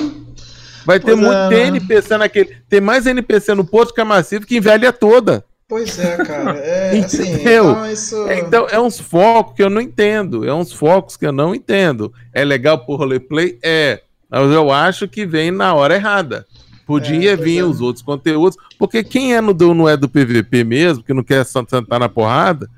Vai 0.84 0.98
ter 0.98 1.12
Pois 1.12 1.18
muito 1.18 1.34
é, 1.34 1.48
né? 1.50 1.66
NPC 1.68 2.16
naquele, 2.16 2.56
tem 2.68 2.80
mais 2.80 3.06
NPC 3.06 3.54
no 3.54 3.64
porto 3.64 3.90
de 3.90 3.94
Camacilvia 3.94 4.46
que 4.48 4.56
em 4.56 4.60
Velha 4.60 4.92
toda. 4.92 5.44
Pois 5.68 5.98
é, 5.98 6.16
cara. 6.16 6.58
É 6.58 6.98
assim. 7.04 7.32
Então, 7.40 7.90
isso... 7.90 8.26
Então, 8.30 8.66
é 8.68 8.78
uns 8.80 8.98
focos 8.98 9.54
que 9.54 9.62
eu 9.62 9.70
não 9.70 9.80
entendo. 9.80 10.46
É 10.46 10.52
uns 10.52 10.72
focos 10.72 11.16
que 11.16 11.24
eu 11.24 11.32
não 11.32 11.54
entendo. 11.54 12.12
É 12.34 12.44
legal 12.44 12.84
pro 12.84 12.96
roleplay? 12.96 13.58
É. 13.62 14.02
Mas 14.28 14.50
eu 14.50 14.70
acho 14.72 15.06
que 15.08 15.24
vem 15.24 15.50
na 15.50 15.72
hora 15.74 15.94
errada. 15.94 16.44
Podia 16.86 17.32
É, 17.32 17.36
vir 17.36 17.58
é. 17.60 17.64
os 17.64 17.80
outros 17.80 18.04
conteúdos. 18.04 18.56
Porque 18.78 19.02
quem 19.04 19.34
é 19.34 19.40
no 19.40 19.54
não 19.74 19.88
é 19.88 19.96
do 19.96 20.08
PVP 20.08 20.64
mesmo, 20.64 21.02
que 21.04 21.14
não 21.14 21.22
quer 21.22 21.44
sentar 21.46 22.00
na 22.00 22.08
porrada, 22.08 22.68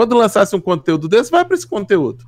quando 0.00 0.16
lançasse 0.16 0.56
um 0.56 0.60
conteúdo 0.60 1.06
desse, 1.06 1.30
vai 1.30 1.44
para 1.44 1.54
esse 1.54 1.66
conteúdo. 1.66 2.24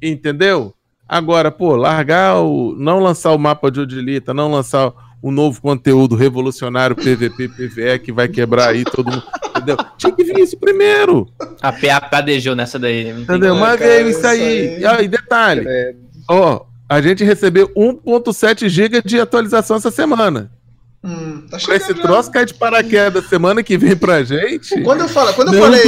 Entendeu? 0.00 0.72
Agora, 1.06 1.50
pô, 1.50 1.76
largar 1.76 2.40
o. 2.40 2.74
Não 2.74 3.00
lançar 3.00 3.32
o 3.32 3.38
mapa 3.38 3.70
de 3.70 3.80
Odilita, 3.80 4.32
não 4.32 4.50
lançar 4.50 4.94
um 5.22 5.30
novo 5.30 5.60
conteúdo 5.60 6.16
revolucionário 6.16 6.96
PVP, 6.96 7.48
PVE 7.50 7.98
que 8.02 8.10
vai 8.10 8.28
quebrar 8.28 8.70
aí 8.70 8.82
todo 8.82 9.10
mundo. 9.10 9.22
Entendeu? 9.50 9.76
Tinha 9.98 10.10
que 10.10 10.24
vir 10.24 10.38
isso 10.38 10.56
primeiro. 10.56 11.28
A 11.60 11.70
PA 11.70 12.00
cadejou 12.00 12.56
nessa 12.56 12.78
daí. 12.78 13.10
Entendeu? 13.10 13.56
Mas 13.56 13.78
cara, 13.78 13.90
veio 13.90 14.08
isso 14.08 14.20
isso 14.20 14.26
aí. 14.26 14.40
aí. 14.40 14.80
E 14.80 14.86
aí, 14.86 15.06
detalhe, 15.06 15.64
É, 15.68 15.94
ó, 16.30 16.64
a 16.88 17.02
gente 17.02 17.22
recebeu 17.24 17.68
1.7 17.76 18.70
GB 18.70 19.02
de 19.02 19.20
atualização 19.20 19.76
essa 19.76 19.90
semana. 19.90 20.50
Hum, 21.04 21.42
tá 21.50 21.56
esse 21.56 21.66
chegando 21.66 21.96
já. 21.96 22.02
troço 22.02 22.30
cai 22.30 22.46
de 22.46 22.54
paraquedas 22.54 23.26
semana 23.28 23.60
que 23.62 23.76
vem 23.76 23.96
pra 23.96 24.22
gente. 24.22 24.80
Quando 24.82 25.00
eu 25.00 25.08
falo, 25.08 25.34
quando 25.34 25.48
eu 25.48 25.54
Não 25.54 25.60
falei, 25.60 25.82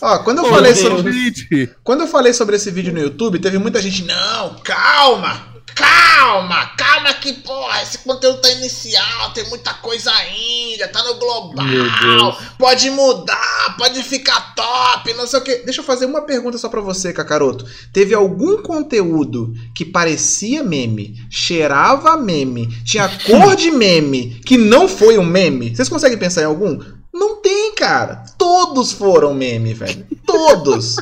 ó, 0.00 0.18
quando 0.20 0.38
eu 0.38 0.44
Não 0.44 0.50
falei 0.50 0.74
sobre 0.74 1.02
duvide. 1.02 1.70
Quando 1.84 2.00
eu 2.00 2.06
falei 2.06 2.32
sobre 2.32 2.56
esse 2.56 2.70
vídeo 2.70 2.92
no 2.92 3.00
YouTube, 3.00 3.38
teve 3.38 3.58
muita 3.58 3.82
gente, 3.82 4.04
não, 4.04 4.56
calma, 4.64 5.47
calma, 5.74 6.66
calma 6.76 7.14
que, 7.14 7.32
porra, 7.32 7.82
esse 7.82 7.98
conteúdo 7.98 8.40
tá 8.40 8.50
inicial, 8.50 9.32
tem 9.32 9.48
muita 9.48 9.74
coisa 9.74 10.10
ainda, 10.12 10.88
tá 10.88 11.02
no 11.02 11.14
global, 11.14 12.38
pode 12.58 12.90
mudar, 12.90 13.76
pode 13.76 14.02
ficar 14.02 14.54
top, 14.54 15.12
não 15.14 15.26
sei 15.26 15.38
o 15.38 15.42
que. 15.42 15.56
Deixa 15.58 15.80
eu 15.80 15.84
fazer 15.84 16.06
uma 16.06 16.22
pergunta 16.22 16.58
só 16.58 16.68
pra 16.68 16.80
você, 16.80 17.12
Cacaroto. 17.12 17.66
Teve 17.92 18.14
algum 18.14 18.62
conteúdo 18.62 19.54
que 19.74 19.84
parecia 19.84 20.62
meme, 20.62 21.16
cheirava 21.30 22.16
meme, 22.16 22.66
tinha 22.84 23.08
cor 23.26 23.54
de 23.54 23.70
meme, 23.70 24.40
que 24.44 24.56
não 24.56 24.88
foi 24.88 25.18
um 25.18 25.24
meme? 25.24 25.74
Vocês 25.74 25.88
conseguem 25.88 26.18
pensar 26.18 26.42
em 26.42 26.46
algum? 26.46 26.78
Não 27.12 27.36
tem, 27.42 27.74
cara. 27.74 28.24
Todos 28.36 28.92
foram 28.92 29.34
meme, 29.34 29.74
velho. 29.74 30.06
Todos. 30.24 30.96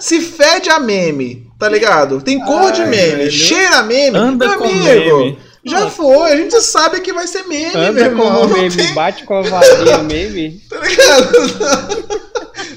Se 0.00 0.20
fede 0.20 0.68
a 0.68 0.80
meme, 0.80 1.49
tá 1.60 1.68
ligado? 1.68 2.20
Tem 2.22 2.40
cor 2.40 2.72
de 2.72 2.80
Ai, 2.82 2.88
meme, 2.88 3.16
velho. 3.16 3.30
cheira 3.30 3.82
meme. 3.84 4.16
Anda 4.18 4.48
Meu 4.48 4.58
com 4.58 4.64
amigo, 4.64 5.18
meme. 5.18 5.38
Já 5.62 5.90
foi, 5.90 6.32
a 6.32 6.36
gente 6.36 6.58
sabe 6.62 7.00
que 7.00 7.12
vai 7.12 7.26
ser 7.26 7.42
meme, 7.46 7.72
meu 7.74 7.82
Anda 7.90 8.00
irmão. 8.00 8.26
como 8.32 8.48
Não 8.48 8.56
meme, 8.56 8.74
tem, 8.74 8.94
bate 8.94 9.24
com 9.24 9.34
a 9.36 9.42
varinha 9.42 9.98
meme. 10.02 10.58
tá 10.70 10.76
ligado? 10.80 11.28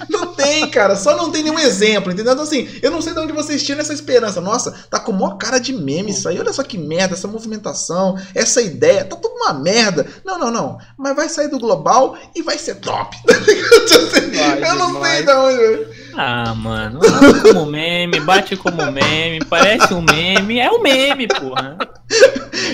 Não 0.09 0.27
tem, 0.33 0.69
cara. 0.69 0.95
Só 0.95 1.15
não 1.15 1.31
tem 1.31 1.43
nenhum 1.43 1.57
exemplo, 1.59 2.11
entendeu? 2.11 2.33
Então, 2.33 2.43
assim, 2.43 2.69
eu 2.81 2.91
não 2.91 3.01
sei 3.01 3.13
de 3.13 3.19
onde 3.19 3.31
vocês 3.33 3.63
tiram 3.63 3.79
essa 3.81 3.93
esperança. 3.93 4.41
Nossa, 4.41 4.71
tá 4.89 4.99
com 4.99 5.11
maior 5.13 5.37
cara 5.37 5.59
de 5.59 5.71
meme 5.73 6.11
isso 6.11 6.27
aí. 6.27 6.37
Olha 6.37 6.51
só 6.53 6.61
que 6.61 6.77
merda, 6.77 7.13
essa 7.15 7.27
movimentação, 7.27 8.17
essa 8.35 8.61
ideia. 8.61 9.05
Tá 9.05 9.15
tudo 9.15 9.33
uma 9.35 9.53
merda. 9.53 10.05
Não, 10.25 10.37
não, 10.37 10.51
não. 10.51 10.77
Mas 10.97 11.15
vai 11.15 11.29
sair 11.29 11.47
do 11.47 11.59
global 11.59 12.17
e 12.35 12.41
vai 12.41 12.57
ser 12.57 12.75
top. 12.75 13.15
Tá 13.23 14.19
ligado? 14.19 14.59
Vai 14.59 14.69
eu 14.71 14.75
não 14.75 15.01
sei 15.01 15.21
demais. 15.21 15.25
de 15.25 15.31
onde. 15.31 15.87
Ah, 16.15 16.53
mano. 16.55 16.99
como 17.41 17.65
meme, 17.65 18.19
bate 18.19 18.55
como 18.55 18.91
meme, 18.91 19.43
parece 19.49 19.93
um 19.93 20.01
meme. 20.01 20.59
É 20.59 20.71
um 20.71 20.81
meme, 20.81 21.27
porra. 21.27 21.77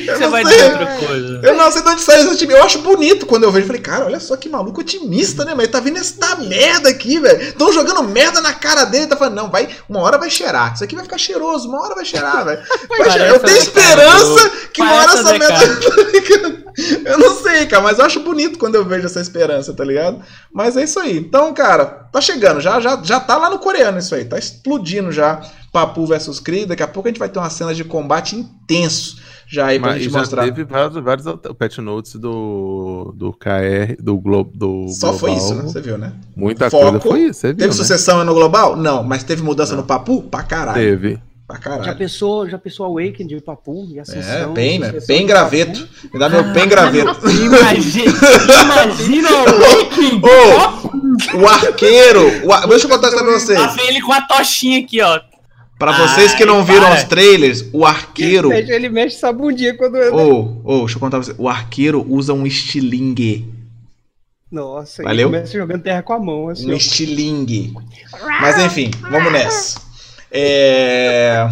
Eu 0.08 0.18
Você 0.18 0.27
vai 0.27 0.45
sei. 0.45 0.53
dizer 0.53 0.72
outra 0.72 1.08
coisa. 1.08 1.40
Eu 1.43 1.56
não 1.56 1.72
sei 1.72 1.82
de 1.82 1.90
onde 1.90 2.01
sai 2.01 2.22
esse 2.22 2.38
time. 2.38 2.53
Eu 2.53 2.64
acho 2.64 2.80
bonito 2.80 3.26
quando 3.26 3.43
eu 3.43 3.51
vejo. 3.51 3.68
Falei, 3.68 3.82
cara, 3.82 4.06
olha 4.06 4.19
só 4.19 4.35
que 4.35 4.50
maluco 4.50 4.82
otimista, 4.82 5.45
né? 5.45 5.53
Mas 5.53 5.66
ele 5.66 5.72
tá 5.72 5.80
vindo 5.80 5.98
essa 5.98 6.35
merda 6.35 6.90
aqui, 6.90 7.19
velho. 7.19 7.42
Estão 7.42 7.72
jogando 7.72 8.03
merda 8.03 8.42
na 8.42 8.53
cara 8.53 8.85
dele. 8.85 9.08
Tá 9.08 9.16
falando, 9.16 9.35
não, 9.35 9.50
vai, 9.50 9.69
uma 9.88 10.01
hora 10.01 10.18
vai 10.18 10.30
cheirar. 10.30 10.74
Isso 10.74 10.84
aqui 10.84 10.95
vai 10.95 11.03
ficar 11.03 11.18
cheiroso, 11.18 11.69
uma 11.69 11.82
hora 11.82 11.95
vai 11.95 12.06
cheirar, 12.06 12.45
velho. 12.45 12.61
Cheirar. 13.09 13.30
Eu 13.30 13.40
tenho 13.40 13.58
esperança 13.58 14.51
que 14.74 14.82
uma 14.82 14.93
hora 14.93 15.14
essa 15.14 15.38
merda. 15.38 16.59
eu 17.06 17.17
não 17.17 17.35
sei, 17.35 17.66
cara, 17.66 17.83
mas 17.83 17.99
eu 17.99 18.06
acho 18.06 18.19
bonito 18.22 18.58
quando 18.59 18.75
eu 18.75 18.85
vejo 18.85 19.06
essa 19.06 19.19
esperança, 19.19 19.74
tá 19.74 19.83
ligado? 19.83 20.19
Mas 20.53 20.77
é 20.77 20.83
isso 20.83 20.99
aí. 20.99 21.17
Então, 21.17 21.53
cara, 21.53 21.85
tá 21.85 22.22
chegando. 22.22 22.61
Já, 22.61 22.80
já, 22.80 22.99
já 23.03 23.19
tá 23.19 23.38
lá 23.38 23.49
no 23.49 23.59
coreano 23.59 23.98
isso 23.99 24.14
aí. 24.16 24.25
Tá 24.25 24.38
explodindo 24.38 25.11
já. 25.11 25.41
Papu 25.72 26.06
versus 26.08 26.40
Kree. 26.40 26.66
Daqui 26.66 26.82
a 26.82 26.88
pouco 26.88 27.08
a 27.08 27.11
gente 27.11 27.19
vai 27.19 27.30
ter 27.30 27.38
uma 27.40 27.49
cena 27.49 27.74
de 27.75 27.83
combate 27.83 28.35
intenso. 28.35 29.17
Já 29.48 29.67
aí 29.67 29.80
pra 29.80 29.91
Mas 29.91 30.03
gente 30.03 30.11
já 30.14 30.19
mostrar. 30.19 30.43
teve 30.45 30.64
vários, 30.64 30.95
vários 31.03 31.25
patch 31.58 31.77
notes 31.80 32.16
do, 32.16 33.14
do 33.16 33.33
KR, 33.33 33.95
do 33.99 34.17
Globo. 34.19 34.51
Do 34.56 34.88
Só 34.90 35.11
foi 35.14 35.32
Global. 35.32 35.45
isso, 35.45 35.56
né? 35.56 35.61
Você 35.64 35.82
viu, 35.82 35.98
né? 35.98 36.14
Muita 36.35 36.69
Foco. 36.69 36.83
coisa 36.83 36.99
foi 36.99 37.19
isso, 37.22 37.40
você 37.40 37.48
viu, 37.48 37.58
Teve 37.58 37.69
né? 37.69 37.74
sucessão 37.75 38.24
no 38.24 38.33
global? 38.33 38.75
Não, 38.75 39.03
mas 39.03 39.24
teve 39.24 39.41
mudança 39.41 39.75
no 39.75 39.83
papu? 39.83 40.22
Pra 40.24 40.43
caralho. 40.43 40.80
Teve. 40.80 41.19
Pra 41.50 41.56
Já 41.58 41.61
caralho. 41.64 41.98
pensou, 41.98 42.48
já 42.48 42.60
pensou 42.60 42.86
Awaken 42.86 43.26
de 43.26 43.42
Papu 43.42 43.88
e 43.90 43.98
É, 43.98 44.02
Ascensão? 44.02 44.53
bem, 44.53 44.78
né? 44.78 44.94
Bem 45.08 45.26
graveto. 45.26 45.88
Me 46.14 46.19
dá 46.19 46.30
meu 46.30 46.44
bem 46.53 46.68
graveto. 46.68 47.10
Imagina, 47.28 48.14
imagina 48.64 49.30
o 49.32 49.45
Waking. 49.60 50.22
Ô, 51.36 51.38
o 51.40 51.48
arqueiro. 51.48 52.45
O 52.45 52.53
ar- 52.53 52.68
Deixa 52.68 52.86
eu 52.86 52.90
contar 52.92 53.08
isso 53.08 53.18
pra 53.18 53.26
Lá 53.26 53.40
vocês. 53.40 53.76
vem 53.76 53.88
ele 53.88 54.02
com 54.02 54.14
a 54.14 54.22
tochinha 54.22 54.80
aqui, 54.80 55.02
ó. 55.02 55.19
Pra 55.80 55.92
vocês 55.94 56.36
que 56.36 56.45
não 56.45 56.58
Ai, 56.60 56.66
viram 56.66 56.82
para. 56.88 56.95
os 56.98 57.03
trailers, 57.06 57.66
o 57.74 57.84
arqueiro. 57.84 58.52
Ele 58.52 58.60
mexe, 58.61 58.72
ele 58.74 58.90
mexe 58.90 59.16
essa 59.16 59.34
bundinha 59.34 59.76
quando 59.76 59.95
anda. 59.95 60.16
Ô, 60.16 60.61
ô, 60.64 60.80
deixa 60.82 60.98
eu 60.98 61.00
contar 61.00 61.18
pra 61.18 61.26
vocês. 61.26 61.38
O 61.40 61.50
arqueiro 61.50 62.06
usa 62.08 62.32
um 62.32 62.45
estilingue. 62.45 63.52
Nossa, 64.52 65.02
Valeu? 65.03 65.30
ele 65.30 65.38
começa 65.38 65.58
jogando 65.58 65.82
terra 65.82 66.03
com 66.03 66.14
a 66.14 66.19
mão, 66.19 66.50
assim. 66.50 66.69
Um 66.69 66.74
ó. 66.74 66.78
estilingue. 66.78 67.74
Mas 68.42 68.60
enfim, 68.60 68.92
vamos 69.10 69.32
nessa. 69.32 69.80
É. 70.32 71.48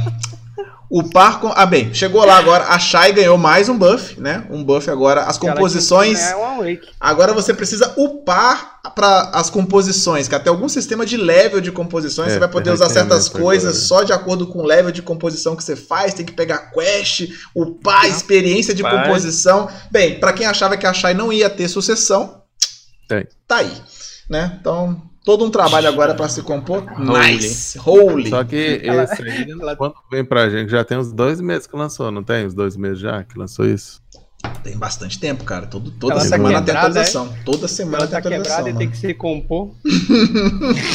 O 0.90 1.04
par 1.04 1.42
com. 1.42 1.52
Ah, 1.54 1.66
bem, 1.66 1.94
chegou 1.94 2.24
lá 2.26 2.38
agora. 2.38 2.66
A 2.66 2.80
Shai 2.80 3.12
ganhou 3.12 3.38
mais 3.38 3.68
um 3.68 3.78
buff, 3.78 4.20
né? 4.20 4.46
Um 4.50 4.64
buff 4.64 4.90
agora. 4.90 5.24
As 5.24 5.38
composições. 5.38 6.22
É 6.22 6.36
um. 6.36 6.62
Agora 7.00 7.34
você 7.34 7.54
precisa 7.54 7.94
upar 7.98 8.80
para 8.96 9.32
as 9.34 9.50
composições, 9.50 10.30
que 10.30 10.36
até 10.36 10.50
algum 10.50 10.70
sistema 10.70 11.06
de 11.06 11.18
level 11.18 11.60
de 11.60 11.74
composições 11.74 12.30
É, 12.30 12.34
você 12.34 12.40
vai 12.40 12.48
poder 12.48 12.72
usar 12.72 12.90
certas 12.90 13.28
coisas 13.28 13.76
agora. 13.76 13.86
só 13.86 14.04
de 14.04 14.14
acordo 14.14 14.48
com 14.48 14.60
o 14.60 14.66
level 14.66 14.92
de 14.92 15.02
composição 15.02 15.58
que 15.58 15.64
você 15.64 15.76
faz, 15.76 16.14
tem 16.14 16.26
que 16.26 16.32
pegar 16.32 16.72
quest, 16.72 17.30
upar 17.54 18.04
a 18.04 18.08
experiência 18.08 18.74
de 18.74 18.82
composição. 18.82 19.68
Bem, 19.92 20.20
para 20.20 20.32
quem 20.32 20.46
achava 20.46 20.78
que 20.78 20.88
a 20.88 20.94
Shai 20.94 21.14
não 21.14 21.34
ia 21.34 21.50
ter 21.50 21.68
sucessão, 21.68 22.42
Tem. 23.10 23.28
tá 23.46 23.58
aí, 23.58 23.74
né? 24.30 24.58
Então, 24.60 25.02
todo 25.28 25.44
um 25.44 25.50
trabalho 25.52 25.90
agora 25.90 26.14
para 26.16 26.30
se 26.30 26.42
compor. 26.42 26.86
Nice, 26.98 27.78
holy. 27.86 28.30
Só 28.30 28.46
que 28.46 28.56
esse 28.56 28.90
aí, 29.24 29.52
ela- 29.60 29.76
quando 29.76 29.94
vem 30.10 30.24
pra 30.24 30.50
gente, 30.50 30.72
já 30.72 30.86
tem 30.86 30.98
uns 30.98 31.12
dois 31.12 31.42
meses 31.42 31.68
que 31.68 31.76
lançou, 31.76 32.10
não 32.10 32.24
tem? 32.24 32.46
Uns 32.48 32.54
dois 32.54 32.78
meses 32.78 33.00
já 33.00 33.22
que 33.26 33.38
lançou 33.38 33.66
isso? 33.66 34.02
Tem 34.64 34.78
bastante 34.78 35.20
tempo, 35.20 35.44
cara. 35.44 35.66
Todo, 35.66 35.92
toda 35.92 36.14
Ela 36.14 36.22
tá 36.24 36.30
semana 36.30 36.56
tem 36.62 36.66
quebrada, 36.66 36.88
atualização. 36.88 37.34
Toda 37.44 37.68
semana 37.68 37.98
Ela 37.98 38.06
tem 38.08 38.12
tá 38.12 38.18
atualização. 38.20 38.56
quebrada 38.64 38.70
e 38.70 38.74
mano. 38.74 38.80
tem 38.80 38.90
que 38.90 38.98
se 38.98 39.14
compor. 39.14 39.72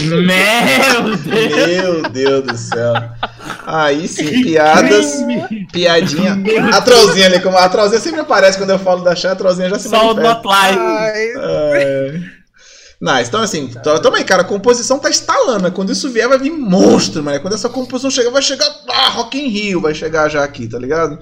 Meu 0.08 1.16
Deus. 1.16 1.24
Meu 1.66 2.02
Deus 2.10 2.44
do 2.46 2.56
céu. 2.56 2.94
Aí 3.66 4.08
sim, 4.08 4.42
piadas. 4.42 5.16
Piadinha. 5.72 6.38
A 6.72 6.80
trollzinha 6.80 7.26
ali, 7.26 7.40
como 7.40 7.58
a 7.58 7.68
trollzinha 7.68 8.00
sempre 8.00 8.20
aparece 8.20 8.56
quando 8.58 8.70
eu 8.70 8.78
falo 8.78 9.02
da 9.02 9.14
Chá, 9.14 9.32
a 9.32 9.36
trollzinha 9.36 9.68
já 9.68 9.78
se 9.78 9.88
Só 9.88 10.12
o 10.12 10.14
manifesta. 10.14 10.34
not 10.34 10.46
live. 10.46 10.78
Ai, 10.80 11.32
É. 11.36 12.20
Nice, 13.04 13.28
então 13.28 13.40
assim, 13.42 13.66
to- 13.66 13.98
tamo 14.00 14.14
aí, 14.16 14.22
cara, 14.22 14.42
a 14.42 14.44
composição 14.44 14.96
tá 14.96 15.10
instalando, 15.10 15.64
né? 15.64 15.70
Quando 15.70 15.90
isso 15.90 16.08
vier, 16.08 16.28
vai 16.28 16.38
vir 16.38 16.52
monstro, 16.52 17.20
mano. 17.20 17.40
Quando 17.40 17.54
essa 17.54 17.68
composição 17.68 18.08
chegar, 18.12 18.30
vai 18.30 18.40
chegar. 18.42 18.64
Ah, 18.88 19.08
Rock 19.08 19.36
in 19.40 19.48
Rio 19.48 19.80
vai 19.80 19.92
chegar 19.92 20.28
já 20.28 20.44
aqui, 20.44 20.68
tá 20.68 20.78
ligado? 20.78 21.18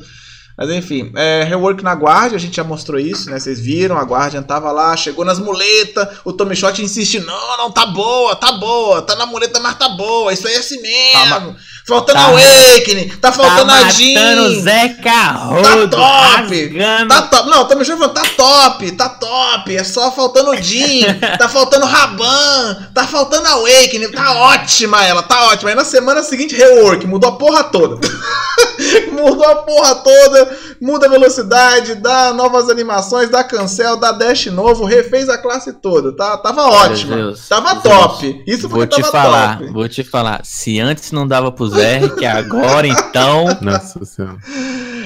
Mas 0.59 0.69
enfim, 0.73 1.11
é, 1.17 1.43
rework 1.43 1.83
na 1.83 1.95
Guardian, 1.95 2.37
a 2.37 2.41
gente 2.41 2.55
já 2.57 2.63
mostrou 2.65 3.01
isso, 3.01 3.31
né? 3.31 3.39
Vocês 3.39 3.59
viram, 3.59 3.97
a 3.97 4.03
Guardian 4.03 4.43
tava 4.43 4.71
lá, 4.71 4.95
chegou 4.95 5.25
nas 5.25 5.39
muletas, 5.39 6.07
o 6.23 6.35
Tommy 6.35 6.55
Shot 6.55 6.83
insiste, 6.83 7.19
não, 7.21 7.57
não, 7.57 7.71
tá 7.71 7.87
boa, 7.87 8.37
tá 8.37 8.53
boa, 8.53 9.01
tá 9.01 9.17
na 9.17 9.25
muleta, 9.25 9.59
mas 9.59 9.79
tá 9.79 9.89
boa, 9.89 10.35
isso 10.35 10.47
aí 10.47 10.53
é 10.53 10.59
assim 10.59 10.83
mesmo. 10.83 11.57
Faltando 11.91 12.19
tá- 12.19 12.27
Awakening, 12.27 13.09
tá 13.21 13.33
faltando 13.33 13.67
tá 13.67 13.73
a 13.75 13.85
matando 13.85 13.93
Jean. 13.93 14.61
Zé 14.63 14.89
Carrodo. 15.03 15.89
Tá 15.91 15.99
top! 15.99 16.61
rasgando. 16.61 17.09
Tá 17.09 17.23
top. 17.23 17.51
Não, 17.51 17.85
Shot 17.85 17.97
falando, 17.99 18.15
tá 18.15 18.23
top, 18.37 18.93
tá 18.93 19.09
top. 19.09 19.77
É 19.77 19.85
só 19.85 20.13
faltando 20.13 20.51
o 20.51 20.57
Jean, 20.57 21.15
tá 21.39 21.49
faltando 21.49 21.87
Raban, 21.87 22.89
tá 22.95 23.07
faltando 23.07 23.47
a 23.47 23.51
Awakening. 23.53 24.11
Tá 24.11 24.33
ótima 24.35 25.05
ela, 25.05 25.23
tá 25.23 25.47
ótima. 25.47 25.71
Aí 25.71 25.77
na 25.77 25.85
semana 25.85 26.23
seguinte, 26.23 26.55
rework, 26.55 27.07
mudou 27.07 27.31
a 27.31 27.37
porra 27.37 27.65
toda. 27.65 27.97
mudou 29.13 29.49
a 29.49 29.57
porra 29.57 29.95
toda, 29.97 30.59
muda 30.81 31.07
a 31.07 31.11
velocidade, 31.11 31.95
dá 31.97 32.33
novas 32.33 32.69
animações, 32.69 33.29
dá 33.29 33.43
cancel, 33.43 33.97
dá 33.97 34.13
dash 34.13 34.47
novo, 34.47 34.85
refez 34.85 35.29
a 35.29 35.39
classe 35.39 35.73
toda. 35.73 36.13
Tá, 36.13 36.37
tava 36.39 36.63
ótima. 36.67 37.17
Deus, 37.17 37.49
tava 37.49 37.75
Deus. 37.75 37.83
top. 37.83 38.43
Isso 38.47 38.69
Vou 38.69 38.81
porque 38.81 38.97
te 38.97 39.03
tava 39.03 39.13
falar, 39.13 39.59
top. 39.59 39.73
vou 39.73 39.89
te 39.89 40.05
falar. 40.05 40.41
Se 40.45 40.79
antes 40.79 41.13
não 41.13 41.27
dava 41.27 41.51
pro 41.51 41.69
Que 42.19 42.27
agora 42.27 42.87
então. 42.87 43.47
Nossa 43.61 44.05
senhora. 44.05 44.37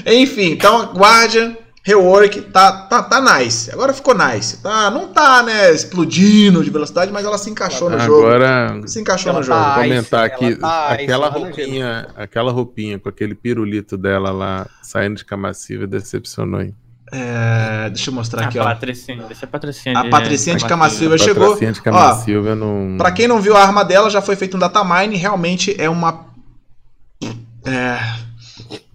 Enfim, 0.05 0.51
então 0.51 0.93
Guardian, 0.93 1.55
rework, 1.83 2.41
tá, 2.41 2.71
tá, 2.87 3.03
tá 3.03 3.37
nice. 3.39 3.71
Agora 3.71 3.93
ficou 3.93 4.15
nice. 4.15 4.57
Tá, 4.57 4.89
não 4.91 5.07
tá, 5.07 5.41
né, 5.43 5.71
explodindo 5.71 6.63
de 6.63 6.69
velocidade, 6.69 7.11
mas 7.11 7.25
ela 7.25 7.37
se 7.37 7.49
encaixou 7.49 7.89
no 7.89 7.99
jogo. 7.99 8.25
Agora, 8.25 8.81
Se 8.85 8.99
encaixou 8.99 9.33
no 9.33 9.41
jogo. 9.43 9.59
tá- 9.59 9.75
comentar 9.75 10.25
Ice, 10.27 10.35
aqui, 10.35 10.55
tá 10.55 10.89
aquela 10.89 11.29
no 11.31 11.39
roupinha, 11.39 12.07
aquela 12.15 12.51
roupinha 12.51 12.99
com 12.99 13.09
aquele 13.09 13.35
pirulito 13.35 13.97
dela 13.97 14.31
lá, 14.31 14.67
saindo 14.81 15.15
de 15.15 15.25
Camassiva, 15.25 15.85
decepcionou, 15.87 16.61
hein? 16.61 16.75
É, 17.11 17.87
deixa 17.91 18.09
eu 18.09 18.13
mostrar 18.15 18.43
A 18.43 18.47
aqui, 18.47 18.57
ó. 18.57 18.63
Patricinha, 18.63 19.23
deixa 19.27 19.45
a 19.45 19.47
Patricinha. 19.47 19.97
A 19.99 20.09
Patricinha 20.09 20.55
de 20.55 20.63
Cama 20.65 20.85
Camassiva 20.85 21.17
Silva. 21.17 21.23
chegou. 21.23 21.43
Patrocinha 21.49 21.71
de 21.71 21.79
Ó, 21.79 21.83
Camassiva 21.83 22.55
não... 22.55 22.95
Pra 22.97 23.11
quem 23.11 23.27
não 23.27 23.39
viu 23.39 23.55
a 23.55 23.61
arma 23.61 23.85
dela, 23.85 24.09
já 24.09 24.21
foi 24.21 24.35
feito 24.35 24.57
um 24.57 24.59
datamine. 24.59 25.15
Realmente 25.15 25.75
é 25.79 25.87
uma. 25.87 26.25
É. 27.65 28.25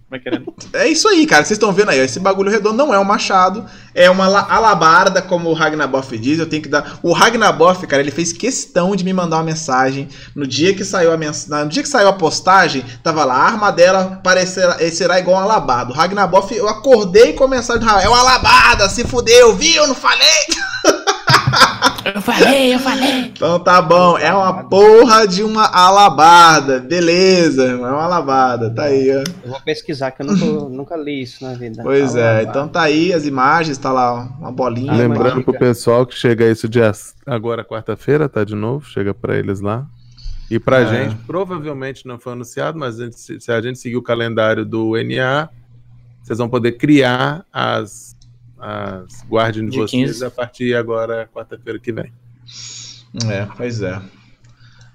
Vai 0.09 0.19
querendo. 0.19 0.53
É 0.73 0.89
isso 0.89 1.07
aí, 1.07 1.25
cara. 1.25 1.45
Vocês 1.45 1.55
estão 1.55 1.71
vendo 1.71 1.89
aí, 1.89 2.01
ó, 2.01 2.03
esse 2.03 2.19
bagulho 2.19 2.51
redondo 2.51 2.75
não 2.75 2.93
é 2.93 2.99
um 2.99 3.03
machado, 3.05 3.65
é 3.95 4.09
uma 4.09 4.27
la- 4.27 4.45
alabarda, 4.49 5.21
como 5.21 5.49
o 5.49 5.53
Ragnaboff 5.53 6.17
diz. 6.17 6.37
Eu 6.37 6.49
tenho 6.49 6.61
que 6.61 6.67
dar. 6.67 6.99
O 7.01 7.13
Ragnaboff, 7.13 7.87
cara, 7.87 8.01
ele 8.01 8.11
fez 8.11 8.33
questão 8.33 8.93
de 8.93 9.05
me 9.05 9.13
mandar 9.13 9.37
uma 9.37 9.43
mensagem. 9.43 10.09
No 10.35 10.45
dia 10.45 10.75
que 10.75 10.83
saiu 10.83 11.13
a 11.13 11.17
mensagem. 11.17 11.63
No 11.65 11.71
dia 11.71 11.81
que 11.81 11.87
saiu 11.87 12.09
a 12.09 12.13
postagem, 12.13 12.83
tava 13.01 13.23
lá, 13.23 13.35
a 13.35 13.43
arma 13.45 13.71
dela 13.71 14.19
parecerá, 14.21 14.75
eh, 14.81 14.91
será 14.91 15.17
igual 15.17 15.37
um 15.37 15.43
alabado. 15.43 15.93
O 15.93 15.95
Ragnaboff, 15.95 16.53
eu 16.53 16.67
acordei 16.67 17.31
com 17.31 17.45
a 17.45 17.47
mensagem, 17.47 17.87
"Ah, 17.89 18.01
é 18.01 18.09
uma 18.09 18.19
alabada, 18.19 18.89
se 18.89 19.05
fudeu, 19.05 19.55
viu? 19.55 19.83
Eu 19.83 19.87
não 19.87 19.95
falei? 19.95 20.27
Eu 22.15 22.19
falei, 22.21 22.73
eu 22.73 22.79
falei. 22.79 23.25
Então 23.27 23.59
tá 23.59 23.79
bom, 23.81 24.17
é 24.17 24.33
uma 24.33 24.63
porra 24.63 25.27
de 25.27 25.43
uma 25.43 25.65
alabarda. 25.67 26.79
Beleza, 26.79 27.63
irmão, 27.65 27.87
é 27.87 27.91
uma 27.91 28.03
alabarda. 28.03 28.69
Tá 28.73 28.83
aí, 28.85 29.09
ó. 29.15 29.19
Eu 29.45 29.51
vou 29.51 29.61
pesquisar, 29.61 30.09
que 30.11 30.21
eu 30.23 30.25
nunca, 30.25 30.45
nunca 30.69 30.97
li 30.97 31.21
isso 31.21 31.43
na 31.45 31.53
vida. 31.53 31.83
Pois 31.83 32.15
é, 32.15 32.33
vai. 32.37 32.43
então 32.43 32.67
tá 32.67 32.81
aí 32.81 33.13
as 33.13 33.25
imagens, 33.25 33.77
tá 33.77 33.91
lá 33.91 34.13
ó, 34.13 34.39
uma 34.41 34.51
bolinha. 34.51 34.91
Ah, 34.91 34.95
Lembrando 34.97 35.43
pro 35.43 35.53
pessoal 35.57 36.05
que 36.05 36.15
chega 36.15 36.49
isso 36.49 36.67
dia 36.67 36.91
agora 37.25 37.63
quarta-feira, 37.63 38.27
tá 38.27 38.43
de 38.43 38.55
novo, 38.55 38.85
chega 38.87 39.13
pra 39.13 39.37
eles 39.37 39.61
lá. 39.61 39.85
E 40.49 40.59
pra 40.59 40.79
É. 40.81 40.85
gente, 40.87 41.15
provavelmente 41.27 42.05
não 42.07 42.19
foi 42.19 42.33
anunciado, 42.33 42.77
mas 42.79 42.99
a 42.99 43.05
gente- 43.05 43.19
se 43.19 43.39
se 43.39 43.51
a 43.51 43.61
gente 43.61 43.77
seguir 43.79 43.95
o 43.97 44.01
calendário 44.01 44.65
do 44.65 44.97
NA, 44.97 45.49
vocês 46.23 46.39
vão 46.39 46.49
poder 46.49 46.73
criar 46.73 47.45
as, 47.53 48.15
as 48.61 49.23
Guardian 49.27 49.65
de 49.65 49.71
De 49.71 49.77
vocês 49.77 50.11
15. 50.11 50.25
a 50.25 50.31
partir 50.31 50.75
agora, 50.75 51.27
quarta-feira 51.33 51.79
que 51.79 51.91
vem. 51.91 52.13
É, 53.29 53.47
pois 53.57 53.81
é. 53.81 54.01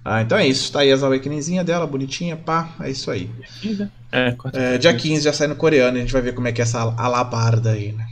Ah, 0.05 0.23
então 0.23 0.39
é 0.39 0.47
isso. 0.47 0.71
Tá 0.73 0.81
aí 0.81 0.93
as 0.93 1.03
awakeningzinha 1.03 1.65
dela, 1.65 1.85
bonitinha, 1.87 2.37
pá. 2.37 2.73
É 2.81 2.89
isso 2.91 3.11
aí. 3.11 3.29
É, 4.13 4.37
É, 4.53 4.79
dia 4.79 4.95
15 4.95 5.25
já 5.25 5.33
sai 5.33 5.49
no 5.49 5.57
coreano 5.57 5.97
e 5.97 6.01
a 6.01 6.03
gente 6.03 6.13
vai 6.13 6.23
ver 6.23 6.33
como 6.33 6.47
é 6.47 6.53
que 6.53 6.61
é 6.61 6.65
essa 6.65 6.81
alabarda 6.97 7.73
aí, 7.73 7.91
né? 7.93 8.07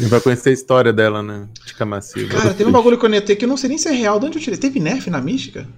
E 0.00 0.06
vai 0.06 0.20
conhecer 0.20 0.50
a 0.50 0.52
história 0.52 0.92
dela, 0.92 1.22
né? 1.22 1.48
De 1.64 1.74
Camassiva. 1.74 2.34
Cara, 2.36 2.52
tem 2.52 2.66
um 2.66 2.72
bagulho 2.72 2.98
que 2.98 3.04
eu 3.04 3.08
notei 3.08 3.36
que 3.36 3.44
eu 3.44 3.48
não 3.48 3.56
sei 3.56 3.68
nem 3.68 3.78
se 3.78 3.88
é 3.88 3.92
real. 3.92 4.18
De 4.18 4.26
onde 4.26 4.38
eu 4.38 4.42
tirei? 4.42 4.58
Teve 4.58 4.80
nerf 4.80 5.08
na 5.08 5.20
mística? 5.20 5.68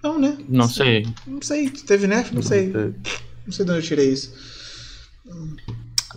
Não, 0.00 0.16
né? 0.16 0.38
Não 0.48 0.68
sei. 0.68 1.04
Não 1.26 1.42
sei. 1.42 1.68
Teve 1.68 2.06
nerf? 2.06 2.32
Não 2.32 2.42
sei. 2.42 2.72
Não 2.72 3.52
sei 3.52 3.64
de 3.64 3.70
onde 3.72 3.80
eu 3.80 3.82
tirei 3.82 4.12
isso. 4.12 4.32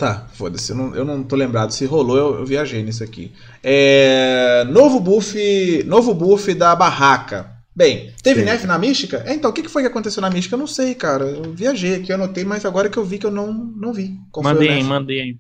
Tá, 0.01 0.25
foda-se. 0.33 0.71
Eu 0.71 0.75
não, 0.75 0.95
eu 0.95 1.05
não 1.05 1.21
tô 1.21 1.35
lembrado. 1.35 1.69
Se 1.69 1.85
rolou, 1.85 2.17
eu, 2.17 2.39
eu 2.39 2.43
viajei 2.43 2.81
nisso 2.81 3.03
aqui. 3.03 3.31
É, 3.61 4.65
novo 4.67 4.99
buff. 4.99 5.83
Novo 5.85 6.11
buff 6.15 6.51
da 6.55 6.75
barraca. 6.75 7.51
Bem, 7.75 8.11
teve 8.23 8.39
Sim. 8.39 8.47
nerf 8.47 8.65
na 8.65 8.79
mística? 8.79 9.21
É, 9.27 9.35
então, 9.35 9.51
o 9.51 9.53
que 9.53 9.61
que 9.61 9.69
foi 9.69 9.83
que 9.83 9.87
aconteceu 9.87 10.19
na 10.19 10.31
mística? 10.31 10.55
Eu 10.55 10.59
não 10.59 10.65
sei, 10.65 10.95
cara. 10.95 11.25
Eu 11.25 11.53
viajei 11.53 11.97
aqui, 11.97 12.11
eu 12.11 12.15
anotei, 12.15 12.43
mas 12.43 12.65
agora 12.65 12.89
que 12.89 12.97
eu 12.97 13.05
vi 13.05 13.19
que 13.19 13.27
eu 13.27 13.31
não, 13.31 13.53
não 13.53 13.93
vi. 13.93 14.17
Mandei 14.37 14.81
mandei. 14.81 15.37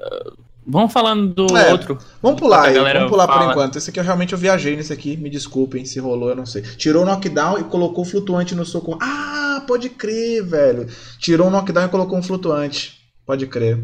Ah, 0.00 0.32
vamos 0.66 0.90
falando 0.90 1.34
do 1.34 1.54
É, 1.54 1.70
outro. 1.70 1.98
Vamos 2.22 2.40
pular 2.40 2.68
aí, 2.68 2.78
vamos 2.78 3.10
pular 3.10 3.26
por 3.26 3.34
fala. 3.34 3.50
enquanto. 3.52 3.76
Esse 3.76 3.90
aqui 3.90 4.00
eu 4.00 4.04
realmente 4.04 4.32
eu 4.32 4.38
viajei 4.38 4.74
nesse 4.74 4.92
aqui, 4.94 5.18
me 5.18 5.28
desculpem 5.28 5.84
se 5.84 6.00
rolou, 6.00 6.30
eu 6.30 6.36
não 6.36 6.46
sei. 6.46 6.62
Tirou 6.62 7.02
o 7.02 7.06
knockdown 7.06 7.58
e 7.58 7.64
colocou 7.64 8.04
o 8.04 8.08
flutuante 8.08 8.54
no 8.54 8.64
soco. 8.64 8.98
Ah, 9.02 9.62
pode 9.66 9.90
crer, 9.90 10.42
velho. 10.42 10.88
Tirou 11.18 11.48
o 11.48 11.50
knockdown 11.50 11.84
e 11.84 11.90
colocou 11.90 12.18
um 12.18 12.22
flutuante. 12.22 12.97
Pode 13.28 13.46
crer. 13.46 13.78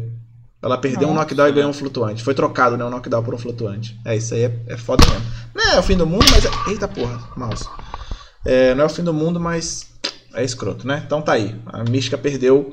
Ela 0.59 0.75
perdeu 0.75 1.07
um 1.07 1.13
Nossa. 1.13 1.25
knockdown 1.25 1.47
e 1.49 1.51
ganhou 1.51 1.69
um 1.69 1.73
flutuante. 1.73 2.23
Foi 2.23 2.33
trocado, 2.33 2.75
né? 2.75 2.83
Um 2.83 2.89
knockdown 2.89 3.21
por 3.21 3.35
um 3.35 3.37
flutuante. 3.37 3.95
É, 4.03 4.15
isso 4.15 4.33
aí 4.33 4.45
é, 4.45 4.59
é 4.69 4.75
foda 4.75 5.05
mesmo. 5.05 5.23
Não 5.53 5.73
é 5.73 5.77
o 5.77 5.83
fim 5.83 5.95
do 5.95 6.07
mundo, 6.07 6.25
mas 6.31 6.45
é. 6.45 6.49
Eita 6.71 6.87
porra, 6.87 7.21
mouse. 7.37 7.69
É, 8.43 8.73
não 8.73 8.85
é 8.85 8.87
o 8.87 8.89
fim 8.89 9.03
do 9.03 9.13
mundo, 9.13 9.39
mas 9.39 9.85
é 10.33 10.43
escroto, 10.43 10.87
né? 10.87 11.03
Então 11.05 11.21
tá 11.21 11.33
aí. 11.33 11.55
A 11.67 11.83
Mística 11.83 12.17
perdeu. 12.17 12.71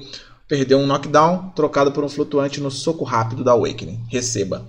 Perdeu 0.48 0.78
um 0.78 0.86
knockdown, 0.86 1.50
trocado 1.54 1.92
por 1.92 2.02
um 2.04 2.08
flutuante 2.08 2.58
no 2.58 2.70
soco 2.70 3.04
rápido 3.04 3.44
da 3.44 3.52
Awakening. 3.52 4.06
Receba. 4.08 4.66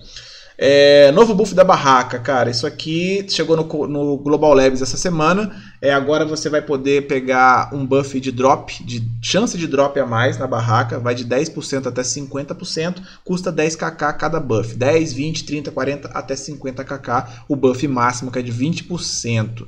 É, 0.58 1.10
novo 1.14 1.34
buff 1.34 1.56
da 1.56 1.64
barraca, 1.64 2.20
cara. 2.20 2.50
Isso 2.50 2.68
aqui 2.68 3.26
chegou 3.30 3.56
no, 3.56 3.88
no 3.88 4.18
Global 4.18 4.54
Labs 4.54 4.82
essa 4.82 4.98
semana. 4.98 5.56
É, 5.84 5.94
agora 5.94 6.24
você 6.26 6.50
vai 6.50 6.62
poder 6.62 7.08
pegar 7.08 7.70
um 7.76 7.86
buff 7.86 8.18
de 8.18 8.32
drop, 8.32 8.82
de 8.86 9.06
chance 9.22 9.58
de 9.58 9.68
drop 9.68 10.00
a 10.00 10.06
mais 10.06 10.38
na 10.38 10.48
barraca. 10.48 10.98
Vai 10.98 11.14
de 11.14 11.26
10% 11.26 11.88
até 11.88 12.02
50%. 12.04 13.02
Custa 13.26 13.52
10kk 13.52 14.14
cada 14.18 14.40
buff. 14.40 14.76
10, 14.78 15.12
20, 15.12 15.44
30, 15.44 15.72
40 15.72 16.08
até 16.14 16.36
50kk. 16.36 17.28
O 17.50 17.56
buff 17.58 17.86
máximo 17.86 18.32
que 18.32 18.40
é 18.40 18.42
de 18.42 18.52
20%. 18.54 19.68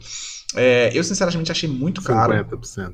É, 0.56 0.90
eu 0.94 1.04
sinceramente 1.04 1.52
achei 1.52 1.68
muito 1.70 2.02
caro. 2.02 2.32
50%. 2.34 2.94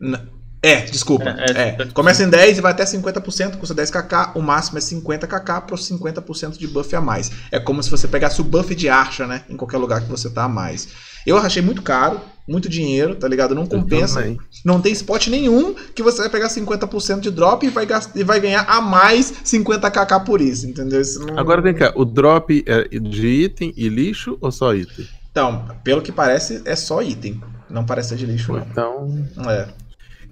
N- 0.00 0.20
É, 0.62 0.82
desculpa. 0.82 1.30
É, 1.30 1.50
é, 1.50 1.76
É, 1.80 1.86
Começa 1.86 2.22
em 2.22 2.30
10 2.30 2.58
e 2.58 2.60
vai 2.60 2.70
até 2.70 2.84
50%, 2.84 3.56
custa 3.56 3.74
10kk, 3.74 4.36
o 4.36 4.40
máximo 4.40 4.78
é 4.78 4.80
50kk 4.80 5.62
para 5.66 5.74
os 5.74 5.88
50% 5.88 6.56
de 6.56 6.68
buff 6.68 6.94
a 6.94 7.00
mais. 7.00 7.28
É 7.50 7.58
como 7.58 7.82
se 7.82 7.90
você 7.90 8.06
pegasse 8.06 8.40
o 8.40 8.44
buff 8.44 8.72
de 8.72 8.88
archa, 8.88 9.26
né? 9.26 9.42
Em 9.50 9.56
qualquer 9.56 9.78
lugar 9.78 10.00
que 10.00 10.08
você 10.08 10.30
tá 10.30 10.44
a 10.44 10.48
mais. 10.48 10.86
Eu 11.26 11.36
achei 11.36 11.62
muito 11.62 11.82
caro, 11.82 12.20
muito 12.48 12.68
dinheiro, 12.68 13.14
tá 13.14 13.28
ligado? 13.28 13.54
Não 13.54 13.66
compensa. 13.66 14.36
Não 14.64 14.80
tem 14.80 14.92
spot 14.92 15.28
nenhum 15.28 15.74
que 15.94 16.02
você 16.02 16.18
vai 16.22 16.28
pegar 16.30 16.48
50% 16.48 17.20
de 17.20 17.30
drop 17.30 17.64
e 17.64 17.70
vai, 17.70 17.86
gast- 17.86 18.16
e 18.18 18.24
vai 18.24 18.40
ganhar 18.40 18.62
a 18.68 18.80
mais 18.80 19.32
50kk 19.44 20.24
por 20.24 20.40
isso, 20.40 20.66
entendeu? 20.68 21.00
Isso 21.00 21.24
não- 21.24 21.38
Agora 21.38 21.62
vem 21.62 21.74
cá, 21.74 21.92
o 21.94 22.04
drop 22.04 22.64
é 22.66 22.88
de 22.98 23.26
item 23.26 23.72
e 23.76 23.88
lixo 23.88 24.36
ou 24.40 24.50
só 24.50 24.74
item? 24.74 25.06
Então, 25.30 25.64
pelo 25.84 26.02
que 26.02 26.10
parece, 26.12 26.60
é 26.64 26.76
só 26.76 27.00
item. 27.02 27.40
Não 27.70 27.86
parece 27.86 28.10
ser 28.10 28.16
de 28.16 28.26
lixo, 28.26 28.52
não. 28.52 28.60
Então, 28.70 29.26
É. 29.48 29.68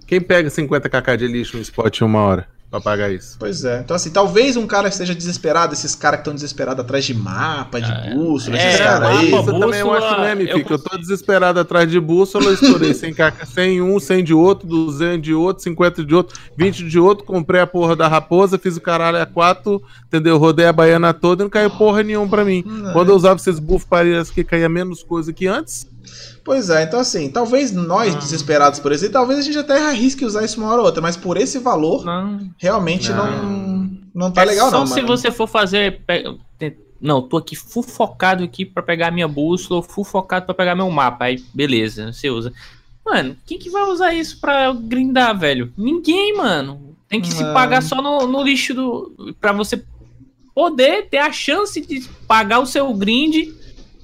quem 0.06 0.20
pega 0.20 0.50
50kk 0.50 1.16
de 1.16 1.26
lixo 1.26 1.56
no 1.56 1.62
spot 1.62 2.00
em 2.00 2.04
uma 2.04 2.20
hora 2.20 2.46
pra 2.70 2.81
pagar 2.81 3.10
isso? 3.10 3.36
Pois 3.39 3.65
é. 3.65 3.81
Então, 3.81 3.97
assim, 3.97 4.10
talvez 4.10 4.57
um 4.57 4.66
cara 4.66 4.89
esteja 4.89 5.15
desesperado, 5.15 5.73
esses 5.74 5.94
caras 5.94 6.18
que 6.18 6.23
estão 6.23 6.34
desesperados 6.34 6.81
atrás 6.84 7.05
de 7.05 7.12
mapa, 7.15 7.81
de 7.81 7.90
Ah, 7.90 8.12
bússola, 8.15 8.57
é, 8.57 8.68
esses 8.68 8.81
caras 8.81 9.08
aí. 9.08 9.31
mapa, 9.31 9.42
Isso 9.50 9.58
também 9.60 9.81
eu 9.81 9.92
acho 9.92 10.07
bússola, 10.07 10.26
meme, 10.26 10.49
eu 10.49 10.58
fica. 10.58 10.74
Eu 10.74 10.78
tô 10.78 10.97
desesperado 10.97 11.58
atrás 11.60 11.90
de 11.90 11.99
bússola, 11.99 12.44
eu 12.47 12.55
estourei 12.55 12.94
100, 12.94 13.12
kk, 13.15 13.47
100 13.47 13.82
um, 13.82 13.99
100 13.99 14.24
de 14.24 14.34
outro, 14.34 14.68
200 14.68 15.23
de 15.23 15.34
outro, 15.34 15.62
50 15.62 16.05
de 16.05 16.15
outro, 16.15 16.39
20 16.57 16.89
de 16.89 16.99
outro, 16.99 17.24
comprei 17.24 17.60
a 17.60 17.66
porra 17.66 17.97
da 17.97 18.07
raposa, 18.07 18.58
fiz 18.58 18.76
o 18.76 18.81
caralho 18.81 19.20
a 19.20 19.26
4, 19.26 19.82
entendeu? 20.07 20.39
Rodei 20.39 20.66
a 20.66 20.73
baiana 20.73 21.12
toda 21.12 21.42
e 21.42 21.44
não 21.44 21.50
caiu 21.50 21.70
porra 21.70 22.02
nenhuma 22.02 22.28
pra 22.28 22.44
mim. 22.44 22.62
Não. 22.65 22.92
Quando 22.92 23.08
eu 23.10 23.16
usava 23.16 23.40
esses 23.40 23.58
buff 23.58 23.84
parece 23.89 24.32
que 24.32 24.44
caía 24.44 24.68
menos 24.68 25.02
coisa 25.02 25.32
que 25.32 25.47
antes. 25.47 25.89
Pois 26.44 26.70
é, 26.70 26.82
então 26.84 26.98
assim, 27.00 27.30
talvez 27.30 27.70
nós 27.72 28.14
desesperados 28.14 28.80
por 28.80 28.92
isso, 28.92 29.04
e 29.04 29.08
talvez 29.08 29.38
a 29.38 29.42
gente 29.42 29.58
até 29.58 29.78
arrisque 29.86 30.24
usar 30.24 30.44
isso 30.44 30.60
uma 30.60 30.70
hora 30.70 30.80
ou 30.80 30.86
outra, 30.86 31.00
mas 31.02 31.16
por 31.16 31.36
esse 31.36 31.58
valor, 31.58 32.04
Não. 32.04 32.50
realmente 32.58 33.10
não, 33.12 33.42
Não. 33.42 33.90
não, 34.14 34.30
tá 34.30 34.42
É 34.42 34.46
legal 34.46 34.70
só 34.70 34.78
não, 34.80 34.86
se 34.86 34.96
mano. 34.96 35.06
você 35.08 35.30
for 35.30 35.46
fazer. 35.46 36.00
Não, 37.00 37.22
tô 37.22 37.38
aqui 37.38 37.56
full 37.56 37.82
focado 37.82 38.44
aqui 38.44 38.64
pra 38.66 38.82
pegar 38.82 39.10
minha 39.10 39.26
bússola, 39.28 39.82
full 39.82 40.04
focado 40.04 40.44
pra 40.44 40.54
pegar 40.54 40.74
meu 40.74 40.90
mapa. 40.90 41.26
Aí, 41.26 41.42
beleza, 41.54 42.12
você 42.12 42.28
usa. 42.28 42.52
Mano, 43.04 43.34
quem 43.46 43.58
que 43.58 43.70
vai 43.70 43.84
usar 43.84 44.12
isso 44.12 44.38
pra 44.38 44.70
grindar, 44.72 45.38
velho? 45.38 45.72
Ninguém, 45.78 46.36
mano. 46.36 46.94
Tem 47.08 47.20
que 47.20 47.32
se 47.32 47.42
Não. 47.42 47.54
pagar 47.54 47.82
só 47.82 48.02
no, 48.02 48.26
no 48.26 48.42
lixo 48.42 48.74
do. 48.74 49.34
pra 49.40 49.52
você 49.52 49.82
poder 50.54 51.08
ter 51.08 51.18
a 51.18 51.32
chance 51.32 51.80
de 51.80 52.06
pagar 52.28 52.58
o 52.60 52.66
seu 52.66 52.92
grind 52.92 53.48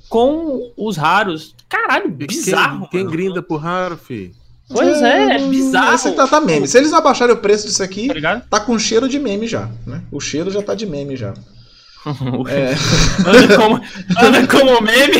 com 0.08 0.72
os 0.76 0.96
raros. 0.96 1.54
Caralho, 1.68 2.08
bizarro. 2.10 2.88
Quem, 2.88 3.02
quem 3.02 3.10
grinda 3.10 3.42
por 3.42 3.56
raro, 3.56 3.96
fi? 3.96 4.32
Pois 4.68 5.00
é, 5.02 5.36
é 5.36 5.48
bizarro. 5.48 5.94
Esse 5.94 6.12
tá, 6.12 6.26
tá 6.26 6.40
meme. 6.40 6.66
Se 6.66 6.76
eles 6.78 6.90
não 6.90 6.98
abaixarem 6.98 7.34
o 7.34 7.38
preço 7.38 7.66
disso 7.66 7.82
aqui, 7.82 8.08
Tá 8.20 8.40
tá 8.50 8.60
com 8.60 8.78
cheiro 8.78 9.08
de 9.08 9.18
meme 9.18 9.46
já, 9.46 9.68
né? 9.86 10.02
O 10.10 10.20
cheiro 10.20 10.50
já 10.50 10.60
tá 10.62 10.74
de 10.74 10.86
meme 10.86 11.16
já. 11.16 11.32
É. 12.48 12.72
Anda 13.28 13.56
como, 13.56 13.80
anda 14.20 14.46
como 14.46 14.80
meme. 14.80 15.16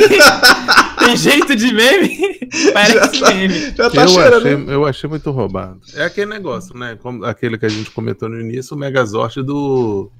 Tem 1.01 1.17
jeito 1.17 1.57
de 1.57 1.73
meme. 1.75 2.39
Parece 2.73 3.17
Já 3.19 3.27
tá- 3.27 3.35
meme. 3.35 3.75
Já 3.77 3.91
tá 3.91 4.03
eu, 4.03 4.09
cheirando. 4.09 4.37
achei, 4.47 4.75
eu 4.75 4.87
achei 4.87 5.11
muito 5.11 5.31
roubado. 5.33 5.81
É 5.95 6.05
aquele 6.05 6.31
negócio, 6.31 6.77
né? 6.79 6.97
Como 7.03 7.25
aquele 7.25 7.59
que 7.59 7.67
a 7.67 7.69
gente 7.69 7.91
comentou 7.91 8.29
no 8.29 8.41
início, 8.41 8.77
o 8.77 8.79
Megazord 8.79 9.43
do, 9.43 10.11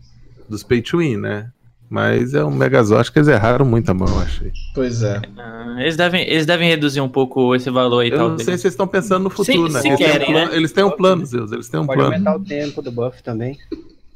dos 0.49 0.65
Pay 0.65 0.83
to 0.83 0.99
Win, 0.99 1.19
né? 1.19 1.51
Mas 1.89 2.35
é 2.35 2.45
um 2.45 2.51
Megazord 2.51 3.13
que 3.13 3.19
eles 3.19 3.29
erraram 3.29 3.65
muito 3.65 3.89
a 3.91 3.95
mão, 3.95 4.09
eu 4.09 4.19
achei. 4.21 4.51
Pois 4.75 5.03
é. 5.03 5.21
Ah, 5.39 5.77
eles, 5.79 5.97
devem, 5.97 6.23
eles 6.29 6.45
devem 6.45 6.69
reduzir 6.69 7.01
um 7.01 7.09
pouco 7.09 7.55
esse 7.55 7.71
valor 7.71 8.01
aí, 8.01 8.11
Eu 8.11 8.19
não 8.19 8.27
talvez. 8.29 8.45
sei 8.45 8.57
se 8.57 8.63
vocês 8.63 8.75
estão 8.75 8.89
pensando 8.89 9.23
no 9.25 9.31
futuro, 9.31 9.69
Se- 9.69 9.75
né? 9.75 9.81
se 9.81 9.89
eles, 9.89 9.99
têm 9.99 10.09
um 10.09 10.11
querem, 10.13 10.27
plano, 10.33 10.51
né? 10.51 10.57
eles 10.57 10.73
têm 10.73 10.85
um 10.85 10.91
plano, 10.91 11.27
Zeus. 11.27 11.53
Eles 11.53 11.69
têm 11.69 11.79
um 11.81 11.87
Pode 11.87 11.99
plano. 12.01 12.13
aumentar 12.15 12.37
o 12.37 12.41
tempo 12.45 12.83
do 12.83 12.91
buff 12.91 13.23
também. 13.23 13.57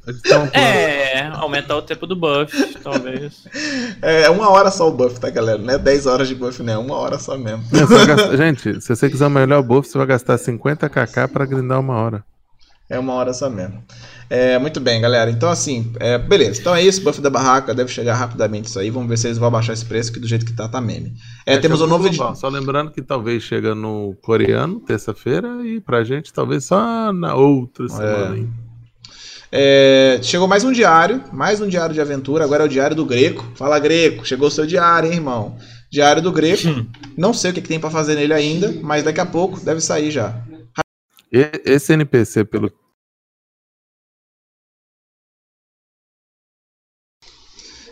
Eles 0.07 0.21
têm 0.23 0.37
um 0.37 0.47
plano. 0.49 0.67
É, 0.67 1.27
aumentar 1.35 1.77
o 1.77 1.83
tempo 1.83 2.07
do 2.07 2.17
buff, 2.17 2.75
talvez. 2.83 3.45
É 4.03 4.29
uma 4.31 4.49
hora 4.51 4.71
só 4.71 4.89
o 4.89 4.93
buff, 4.93 5.21
tá, 5.21 5.31
galera? 5.31 5.59
Não 5.59 5.75
é 5.75 5.79
10 5.79 6.07
horas 6.07 6.27
de 6.27 6.35
buff, 6.35 6.63
né? 6.63 6.73
É 6.73 6.79
uma 6.79 6.95
hora 6.97 7.19
só 7.19 7.37
mesmo. 7.39 7.63
Não, 7.71 7.87
gastar- 8.07 8.37
Gente, 8.37 8.81
se 8.81 8.97
você 8.97 9.09
quiser 9.11 9.27
o 9.27 9.31
melhor 9.31 9.63
buff, 9.63 9.89
você 9.89 9.97
vai 9.99 10.07
gastar 10.09 10.37
50kk 10.39 11.29
pra 11.29 11.45
grindar 11.45 11.79
uma 11.79 11.95
hora. 11.95 12.25
É 12.91 12.99
uma 12.99 13.15
hora 13.15 13.33
só 13.33 13.49
mesmo. 13.49 13.81
É, 14.29 14.59
muito 14.59 14.81
bem, 14.81 15.01
galera. 15.01 15.31
Então, 15.31 15.49
assim, 15.49 15.93
é, 16.01 16.19
beleza. 16.19 16.61
Então 16.61 16.75
é 16.75 16.83
isso. 16.83 17.03
Buff 17.03 17.21
da 17.21 17.31
barraca 17.31 17.73
deve 17.73 17.91
chegar 17.91 18.15
rapidamente 18.15 18.69
isso 18.69 18.79
aí. 18.79 18.91
Vamos 18.91 19.09
ver 19.09 19.17
se 19.17 19.29
eles 19.29 19.39
vão 19.39 19.49
abaixar 19.49 19.73
esse 19.73 19.85
preço, 19.85 20.13
que 20.13 20.19
do 20.19 20.27
jeito 20.27 20.45
que 20.45 20.53
tá, 20.53 20.69
tá 20.69 20.81
meme. 20.81 21.15
É, 21.47 21.57
temos 21.57 21.81
um 21.81 21.87
novo. 21.87 22.09
global. 22.09 22.35
Só 22.35 22.49
lembrando 22.49 22.91
que 22.91 23.01
talvez 23.01 23.45
chega 23.45 23.75
no 23.75 24.17
coreano, 24.21 24.81
terça-feira, 24.81 25.65
e 25.65 25.81
pra 25.81 26.03
gente 26.03 26.33
talvez 26.33 26.65
só 26.65 27.13
na 27.13 27.35
outra 27.35 27.89
semana. 27.89 28.37
hein? 28.37 28.51
É, 29.53 30.19
chegou 30.23 30.47
mais 30.47 30.63
um 30.63 30.73
diário, 30.73 31.23
mais 31.33 31.61
um 31.61 31.69
diário 31.69 31.95
de 31.95 32.01
aventura. 32.01 32.45
Agora 32.45 32.65
é 32.65 32.67
o 32.67 32.69
diário 32.69 32.95
do 32.97 33.05
Greco. 33.07 33.45
Fala, 33.55 33.79
Greco. 33.79 34.25
Chegou 34.27 34.49
o 34.49 34.51
seu 34.51 34.67
diário, 34.67 35.09
hein, 35.09 35.17
irmão? 35.17 35.57
Diário 35.91 36.23
do 36.23 36.31
Greco. 36.33 36.87
Não 37.17 37.33
sei 37.33 37.51
o 37.51 37.55
que, 37.55 37.61
que 37.63 37.69
tem 37.69 37.81
pra 37.81 37.91
fazer 37.91 38.15
nele 38.17 38.33
ainda, 38.33 38.75
mas 38.83 39.03
daqui 39.05 39.21
a 39.21 39.27
pouco 39.27 39.61
deve 39.61 39.81
sair 39.81 40.11
já. 40.11 40.41
Esse 41.33 41.93
NPC, 41.93 42.45
pelo 42.45 42.71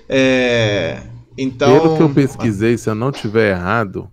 É, 0.08 1.02
então. 1.36 1.80
Pelo 1.80 1.96
que 1.96 2.02
eu 2.02 2.10
pesquisei, 2.10 2.78
se 2.78 2.88
eu 2.88 2.94
não 2.94 3.12
tiver 3.12 3.50
errado, 3.50 4.10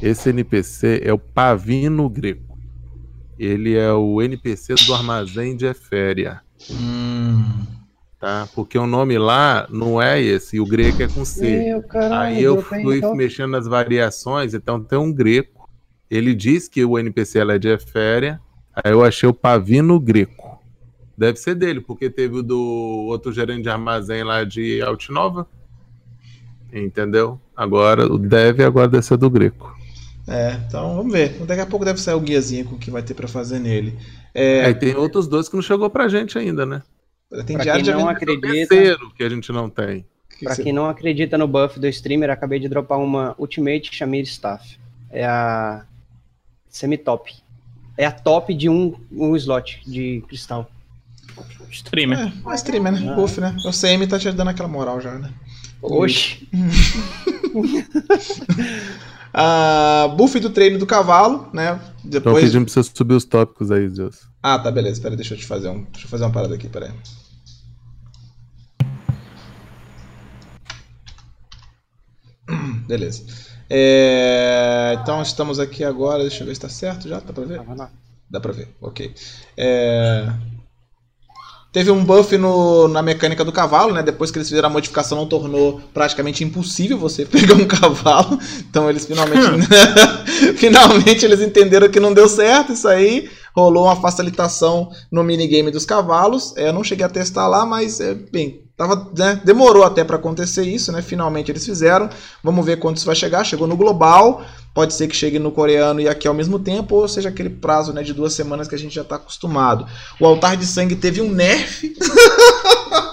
esse 0.00 0.30
NPC 0.30 1.00
é 1.04 1.12
o 1.12 1.18
Pavino 1.18 2.08
Greco. 2.08 2.56
Ele 3.38 3.76
é 3.76 3.92
o 3.92 4.22
NPC 4.22 4.74
do 4.86 4.94
armazém 4.94 5.56
de 5.56 5.66
Eféria, 5.66 6.40
Hum, 6.70 7.44
tá? 8.18 8.48
Porque 8.54 8.78
o 8.78 8.86
nome 8.86 9.18
lá 9.18 9.66
não 9.70 10.00
é 10.00 10.18
esse, 10.22 10.56
e 10.56 10.60
o 10.60 10.64
greco 10.64 11.02
é 11.02 11.06
com 11.08 11.22
C. 11.22 11.64
Meu 11.64 11.82
caralho, 11.82 12.34
Aí 12.36 12.42
eu 12.42 12.62
fui 12.62 12.96
então- 12.96 13.14
mexendo 13.14 13.50
nas 13.50 13.66
variações, 13.66 14.54
então 14.54 14.82
tem 14.82 14.98
um 14.98 15.12
greco. 15.12 15.68
Ele 16.10 16.34
diz 16.34 16.66
que 16.66 16.82
o 16.82 16.98
NPC 16.98 17.38
ela 17.40 17.54
é 17.54 17.58
de 17.58 17.68
Eféria, 17.68 18.40
aí 18.74 18.90
eu 18.90 19.04
achei 19.04 19.28
o 19.28 19.34
Pavino 19.34 20.00
Greco. 20.00 20.45
Deve 21.16 21.38
ser 21.38 21.54
dele, 21.54 21.80
porque 21.80 22.10
teve 22.10 22.36
o 22.36 22.42
do 22.42 22.58
outro 23.08 23.32
gerente 23.32 23.62
de 23.62 23.68
armazém 23.70 24.22
lá 24.22 24.44
de 24.44 24.82
Altinova. 24.82 25.46
Entendeu? 26.72 27.40
Agora, 27.56 28.06
o 28.12 28.18
deve 28.18 28.62
agora 28.64 28.88
deve 28.88 29.04
ser 29.04 29.16
do 29.16 29.30
Greco. 29.30 29.74
é, 30.28 30.58
então 30.66 30.96
vamos 30.96 31.12
ver. 31.12 31.30
Daqui 31.46 31.60
a 31.60 31.66
pouco 31.66 31.84
deve 31.84 32.00
sair 32.00 32.14
o 32.14 32.20
guiazinho 32.20 32.64
com 32.66 32.74
o 32.74 32.78
que 32.78 32.90
vai 32.90 33.02
ter 33.02 33.14
pra 33.14 33.28
fazer 33.28 33.58
nele. 33.58 33.96
É, 34.34 34.66
Aí 34.66 34.74
tem 34.74 34.94
outros 34.94 35.26
dois 35.26 35.48
que 35.48 35.54
não 35.54 35.62
chegou 35.62 35.88
pra 35.88 36.08
gente 36.08 36.36
ainda, 36.38 36.66
né? 36.66 36.82
tem 37.46 37.56
Pra 37.56 37.62
diário 37.64 37.84
quem 37.84 37.92
de 37.94 37.98
não 37.98 38.08
acredita, 38.08 38.68
Terceiro 38.68 39.10
que 39.14 39.22
a 39.22 39.28
gente 39.28 39.50
não 39.52 39.70
tem. 39.70 40.04
pra 40.42 40.54
quem 40.56 40.72
não 40.72 40.86
acredita 40.88 41.38
no 41.38 41.48
buff 41.48 41.80
do 41.80 41.86
streamer, 41.86 42.28
acabei 42.30 42.58
de 42.58 42.68
dropar 42.68 42.98
uma 42.98 43.34
Ultimate 43.38 43.94
Shamir 43.94 44.24
Staff. 44.24 44.78
É 45.10 45.24
a 45.24 45.86
semi-top. 46.68 47.32
É 47.96 48.04
a 48.04 48.12
top 48.12 48.52
de 48.52 48.68
um, 48.68 48.94
um 49.10 49.34
slot 49.36 49.80
de 49.86 50.22
cristal. 50.28 50.70
Streamer. 51.70 52.18
É, 52.18 52.32
uma 52.42 52.54
streamer, 52.54 52.92
né? 52.92 53.14
Buff, 53.14 53.40
né? 53.40 53.56
O 53.64 53.70
CM 53.70 54.06
tá 54.06 54.18
te 54.18 54.30
dando 54.32 54.48
aquela 54.48 54.68
moral 54.68 55.00
já, 55.00 55.12
né? 55.18 55.30
Oxi. 55.82 56.48
Ah, 59.38 60.08
buff 60.16 60.40
do 60.40 60.48
treino 60.48 60.78
do 60.78 60.86
cavalo, 60.86 61.50
né? 61.52 61.78
Então 61.98 62.10
Depois. 62.10 62.42
pedindo 62.42 62.64
pra 62.64 62.72
você 62.72 62.82
subir 62.82 63.12
os 63.12 63.24
tópicos 63.26 63.70
aí, 63.70 63.86
Deus. 63.86 64.20
Ah, 64.42 64.58
tá, 64.58 64.70
beleza. 64.70 64.98
Pera, 65.02 65.14
deixa 65.14 65.34
eu 65.34 65.38
te 65.38 65.44
fazer 65.44 65.68
um. 65.68 65.82
Deixa 65.92 66.06
eu 66.06 66.10
fazer 66.10 66.24
uma 66.24 66.32
parada 66.32 66.54
aqui, 66.54 66.70
pera 66.70 66.86
aí. 66.86 66.92
Beleza. 72.86 73.24
É, 73.68 74.96
Então 75.02 75.20
estamos 75.22 75.58
aqui 75.58 75.84
agora. 75.84 76.22
Deixa 76.22 76.42
eu 76.42 76.46
ver 76.46 76.54
se 76.54 76.60
tá 76.60 76.68
certo 76.68 77.08
já. 77.08 77.20
Dá 77.20 77.32
pra 77.32 77.44
ver? 77.44 77.60
Lá. 77.76 77.90
Dá 78.30 78.40
pra 78.40 78.52
ver, 78.52 78.68
ok. 78.80 79.14
É, 79.56 80.32
Teve 81.76 81.90
um 81.90 82.02
buff 82.02 82.38
no- 82.38 82.88
na 82.88 83.02
mecânica 83.02 83.44
do 83.44 83.52
cavalo, 83.52 83.92
né? 83.92 84.02
Depois 84.02 84.30
que 84.30 84.38
eles 84.38 84.48
fizeram 84.48 84.70
a 84.70 84.72
modificação, 84.72 85.18
não 85.18 85.26
tornou 85.26 85.78
praticamente 85.92 86.42
impossível 86.42 86.96
você 86.96 87.26
pegar 87.28 87.52
um 87.52 87.66
cavalo. 87.66 88.38
Então 88.60 88.88
eles 88.88 89.04
finalmente. 89.04 89.44
finalmente 90.56 91.26
eles 91.26 91.42
entenderam 91.42 91.90
que 91.90 92.00
não 92.00 92.14
deu 92.14 92.30
certo 92.30 92.72
isso 92.72 92.88
aí. 92.88 93.28
Rolou 93.54 93.84
uma 93.84 93.96
facilitação 93.96 94.90
no 95.12 95.22
minigame 95.22 95.70
dos 95.70 95.84
cavalos. 95.84 96.56
É, 96.56 96.68
eu 96.68 96.72
não 96.72 96.82
cheguei 96.82 97.04
a 97.04 97.10
testar 97.10 97.46
lá, 97.46 97.66
mas, 97.66 98.00
é, 98.00 98.14
bem, 98.14 98.62
tava, 98.76 99.10
né, 99.16 99.40
demorou 99.44 99.84
até 99.84 100.04
pra 100.04 100.16
acontecer 100.16 100.64
isso, 100.64 100.92
né? 100.92 101.02
Finalmente 101.02 101.50
eles 101.50 101.64
fizeram. 101.64 102.08
Vamos 102.42 102.64
ver 102.64 102.78
quando 102.78 102.96
isso 102.96 103.06
vai 103.06 103.14
chegar. 103.14 103.44
Chegou 103.44 103.66
no 103.66 103.76
global. 103.76 104.44
Pode 104.74 104.92
ser 104.92 105.08
que 105.08 105.16
chegue 105.16 105.38
no 105.38 105.50
coreano 105.50 106.00
e 106.00 106.08
aqui 106.08 106.28
ao 106.28 106.34
mesmo 106.34 106.58
tempo, 106.58 106.96
ou 106.96 107.08
seja, 107.08 107.30
aquele 107.30 107.48
prazo 107.48 107.94
né, 107.94 108.02
de 108.02 108.12
duas 108.12 108.34
semanas 108.34 108.68
que 108.68 108.74
a 108.74 108.78
gente 108.78 108.94
já 108.94 109.00
está 109.00 109.16
acostumado. 109.16 109.86
O 110.20 110.26
altar 110.26 110.54
de 110.54 110.66
sangue 110.66 110.94
teve 110.94 111.22
um 111.22 111.30
nerf. 111.30 111.96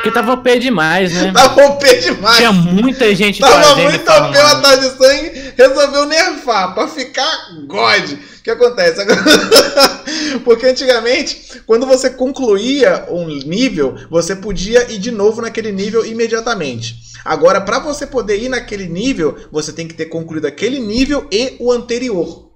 Porque 0.00 0.10
tava 0.10 0.32
OP 0.32 0.58
demais, 0.58 1.12
né? 1.12 1.30
Tava 1.30 1.62
OP 1.66 2.00
demais. 2.00 2.36
Tinha 2.38 2.52
muita 2.52 3.14
gente 3.14 3.38
Tava 3.38 3.76
muito 3.76 4.10
OP 4.10 4.38
o 4.38 4.40
altar 4.40 4.78
de 4.78 4.88
sangue. 4.96 5.52
Resolveu 5.58 6.06
nerfar 6.06 6.72
pra 6.74 6.88
ficar 6.88 7.30
God. 7.66 8.12
O 8.12 8.42
que 8.42 8.50
acontece? 8.50 9.04
Porque 10.42 10.66
antigamente, 10.66 11.60
quando 11.66 11.86
você 11.86 12.08
concluía 12.08 13.06
um 13.10 13.26
nível, 13.26 13.94
você 14.10 14.34
podia 14.34 14.90
ir 14.90 14.98
de 14.98 15.10
novo 15.10 15.42
naquele 15.42 15.70
nível 15.70 16.06
imediatamente. 16.06 16.96
Agora, 17.22 17.60
para 17.60 17.78
você 17.78 18.06
poder 18.06 18.42
ir 18.42 18.48
naquele 18.48 18.88
nível, 18.88 19.36
você 19.52 19.70
tem 19.70 19.86
que 19.86 19.92
ter 19.92 20.06
concluído 20.06 20.46
aquele 20.46 20.80
nível 20.80 21.28
e 21.30 21.56
o 21.60 21.70
anterior. 21.70 22.50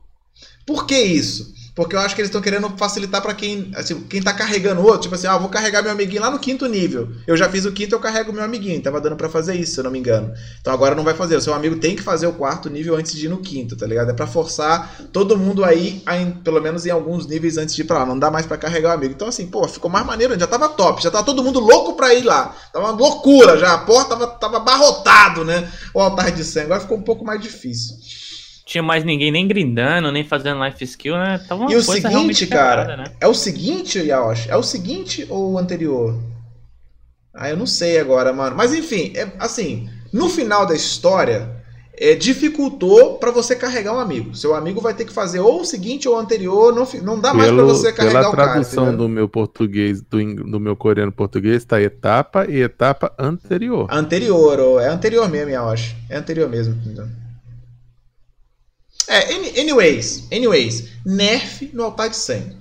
Por 0.67 0.87
que 0.87 0.99
isso? 0.99 1.54
Porque 1.75 1.97
eu 1.97 2.01
acho 2.01 2.15
que 2.15 2.21
eles 2.21 2.29
estão 2.29 2.41
querendo 2.41 2.69
facilitar 2.77 3.21
para 3.21 3.35
quem, 3.35 3.73
assim, 3.75 4.01
quem 4.03 4.23
tá 4.23 4.33
carregando 4.33 4.81
outro, 4.81 5.03
tipo 5.03 5.15
assim, 5.17 5.27
ah, 5.27 5.37
vou 5.37 5.49
carregar 5.49 5.83
meu 5.83 5.91
amiguinho 5.91 6.23
lá 6.23 6.31
no 6.31 6.39
quinto 6.39 6.67
nível. 6.67 7.09
Eu 7.27 7.37
já 7.37 7.49
fiz 7.49 7.65
o 7.65 7.73
quinto, 7.73 7.95
eu 7.95 8.01
carrego 8.01 8.33
meu 8.33 8.45
amiguinho. 8.45 8.81
Tava 8.81 9.01
dando 9.01 9.17
para 9.17 9.29
fazer 9.29 9.57
isso, 9.57 9.75
se 9.75 9.81
eu 9.81 9.85
não 9.85 9.91
me 9.91 9.99
engano. 9.99 10.33
Então 10.61 10.73
agora 10.73 10.95
não 10.95 11.03
vai 11.03 11.15
fazer. 11.15 11.35
O 11.35 11.41
seu 11.41 11.53
amigo 11.53 11.77
tem 11.77 11.97
que 11.97 12.03
fazer 12.03 12.29
o 12.29 12.33
quarto 12.33 12.71
nível 12.71 12.95
antes 12.95 13.13
de 13.13 13.27
ir 13.27 13.29
no 13.29 13.39
quinto, 13.39 13.77
tá 13.77 13.87
ligado? 13.87 14.11
É 14.11 14.15
para 14.15 14.27
forçar 14.27 15.01
todo 15.13 15.37
mundo 15.37 15.65
aí, 15.65 16.01
a 16.07 16.15
pelo 16.45 16.61
menos 16.61 16.87
em 16.87 16.91
alguns 16.91 17.27
níveis 17.27 17.59
antes 17.59 17.75
de 17.75 17.83
ir 17.83 17.87
pra 17.87 17.99
lá. 17.99 18.07
Não 18.07 18.19
dá 18.19 18.31
mais 18.31 18.47
para 18.47 18.57
carregar 18.57 18.91
o 18.91 18.93
amigo. 18.93 19.13
Então 19.13 19.27
assim, 19.27 19.47
pô, 19.47 19.67
ficou 19.67 19.91
mais 19.91 20.07
maneiro. 20.07 20.39
Já 20.39 20.47
tava 20.47 20.69
top. 20.69 21.03
Já 21.03 21.11
tava 21.11 21.25
todo 21.25 21.43
mundo 21.43 21.59
louco 21.59 21.95
pra 21.95 22.15
ir 22.15 22.23
lá. 22.23 22.55
Tava 22.73 22.87
uma 22.87 22.97
loucura 22.97 23.59
já. 23.59 23.75
A 23.75 23.79
porta 23.79 24.11
tava, 24.11 24.27
tava 24.29 24.57
abarrotado, 24.59 25.45
né? 25.45 25.69
O 25.93 26.01
altar 26.01 26.31
de 26.31 26.45
sangue. 26.45 26.67
Agora 26.67 26.81
ficou 26.81 26.97
um 26.97 27.03
pouco 27.03 27.25
mais 27.25 27.41
difícil. 27.41 27.97
Tinha 28.75 28.83
mais 28.83 29.05
ninguém 29.05 29.31
nem 29.31 29.47
grindando, 29.47 30.11
nem 30.11 30.25
fazendo 30.25 30.65
life 30.65 30.83
skill, 30.83 31.15
né? 31.15 31.39
Tava 31.49 31.61
uma 31.61 31.73
E 31.73 31.77
o 31.77 31.87
coisa 31.87 32.09
seguinte, 32.09 32.45
cara, 32.49 32.97
né? 32.97 33.05
É 33.21 33.29
o 33.29 33.33
seguinte, 33.33 34.01
Yaoshi? 34.01 34.51
É 34.51 34.57
o 34.57 34.65
seguinte 34.65 35.25
ou 35.31 35.53
o 35.53 35.59
anterior? 35.59 36.19
Ah, 37.33 37.49
eu 37.49 37.57
não 37.57 37.67
sei 37.67 38.01
agora, 38.01 38.33
mano. 38.33 38.57
Mas 38.57 38.75
enfim, 38.75 39.13
é, 39.15 39.31
assim, 39.39 39.89
no 40.13 40.29
final 40.29 40.67
da 40.67 40.75
história, 40.75 41.55
é, 41.97 42.17
dificultou 42.17 43.17
pra 43.19 43.31
você 43.31 43.55
carregar 43.55 43.95
um 43.95 44.01
amigo. 44.01 44.35
Seu 44.35 44.57
amigo 44.57 44.81
vai 44.81 44.93
ter 44.93 45.05
que 45.05 45.13
fazer 45.13 45.39
ou 45.39 45.61
o 45.61 45.65
seguinte 45.65 46.09
ou 46.09 46.17
o 46.17 46.19
anterior. 46.19 46.75
Não, 46.75 46.85
não 47.05 47.21
dá 47.21 47.33
mais 47.33 47.53
pra 47.53 47.63
você 47.63 47.93
carregar 47.93 48.23
pela 48.23 48.33
o 48.33 48.37
cara. 48.37 48.53
tradução 48.55 48.89
entendeu? 48.89 49.07
do 49.07 49.09
meu 49.09 49.29
português, 49.29 50.03
do, 50.03 50.19
do 50.51 50.59
meu 50.59 50.75
coreano 50.75 51.13
português, 51.13 51.65
tá 51.65 51.81
etapa 51.81 52.45
e 52.51 52.61
etapa 52.61 53.15
anterior. 53.17 53.87
Anterior, 53.89 54.59
ou 54.59 54.81
é 54.81 54.89
anterior 54.89 55.29
mesmo, 55.29 55.51
Yaoshi. 55.51 55.95
É 56.11 56.17
anterior 56.17 56.49
mesmo. 56.49 56.75
entendeu? 56.75 57.07
É, 59.09 59.35
any- 59.35 59.61
anyways, 59.61 60.25
anyways, 60.33 60.89
nerf 61.05 61.71
no 61.73 61.85
altar 61.85 62.09
de 62.09 62.17
sangue. 62.17 62.57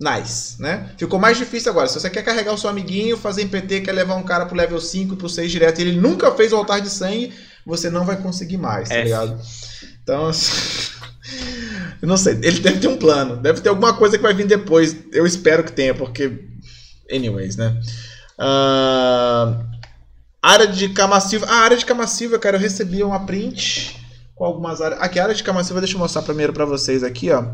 Nice, 0.00 0.60
né? 0.60 0.90
Ficou 0.98 1.18
mais 1.18 1.38
difícil 1.38 1.70
agora. 1.70 1.86
Se 1.86 2.00
você 2.00 2.10
quer 2.10 2.22
carregar 2.24 2.52
o 2.52 2.58
seu 2.58 2.68
amiguinho, 2.68 3.16
fazer 3.16 3.42
em 3.42 3.48
PT, 3.48 3.82
quer 3.82 3.92
levar 3.92 4.16
um 4.16 4.22
cara 4.24 4.46
pro 4.46 4.56
level 4.56 4.80
5 4.80 5.14
e 5.14 5.16
pro 5.16 5.28
6 5.28 5.50
direto, 5.50 5.78
e 5.78 5.82
ele 5.82 6.00
nunca 6.00 6.32
fez 6.32 6.52
o 6.52 6.56
altar 6.56 6.80
de 6.80 6.90
sangue, 6.90 7.32
você 7.64 7.88
não 7.88 8.04
vai 8.04 8.16
conseguir 8.16 8.56
mais, 8.56 8.88
tá 8.88 8.96
ligado? 9.04 9.40
Então, 10.02 10.28
eu 12.02 12.08
não 12.08 12.16
sei, 12.16 12.34
ele 12.42 12.58
deve 12.58 12.80
ter 12.80 12.88
um 12.88 12.96
plano, 12.96 13.36
deve 13.36 13.60
ter 13.60 13.68
alguma 13.68 13.94
coisa 13.94 14.16
que 14.16 14.22
vai 14.22 14.34
vir 14.34 14.46
depois. 14.46 14.96
Eu 15.12 15.24
espero 15.24 15.62
que 15.62 15.70
tenha, 15.72 15.94
porque 15.94 16.32
anyways, 17.10 17.54
né? 17.56 17.80
Ah, 18.36 19.56
área 20.42 20.66
de 20.66 20.88
cama 20.88 21.20
silva. 21.20 21.46
A 21.46 21.54
área 21.58 21.76
de 21.76 21.86
cama 21.86 22.08
silva, 22.08 22.38
cara, 22.40 22.56
eu 22.56 22.60
recebi 22.60 23.04
uma 23.04 23.24
print 23.24 24.01
com 24.42 24.46
algumas 24.46 24.80
áreas. 24.80 25.00
Aqui, 25.00 25.20
a 25.20 25.22
área 25.22 25.34
de 25.36 25.44
cama 25.44 25.62
silva, 25.62 25.80
deixa 25.80 25.94
eu 25.94 26.00
mostrar 26.00 26.20
primeiro 26.22 26.52
pra 26.52 26.64
vocês 26.64 27.04
aqui, 27.04 27.30
ó. 27.30 27.44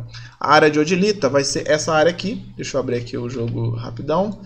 A 0.40 0.54
área 0.54 0.70
de 0.70 0.78
Odilita 0.78 1.28
vai 1.28 1.44
ser 1.44 1.68
essa 1.70 1.92
área 1.92 2.08
aqui. 2.08 2.42
Deixa 2.56 2.78
eu 2.78 2.80
abrir 2.80 2.96
aqui 2.96 3.14
o 3.18 3.28
jogo 3.28 3.76
rapidão. 3.76 4.40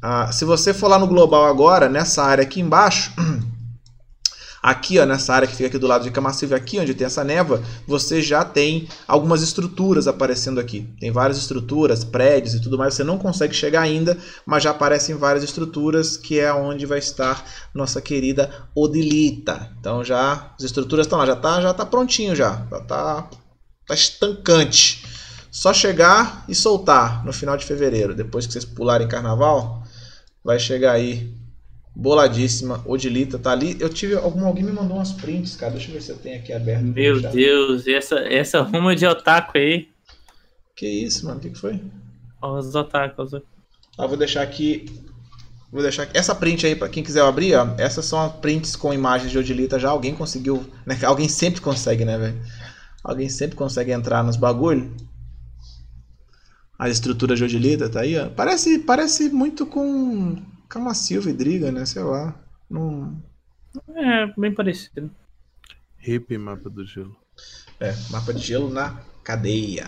Ah, 0.00 0.32
se 0.32 0.46
você 0.46 0.72
for 0.72 0.88
lá 0.88 0.98
no 0.98 1.06
global 1.06 1.44
agora, 1.44 1.86
nessa 1.86 2.24
área 2.24 2.40
aqui 2.40 2.62
embaixo, 2.62 3.12
aqui 4.66 4.98
ó, 4.98 5.06
nessa 5.06 5.32
área 5.32 5.46
que 5.46 5.54
fica 5.54 5.68
aqui 5.68 5.78
do 5.78 5.86
lado 5.86 6.02
de 6.02 6.10
Camassiva, 6.10 6.56
aqui 6.56 6.80
onde 6.80 6.92
tem 6.92 7.06
essa 7.06 7.22
neva, 7.22 7.62
você 7.86 8.20
já 8.20 8.44
tem 8.44 8.88
algumas 9.06 9.40
estruturas 9.40 10.08
aparecendo 10.08 10.58
aqui. 10.58 10.92
Tem 10.98 11.12
várias 11.12 11.38
estruturas, 11.38 12.02
prédios 12.02 12.54
e 12.54 12.60
tudo 12.60 12.76
mais. 12.76 12.94
Você 12.94 13.04
não 13.04 13.16
consegue 13.16 13.54
chegar 13.54 13.82
ainda, 13.82 14.18
mas 14.44 14.64
já 14.64 14.70
aparecem 14.72 15.14
várias 15.14 15.44
estruturas, 15.44 16.16
que 16.16 16.40
é 16.40 16.52
onde 16.52 16.84
vai 16.84 16.98
estar 16.98 17.46
nossa 17.72 18.00
querida 18.00 18.50
Odilita. 18.74 19.70
Então 19.78 20.02
já 20.02 20.52
as 20.58 20.64
estruturas 20.64 21.06
estão 21.06 21.20
lá, 21.20 21.26
já 21.26 21.36
tá, 21.36 21.60
já 21.60 21.72
tá 21.72 21.86
prontinho 21.86 22.34
já, 22.34 22.66
já 22.68 22.80
tá, 22.80 23.30
tá 23.86 23.94
estancante. 23.94 25.06
Só 25.48 25.72
chegar 25.72 26.44
e 26.48 26.54
soltar 26.56 27.24
no 27.24 27.32
final 27.32 27.56
de 27.56 27.64
fevereiro. 27.64 28.16
Depois 28.16 28.46
que 28.46 28.52
vocês 28.52 28.64
pularem 28.64 29.06
carnaval, 29.06 29.84
vai 30.44 30.58
chegar 30.58 30.92
aí. 30.92 31.32
Boladíssima. 31.98 32.82
Odilita 32.84 33.38
tá 33.38 33.52
ali. 33.52 33.74
Eu 33.80 33.88
tive. 33.88 34.14
Algum, 34.14 34.44
alguém 34.44 34.62
me 34.62 34.70
mandou 34.70 34.98
umas 34.98 35.12
prints, 35.12 35.56
cara. 35.56 35.72
Deixa 35.72 35.88
eu 35.88 35.94
ver 35.94 36.02
se 36.02 36.10
eu 36.10 36.18
tenho 36.18 36.38
aqui 36.38 36.52
aberto. 36.52 36.84
Meu. 36.84 37.22
Deus, 37.22 37.86
e 37.86 37.94
essa, 37.94 38.16
essa 38.16 38.60
ruma 38.60 38.94
de 38.94 39.06
otaku 39.06 39.56
aí. 39.56 39.88
Que 40.76 40.86
isso, 40.86 41.24
mano? 41.24 41.38
O 41.38 41.40
que, 41.40 41.48
que 41.48 41.58
foi? 41.58 41.80
Os 42.42 42.74
otakus. 42.74 43.32
Ah, 43.96 44.06
vou 44.06 44.18
deixar 44.18 44.42
aqui. 44.42 44.84
Vou 45.72 45.80
deixar 45.80 46.02
aqui. 46.02 46.18
Essa 46.18 46.34
print 46.34 46.66
aí, 46.66 46.76
pra 46.76 46.90
quem 46.90 47.02
quiser 47.02 47.22
abrir, 47.22 47.54
ó. 47.54 47.66
Essas 47.78 48.04
são 48.04 48.20
as 48.20 48.32
prints 48.36 48.76
com 48.76 48.92
imagens 48.92 49.32
de 49.32 49.38
Odilita 49.38 49.78
já. 49.78 49.88
Alguém 49.88 50.14
conseguiu. 50.14 50.66
Né? 50.84 50.98
Alguém 51.02 51.30
sempre 51.30 51.62
consegue, 51.62 52.04
né, 52.04 52.18
velho? 52.18 52.38
Alguém 53.02 53.30
sempre 53.30 53.56
consegue 53.56 53.90
entrar 53.90 54.22
nos 54.22 54.36
bagulho. 54.36 54.94
As 56.78 56.92
estruturas 56.92 57.38
de 57.38 57.44
Odilita, 57.44 57.88
tá 57.88 58.00
aí, 58.00 58.18
ó. 58.18 58.28
Parece, 58.28 58.80
parece 58.80 59.30
muito 59.30 59.64
com 59.64 60.36
Cama 60.68 60.94
Silva 60.94 61.30
e 61.30 61.32
Driga, 61.32 61.70
né? 61.72 61.84
Sei 61.84 62.02
lá. 62.02 62.34
Não... 62.68 63.22
É, 63.94 64.26
bem 64.38 64.52
parecido. 64.52 65.10
Hip 66.06 66.36
mapa 66.38 66.70
do 66.70 66.86
gelo. 66.86 67.16
É, 67.80 67.94
mapa 68.10 68.32
de 68.32 68.42
gelo 68.42 68.70
na 68.70 69.00
cadeia. 69.22 69.86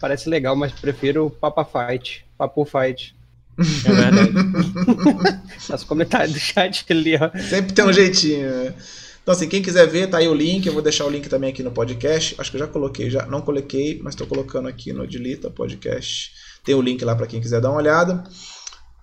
Parece 0.00 0.28
legal, 0.28 0.56
mas 0.56 0.72
prefiro 0.72 1.26
o 1.26 1.30
Papa 1.30 1.64
Fight. 1.64 2.26
Papo 2.36 2.64
Fight. 2.64 3.16
É 3.58 3.92
verdade. 3.92 4.32
Nos 5.70 5.84
comentários 5.84 6.32
do 6.32 6.38
chat 6.38 6.84
ali, 6.90 7.16
ó. 7.16 7.30
Sempre 7.38 7.72
tem 7.72 7.84
um 7.84 7.92
jeitinho, 7.92 8.50
né? 8.50 8.74
Então, 9.22 9.34
assim, 9.34 9.48
quem 9.48 9.62
quiser 9.62 9.86
ver, 9.86 10.08
tá 10.08 10.18
aí 10.18 10.28
o 10.28 10.34
link. 10.34 10.66
Eu 10.66 10.72
vou 10.72 10.82
deixar 10.82 11.04
o 11.04 11.10
link 11.10 11.28
também 11.28 11.50
aqui 11.50 11.62
no 11.62 11.72
podcast. 11.72 12.34
Acho 12.38 12.50
que 12.50 12.56
eu 12.56 12.60
já 12.60 12.66
coloquei, 12.68 13.10
já 13.10 13.26
não 13.26 13.40
coloquei, 13.40 14.00
mas 14.02 14.14
tô 14.14 14.26
colocando 14.26 14.68
aqui 14.68 14.92
no 14.92 15.06
Dilita 15.06 15.50
Podcast. 15.50 16.32
Tem 16.62 16.74
o 16.74 16.82
link 16.82 17.04
lá 17.04 17.16
para 17.16 17.26
quem 17.26 17.40
quiser 17.40 17.60
dar 17.60 17.70
uma 17.70 17.78
olhada. 17.78 18.22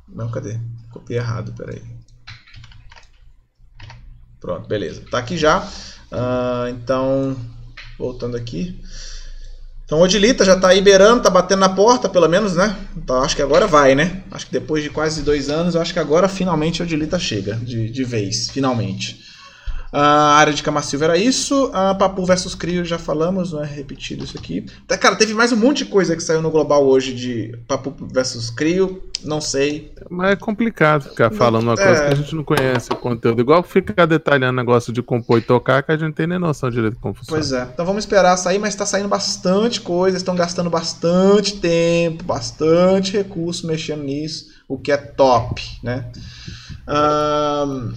Não, 0.07 0.29
cadê? 0.29 0.59
Copiei 0.91 1.19
errado, 1.19 1.53
peraí. 1.53 1.81
Pronto, 4.39 4.67
beleza. 4.67 5.03
Tá 5.09 5.19
aqui 5.19 5.37
já. 5.37 5.67
Ah, 6.11 6.67
então, 6.69 7.35
voltando 7.97 8.37
aqui. 8.37 8.79
Então 9.85 10.01
Odilita 10.01 10.45
já 10.45 10.59
tá 10.59 10.69
aí 10.69 10.81
beirando, 10.81 11.23
tá 11.23 11.29
batendo 11.29 11.59
na 11.59 11.69
porta, 11.69 12.09
pelo 12.09 12.27
menos, 12.27 12.55
né? 12.55 12.75
Então 12.95 13.21
acho 13.21 13.35
que 13.35 13.41
agora 13.41 13.67
vai, 13.67 13.95
né? 13.95 14.23
Acho 14.31 14.45
que 14.47 14.51
depois 14.51 14.83
de 14.83 14.89
quase 14.89 15.21
dois 15.21 15.49
anos, 15.49 15.75
acho 15.75 15.93
que 15.93 15.99
agora 15.99 16.27
finalmente 16.27 16.81
Odilita 16.81 17.19
chega, 17.19 17.55
de, 17.55 17.89
de 17.89 18.03
vez, 18.03 18.49
finalmente. 18.49 19.22
A 19.95 20.37
área 20.37 20.51
de 20.51 20.63
Camassilva 20.63 21.05
era 21.05 21.17
isso. 21.19 21.69
A 21.71 21.93
Papu 21.93 22.25
versus 22.25 22.55
Crio 22.55 22.83
já 22.83 22.97
falamos, 22.97 23.53
não 23.53 23.63
é 23.63 23.67
repetido 23.67 24.23
isso 24.23 24.35
aqui. 24.35 24.65
Tá, 24.87 24.97
Cara, 24.97 25.15
teve 25.15 25.35
mais 25.35 25.51
um 25.51 25.55
monte 25.55 25.79
de 25.79 25.85
coisa 25.85 26.15
que 26.15 26.23
saiu 26.23 26.41
no 26.41 26.49
global 26.49 26.83
hoje 26.83 27.13
de 27.13 27.55
Papu 27.67 27.93
versus 28.11 28.49
Crio. 28.49 29.03
Não 29.23 29.39
sei. 29.39 29.93
Mas 30.09 30.31
é 30.31 30.35
complicado 30.35 31.03
ficar 31.09 31.31
falando 31.31 31.63
uma 31.65 31.73
É. 31.73 31.85
coisa 31.85 32.01
que 32.07 32.11
a 32.11 32.15
gente 32.15 32.35
não 32.35 32.43
conhece 32.43 32.91
o 32.91 32.95
conteúdo. 32.95 33.39
Igual 33.39 33.61
ficar 33.61 34.07
detalhando 34.07 34.53
negócio 34.57 34.91
de 34.91 35.03
compor 35.03 35.37
e 35.37 35.41
tocar, 35.41 35.83
que 35.83 35.91
a 35.91 35.95
gente 35.95 36.05
não 36.05 36.11
tem 36.11 36.25
nem 36.25 36.39
noção 36.39 36.71
direito 36.71 36.95
de 36.95 36.99
como 36.99 37.13
funciona. 37.13 37.39
Pois 37.39 37.51
é. 37.53 37.69
Então 37.71 37.85
vamos 37.85 38.03
esperar 38.03 38.35
sair, 38.35 38.57
mas 38.57 38.73
tá 38.73 38.87
saindo 38.87 39.07
bastante 39.07 39.79
coisa. 39.79 40.17
Estão 40.17 40.35
gastando 40.35 40.71
bastante 40.71 41.57
tempo, 41.57 42.23
bastante 42.23 43.13
recurso 43.13 43.67
mexendo 43.67 44.03
nisso. 44.03 44.47
O 44.67 44.75
que 44.77 44.91
é 44.91 44.97
top, 44.97 45.61
né? 45.83 46.05
Ahn, 46.87 47.93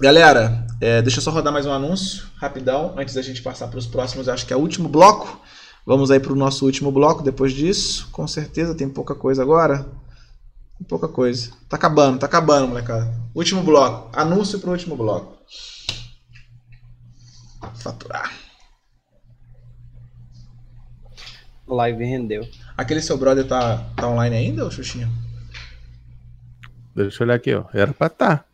galera, 0.00 0.64
é, 0.84 1.00
deixa 1.00 1.18
eu 1.18 1.22
só 1.22 1.30
rodar 1.30 1.50
mais 1.50 1.64
um 1.64 1.72
anúncio, 1.72 2.26
rapidão, 2.36 2.92
antes 2.98 3.14
da 3.14 3.22
gente 3.22 3.40
passar 3.40 3.68
para 3.68 3.78
os 3.78 3.86
próximos. 3.86 4.28
Acho 4.28 4.44
que 4.44 4.52
é 4.52 4.56
o 4.56 4.60
último 4.60 4.86
bloco. 4.86 5.40
Vamos 5.86 6.10
aí 6.10 6.20
para 6.20 6.32
o 6.34 6.36
nosso 6.36 6.66
último 6.66 6.92
bloco 6.92 7.22
depois 7.22 7.54
disso. 7.54 8.06
Com 8.12 8.28
certeza 8.28 8.74
tem 8.74 8.86
pouca 8.86 9.14
coisa 9.14 9.40
agora. 9.40 9.86
Tem 10.76 10.86
pouca 10.86 11.08
coisa. 11.08 11.52
Tá 11.70 11.76
acabando, 11.76 12.18
tá 12.18 12.26
acabando, 12.26 12.68
molecada. 12.68 13.10
Último 13.34 13.62
bloco. 13.62 14.10
Anúncio 14.14 14.60
pro 14.60 14.72
último 14.72 14.94
bloco. 14.94 15.38
Faturar. 17.76 18.30
Live 21.66 22.04
rendeu. 22.04 22.46
Aquele 22.76 23.00
seu 23.00 23.16
brother 23.16 23.48
tá, 23.48 23.78
tá 23.96 24.06
online 24.06 24.36
ainda, 24.36 24.66
ô 24.66 24.70
Xuxinha? 24.70 25.08
Deixa 26.94 27.22
eu 27.22 27.26
olhar 27.26 27.36
aqui, 27.36 27.54
ó. 27.54 27.64
Era 27.72 27.94
pra 27.94 28.10
tá. 28.10 28.44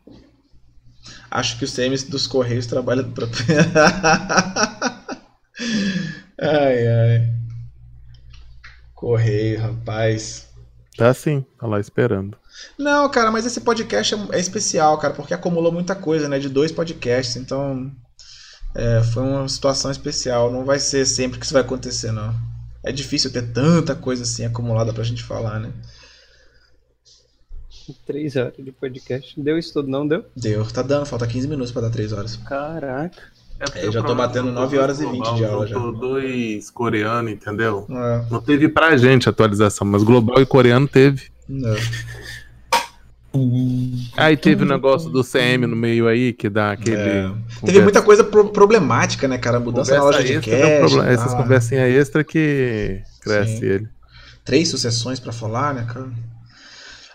Acho 1.31 1.59
que 1.59 1.65
o 1.65 1.71
CMs 1.73 2.05
dos 2.05 2.27
Correios 2.27 2.67
trabalha 2.67 3.05
pra... 3.05 3.27
ai, 6.41 6.87
ai. 6.89 7.35
Correio, 8.95 9.61
rapaz. 9.61 10.49
Tá 10.97 11.15
sim, 11.15 11.45
tá 11.59 11.67
lá 11.67 11.81
esperando. 11.81 12.37
Não, 12.79 13.09
cara, 13.11 13.31
mas 13.31 13.47
esse 13.47 13.61
podcast 13.61 14.15
é, 14.15 14.19
é 14.33 14.41
especial, 14.41 14.99
cara, 14.99 15.15
porque 15.15 15.33
acumulou 15.33 15.73
muita 15.73 15.95
coisa, 15.95 16.29
né? 16.29 16.39
De 16.39 16.49
dois 16.49 16.73
podcasts, 16.73 17.37
então. 17.37 17.91
é, 18.75 19.03
foi 19.03 19.23
uma 19.23 19.49
situação 19.49 19.91
especial. 19.91 20.53
Não 20.53 20.65
vai 20.65 20.79
ser 20.79 21.07
sempre 21.07 21.39
que 21.39 21.45
isso 21.45 21.55
vai 21.55 21.63
acontecer, 21.63 22.13
não. 22.13 22.35
É 22.85 22.93
difícil 22.93 23.31
ter 23.33 23.53
tanta 23.53 23.95
coisa 23.95 24.23
assim 24.25 24.45
acumulada 24.45 24.93
pra 24.93 25.05
gente 25.05 25.23
falar, 25.23 25.61
né? 25.61 25.73
Três 28.07 28.37
horas 28.37 28.53
de 28.59 28.73
podcast. 28.73 29.41
Deu 29.41 29.59
isso 29.59 29.73
tudo, 29.73 29.89
não 29.89 30.07
deu? 30.07 30.25
Deu, 30.37 30.65
tá 30.67 30.83
dando, 30.83 31.07
falta 31.07 31.27
15 31.27 31.49
minutos 31.49 31.73
pra 31.73 31.83
dar 31.83 31.91
3 31.91 32.13
horas. 32.13 32.37
Caraca. 32.37 33.23
É, 33.75 33.85
eu 33.87 33.93
já 33.93 34.03
tô 34.03 34.15
batendo 34.15 34.51
9 34.51 34.79
horas 34.79 35.01
e 35.01 35.07
20 35.07 35.35
de 35.35 35.45
aula 35.45 35.67
já. 35.67 35.79
Dois 35.79 36.71
coreanos, 36.71 37.31
entendeu? 37.33 37.87
É, 37.91 38.25
Não 38.31 38.41
teve 38.41 38.69
pra 38.71 38.97
gente 38.97 39.29
atualização, 39.29 39.87
mas 39.87 40.03
global 40.03 40.41
e 40.41 40.47
coreano 40.47 40.89
teve. 40.89 41.29
não. 41.49 41.77
Aí 44.17 44.37
teve 44.37 44.65
o 44.65 44.67
negócio 44.67 45.09
do 45.09 45.23
CM 45.23 45.65
no 45.65 45.77
meio 45.77 46.09
aí, 46.09 46.33
que 46.33 46.49
dá 46.51 46.73
aquele. 46.73 46.97
É. 46.97 47.31
Teve 47.65 47.81
muita 47.81 48.03
coisa 48.03 48.25
pro- 48.25 48.49
problemática, 48.49 49.29
né, 49.29 49.39
cara? 49.39 49.61
Mudança 49.61 49.95
na 49.95 50.03
loja 50.03 50.25
de 50.25 50.35
cash. 50.41 50.97
Essas 51.07 51.33
conversinhas 51.35 51.95
extra 51.95 52.25
que 52.25 53.01
cresce 53.21 53.59
Sim. 53.59 53.65
ele. 53.67 53.89
Três 54.45 54.69
sucessões 54.69 55.21
pra 55.21 55.33
falar, 55.33 55.75
né, 55.75 55.87
cara? 55.89 56.09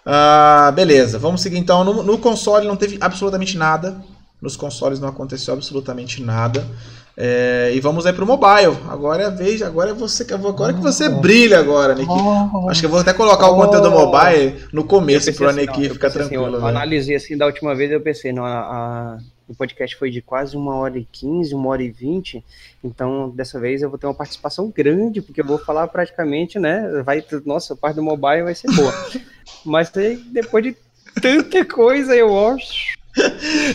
Ah, 0.05 0.71
beleza, 0.75 1.17
vamos 1.17 1.41
seguir 1.41 1.57
então. 1.57 1.83
No, 1.83 2.03
no 2.03 2.17
console 2.17 2.67
não 2.67 2.75
teve 2.75 2.97
absolutamente 3.01 3.57
nada. 3.57 3.97
Nos 4.41 4.55
consoles 4.55 4.99
não 4.99 5.07
aconteceu 5.09 5.53
absolutamente 5.53 6.21
nada. 6.21 6.65
É, 7.17 7.71
e 7.73 7.79
vamos 7.79 8.05
aí 8.05 8.11
pro 8.13 8.25
mobile. 8.27 8.77
Agora 8.89 9.23
é 9.23 9.25
a 9.25 9.29
vez, 9.29 9.61
agora 9.61 9.91
é 9.91 9.93
você, 9.93 10.25
agora 10.33 10.73
que 10.73 10.81
você 10.81 11.07
brilha 11.09 11.59
agora, 11.59 11.95
Nick. 11.95 12.11
Acho 12.69 12.81
que 12.81 12.85
eu 12.85 12.89
vou 12.89 12.99
até 12.99 13.13
colocar 13.13 13.47
o 13.49 13.55
conteúdo 13.55 13.89
mobile 13.89 14.65
no 14.73 14.83
começo 14.83 15.33
pro 15.33 15.47
assim, 15.49 15.61
Aniki 15.61 15.85
eu 15.85 15.93
ficar 15.93 16.07
assim, 16.09 16.19
tranquilo. 16.19 16.45
eu 16.47 16.51
velho. 16.51 16.65
analisei 16.67 17.15
assim 17.15 17.37
da 17.37 17.45
última 17.45 17.73
vez, 17.73 17.89
eu 17.89 18.01
pensei, 18.01 18.33
não, 18.33 18.45
a, 18.45 18.59
a- 18.59 19.17
o 19.47 19.55
podcast 19.55 19.95
foi 19.95 20.09
de 20.09 20.21
quase 20.21 20.55
uma 20.57 20.75
hora 20.75 20.97
e 20.97 21.05
quinze, 21.11 21.53
uma 21.53 21.69
hora 21.69 21.83
e 21.83 21.89
vinte, 21.89 22.43
então 22.83 23.29
dessa 23.29 23.59
vez 23.59 23.81
eu 23.81 23.89
vou 23.89 23.97
ter 23.99 24.07
uma 24.07 24.13
participação 24.13 24.71
grande, 24.75 25.21
porque 25.21 25.41
eu 25.41 25.45
vou 25.45 25.57
falar 25.57 25.87
praticamente, 25.87 26.57
né, 26.59 27.01
vai, 27.05 27.23
nossa, 27.45 27.73
a 27.73 27.77
parte 27.77 27.95
do 27.95 28.03
mobile 28.03 28.43
vai 28.43 28.55
ser 28.55 28.71
boa. 28.71 28.93
Mas 29.63 29.91
depois 30.31 30.63
de 30.63 30.75
tanta 31.21 31.63
coisa, 31.65 32.15
eu 32.15 32.47
acho... 32.49 32.95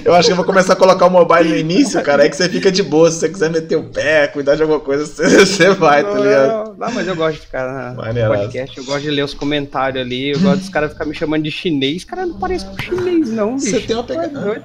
Eu 0.05 0.13
acho 0.13 0.27
que 0.29 0.33
eu 0.33 0.37
vou 0.37 0.45
começar 0.45 0.75
a 0.75 0.77
colocar 0.77 1.07
o 1.07 1.11
mobile 1.11 1.49
no 1.49 1.57
início, 1.57 2.03
cara. 2.03 2.25
Aí 2.25 2.29
que 2.29 2.37
você 2.37 2.47
fica 2.47 2.71
de 2.71 2.83
boa. 2.83 3.11
Se 3.11 3.21
você 3.21 3.29
quiser 3.31 3.49
meter 3.51 3.75
o 3.75 3.85
pé, 3.85 4.27
cuidar 4.27 4.55
de 4.55 4.61
alguma 4.61 4.81
coisa, 4.81 5.07
você, 5.09 5.71
vai, 5.71 6.03
tá 6.05 6.13
ligado? 6.19 6.77
Não, 6.77 6.93
mas 6.93 7.09
eu 7.09 7.17
gosto 7.17 7.37
de 7.37 7.47
ficar 7.47 7.67
na- 7.67 8.13
no 8.13 8.35
podcast, 8.37 8.77
eu 8.77 8.85
gosto 8.85 9.01
de 9.01 9.11
ler 9.11 9.25
os 9.25 9.33
comentários 9.33 10.05
ali, 10.05 10.33
eu 10.33 10.41
gosto 10.41 10.59
dos 10.61 10.69
caras 10.69 10.93
ficarem 10.93 11.11
me 11.13 11.19
chamando 11.19 11.43
de 11.43 11.51
chinês. 11.51 12.05
Cara, 12.05 12.27
não 12.27 12.39
parece 12.39 12.67
com 12.67 12.79
chinês, 12.79 13.31
não, 13.31 13.55
bicho. 13.57 13.71
Você 13.71 13.81
tem 13.81 13.97
uma 13.97 14.03
Tá 14.05 14.15
pegada. 14.15 14.63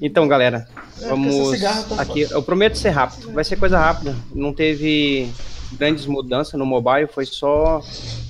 Então, 0.00 0.28
galera, 0.28 0.68
É, 1.00 1.08
vamos 1.08 1.60
tá 1.60 2.00
aqui. 2.02 2.22
Eu 2.22 2.42
prometo 2.42 2.76
ser 2.76 2.90
rápido. 2.90 3.32
Vai 3.32 3.44
ser 3.44 3.56
coisa 3.56 3.78
rápida. 3.78 4.14
Não 4.34 4.52
teve 4.52 5.30
grandes 5.72 6.06
mudanças 6.06 6.58
no 6.58 6.66
mobile, 6.66 7.06
foi 7.06 7.24
só 7.24 7.80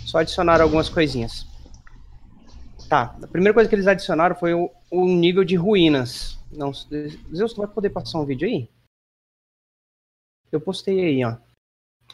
só 0.07 0.19
adicionar 0.19 0.61
algumas 0.61 0.89
coisinhas. 0.89 1.47
Tá, 2.89 3.17
a 3.21 3.27
primeira 3.27 3.53
coisa 3.53 3.69
que 3.69 3.75
eles 3.75 3.89
adicionaram 3.89 4.37
foi 4.37 4.55
o, 4.55 4.71
o 4.91 5.05
nível 5.07 5.45
de 5.45 5.57
ruínas. 5.57 6.39
Não, 6.53 6.73
Zeus, 6.73 7.53
tu 7.53 7.57
vai 7.57 7.67
poder 7.67 7.91
passar 7.91 8.21
um 8.21 8.25
vídeo 8.25 8.47
aí? 8.47 8.69
Eu 10.53 10.61
postei 10.61 11.01
aí, 11.01 11.25
ó. 11.25 11.37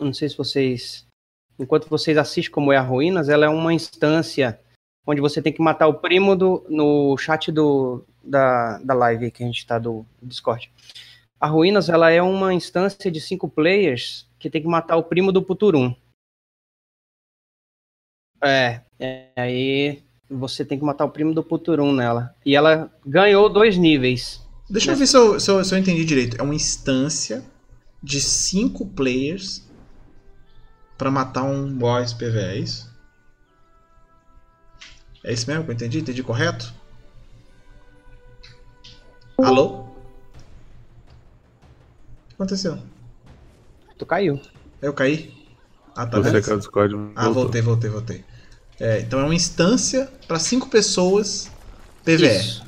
Não 0.00 0.14
sei 0.14 0.30
se 0.30 0.36
vocês. 0.36 1.06
Enquanto 1.58 1.88
vocês 1.88 2.16
assistem 2.16 2.50
como 2.50 2.72
é 2.72 2.78
a 2.78 2.80
Ruínas, 2.80 3.28
ela 3.28 3.44
é 3.44 3.48
uma 3.48 3.74
instância 3.74 4.58
onde 5.06 5.20
você 5.20 5.42
tem 5.42 5.52
que 5.52 5.60
matar 5.60 5.86
o 5.86 6.00
primo 6.00 6.34
do, 6.34 6.64
no 6.70 7.16
chat 7.18 7.52
do, 7.52 8.04
da, 8.22 8.78
da 8.78 8.94
live 8.94 9.30
que 9.30 9.42
a 9.42 9.46
gente 9.46 9.66
tá 9.66 9.78
do 9.78 10.06
Discord. 10.22 10.70
A 11.40 11.46
Ruínas 11.46 11.88
ela 11.88 12.10
é 12.10 12.22
uma 12.22 12.54
instância 12.54 13.10
de 13.10 13.20
cinco 13.20 13.48
players 13.48 14.28
que 14.38 14.48
tem 14.48 14.62
que 14.62 14.68
matar 14.68 14.96
o 14.96 15.02
primo 15.02 15.32
do 15.32 15.42
Puturum. 15.42 15.94
É, 18.42 18.80
é, 18.98 19.30
aí 19.36 20.02
você 20.28 20.64
tem 20.64 20.78
que 20.78 20.84
matar 20.84 21.04
o 21.04 21.10
primo 21.10 21.34
do 21.34 21.42
Puturum 21.42 21.92
nela. 21.92 22.34
E 22.44 22.56
ela 22.56 22.90
ganhou 23.06 23.48
dois 23.48 23.76
níveis. 23.76 24.40
Deixa 24.68 24.92
eu 24.92 24.96
ver 24.96 25.06
se 25.06 25.16
eu, 25.16 25.38
se, 25.38 25.50
eu, 25.50 25.64
se 25.64 25.74
eu 25.74 25.78
entendi 25.78 26.04
direito. 26.04 26.36
É 26.40 26.42
uma 26.42 26.54
instância 26.54 27.44
de 28.02 28.20
cinco 28.20 28.86
players 28.86 29.68
pra 30.96 31.10
matar 31.10 31.44
um 31.44 31.72
boss 31.72 32.12
PV, 32.12 32.38
é 32.38 32.56
isso? 32.58 32.92
É 35.24 35.32
isso 35.32 35.48
mesmo 35.48 35.64
que 35.64 35.70
eu 35.70 35.74
entendi? 35.74 36.00
Entendi 36.00 36.22
correto? 36.22 36.74
Alô? 39.42 39.66
O 39.66 39.84
que 42.28 42.34
aconteceu? 42.34 42.78
Tu 43.98 44.06
caiu. 44.06 44.40
Eu 44.80 44.92
caí? 44.92 45.32
Ah, 45.94 46.06
tá 46.06 46.18
Você 46.18 46.40
vendo? 46.40 46.58
Discord. 46.58 46.94
Ah, 47.14 47.28
voltei, 47.28 47.60
voltei, 47.60 47.90
voltei. 47.90 48.24
É, 48.80 49.00
então 49.00 49.20
é 49.20 49.24
uma 49.24 49.34
instância 49.34 50.08
pra 50.26 50.38
cinco 50.38 50.68
pessoas 50.68 51.50
PVE. 52.04 52.26
Isso. 52.26 52.64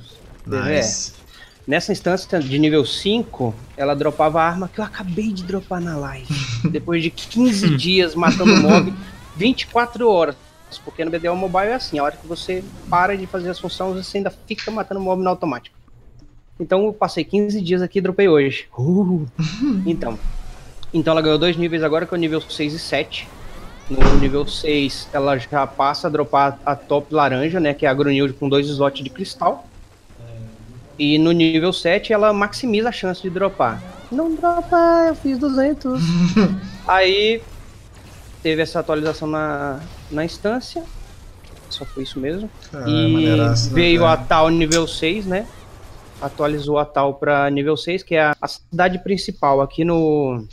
Nice. 0.46 1.12
Nessa 1.66 1.92
instância 1.92 2.38
de 2.40 2.58
nível 2.58 2.84
5, 2.84 3.54
ela 3.76 3.96
dropava 3.96 4.42
a 4.42 4.46
arma 4.46 4.68
que 4.68 4.80
eu 4.80 4.84
acabei 4.84 5.32
de 5.32 5.42
dropar 5.44 5.80
na 5.80 5.96
live. 5.96 6.28
Depois 6.70 7.02
de 7.02 7.10
15 7.10 7.76
dias 7.76 8.14
matando 8.14 8.56
mob, 8.56 8.92
24 9.36 10.08
horas. 10.08 10.36
Porque 10.84 11.04
no 11.04 11.10
BDO 11.10 11.36
Mobile 11.36 11.68
é 11.68 11.74
assim, 11.74 11.98
a 11.98 12.02
hora 12.02 12.16
que 12.16 12.26
você 12.26 12.62
para 12.90 13.16
de 13.16 13.26
fazer 13.26 13.48
as 13.48 13.60
funções, 13.60 14.04
você 14.04 14.18
ainda 14.18 14.30
fica 14.30 14.70
matando 14.70 15.00
mob 15.00 15.22
no 15.22 15.30
automático. 15.30 15.83
Então 16.58 16.86
eu 16.86 16.92
passei 16.92 17.24
15 17.24 17.60
dias 17.60 17.82
aqui 17.82 17.98
e 17.98 18.02
dropei 18.02 18.28
hoje. 18.28 18.66
Uh. 18.78 19.26
Então. 19.86 20.18
Então 20.92 21.12
ela 21.12 21.20
ganhou 21.20 21.38
dois 21.38 21.56
níveis 21.56 21.82
agora, 21.82 22.06
que 22.06 22.14
é 22.14 22.16
o 22.16 22.20
nível 22.20 22.40
6 22.40 22.72
e 22.72 22.78
7. 22.78 23.28
No 23.90 24.14
nível 24.18 24.46
6, 24.46 25.08
ela 25.12 25.36
já 25.36 25.66
passa 25.66 26.06
a 26.06 26.10
dropar 26.10 26.58
a 26.64 26.74
top 26.74 27.12
laranja, 27.12 27.60
né? 27.60 27.74
Que 27.74 27.84
é 27.84 27.88
a 27.88 27.94
Grunilde 27.94 28.32
com 28.32 28.48
dois 28.48 28.66
slots 28.68 29.02
de 29.02 29.10
cristal. 29.10 29.66
E 30.98 31.18
no 31.18 31.32
nível 31.32 31.72
7 31.72 32.12
ela 32.12 32.32
maximiza 32.32 32.88
a 32.88 32.92
chance 32.92 33.20
de 33.20 33.28
dropar. 33.28 33.82
Não 34.10 34.34
dropa, 34.34 34.76
eu 35.08 35.14
fiz 35.16 35.36
200. 35.38 36.00
Aí 36.86 37.42
teve 38.42 38.62
essa 38.62 38.78
atualização 38.78 39.26
na, 39.26 39.80
na 40.10 40.24
instância. 40.24 40.84
Só 41.68 41.84
foi 41.84 42.04
isso 42.04 42.20
mesmo. 42.20 42.48
Ah, 42.72 42.84
e 42.86 43.12
maneiraço, 43.12 43.70
né, 43.70 43.74
veio 43.74 44.06
a 44.06 44.16
tal 44.16 44.48
nível 44.48 44.86
6, 44.86 45.26
né? 45.26 45.46
Atualizou 46.20 46.78
a 46.78 46.84
tal 46.84 47.14
para 47.14 47.50
nível 47.50 47.76
6, 47.76 48.02
que 48.02 48.14
é 48.14 48.32
a, 48.40 48.48
cidade 48.48 48.98
principal 48.98 49.60
aqui 49.60 49.84
no, 49.84 50.46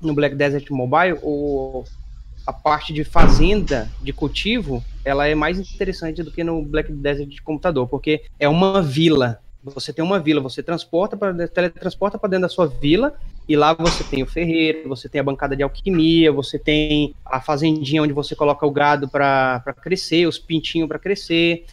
no 0.00 0.14
Black 0.14 0.34
Desert 0.34 0.70
Mobile. 0.70 1.18
O, 1.22 1.84
a 2.46 2.52
parte 2.52 2.92
de 2.92 3.02
fazenda, 3.02 3.90
de 4.00 4.12
cultivo, 4.12 4.82
ela 5.04 5.26
é 5.26 5.34
mais 5.34 5.58
interessante 5.58 6.22
do 6.22 6.30
que 6.30 6.44
no 6.44 6.62
Black 6.62 6.92
Desert 6.92 7.28
de 7.28 7.42
computador, 7.42 7.88
porque 7.88 8.24
é 8.38 8.48
uma 8.48 8.80
vila. 8.80 9.40
Você 9.64 9.92
tem 9.92 10.04
uma 10.04 10.20
vila, 10.20 10.40
você 10.40 10.62
transporta 10.62 11.16
para 11.16 11.48
teletransporta 11.48 12.16
para 12.16 12.30
dentro 12.30 12.42
da 12.42 12.48
sua 12.48 12.68
vila 12.68 13.16
e 13.48 13.56
lá 13.56 13.74
você 13.74 14.04
tem 14.04 14.22
o 14.22 14.26
ferreiro, 14.26 14.88
você 14.88 15.08
tem 15.08 15.20
a 15.20 15.24
bancada 15.24 15.56
de 15.56 15.62
alquimia, 15.62 16.30
você 16.30 16.56
tem 16.56 17.14
a 17.24 17.40
fazendinha 17.40 18.02
onde 18.02 18.12
você 18.12 18.36
coloca 18.36 18.64
o 18.64 18.70
gado 18.70 19.08
para 19.08 19.60
crescer, 19.82 20.26
os 20.26 20.38
pintinhos 20.38 20.88
para 20.88 21.00
crescer. 21.00 21.64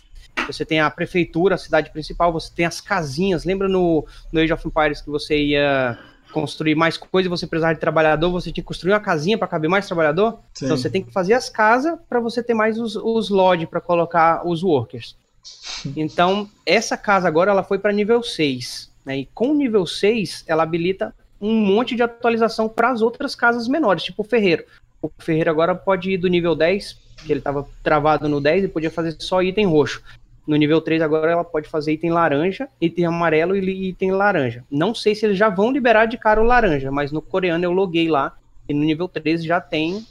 Você 0.47 0.65
tem 0.65 0.79
a 0.79 0.89
prefeitura, 0.89 1.55
a 1.55 1.57
cidade 1.57 1.91
principal, 1.91 2.31
você 2.31 2.51
tem 2.53 2.65
as 2.65 2.81
casinhas. 2.81 3.45
Lembra 3.45 3.67
no, 3.67 4.05
no 4.31 4.39
Age 4.39 4.53
of 4.53 4.67
Empires 4.67 5.01
que 5.01 5.09
você 5.09 5.37
ia 5.37 5.97
construir 6.33 6.73
mais 6.73 6.97
coisa 6.97 7.27
e 7.27 7.29
você 7.29 7.45
precisava 7.45 7.75
de 7.75 7.79
trabalhador, 7.79 8.31
você 8.31 8.51
tinha 8.51 8.63
que 8.63 8.67
construir 8.67 8.91
uma 8.91 8.99
casinha 8.99 9.37
para 9.37 9.47
caber 9.47 9.69
mais 9.69 9.85
trabalhador? 9.85 10.39
Sim. 10.53 10.65
Então 10.65 10.75
você 10.75 10.89
tem 10.89 11.03
que 11.03 11.11
fazer 11.11 11.33
as 11.33 11.47
casas 11.47 11.97
para 12.09 12.19
você 12.19 12.41
ter 12.41 12.55
mais 12.55 12.79
os, 12.79 12.95
os 12.95 13.29
lodge 13.29 13.67
para 13.67 13.79
colocar 13.79 14.45
os 14.45 14.63
workers. 14.63 15.15
Então, 15.97 16.49
essa 16.65 16.95
casa 16.95 17.27
agora 17.27 17.51
ela 17.51 17.63
foi 17.63 17.77
para 17.77 17.91
nível 17.91 18.23
6. 18.23 18.89
Né? 19.05 19.19
E 19.19 19.25
com 19.33 19.51
o 19.51 19.53
nível 19.53 19.85
6, 19.85 20.45
ela 20.47 20.63
habilita 20.63 21.13
um 21.41 21.53
monte 21.53 21.95
de 21.95 22.01
atualização 22.01 22.69
para 22.69 22.89
as 22.89 23.01
outras 23.01 23.35
casas 23.35 23.67
menores, 23.67 24.03
tipo 24.03 24.21
o 24.21 24.25
Ferreiro. 24.25 24.63
O 25.01 25.11
Ferreiro 25.19 25.51
agora 25.51 25.75
pode 25.75 26.11
ir 26.11 26.17
do 26.17 26.29
nível 26.29 26.55
10, 26.55 26.97
que 27.25 27.31
ele 27.31 27.41
estava 27.41 27.67
travado 27.83 28.29
no 28.29 28.39
10 28.39 28.63
e 28.63 28.67
podia 28.69 28.89
fazer 28.89 29.17
só 29.19 29.41
item 29.43 29.65
roxo. 29.65 30.01
No 30.45 30.55
nível 30.57 30.81
3 30.81 31.01
agora 31.01 31.31
ela 31.31 31.43
pode 31.43 31.69
fazer 31.69 31.93
item 31.93 32.11
laranja, 32.11 32.67
item 32.81 33.05
amarelo 33.05 33.55
e 33.55 33.89
item 33.89 34.11
laranja. 34.11 34.63
Não 34.69 34.93
sei 34.93 35.15
se 35.15 35.25
eles 35.25 35.37
já 35.37 35.47
vão 35.49 35.71
liberar 35.71 36.05
de 36.05 36.17
cara 36.17 36.41
o 36.41 36.45
laranja, 36.45 36.91
mas 36.91 37.11
no 37.11 37.21
coreano 37.21 37.63
eu 37.63 37.71
loguei 37.71 38.09
lá 38.09 38.35
e 38.67 38.73
no 38.73 38.83
nível 38.83 39.07
13 39.07 39.45
já 39.47 39.61
tem 39.61 40.05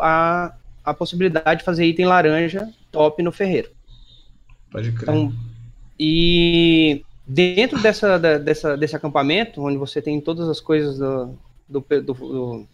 a, 0.00 0.52
a 0.84 0.94
possibilidade 0.94 1.58
de 1.60 1.64
fazer 1.64 1.84
item 1.84 2.06
laranja 2.06 2.68
top 2.92 3.22
no 3.22 3.32
Ferreiro. 3.32 3.70
Pode 4.70 4.92
crer. 4.92 5.02
Então, 5.02 5.32
e 5.98 7.04
dentro 7.26 7.80
dessa, 7.80 8.18
dessa, 8.18 8.76
desse 8.76 8.94
acampamento, 8.94 9.62
onde 9.64 9.76
você 9.78 10.00
tem 10.00 10.20
todas 10.20 10.48
as 10.48 10.60
coisas 10.60 10.98
do, 10.98 11.34
do, 11.68 11.84
do, 12.02 12.66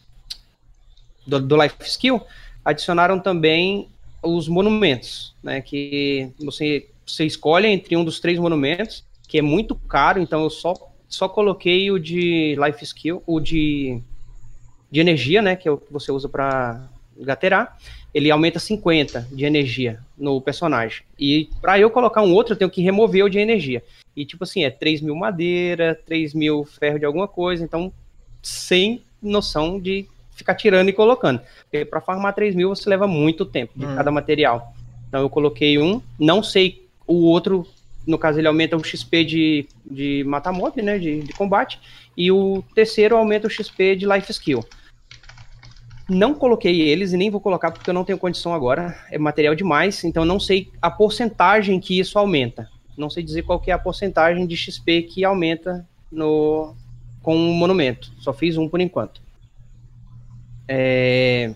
do- 1.27 1.41
do 1.41 1.63
Life 1.63 1.77
Skill, 1.83 2.21
adicionaram 2.65 3.19
também 3.19 3.89
os 4.23 4.49
monumentos, 4.49 5.35
né? 5.43 5.61
Que 5.61 6.31
você, 6.39 6.89
você 7.07 7.25
escolhe 7.25 7.67
entre 7.67 7.97
um 7.97 8.05
dos 8.05 8.21
três 8.21 8.39
monumentos, 8.39 9.05
que 9.29 9.39
é 9.39 9.43
muito 9.43 9.75
caro, 9.75 10.21
então 10.21 10.43
eu 10.43 10.51
só, 10.51 10.75
só 11.09 11.29
coloquei 11.29 11.91
o 11.91 11.99
de 11.99 12.57
Life 12.65 12.85
Skill, 12.85 13.23
o 13.27 13.41
de, 13.41 14.01
de 14.91 15.01
energia, 15.01 15.43
né? 15.43 15.57
Que 15.57 15.69
é 15.69 15.71
o 15.71 15.79
que 15.79 15.93
você 15.93 16.13
usa 16.13 16.29
para 16.29 16.89
gaterar 17.19 17.77
ele 18.15 18.31
aumenta 18.31 18.59
50 18.59 19.29
de 19.33 19.45
energia 19.45 20.01
no 20.17 20.41
personagem. 20.41 21.03
E 21.19 21.49
para 21.61 21.79
eu 21.79 21.91
colocar 21.91 22.23
um 22.23 22.33
outro, 22.33 22.53
eu 22.53 22.59
tenho 22.59 22.71
que 22.71 22.83
remover 22.83 23.25
o 23.25 23.29
de 23.29 23.39
energia. 23.39 23.83
E 24.15 24.25
tipo 24.27 24.45
assim, 24.45 24.65
é 24.65 24.71
3 24.71 25.01
mil 25.01 25.17
madeira, 25.17 25.99
3 26.07 26.35
mil 26.35 26.65
ferro 26.65 26.99
de 26.99 27.05
alguma 27.05 27.27
coisa, 27.27 27.65
então 27.65 27.93
sem 28.43 29.03
noção 29.23 29.81
de 29.81 30.07
ficar 30.35 30.55
tirando 30.55 30.89
e 30.89 30.93
colocando. 30.93 31.41
Porque 31.65 31.85
para 31.85 32.01
farmar 32.01 32.35
3 32.35 32.55
mil 32.55 32.71
você 32.71 32.89
leva 32.89 33.07
muito 33.07 33.45
tempo 33.45 33.73
de 33.77 33.87
Hum. 33.87 33.97
cada 33.97 34.11
material. 34.11 34.75
Então 35.09 35.21
eu 35.21 35.29
coloquei 35.31 35.79
um, 35.79 36.01
não 36.19 36.43
sei 36.43 36.87
o 37.07 37.25
outro, 37.27 37.67
no 38.07 38.17
caso 38.19 38.39
ele 38.39 38.49
aumenta 38.49 38.77
o 38.77 38.85
XP 38.85 39.25
de, 39.25 39.67
de 39.85 40.25
matar 40.27 40.53
mob, 40.53 40.81
né, 40.81 40.99
de, 40.99 41.21
de 41.21 41.33
combate, 41.35 41.79
e 42.17 42.31
o 42.33 42.65
terceiro 42.75 43.17
aumenta 43.17 43.47
o 43.47 43.51
XP 43.51 43.97
de 43.97 44.07
life 44.07 44.31
skill. 44.31 44.65
Não 46.09 46.35
coloquei 46.35 46.81
eles 46.81 47.13
e 47.13 47.17
nem 47.17 47.31
vou 47.31 47.41
colocar 47.41 47.71
porque 47.71 47.89
eu 47.89 47.95
não 47.95 48.05
tenho 48.05 48.19
condição 48.19 48.53
agora. 48.53 48.97
É 49.11 49.19
material 49.19 49.55
demais, 49.55 50.03
então 50.05 50.25
não 50.25 50.41
sei 50.41 50.71
a 50.81 50.91
porcentagem 50.91 51.79
que 51.81 51.99
isso 51.99 52.19
aumenta. 52.19 52.69
Não 52.97 53.09
sei 53.09 53.23
dizer 53.23 53.43
qual 53.43 53.61
que 53.61 53.71
é 53.71 53.75
a 53.75 53.79
porcentagem 53.79 54.47
de 54.47 54.57
XP 54.57 55.03
que 55.03 55.25
aumenta 55.25 55.87
no 56.11 56.75
com 57.23 57.37
o 57.37 57.55
monumento. 57.55 58.11
Só 58.19 58.33
fiz 58.33 58.57
um 58.57 58.69
por 58.69 58.81
enquanto. 58.81 59.21
É, 60.69 61.55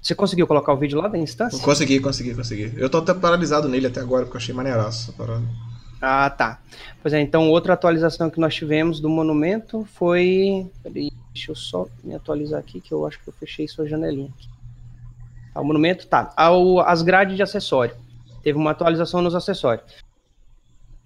Você 0.00 0.14
conseguiu 0.14 0.46
colocar 0.46 0.72
o 0.72 0.76
vídeo 0.76 1.00
lá 1.00 1.08
da 1.08 1.18
instância? 1.18 1.58
Consegui, 1.64 1.98
consegui, 2.00 2.34
consegui. 2.34 2.72
Eu 2.76 2.88
tô 2.88 2.98
até 2.98 3.12
paralisado 3.14 3.68
nele 3.68 3.86
até 3.86 4.00
agora, 4.00 4.24
porque 4.24 4.36
eu 4.36 4.40
achei 4.40 4.54
maneiraço 4.54 5.10
essa 5.10 5.12
parada. 5.12 5.44
Ah, 6.00 6.28
tá. 6.30 6.60
Pois 7.02 7.14
é, 7.14 7.20
então 7.20 7.48
outra 7.50 7.72
atualização 7.72 8.28
que 8.30 8.38
nós 8.38 8.54
tivemos 8.54 9.00
do 9.00 9.08
monumento 9.08 9.86
foi. 9.94 10.70
Peraí, 10.82 11.10
deixa 11.32 11.50
eu 11.50 11.56
só 11.56 11.86
me 12.04 12.14
atualizar 12.14 12.60
aqui, 12.60 12.80
que 12.80 12.92
eu 12.92 13.06
acho 13.06 13.18
que 13.20 13.28
eu 13.28 13.32
fechei 13.32 13.66
sua 13.66 13.88
janelinha 13.88 14.28
aqui. 14.28 14.48
Tá, 15.54 15.60
o 15.60 15.64
monumento, 15.64 16.06
tá. 16.06 16.32
Ao, 16.36 16.80
as 16.80 17.02
grades 17.02 17.34
de 17.34 17.42
acessório. 17.42 17.96
Teve 18.42 18.58
uma 18.58 18.72
atualização 18.72 19.22
nos 19.22 19.34
acessórios. 19.34 19.84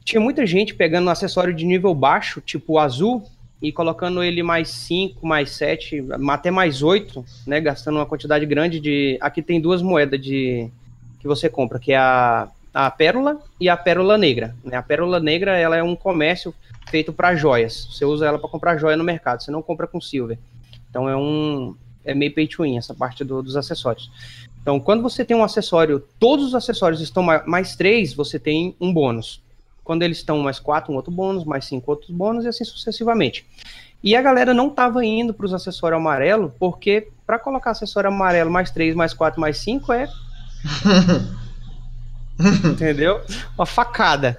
Tinha 0.04 0.20
muita 0.20 0.44
gente 0.44 0.74
pegando 0.74 1.06
um 1.06 1.10
acessório 1.10 1.54
de 1.54 1.64
nível 1.64 1.94
baixo, 1.94 2.40
tipo 2.40 2.78
azul, 2.78 3.24
e 3.62 3.70
colocando 3.72 4.22
ele 4.22 4.42
mais 4.42 4.70
5, 4.70 5.26
mais 5.26 5.50
7, 5.50 6.04
até 6.30 6.50
mais 6.50 6.82
8, 6.82 7.24
né? 7.46 7.60
Gastando 7.60 7.96
uma 7.96 8.06
quantidade 8.06 8.44
grande 8.46 8.80
de. 8.80 9.18
Aqui 9.20 9.42
tem 9.42 9.60
duas 9.60 9.82
moedas 9.82 10.20
de 10.20 10.68
que 11.20 11.26
você 11.28 11.48
compra, 11.48 11.78
que 11.78 11.92
é 11.92 11.98
a 11.98 12.48
a 12.72 12.88
pérola 12.88 13.40
e 13.58 13.68
a 13.68 13.76
pérola 13.76 14.16
negra. 14.16 14.54
Né? 14.64 14.76
A 14.76 14.82
pérola 14.82 15.18
negra 15.18 15.58
ela 15.58 15.76
é 15.76 15.82
um 15.82 15.96
comércio 15.96 16.54
feito 16.88 17.12
para 17.12 17.34
joias. 17.34 17.88
Você 17.90 18.04
usa 18.04 18.26
ela 18.26 18.38
para 18.38 18.48
comprar 18.48 18.78
joia 18.78 18.96
no 18.96 19.02
mercado. 19.02 19.42
Você 19.42 19.50
não 19.50 19.60
compra 19.60 19.88
com 19.88 20.00
silver. 20.00 20.38
Então 20.88 21.08
é 21.08 21.16
um 21.16 21.74
é 22.04 22.14
meio 22.14 22.32
pay 22.32 22.46
to 22.46 22.62
win 22.62 22.78
essa 22.78 22.94
parte 22.94 23.24
do- 23.24 23.42
dos 23.42 23.56
acessórios. 23.56 24.08
Então 24.62 24.78
quando 24.78 25.02
você 25.02 25.24
tem 25.24 25.36
um 25.36 25.42
acessório, 25.42 26.02
todos 26.20 26.46
os 26.46 26.54
acessórios 26.54 27.00
estão 27.00 27.24
ma- 27.24 27.42
mais 27.44 27.74
três, 27.74 28.14
você 28.14 28.38
tem 28.38 28.74
um 28.80 28.92
bônus. 28.94 29.42
Quando 29.84 30.02
eles 30.02 30.18
estão 30.18 30.38
mais 30.38 30.58
quatro, 30.58 30.92
um 30.92 30.96
outro 30.96 31.10
bônus, 31.10 31.44
mais 31.44 31.64
cinco 31.64 31.90
outros 31.90 32.10
bônus 32.10 32.44
e 32.44 32.48
assim 32.48 32.64
sucessivamente. 32.64 33.44
E 34.02 34.16
a 34.16 34.22
galera 34.22 34.54
não 34.54 34.68
estava 34.68 35.04
indo 35.04 35.34
para 35.34 35.44
os 35.46 35.52
acessórios 35.52 35.98
amarelo, 36.00 36.54
porque 36.58 37.08
para 37.26 37.38
colocar 37.38 37.72
acessório 37.72 38.08
amarelo 38.08 38.50
mais 38.50 38.70
três, 38.70 38.94
mais 38.94 39.12
quatro, 39.12 39.40
mais 39.40 39.58
cinco 39.58 39.92
é 39.92 40.08
entendeu? 42.64 43.20
Uma 43.56 43.66
facada. 43.66 44.38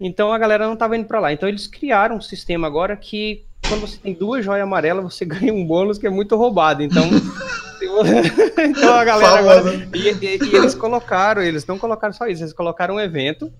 Então 0.00 0.32
a 0.32 0.38
galera 0.38 0.66
não 0.66 0.76
tava 0.76 0.96
indo 0.96 1.06
para 1.06 1.20
lá. 1.20 1.32
Então 1.32 1.48
eles 1.48 1.66
criaram 1.66 2.16
um 2.16 2.20
sistema 2.20 2.66
agora 2.66 2.96
que 2.96 3.44
quando 3.68 3.82
você 3.82 3.96
tem 3.96 4.12
duas 4.14 4.44
joias 4.44 4.64
amarelas, 4.64 5.04
você 5.04 5.24
ganha 5.26 5.52
um 5.52 5.64
bônus 5.66 5.98
que 5.98 6.06
é 6.06 6.10
muito 6.10 6.36
roubado. 6.36 6.82
Então, 6.82 7.04
então 8.58 8.94
a 8.94 9.04
galera 9.04 9.38
agora 9.38 9.74
e, 9.94 10.08
e- 10.08 10.38
e 10.42 10.56
eles 10.56 10.74
colocaram, 10.74 11.42
eles 11.42 11.66
não 11.66 11.78
colocaram 11.78 12.12
só 12.12 12.26
isso, 12.26 12.42
eles 12.42 12.52
colocaram 12.52 12.94
um 12.96 13.00
evento 13.00 13.52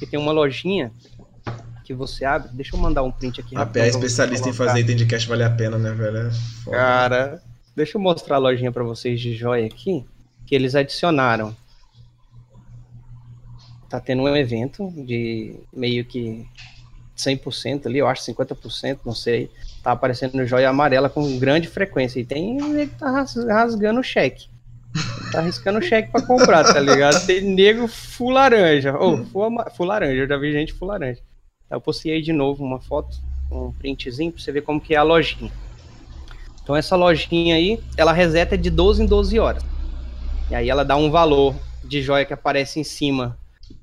que 0.00 0.06
tem 0.06 0.18
uma 0.18 0.32
lojinha 0.32 0.90
que 1.84 1.94
você 1.94 2.24
abre. 2.24 2.48
Deixa 2.52 2.74
eu 2.74 2.80
mandar 2.80 3.02
um 3.04 3.12
print 3.12 3.40
aqui. 3.40 3.54
A 3.56 3.64
PA 3.64 3.80
é 3.80 3.88
especialista 3.88 4.48
em 4.48 4.52
fazer 4.52 4.80
item 4.80 4.96
de 4.96 5.06
cash 5.06 5.26
vale 5.26 5.44
a 5.44 5.50
pena, 5.50 5.78
né, 5.78 5.92
velho? 5.92 6.16
É 6.16 6.30
foda. 6.64 6.76
Cara, 6.76 7.42
Deixa 7.76 7.96
eu 7.96 8.00
mostrar 8.02 8.34
a 8.36 8.38
lojinha 8.38 8.72
para 8.72 8.82
vocês 8.82 9.20
de 9.20 9.32
joia 9.34 9.64
aqui, 9.66 10.04
que 10.44 10.54
eles 10.54 10.74
adicionaram. 10.74 11.54
Tá 13.88 14.00
tendo 14.00 14.22
um 14.22 14.36
evento 14.36 14.90
de 15.06 15.56
meio 15.72 16.04
que 16.04 16.46
100% 17.16 17.86
ali, 17.86 17.98
eu 17.98 18.06
acho 18.08 18.22
50%, 18.24 18.98
não 19.04 19.14
sei. 19.14 19.50
Tá 19.82 19.92
aparecendo 19.92 20.44
joia 20.46 20.68
amarela 20.68 21.08
com 21.08 21.38
grande 21.38 21.68
frequência. 21.68 22.20
E 22.20 22.24
tem 22.24 22.58
que 22.58 22.86
tá 22.96 23.10
ras- 23.10 23.34
rasgando 23.46 24.00
o 24.00 24.04
cheque. 24.04 24.48
Tá 25.32 25.38
arriscando 25.38 25.78
o 25.78 25.82
cheque 25.82 26.10
pra 26.10 26.22
comprar, 26.22 26.64
tá 26.64 26.80
ligado? 26.80 27.24
Tem 27.26 27.40
nego 27.40 27.86
full 27.86 28.30
laranja. 28.30 28.96
Ou 28.98 29.24
full, 29.26 29.44
ama- 29.44 29.70
full 29.70 29.86
laranja, 29.86 30.14
eu 30.22 30.28
já 30.28 30.36
vi 30.36 30.52
gente 30.52 30.72
full 30.72 30.88
laranja. 30.88 31.20
Eu 31.70 31.80
postei 31.80 32.12
aí 32.14 32.22
de 32.22 32.32
novo 32.32 32.64
uma 32.64 32.80
foto, 32.80 33.16
um 33.50 33.70
printzinho, 33.72 34.32
pra 34.32 34.40
você 34.42 34.50
ver 34.50 34.62
como 34.62 34.80
que 34.80 34.94
é 34.94 34.98
a 34.98 35.02
lojinha. 35.04 35.52
Então 36.62 36.74
essa 36.74 36.96
lojinha 36.96 37.54
aí, 37.54 37.78
ela 37.96 38.12
reseta 38.12 38.58
de 38.58 38.70
12 38.70 39.02
em 39.02 39.06
12 39.06 39.38
horas. 39.38 39.62
E 40.50 40.54
aí 40.54 40.68
ela 40.68 40.84
dá 40.84 40.96
um 40.96 41.10
valor 41.10 41.54
de 41.84 42.02
joia 42.02 42.24
que 42.24 42.32
aparece 42.32 42.80
em 42.80 42.84
cima 42.84 43.38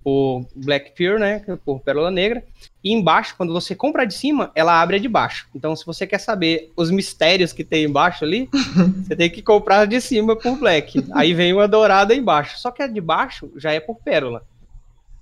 por 0.08 0.48
Black 0.56 0.94
Pearl, 0.96 1.20
né, 1.20 1.44
por 1.66 1.82
Pérola 1.82 2.10
Negra. 2.10 2.42
E 2.82 2.94
embaixo, 2.94 3.36
quando 3.36 3.52
você 3.52 3.76
compra 3.76 4.08
de 4.08 4.14
cima, 4.14 4.54
ela 4.56 4.82
abre 4.82 4.96
a 4.96 5.00
de 5.00 5.10
baixo. 5.10 5.50
Então 5.54 5.76
se 5.76 5.86
você 5.86 6.08
quer 6.08 6.20
saber 6.20 6.72
os 6.78 6.90
mistérios 6.90 7.52
que 7.52 7.62
tem 7.62 7.84
embaixo 7.84 8.24
ali, 8.24 8.48
você 9.04 9.18
tem 9.18 9.30
que 9.30 9.42
comprar 9.42 9.86
de 9.86 10.00
cima 10.00 10.34
por 10.34 10.58
Black. 10.60 11.06
Aí 11.12 11.34
vem 11.34 11.52
uma 11.52 11.68
dourada 11.68 12.16
embaixo. 12.16 12.58
Só 12.58 12.72
que 12.72 12.82
a 12.82 12.88
de 12.88 13.02
baixo 13.02 13.52
já 13.58 13.74
é 13.74 13.82
por 13.82 13.98
Pérola. 13.98 14.46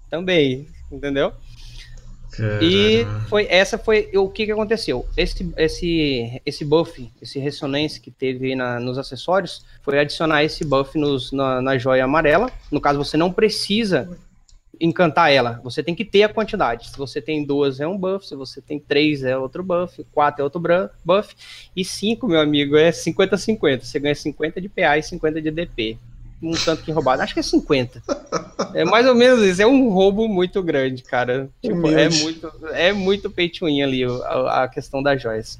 Também, 0.08 0.68
entendeu? 0.92 1.34
E 2.62 3.06
foi 3.28 3.48
essa 3.50 3.80
foi 3.80 4.12
o 4.14 4.30
que, 4.30 4.46
que 4.46 4.52
aconteceu. 4.52 5.08
Esse, 5.18 5.52
esse, 5.58 6.42
esse 6.46 6.64
buff, 6.64 7.10
esse 7.20 7.40
ressonância 7.40 8.00
que 8.00 8.12
teve 8.12 8.56
na, 8.56 8.80
nos 8.80 9.00
acessórios, 9.00 9.66
foi 9.82 9.98
adicionar 9.98 10.44
esse 10.44 10.64
buff 10.64 10.96
nos, 10.96 11.32
na, 11.32 11.60
na 11.60 11.76
joia 11.78 12.04
amarela. 12.04 12.52
No 12.72 12.80
caso, 12.80 13.04
você 13.04 13.18
não 13.18 13.32
precisa 13.32 14.10
encantar 14.80 15.32
ela. 15.32 15.60
Você 15.64 15.82
tem 15.84 15.96
que 15.96 16.06
ter 16.06 16.24
a 16.24 16.30
quantidade. 16.30 16.90
Se 16.90 16.98
você 16.98 17.22
tem 17.22 17.46
duas 17.46 17.80
é 17.80 17.88
um 17.88 17.98
buff, 17.98 18.28
se 18.28 18.36
você 18.36 18.62
tem 18.62 18.80
três 18.80 19.24
é 19.24 19.38
outro 19.38 19.64
buff, 19.64 20.06
quatro 20.12 20.42
é 20.42 20.44
outro 20.44 20.62
buff, 21.04 21.36
e 21.76 21.84
cinco, 21.84 22.28
meu 22.28 22.40
amigo, 22.40 22.76
é 22.76 22.92
50-50. 22.92 23.82
Você 23.82 24.00
ganha 24.00 24.16
50 24.16 24.62
de 24.62 24.70
PA 24.70 24.98
e 24.98 25.04
50 25.04 25.42
de 25.42 25.52
DP. 25.52 25.98
Um 26.42 26.54
tanto 26.54 26.84
que 26.84 26.92
roubado. 26.92 27.22
Acho 27.22 27.34
que 27.34 27.40
é 27.40 27.44
50. 27.44 28.02
É 28.74 28.84
mais 28.84 29.08
ou 29.08 29.16
menos 29.16 29.42
isso. 29.42 29.62
É 29.62 29.68
um 29.68 29.90
roubo 29.90 30.28
muito 30.28 30.62
grande, 30.62 31.02
cara. 31.02 31.50
Tipo, 31.62 31.88
é 31.88 32.10
muito, 32.10 32.52
é 32.74 32.94
muito 32.94 33.30
pay 33.30 33.50
to 33.50 33.66
win 33.66 33.82
ali 33.82 34.04
a, 34.04 34.64
a 34.64 34.68
questão 34.68 35.02
das 35.02 35.22
joias. 35.22 35.60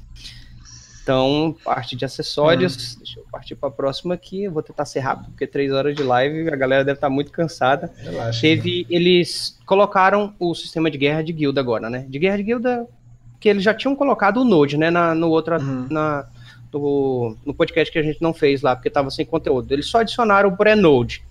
Então, 1.06 1.54
parte 1.62 1.94
de 1.94 2.04
acessórios. 2.04 2.96
Deixa 2.96 3.20
eu 3.20 3.24
partir 3.30 3.54
para 3.54 3.68
a 3.68 3.72
próxima 3.72 4.14
aqui. 4.14 4.42
Eu 4.42 4.50
vou 4.50 4.60
tentar 4.60 4.84
ser 4.84 4.98
rápido, 4.98 5.26
porque 5.30 5.46
três 5.46 5.70
horas 5.72 5.94
de 5.94 6.02
live, 6.02 6.48
a 6.48 6.56
galera 6.56 6.84
deve 6.84 6.96
estar 6.96 7.08
muito 7.08 7.30
cansada. 7.30 7.92
Relaxa. 7.98 8.40
Teve, 8.40 8.84
eles 8.90 9.56
colocaram 9.64 10.34
o 10.40 10.52
sistema 10.52 10.90
de 10.90 10.98
guerra 10.98 11.22
de 11.22 11.32
guilda 11.32 11.60
agora, 11.60 11.88
né? 11.88 12.04
De 12.08 12.18
guerra 12.18 12.38
de 12.38 12.42
guilda, 12.42 12.88
que 13.38 13.48
eles 13.48 13.62
já 13.62 13.72
tinham 13.72 13.94
colocado 13.94 14.38
o 14.38 14.44
Node, 14.44 14.76
né? 14.76 14.90
Na, 14.90 15.14
no 15.14 15.28
outro, 15.30 15.54
Uhum. 15.54 15.86
na, 15.88 16.26
no, 16.72 17.36
no 17.46 17.54
podcast 17.54 17.92
que 17.92 18.00
a 18.00 18.02
gente 18.02 18.20
não 18.20 18.34
fez 18.34 18.60
lá, 18.60 18.74
porque 18.74 18.90
tava 18.90 19.08
sem 19.08 19.24
conteúdo. 19.24 19.70
Eles 19.72 19.86
só 19.86 19.98
adicionaram 20.00 20.48
o 20.48 20.56
pré-Node. 20.56 21.22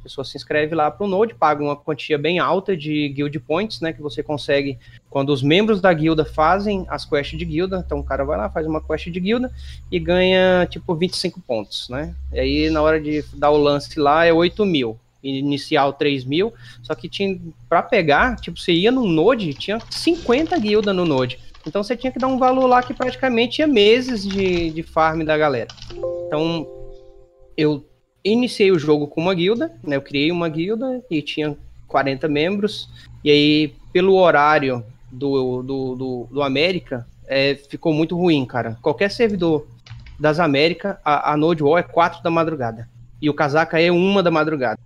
A 0.00 0.02
pessoa 0.02 0.24
se 0.24 0.34
inscreve 0.34 0.74
lá 0.74 0.90
pro 0.90 1.06
Node, 1.06 1.34
paga 1.34 1.62
uma 1.62 1.76
quantia 1.76 2.16
bem 2.16 2.38
alta 2.38 2.74
de 2.74 3.10
guild 3.10 3.38
points, 3.40 3.82
né? 3.82 3.92
Que 3.92 4.00
você 4.00 4.22
consegue 4.22 4.78
quando 5.10 5.28
os 5.28 5.42
membros 5.42 5.78
da 5.78 5.92
guilda 5.92 6.24
fazem 6.24 6.86
as 6.88 7.04
quests 7.04 7.38
de 7.38 7.44
guilda. 7.44 7.84
Então 7.84 7.98
o 7.98 8.04
cara 8.04 8.24
vai 8.24 8.38
lá, 8.38 8.48
faz 8.48 8.66
uma 8.66 8.80
quest 8.80 9.10
de 9.10 9.20
guilda 9.20 9.52
e 9.92 9.98
ganha 9.98 10.66
tipo 10.70 10.94
25 10.94 11.40
pontos, 11.42 11.88
né? 11.90 12.14
E 12.32 12.40
aí 12.40 12.70
na 12.70 12.80
hora 12.80 12.98
de 12.98 13.22
dar 13.34 13.50
o 13.50 13.58
lance 13.58 14.00
lá 14.00 14.24
é 14.24 14.32
8 14.32 14.64
mil. 14.64 14.98
Inicial 15.22 15.92
3 15.92 16.24
mil. 16.24 16.54
Só 16.82 16.94
que 16.94 17.06
tinha 17.06 17.38
para 17.68 17.82
pegar, 17.82 18.36
tipo, 18.36 18.58
você 18.58 18.72
ia 18.72 18.90
no 18.90 19.06
Node, 19.06 19.52
tinha 19.52 19.78
50 19.90 20.58
guilda 20.58 20.94
no 20.94 21.04
Node. 21.04 21.38
Então 21.66 21.82
você 21.82 21.94
tinha 21.94 22.10
que 22.10 22.18
dar 22.18 22.28
um 22.28 22.38
valor 22.38 22.66
lá 22.66 22.82
que 22.82 22.94
praticamente 22.94 23.60
ia 23.60 23.66
meses 23.66 24.26
de, 24.26 24.70
de 24.70 24.82
farm 24.82 25.24
da 25.24 25.36
galera. 25.36 25.68
Então 26.26 26.66
eu 27.54 27.84
iniciei 28.24 28.70
o 28.70 28.78
jogo 28.78 29.06
com 29.06 29.20
uma 29.20 29.34
guilda, 29.34 29.72
né? 29.82 29.96
Eu 29.96 30.02
criei 30.02 30.30
uma 30.30 30.48
guilda 30.48 31.02
e 31.10 31.22
tinha 31.22 31.56
40 31.86 32.28
membros. 32.28 32.88
E 33.24 33.30
aí, 33.30 33.74
pelo 33.92 34.16
horário 34.16 34.84
do, 35.10 35.62
do, 35.62 35.94
do, 35.94 36.28
do 36.30 36.42
América, 36.42 37.06
é, 37.26 37.54
ficou 37.54 37.92
muito 37.92 38.16
ruim, 38.16 38.44
cara. 38.44 38.78
Qualquer 38.82 39.10
servidor 39.10 39.66
das 40.18 40.38
Américas, 40.38 40.96
a, 41.04 41.32
a 41.32 41.36
Node 41.36 41.62
Wall 41.62 41.78
é 41.78 41.82
4 41.82 42.22
da 42.22 42.30
madrugada. 42.30 42.88
E 43.20 43.28
o 43.28 43.34
casaca 43.34 43.80
é 43.80 43.90
uma 43.90 44.22
da 44.22 44.30
madrugada. 44.30 44.78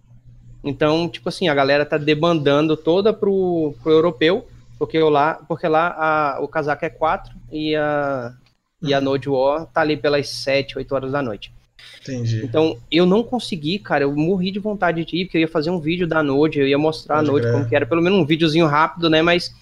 Então, 0.63 1.09
tipo 1.09 1.29
assim, 1.29 1.49
a 1.49 1.55
galera 1.55 1.85
tá 1.85 1.99
debandando 1.99 2.77
toda 2.77 3.13
pro, 3.13 3.75
pro 3.83 3.93
europeu, 3.93 4.49
porque 4.79 4.99
lá, 4.99 5.35
porque 5.47 5.69
lá 5.69 5.89
a, 5.89 6.41
o 6.41 6.49
casaca 6.49 6.87
é 6.87 6.91
4 6.91 7.35
e 7.53 7.77
a, 7.77 8.33
e 8.81 8.95
a 8.95 9.01
Node 9.01 9.29
War 9.29 9.67
tá 9.67 9.83
ali 9.83 9.97
pelas 9.97 10.29
7, 10.29 10.79
8 10.79 10.95
horas 10.95 11.13
da 11.13 11.23
noite. 11.23 11.53
Entendi. 12.03 12.43
Então, 12.45 12.77
eu 12.91 13.07
não 13.07 13.23
consegui, 13.23 13.79
cara, 13.79 14.05
eu 14.05 14.15
morri 14.15 14.51
de 14.51 14.59
vontade 14.59 15.05
de 15.05 15.17
ir, 15.17 15.25
porque 15.25 15.39
eu 15.39 15.43
ia 15.43 15.49
fazer 15.49 15.71
um 15.71 15.81
vídeo 15.81 16.07
da 16.07 16.23
Node, 16.23 16.61
eu 16.61 16.69
ia 16.69 16.79
mostrar 16.79 17.17
Pode 17.17 17.29
a 17.29 17.33
Node 17.33 17.51
como 17.51 17.69
que 17.69 17.75
era, 17.75 17.87
pelo 17.87 18.03
menos 18.03 18.19
um 18.19 18.27
videozinho 18.27 18.67
rápido, 18.67 19.09
né, 19.09 19.23
mas 19.23 19.55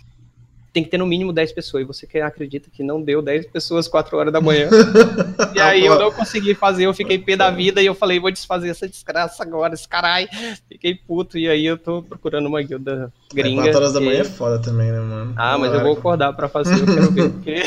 tem 0.72 0.82
que 0.82 0.88
ter 0.88 0.96
no 0.96 1.06
mínimo 1.06 1.32
10 1.32 1.52
pessoas, 1.52 1.82
e 1.82 1.86
você 1.86 2.06
que 2.06 2.18
acredita 2.18 2.70
que 2.72 2.82
não 2.82 3.02
deu 3.02 3.20
10 3.20 3.46
pessoas 3.46 3.86
4 3.86 4.16
horas 4.16 4.32
da 4.32 4.40
manhã. 4.40 4.70
e 5.54 5.60
aí 5.60 5.84
eu 5.84 5.98
não 5.98 6.10
consegui 6.10 6.54
fazer, 6.54 6.86
eu 6.86 6.94
fiquei 6.94 7.18
pé 7.18 7.36
da 7.36 7.50
vida, 7.50 7.82
e 7.82 7.86
eu 7.86 7.94
falei, 7.94 8.18
vou 8.18 8.30
desfazer 8.30 8.70
essa 8.70 8.88
desgraça 8.88 9.42
agora, 9.42 9.74
esse 9.74 9.86
caralho. 9.86 10.28
Fiquei 10.68 10.94
puto, 10.94 11.36
e 11.36 11.46
aí 11.46 11.66
eu 11.66 11.76
tô 11.76 12.02
procurando 12.02 12.46
uma 12.46 12.62
guilda 12.62 13.12
gringa. 13.32 13.62
4 13.64 13.78
horas 13.78 13.92
da 13.92 14.00
manhã 14.00 14.20
é 14.20 14.24
foda 14.24 14.58
também, 14.58 14.90
né, 14.90 15.00
mano? 15.00 15.34
Ah, 15.36 15.58
mas 15.58 15.74
eu 15.74 15.82
vou 15.82 15.92
acordar 15.92 16.32
pra 16.32 16.48
fazer, 16.48 16.80
eu 16.80 16.86
quero 16.86 17.10
ver, 17.12 17.30
porque 17.30 17.62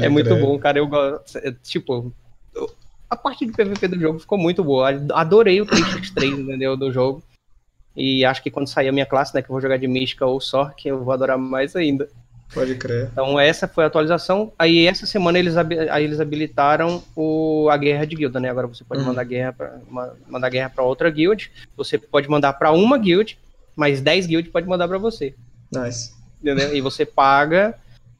é 0.00 0.08
muito 0.08 0.34
bom, 0.36 0.56
cara. 0.56 0.78
Eu 0.78 0.86
gosto. 0.86 1.36
é, 1.38 1.52
Tipo, 1.64 2.12
a 3.10 3.16
parte 3.16 3.44
de 3.44 3.52
PVP 3.52 3.88
do 3.88 3.98
jogo 4.00 4.18
ficou 4.20 4.38
muito 4.38 4.62
boa. 4.62 4.90
Adorei 5.12 5.60
o 5.60 5.66
3x3, 5.66 6.38
entendeu? 6.38 6.76
Do 6.76 6.92
jogo. 6.92 7.22
E 7.96 8.24
acho 8.24 8.42
que 8.42 8.50
quando 8.50 8.68
sair 8.68 8.88
a 8.88 8.92
minha 8.92 9.04
classe, 9.04 9.34
né, 9.34 9.42
que 9.42 9.48
eu 9.50 9.52
vou 9.52 9.60
jogar 9.60 9.76
de 9.76 9.88
Mística 9.88 10.24
ou 10.24 10.40
Sork, 10.40 10.86
eu 10.88 11.02
vou 11.02 11.12
adorar 11.12 11.36
mais 11.36 11.74
ainda. 11.74 12.08
Pode 12.54 12.74
crer. 12.76 13.08
Então 13.12 13.38
essa 13.38 13.66
foi 13.68 13.84
a 13.84 13.86
atualização. 13.88 14.52
Aí 14.58 14.86
essa 14.86 15.06
semana 15.06 15.38
eles, 15.38 15.56
aí 15.56 16.04
eles 16.04 16.20
habilitaram 16.20 17.02
o, 17.16 17.68
a 17.70 17.76
guerra 17.76 18.04
de 18.04 18.16
guilda, 18.16 18.38
né? 18.40 18.48
Agora 18.48 18.66
você 18.68 18.82
pode 18.84 19.00
Uhum. 19.00 19.08
mandar 19.08 19.24
guerra 19.24 19.52
pra, 19.52 19.78
ma- 19.88 20.12
mandar 20.28 20.48
guerra 20.50 20.70
para 20.70 20.84
outra 20.84 21.10
guild. 21.10 21.50
Você 21.76 21.98
pode 21.98 22.28
mandar 22.28 22.52
para 22.54 22.72
uma 22.72 22.96
guild, 22.98 23.36
mas 23.76 24.00
10 24.00 24.26
guilds 24.26 24.50
pode 24.52 24.66
mandar 24.68 24.88
para 24.88 24.98
você. 24.98 25.34
Nice. 25.72 26.12
Entendeu? 26.40 26.74
E 26.74 26.80
você 26.80 27.04
paga 27.04 27.74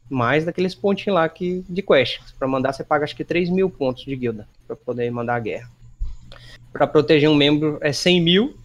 mais 0.09 0.45
daqueles 0.45 0.75
pontinhos 0.75 1.15
lá 1.15 1.29
que, 1.29 1.65
de 1.69 1.83
quest. 1.83 2.21
Pra 2.39 2.47
mandar, 2.47 2.73
você 2.73 2.85
paga 2.85 3.05
acho 3.05 3.17
que 3.17 3.25
3 3.25 3.49
mil 3.51 3.69
pontos 3.71 4.05
de 4.05 4.15
guilda 4.17 4.47
pra 4.71 4.77
poder 4.77 5.11
mandar 5.11 5.37
a 5.37 5.41
guerra. 5.41 5.71
Pra 6.73 6.87
proteger 6.87 7.29
um 7.29 7.35
membro 7.35 7.79
é 7.81 7.93
100 7.93 8.21
mil. 8.21 8.57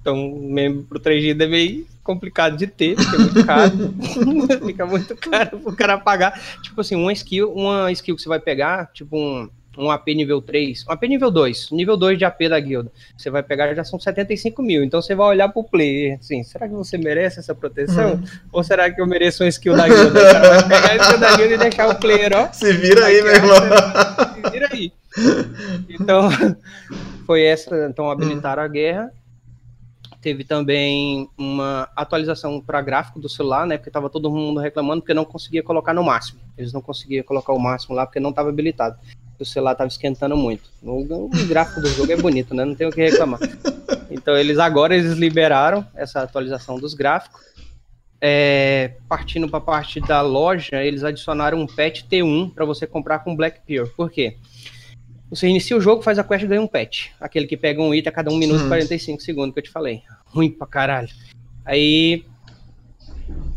Então, 0.00 0.16
um 0.16 0.52
membro 0.52 0.84
pro 0.84 1.00
3G 1.00 1.40
é 1.40 1.46
meio 1.46 1.86
complicado 2.04 2.56
de 2.56 2.66
ter, 2.66 2.94
porque 2.94 3.16
é 3.16 3.18
muito 3.18 3.44
caro. 3.44 3.94
Fica 4.66 4.86
muito 4.86 5.16
caro 5.16 5.58
pro 5.58 5.76
cara 5.76 5.98
pagar. 5.98 6.40
Tipo 6.62 6.80
assim, 6.80 6.94
uma 6.94 7.12
skill, 7.12 7.52
uma 7.52 7.90
skill 7.92 8.16
que 8.16 8.22
você 8.22 8.28
vai 8.28 8.38
pegar, 8.38 8.90
tipo 8.94 9.18
um, 9.18 9.50
um 9.76 9.90
AP 9.90 10.06
nível 10.08 10.40
3, 10.40 10.86
um 10.88 10.92
AP 10.92 11.02
nível 11.02 11.30
2, 11.30 11.70
nível 11.70 11.96
2 11.96 12.16
de 12.16 12.24
AP 12.24 12.48
da 12.48 12.58
guilda. 12.58 12.90
Você 13.16 13.28
vai 13.28 13.42
pegar 13.42 13.74
já 13.74 13.84
são 13.84 13.98
75 13.98 14.62
mil. 14.62 14.82
Então 14.82 15.02
você 15.02 15.14
vai 15.14 15.26
olhar 15.26 15.48
pro 15.48 15.62
player 15.62 16.18
assim, 16.18 16.42
será 16.42 16.66
que 16.66 16.74
você 16.74 16.96
merece 16.96 17.40
essa 17.40 17.54
proteção? 17.54 18.22
Ou 18.50 18.64
será 18.64 18.90
que 18.90 19.00
eu 19.00 19.06
mereço 19.06 19.42
uma 19.42 19.48
skill 19.48 19.76
da 19.76 19.88
guilda? 19.88 20.18
O 20.18 20.32
cara 20.32 20.48
vai 20.48 20.68
pegar 20.68 20.92
a 20.92 20.96
skill 20.96 21.18
da 21.18 21.36
guilda 21.36 21.54
e 21.54 21.58
deixar 21.58 21.88
o 21.88 21.94
player, 21.96 22.32
ó. 22.34 22.52
Se 22.52 22.72
vira 22.72 23.04
aí, 23.04 23.22
meu 23.22 23.32
irmão. 23.32 23.56
Se 24.34 24.50
vira 24.50 24.68
aí. 24.72 24.92
Então, 25.88 26.28
foi 27.26 27.44
essa. 27.44 27.86
Então, 27.88 28.10
habilitaram 28.10 28.62
a 28.62 28.68
guerra. 28.68 29.12
Teve 30.20 30.42
também 30.42 31.28
uma 31.38 31.88
atualização 31.94 32.60
para 32.60 32.82
gráfico 32.82 33.20
do 33.20 33.28
celular, 33.28 33.66
né? 33.66 33.76
Porque 33.76 33.90
tava 33.90 34.10
todo 34.10 34.30
mundo 34.30 34.58
reclamando 34.58 35.00
porque 35.00 35.14
não 35.14 35.24
conseguia 35.24 35.62
colocar 35.62 35.94
no 35.94 36.02
máximo. 36.02 36.40
Eles 36.56 36.72
não 36.72 36.80
conseguiam 36.80 37.24
colocar 37.24 37.52
o 37.52 37.58
máximo 37.58 37.94
lá 37.94 38.04
porque 38.04 38.18
não 38.18 38.30
estava 38.30 38.48
habilitado. 38.48 38.98
O 39.38 39.44
celular 39.44 39.72
estava 39.72 39.88
esquentando 39.88 40.36
muito. 40.36 40.68
O, 40.82 41.04
o 41.24 41.46
gráfico 41.46 41.80
do 41.80 41.88
jogo 41.88 42.10
é 42.10 42.16
bonito, 42.16 42.52
né? 42.52 42.64
Não 42.64 42.74
tem 42.74 42.88
o 42.88 42.90
que 42.90 43.00
reclamar. 43.00 43.38
Então 44.10 44.36
eles 44.36 44.58
agora 44.58 44.96
eles 44.96 45.12
liberaram 45.12 45.86
essa 45.94 46.22
atualização 46.22 46.78
dos 46.78 46.94
gráficos. 46.94 47.40
É, 48.20 48.94
partindo 49.08 49.48
para 49.48 49.58
a 49.58 49.62
parte 49.62 50.00
da 50.00 50.20
loja, 50.20 50.82
eles 50.82 51.04
adicionaram 51.04 51.60
um 51.60 51.66
patch 51.66 52.02
T1 52.10 52.52
para 52.52 52.64
você 52.64 52.84
comprar 52.84 53.20
com 53.20 53.36
Black 53.36 53.60
Pearl. 53.64 53.86
Por 53.96 54.10
quê? 54.10 54.36
Você 55.30 55.46
inicia 55.46 55.76
o 55.76 55.80
jogo, 55.80 56.02
faz 56.02 56.18
a 56.18 56.24
quest 56.24 56.44
e 56.44 56.46
ganha 56.46 56.60
um 56.62 56.66
patch. 56.66 57.08
Aquele 57.20 57.46
que 57.46 57.56
pega 57.56 57.82
um 57.82 57.94
item 57.94 58.10
a 58.10 58.12
cada 58.12 58.30
1 58.30 58.36
minuto 58.36 58.60
e 58.60 58.62
Uhum. 58.62 58.68
45 58.68 59.22
segundos 59.22 59.52
que 59.52 59.60
eu 59.60 59.64
te 59.64 59.70
falei. 59.70 60.02
Ruim 60.26 60.50
pra 60.50 60.66
caralho. 60.66 61.10
Aí, 61.64 62.24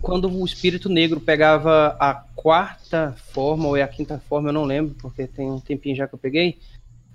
quando 0.02 0.30
o 0.30 0.46
espírito 0.46 0.90
negro 0.90 1.20
pegava 1.22 1.96
a 2.00 2.14
quarta 2.36 3.16
forma 3.32 3.68
ou 3.68 3.78
é 3.78 3.84
a 3.84 3.88
quinta 3.88 4.22
forma, 4.28 4.50
eu 4.50 4.54
não 4.54 4.66
lembro, 4.66 4.96
porque 5.02 5.28
tem 5.28 5.50
um 5.50 5.60
tempinho 5.60 5.96
já 5.96 6.08
que 6.08 6.14
eu 6.16 6.20
peguei. 6.20 6.58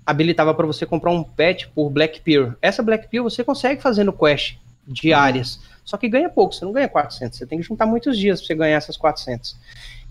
habilitava 0.05 0.53
para 0.53 0.65
você 0.65 0.85
comprar 0.85 1.11
um 1.11 1.21
pet 1.21 1.67
por 1.67 1.89
Black 1.89 2.21
Pill. 2.21 2.53
Essa 2.61 2.81
Black 2.81 3.09
Pill 3.09 3.23
você 3.23 3.43
consegue 3.43 3.81
fazer 3.81 4.05
no 4.05 4.13
Quest 4.13 4.55
diárias, 4.87 5.59
só 5.83 5.97
que 5.97 6.07
ganha 6.07 6.29
pouco, 6.29 6.55
você 6.55 6.63
não 6.63 6.71
ganha 6.71 6.87
400, 6.87 7.37
você 7.37 7.45
tem 7.45 7.59
que 7.59 7.65
juntar 7.65 7.85
muitos 7.85 8.17
dias 8.17 8.39
para 8.39 8.47
você 8.47 8.55
ganhar 8.55 8.77
essas 8.77 8.95
400. 8.95 9.57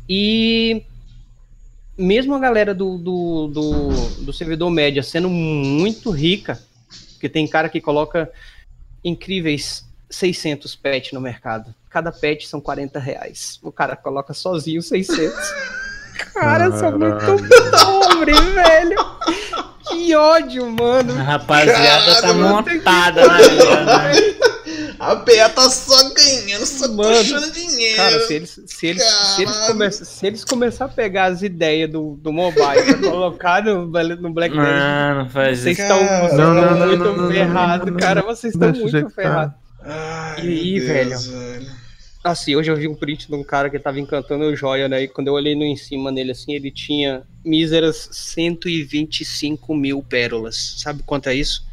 E 0.07 0.83
mesmo 1.97 2.35
a 2.35 2.39
galera 2.39 2.75
do, 2.75 2.99
do, 2.99 3.49
do, 3.49 3.89
do 4.25 4.33
servidor 4.33 4.71
média 4.71 5.03
sendo 5.03 5.29
muito 5.29 6.11
rica, 6.11 6.61
porque 7.13 7.29
tem 7.29 7.47
cara 7.47 7.69
que 7.69 7.81
coloca 7.81 8.31
incríveis 9.03 9.85
600 10.11 10.75
pets 10.77 11.13
no 11.13 11.21
mercado. 11.21 11.75
Cada 11.89 12.13
pet 12.13 12.47
são 12.47 12.61
40 12.61 12.99
reais. 12.99 13.59
O 13.63 13.73
cara 13.73 13.97
coloca 13.97 14.35
sozinho 14.35 14.83
600. 14.83 15.35
Cara, 16.35 16.67
eu 16.67 16.79
sou 16.79 16.93
muito 16.93 17.25
pobre, 17.71 18.33
velho. 18.33 18.97
Que 19.89 20.15
ódio, 20.15 20.71
mano. 20.71 21.19
A 21.19 21.23
rapaziada 21.23 22.21
tá 22.21 22.33
montada 22.35 23.27
na 23.27 23.37
vida, 23.39 23.85
né? 23.85 24.46
A 24.99 25.17
PA 25.17 25.49
tá 25.51 25.69
só 25.69 26.15
ganhando, 26.15 26.65
só 26.65 26.89
Mano, 26.93 27.17
puxando 27.17 27.53
dinheiro. 27.53 27.97
Cara, 27.97 28.21
se 28.21 28.35
eles, 28.35 28.61
se 28.67 28.87
eles, 28.87 29.03
se 29.03 29.43
eles, 29.43 29.59
começam, 29.67 30.07
se 30.07 30.27
eles 30.27 30.45
começar 30.45 30.85
a 30.87 30.89
pegar 30.89 31.27
as 31.27 31.43
ideias 31.43 31.91
do, 31.91 32.19
do 32.23 32.33
mobile 32.33 32.91
e 32.91 32.95
colocar 32.95 33.63
no, 33.63 33.87
no 33.87 34.31
Black 34.33 34.55
Mano, 34.55 35.29
faz 35.31 35.61
vocês 35.61 35.79
isso. 35.79 35.83
estão 35.83 36.07
Cara, 36.07 36.29
vocês 36.29 36.39
não, 36.39 36.55
estão 36.55 36.71
não, 36.71 36.79
não, 36.79 36.87
muito 36.87 37.05
não, 37.05 37.17
não, 37.17 37.31
ferrados, 37.31 37.87
não, 37.87 37.93
não, 37.93 38.01
cara. 38.01 38.21
não. 38.21 38.29
Vocês 38.29 38.55
estão 38.55 38.73
muito 38.73 39.03
tá. 39.03 39.11
ferrados. 39.11 39.55
Ai, 39.83 40.45
E 40.45 40.49
aí, 40.49 40.81
Deus, 40.81 41.27
velho. 41.27 41.87
Assim, 42.25 42.57
hoje 42.57 42.71
eu 42.71 42.77
vi 42.77 42.89
um 42.89 42.95
print 42.95 43.29
de 43.29 43.35
um 43.35 43.45
cara 43.45 43.71
que 43.71 43.79
tava 43.79 44.01
encantando 44.01 44.45
o 44.47 44.57
joia, 44.57 44.89
né? 44.89 45.03
E 45.03 45.09
quando 45.09 45.29
eu 45.29 45.35
olhei 45.35 45.55
no 45.55 45.63
em 45.63 45.77
cima 45.77 46.11
nele, 46.11 46.33
assim, 46.33 46.55
ele 46.55 46.73
tinha 46.73 47.23
míseras 47.45 48.09
125 48.11 49.75
mil 49.77 50.03
pérolas. 50.03 50.75
Sabe 50.79 51.03
quanto 51.05 51.29
é 51.29 51.35
isso? 51.35 51.66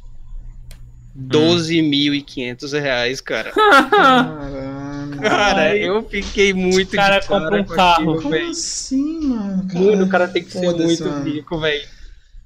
12.500 1.17 2.79
reais, 2.79 3.21
cara. 3.21 3.51
Caralho. 3.89 5.19
Cara, 5.21 5.77
eu 5.77 6.03
fiquei 6.09 6.53
muito 6.53 6.93
O 6.93 6.95
cara 6.95 7.19
de 7.19 7.27
compra 7.27 7.61
um 7.61 7.63
com 7.63 7.75
carro. 7.75 8.13
aquilo, 8.15 8.21
Como 8.23 8.35
assim, 8.49 9.19
mano? 9.27 9.67
Mano, 9.73 10.05
o 10.05 10.09
cara 10.09 10.27
tem 10.27 10.43
que 10.43 10.51
ser 10.51 10.71
muito 10.71 11.03
mano. 11.05 11.23
rico, 11.23 11.59
velho. 11.59 11.87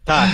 Tá, 0.05 0.27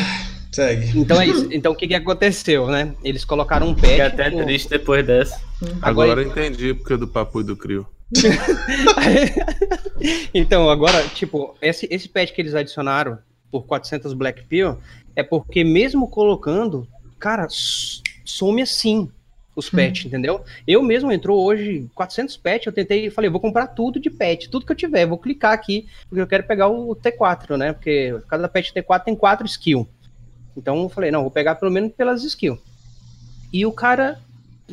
Segue. 0.52 1.00
então 1.00 1.22
é 1.22 1.28
isso. 1.28 1.48
Então 1.52 1.72
o 1.72 1.76
que 1.76 1.88
que 1.88 1.96
aconteceu, 1.96 2.68
né? 2.68 2.94
Eles 3.04 3.24
colocaram 3.24 3.70
um 3.70 3.76
Fiquei 3.76 3.98
pet. 3.98 4.02
até 4.02 4.30
tipo, 4.30 4.44
triste 4.44 4.70
depois 4.70 5.06
dessa. 5.06 5.40
Agora 5.82 6.12
Agora- 6.12 6.22
eu 6.22 6.28
entendi 6.28 6.74
porque 6.74 6.98
do 6.98 7.08
papo 7.08 7.42
e 7.42 7.44
do 7.44 7.56
Crio. 7.56 7.88
então, 10.34 10.70
agora, 10.70 11.04
tipo, 11.10 11.56
esse, 11.62 11.88
esse 11.90 12.08
patch 12.10 12.32
que 12.34 12.42
eles 12.42 12.56
adicionaram 12.56 13.18
por 13.52 13.66
400 13.66 14.14
Black 14.14 14.44
Pill 14.46 14.78
é 15.16 15.24
porque 15.24 15.64
mesmo 15.64 16.08
colocando, 16.08 16.88
cara, 17.20 17.48
some 18.24 18.62
assim 18.62 19.10
os 19.56 19.70
patch, 19.70 20.06
entendeu? 20.06 20.42
Eu 20.68 20.82
mesmo 20.82 21.12
entrou 21.12 21.44
hoje 21.44 21.88
400 21.94 22.38
patch, 22.38 22.66
eu 22.66 22.72
tentei, 22.72 23.10
falei, 23.10 23.30
vou 23.30 23.40
comprar 23.40 23.68
tudo 23.68 24.00
de 24.00 24.10
patch, 24.10 24.48
tudo 24.48 24.66
que 24.66 24.72
eu 24.72 24.76
tiver, 24.76 25.06
vou 25.06 25.18
clicar 25.18 25.54
aqui, 25.54 25.88
porque 26.10 26.22
eu 26.22 26.28
quero 26.28 26.44
pegar 26.44 26.70
o 26.70 26.96
T4, 26.96 27.58
né? 27.58 27.74
Porque 27.74 28.20
cada 28.28 28.48
patch 28.48 28.72
T4 28.72 29.04
tem 29.04 29.16
quatro 29.16 29.46
skills. 29.46 29.88
Então 30.58 30.82
eu 30.82 30.90
falei, 30.90 31.12
não, 31.12 31.22
vou 31.22 31.32
pegar 31.32 31.56
pelo 31.56 31.72
menos 31.72 31.92
pelas 31.94 32.24
skills. 32.24 32.60
E 33.52 33.66
o 33.66 33.72
cara 33.72 34.20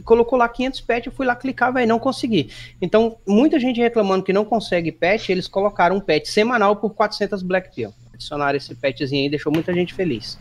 colocou 0.04 0.38
lá 0.38 0.48
500 0.48 0.80
patch, 0.80 1.06
eu 1.06 1.12
fui 1.12 1.26
lá 1.26 1.36
clicar, 1.36 1.72
velho, 1.72 1.86
não 1.88 1.98
consegui. 1.98 2.50
Então, 2.80 3.16
muita 3.26 3.58
gente 3.58 3.80
reclamando 3.80 4.24
que 4.24 4.32
não 4.32 4.44
consegue 4.44 4.90
patch, 4.92 5.28
eles 5.28 5.46
colocaram 5.46 5.96
um 5.96 6.00
patch 6.00 6.26
semanal 6.26 6.76
por 6.76 6.94
400 6.94 7.42
Black 7.42 7.74
Pill. 7.74 7.92
Adicionaram 8.14 8.56
esse 8.56 8.74
patchzinho 8.74 9.24
aí, 9.24 9.28
deixou 9.28 9.52
muita 9.52 9.74
gente 9.74 9.92
feliz. 9.92 10.38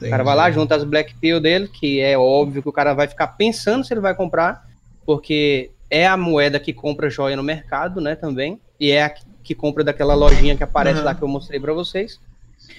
O 0.00 0.08
cara 0.10 0.22
vai 0.24 0.34
lá, 0.36 0.50
junta 0.50 0.74
as 0.74 0.84
Black 0.84 1.14
Pill 1.16 1.40
dele, 1.40 1.68
que 1.68 2.00
é 2.00 2.16
óbvio 2.16 2.62
que 2.62 2.68
o 2.68 2.72
cara 2.72 2.94
vai 2.94 3.06
ficar 3.06 3.26
pensando 3.28 3.84
se 3.84 3.92
ele 3.92 4.00
vai 4.00 4.14
comprar, 4.14 4.66
porque 5.04 5.70
é 5.90 6.06
a 6.06 6.16
moeda 6.16 6.58
que 6.60 6.72
compra 6.72 7.10
joia 7.10 7.36
no 7.36 7.42
mercado, 7.42 8.00
né, 8.00 8.14
também, 8.14 8.60
e 8.78 8.90
é 8.90 9.02
a 9.04 9.10
que- 9.10 9.24
que 9.42 9.54
compra 9.54 9.82
daquela 9.84 10.14
lojinha 10.14 10.56
que 10.56 10.62
aparece 10.62 11.00
Uhum. 11.00 11.04
lá 11.04 11.14
que 11.14 11.22
eu 11.22 11.28
mostrei 11.28 11.58
pra 11.60 11.72
vocês. 11.72 12.18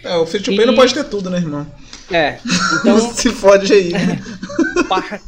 É, 0.03 0.16
o 0.16 0.25
free 0.25 0.40
to 0.41 0.51
play 0.51 0.64
E- 0.64 0.66
não 0.66 0.75
pode 0.75 0.93
ter 0.93 1.03
tudo, 1.03 1.30
né, 1.30 1.38
irmão? 1.38 1.67
É, 2.11 2.40
então, 2.80 2.98
Se 3.14 3.30
fode 3.30 3.72
aí. 3.74 3.91
né? 3.91 4.19
pa- 4.88 5.19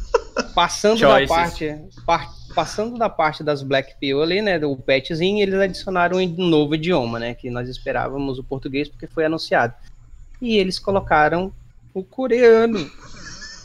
passando 0.54 0.98
Choices. 0.98 1.28
da 1.28 1.34
parte 1.34 1.76
par- 2.06 2.30
passando 2.54 2.96
da 2.98 3.08
parte 3.08 3.42
das 3.42 3.62
Black 3.62 3.94
Pill 4.00 4.22
ali, 4.22 4.40
né, 4.40 4.58
do 4.58 4.74
patchzinho, 4.76 5.42
eles 5.42 5.54
adicionaram 5.54 6.18
um 6.18 6.48
novo 6.48 6.74
idioma, 6.76 7.18
né, 7.18 7.34
que 7.34 7.50
nós 7.50 7.68
esperávamos 7.68 8.38
o 8.38 8.44
português 8.44 8.88
porque 8.88 9.06
foi 9.06 9.24
anunciado. 9.24 9.74
E 10.40 10.56
eles 10.56 10.78
colocaram 10.78 11.52
o 11.94 12.02
coreano 12.02 12.90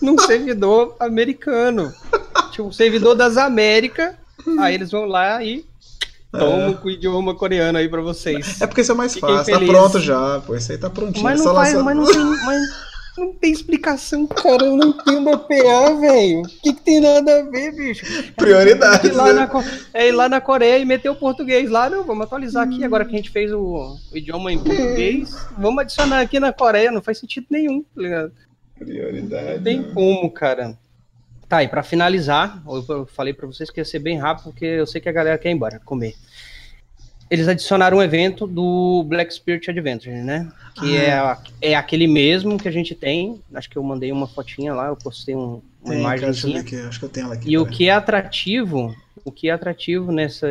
num 0.01 0.17
servidor 0.19 0.95
americano. 0.99 1.91
Tipo, 2.51 2.67
um 2.67 2.71
servidor 2.71 3.15
das 3.15 3.35
Américas. 3.35 4.13
Aí 4.59 4.75
eles 4.75 4.91
vão 4.91 5.05
lá 5.05 5.43
e 5.43 5.65
tomam 6.31 6.73
com 6.75 6.87
o 6.87 6.91
idioma 6.91 7.35
coreano 7.35 7.77
aí 7.77 7.89
pra 7.89 8.01
vocês. 8.01 8.61
É 8.61 8.67
porque 8.67 8.81
isso 8.81 8.91
é 8.91 8.95
mais 8.95 9.13
Fiquem 9.13 9.29
fácil. 9.29 9.53
Tá 9.53 9.59
felizes. 9.59 9.75
pronto 9.75 9.99
já, 9.99 10.39
pô. 10.41 10.55
Isso 10.55 10.71
aí 10.71 10.77
tá 10.77 10.89
prontinho. 10.89 11.23
Mas 11.23 11.41
é 11.41 11.43
não, 11.43 11.55
faz, 11.55 11.73
mas 11.73 11.97
não 11.97 12.05
tem, 12.05 12.19
mas 12.23 12.61
não 13.19 13.33
tem 13.33 13.51
explicação, 13.51 14.25
cara. 14.25 14.63
Eu 14.65 14.75
não 14.75 14.89
entendo 14.89 15.29
a 15.29 15.37
PA, 15.37 15.93
velho. 15.99 16.41
O 16.41 16.47
que, 16.47 16.73
que 16.73 16.81
tem 16.81 16.99
nada 16.99 17.39
a 17.39 17.43
ver, 17.43 17.75
bicho? 17.75 18.05
É 19.07 19.11
lá 19.13 19.25
né? 19.27 19.33
na, 19.33 19.47
Co- 19.47 19.63
é 19.93 20.07
ir 20.07 20.11
lá 20.11 20.27
na 20.29 20.41
Coreia 20.41 20.77
e 20.79 20.85
meter 20.85 21.09
o 21.09 21.15
português 21.15 21.69
lá. 21.69 21.89
Não, 21.89 22.03
vamos 22.03 22.25
atualizar 22.25 22.65
aqui. 22.67 22.83
Agora 22.83 23.05
que 23.05 23.13
a 23.13 23.17
gente 23.17 23.29
fez 23.29 23.51
o, 23.51 23.97
o 24.11 24.17
idioma 24.17 24.51
em 24.51 24.57
português, 24.59 25.35
vamos 25.57 25.81
adicionar 25.81 26.21
aqui 26.21 26.39
na 26.39 26.51
Coreia. 26.53 26.91
Não 26.91 27.01
faz 27.01 27.17
sentido 27.19 27.45
nenhum, 27.49 27.83
tá 27.83 28.01
ligado? 28.01 28.31
Prioridade. 28.77 29.55
Não 29.57 29.63
tem 29.63 29.83
como, 29.93 30.31
cara. 30.31 30.77
Tá, 31.47 31.63
e 31.63 31.67
pra 31.67 31.81
finalizar, 31.81 32.61
eu 32.67 32.85
eu 32.87 33.05
falei 33.07 33.33
pra 33.33 33.47
vocês 33.47 33.71
que 33.71 33.79
ia 33.79 33.85
ser 33.85 33.97
bem 33.99 34.19
rápido, 34.19 34.45
porque 34.51 34.65
eu 34.65 34.85
sei 34.85 35.01
que 35.01 35.09
a 35.09 35.11
galera 35.11 35.37
quer 35.37 35.49
ir 35.49 35.53
embora, 35.53 35.81
comer. 35.83 36.13
Eles 37.29 37.47
adicionaram 37.47 37.97
um 37.97 38.01
evento 38.01 38.47
do 38.47 39.03
Black 39.07 39.33
Spirit 39.33 39.69
Adventure, 39.69 40.15
né? 40.23 40.51
Que 40.75 40.95
é, 40.97 41.13
a- 41.13 41.37
é 41.61 41.75
aquele 41.75 42.07
mesmo 42.07 42.57
que 42.57 42.67
a 42.67 42.71
gente 42.71 42.95
tem. 42.95 43.39
Acho 43.53 43.69
que 43.69 43.77
eu 43.77 43.83
mandei 43.83 44.11
uma 44.11 44.27
fotinha 44.27 44.73
lá, 44.73 44.87
eu 44.87 44.95
postei 44.95 45.35
um- 45.35 45.61
uma 45.83 45.93
Tem, 45.93 46.03
cara, 46.03 46.19
deixa 46.19 46.47
eu 46.47 46.51
ver 46.53 46.59
imagenzinha. 46.59 46.59
aqui. 46.61 46.75
Acho 46.87 46.99
que 46.99 47.05
eu 47.05 47.09
tenho 47.09 47.25
ela 47.25 47.35
aqui. 47.35 47.51
E 47.51 47.57
o 47.57 47.65
que 47.65 47.87
é 47.89 47.91
atrativo, 47.91 48.95
o 49.23 49.31
que 49.31 49.49
é 49.49 49.51
atrativo 49.51 50.11
nessa, 50.11 50.47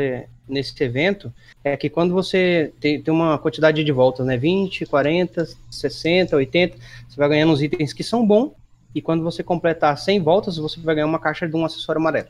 nesse 0.49 0.73
evento 0.85 1.33
é 1.65 1.77
que 1.77 1.89
quando 1.91 2.15
você 2.15 2.73
tem, 2.81 3.01
tem 3.03 3.13
uma 3.13 3.39
quantidade 3.39 3.83
de 3.83 3.93
voltas, 3.93 4.25
né? 4.27 4.37
20, 4.37 4.87
40, 4.87 5.49
60, 5.71 6.37
80, 6.37 6.77
você 7.09 7.17
vai 7.17 7.29
ganhando 7.31 7.53
uns 7.53 7.61
itens 7.63 7.93
que 7.93 8.05
são 8.05 8.25
bons. 8.27 8.53
E 8.95 9.03
quando 9.03 9.23
você 9.25 9.43
completar 9.43 9.99
100 9.99 10.21
voltas, 10.21 10.57
você 10.57 10.79
vai 10.81 10.95
ganhar 10.95 11.07
uma 11.07 11.19
caixa 11.19 11.47
de 11.49 11.55
um 11.57 11.65
acessório 11.65 12.01
amarelo. 12.01 12.29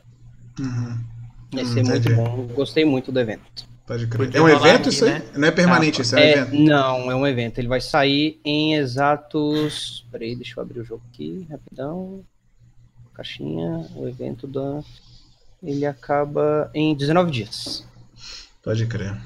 Uhum. 0.59 0.97
Vai 1.53 1.63
Hum, 1.63 1.67
ser 1.67 1.83
muito 1.83 2.09
bom. 2.15 2.47
Gostei 2.53 2.83
muito 2.85 3.11
do 3.11 3.19
evento. 3.19 3.68
Pode 3.89 4.05
crer. 4.05 4.35
É 4.35 4.39
um 4.39 4.47
evento 4.47 4.89
isso 4.89 5.03
aí? 5.03 5.13
né? 5.13 5.23
Não 5.35 5.47
é 5.47 5.51
permanente, 5.51 5.99
isso 6.03 6.15
é 6.15 6.19
um 6.19 6.21
É, 6.21 6.31
evento. 6.33 6.61
não, 6.63 7.09
é 7.11 7.15
um 7.15 7.25
evento. 7.25 7.57
Ele 7.57 7.67
vai 7.67 7.81
sair 7.81 8.39
em 8.45 8.75
exatos. 8.75 10.05
Peraí, 10.11 10.35
deixa 10.35 10.59
eu 10.59 10.61
abrir 10.63 10.79
o 10.81 10.85
jogo 10.85 11.01
aqui, 11.11 11.47
rapidão. 11.49 12.23
Caixinha, 13.15 13.87
o 13.95 14.07
evento 14.07 14.45
da. 14.45 14.83
Ele 15.63 15.87
acaba 15.87 16.69
em 16.71 16.93
19 16.95 17.31
dias. 17.31 17.83
Pode 18.61 18.85
crer. 18.85 19.17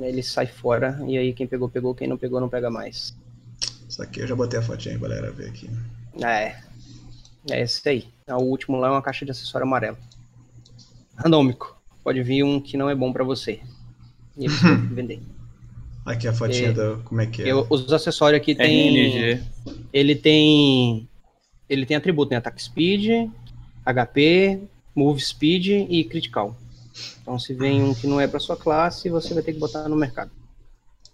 Ele 0.00 0.20
sai 0.20 0.48
fora 0.48 1.00
e 1.06 1.16
aí 1.16 1.32
quem 1.32 1.46
pegou, 1.46 1.68
pegou, 1.68 1.94
quem 1.94 2.08
não 2.08 2.18
pegou, 2.18 2.40
não 2.40 2.48
pega 2.48 2.68
mais. 2.68 3.16
Isso 3.88 4.02
aqui 4.02 4.18
eu 4.18 4.26
já 4.26 4.34
botei 4.34 4.58
a 4.58 4.62
fotinha 4.62 4.96
aí 4.96 5.00
galera 5.00 5.30
ver 5.30 5.48
aqui. 5.48 5.70
É. 6.20 6.56
É 7.48 7.62
esse 7.62 7.88
aí. 7.88 8.08
O 8.26 8.42
último 8.42 8.78
lá 8.78 8.88
é 8.88 8.90
uma 8.90 9.00
caixa 9.02 9.24
de 9.24 9.30
acessório 9.30 9.64
amarelo. 9.64 9.96
Randômico. 11.16 11.80
Pode 12.02 12.20
vir 12.24 12.42
um 12.42 12.60
que 12.60 12.76
não 12.76 12.90
é 12.90 12.96
bom 12.96 13.12
pra 13.12 13.22
você. 13.22 13.60
E 14.38 14.44
eles 14.44 14.60
vão 14.62 14.76
vender. 14.88 15.20
Aqui 16.06 16.26
a 16.26 16.32
fotinha 16.32 16.68
É. 16.68 16.72
do. 16.72 17.02
Como 17.04 17.20
é 17.20 17.26
que 17.26 17.42
é? 17.42 17.48
Eu- 17.52 17.66
os 17.68 17.92
acessórios 17.92 18.40
aqui 18.40 18.54
tem. 18.54 18.88
RNG. 18.88 19.42
Ele 19.92 20.14
tem. 20.14 21.06
Ele 21.68 21.84
tem 21.84 21.96
atributo, 21.98 22.30
né? 22.30 22.38
Ataque 22.38 22.62
speed, 22.62 23.28
HP, 23.84 24.58
move 24.94 25.20
speed 25.20 25.66
e 25.90 26.04
critical. 26.04 26.56
Então 27.20 27.38
se 27.38 27.52
vem 27.52 27.82
um 27.82 27.92
que 27.94 28.06
não 28.06 28.18
é 28.18 28.26
pra 28.26 28.40
sua 28.40 28.56
classe, 28.56 29.10
você 29.10 29.34
vai 29.34 29.42
ter 29.42 29.52
que 29.52 29.58
botar 29.58 29.86
no 29.86 29.96
mercado. 29.96 30.30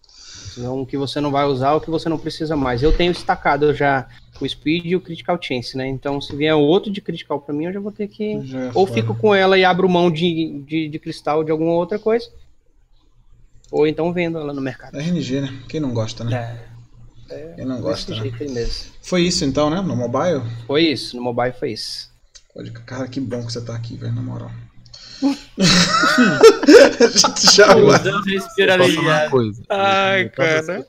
Se 0.01 0.65
é 0.65 0.69
um 0.69 0.85
que 0.85 0.97
você 0.97 1.21
não 1.21 1.33
vai 1.33 1.45
usar, 1.45 1.75
o 1.75 1.81
que 1.81 1.91
você 1.91 2.09
não 2.09 2.17
precisa 2.19 2.55
mais. 2.57 2.81
Eu 2.81 2.97
tenho 2.97 3.11
estacado 3.11 3.75
já 3.75 4.07
o 4.41 4.49
speed 4.49 4.85
e 4.87 4.95
o 4.97 5.01
critical 5.01 5.37
chance, 5.43 5.77
né? 5.77 5.89
Então 5.89 6.21
se 6.21 6.37
vier 6.37 6.55
outro 6.55 6.93
de 6.93 7.01
critical 7.01 7.41
pra 7.41 7.53
mim, 7.53 7.65
eu 7.65 7.73
já 7.73 7.81
vou 7.81 7.91
ter 7.91 8.07
que. 8.07 8.35
É 8.35 8.71
Ou 8.75 8.87
foda. 8.87 8.93
fico 8.93 9.15
com 9.17 9.35
ela 9.35 9.59
e 9.59 9.65
abro 9.65 9.89
mão 9.89 10.09
de, 10.09 10.63
de, 10.65 10.89
de 10.89 10.99
cristal 11.01 11.43
de 11.43 11.51
alguma 11.51 11.73
outra 11.73 11.99
coisa. 11.99 12.31
Ou 13.71 13.87
então 13.87 14.13
vendo 14.13 14.39
ela 14.39 14.53
no 14.53 14.61
mercado. 14.61 14.97
RNG, 14.99 15.41
né? 15.41 15.63
Quem 15.69 15.81
não 15.81 15.93
gosta, 15.93 16.25
né? 16.25 16.61
É, 17.29 17.55
Quem 17.57 17.65
não 17.65 17.81
gosta, 17.81 18.15
né? 18.15 18.31
Foi 19.03 19.23
isso 19.23 19.45
então, 19.45 19.71
né? 19.71 19.81
No 19.81 19.97
mobile? 19.97 20.43
Foi 20.67 20.83
isso, 20.83 21.17
no 21.17 21.23
mobile 21.23 21.53
foi 21.53 21.73
isso. 21.73 22.11
Pode... 22.53 22.71
Cara, 22.71 23.09
que 23.09 23.21
bom 23.21 23.45
que 23.45 23.53
você 23.53 23.61
tá 23.61 23.75
aqui, 23.75 23.97
velho, 23.97 24.15
na 24.15 24.23
moral. 24.23 24.51
A 25.33 27.07
gente 27.07 27.55
já 27.57 27.75
vai. 27.75 28.01
Respira 28.27 28.75
aliviado. 28.75 29.31
coisa? 29.31 29.63
Ai, 29.69 30.29
cara. 30.29 30.87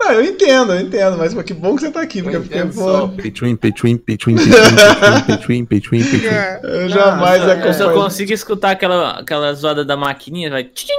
Não, 0.00 0.12
eu 0.12 0.24
entendo, 0.24 0.72
eu 0.74 0.80
entendo, 0.80 1.18
mas 1.18 1.34
pô, 1.34 1.42
que 1.42 1.54
bom 1.54 1.74
que 1.76 1.82
você 1.82 1.90
tá 1.90 2.00
aqui, 2.00 2.22
porque, 2.22 2.36
Eu 2.36 2.40
porque 2.42 2.56
entendo 2.58 2.74
pô, 2.74 2.80
só. 2.80 3.08
Petwin, 3.08 3.56
Petwin, 3.56 3.96
Petwin, 3.96 4.36
Petwin, 4.36 5.24
Petwin, 5.26 5.64
Petwin, 5.66 6.04
Petwin. 6.04 6.28
eu 6.64 6.88
jamais 6.88 7.42
eu, 7.42 7.48
só, 7.48 7.54
eu 7.54 7.74
só 7.74 7.82
acompanho. 7.84 8.02
consigo 8.04 8.32
escutar 8.32 8.70
aquela, 8.72 9.18
aquela 9.20 9.52
zoada 9.54 9.84
da 9.84 9.96
maquininha, 9.96 10.50
vai. 10.50 10.64
tchim. 10.64 10.92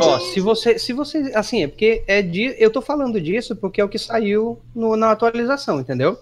Ó, 0.00 0.18
se 0.20 0.38
você, 0.40 0.78
se 0.78 0.92
você, 0.92 1.32
assim, 1.34 1.64
é 1.64 1.66
porque 1.68 2.04
é 2.06 2.22
de, 2.22 2.54
eu 2.58 2.70
tô 2.70 2.80
falando 2.80 3.20
disso 3.20 3.56
porque 3.56 3.80
é 3.80 3.84
o 3.84 3.88
que 3.88 3.98
saiu 3.98 4.60
no- 4.72 4.96
na 4.96 5.10
atualização, 5.10 5.80
entendeu? 5.80 6.16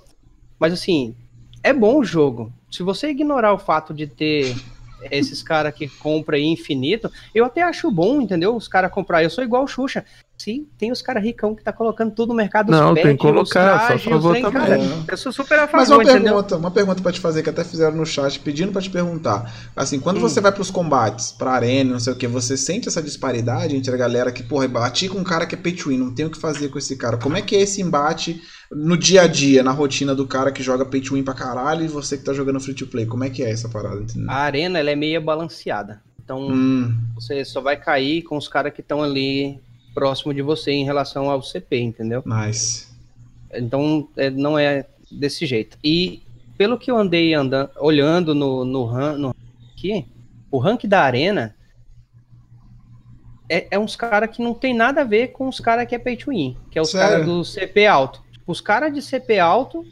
Mas 0.58 0.72
assim, 0.72 1.14
é 1.62 1.70
bom 1.74 1.98
o 1.98 2.04
jogo. 2.04 2.50
Se 2.70 2.82
você 2.82 3.08
ignorar 3.10 3.52
o 3.52 3.58
fato 3.58 3.92
de 3.92 4.06
ter 4.06 4.56
esses 5.02 5.42
caras 5.42 5.74
que 5.74 5.88
compram 5.88 6.38
infinito, 6.38 7.10
eu 7.34 7.44
até 7.44 7.62
acho 7.62 7.90
bom, 7.90 8.20
entendeu? 8.20 8.54
Os 8.54 8.68
caras 8.68 8.90
comprar. 8.90 9.22
Eu 9.22 9.30
sou 9.30 9.44
igual 9.44 9.64
o 9.64 9.68
Xuxa. 9.68 10.04
Sim, 10.38 10.66
tem 10.76 10.92
os 10.92 11.00
caras 11.00 11.24
ricão 11.24 11.54
que 11.54 11.64
tá 11.64 11.72
colocando 11.72 12.12
tudo 12.14 12.28
no 12.28 12.34
mercado. 12.34 12.70
Não, 12.70 12.92
tem 12.94 13.16
que 13.16 13.22
colocar, 13.22 13.42
os 13.42 13.48
só 13.48 13.86
trajes, 13.86 14.04
favor 14.04 14.34
também. 14.34 14.52
cara, 14.52 14.76
É. 14.78 15.12
Eu 15.12 15.16
sou 15.16 15.32
super 15.32 15.58
a 15.58 15.62
Mas 15.62 15.88
favor, 15.88 15.94
uma 15.94 16.02
entendeu? 16.02 16.22
pergunta, 16.34 16.56
uma 16.58 16.70
pergunta 16.70 17.02
pra 17.02 17.10
te 17.10 17.20
fazer, 17.20 17.42
que 17.42 17.48
até 17.48 17.64
fizeram 17.64 17.96
no 17.96 18.04
chat, 18.04 18.38
pedindo 18.40 18.70
pra 18.70 18.82
te 18.82 18.90
perguntar. 18.90 19.50
Assim, 19.74 19.98
quando 19.98 20.18
Hum. 20.18 20.20
você 20.20 20.40
vai 20.40 20.52
pros 20.52 20.70
combates, 20.70 21.32
pra 21.32 21.52
arena, 21.52 21.92
não 21.94 22.00
sei 22.00 22.12
o 22.12 22.16
que, 22.16 22.26
você 22.26 22.54
sente 22.56 22.86
essa 22.86 23.02
disparidade 23.02 23.74
entre 23.74 23.92
a 23.92 23.96
galera 23.96 24.30
que, 24.30 24.42
porra, 24.42 24.68
bati 24.68 25.08
com 25.08 25.18
um 25.18 25.24
cara 25.24 25.46
que 25.46 25.54
é 25.54 25.58
pay 25.58 25.72
to 25.72 25.88
win, 25.88 25.96
não 25.96 26.14
tem 26.14 26.26
o 26.26 26.30
que 26.30 26.38
fazer 26.38 26.68
com 26.68 26.78
esse 26.78 26.96
cara. 26.96 27.16
Como 27.16 27.36
é 27.36 27.40
que 27.40 27.56
é 27.56 27.62
esse 27.62 27.80
embate 27.80 28.42
no 28.70 28.96
dia 28.96 29.22
a 29.22 29.26
dia, 29.26 29.62
na 29.62 29.70
rotina 29.72 30.14
do 30.14 30.26
cara 30.26 30.52
que 30.52 30.62
joga 30.62 30.84
pay 30.84 31.00
to 31.00 31.14
win 31.14 31.22
pra 31.22 31.32
caralho 31.34 31.82
e 31.84 31.88
você 31.88 32.18
que 32.18 32.24
tá 32.24 32.34
jogando 32.34 32.60
free 32.60 32.74
to 32.74 32.86
play? 32.86 33.06
Como 33.06 33.24
é 33.24 33.30
que 33.30 33.42
é 33.42 33.50
essa 33.50 33.70
parada? 33.70 34.02
entendeu? 34.02 34.30
A 34.30 34.34
arena, 34.36 34.78
ela 34.78 34.90
é 34.90 34.96
meio 34.96 35.20
balanceada. 35.22 36.02
Então, 36.22 36.40
Hum, 36.50 36.92
você 37.14 37.44
só 37.44 37.60
vai 37.60 37.76
cair 37.76 38.22
com 38.22 38.36
os 38.36 38.48
caras 38.48 38.72
que 38.74 38.80
estão 38.80 39.00
ali 39.02 39.60
próximo 39.96 40.34
de 40.34 40.42
você 40.42 40.72
em 40.72 40.84
relação 40.84 41.30
ao 41.30 41.42
CP, 41.42 41.78
entendeu? 41.80 42.22
nice. 42.26 42.86
Então, 43.54 44.06
é, 44.16 44.28
não 44.28 44.58
é 44.58 44.84
desse 45.10 45.46
jeito. 45.46 45.78
E 45.82 46.22
pelo 46.58 46.78
que 46.78 46.90
eu 46.90 46.98
andei 46.98 47.32
andando, 47.32 47.70
olhando 47.80 48.34
no, 48.34 48.62
no, 48.64 48.84
ran- 48.84 49.16
no 49.16 49.34
aqui, 49.72 50.04
o 50.50 50.58
rank 50.58 50.84
da 50.84 51.00
arena 51.00 51.54
é, 53.48 53.68
é 53.70 53.78
uns 53.78 53.96
caras 53.96 54.28
que 54.34 54.42
não 54.42 54.52
tem 54.52 54.74
nada 54.74 55.00
a 55.00 55.04
ver 55.04 55.28
com 55.28 55.48
os 55.48 55.60
caras 55.60 55.86
que 55.88 55.94
é 55.94 55.98
pay 55.98 56.16
to 56.16 56.30
win, 56.30 56.56
que 56.70 56.78
é 56.78 56.82
os 56.82 56.92
caras 56.92 57.24
do 57.24 57.44
CP 57.44 57.86
alto. 57.86 58.20
Tipo, 58.32 58.52
os 58.52 58.60
caras 58.60 58.92
de 58.92 59.00
CP 59.00 59.38
alto 59.38 59.84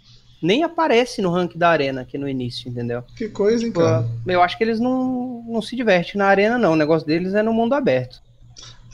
nem 0.43 0.63
aparecem 0.63 1.23
no 1.25 1.31
rank 1.31 1.57
da 1.57 1.71
arena 1.71 2.03
aqui 2.03 2.19
no 2.19 2.29
início, 2.29 2.69
entendeu? 2.69 3.03
Que 3.17 3.29
coisa, 3.29 3.63
hein, 3.65 3.71
Tipo, 3.71 3.81
cara? 3.81 4.07
eu 4.27 4.43
acho 4.43 4.59
que 4.59 4.65
eles 4.65 4.79
não, 4.81 5.43
não 5.47 5.63
se 5.63 5.75
divertem 5.75 6.17
na 6.19 6.27
arena, 6.27 6.59
não. 6.59 6.73
O 6.73 6.77
negócio 6.77 7.07
deles 7.07 7.33
é 7.35 7.43
no 7.43 7.53
mundo 7.55 7.73
aberto. 7.75 8.21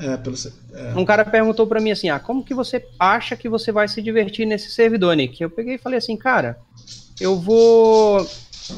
É, 0.00 0.16
pelo. 0.16 0.34
É. 0.72 0.98
Um 0.98 1.04
cara 1.04 1.24
perguntou 1.24 1.66
pra 1.66 1.80
mim 1.80 1.90
assim: 1.90 2.08
ah, 2.08 2.18
como 2.18 2.42
que 2.42 2.54
você 2.54 2.84
acha 2.98 3.36
que 3.36 3.48
você 3.48 3.70
vai 3.70 3.86
se 3.86 4.00
divertir 4.00 4.46
nesse 4.46 4.70
servidor, 4.70 5.14
Nick? 5.14 5.40
Eu 5.42 5.50
peguei 5.50 5.74
e 5.74 5.78
falei 5.78 5.98
assim, 5.98 6.16
cara, 6.16 6.58
eu 7.20 7.38
vou. 7.38 8.26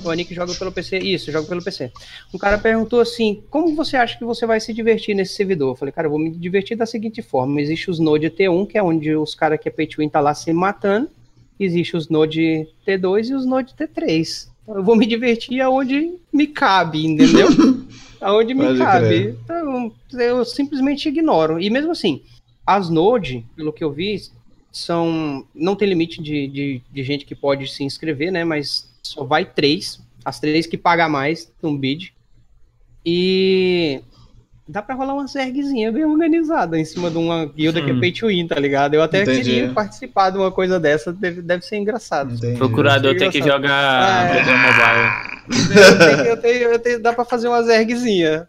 O 0.04 0.12
Nick 0.12 0.34
joga 0.34 0.54
pelo 0.54 0.72
PC. 0.72 0.98
Isso, 0.98 1.30
joga 1.30 1.46
pelo 1.46 1.62
PC. 1.62 1.92
Um 2.34 2.38
cara 2.38 2.58
perguntou 2.58 3.00
assim: 3.00 3.42
como 3.48 3.74
você 3.76 3.96
acha 3.96 4.18
que 4.18 4.24
você 4.24 4.44
vai 4.44 4.58
se 4.58 4.74
divertir 4.74 5.14
nesse 5.14 5.34
servidor? 5.34 5.72
Eu 5.72 5.76
falei, 5.76 5.92
cara, 5.92 6.06
eu 6.06 6.10
vou 6.10 6.18
me 6.18 6.30
divertir 6.30 6.76
da 6.76 6.86
seguinte 6.86 7.22
forma: 7.22 7.60
existe 7.60 7.88
os 7.88 8.00
Node 8.00 8.28
T1, 8.28 8.66
que 8.66 8.76
é 8.76 8.82
onde 8.82 9.14
os 9.14 9.34
caras 9.34 9.60
que 9.60 9.68
é 9.68 9.72
pay 9.72 9.86
to 9.86 9.98
win 9.98 10.08
tá 10.08 10.20
lá 10.20 10.34
se 10.34 10.52
matando. 10.52 11.08
Existe 11.60 11.96
os 11.96 12.08
Node 12.08 12.66
T2 12.84 13.28
e 13.28 13.34
os 13.34 13.46
Node 13.46 13.74
T3. 13.74 14.48
Então, 14.62 14.76
eu 14.76 14.82
vou 14.82 14.96
me 14.96 15.06
divertir 15.06 15.60
aonde 15.60 16.14
me 16.32 16.46
cabe, 16.46 17.06
entendeu? 17.06 17.48
aonde 18.22 18.54
me 18.54 18.64
Pode 18.64 18.78
cabe. 18.78 19.38
Então, 19.44 19.92
eu 20.12 20.44
simplesmente 20.44 21.08
ignoro. 21.08 21.60
E 21.60 21.68
mesmo 21.68 21.92
assim, 21.92 22.22
as 22.66 22.88
Node, 22.88 23.44
pelo 23.56 23.72
que 23.72 23.82
eu 23.82 23.92
vi, 23.92 24.22
são. 24.70 25.46
Não 25.54 25.76
tem 25.76 25.88
limite 25.88 26.22
de, 26.22 26.46
de, 26.48 26.82
de 26.90 27.02
gente 27.02 27.24
que 27.24 27.34
pode 27.34 27.66
se 27.68 27.84
inscrever, 27.84 28.32
né? 28.32 28.44
Mas 28.44 28.90
só 29.02 29.24
vai 29.24 29.44
três. 29.44 30.00
As 30.24 30.38
três 30.38 30.66
que 30.66 30.78
pagam 30.78 31.10
mais 31.10 31.52
no 31.60 31.76
bid. 31.76 32.14
E 33.04 34.00
dá 34.68 34.80
pra 34.80 34.94
rolar 34.94 35.14
uma 35.14 35.26
zergzinha 35.26 35.90
bem 35.92 36.04
organizada 36.04 36.78
em 36.78 36.84
cima 36.84 37.10
de 37.10 37.18
uma 37.18 37.46
guilda 37.46 37.82
que 37.82 37.90
é 37.90 37.92
Hum. 37.92 38.00
pay 38.00 38.12
to 38.12 38.26
win, 38.28 38.46
tá 38.46 38.58
ligado? 38.58 38.94
Eu 38.94 39.02
até 39.02 39.22
Entendi. 39.22 39.42
queria 39.42 39.68
participar 39.72 40.30
de 40.30 40.38
uma 40.38 40.50
coisa 40.52 40.78
dessa, 40.78 41.12
deve, 41.12 41.42
deve 41.42 41.64
ser 41.64 41.76
engraçado. 41.76 42.34
Entendi. 42.34 42.56
Procurador 42.58 43.16
tem 43.16 43.30
que 43.30 43.42
jogar 43.42 43.70
Ah, 43.72 44.36
é. 44.36 44.42
Mobile. 44.42 45.32
Eu 45.82 45.98
tenho, 45.98 46.24
eu 46.26 46.36
tenho, 46.36 46.62
eu 46.72 46.78
tenho- 46.78 47.00
dá 47.02 47.12
pra 47.12 47.24
fazer 47.24 47.48
uma 47.48 47.62
zergzinha. 47.62 48.48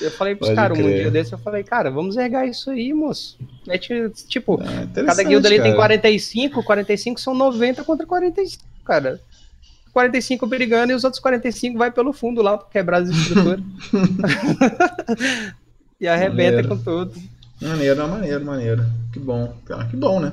Eu 0.00 0.10
falei 0.10 0.34
pros 0.34 0.50
caras 0.50 0.76
um 0.76 0.82
dia 0.82 1.08
desse, 1.10 1.32
eu 1.32 1.38
falei, 1.38 1.62
cara, 1.62 1.88
vamos 1.90 2.16
zergar 2.16 2.44
isso 2.46 2.68
aí, 2.70 2.92
moço. 2.92 3.38
É 3.68 3.78
ti- 3.78 4.10
tipo, 4.28 4.60
É 4.96 5.02
cada 5.04 5.22
guilda 5.22 5.46
ali 5.48 5.56
tem 5.58 5.66
cara. 5.72 5.76
45, 5.76 6.62
45 6.64 7.20
são 7.20 7.32
90 7.34 7.84
contra 7.84 8.04
45, 8.04 8.64
cara. 8.84 9.20
45 9.98 10.46
brigando 10.46 10.92
e 10.92 10.94
os 10.94 11.02
outros 11.02 11.20
45 11.20 11.76
vai 11.76 11.90
pelo 11.90 12.12
fundo 12.12 12.40
lá 12.40 12.56
pra 12.56 12.68
quebrar 12.68 13.02
as 13.02 13.08
estruturas. 13.08 13.60
e 16.00 16.06
arrebenta 16.06 16.62
Maneiro. 16.62 16.68
com 16.68 16.76
tudo. 16.78 17.12
Maneiro, 17.60 18.08
maneiro, 18.08 18.44
maneiro. 18.44 18.86
Que 19.12 19.18
bom, 19.18 19.52
cara, 19.66 19.84
que 19.86 19.96
bom, 19.96 20.20
né? 20.20 20.32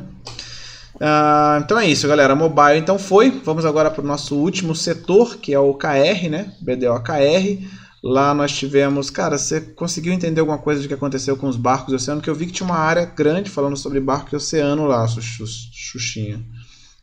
Ah, 1.02 1.60
então 1.64 1.80
é 1.80 1.88
isso, 1.88 2.08
galera. 2.08 2.36
Mobile 2.36 2.78
então 2.78 3.00
foi. 3.00 3.32
Vamos 3.44 3.66
agora 3.66 3.90
para 3.90 4.04
o 4.04 4.08
nosso 4.08 4.36
último 4.38 4.76
setor, 4.76 5.38
que 5.38 5.52
é 5.54 5.60
o 5.60 5.74
KR, 5.74 6.30
né? 6.30 6.54
BDO 6.62 7.02
KR. 7.02 7.66
Lá 8.04 8.34
nós 8.36 8.52
tivemos. 8.56 9.10
Cara, 9.10 9.40
você 9.40 9.60
conseguiu 9.60 10.14
entender 10.14 10.40
alguma 10.40 10.60
coisa 10.60 10.84
do 10.84 10.88
que 10.88 10.94
aconteceu 10.94 11.36
com 11.36 11.48
os 11.48 11.58
barcos 11.58 11.90
do 11.90 11.96
oceano? 11.96 12.22
Que 12.22 12.30
eu 12.30 12.36
vi 12.36 12.46
que 12.46 12.52
tinha 12.54 12.68
uma 12.70 12.78
área 12.78 13.06
grande 13.06 13.50
falando 13.50 13.76
sobre 13.76 14.00
barco 14.00 14.30
e 14.32 14.36
oceano 14.36 14.86
lá, 14.86 15.06
Xu- 15.08 15.22
Xu- 15.22 15.46
Xuxinha. 15.74 16.40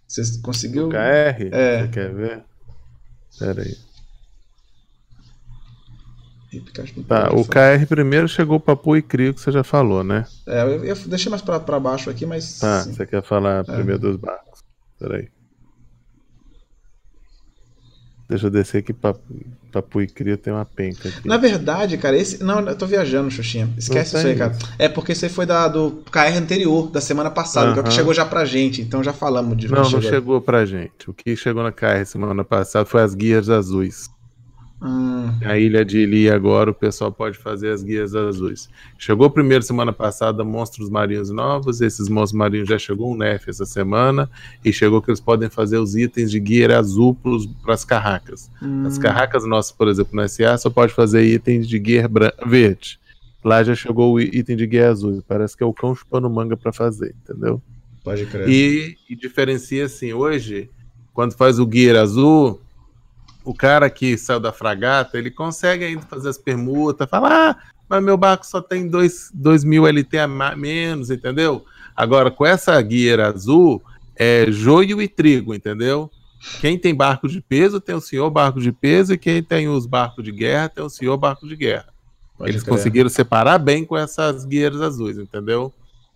Você 0.06 0.22
conseguiu? 0.40 0.88
KR? 0.88 1.48
É. 1.50 1.80
Você 1.82 1.88
quer 1.88 2.14
ver? 2.14 2.42
Pera 3.38 3.62
aí. 3.62 3.76
Tá, 7.08 7.32
o. 7.32 7.44
KR 7.46 7.86
primeiro 7.88 8.28
chegou 8.28 8.60
Papu 8.60 8.96
e 8.96 9.02
Crio, 9.02 9.32
que 9.32 9.40
você 9.40 9.50
já 9.50 9.64
falou, 9.64 10.04
né? 10.04 10.26
É, 10.46 10.62
eu, 10.62 10.84
eu 10.84 10.94
deixei 11.06 11.30
mais 11.30 11.40
pra, 11.40 11.58
pra 11.58 11.80
baixo 11.80 12.10
aqui, 12.10 12.26
mas. 12.26 12.58
Tá, 12.58 12.84
você 12.84 13.06
quer 13.06 13.22
falar 13.22 13.64
primeiro 13.64 13.98
dos 13.98 14.16
barcos. 14.16 14.60
Pera 14.98 15.16
aí. 15.16 15.28
Deixa 18.32 18.46
eu 18.46 18.50
descer 18.50 18.78
aqui, 18.78 18.92
Papu, 18.94 19.20
Papu 19.70 20.00
e 20.00 20.06
Crio 20.06 20.38
tem 20.38 20.52
uma 20.52 20.64
penca 20.64 21.08
aqui. 21.08 21.28
Na 21.28 21.36
verdade, 21.36 21.98
cara, 21.98 22.16
esse. 22.16 22.42
Não, 22.42 22.60
eu 22.60 22.74
tô 22.74 22.86
viajando, 22.86 23.30
Xuxinha. 23.30 23.68
Esquece 23.76 24.16
isso 24.16 24.26
aí, 24.26 24.34
cara. 24.34 24.56
É 24.78 24.88
porque 24.88 25.12
isso 25.12 25.24
aí 25.24 25.30
foi 25.30 25.44
da, 25.44 25.68
do 25.68 26.02
KR 26.10 26.36
anterior, 26.36 26.90
da 26.90 27.00
semana 27.00 27.30
passada, 27.30 27.72
que 27.74 27.78
é 27.78 27.82
o 27.82 27.84
que 27.84 27.92
chegou 27.92 28.14
já 28.14 28.24
pra 28.24 28.44
gente. 28.44 28.80
Então 28.80 29.04
já 29.04 29.12
falamos 29.12 29.56
de 29.56 29.68
Não, 29.68 29.82
não 29.82 30.00
chegou 30.02 30.40
pra 30.40 30.64
gente. 30.64 31.08
O 31.08 31.12
que 31.12 31.36
chegou 31.36 31.62
na 31.62 31.72
KR 31.72 32.04
semana 32.06 32.42
passada 32.42 32.86
foi 32.86 33.02
as 33.02 33.14
guias 33.14 33.50
azuis. 33.50 34.10
Hum, 34.84 35.30
A 35.44 35.56
ilha 35.56 35.84
de 35.84 35.98
Ili 36.00 36.28
agora 36.28 36.70
o 36.70 36.74
pessoal 36.74 37.12
pode 37.12 37.38
fazer 37.38 37.70
as 37.70 37.84
guias 37.84 38.14
azuis. 38.16 38.68
Chegou 38.98 39.30
primeiro 39.30 39.62
semana 39.62 39.92
passada 39.92 40.42
monstros 40.42 40.90
marinhos 40.90 41.30
novos, 41.30 41.80
esses 41.80 42.08
monstros 42.08 42.36
marinhos 42.38 42.68
já 42.68 42.76
chegou 42.78 43.12
um 43.12 43.16
nerf 43.16 43.48
essa 43.48 43.64
semana 43.64 44.28
e 44.64 44.72
chegou 44.72 45.00
que 45.00 45.08
eles 45.10 45.20
podem 45.20 45.48
fazer 45.48 45.78
os 45.78 45.94
itens 45.94 46.30
de 46.32 46.40
guia 46.40 46.76
azul 46.78 47.16
para 47.62 47.74
as 47.74 47.84
carracas. 47.84 48.50
hum, 48.60 48.84
As 48.84 48.98
carracas 48.98 49.46
nossas, 49.46 49.70
por 49.70 49.86
exemplo, 49.86 50.16
no 50.16 50.28
SA 50.28 50.58
só 50.58 50.68
pode 50.68 50.92
fazer 50.92 51.22
itens 51.24 51.68
de 51.68 51.78
guia 51.78 52.10
verde. 52.44 52.98
Lá 53.44 53.62
já 53.62 53.74
chegou 53.74 54.14
o 54.14 54.20
item 54.20 54.56
de 54.56 54.66
guia 54.66 54.90
azul. 54.90 55.22
Parece 55.26 55.56
que 55.56 55.62
é 55.62 55.66
o 55.66 55.72
cão 55.72 55.94
chupando 55.94 56.28
manga 56.30 56.56
para 56.56 56.72
fazer, 56.72 57.14
entendeu? 57.22 57.60
Pode 58.04 58.26
crer. 58.26 58.48
E, 58.48 58.96
e 59.08 59.14
diferencia 59.16 59.84
assim, 59.84 60.12
hoje, 60.12 60.68
quando 61.12 61.34
faz 61.34 61.58
o 61.60 61.66
guia 61.66 62.00
azul, 62.00 62.60
o 63.44 63.54
cara 63.54 63.90
que 63.90 64.16
saiu 64.16 64.40
da 64.40 64.52
fragata, 64.52 65.18
ele 65.18 65.30
consegue 65.30 65.84
ainda 65.84 66.02
fazer 66.02 66.28
as 66.28 66.38
permutas, 66.38 67.08
falar, 67.08 67.50
ah, 67.50 67.56
mas 67.88 68.02
meu 68.02 68.16
barco 68.16 68.46
só 68.46 68.60
tem 68.60 68.88
2 68.88 69.64
mil 69.64 69.86
LT 69.86 70.18
a 70.18 70.26
menos, 70.56 71.10
entendeu? 71.10 71.64
Agora, 71.94 72.30
com 72.30 72.46
essa 72.46 72.80
guia 72.80 73.26
azul, 73.26 73.82
é 74.16 74.46
joio 74.50 75.02
e 75.02 75.08
trigo, 75.08 75.54
entendeu? 75.54 76.10
Quem 76.60 76.78
tem 76.78 76.94
barco 76.94 77.28
de 77.28 77.40
peso 77.40 77.80
tem 77.80 77.94
o 77.94 78.00
senhor 78.00 78.30
barco 78.30 78.60
de 78.60 78.72
peso, 78.72 79.12
e 79.12 79.18
quem 79.18 79.42
tem 79.42 79.68
os 79.68 79.86
barcos 79.86 80.24
de 80.24 80.32
guerra 80.32 80.68
tem 80.68 80.82
o 80.82 80.88
senhor 80.88 81.16
barco 81.16 81.46
de 81.46 81.54
guerra. 81.54 81.86
Pode 82.36 82.50
Eles 82.50 82.62
crer. 82.62 82.74
conseguiram 82.74 83.08
separar 83.08 83.58
bem 83.58 83.84
com 83.84 83.96
essas 83.96 84.44
guias 84.44 84.80
azuis, 84.80 85.18
entendeu? 85.18 85.72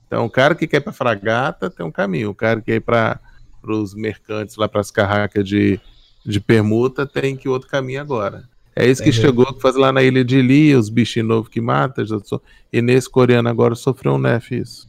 Então, 0.06 0.24
o 0.24 0.30
cara 0.30 0.54
que 0.54 0.66
quer 0.66 0.78
ir 0.78 0.80
para 0.80 0.92
fragata 0.92 1.68
tem 1.68 1.84
um 1.84 1.90
caminho, 1.90 2.30
o 2.30 2.34
cara 2.34 2.60
que 2.60 2.66
quer 2.66 2.76
ir 2.76 2.80
para 2.80 3.20
os 3.64 3.94
mercantes, 3.94 4.56
lá 4.56 4.68
para 4.68 4.80
as 4.80 4.90
carracas 4.90 5.46
de, 5.46 5.80
de 6.26 6.40
permuta, 6.40 7.06
tem 7.06 7.36
que 7.36 7.48
outro 7.48 7.68
caminho 7.68 8.00
agora. 8.00 8.48
É 8.74 8.86
isso 8.86 9.02
que 9.02 9.08
Entendi. 9.08 9.24
chegou 9.26 9.54
que 9.54 9.60
faz 9.62 9.74
lá 9.76 9.90
na 9.90 10.02
ilha 10.02 10.22
de 10.24 10.42
Li, 10.42 10.74
os 10.74 10.88
bichinhos 10.90 11.28
novos 11.28 11.48
que 11.48 11.60
matam, 11.60 12.04
já 12.04 12.18
so- 12.20 12.42
e 12.72 12.82
nesse 12.82 13.08
coreano 13.08 13.48
agora 13.48 13.74
sofreu 13.74 14.14
um 14.14 14.18
nef 14.18 14.50
isso. 14.52 14.86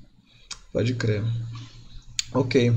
Pode 0.74 0.94
crer. 0.96 1.24
Ok. 2.34 2.74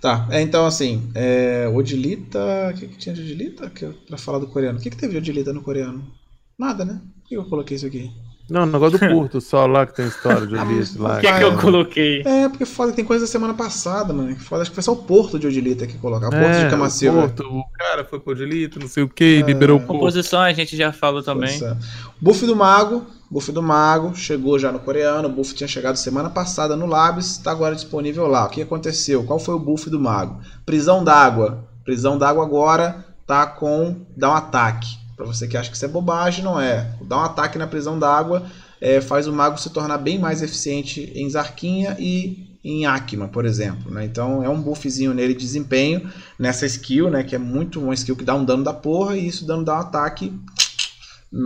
Tá, 0.00 0.26
é, 0.30 0.40
então 0.40 0.64
assim, 0.64 1.10
é, 1.14 1.68
Odilita. 1.68 2.70
O 2.70 2.78
que, 2.78 2.88
que 2.88 2.96
tinha 2.96 3.14
de 3.14 3.20
Odilita? 3.20 3.68
Que, 3.68 3.86
pra 4.08 4.16
falar 4.16 4.38
do 4.38 4.46
coreano. 4.46 4.78
O 4.78 4.82
que, 4.82 4.88
que 4.88 4.96
teve 4.96 5.12
de 5.12 5.18
Odilita 5.18 5.52
no 5.52 5.60
coreano? 5.62 6.10
Nada, 6.58 6.84
né? 6.86 7.00
Por 7.20 7.28
que 7.28 7.36
eu 7.36 7.44
coloquei 7.44 7.76
isso 7.76 7.86
aqui? 7.86 8.10
Não, 8.50 8.64
o 8.64 8.66
negócio 8.66 8.98
do 8.98 9.06
curto 9.08 9.40
só 9.40 9.64
lá 9.66 9.86
que 9.86 9.94
tem 9.94 10.06
história 10.06 10.46
de 10.46 10.56
Odilito 10.56 11.02
lá. 11.02 11.18
O 11.18 11.20
que, 11.20 11.26
é 11.26 11.38
que 11.38 11.44
eu 11.44 11.56
coloquei? 11.56 12.22
É, 12.22 12.48
porque 12.48 12.64
foda, 12.64 12.92
tem 12.92 13.04
coisa 13.04 13.24
da 13.24 13.30
semana 13.30 13.54
passada, 13.54 14.12
mano. 14.12 14.34
Foda, 14.36 14.62
acho 14.62 14.70
que 14.70 14.74
foi 14.74 14.82
só 14.82 14.92
o 14.92 14.96
Porto 14.96 15.38
de 15.38 15.46
Odilita 15.46 15.86
que 15.86 15.96
colocar. 15.98 16.30
Porto 16.30 16.44
É, 16.44 16.64
de 16.64 16.70
Camacilva. 16.70 17.20
Porto, 17.22 17.44
o 17.44 17.64
cara 17.78 18.04
foi 18.04 18.18
pro 18.18 18.32
Odilito, 18.32 18.80
não 18.80 18.88
sei 18.88 19.04
o 19.04 19.08
que, 19.08 19.42
liberou 19.42 19.76
o 19.76 19.80
Porto. 19.80 19.98
Composição 19.98 20.40
a 20.40 20.52
gente 20.52 20.76
já 20.76 20.92
falou 20.92 21.22
também. 21.22 21.62
É. 21.62 21.76
Buff 22.20 22.44
do 22.44 22.56
Mago. 22.56 23.06
Buff 23.30 23.52
do 23.52 23.62
Mago 23.62 24.14
chegou 24.16 24.58
já 24.58 24.72
no 24.72 24.80
coreano. 24.80 25.28
O 25.28 25.32
buff 25.32 25.54
tinha 25.54 25.68
chegado 25.68 25.94
semana 25.96 26.28
passada 26.28 26.74
no 26.74 26.86
Labs, 26.86 27.30
está 27.30 27.52
agora 27.52 27.76
disponível 27.76 28.26
lá. 28.26 28.46
O 28.46 28.48
que 28.48 28.62
aconteceu? 28.62 29.22
Qual 29.22 29.38
foi 29.38 29.54
o 29.54 29.58
buff 29.58 29.88
do 29.88 30.00
Mago? 30.00 30.40
Prisão 30.66 31.04
d'água. 31.04 31.64
Prisão 31.84 32.18
d'água 32.18 32.44
agora 32.44 33.04
tá 33.26 33.46
com 33.46 34.04
dá 34.16 34.30
um 34.30 34.34
ataque. 34.34 34.99
Pra 35.20 35.26
você 35.26 35.46
que 35.46 35.54
acha 35.54 35.68
que 35.68 35.76
isso 35.76 35.84
é 35.84 35.88
bobagem, 35.88 36.42
não 36.42 36.58
é. 36.58 36.94
Dá 37.02 37.18
um 37.18 37.24
ataque 37.24 37.58
na 37.58 37.66
prisão 37.66 37.98
d'água 37.98 38.46
é, 38.80 39.02
faz 39.02 39.26
o 39.26 39.32
mago 39.34 39.58
se 39.58 39.68
tornar 39.68 39.98
bem 39.98 40.18
mais 40.18 40.40
eficiente 40.40 41.12
em 41.14 41.28
Zarquinha 41.28 41.94
e 41.98 42.58
em 42.64 42.86
Akima, 42.86 43.28
por 43.28 43.44
exemplo. 43.44 43.90
Né? 43.90 44.06
Então 44.06 44.42
é 44.42 44.48
um 44.48 44.58
buffzinho 44.58 45.12
nele 45.12 45.34
de 45.34 45.40
desempenho 45.40 46.10
nessa 46.38 46.64
skill, 46.64 47.10
né? 47.10 47.22
Que 47.22 47.34
é 47.34 47.38
muito 47.38 47.82
uma 47.82 47.92
skill 47.92 48.16
que 48.16 48.24
dá 48.24 48.34
um 48.34 48.46
dano 48.46 48.64
da 48.64 48.72
porra 48.72 49.14
e 49.14 49.26
isso 49.26 49.46
dano 49.46 49.62
dá 49.62 49.76
um 49.76 49.80
ataque 49.80 50.32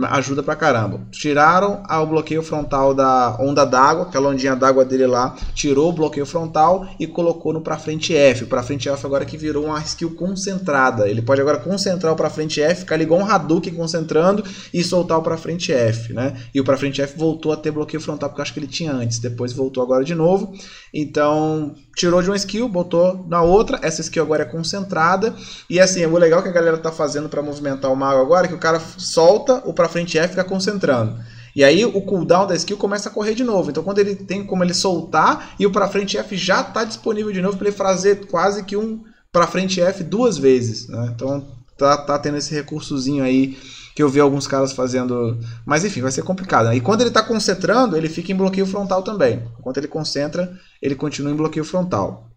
ajuda 0.09 0.41
pra 0.41 0.55
caramba. 0.55 1.01
Tiraram 1.11 1.83
o 1.87 2.05
bloqueio 2.05 2.41
frontal 2.41 2.93
da 2.93 3.37
onda 3.39 3.63
d'água, 3.63 4.03
aquela 4.03 4.29
ondinha 4.29 4.55
d'água 4.55 4.83
dele 4.83 5.05
lá, 5.05 5.35
tirou 5.53 5.89
o 5.89 5.93
bloqueio 5.93 6.25
frontal 6.25 6.87
e 6.99 7.05
colocou 7.05 7.53
no 7.53 7.61
pra 7.61 7.77
frente 7.77 8.15
F. 8.15 8.43
O 8.43 8.47
pra 8.47 8.63
frente 8.63 8.89
F 8.89 9.05
agora 9.05 9.25
que 9.25 9.37
virou 9.37 9.65
uma 9.65 9.79
skill 9.81 10.15
concentrada. 10.15 11.07
Ele 11.07 11.21
pode 11.21 11.39
agora 11.39 11.59
concentrar 11.59 12.13
o 12.13 12.15
pra 12.15 12.29
frente 12.29 12.61
F, 12.61 12.81
ficar 12.81 12.99
igual 12.99 13.19
um 13.21 13.29
Hadouken 13.29 13.73
concentrando 13.75 14.43
e 14.73 14.83
soltar 14.83 15.19
o 15.19 15.21
pra 15.21 15.37
frente 15.37 15.71
F, 15.71 16.13
né? 16.13 16.35
E 16.53 16.59
o 16.59 16.63
pra 16.63 16.77
frente 16.77 17.01
F 17.01 17.17
voltou 17.17 17.51
a 17.51 17.57
ter 17.57 17.71
bloqueio 17.71 18.01
frontal 18.01 18.29
porque 18.29 18.41
eu 18.41 18.43
acho 18.43 18.53
que 18.53 18.59
ele 18.59 18.67
tinha 18.67 18.91
antes, 18.91 19.19
depois 19.19 19.53
voltou 19.53 19.83
agora 19.83 20.03
de 20.03 20.15
novo. 20.15 20.51
Então, 20.93 21.75
tirou 21.95 22.21
de 22.21 22.29
uma 22.29 22.35
skill, 22.35 22.67
botou 22.67 23.25
na 23.27 23.41
outra. 23.41 23.79
Essa 23.81 24.01
skill 24.01 24.23
agora 24.23 24.43
é 24.43 24.45
concentrada. 24.45 25.33
E 25.69 25.79
assim, 25.79 26.05
o 26.05 26.17
legal 26.17 26.43
que 26.43 26.49
a 26.49 26.51
galera 26.51 26.77
tá 26.77 26.91
fazendo 26.91 27.29
para 27.29 27.41
movimentar 27.41 27.91
o 27.91 27.95
mago 27.95 28.21
agora 28.21 28.45
é 28.45 28.49
que 28.49 28.55
o 28.55 28.59
cara 28.59 28.79
solta 28.97 29.63
o 29.65 29.73
pra 29.73 29.87
frente 29.87 30.17
F 30.17 30.25
e 30.25 30.29
fica 30.29 30.43
concentrando. 30.43 31.17
E 31.55 31.63
aí 31.63 31.85
o 31.85 32.01
cooldown 32.01 32.45
da 32.45 32.55
skill 32.55 32.75
começa 32.75 33.07
a 33.07 33.11
correr 33.11 33.33
de 33.33 33.43
novo. 33.43 33.69
Então 33.69 33.83
quando 33.83 33.99
ele 33.99 34.15
tem 34.15 34.45
como 34.45 34.63
ele 34.63 34.73
soltar 34.73 35.55
e 35.57 35.65
o 35.65 35.71
pra 35.71 35.87
frente 35.87 36.17
F 36.17 36.35
já 36.35 36.61
está 36.61 36.83
disponível 36.83 37.31
de 37.31 37.41
novo 37.41 37.57
para 37.57 37.67
ele 37.67 37.77
fazer 37.77 38.27
quase 38.27 38.63
que 38.63 38.75
um 38.75 39.01
pra 39.31 39.47
frente 39.47 39.79
F 39.81 40.03
duas 40.03 40.37
vezes. 40.37 40.89
Né? 40.89 41.11
Então 41.15 41.47
tá, 41.77 41.97
tá 41.97 42.19
tendo 42.19 42.37
esse 42.37 42.53
recursozinho 42.53 43.23
aí 43.23 43.57
que 43.95 44.03
eu 44.03 44.09
vi 44.09 44.19
alguns 44.19 44.45
caras 44.45 44.73
fazendo. 44.73 45.39
Mas 45.65 45.85
enfim, 45.85 46.01
vai 46.01 46.11
ser 46.11 46.21
complicado. 46.21 46.67
Né? 46.67 46.75
E 46.75 46.81
quando 46.81 46.99
ele 46.99 47.09
está 47.09 47.23
concentrando, 47.23 47.95
ele 47.95 48.09
fica 48.09 48.31
em 48.31 48.35
bloqueio 48.35 48.67
frontal 48.67 49.01
também. 49.01 49.41
Enquanto 49.57 49.77
ele 49.77 49.87
concentra, 49.87 50.53
ele 50.81 50.95
continua 50.95 51.31
em 51.31 51.35
bloqueio 51.35 51.63
frontal. 51.63 52.29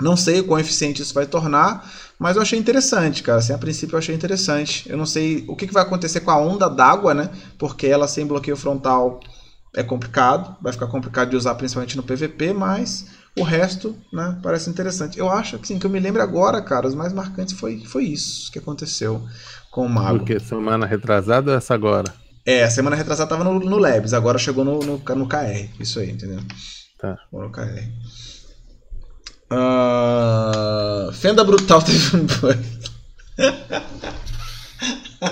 Não 0.00 0.16
sei 0.16 0.40
o 0.40 0.44
quão 0.44 0.58
eficiente 0.60 1.00
isso 1.02 1.14
vai 1.14 1.26
tornar, 1.26 1.88
mas 2.18 2.36
eu 2.36 2.42
achei 2.42 2.58
interessante, 2.58 3.22
cara. 3.22 3.38
Assim, 3.38 3.52
a 3.52 3.58
princípio 3.58 3.94
eu 3.94 3.98
achei 3.98 4.14
interessante. 4.14 4.88
Eu 4.90 4.96
não 4.96 5.06
sei 5.06 5.44
o 5.48 5.54
que, 5.54 5.68
que 5.68 5.72
vai 5.72 5.84
acontecer 5.84 6.20
com 6.20 6.32
a 6.32 6.38
onda 6.38 6.68
d'água, 6.68 7.14
né? 7.14 7.30
Porque 7.56 7.86
ela 7.86 8.08
sem 8.08 8.26
bloqueio 8.26 8.56
frontal 8.56 9.20
é 9.74 9.82
complicado. 9.84 10.56
Vai 10.60 10.72
ficar 10.72 10.88
complicado 10.88 11.30
de 11.30 11.36
usar 11.36 11.54
principalmente 11.54 11.96
no 11.96 12.02
PVP, 12.02 12.52
mas 12.52 13.06
o 13.38 13.44
resto, 13.44 13.96
né, 14.12 14.36
parece 14.42 14.68
interessante. 14.68 15.18
Eu 15.18 15.30
acho 15.30 15.58
que, 15.58 15.64
assim, 15.64 15.78
que 15.78 15.86
eu 15.86 15.90
me 15.90 16.00
lembro 16.00 16.22
agora, 16.22 16.60
cara, 16.60 16.88
os 16.88 16.94
mais 16.94 17.12
marcantes 17.12 17.54
foi, 17.54 17.84
foi 17.84 18.04
isso 18.04 18.50
que 18.50 18.58
aconteceu 18.58 19.22
com 19.78 19.86
o 19.86 19.88
Mago. 19.88 20.18
Porque 20.18 20.40
semana 20.40 20.84
retrasada 20.84 21.52
ou 21.52 21.56
essa 21.56 21.72
agora? 21.72 22.12
É, 22.44 22.68
semana 22.68 22.96
retrasada 22.96 23.30
tava 23.30 23.44
no, 23.44 23.60
no 23.60 23.78
Labs, 23.78 24.12
agora 24.12 24.36
chegou 24.36 24.64
no, 24.64 24.80
no, 24.80 24.98
no 24.98 25.28
KR. 25.28 25.68
Isso 25.78 26.00
aí, 26.00 26.10
entendeu? 26.10 26.40
Tá. 26.98 27.16
Chegou 27.24 27.44
no 27.44 27.52
KR. 27.52 27.84
Ah, 29.48 31.10
Fenda 31.12 31.44
Brutal 31.44 31.80
teve 31.80 32.16
um 32.16 32.26
bug. 32.26 32.58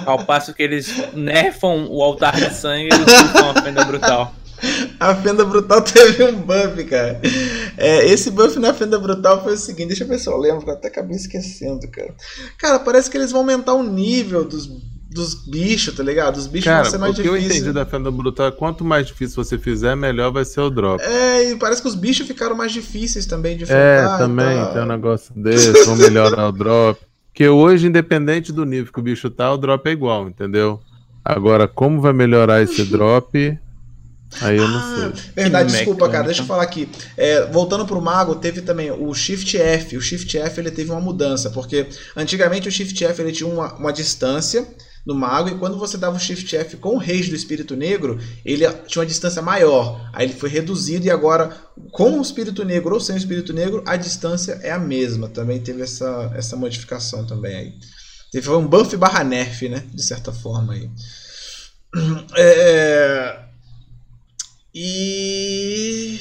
Ao 0.06 0.24
passo 0.24 0.54
que 0.54 0.62
eles 0.62 1.12
nerfam 1.12 1.88
o 1.88 2.00
altar 2.00 2.36
de 2.36 2.54
sangue, 2.54 2.88
eles 2.92 3.34
a 3.34 3.62
fenda 3.62 3.84
brutal. 3.84 4.32
A 4.98 5.14
Fenda 5.14 5.44
Brutal 5.44 5.82
teve 5.82 6.24
um 6.24 6.36
buff, 6.36 6.84
cara. 6.84 7.20
É, 7.76 8.06
esse 8.06 8.30
buff 8.30 8.58
na 8.58 8.72
Fenda 8.72 8.98
Brutal 8.98 9.42
foi 9.42 9.54
o 9.54 9.58
seguinte, 9.58 9.88
deixa 9.88 10.04
eu 10.04 10.08
ver 10.08 10.18
se 10.18 10.28
eu 10.28 10.36
lembro, 10.36 10.62
que 10.64 10.70
eu 10.70 10.74
até 10.74 10.88
acabei 10.88 11.16
esquecendo, 11.16 11.86
cara. 11.88 12.14
Cara, 12.58 12.78
parece 12.78 13.10
que 13.10 13.16
eles 13.16 13.30
vão 13.32 13.42
aumentar 13.42 13.74
o 13.74 13.82
nível 13.82 14.44
dos, 14.44 14.66
dos 15.10 15.34
bichos, 15.46 15.94
tá 15.94 16.02
ligado? 16.02 16.36
Os 16.36 16.46
bichos 16.46 16.64
Cara, 16.64 16.82
vão 16.82 16.90
ser 16.90 16.98
mais 16.98 17.18
o 17.18 17.22
que 17.22 17.28
eu 17.28 17.34
difíceis. 17.34 17.56
entendi 17.60 17.72
da 17.74 17.84
Fenda 17.86 18.10
Brutal 18.10 18.46
é 18.46 18.50
quanto 18.50 18.84
mais 18.84 19.06
difícil 19.06 19.42
você 19.44 19.58
fizer, 19.58 19.94
melhor 19.94 20.32
vai 20.32 20.44
ser 20.44 20.60
o 20.60 20.70
drop. 20.70 21.02
É, 21.02 21.50
e 21.50 21.56
parece 21.56 21.82
que 21.82 21.88
os 21.88 21.94
bichos 21.94 22.26
ficaram 22.26 22.56
mais 22.56 22.72
difíceis 22.72 23.26
também 23.26 23.56
de 23.56 23.64
É, 23.64 23.66
enfrentar. 23.66 24.18
também 24.18 24.56
tá? 24.56 24.66
tem 24.72 24.82
um 24.82 24.86
negócio 24.86 25.34
desse, 25.34 25.84
vão 25.84 25.96
melhorar 25.96 26.48
o 26.48 26.52
drop. 26.52 26.98
Porque 27.32 27.46
hoje, 27.46 27.86
independente 27.86 28.50
do 28.50 28.64
nível 28.64 28.90
que 28.90 28.98
o 28.98 29.02
bicho 29.02 29.28
tá, 29.28 29.52
o 29.52 29.58
drop 29.58 29.86
é 29.86 29.92
igual, 29.92 30.26
entendeu? 30.26 30.80
Agora, 31.22 31.68
como 31.68 32.00
vai 32.00 32.14
melhorar 32.14 32.62
esse 32.62 32.82
drop, 32.88 33.58
aí 34.40 34.56
eu 34.56 34.68
não 34.68 34.78
Ah, 34.78 35.12
sei. 35.14 35.22
verdade, 35.34 35.70
Que 35.70 35.76
desculpa, 35.76 36.00
cara, 36.00 36.08
mecânica. 36.10 36.26
deixa 36.28 36.42
eu 36.42 36.46
falar 36.46 36.62
aqui. 36.62 36.88
É, 37.16 37.46
voltando 37.46 37.86
pro 37.86 38.00
Mago, 38.02 38.34
teve 38.36 38.60
também 38.62 38.90
o 38.90 39.12
Shift 39.14 39.56
F. 39.56 39.96
O 39.96 40.00
Shift 40.00 40.36
F 40.38 40.60
ele 40.60 40.70
teve 40.70 40.90
uma 40.90 41.00
mudança, 41.00 41.50
porque 41.50 41.86
antigamente 42.16 42.68
o 42.68 42.72
Shift 42.72 43.04
F 43.04 43.22
ele 43.22 43.32
tinha 43.32 43.48
uma, 43.48 43.74
uma 43.74 43.92
distância 43.92 44.66
no 45.06 45.14
Mago, 45.14 45.48
e 45.50 45.54
quando 45.58 45.78
você 45.78 45.96
dava 45.96 46.16
o 46.16 46.20
Shift 46.20 46.56
F 46.56 46.76
com 46.78 46.96
o 46.96 46.98
Reis 46.98 47.28
do 47.28 47.36
Espírito 47.36 47.76
Negro, 47.76 48.18
ele 48.44 48.66
tinha 48.88 49.00
uma 49.00 49.06
distância 49.06 49.40
maior. 49.40 50.10
Aí 50.12 50.26
ele 50.26 50.32
foi 50.34 50.48
reduzido 50.48 51.06
e 51.06 51.10
agora, 51.12 51.56
com 51.92 52.18
o 52.18 52.22
Espírito 52.22 52.64
Negro 52.64 52.92
ou 52.92 53.00
sem 53.00 53.14
o 53.14 53.18
Espírito 53.18 53.52
Negro, 53.52 53.84
a 53.86 53.94
distância 53.96 54.58
é 54.64 54.72
a 54.72 54.78
mesma. 54.80 55.28
Também 55.28 55.60
teve 55.60 55.80
essa, 55.82 56.32
essa 56.34 56.56
modificação 56.56 57.24
também 57.24 57.54
aí. 57.54 57.72
Teve 58.32 58.50
um 58.50 58.66
buff 58.66 58.96
barra 58.96 59.22
nerf, 59.22 59.68
né? 59.68 59.84
De 59.94 60.02
certa 60.02 60.32
forma 60.32 60.72
aí. 60.72 60.90
É... 62.36 63.45
E. 64.78 66.20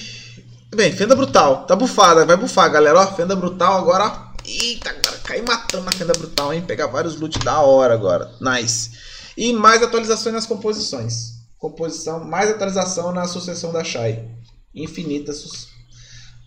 Bem, 0.73 0.89
Fenda 0.93 1.13
Brutal. 1.13 1.65
Tá 1.65 1.75
bufada, 1.75 2.25
vai 2.25 2.37
bufar, 2.37 2.71
galera. 2.71 3.01
Ó, 3.01 3.13
Fenda 3.13 3.35
Brutal 3.35 3.77
agora. 3.77 4.31
Eita, 4.45 4.91
agora 4.91 5.17
cai 5.25 5.41
matando 5.41 5.83
na 5.83 5.91
Fenda 5.91 6.13
Brutal, 6.13 6.53
hein? 6.53 6.61
Pegar 6.61 6.87
vários 6.87 7.19
loot 7.19 7.37
da 7.39 7.59
hora 7.59 7.93
agora. 7.93 8.31
Nice. 8.39 8.91
E 9.35 9.51
mais 9.51 9.83
atualizações 9.83 10.33
nas 10.33 10.45
composições. 10.45 11.33
Composição, 11.57 12.23
mais 12.23 12.49
atualização 12.49 13.11
na 13.11 13.27
sucessão 13.27 13.73
da 13.73 13.83
Shai. 13.83 14.25
Infinita. 14.73 15.33
Su... 15.33 15.49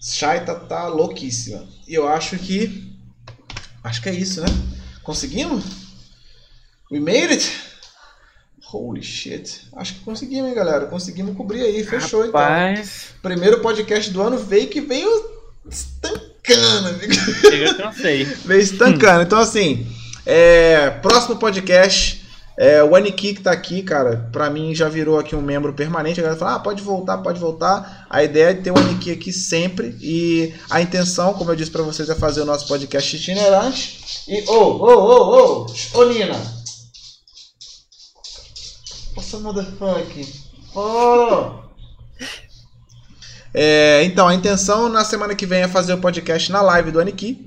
Shai 0.01 0.47
tá, 0.47 0.55
tá 0.55 0.89
louquíssima. 0.89 1.69
E 1.87 1.93
eu 1.93 2.09
acho 2.09 2.39
que. 2.39 2.91
Acho 3.85 4.01
que 4.01 4.09
é 4.09 4.15
isso, 4.15 4.41
né? 4.41 4.49
Conseguimos? 5.03 5.63
We 6.91 7.01
made 7.01 7.35
it? 7.35 7.53
Holy 8.71 9.03
shit. 9.03 9.69
Acho 9.75 9.95
que 9.95 10.01
conseguimos, 10.01 10.49
hein, 10.49 10.55
galera? 10.55 10.87
Conseguimos 10.87 11.35
cobrir 11.37 11.63
aí. 11.63 11.83
Fechou, 11.85 12.27
então. 12.27 12.39
Rapaz, 12.39 13.15
Primeiro 13.23 13.61
podcast 13.61 14.11
do 14.11 14.21
ano 14.21 14.37
veio 14.37 14.69
que 14.69 14.81
veio 14.81 15.09
estancando. 15.71 16.89
amigo. 16.89 17.15
chega 17.15 17.75
cansei. 17.75 18.25
veio 18.45 18.61
estancando. 18.61 19.23
Então, 19.23 19.39
assim, 19.39 19.87
é, 20.27 20.91
próximo 20.91 21.37
podcast. 21.37 22.27
É, 22.61 22.83
o 22.83 22.97
Aniki 22.97 23.35
que 23.35 23.41
tá 23.41 23.53
aqui, 23.53 23.85
cara, 23.85 24.29
pra 24.33 24.51
mim 24.51 24.75
já 24.75 24.89
virou 24.89 25.17
aqui 25.17 25.37
um 25.37 25.41
membro 25.41 25.73
permanente. 25.73 26.19
A 26.19 26.25
galera 26.25 26.39
fala, 26.39 26.57
ah, 26.57 26.59
pode 26.59 26.83
voltar, 26.83 27.19
pode 27.19 27.39
voltar. 27.39 28.05
A 28.11 28.25
ideia 28.25 28.51
é 28.51 28.55
ter 28.55 28.73
o 28.73 28.79
Aniki 28.79 29.13
aqui 29.13 29.33
sempre. 29.33 29.97
E 30.01 30.53
a 30.69 30.83
intenção, 30.83 31.35
como 31.35 31.53
eu 31.53 31.57
disse 31.57 31.71
pra 31.71 31.85
vocês, 31.85 32.11
é 32.11 32.17
fazer 32.17 32.43
o 32.43 32.45
nosso 32.45 32.67
podcast 32.67 33.17
itinerante. 33.17 34.25
E, 34.27 34.43
ô, 34.51 34.55
ô, 34.55 34.87
ô, 34.87 35.67
ô, 35.67 35.67
ô, 35.95 36.05
Nina. 36.07 36.58
Nossa, 39.29 39.39
motherfucker. 39.41 40.27
Oh! 40.75 41.69
É, 43.53 44.03
então, 44.05 44.27
a 44.27 44.35
intenção 44.35 44.89
na 44.89 45.05
semana 45.05 45.35
que 45.35 45.45
vem 45.45 45.61
é 45.61 45.69
fazer 45.69 45.93
o 45.93 45.99
podcast 45.99 46.51
na 46.51 46.63
live 46.63 46.91
do 46.91 46.99
Aniki. 46.99 47.47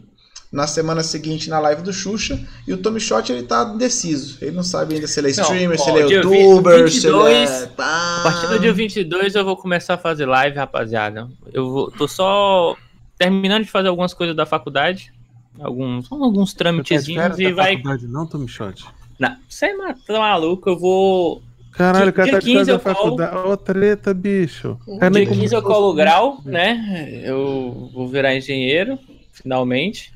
Na 0.52 0.68
semana 0.68 1.02
seguinte, 1.02 1.50
na 1.50 1.60
live 1.60 1.82
do 1.82 1.92
Xuxa. 1.92 2.40
E 2.68 2.74
o 2.74 2.78
Tommy 2.78 3.00
Shot, 3.00 3.32
ele 3.32 3.44
tá 3.44 3.72
indeciso. 3.74 4.38
Ele 4.42 4.52
não 4.52 4.64
sabe 4.64 4.96
ainda 4.96 5.08
se 5.08 5.20
ele 5.20 5.32
é 5.32 5.36
Não, 5.36 5.44
streamer, 5.44 5.80
se 5.80 5.90
ó, 5.90 5.98
ele 5.98 6.14
é 6.14 6.18
youtuber, 6.18 6.84
22, 6.84 6.92
se 6.92 7.08
ele 7.08 7.64
é. 7.68 7.84
A 7.84 8.22
partir 8.24 8.48
do 8.48 8.60
dia 8.60 8.74
22 8.74 9.36
eu 9.36 9.46
vou 9.46 9.58
começar 9.58 9.96
a 9.96 9.98
fazer 9.98 10.26
live, 10.26 10.58
rapaziada. 10.58 11.30
Eu 11.52 11.72
vou, 11.72 11.92
tô 11.92 12.08
só 12.08 12.76
terminando 13.18 13.64
de 13.64 13.72
fazer 13.72 13.88
algumas 13.88 14.14
coisas 14.14 14.36
da 14.36 14.46
faculdade. 14.46 15.12
Alguns, 15.60 16.12
alguns 16.12 16.54
tá 16.54 16.60
tramitezinhos 16.60 17.40
e 17.40 17.52
vai. 17.54 17.78
faculdade, 17.78 18.08
não, 18.08 18.28
Tommy 18.28 18.48
Shot. 18.48 18.84
Não, 19.18 19.36
você 19.48 19.68
é 19.68 19.94
tá 19.94 20.20
maluco, 20.20 20.70
eu 20.70 20.78
vou. 20.78 21.42
Caralho, 21.72 22.10
o 22.10 22.12
Dia 22.12 22.14
cara 22.14 22.32
tá 22.32 22.40
15 22.40 22.66
da 22.66 22.72
eu 22.74 22.80
colo. 22.80 22.96
faculdade. 22.96 23.38
Ô, 23.38 23.58
treta, 23.58 24.14
bicho. 24.14 24.78
Cara, 25.00 25.12
Dia 25.14 25.26
15 25.26 25.56
eu 25.56 25.62
colo 25.62 25.94
grau, 25.94 26.40
né? 26.46 27.22
Eu 27.24 27.90
vou 27.94 28.08
virar 28.08 28.36
engenheiro, 28.36 29.00
finalmente. 29.32 30.14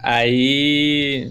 Aí 0.00 1.30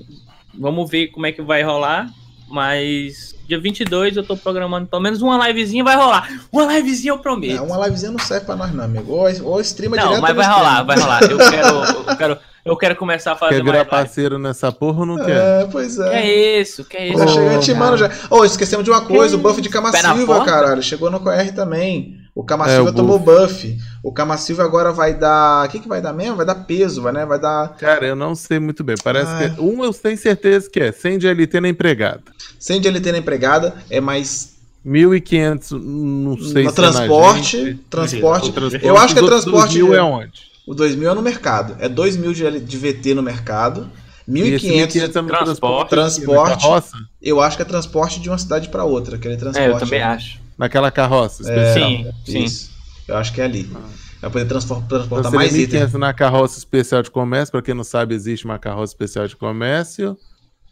vamos 0.57 0.89
ver 0.89 1.07
como 1.07 1.25
é 1.25 1.31
que 1.31 1.41
vai 1.41 1.63
rolar. 1.63 2.09
Mas 2.49 3.33
dia 3.47 3.59
22 3.59 4.15
eu 4.15 4.23
tô 4.23 4.37
programando 4.37 4.85
pelo 4.85 5.01
menos 5.01 5.21
uma 5.23 5.47
livezinha, 5.47 5.83
vai 5.83 5.95
rolar. 5.95 6.29
Uma 6.51 6.65
livezinha 6.75 7.11
eu 7.13 7.17
prometo. 7.17 7.57
É, 7.57 7.61
uma 7.61 7.83
livezinha 7.87 8.11
não 8.11 8.19
serve 8.19 8.45
pra 8.45 8.55
nós, 8.55 8.71
não, 8.71 8.83
amigo. 8.83 9.11
Ou, 9.11 9.27
ou 9.43 9.59
streama 9.61 9.95
Não, 9.95 10.03
direto 10.09 10.21
mas 10.21 10.29
no 10.29 10.35
vai 10.35 10.45
stream. 10.45 10.59
rolar, 10.59 10.83
vai 10.83 10.97
rolar. 10.99 11.23
Eu 11.23 11.37
quero, 11.37 12.09
eu 12.11 12.17
quero, 12.17 12.37
eu 12.66 12.77
quero 12.77 12.95
começar 12.95 13.33
a 13.33 13.35
fazer 13.35 13.56
Quer 13.56 13.64
virar 13.64 13.77
mais 13.80 13.88
live. 13.92 14.06
parceiro 14.08 14.40
nessa 14.40 14.72
porra 14.72 15.01
ou 15.01 15.06
não 15.06 15.17
quer? 15.17 15.35
É, 15.64 15.67
pois 15.72 15.95
Que 15.98 16.03
é. 16.03 16.14
é 16.16 16.61
isso, 16.61 16.83
que 16.85 16.98
é 16.98 17.08
isso. 17.09 17.17
Já 17.19 17.27
chega 17.27 17.50
Ô, 17.50 17.53
intimando 17.58 17.98
já. 17.98 18.09
Oh, 18.30 18.43
esquecemos 18.45 18.83
de 18.85 18.92
uma 18.92 19.01
coisa, 19.01 19.35
o 19.35 19.40
buff 19.40 19.61
de 19.61 19.69
Cama 19.69 19.92
Silva, 19.92 20.45
caralho. 20.45 20.82
Chegou 20.83 21.09
no 21.11 21.19
QR 21.19 21.51
também. 21.53 22.22
O 22.35 22.43
Cama 22.43 22.67
É, 22.67 22.75
Silva 22.77 22.90
o 22.90 22.93
tomou 22.93 23.19
buff. 23.19 23.77
O 24.03 24.11
Cama 24.11 24.38
Silva 24.38 24.64
agora 24.64 24.92
vai 24.92 25.14
dar. 25.14 25.67
O 25.67 25.69
que, 25.69 25.80
que 25.80 25.88
vai 25.88 26.01
dar 26.01 26.14
mesmo? 26.14 26.35
Vai 26.35 26.45
dar 26.45 26.56
peso, 26.56 27.00
vai, 27.01 27.14
né? 27.14 27.25
Vai 27.27 27.40
dar 27.40 27.75
Cara, 27.77 28.08
eu 28.08 28.16
não 28.16 28.33
sei 28.33 28.58
muito 28.59 28.83
bem. 28.83 28.95
Parece 29.03 29.30
Ah. 29.32 29.50
que. 29.51 29.61
Um 29.61 29.83
eu 29.83 29.93
tenho 29.93 30.17
certeza 30.17 30.67
que 30.67 30.80
é 30.80 30.92
100 30.92 31.19
de 31.19 31.27
LT 31.27 31.59
na 31.61 31.69
empregada. 31.69 32.24
100 32.58 32.82
de 32.82 32.88
LT 32.88 33.11
na 33.11 33.17
empregada, 33.19 33.75
é 33.88 34.01
mais 34.01 34.53
1.500, 34.83 35.72
não 35.80 36.38
sei 36.38 36.45
no 36.45 36.50
se 36.50 36.59
é 36.59 36.64
na 36.64 36.72
transporte. 36.72 37.58
gente. 37.66 37.80
transporte. 37.90 38.51
Transporte 38.51 38.85
Eu 38.85 38.98
acho 38.98 39.14
que 39.14 39.19
é 39.19 39.22
do- 39.22 39.27
transporte. 39.27 39.80
2000 39.80 39.93
é 39.93 40.01
onde? 40.01 40.52
O 40.66 40.74
2000 40.74 41.11
é 41.11 41.14
no 41.14 41.22
mercado. 41.22 41.75
É 41.80 41.90
2000 41.90 42.33
de, 42.33 42.45
L- 42.45 42.59
de 42.59 42.77
VT 42.77 43.14
no 43.14 43.22
mercado. 43.22 43.90
E 44.27 44.40
esse 44.40 44.67
1500 44.67 44.95
1.500 44.95 45.30
é 45.32 45.43
transporte. 45.43 45.90
transporte. 45.90 46.66
Eu 47.22 47.42
acho 47.42 47.58
que 47.58 47.61
é 47.61 47.66
transporte 47.66 48.19
de 48.22 48.30
uma 48.30 48.38
cidade 48.38 48.69
pra 48.69 48.85
outra, 48.85 49.17
aquele 49.17 49.35
transporte. 49.35 49.67
É, 49.67 49.69
eu 49.69 49.77
também 49.77 50.01
acho. 50.01 50.40
Naquela 50.58 50.90
carroça 50.92 51.43
É, 51.43 51.45
especial. 51.45 51.90
Sim, 51.90 52.11
sim. 52.25 52.43
Isso. 52.45 52.72
Eu 53.08 53.17
acho 53.17 53.33
que 53.33 53.42
é 53.42 53.43
ali. 53.43 53.64
Vai 54.22 54.32
poder 54.32 54.45
Então 54.45 54.48
transportar 54.59 55.01
seria 55.24 55.32
mais 55.32 55.53
itens. 55.53 55.83
1.500 55.92 55.93
na 56.00 56.14
carroça 56.14 56.58
especial 56.58 57.01
de 57.03 57.11
comércio. 57.11 57.51
Pra 57.51 57.61
quem 57.61 57.74
não 57.74 57.83
sabe, 57.83 58.16
existe 58.16 58.45
uma 58.45 58.58
carroça 58.58 58.93
especial 58.93 59.27
de 59.27 59.35
comércio. 59.35 60.17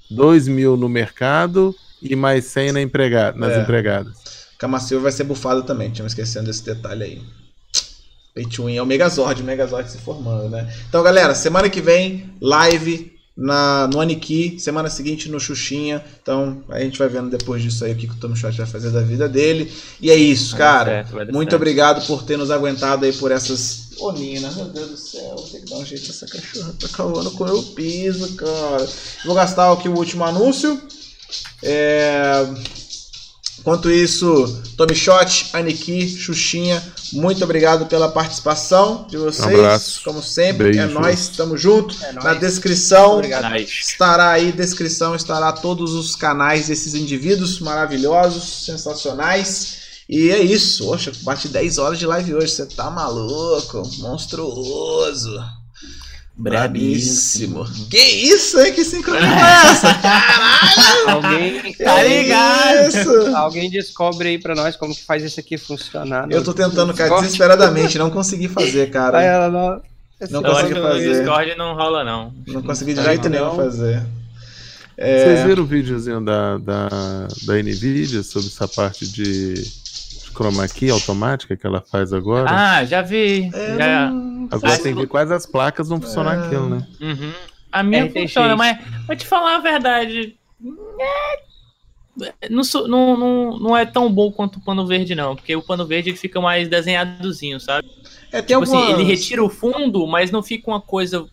2.000 0.10 0.78
no 0.78 0.88
mercado 0.88 1.76
e 2.02 2.16
mais 2.16 2.46
100 2.46 2.72
na 2.72 2.82
empregada, 2.82 3.38
nas 3.38 3.52
É. 3.52 3.62
empregadas. 3.62 4.14
Cama 4.58 4.80
Silva 4.80 5.04
vai 5.04 5.12
ser 5.12 5.24
bufado 5.26 5.64
também, 5.64 5.90
tinha 5.90 6.04
me 6.04 6.08
esquecendo 6.10 6.46
desse 6.46 6.64
detalhe 6.64 7.04
aí. 7.04 7.22
Pay 8.34 8.46
to 8.46 8.66
win 8.66 8.78
é 8.78 8.82
o 8.82 8.86
Megazord, 8.86 9.42
o 9.42 9.46
Megazord 9.46 9.90
se 9.90 9.98
formando, 9.98 10.50
né? 10.50 10.74
Então, 10.88 11.04
galera, 11.04 11.36
semana 11.36 11.70
que 11.70 11.82
vem, 11.82 12.34
live 12.40 13.12
na, 13.36 13.88
no 13.88 14.00
Aniki, 14.00 14.60
semana 14.60 14.90
seguinte 14.90 15.30
no 15.30 15.40
Xuxinha. 15.40 16.04
Então, 16.22 16.64
a 16.70 16.80
gente 16.80 16.98
vai 16.98 17.10
vendo 17.10 17.30
depois 17.30 17.62
disso 17.62 17.84
aí 17.84 17.94
o 17.94 17.96
que, 17.96 18.08
que 18.08 18.14
o 18.14 18.18
Tom 18.18 18.36
Shot 18.36 18.56
vai 18.58 18.68
fazer 18.68 18.92
da 18.92 19.02
vida 19.02 19.28
dele. 19.28 19.72
E 20.00 20.10
é 20.12 20.16
isso, 20.16 20.56
cara. 20.56 21.06
certo, 21.06 21.34
Muito 21.34 21.50
certo. 21.50 21.56
obrigado 21.56 22.06
por 22.08 22.24
ter 22.24 22.38
nos 22.38 22.52
aguentado 22.52 23.06
aí 23.06 23.14
por 23.14 23.32
essas. 23.32 23.90
Ô, 24.00 24.12
Nina, 24.12 24.52
meu 24.52 24.66
Deus 24.66 24.90
do 24.90 24.98
céu, 24.98 25.36
vou 25.36 25.48
ter 25.50 25.60
que 25.60 25.70
dar 25.70 25.78
um 25.78 25.86
jeito 25.86 26.08
nessa 26.08 26.26
cachorra. 26.26 26.74
Tá 26.80 26.88
cavando 26.90 27.32
com 27.32 27.44
o 27.44 27.48
meu 27.48 27.64
piso, 27.64 28.36
cara. 28.36 28.88
Vou 29.26 29.36
gastar 29.36 29.72
aqui 29.72 29.90
o 29.90 29.98
último 29.98 30.24
anúncio. 30.24 30.82
É. 31.64 32.46
Enquanto 33.62 33.92
isso, 33.92 34.60
Tommy 34.76 34.96
Shot, 34.96 35.52
Aniki, 35.54 36.18
Xuxinha, 36.18 36.82
muito 37.14 37.44
obrigado 37.44 37.86
pela 37.86 38.10
participação 38.10 39.06
de 39.08 39.18
vocês. 39.18 39.46
Um 39.46 39.60
abraço. 39.60 40.02
Como 40.04 40.24
sempre, 40.24 40.70
é 40.70 40.88
Beijo. 40.88 41.00
nóis, 41.00 41.30
tamo 41.30 41.56
junto. 41.56 41.96
É 42.04 42.12
nóis. 42.12 42.26
Na 42.26 42.34
descrição 42.34 43.18
Obrigado. 43.18 43.56
Estará 43.58 44.32
aí, 44.32 44.52
descrição 44.52 45.14
estará 45.14 45.52
todos 45.52 45.94
os 45.94 46.16
canais 46.16 46.70
desses 46.70 46.96
indivíduos 46.96 47.60
maravilhosos, 47.60 48.66
sensacionais. 48.66 49.78
E 50.10 50.32
é 50.32 50.42
isso. 50.42 50.86
Poxa, 50.86 51.12
bate 51.22 51.48
10 51.48 51.78
horas 51.78 52.00
de 52.00 52.08
live 52.08 52.34
hoje. 52.34 52.48
Você 52.48 52.66
tá 52.66 52.90
maluco? 52.90 53.84
Monstruoso. 54.00 55.40
Brabíssimo. 56.38 57.66
Que 57.90 57.98
isso, 58.00 58.60
hein? 58.60 58.74
Que 58.74 58.84
sincronia 58.84 59.28
é 59.28 59.72
essa? 59.72 59.94
Caralho! 59.96 61.10
Alguém, 61.10 61.74
Tá 61.74 62.04
ligado? 62.04 62.88
Isso. 62.88 63.36
alguém 63.36 63.70
descobre 63.70 64.30
aí 64.30 64.38
pra 64.40 64.56
nós 64.56 64.76
como 64.76 64.96
que 64.96 65.04
faz 65.04 65.24
isso 65.24 65.40
aqui 65.40 65.58
funcionar. 65.58 66.28
Eu 66.32 66.44
tô 66.44 66.54
tentando, 66.54 66.94
cara, 66.94 67.10
Discord. 67.10 67.26
desesperadamente. 67.26 67.98
Não 67.98 68.10
consegui 68.10 68.48
fazer, 68.48 68.82
Aí 68.82 68.88
cara. 68.88 69.22
ela 69.22 69.50
não- 69.50 69.82
Não 70.30 70.42
consegui 70.44 70.74
que 70.74 70.80
no 70.80 70.88
fazer. 70.88 71.14
Discord 71.18 71.56
não 71.58 71.76
rola, 71.76 72.04
não. 72.04 72.34
Não 72.48 72.62
consegui 72.62 72.94
de 72.94 73.04
jeito 73.04 73.28
nenhum 73.30 73.56
fazer. 73.56 74.02
Vocês 74.98 75.40
É, 75.40 75.48
viram 75.48 75.64
o 75.64 75.66
videozinho 75.66 76.24
da, 76.24 76.58
da, 76.60 76.88
da 77.44 77.54
NVIDIA 77.56 78.22
sobre 78.22 78.50
essa 78.50 78.68
parte 78.68 79.08
de 79.08 79.56
chroma 80.34 80.68
key 80.68 80.90
automática 80.90 81.56
que 81.56 81.66
ela 81.68 81.82
faz 81.82 82.12
agora? 82.14 82.50
Ah, 82.50 82.84
já 82.86 83.02
vi. 83.02 83.50
é, 83.54 83.78
já... 83.78 84.10
não- 84.10 84.48
agora 84.52 84.78
tem 84.80 84.94
que 84.94 85.02
ver 85.02 85.08
quais 85.08 85.32
as 85.32 85.46
placas 85.46 85.88
vão 85.90 86.02
funcionar 86.02 86.36
É. 86.38 86.46
aquilo, 86.46 86.70
né? 86.70 86.88
Uhum. 87.00 87.32
A 87.72 87.84
minha 87.84 88.06
RTX. 88.06 88.22
funciona, 88.22 88.56
mas 88.56 88.78
vou 89.08 89.16
te 89.16 89.26
falar 89.26 89.56
a 89.56 89.60
verdade. 89.60 90.36
é, 92.42 92.50
Não, 92.50 92.64
sou- 92.64 92.88
não, 92.88 93.18
não, 93.18 93.60
não 93.60 93.78
é 93.78 93.86
tão 93.86 94.12
bom 94.12 94.32
quanto 94.32 94.58
o 94.58 94.62
pano 94.62 94.86
verde, 94.86 95.16
não. 95.16 95.36
Porque 95.36 95.56
o 95.56 95.62
pano 95.62 95.86
verde 95.88 96.10
ele 96.10 96.18
fica 96.18 96.42
mais 96.42 96.68
desenhadozinho, 96.68 97.60
sabe? 97.60 97.90
É, 98.32 98.42
tem 98.42 98.58
Tipo 98.58 98.64
assim, 98.64 98.76
algumas... 98.76 99.00
ele 99.00 99.04
retira 99.10 99.44
o 99.44 99.50
fundo, 99.50 100.06
mas 100.08 100.32
não 100.32 100.44
fica 100.44 100.70
uma 100.70 100.82
coisa 100.82 101.26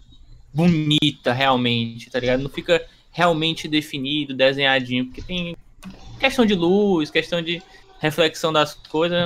bonita 0.55 1.33
realmente, 1.33 2.09
tá 2.11 2.19
ligado? 2.21 2.43
Não 2.43 2.51
fica 2.51 2.85
realmente 3.11 3.67
definido, 3.69 4.35
desenhadinho. 4.35 5.07
Porque 5.07 5.23
tem 5.23 5.57
questão 6.21 6.47
de 6.47 6.55
luz, 6.55 7.11
questão 7.11 7.43
de 7.43 7.61
reflexão 7.99 8.53
das 8.53 8.75
coisas. 8.75 9.19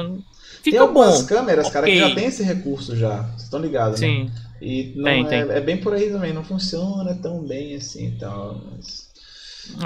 Tem 0.62 0.72
Fica 0.72 0.80
algumas 0.80 1.22
bom. 1.22 1.26
câmeras, 1.26 1.70
cara, 1.70 1.86
que 1.86 1.96
Ok. 2.00 2.08
já 2.08 2.14
tem 2.14 2.26
esse 2.26 2.42
recurso 2.42 2.96
já. 2.96 3.22
Vocês 3.22 3.42
estão 3.44 3.60
ligados, 3.60 4.00
né? 4.00 4.06
Sim. 4.06 4.30
E 4.60 4.92
não 4.94 5.04
Tem, 5.04 5.26
é, 5.26 5.28
tem. 5.28 5.38
é 5.56 5.60
bem 5.60 5.76
por 5.76 5.92
aí 5.92 6.08
também, 6.10 6.32
não 6.32 6.44
funciona 6.44 7.14
tão 7.20 7.42
bem 7.42 7.74
assim 7.74 8.08
e 8.08 8.12
tal. 8.12 8.60
Mas... 8.70 9.10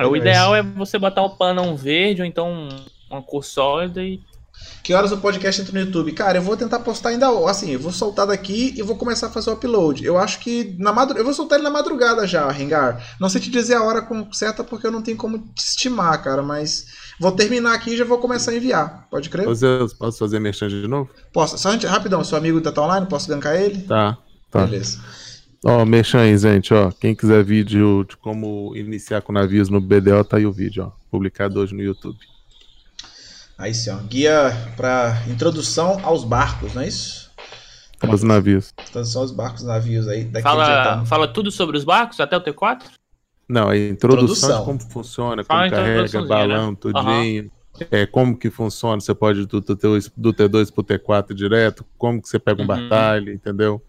O 0.07 0.17
ideal 0.17 0.55
é 0.55 0.63
você 0.63 0.99
botar 0.99 1.23
um 1.23 1.31
panão 1.31 1.77
verde 1.77 2.21
ou 2.23 2.27
então 2.27 2.69
uma 3.11 3.23
cor 3.23 3.45
sólida 3.45 4.03
e 4.03 4.21
Que 4.83 4.93
horas 4.95 5.13
o 5.13 5.19
podcast 5.19 5.61
entra 5.61 5.73
no 5.73 5.81
YouTube? 5.81 6.13
Cara, 6.13 6.39
eu 6.39 6.43
vou 6.43 6.57
tentar 6.57 6.81
postar 6.81 7.11
ainda, 7.11 7.29
assim, 7.49 7.73
eu 7.73 7.81
vou 7.81 7.93
soltar 7.93 8.27
daqui 8.27 8.75
e 8.77 8.83
vou 8.83 8.97
começar 8.97 9.27
a 9.29 9.31
fazer 9.31 9.51
o 9.51 9.55
upload. 9.55 10.05
Eu 10.05 10.19
acho 10.19 10.41
que 10.41 10.75
na 10.79 10.93
madru... 10.93 11.17
eu 11.19 11.25
vou 11.25 11.33
soltar 11.35 11.59
ele 11.59 11.65
na 11.65 11.71
madrugada 11.73 12.27
já, 12.27 12.51
Rengar. 12.51 13.17
Não 13.21 13.29
sei 13.29 13.41
te 13.41 13.51
dizer 13.51 13.75
a 13.75 13.83
hora 13.83 14.07
certa 14.33 14.63
porque 14.65 14.87
eu 14.87 14.93
não 14.93 15.03
tenho 15.03 15.17
como 15.17 15.39
te 15.39 15.61
estimar, 15.63 16.23
cara, 16.23 16.43
mas 16.43 16.87
vou 17.19 17.33
terminar 17.33 17.75
aqui 17.75 17.91
e 17.91 17.97
já 17.97 18.05
vou 18.05 18.19
começar 18.19 18.51
a 18.51 18.57
enviar. 18.57 19.07
Pode 19.11 19.29
crer? 19.31 19.45
Posso, 19.45 19.97
posso 19.99 20.19
fazer 20.19 20.39
merchan 20.39 20.69
de 20.69 20.87
novo? 20.87 21.11
Posso. 21.33 21.59
Só 21.59 21.71
antes, 21.71 21.89
rapidão, 21.89 22.23
seu 22.25 22.39
amigo 22.39 22.61
tá 22.61 22.83
online, 22.83 23.07
posso 23.07 23.29
gankar 23.29 23.55
ele? 23.57 23.83
Tá. 23.83 24.19
Tá. 24.51 24.67
Beleza. 24.67 25.01
Ó, 25.65 25.85
merchan 25.85 26.21
aí, 26.21 26.39
gente, 26.39 26.73
ó. 26.73 26.93
Quem 26.93 27.15
quiser 27.15 27.43
vídeo 27.43 28.05
de 28.09 28.17
como 28.17 28.73
iniciar 28.77 29.21
com 29.23 29.33
navios 29.33 29.69
no 29.69 29.81
BDO, 29.81 30.23
tá 30.25 30.37
aí 30.37 30.47
o 30.47 30.53
vídeo, 30.53 30.85
ó. 30.85 30.93
Publicado 31.11 31.61
hoje 31.61 31.75
no 31.75 31.83
YouTube. 31.83 32.19
Aí 33.59 33.75
sim, 33.75 33.91
ó. 33.91 33.97
Guia 33.97 34.53
pra 34.77 35.23
introdução 35.29 35.99
aos 36.05 36.25
barcos, 36.25 36.75
não 36.75 36.83
é 36.83 36.89
isso? 36.89 37.31
Os 38.07 38.23
navios. 38.23 38.75
Introdução 38.89 39.23
aos 39.23 39.33
barcos, 39.33 39.63
navios 39.63 40.07
aí. 40.07 40.25
Daquele 40.25 40.43
fala, 40.43 41.07
fala 41.07 41.27
tudo 41.27 41.51
sobre 41.51 41.77
os 41.77 41.85
barcos 41.85 42.21
até 42.21 42.37
o 42.37 42.41
T4? 42.41 42.83
Não, 43.49 43.69
a 43.69 43.77
introdução, 43.77 44.51
Introdução. 44.51 44.59
de 44.59 44.65
como 44.65 44.81
funciona, 44.93 45.45
Fala 45.45 45.61
como 45.63 45.75
a 45.75 45.79
carrega, 45.79 46.07
introduçãozinha, 46.07 46.49
balão, 46.49 46.71
né? 46.73 46.77
tudinho. 46.81 47.51
É, 47.91 48.07
como 48.07 48.37
que 48.37 48.49
funciona, 48.51 48.99
você 49.01 49.15
pode 49.15 49.43
ir 49.43 49.47
do, 49.47 49.61
T2, 49.61 50.11
do 50.17 50.33
T2 50.33 50.73
pro 50.73 50.83
T4 50.83 51.35
direto, 51.35 51.85
como 51.99 52.23
que 52.23 52.29
você 52.29 52.39
pega 52.39 52.59
um 52.61 52.63
Uhum. 52.63 52.67
batalha, 52.69 53.31
entendeu? 53.33 53.83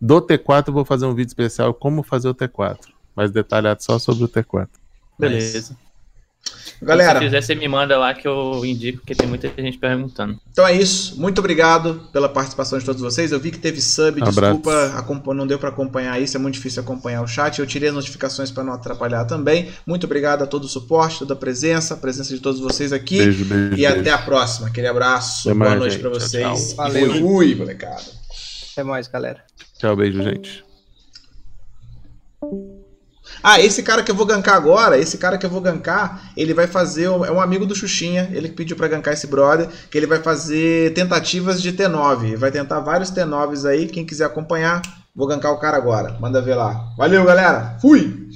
Do 0.00 0.20
T4 0.22 0.68
eu 0.68 0.72
vou 0.74 0.84
fazer 0.86 1.04
um 1.06 1.14
vídeo 1.14 1.28
especial 1.28 1.72
como 1.74 2.02
fazer 2.02 2.28
o 2.28 2.34
T4, 2.34 2.78
mais 3.14 3.30
detalhado 3.30 3.82
só 3.82 3.98
sobre 3.98 4.24
o 4.24 4.28
T4. 4.28 4.68
Beleza. 5.18 5.76
Galera, 6.82 7.18
Se 7.18 7.24
quiser, 7.24 7.42
você 7.42 7.54
me 7.54 7.66
manda 7.68 7.96
lá 7.98 8.12
que 8.12 8.28
eu 8.28 8.64
indico, 8.64 8.98
porque 8.98 9.14
tem 9.14 9.26
muita 9.26 9.48
gente 9.56 9.78
perguntando. 9.78 10.38
então 10.52 10.66
é 10.66 10.74
isso. 10.74 11.18
Muito 11.20 11.38
obrigado 11.38 12.02
pela 12.12 12.28
participação 12.28 12.78
de 12.78 12.84
todos 12.84 13.00
vocês. 13.00 13.32
Eu 13.32 13.40
vi 13.40 13.50
que 13.50 13.58
teve 13.58 13.80
sub, 13.80 14.20
Abraço. 14.22 14.60
desculpa, 14.60 15.34
não 15.34 15.46
deu 15.46 15.58
pra 15.58 15.70
acompanhar 15.70 16.20
isso, 16.20 16.36
é 16.36 16.40
muito 16.40 16.54
difícil 16.54 16.82
acompanhar 16.82 17.22
o 17.22 17.26
chat. 17.26 17.58
Eu 17.58 17.66
tirei 17.66 17.88
as 17.88 17.94
notificações 17.94 18.50
para 18.50 18.62
não 18.62 18.74
atrapalhar 18.74 19.24
também. 19.24 19.70
Muito 19.86 20.04
obrigado 20.04 20.42
a 20.42 20.46
todo 20.46 20.64
o 20.64 20.68
suporte, 20.68 21.20
toda 21.20 21.32
a 21.34 21.36
presença, 21.36 21.94
a 21.94 21.96
presença 21.96 22.34
de 22.34 22.40
todos 22.40 22.60
vocês 22.60 22.92
aqui. 22.92 23.18
Beijo, 23.18 23.44
beijo. 23.46 23.72
E 23.72 23.76
beijo. 23.76 24.00
até 24.00 24.10
a 24.10 24.18
próxima. 24.18 24.68
Aquele 24.68 24.86
abraço. 24.86 25.48
Até 25.48 25.58
Boa 25.58 25.68
mais, 25.70 25.80
noite 25.80 25.92
gente. 25.92 26.02
pra 26.02 26.10
Tchau, 26.10 26.20
vocês. 26.20 26.66
tchau. 26.68 26.76
Valeu. 26.76 27.14
Fui, 27.20 27.54
molecada. 27.54 28.02
Até 28.72 28.82
mais, 28.84 29.08
galera. 29.08 29.42
Tchau, 29.78 29.96
beijo, 29.96 30.22
gente. 30.22 30.62
Ah, 33.42 33.60
esse 33.60 33.82
cara 33.82 34.02
que 34.02 34.10
eu 34.10 34.14
vou 34.14 34.26
gankar 34.26 34.54
agora, 34.56 34.98
esse 34.98 35.18
cara 35.18 35.38
que 35.38 35.46
eu 35.46 35.50
vou 35.50 35.60
gankar, 35.60 36.32
ele 36.36 36.54
vai 36.54 36.66
fazer. 36.66 37.04
É 37.04 37.30
um 37.30 37.40
amigo 37.40 37.66
do 37.66 37.74
Xuxinha, 37.74 38.28
ele 38.32 38.48
que 38.48 38.54
pediu 38.54 38.76
pra 38.76 38.88
gankar 38.88 39.14
esse 39.14 39.26
brother, 39.26 39.68
que 39.90 39.96
ele 39.96 40.06
vai 40.06 40.22
fazer 40.22 40.92
tentativas 40.94 41.60
de 41.60 41.72
T9. 41.72 42.24
Ele 42.24 42.36
vai 42.36 42.50
tentar 42.50 42.80
vários 42.80 43.10
T9s 43.10 43.68
aí. 43.68 43.86
Quem 43.86 44.04
quiser 44.04 44.24
acompanhar, 44.24 44.82
vou 45.14 45.26
gankar 45.26 45.52
o 45.52 45.58
cara 45.58 45.76
agora. 45.76 46.16
Manda 46.20 46.42
ver 46.42 46.54
lá. 46.54 46.92
Valeu, 46.96 47.24
galera. 47.24 47.76
Fui! 47.80 48.28